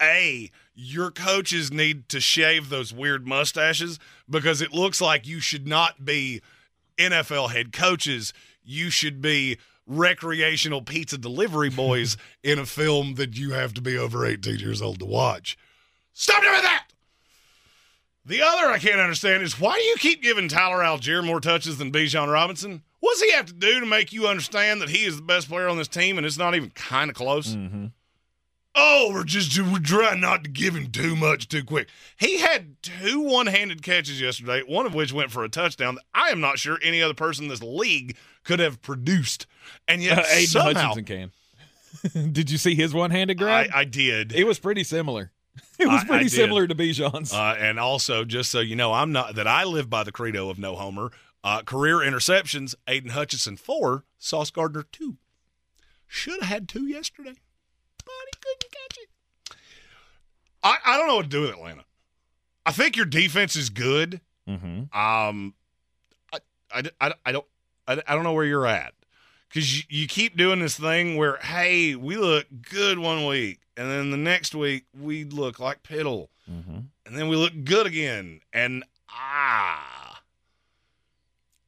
A, 0.00 0.50
your 0.74 1.10
coaches 1.10 1.70
need 1.72 2.08
to 2.08 2.20
shave 2.20 2.68
those 2.68 2.92
weird 2.92 3.26
mustaches 3.26 3.98
because 4.28 4.60
it 4.60 4.72
looks 4.72 5.00
like 5.00 5.26
you 5.26 5.38
should 5.38 5.66
not 5.66 6.04
be 6.04 6.42
NFL 6.98 7.50
head 7.52 7.72
coaches. 7.72 8.32
You 8.64 8.90
should 8.90 9.22
be 9.22 9.58
recreational 9.86 10.82
pizza 10.82 11.18
delivery 11.18 11.70
boys 11.70 12.16
in 12.42 12.58
a 12.58 12.66
film 12.66 13.14
that 13.14 13.36
you 13.36 13.52
have 13.52 13.74
to 13.74 13.80
be 13.80 13.96
over 13.96 14.26
18 14.26 14.58
years 14.58 14.82
old 14.82 14.98
to 14.98 15.06
watch. 15.06 15.56
Stop 16.14 16.42
doing 16.42 16.62
that! 16.62 16.86
The 18.24 18.42
other 18.42 18.66
I 18.66 18.78
can't 18.78 19.00
understand 19.00 19.42
is 19.42 19.58
why 19.58 19.76
do 19.76 19.82
you 19.82 19.96
keep 19.96 20.22
giving 20.22 20.48
Tyler 20.48 20.82
Allgeier 20.82 21.24
more 21.24 21.40
touches 21.40 21.78
than 21.78 21.90
Bijan 21.90 22.32
Robinson? 22.32 22.82
What 23.02 23.14
does 23.14 23.22
he 23.22 23.32
have 23.32 23.46
to 23.46 23.52
do 23.52 23.80
to 23.80 23.86
make 23.86 24.12
you 24.12 24.28
understand 24.28 24.80
that 24.80 24.88
he 24.88 25.04
is 25.04 25.16
the 25.16 25.22
best 25.22 25.48
player 25.48 25.66
on 25.68 25.76
this 25.76 25.88
team 25.88 26.18
and 26.18 26.24
it's 26.26 26.38
not 26.38 26.54
even 26.54 26.70
kind 26.70 27.10
of 27.10 27.16
close? 27.16 27.56
Mm-hmm. 27.56 27.86
Oh, 28.74 29.10
we're 29.12 29.24
just 29.24 29.60
we're 29.60 29.80
trying 29.80 30.20
not 30.20 30.44
to 30.44 30.50
give 30.50 30.74
him 30.74 30.90
too 30.90 31.14
much 31.14 31.48
too 31.48 31.62
quick. 31.64 31.88
He 32.16 32.38
had 32.38 32.76
two 32.80 33.20
one-handed 33.20 33.82
catches 33.82 34.18
yesterday, 34.20 34.62
one 34.66 34.86
of 34.86 34.94
which 34.94 35.12
went 35.12 35.30
for 35.30 35.44
a 35.44 35.48
touchdown. 35.48 35.96
That 35.96 36.04
I 36.14 36.28
am 36.30 36.40
not 36.40 36.58
sure 36.58 36.78
any 36.82 37.02
other 37.02 37.12
person 37.12 37.44
in 37.44 37.48
this 37.50 37.62
league 37.62 38.16
could 38.44 38.60
have 38.60 38.80
produced, 38.80 39.46
and 39.88 40.00
yet 40.02 40.20
Uh, 40.20 40.24
Aidan 40.30 40.46
somehow 40.46 40.72
Hutchinson 40.94 41.04
can. 42.14 42.32
did 42.32 42.50
you 42.50 42.56
see 42.56 42.74
his 42.74 42.94
one-handed 42.94 43.36
grab? 43.36 43.68
I, 43.74 43.80
I 43.80 43.84
did. 43.84 44.32
it 44.32 44.44
was 44.46 44.58
pretty 44.58 44.84
similar. 44.84 45.32
It 45.78 45.86
was 45.88 46.00
I- 46.00 46.04
I 46.04 46.06
pretty 46.06 46.24
did. 46.26 46.32
similar 46.32 46.66
to 46.66 46.74
Bijan's. 46.74 47.32
Uh, 47.34 47.56
and 47.58 47.78
also, 47.78 48.24
just 48.24 48.50
so 48.50 48.60
you 48.60 48.76
know, 48.76 48.92
I'm 48.94 49.12
not 49.12 49.34
that 49.34 49.46
I 49.48 49.64
live 49.64 49.90
by 49.90 50.02
the 50.04 50.12
credo 50.12 50.48
of 50.48 50.58
no 50.58 50.76
homer. 50.76 51.10
Uh, 51.44 51.62
career 51.62 51.96
interceptions: 51.96 52.74
Aidan 52.86 53.10
Hutchinson 53.10 53.56
four, 53.56 54.04
Sauce 54.18 54.50
Gardner 54.50 54.84
two. 54.90 55.16
Should 56.06 56.40
have 56.40 56.48
had 56.48 56.68
two 56.68 56.86
yesterday, 56.86 57.34
but 58.04 58.12
he 58.32 58.38
couldn't 58.40 58.72
catch 58.72 58.98
it. 58.98 59.56
I, 60.62 60.76
I 60.84 60.96
don't 60.96 61.06
know 61.08 61.16
what 61.16 61.22
to 61.22 61.28
do 61.28 61.40
with 61.42 61.50
Atlanta. 61.50 61.84
I 62.64 62.70
think 62.72 62.96
your 62.96 63.06
defense 63.06 63.56
is 63.56 63.70
good. 63.70 64.20
mm-hmm. 64.48 64.96
Um, 64.96 65.54
I, 66.32 66.38
I, 66.70 66.82
I, 67.00 67.14
I 67.26 67.32
don't 67.32 67.46
I, 67.88 68.00
I 68.06 68.14
don't 68.14 68.22
know 68.24 68.34
where 68.34 68.44
you're 68.44 68.66
at 68.66 68.92
because 69.48 69.76
you, 69.78 69.82
you 69.88 70.06
keep 70.06 70.36
doing 70.36 70.60
this 70.60 70.78
thing 70.78 71.16
where 71.16 71.38
hey 71.38 71.96
we 71.96 72.16
look 72.16 72.46
good 72.70 72.98
one 73.00 73.26
week 73.26 73.60
and 73.76 73.90
then 73.90 74.10
the 74.12 74.16
next 74.16 74.54
week 74.54 74.84
we 74.98 75.24
look 75.24 75.58
like 75.58 75.82
piddle 75.82 76.28
Mm-hmm. 76.50 76.78
and 77.06 77.16
then 77.16 77.28
we 77.28 77.36
look 77.36 77.52
good 77.64 77.86
again 77.86 78.40
and 78.52 78.82
ah 79.08 80.01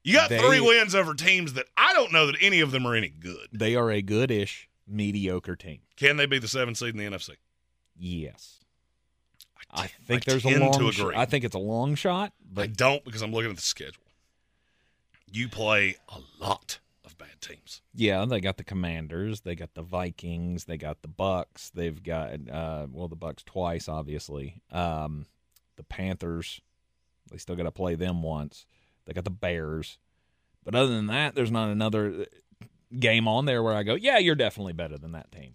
you 0.05 0.13
got 0.15 0.29
They- 0.29 0.39
three 0.39 0.61
wins 0.61 0.95
over 0.95 1.15
teams 1.15 1.55
that 1.55 1.67
I 1.77 1.93
don't 1.95 2.13
know 2.13 2.27
that 2.27 2.37
any 2.41 2.61
of 2.61 2.71
them 2.71 2.87
are 2.87 2.95
any 2.95 3.09
good. 3.09 3.49
They 3.53 3.75
are 3.75 3.91
a 3.91 4.01
good-ish, 4.03 4.69
mediocre 4.87 5.57
team. 5.57 5.81
Can 5.97 6.17
they 6.17 6.27
be 6.27 6.39
the 6.39 6.47
seventh 6.49 6.77
seed 6.79 6.91
in 6.91 6.99
the 6.99 7.05
NFC? 7.17 7.31
Yes. 7.97 8.61
I 9.71 9.89
think 9.89 10.23
I 10.29 10.31
there's 10.33 10.45
a 10.45 10.59
long 10.59 10.73
to 10.79 10.93
sh- 10.93 11.03
I 11.17 11.25
think 11.25 11.45
it's 11.45 11.55
a 11.57 11.59
long 11.59 11.97
shot, 11.97 12.33
But 12.49 12.63
I 12.63 12.67
don't 12.69 13.05
because 13.05 13.23
I'm 13.23 13.33
looking 13.33 13.51
at 13.51 13.57
the 13.57 13.63
schedule. 13.63 14.05
You 15.31 15.49
play 15.49 15.97
a 16.09 16.19
lot 16.39 16.79
of 17.05 17.19
bad 17.19 17.41
teams. 17.41 17.83
yeah, 17.93 18.25
they 18.25 18.41
got 18.41 18.57
the 18.57 18.63
Commanders, 18.65 19.41
they 19.41 19.57
got 19.57 19.75
the 19.75 19.83
Vikings, 19.83 20.67
they 20.67 20.77
got 20.77 21.03
the 21.03 21.09
Bucks, 21.09 21.71
they've 21.71 22.01
got 22.03 22.49
uh 22.49 22.87
well 22.93 23.09
the 23.09 23.17
Bucks 23.17 23.43
twice 23.43 23.89
obviously. 23.89 24.61
Um 24.71 25.27
the 25.77 25.83
Panthers, 25.83 26.61
they 27.33 27.39
still 27.39 27.57
got 27.57 27.65
to 27.65 27.73
play 27.73 27.97
them 27.97 28.23
once. 28.23 28.67
They 29.07 29.13
got 29.13 29.25
the 29.25 29.31
Bears. 29.31 29.99
But 30.65 30.75
other 30.75 30.95
than 30.95 31.07
that, 31.09 31.35
there's 31.35 31.51
not 31.51 31.69
another 31.69 32.27
uh, 32.63 32.67
game 32.99 33.29
on 33.29 33.45
there 33.45 33.63
where 33.63 33.75
I 33.75 33.83
go, 33.83 33.95
"Yeah, 33.95 34.19
you're 34.19 34.35
definitely 34.35 34.73
better 34.73 34.97
than 34.99 35.13
that 35.13 35.31
team." 35.31 35.55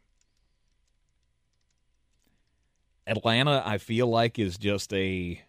Atlanta, 3.08 3.64
I 3.66 3.80
feel 3.80 4.08
like 4.08 4.38
is 4.38 4.58
just 4.58 4.94
a 4.94 5.42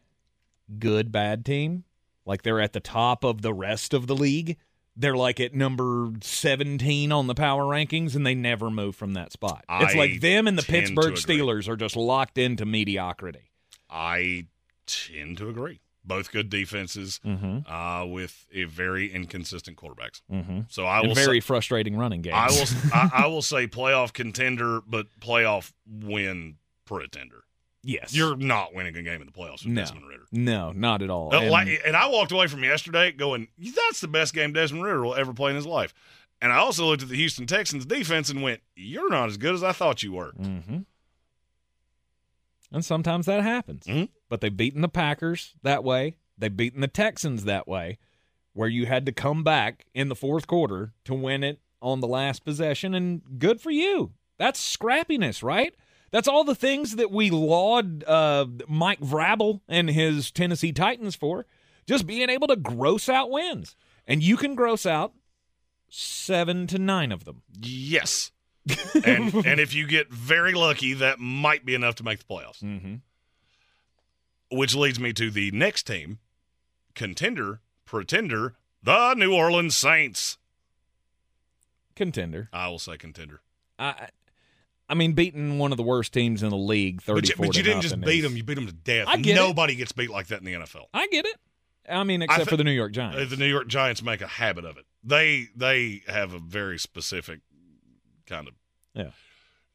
good 0.78 1.12
bad 1.12 1.44
team. 1.44 1.84
Like 2.24 2.42
they're 2.42 2.60
at 2.60 2.72
the 2.72 2.80
top 2.80 3.24
of 3.24 3.42
the 3.42 3.52
rest 3.52 3.92
of 3.92 4.06
the 4.06 4.14
league. 4.14 4.56
They're 4.96 5.16
like 5.16 5.40
at 5.40 5.54
number 5.54 6.10
17 6.20 7.12
on 7.12 7.26
the 7.26 7.34
power 7.34 7.64
rankings 7.64 8.14
and 8.14 8.26
they 8.26 8.34
never 8.34 8.70
move 8.70 8.96
from 8.96 9.14
that 9.14 9.32
spot. 9.32 9.64
it's 9.68 9.94
like 9.94 10.20
them 10.20 10.46
and 10.46 10.58
the 10.58 10.62
Pittsburgh. 10.62 11.14
Steelers 11.14 11.68
are 11.68 11.76
just 11.76 11.96
locked 11.96 12.38
into 12.38 12.66
mediocrity. 12.66 13.50
I 13.88 14.46
tend 14.86 15.38
to 15.38 15.48
agree. 15.48 15.80
Both 16.10 16.30
good 16.32 16.50
defenses 16.50 17.20
Mm-hmm. 17.24 17.72
uh, 17.72 18.04
with 18.04 18.46
a 18.52 18.64
very 18.64 19.10
inconsistent 19.12 19.76
quarterbacks. 19.78 20.20
Mm-hmm. 20.30 20.60
So 20.68 20.84
I 20.84 20.98
and 20.98 21.08
will 21.08 21.14
very 21.14 21.40
say, 21.40 21.46
frustrating 21.46 21.96
running 21.96 22.20
game. 22.20 22.34
I 22.34 22.48
will 22.50 22.66
I, 22.92 23.10
I 23.24 23.26
will 23.28 23.42
say 23.42 23.66
playoff 23.66 24.12
contender, 24.12 24.80
but 24.86 25.06
playoff 25.20 25.72
win 25.88 26.56
pretender. 26.84 27.44
Yes. 27.82 28.14
You're 28.14 28.36
not 28.36 28.74
winning 28.74 28.94
a 28.96 29.02
game 29.02 29.20
in 29.22 29.26
the 29.26 29.32
playoffs 29.32 29.64
with 29.64 29.72
no, 29.72 29.80
Desmond 29.80 30.06
Ridder. 30.06 30.24
No, 30.32 30.72
not 30.72 31.00
at 31.00 31.08
all. 31.08 31.34
Uh, 31.34 31.40
And- 31.40 31.68
and 31.86 31.96
I 31.96 32.08
walked 32.08 32.30
away 32.32 32.46
from 32.46 32.62
yesterday 32.62 33.10
going, 33.12 33.48
that's 33.58 34.00
the 34.02 34.08
best 34.08 34.34
game 34.34 34.52
Desmond 34.52 34.84
Ridder 34.84 35.02
will 35.02 35.14
ever 35.14 35.32
play 35.32 35.50
in 35.50 35.56
his 35.56 35.64
life. 35.66 35.94
And 36.42 36.52
I 36.52 36.56
also 36.56 36.86
looked 36.86 37.02
at 37.02 37.08
the 37.08 37.16
Houston 37.16 37.46
Texans 37.46 37.86
defense 37.86 38.28
and 38.30 38.42
went, 38.42 38.60
you're 38.74 39.08
not 39.10 39.28
as 39.28 39.36
good 39.36 39.54
as 39.54 39.62
I 39.62 39.72
thought 39.72 40.02
you 40.02 40.12
were. 40.12 40.32
Mm-hmm. 40.32 40.78
And 42.72 42.84
sometimes 42.84 43.26
that 43.26 43.42
happens. 43.42 43.84
Mm-hmm. 43.84 44.04
But 44.28 44.40
they've 44.40 44.56
beaten 44.56 44.80
the 44.80 44.88
Packers 44.88 45.54
that 45.62 45.82
way. 45.82 46.16
They've 46.38 46.56
beaten 46.56 46.80
the 46.80 46.88
Texans 46.88 47.44
that 47.44 47.68
way, 47.68 47.98
where 48.52 48.68
you 48.68 48.86
had 48.86 49.06
to 49.06 49.12
come 49.12 49.44
back 49.44 49.86
in 49.94 50.08
the 50.08 50.14
fourth 50.14 50.46
quarter 50.46 50.92
to 51.04 51.14
win 51.14 51.44
it 51.44 51.60
on 51.82 52.00
the 52.00 52.08
last 52.08 52.44
possession. 52.44 52.94
And 52.94 53.22
good 53.38 53.60
for 53.60 53.70
you. 53.70 54.12
That's 54.38 54.76
scrappiness, 54.76 55.42
right? 55.42 55.74
That's 56.12 56.28
all 56.28 56.44
the 56.44 56.54
things 56.54 56.96
that 56.96 57.10
we 57.10 57.30
laud 57.30 58.04
uh, 58.04 58.46
Mike 58.66 59.00
Vrabel 59.00 59.60
and 59.68 59.90
his 59.90 60.30
Tennessee 60.30 60.72
Titans 60.72 61.14
for. 61.14 61.46
Just 61.86 62.06
being 62.06 62.30
able 62.30 62.48
to 62.48 62.56
gross 62.56 63.08
out 63.08 63.30
wins. 63.30 63.76
And 64.06 64.22
you 64.22 64.36
can 64.36 64.54
gross 64.54 64.86
out 64.86 65.12
seven 65.88 66.66
to 66.68 66.78
nine 66.78 67.12
of 67.12 67.24
them. 67.24 67.42
Yes. 67.60 68.32
And, 69.04 69.34
and 69.46 69.60
if 69.60 69.74
you 69.74 69.86
get 69.86 70.10
very 70.10 70.52
lucky, 70.52 70.92
that 70.94 71.18
might 71.18 71.64
be 71.64 71.74
enough 71.74 71.94
to 71.96 72.04
make 72.04 72.18
the 72.18 72.24
playoffs. 72.24 72.62
Mm-hmm. 72.62 72.96
Which 74.52 74.74
leads 74.74 74.98
me 74.98 75.12
to 75.14 75.30
the 75.30 75.50
next 75.52 75.84
team, 75.84 76.18
contender, 76.94 77.60
pretender, 77.84 78.56
the 78.82 79.14
New 79.14 79.32
Orleans 79.34 79.76
Saints. 79.76 80.38
Contender. 81.94 82.48
I 82.52 82.68
will 82.68 82.78
say 82.78 82.96
contender. 82.96 83.40
I, 83.78 84.08
I 84.88 84.94
mean, 84.94 85.12
beating 85.12 85.58
one 85.58 85.70
of 85.70 85.76
the 85.76 85.82
worst 85.84 86.12
teams 86.12 86.42
in 86.42 86.50
the 86.50 86.56
league, 86.56 87.02
But 87.06 87.28
you, 87.28 87.34
but 87.36 87.56
you 87.56 87.62
didn't 87.62 87.82
just 87.82 88.00
beat 88.00 88.18
is- 88.18 88.22
them; 88.24 88.36
you 88.36 88.42
beat 88.42 88.54
them 88.54 88.66
to 88.66 88.72
death. 88.72 89.06
I 89.08 89.16
get 89.18 89.32
it. 89.36 89.40
Nobody 89.40 89.76
gets 89.76 89.92
beat 89.92 90.10
like 90.10 90.26
that 90.28 90.40
in 90.40 90.44
the 90.44 90.54
NFL. 90.54 90.86
I 90.92 91.06
get 91.08 91.26
it. 91.26 91.36
I 91.88 92.04
mean, 92.04 92.22
I 92.22 92.26
except 92.26 92.50
for 92.50 92.56
the 92.56 92.64
New 92.64 92.70
York 92.72 92.90
Uh, 92.92 92.94
Giants. 92.94 93.30
The 93.30 93.36
New 93.36 93.46
York 93.46 93.66
Giants 93.68 94.02
make 94.02 94.20
a 94.20 94.26
habit 94.26 94.64
of 94.64 94.76
it. 94.78 94.84
They 95.04 95.48
they 95.56 96.02
have 96.08 96.32
a 96.34 96.38
very 96.38 96.78
specific 96.78 97.40
kind 98.30 98.48
of 98.48 98.54
Yeah. 98.94 99.10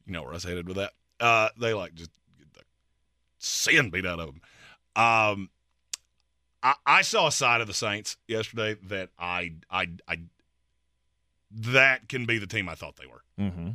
You 0.06 0.14
know 0.14 0.22
where 0.24 0.32
I 0.32 0.36
was 0.36 0.44
headed 0.44 0.68
with 0.68 0.78
that. 0.78 0.94
Uh, 1.20 1.50
they 1.60 1.74
like 1.74 1.94
just 1.94 2.12
get 2.38 2.54
the 2.54 2.62
sin 3.38 3.90
beat 3.90 4.06
out 4.06 4.20
of 4.20 4.28
them. 4.28 4.42
Um, 4.96 5.50
I, 6.64 6.76
I 6.86 7.02
saw 7.02 7.28
a 7.28 7.32
side 7.32 7.62
of 7.62 7.68
the 7.68 7.74
Saints 7.74 8.18
yesterday 8.28 8.76
that 8.88 9.10
I 9.20 9.54
I 9.70 9.90
I 10.08 10.18
that 11.52 12.10
can 12.10 12.26
be 12.26 12.38
the 12.38 12.48
team 12.48 12.68
I 12.68 12.76
thought 12.76 12.96
they 12.98 13.06
were. 13.06 13.24
Mm-hmm. 13.40 13.70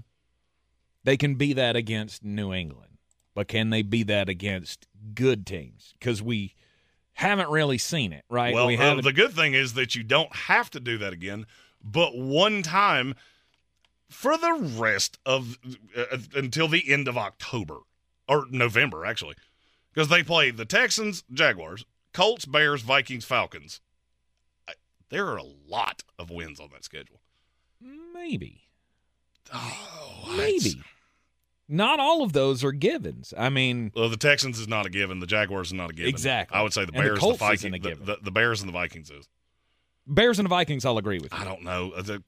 They 1.04 1.16
can 1.16 1.36
be 1.36 1.52
that 1.54 1.76
against 1.76 2.24
New 2.24 2.52
England, 2.52 2.98
but 3.34 3.48
can 3.48 3.70
they 3.70 3.82
be 3.82 4.02
that 4.04 4.28
against 4.28 4.86
good 5.14 5.46
teams? 5.46 5.94
Because 5.98 6.22
we 6.22 6.54
haven't 7.14 7.48
really 7.48 7.78
seen 7.78 8.12
it, 8.12 8.24
right? 8.28 8.54
Well, 8.54 8.66
we 8.66 8.76
uh, 8.76 9.00
the 9.00 9.12
good 9.12 9.32
thing 9.32 9.54
is 9.54 9.74
that 9.74 9.94
you 9.94 10.02
don't 10.02 10.34
have 10.34 10.70
to 10.70 10.80
do 10.80 10.98
that 10.98 11.12
again, 11.12 11.46
but 11.82 12.16
one 12.16 12.62
time 12.62 13.14
for 14.10 14.36
the 14.36 14.52
rest 14.76 15.18
of 15.24 15.56
uh, 15.96 16.18
until 16.34 16.68
the 16.68 16.90
end 16.92 17.08
of 17.08 17.16
October 17.16 17.78
or 18.28 18.44
November, 18.50 19.06
actually, 19.06 19.36
because 19.94 20.08
they 20.08 20.22
play 20.22 20.50
the 20.50 20.64
Texans, 20.66 21.24
Jaguars, 21.32 21.84
Colts, 22.12 22.44
Bears, 22.44 22.82
Vikings, 22.82 23.24
Falcons. 23.24 23.80
I- 24.68 24.74
There 25.08 25.26
are 25.28 25.36
a 25.38 25.44
lot 25.68 26.02
of 26.18 26.30
wins 26.30 26.60
on 26.60 26.68
that 26.72 26.84
schedule. 26.84 27.20
Maybe. 27.80 28.62
Oh, 29.54 30.34
Maybe. 30.36 30.82
Not 31.68 32.00
all 32.00 32.22
of 32.24 32.32
those 32.32 32.62
are 32.64 32.72
givens. 32.72 33.32
I 33.38 33.48
mean, 33.48 33.92
Well, 33.94 34.08
the 34.08 34.16
Texans 34.16 34.58
is 34.58 34.66
not 34.66 34.86
a 34.86 34.90
given. 34.90 35.20
The 35.20 35.26
Jaguars 35.26 35.68
is 35.68 35.72
not 35.72 35.90
a 35.90 35.92
given. 35.92 36.08
Exactly. 36.08 36.56
I 36.58 36.62
would 36.62 36.72
say 36.72 36.84
the 36.84 36.88
And 36.92 36.96
the 36.96 37.00
Bears, 37.02 37.14
the, 37.14 37.20
Colts 37.20 37.38
Vikings, 37.38 37.82
the, 37.82 37.94
the, 37.94 38.18
the 38.22 38.30
Bears 38.32 38.60
and 38.60 38.68
the 38.68 38.72
Vikings 38.72 39.10
is. 39.10 39.28
Bears 40.06 40.38
and 40.40 40.46
the 40.46 40.50
Vikings, 40.50 40.84
I'll 40.84 40.98
agree 40.98 41.18
with 41.20 41.32
you. 41.32 41.38
I 41.38 41.44
don't 41.44 41.62
know. 41.62 41.92
Uh, 41.92 42.02
the- 42.02 42.22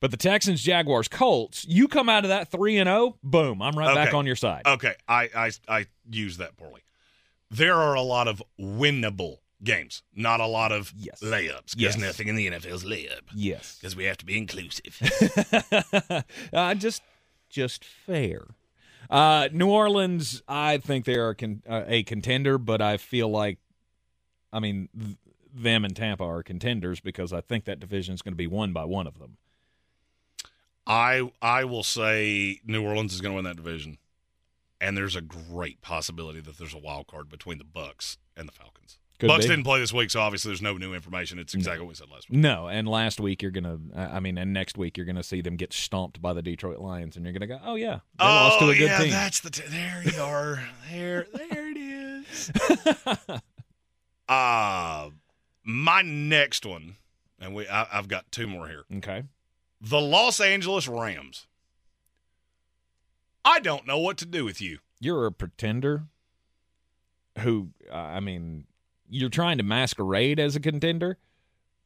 But 0.00 0.10
the 0.12 0.16
Texans, 0.16 0.62
Jaguars, 0.62 1.08
Colts, 1.08 1.64
you 1.68 1.88
come 1.88 2.08
out 2.08 2.24
of 2.24 2.28
that 2.28 2.50
3 2.50 2.78
and 2.78 2.86
0, 2.88 3.18
boom, 3.22 3.60
I'm 3.60 3.76
right 3.76 3.94
back 3.94 4.14
on 4.14 4.26
your 4.26 4.36
side. 4.36 4.62
Okay, 4.66 4.94
I, 5.08 5.28
I 5.34 5.50
I 5.68 5.86
use 6.08 6.36
that 6.36 6.56
poorly. 6.56 6.82
There 7.50 7.74
are 7.74 7.94
a 7.94 8.02
lot 8.02 8.28
of 8.28 8.42
winnable 8.60 9.38
games, 9.64 10.02
not 10.14 10.38
a 10.38 10.46
lot 10.46 10.70
of 10.70 10.92
Yes. 10.96 11.20
layups. 11.20 11.74
Because 11.76 11.96
Yes. 11.96 11.98
nothing 11.98 12.28
in 12.28 12.36
the 12.36 12.46
NFL 12.48 12.74
is 12.74 12.84
layup. 12.84 13.22
Yes. 13.34 13.76
Because 13.80 13.96
we 13.96 14.04
have 14.04 14.16
to 14.18 14.24
be 14.24 14.38
inclusive. 14.38 15.00
uh, 16.52 16.74
just 16.74 17.02
just 17.50 17.84
fair. 17.84 18.42
Uh, 19.10 19.48
New 19.52 19.68
Orleans, 19.70 20.42
I 20.46 20.76
think 20.78 21.06
they 21.06 21.14
are 21.16 21.34
con- 21.34 21.62
uh, 21.68 21.84
a 21.86 22.02
contender, 22.02 22.58
but 22.58 22.82
I 22.82 22.98
feel 22.98 23.30
like, 23.30 23.58
I 24.52 24.60
mean, 24.60 24.90
th- 24.96 25.16
them 25.54 25.84
and 25.86 25.96
Tampa 25.96 26.22
are 26.24 26.42
contenders 26.42 27.00
because 27.00 27.32
I 27.32 27.40
think 27.40 27.64
that 27.64 27.80
division 27.80 28.14
is 28.14 28.20
going 28.22 28.32
to 28.34 28.36
be 28.36 28.46
won 28.46 28.74
by 28.74 28.84
one 28.84 29.06
of 29.06 29.18
them. 29.18 29.38
I 30.88 31.30
I 31.42 31.64
will 31.64 31.82
say 31.82 32.60
New 32.64 32.84
Orleans 32.84 33.12
is 33.12 33.20
going 33.20 33.32
to 33.32 33.36
win 33.36 33.44
that 33.44 33.56
division, 33.56 33.98
and 34.80 34.96
there's 34.96 35.14
a 35.14 35.20
great 35.20 35.82
possibility 35.82 36.40
that 36.40 36.58
there's 36.58 36.74
a 36.74 36.78
wild 36.78 37.06
card 37.06 37.28
between 37.28 37.58
the 37.58 37.64
Bucks 37.64 38.16
and 38.36 38.48
the 38.48 38.52
Falcons. 38.52 38.98
Could 39.18 39.26
Bucks 39.26 39.44
be. 39.44 39.50
didn't 39.50 39.64
play 39.64 39.80
this 39.80 39.92
week, 39.92 40.10
so 40.10 40.20
obviously 40.20 40.50
there's 40.50 40.62
no 40.62 40.78
new 40.78 40.94
information. 40.94 41.40
It's 41.40 41.52
exactly 41.52 41.80
what 41.80 41.88
we 41.88 41.94
said 41.96 42.08
last 42.08 42.30
week. 42.30 42.38
No, 42.38 42.68
and 42.68 42.86
last 42.88 43.18
week 43.20 43.42
you're 43.42 43.50
gonna, 43.50 43.78
I 43.94 44.20
mean, 44.20 44.38
and 44.38 44.52
next 44.52 44.78
week 44.78 44.96
you're 44.96 45.06
gonna 45.06 45.24
see 45.24 45.40
them 45.40 45.56
get 45.56 45.72
stomped 45.72 46.22
by 46.22 46.32
the 46.32 46.40
Detroit 46.40 46.78
Lions, 46.78 47.16
and 47.16 47.24
you're 47.26 47.32
gonna 47.32 47.48
go, 47.48 47.58
oh 47.64 47.74
yeah, 47.74 47.98
they 48.18 48.24
lost 48.24 48.60
to 48.60 48.66
oh 48.66 48.70
a 48.70 48.74
good 48.76 48.88
yeah, 48.88 48.98
team. 48.98 49.10
that's 49.10 49.40
the 49.40 49.50
t- 49.50 49.64
there 49.68 50.02
you 50.04 50.22
are. 50.22 50.62
there 50.90 51.26
there 51.34 51.70
it 51.70 51.76
is. 51.76 52.52
uh 54.28 55.10
my 55.64 56.02
next 56.02 56.64
one, 56.64 56.94
and 57.40 57.54
we 57.54 57.68
I, 57.68 57.86
I've 57.92 58.08
got 58.08 58.30
two 58.30 58.46
more 58.46 58.68
here. 58.68 58.84
Okay. 58.98 59.24
The 59.80 60.00
Los 60.00 60.40
Angeles 60.40 60.88
Rams. 60.88 61.46
I 63.44 63.60
don't 63.60 63.86
know 63.86 63.98
what 63.98 64.18
to 64.18 64.26
do 64.26 64.44
with 64.44 64.60
you. 64.60 64.78
You're 65.00 65.26
a 65.26 65.32
pretender 65.32 66.04
who, 67.38 67.70
uh, 67.90 67.94
I 67.94 68.20
mean, 68.20 68.64
you're 69.08 69.30
trying 69.30 69.58
to 69.58 69.64
masquerade 69.64 70.40
as 70.40 70.56
a 70.56 70.60
contender, 70.60 71.18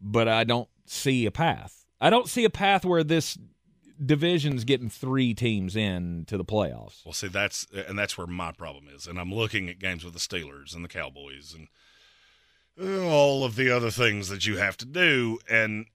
but 0.00 0.28
I 0.28 0.44
don't 0.44 0.68
see 0.86 1.26
a 1.26 1.30
path. 1.30 1.86
I 2.00 2.10
don't 2.10 2.28
see 2.28 2.44
a 2.44 2.50
path 2.50 2.84
where 2.84 3.04
this 3.04 3.38
division's 4.04 4.64
getting 4.64 4.88
three 4.88 5.34
teams 5.34 5.76
in 5.76 6.24
to 6.26 6.36
the 6.36 6.44
playoffs. 6.44 7.04
Well, 7.04 7.12
see, 7.12 7.28
that's 7.28 7.66
and 7.72 7.98
that's 7.98 8.18
where 8.18 8.26
my 8.26 8.52
problem 8.52 8.88
is. 8.92 9.06
And 9.06 9.18
I'm 9.18 9.32
looking 9.32 9.68
at 9.68 9.78
games 9.78 10.04
with 10.04 10.14
the 10.14 10.20
Steelers 10.20 10.74
and 10.74 10.84
the 10.84 10.88
Cowboys 10.88 11.54
and 11.54 11.68
uh, 12.80 13.06
all 13.06 13.44
of 13.44 13.54
the 13.54 13.70
other 13.70 13.90
things 13.90 14.28
that 14.28 14.46
you 14.46 14.56
have 14.56 14.76
to 14.78 14.86
do. 14.86 15.38
And 15.48 15.86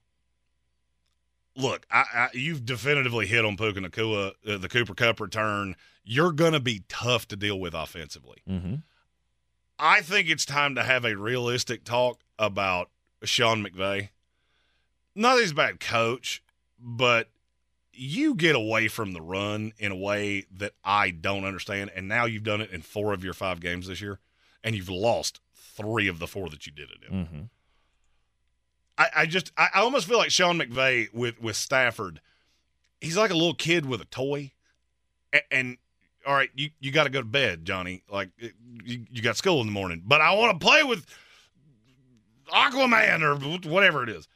look, 1.58 1.86
I, 1.90 2.04
I, 2.14 2.28
you've 2.32 2.64
definitively 2.64 3.26
hit 3.26 3.44
on 3.44 3.56
Puka 3.56 3.80
Nacua, 3.80 4.32
uh, 4.46 4.58
the 4.58 4.68
Cooper 4.68 4.94
Kupp 4.94 5.20
return. 5.20 5.74
You're 6.04 6.32
going 6.32 6.52
to 6.52 6.60
be 6.60 6.84
tough 6.88 7.28
to 7.28 7.36
deal 7.36 7.58
with 7.58 7.74
offensively. 7.74 8.38
Mm-hmm. 8.48 8.74
I 9.78 10.00
think 10.00 10.28
it's 10.28 10.44
time 10.44 10.74
to 10.76 10.82
have 10.82 11.04
a 11.04 11.16
realistic 11.16 11.84
talk 11.84 12.20
about 12.38 12.90
Sean 13.24 13.64
McVay. 13.64 14.10
Not 15.14 15.34
that 15.34 15.42
he's 15.42 15.50
a 15.50 15.56
bad 15.56 15.80
coach, 15.80 16.42
but 16.78 17.28
you 17.92 18.34
get 18.34 18.54
away 18.54 18.88
from 18.88 19.12
the 19.12 19.20
run 19.20 19.72
in 19.78 19.92
a 19.92 19.96
way 19.96 20.44
that 20.56 20.72
I 20.84 21.10
don't 21.10 21.44
understand. 21.44 21.90
And 21.94 22.08
now 22.08 22.24
you've 22.24 22.44
done 22.44 22.60
it 22.60 22.70
in 22.70 22.82
four 22.82 23.12
of 23.12 23.24
your 23.24 23.34
five 23.34 23.60
games 23.60 23.88
this 23.88 24.00
year, 24.00 24.20
and 24.62 24.74
you've 24.74 24.88
lost 24.88 25.40
three 25.54 26.08
of 26.08 26.18
the 26.18 26.26
four 26.26 26.48
that 26.48 26.66
you 26.66 26.72
did 26.72 26.90
it 26.90 27.10
in. 27.10 27.24
Mm-hmm. 27.24 27.40
I, 28.98 29.08
I 29.16 29.26
just 29.26 29.52
I, 29.56 29.68
I 29.76 29.80
almost 29.80 30.06
feel 30.08 30.18
like 30.18 30.30
Sean 30.30 30.58
McVay 30.58 31.12
with 31.14 31.40
with 31.40 31.56
Stafford. 31.56 32.20
He's 33.00 33.16
like 33.16 33.30
a 33.30 33.34
little 33.34 33.54
kid 33.54 33.86
with 33.86 34.00
a 34.00 34.04
toy, 34.06 34.50
and, 35.32 35.42
and 35.50 35.76
all 36.26 36.34
right, 36.34 36.50
you 36.54 36.70
you 36.80 36.90
got 36.90 37.04
to 37.04 37.10
go 37.10 37.20
to 37.20 37.26
bed, 37.26 37.64
Johnny. 37.64 38.02
Like 38.10 38.30
you, 38.84 39.04
you 39.10 39.22
got 39.22 39.36
school 39.36 39.60
in 39.60 39.66
the 39.68 39.72
morning, 39.72 40.02
but 40.04 40.20
I 40.20 40.34
want 40.34 40.58
to 40.58 40.66
play 40.66 40.82
with 40.82 41.06
Aquaman 42.52 43.22
or 43.22 43.68
whatever 43.70 44.02
it 44.02 44.08
is. 44.08 44.26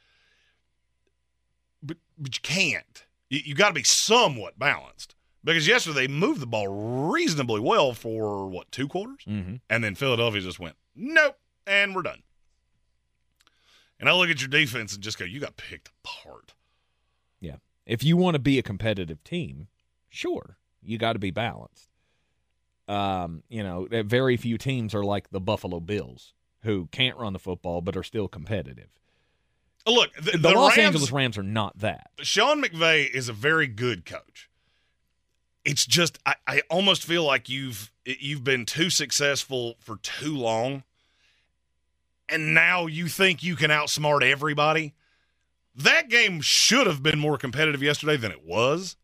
But 1.81 1.97
but 2.17 2.35
you 2.35 2.41
can't. 2.41 3.05
You, 3.29 3.41
you 3.43 3.55
got 3.55 3.69
to 3.69 3.73
be 3.73 3.83
somewhat 3.83 4.57
balanced 4.57 5.15
because 5.43 5.67
yesterday 5.67 6.07
they 6.07 6.13
moved 6.13 6.39
the 6.39 6.45
ball 6.47 6.67
reasonably 7.11 7.59
well 7.59 7.93
for 7.93 8.47
what 8.47 8.71
two 8.71 8.87
quarters, 8.87 9.23
Mm-hmm. 9.27 9.55
and 9.69 9.83
then 9.83 9.95
Philadelphia 9.95 10.41
just 10.41 10.59
went 10.59 10.75
nope, 10.95 11.37
and 11.67 11.95
we're 11.95 12.03
done. 12.03 12.23
And 14.03 14.09
I 14.09 14.13
look 14.15 14.29
at 14.29 14.41
your 14.41 14.49
defense 14.49 14.93
and 14.93 15.01
just 15.01 15.17
go, 15.17 15.23
you 15.23 15.39
got 15.39 15.55
picked 15.55 15.89
apart. 16.03 16.53
Yeah. 17.39 17.55
If 17.85 18.03
you 18.03 18.17
want 18.17 18.35
to 18.35 18.39
be 18.39 18.59
a 18.59 18.61
competitive 18.61 19.23
team, 19.23 19.69
sure, 20.09 20.57
you 20.81 20.97
got 20.97 21.13
to 21.13 21.19
be 21.19 21.31
balanced. 21.31 21.87
Um, 22.89 23.43
you 23.47 23.63
know, 23.63 23.87
uh, 23.89 24.03
very 24.03 24.35
few 24.35 24.57
teams 24.57 24.93
are 24.93 25.05
like 25.05 25.29
the 25.29 25.39
Buffalo 25.39 25.79
Bills 25.79 26.33
who 26.63 26.89
can't 26.91 27.15
run 27.17 27.31
the 27.31 27.39
football 27.39 27.79
but 27.79 27.95
are 27.95 28.03
still 28.03 28.27
competitive. 28.27 28.89
Look, 29.87 30.13
the, 30.15 30.31
The, 30.31 30.37
the 30.37 30.49
Los 30.51 30.75
Rams- 30.75 30.87
Angeles 30.87 31.11
Rams 31.13 31.37
are 31.37 31.43
not 31.43 31.79
that. 31.79 32.11
Sean 32.19 32.61
McVay 32.61 33.09
is 33.09 33.29
a 33.29 33.33
very 33.33 33.67
good 33.67 34.05
coach. 34.05 34.49
It's 35.63 35.85
just 35.85 36.19
I, 36.25 36.35
I 36.45 36.61
almost 36.69 37.05
feel 37.05 37.23
like 37.23 37.47
you've 37.47 37.89
you've 38.03 38.43
been 38.43 38.65
too 38.65 38.89
successful 38.89 39.75
for 39.79 39.95
too 39.95 40.35
long, 40.35 40.83
and 42.29 42.53
now 42.53 42.87
you 42.87 43.07
think 43.07 43.43
you 43.43 43.55
can 43.55 43.71
outsmart 43.71 44.23
everybody. 44.23 44.93
That 45.75 46.09
game 46.09 46.41
should 46.41 46.87
have 46.87 47.01
been 47.01 47.19
more 47.19 47.37
competitive 47.37 47.81
yesterday 47.81 48.17
than 48.17 48.31
it 48.31 48.45
was. 48.45 48.95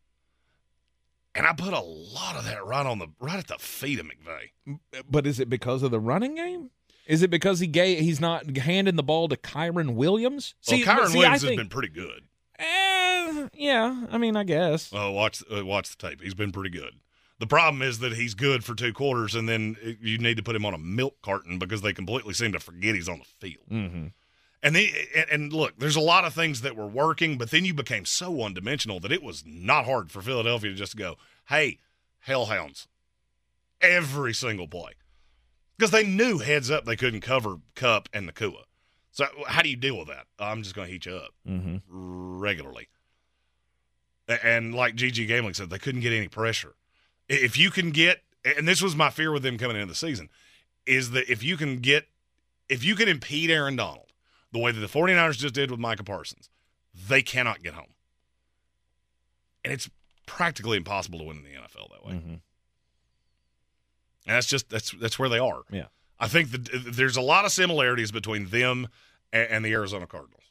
And 1.34 1.46
I 1.46 1.52
put 1.52 1.72
a 1.72 1.80
lot 1.80 2.36
of 2.36 2.44
that 2.44 2.64
right 2.64 2.84
on 2.84 2.98
the 2.98 3.08
right 3.20 3.38
at 3.38 3.46
the 3.46 3.58
feet 3.58 4.00
of 4.00 4.06
McVay. 4.06 4.78
But 5.08 5.26
is 5.26 5.38
it 5.38 5.48
because 5.48 5.82
of 5.82 5.90
the 5.90 6.00
running 6.00 6.34
game? 6.34 6.70
Is 7.06 7.22
it 7.22 7.30
because 7.30 7.60
he 7.60 7.66
gave 7.66 8.00
he's 8.00 8.20
not 8.20 8.56
handing 8.56 8.96
the 8.96 9.02
ball 9.02 9.28
to 9.28 9.36
Kyren 9.36 9.94
Williams? 9.94 10.54
Well, 10.68 10.78
See, 10.78 10.84
Kyren 10.84 11.08
see, 11.08 11.18
Williams 11.18 11.42
has 11.42 11.56
been 11.56 11.68
pretty 11.68 11.88
good. 11.88 12.22
Eh, 12.58 13.48
yeah, 13.54 14.06
I 14.10 14.18
mean, 14.18 14.36
I 14.36 14.44
guess. 14.44 14.90
Oh, 14.92 15.10
watch 15.12 15.42
uh, 15.52 15.64
watch 15.64 15.96
the 15.96 16.08
tape. 16.08 16.20
He's 16.20 16.34
been 16.34 16.52
pretty 16.52 16.70
good. 16.70 16.94
The 17.40 17.46
problem 17.46 17.80
is 17.82 17.98
that 17.98 18.12
he's 18.12 18.34
good 18.34 18.62
for 18.64 18.74
two 18.74 18.92
quarters, 18.92 19.34
and 19.34 19.48
then 19.48 19.76
you 20.00 20.18
need 20.18 20.36
to 20.36 20.42
put 20.42 20.54
him 20.54 20.64
on 20.66 20.74
a 20.74 20.78
milk 20.78 21.16
carton 21.22 21.58
because 21.58 21.80
they 21.82 21.92
completely 21.92 22.34
seem 22.34 22.52
to 22.52 22.60
forget 22.60 22.94
he's 22.94 23.08
on 23.08 23.18
the 23.18 23.24
field. 23.24 23.64
Mm-hmm. 23.70 24.06
And 24.62 24.76
the 24.76 24.92
and, 25.16 25.26
and 25.30 25.52
look, 25.52 25.78
there's 25.78 25.96
a 25.96 26.00
lot 26.00 26.26
of 26.26 26.34
things 26.34 26.60
that 26.60 26.76
were 26.76 26.86
working, 26.86 27.38
but 27.38 27.50
then 27.50 27.64
you 27.64 27.72
became 27.74 28.04
so 28.04 28.30
one 28.30 28.52
dimensional 28.54 29.00
that 29.00 29.10
it 29.10 29.22
was 29.22 29.42
not 29.46 29.86
hard 29.86 30.12
for 30.12 30.20
Philadelphia 30.20 30.70
to 30.70 30.76
just 30.76 30.96
go, 30.96 31.16
"Hey, 31.48 31.78
hellhounds!" 32.28 32.86
Every 33.80 34.34
single 34.34 34.68
play, 34.68 34.92
because 35.78 35.90
they 35.90 36.04
knew 36.04 36.38
heads 36.40 36.70
up 36.70 36.84
they 36.84 36.94
couldn't 36.96 37.22
cover 37.22 37.56
Kupp 37.74 38.10
and 38.12 38.30
Nacua. 38.30 38.64
So 39.12 39.24
how 39.48 39.62
do 39.62 39.70
you 39.70 39.76
deal 39.76 39.98
with 39.98 40.08
that? 40.08 40.26
I'm 40.38 40.62
just 40.62 40.74
going 40.74 40.86
to 40.88 40.92
heat 40.92 41.06
you 41.06 41.14
up 41.16 41.32
Mm-hmm. 41.48 41.78
regularly. 42.38 42.88
And 44.44 44.74
like 44.74 44.94
GG 44.94 45.26
Gambling 45.26 45.54
said, 45.54 45.70
they 45.70 45.78
couldn't 45.78 46.02
get 46.02 46.12
any 46.12 46.28
pressure. 46.28 46.74
If 47.30 47.56
you 47.56 47.70
can 47.70 47.90
get, 47.90 48.22
and 48.44 48.66
this 48.66 48.82
was 48.82 48.96
my 48.96 49.08
fear 49.08 49.30
with 49.30 49.42
them 49.44 49.56
coming 49.56 49.76
into 49.76 49.86
the 49.86 49.94
season, 49.94 50.28
is 50.84 51.12
that 51.12 51.30
if 51.30 51.42
you 51.42 51.56
can 51.56 51.76
get, 51.76 52.08
if 52.68 52.84
you 52.84 52.96
can 52.96 53.08
impede 53.08 53.50
Aaron 53.50 53.76
Donald 53.76 54.12
the 54.52 54.58
way 54.58 54.72
that 54.72 54.80
the 54.80 54.86
49ers 54.86 55.38
just 55.38 55.54
did 55.54 55.70
with 55.70 55.78
Micah 55.78 56.02
Parsons, 56.02 56.50
they 57.08 57.22
cannot 57.22 57.62
get 57.62 57.74
home. 57.74 57.94
And 59.64 59.72
it's 59.72 59.88
practically 60.26 60.76
impossible 60.76 61.20
to 61.20 61.24
win 61.24 61.36
in 61.38 61.42
the 61.44 61.50
NFL 61.50 61.90
that 61.90 62.04
way. 62.04 62.12
Mm-hmm. 62.14 62.30
And 64.26 64.36
that's 64.36 64.46
just 64.46 64.68
that's 64.68 64.90
that's 64.92 65.18
where 65.18 65.28
they 65.28 65.38
are. 65.38 65.62
Yeah. 65.70 65.86
I 66.18 66.28
think 66.28 66.50
that 66.50 66.68
there's 66.86 67.16
a 67.16 67.22
lot 67.22 67.44
of 67.44 67.52
similarities 67.52 68.10
between 68.12 68.46
them 68.46 68.88
and 69.32 69.64
the 69.64 69.72
Arizona 69.72 70.06
Cardinals. 70.06 70.50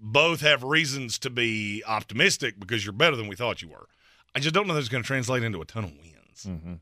Both 0.00 0.40
have 0.40 0.62
reasons 0.62 1.18
to 1.18 1.30
be 1.30 1.82
optimistic 1.86 2.58
because 2.58 2.84
you're 2.84 2.92
better 2.92 3.16
than 3.16 3.28
we 3.28 3.36
thought 3.36 3.60
you 3.60 3.68
were. 3.68 3.88
I 4.34 4.40
just 4.40 4.54
don't 4.54 4.66
know 4.66 4.74
that 4.74 4.80
it's 4.80 4.88
going 4.88 5.02
to 5.02 5.06
translate 5.06 5.42
into 5.42 5.60
a 5.60 5.64
ton 5.64 5.84
of 5.84 5.90
wins. 5.90 6.46
Mm-hmm. 6.46 6.74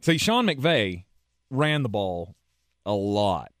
See, 0.00 0.18
Sean 0.18 0.46
McVay 0.46 1.04
ran 1.50 1.82
the 1.82 1.88
ball 1.88 2.34
a 2.84 2.92
lot 2.92 3.52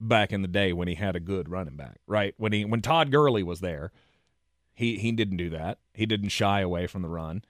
back 0.00 0.32
in 0.32 0.42
the 0.42 0.48
day 0.48 0.72
when 0.72 0.86
he 0.88 0.94
had 0.94 1.16
a 1.16 1.20
good 1.20 1.48
running 1.48 1.76
back, 1.76 1.98
right? 2.06 2.34
When 2.36 2.52
he 2.52 2.64
when 2.64 2.80
Todd 2.80 3.10
Gurley 3.10 3.42
was 3.42 3.60
there, 3.60 3.90
he 4.74 4.96
he 4.98 5.10
didn't 5.12 5.38
do 5.38 5.50
that. 5.50 5.78
He 5.92 6.06
didn't 6.06 6.28
shy 6.28 6.60
away 6.60 6.86
from 6.86 7.02
the 7.02 7.08
run. 7.08 7.42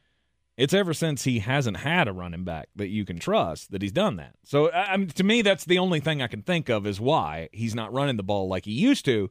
It's 0.57 0.75
ever 0.75 0.93
since 0.93 1.23
he 1.23 1.39
hasn't 1.41 1.79
had 1.79 2.09
a 2.09 2.13
running 2.13 2.43
back 2.43 2.69
that 2.75 2.89
you 2.89 3.05
can 3.05 3.19
trust 3.19 3.71
that 3.71 3.83
he's 3.83 3.93
done 3.93 4.17
that. 4.17 4.35
So 4.45 4.71
I 4.71 4.95
I 4.95 4.97
mean, 4.97 5.09
to 5.09 5.25
me, 5.25 5.43
that's 5.43 5.65
the 5.65 5.79
only 5.79 6.01
thing 6.01 6.23
I 6.23 6.27
can 6.27 6.43
think 6.43 6.69
of 6.69 6.87
is 6.87 7.01
why 7.01 7.49
he's 7.53 7.75
not 7.75 7.93
running 7.93 8.17
the 8.17 8.23
ball 8.23 8.49
like 8.49 8.65
he 8.65 8.73
used 8.73 9.05
to. 9.05 9.31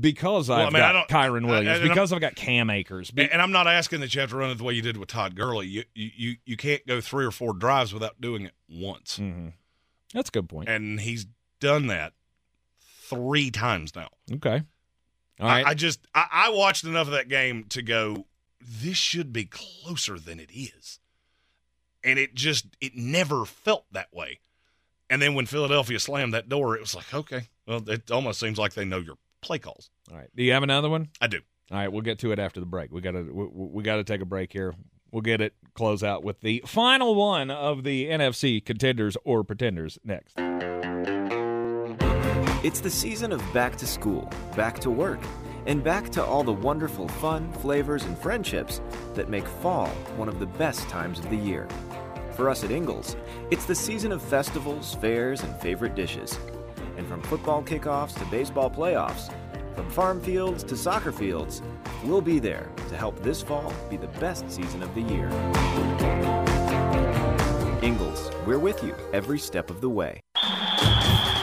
Because 0.00 0.48
Well, 0.48 0.58
I 0.60 0.66
I've 0.66 0.72
mean, 0.72 0.82
I 0.82 0.92
got 0.92 1.08
don't- 1.08 1.20
Kyren 1.20 1.44
I- 1.44 1.50
Williams, 1.50 1.78
I'm- 1.80 1.88
because 1.88 2.12
I've 2.12 2.20
got 2.20 2.36
Cam 2.36 2.70
Akers, 2.70 3.10
be- 3.10 3.28
And, 3.30 3.42
I'm 3.42 3.50
not 3.50 3.66
asking 3.66 4.00
that 4.00 4.14
you 4.14 4.20
have 4.20 4.30
to 4.30 4.36
run 4.36 4.50
it 4.50 4.58
the 4.58 4.64
way 4.64 4.74
you 4.74 4.82
did 4.82 4.96
with 4.96 5.08
Todd 5.08 5.34
Gurley. 5.34 5.66
You 5.66 5.84
you 5.94 6.36
you, 6.44 6.56
can't 6.56 6.86
go 6.86 7.00
three 7.00 7.24
or 7.26 7.32
four 7.32 7.52
drives 7.52 7.92
without 7.92 8.20
doing 8.20 8.42
it 8.42 8.54
once. 8.68 9.18
Mhm. 9.18 9.54
that's 10.14 10.28
a 10.28 10.32
good 10.32 10.48
point. 10.48 10.68
And 10.68 11.00
he's 11.00 11.26
done 11.58 11.88
that 11.88 12.12
three 13.08 13.50
times 13.50 13.94
now. 13.96 14.08
Okay, 14.34 14.62
all 15.40 15.48
I. 15.48 15.62
I 15.64 15.74
just 15.74 16.00
I, 16.14 16.26
I 16.30 16.48
watched 16.50 16.84
enough 16.84 17.08
of 17.08 17.12
that 17.14 17.28
game 17.28 17.64
to 17.70 17.82
go, 17.82 18.26
this 18.60 18.96
should 18.96 19.32
be 19.32 19.44
closer 19.46 20.18
than 20.18 20.38
it 20.40 20.50
is. 20.54 21.00
And 22.04 22.20
it 22.20 22.34
just 22.36 22.66
it 22.80 22.94
never 22.94 23.44
felt 23.44 23.86
that 23.92 24.14
way. 24.14 24.38
And 25.10 25.20
then 25.20 25.34
when 25.34 25.46
Philadelphia 25.46 25.98
slammed 25.98 26.34
that 26.34 26.48
door, 26.48 26.76
it 26.76 26.80
was 26.80 26.94
like, 26.94 27.12
okay, 27.12 27.48
well, 27.66 27.82
it 27.90 28.10
almost 28.12 28.38
seems 28.40 28.58
like 28.58 28.74
they 28.74 28.84
know 28.84 28.98
your 28.98 29.18
play 29.46 29.58
calls. 29.58 29.90
All 30.10 30.16
right. 30.16 30.28
Do 30.34 30.42
you 30.42 30.52
have 30.52 30.62
another 30.62 30.88
one? 30.88 31.08
I 31.20 31.28
do. 31.28 31.40
All 31.70 31.78
right, 31.78 31.90
we'll 31.90 32.02
get 32.02 32.20
to 32.20 32.30
it 32.32 32.38
after 32.38 32.60
the 32.60 32.66
break. 32.66 32.92
We 32.92 33.00
got 33.00 33.12
to 33.12 33.22
we, 33.22 33.46
we 33.52 33.82
got 33.82 33.96
to 33.96 34.04
take 34.04 34.20
a 34.20 34.26
break 34.26 34.52
here. 34.52 34.74
We'll 35.10 35.22
get 35.22 35.40
it 35.40 35.54
close 35.74 36.02
out 36.02 36.22
with 36.22 36.40
the 36.40 36.62
final 36.66 37.14
one 37.14 37.50
of 37.50 37.84
the 37.84 38.06
NFC 38.06 38.64
contenders 38.64 39.16
or 39.24 39.42
pretenders 39.44 39.98
next. 40.04 40.34
It's 42.64 42.80
the 42.80 42.90
season 42.90 43.32
of 43.32 43.42
back 43.52 43.76
to 43.76 43.86
school, 43.86 44.30
back 44.56 44.78
to 44.80 44.90
work, 44.90 45.20
and 45.66 45.82
back 45.82 46.10
to 46.10 46.24
all 46.24 46.42
the 46.42 46.52
wonderful 46.52 47.08
fun, 47.08 47.52
flavors, 47.54 48.04
and 48.04 48.18
friendships 48.18 48.80
that 49.14 49.28
make 49.28 49.46
fall 49.46 49.88
one 50.16 50.28
of 50.28 50.38
the 50.38 50.46
best 50.46 50.88
times 50.88 51.18
of 51.18 51.30
the 51.30 51.36
year. 51.36 51.68
For 52.32 52.50
us 52.50 52.64
at 52.64 52.70
Ingles, 52.70 53.16
it's 53.50 53.64
the 53.64 53.74
season 53.74 54.12
of 54.12 54.20
festivals, 54.22 54.94
fairs, 54.96 55.42
and 55.42 55.56
favorite 55.56 55.94
dishes. 55.94 56.38
And 56.96 57.06
from 57.06 57.22
football 57.22 57.62
kickoffs 57.62 58.18
to 58.18 58.24
baseball 58.26 58.70
playoffs, 58.70 59.32
from 59.74 59.90
farm 59.90 60.20
fields 60.20 60.64
to 60.64 60.76
soccer 60.76 61.12
fields, 61.12 61.62
we'll 62.04 62.22
be 62.22 62.38
there 62.38 62.70
to 62.88 62.96
help 62.96 63.22
this 63.22 63.42
fall 63.42 63.72
be 63.90 63.96
the 63.96 64.06
best 64.18 64.50
season 64.50 64.82
of 64.82 64.94
the 64.94 65.02
year. 65.02 65.28
Ingles, 67.82 68.30
we're 68.46 68.58
with 68.58 68.82
you 68.82 68.94
every 69.12 69.38
step 69.38 69.70
of 69.70 69.80
the 69.80 69.90
way. 69.90 70.20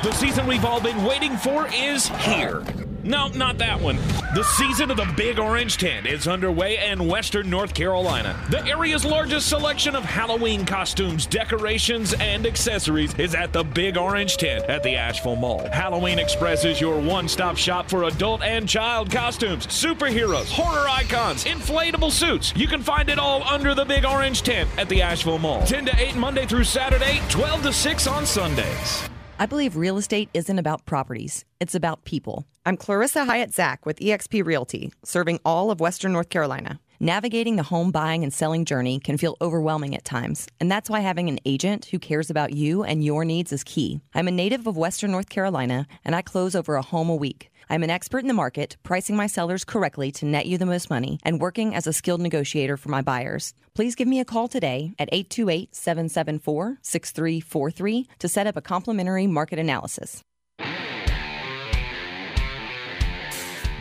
The 0.03 0.11
season 0.13 0.47
we've 0.47 0.65
all 0.65 0.81
been 0.81 1.03
waiting 1.05 1.37
for 1.37 1.67
is 1.73 2.07
here. 2.07 2.63
No, 3.03 3.27
not 3.27 3.57
that 3.57 3.81
one. 3.81 3.97
The 4.33 4.43
season 4.43 4.89
of 4.89 4.95
the 4.95 5.11
Big 5.17 5.37
Orange 5.37 5.77
Tent 5.77 6.07
is 6.07 6.25
underway 6.25 6.77
in 6.89 7.07
Western 7.07 7.49
North 7.49 7.73
Carolina. 7.73 8.39
The 8.49 8.65
area's 8.65 9.03
largest 9.03 9.49
selection 9.49 9.93
of 9.95 10.05
Halloween 10.05 10.65
costumes, 10.65 11.25
decorations, 11.25 12.13
and 12.13 12.47
accessories 12.47 13.13
is 13.15 13.35
at 13.35 13.51
the 13.51 13.63
Big 13.63 13.97
Orange 13.97 14.37
Tent 14.37 14.63
at 14.69 14.83
the 14.83 14.95
Asheville 14.95 15.35
Mall. 15.35 15.67
Halloween 15.71 16.17
Express 16.17 16.63
is 16.63 16.79
your 16.79 16.99
one 16.99 17.27
stop 17.27 17.57
shop 17.57 17.89
for 17.89 18.03
adult 18.03 18.41
and 18.41 18.69
child 18.69 19.11
costumes, 19.11 19.67
superheroes, 19.67 20.49
horror 20.49 20.87
icons, 20.89 21.43
inflatable 21.43 22.11
suits. 22.11 22.53
You 22.55 22.67
can 22.67 22.81
find 22.81 23.09
it 23.09 23.19
all 23.19 23.43
under 23.43 23.75
the 23.75 23.85
Big 23.85 24.05
Orange 24.05 24.43
Tent 24.43 24.69
at 24.77 24.87
the 24.87 25.01
Asheville 25.01 25.39
Mall. 25.39 25.65
10 25.65 25.87
to 25.87 25.99
8 25.99 26.15
Monday 26.15 26.45
through 26.45 26.63
Saturday, 26.63 27.21
12 27.29 27.63
to 27.63 27.73
6 27.73 28.07
on 28.07 28.25
Sundays. 28.25 29.09
I 29.39 29.47
believe 29.47 29.75
real 29.75 29.97
estate 29.97 30.29
isn't 30.35 30.59
about 30.59 30.85
properties, 30.85 31.43
it's 31.59 31.73
about 31.73 32.05
people. 32.05 32.45
I'm 32.67 32.77
Clarissa 32.77 33.25
Hyatt 33.25 33.51
Zach 33.51 33.83
with 33.83 33.99
eXp 33.99 34.45
Realty, 34.45 34.93
serving 35.03 35.39
all 35.43 35.71
of 35.71 35.79
Western 35.79 36.13
North 36.13 36.29
Carolina. 36.29 36.79
Navigating 36.99 37.55
the 37.55 37.63
home 37.63 37.91
buying 37.91 38.23
and 38.23 38.31
selling 38.31 38.63
journey 38.63 38.99
can 38.99 39.17
feel 39.17 39.35
overwhelming 39.41 39.95
at 39.95 40.05
times, 40.05 40.47
and 40.59 40.71
that's 40.71 40.89
why 40.89 40.99
having 40.99 41.29
an 41.29 41.39
agent 41.45 41.85
who 41.85 41.97
cares 41.99 42.29
about 42.29 42.53
you 42.53 42.83
and 42.83 43.03
your 43.03 43.25
needs 43.25 43.51
is 43.51 43.63
key. 43.63 43.99
I'm 44.13 44.27
a 44.27 44.31
native 44.31 44.67
of 44.67 44.77
Western 44.77 45.11
North 45.11 45.29
Carolina, 45.29 45.87
and 46.05 46.15
I 46.15 46.21
close 46.21 46.55
over 46.55 46.75
a 46.75 46.83
home 46.83 47.09
a 47.09 47.15
week. 47.15 47.51
I'm 47.69 47.83
an 47.83 47.89
expert 47.89 48.19
in 48.19 48.27
the 48.27 48.33
market, 48.33 48.77
pricing 48.83 49.15
my 49.15 49.27
sellers 49.27 49.63
correctly 49.63 50.11
to 50.13 50.25
net 50.25 50.45
you 50.45 50.57
the 50.57 50.65
most 50.65 50.89
money, 50.89 51.19
and 51.23 51.41
working 51.41 51.75
as 51.75 51.87
a 51.87 51.93
skilled 51.93 52.21
negotiator 52.21 52.77
for 52.77 52.89
my 52.89 53.01
buyers. 53.01 53.53
Please 53.73 53.95
give 53.95 54.07
me 54.07 54.19
a 54.19 54.25
call 54.25 54.47
today 54.47 54.93
at 54.99 55.09
828 55.11 55.75
774 55.75 56.77
6343 56.81 58.07
to 58.19 58.27
set 58.27 58.47
up 58.47 58.55
a 58.55 58.61
complimentary 58.61 59.27
market 59.27 59.59
analysis. 59.59 60.23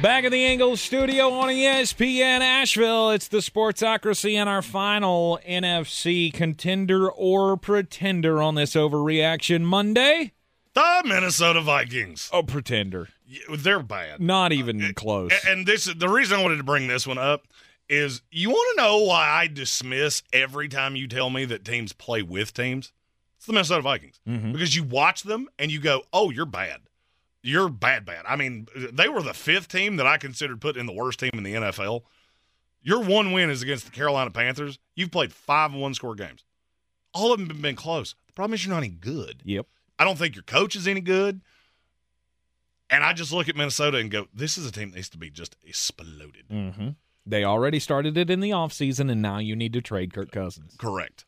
Back 0.02 0.24
in 0.24 0.32
the 0.32 0.44
Ingles 0.44 0.80
studio 0.80 1.30
on 1.30 1.48
ESPN 1.48 2.40
Asheville, 2.40 3.10
it's 3.10 3.28
the 3.28 3.38
Sportsocracy 3.38 4.34
and 4.34 4.48
our 4.48 4.60
final 4.60 5.38
NFC 5.48 6.32
contender 6.32 7.08
or 7.08 7.56
pretender 7.56 8.42
on 8.42 8.56
this 8.56 8.74
overreaction 8.74 9.62
Monday. 9.62 10.32
The 10.74 11.02
Minnesota 11.04 11.60
Vikings. 11.60 12.30
Oh, 12.32 12.42
pretender. 12.42 13.08
They're 13.54 13.82
bad. 13.82 14.20
Not 14.20 14.52
even 14.52 14.94
close. 14.94 15.32
And 15.46 15.66
this 15.66 15.84
the 15.84 16.08
reason 16.08 16.38
I 16.38 16.42
wanted 16.42 16.56
to 16.56 16.64
bring 16.64 16.86
this 16.86 17.06
one 17.06 17.18
up 17.18 17.46
is 17.88 18.22
you 18.30 18.48
want 18.50 18.76
to 18.76 18.82
know 18.82 18.98
why 18.98 19.28
I 19.28 19.46
dismiss 19.48 20.22
every 20.32 20.68
time 20.68 20.96
you 20.96 21.06
tell 21.08 21.28
me 21.30 21.44
that 21.46 21.64
teams 21.64 21.92
play 21.92 22.22
with 22.22 22.54
teams? 22.54 22.92
It's 23.36 23.46
the 23.46 23.52
Minnesota 23.52 23.82
Vikings. 23.82 24.20
Mhm. 24.26 24.52
Because 24.52 24.74
you 24.74 24.82
watch 24.82 25.24
them 25.24 25.48
and 25.58 25.70
you 25.70 25.80
go, 25.80 26.04
"Oh, 26.12 26.30
you're 26.30 26.46
bad. 26.46 26.80
You're 27.42 27.68
bad 27.68 28.04
bad." 28.04 28.24
I 28.26 28.36
mean, 28.36 28.66
they 28.74 29.08
were 29.08 29.22
the 29.22 29.34
fifth 29.34 29.68
team 29.68 29.96
that 29.96 30.06
I 30.06 30.16
considered 30.16 30.60
putting 30.60 30.80
in 30.80 30.86
the 30.86 30.92
worst 30.92 31.18
team 31.20 31.32
in 31.34 31.42
the 31.42 31.54
NFL. 31.54 32.04
Your 32.82 33.00
one 33.02 33.32
win 33.32 33.50
is 33.50 33.62
against 33.62 33.84
the 33.84 33.90
Carolina 33.90 34.30
Panthers. 34.30 34.78
You've 34.94 35.10
played 35.10 35.32
5 35.32 35.72
one 35.74 35.92
score 35.94 36.14
games. 36.14 36.44
All 37.12 37.32
of 37.32 37.38
them 37.40 37.48
have 37.48 37.60
been 37.60 37.76
close. 37.76 38.14
The 38.26 38.32
problem 38.32 38.54
is 38.54 38.64
you're 38.64 38.72
not 38.72 38.78
any 38.78 38.88
good. 38.88 39.42
Yep. 39.44 39.66
I 39.98 40.04
don't 40.04 40.18
think 40.18 40.34
your 40.34 40.42
coach 40.42 40.76
is 40.76 40.88
any 40.88 41.00
good. 41.00 41.40
And 42.90 43.02
I 43.02 43.14
just 43.14 43.32
look 43.32 43.48
at 43.48 43.56
Minnesota 43.56 43.98
and 43.98 44.10
go, 44.10 44.26
this 44.34 44.58
is 44.58 44.66
a 44.66 44.72
team 44.72 44.90
that 44.90 44.96
needs 44.96 45.08
to 45.10 45.18
be 45.18 45.30
just 45.30 45.56
exploded. 45.64 46.44
Mm-hmm. 46.50 46.88
They 47.24 47.44
already 47.44 47.78
started 47.78 48.16
it 48.18 48.28
in 48.28 48.40
the 48.40 48.50
offseason, 48.50 49.10
and 49.10 49.22
now 49.22 49.38
you 49.38 49.56
need 49.56 49.72
to 49.74 49.80
trade 49.80 50.12
Kirk 50.12 50.30
Cousins. 50.30 50.74
Correct. 50.76 51.24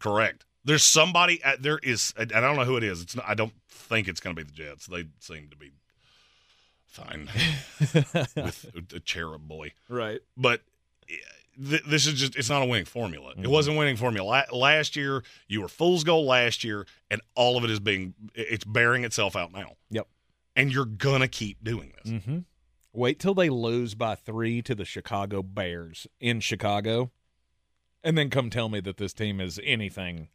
Correct. 0.00 0.44
There's 0.64 0.82
somebody. 0.82 1.40
There 1.60 1.78
is. 1.82 2.14
I 2.16 2.24
don't 2.24 2.56
know 2.56 2.64
who 2.64 2.76
it 2.76 2.84
is. 2.84 3.02
It's. 3.02 3.16
Not, 3.16 3.28
I 3.28 3.34
don't 3.34 3.52
think 3.68 4.08
it's 4.08 4.20
going 4.20 4.34
to 4.34 4.42
be 4.42 4.50
the 4.50 4.54
Jets. 4.54 4.86
They 4.86 5.06
seem 5.20 5.48
to 5.50 5.56
be 5.56 5.72
fine 6.86 7.28
with 7.80 8.66
a, 8.74 8.96
a 8.96 9.00
cherub 9.00 9.46
boy. 9.46 9.72
Right. 9.88 10.20
But 10.36 10.62
th- 11.56 11.82
this 11.84 12.06
is 12.06 12.14
just. 12.14 12.36
It's 12.36 12.50
not 12.50 12.62
a 12.62 12.66
winning 12.66 12.84
formula. 12.84 13.32
Mm-hmm. 13.32 13.44
It 13.44 13.50
wasn't 13.50 13.76
winning 13.76 13.96
formula 13.96 14.46
La- 14.50 14.58
last 14.58 14.96
year. 14.96 15.22
You 15.48 15.62
were 15.62 15.68
fool's 15.68 16.04
goal 16.04 16.26
last 16.26 16.64
year, 16.64 16.86
and 17.10 17.20
all 17.34 17.56
of 17.56 17.64
it 17.64 17.70
is 17.70 17.80
being. 17.80 18.14
It's 18.34 18.64
bearing 18.64 19.04
itself 19.04 19.36
out 19.36 19.52
now. 19.52 19.76
Yep. 19.90 20.06
And 20.56 20.72
you're 20.72 20.84
gonna 20.84 21.28
keep 21.28 21.62
doing 21.64 21.92
this. 22.02 22.12
Mm-hmm. 22.12 22.38
Wait 22.92 23.18
till 23.18 23.34
they 23.34 23.48
lose 23.48 23.94
by 23.94 24.14
three 24.14 24.60
to 24.62 24.74
the 24.74 24.84
Chicago 24.84 25.42
Bears 25.42 26.06
in 26.20 26.40
Chicago, 26.40 27.10
and 28.04 28.18
then 28.18 28.28
come 28.28 28.50
tell 28.50 28.68
me 28.68 28.80
that 28.80 28.98
this 28.98 29.12
team 29.14 29.40
is 29.40 29.58
anything. 29.64 30.28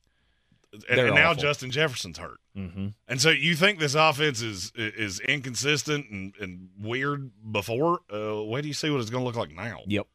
And, 0.89 0.99
and 0.99 1.15
now. 1.15 1.33
Justin 1.33 1.71
Jefferson's 1.71 2.17
hurt. 2.17 2.39
Mm-hmm. 2.55 2.87
And 3.07 3.21
so 3.21 3.29
you 3.29 3.55
think 3.55 3.79
this 3.79 3.95
offense 3.95 4.41
is 4.41 4.71
is 4.75 5.19
inconsistent 5.21 6.09
and, 6.09 6.33
and 6.39 6.69
weird 6.79 7.31
before? 7.51 7.99
Uh, 8.13 8.43
wait 8.43 8.63
do 8.63 8.67
you 8.67 8.73
see 8.73 8.89
what 8.89 8.99
it's 8.99 9.09
going 9.09 9.21
to 9.21 9.25
look 9.25 9.35
like 9.35 9.51
now? 9.51 9.79
Yep. 9.87 10.07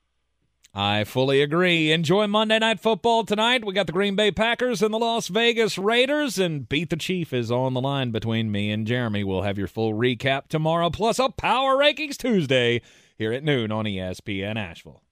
I 0.75 1.05
fully 1.05 1.43
agree. 1.43 1.93
Enjoy 1.93 2.27
Monday 2.27 2.59
Night 2.59 2.81
Football 2.81 3.25
tonight. 3.25 3.63
We 3.63 3.75
got 3.75 3.87
the 3.87 3.93
Green 3.93 4.17
Bay 4.17 4.31
Packers 4.31 4.81
and 4.81 4.95
the 4.95 4.99
Las 4.99 5.29
Vegas 5.29 5.77
Raiders, 5.77 6.39
and 6.39 6.67
Beat 6.67 6.89
the 6.89 6.97
Chief 6.97 7.35
is 7.35 7.51
on 7.51 7.75
the 7.75 7.81
line 7.83 8.11
between 8.11 8.51
me 8.51 8.71
and 8.71 8.87
Jeremy. 8.87 9.23
We'll 9.23 9.43
have 9.43 9.59
your 9.59 9.67
full 9.67 9.93
recap 9.93 10.49
tomorrow, 10.49 10.89
plus 10.89 11.19
a 11.19 11.29
Power 11.29 11.77
Rankings 11.77 12.17
Tuesday 12.17 12.81
here 13.19 13.35
at 13.35 13.45
noon 13.45 13.71
on 13.71 13.85
ESPN 13.85 14.57
Asheville. 14.57 15.03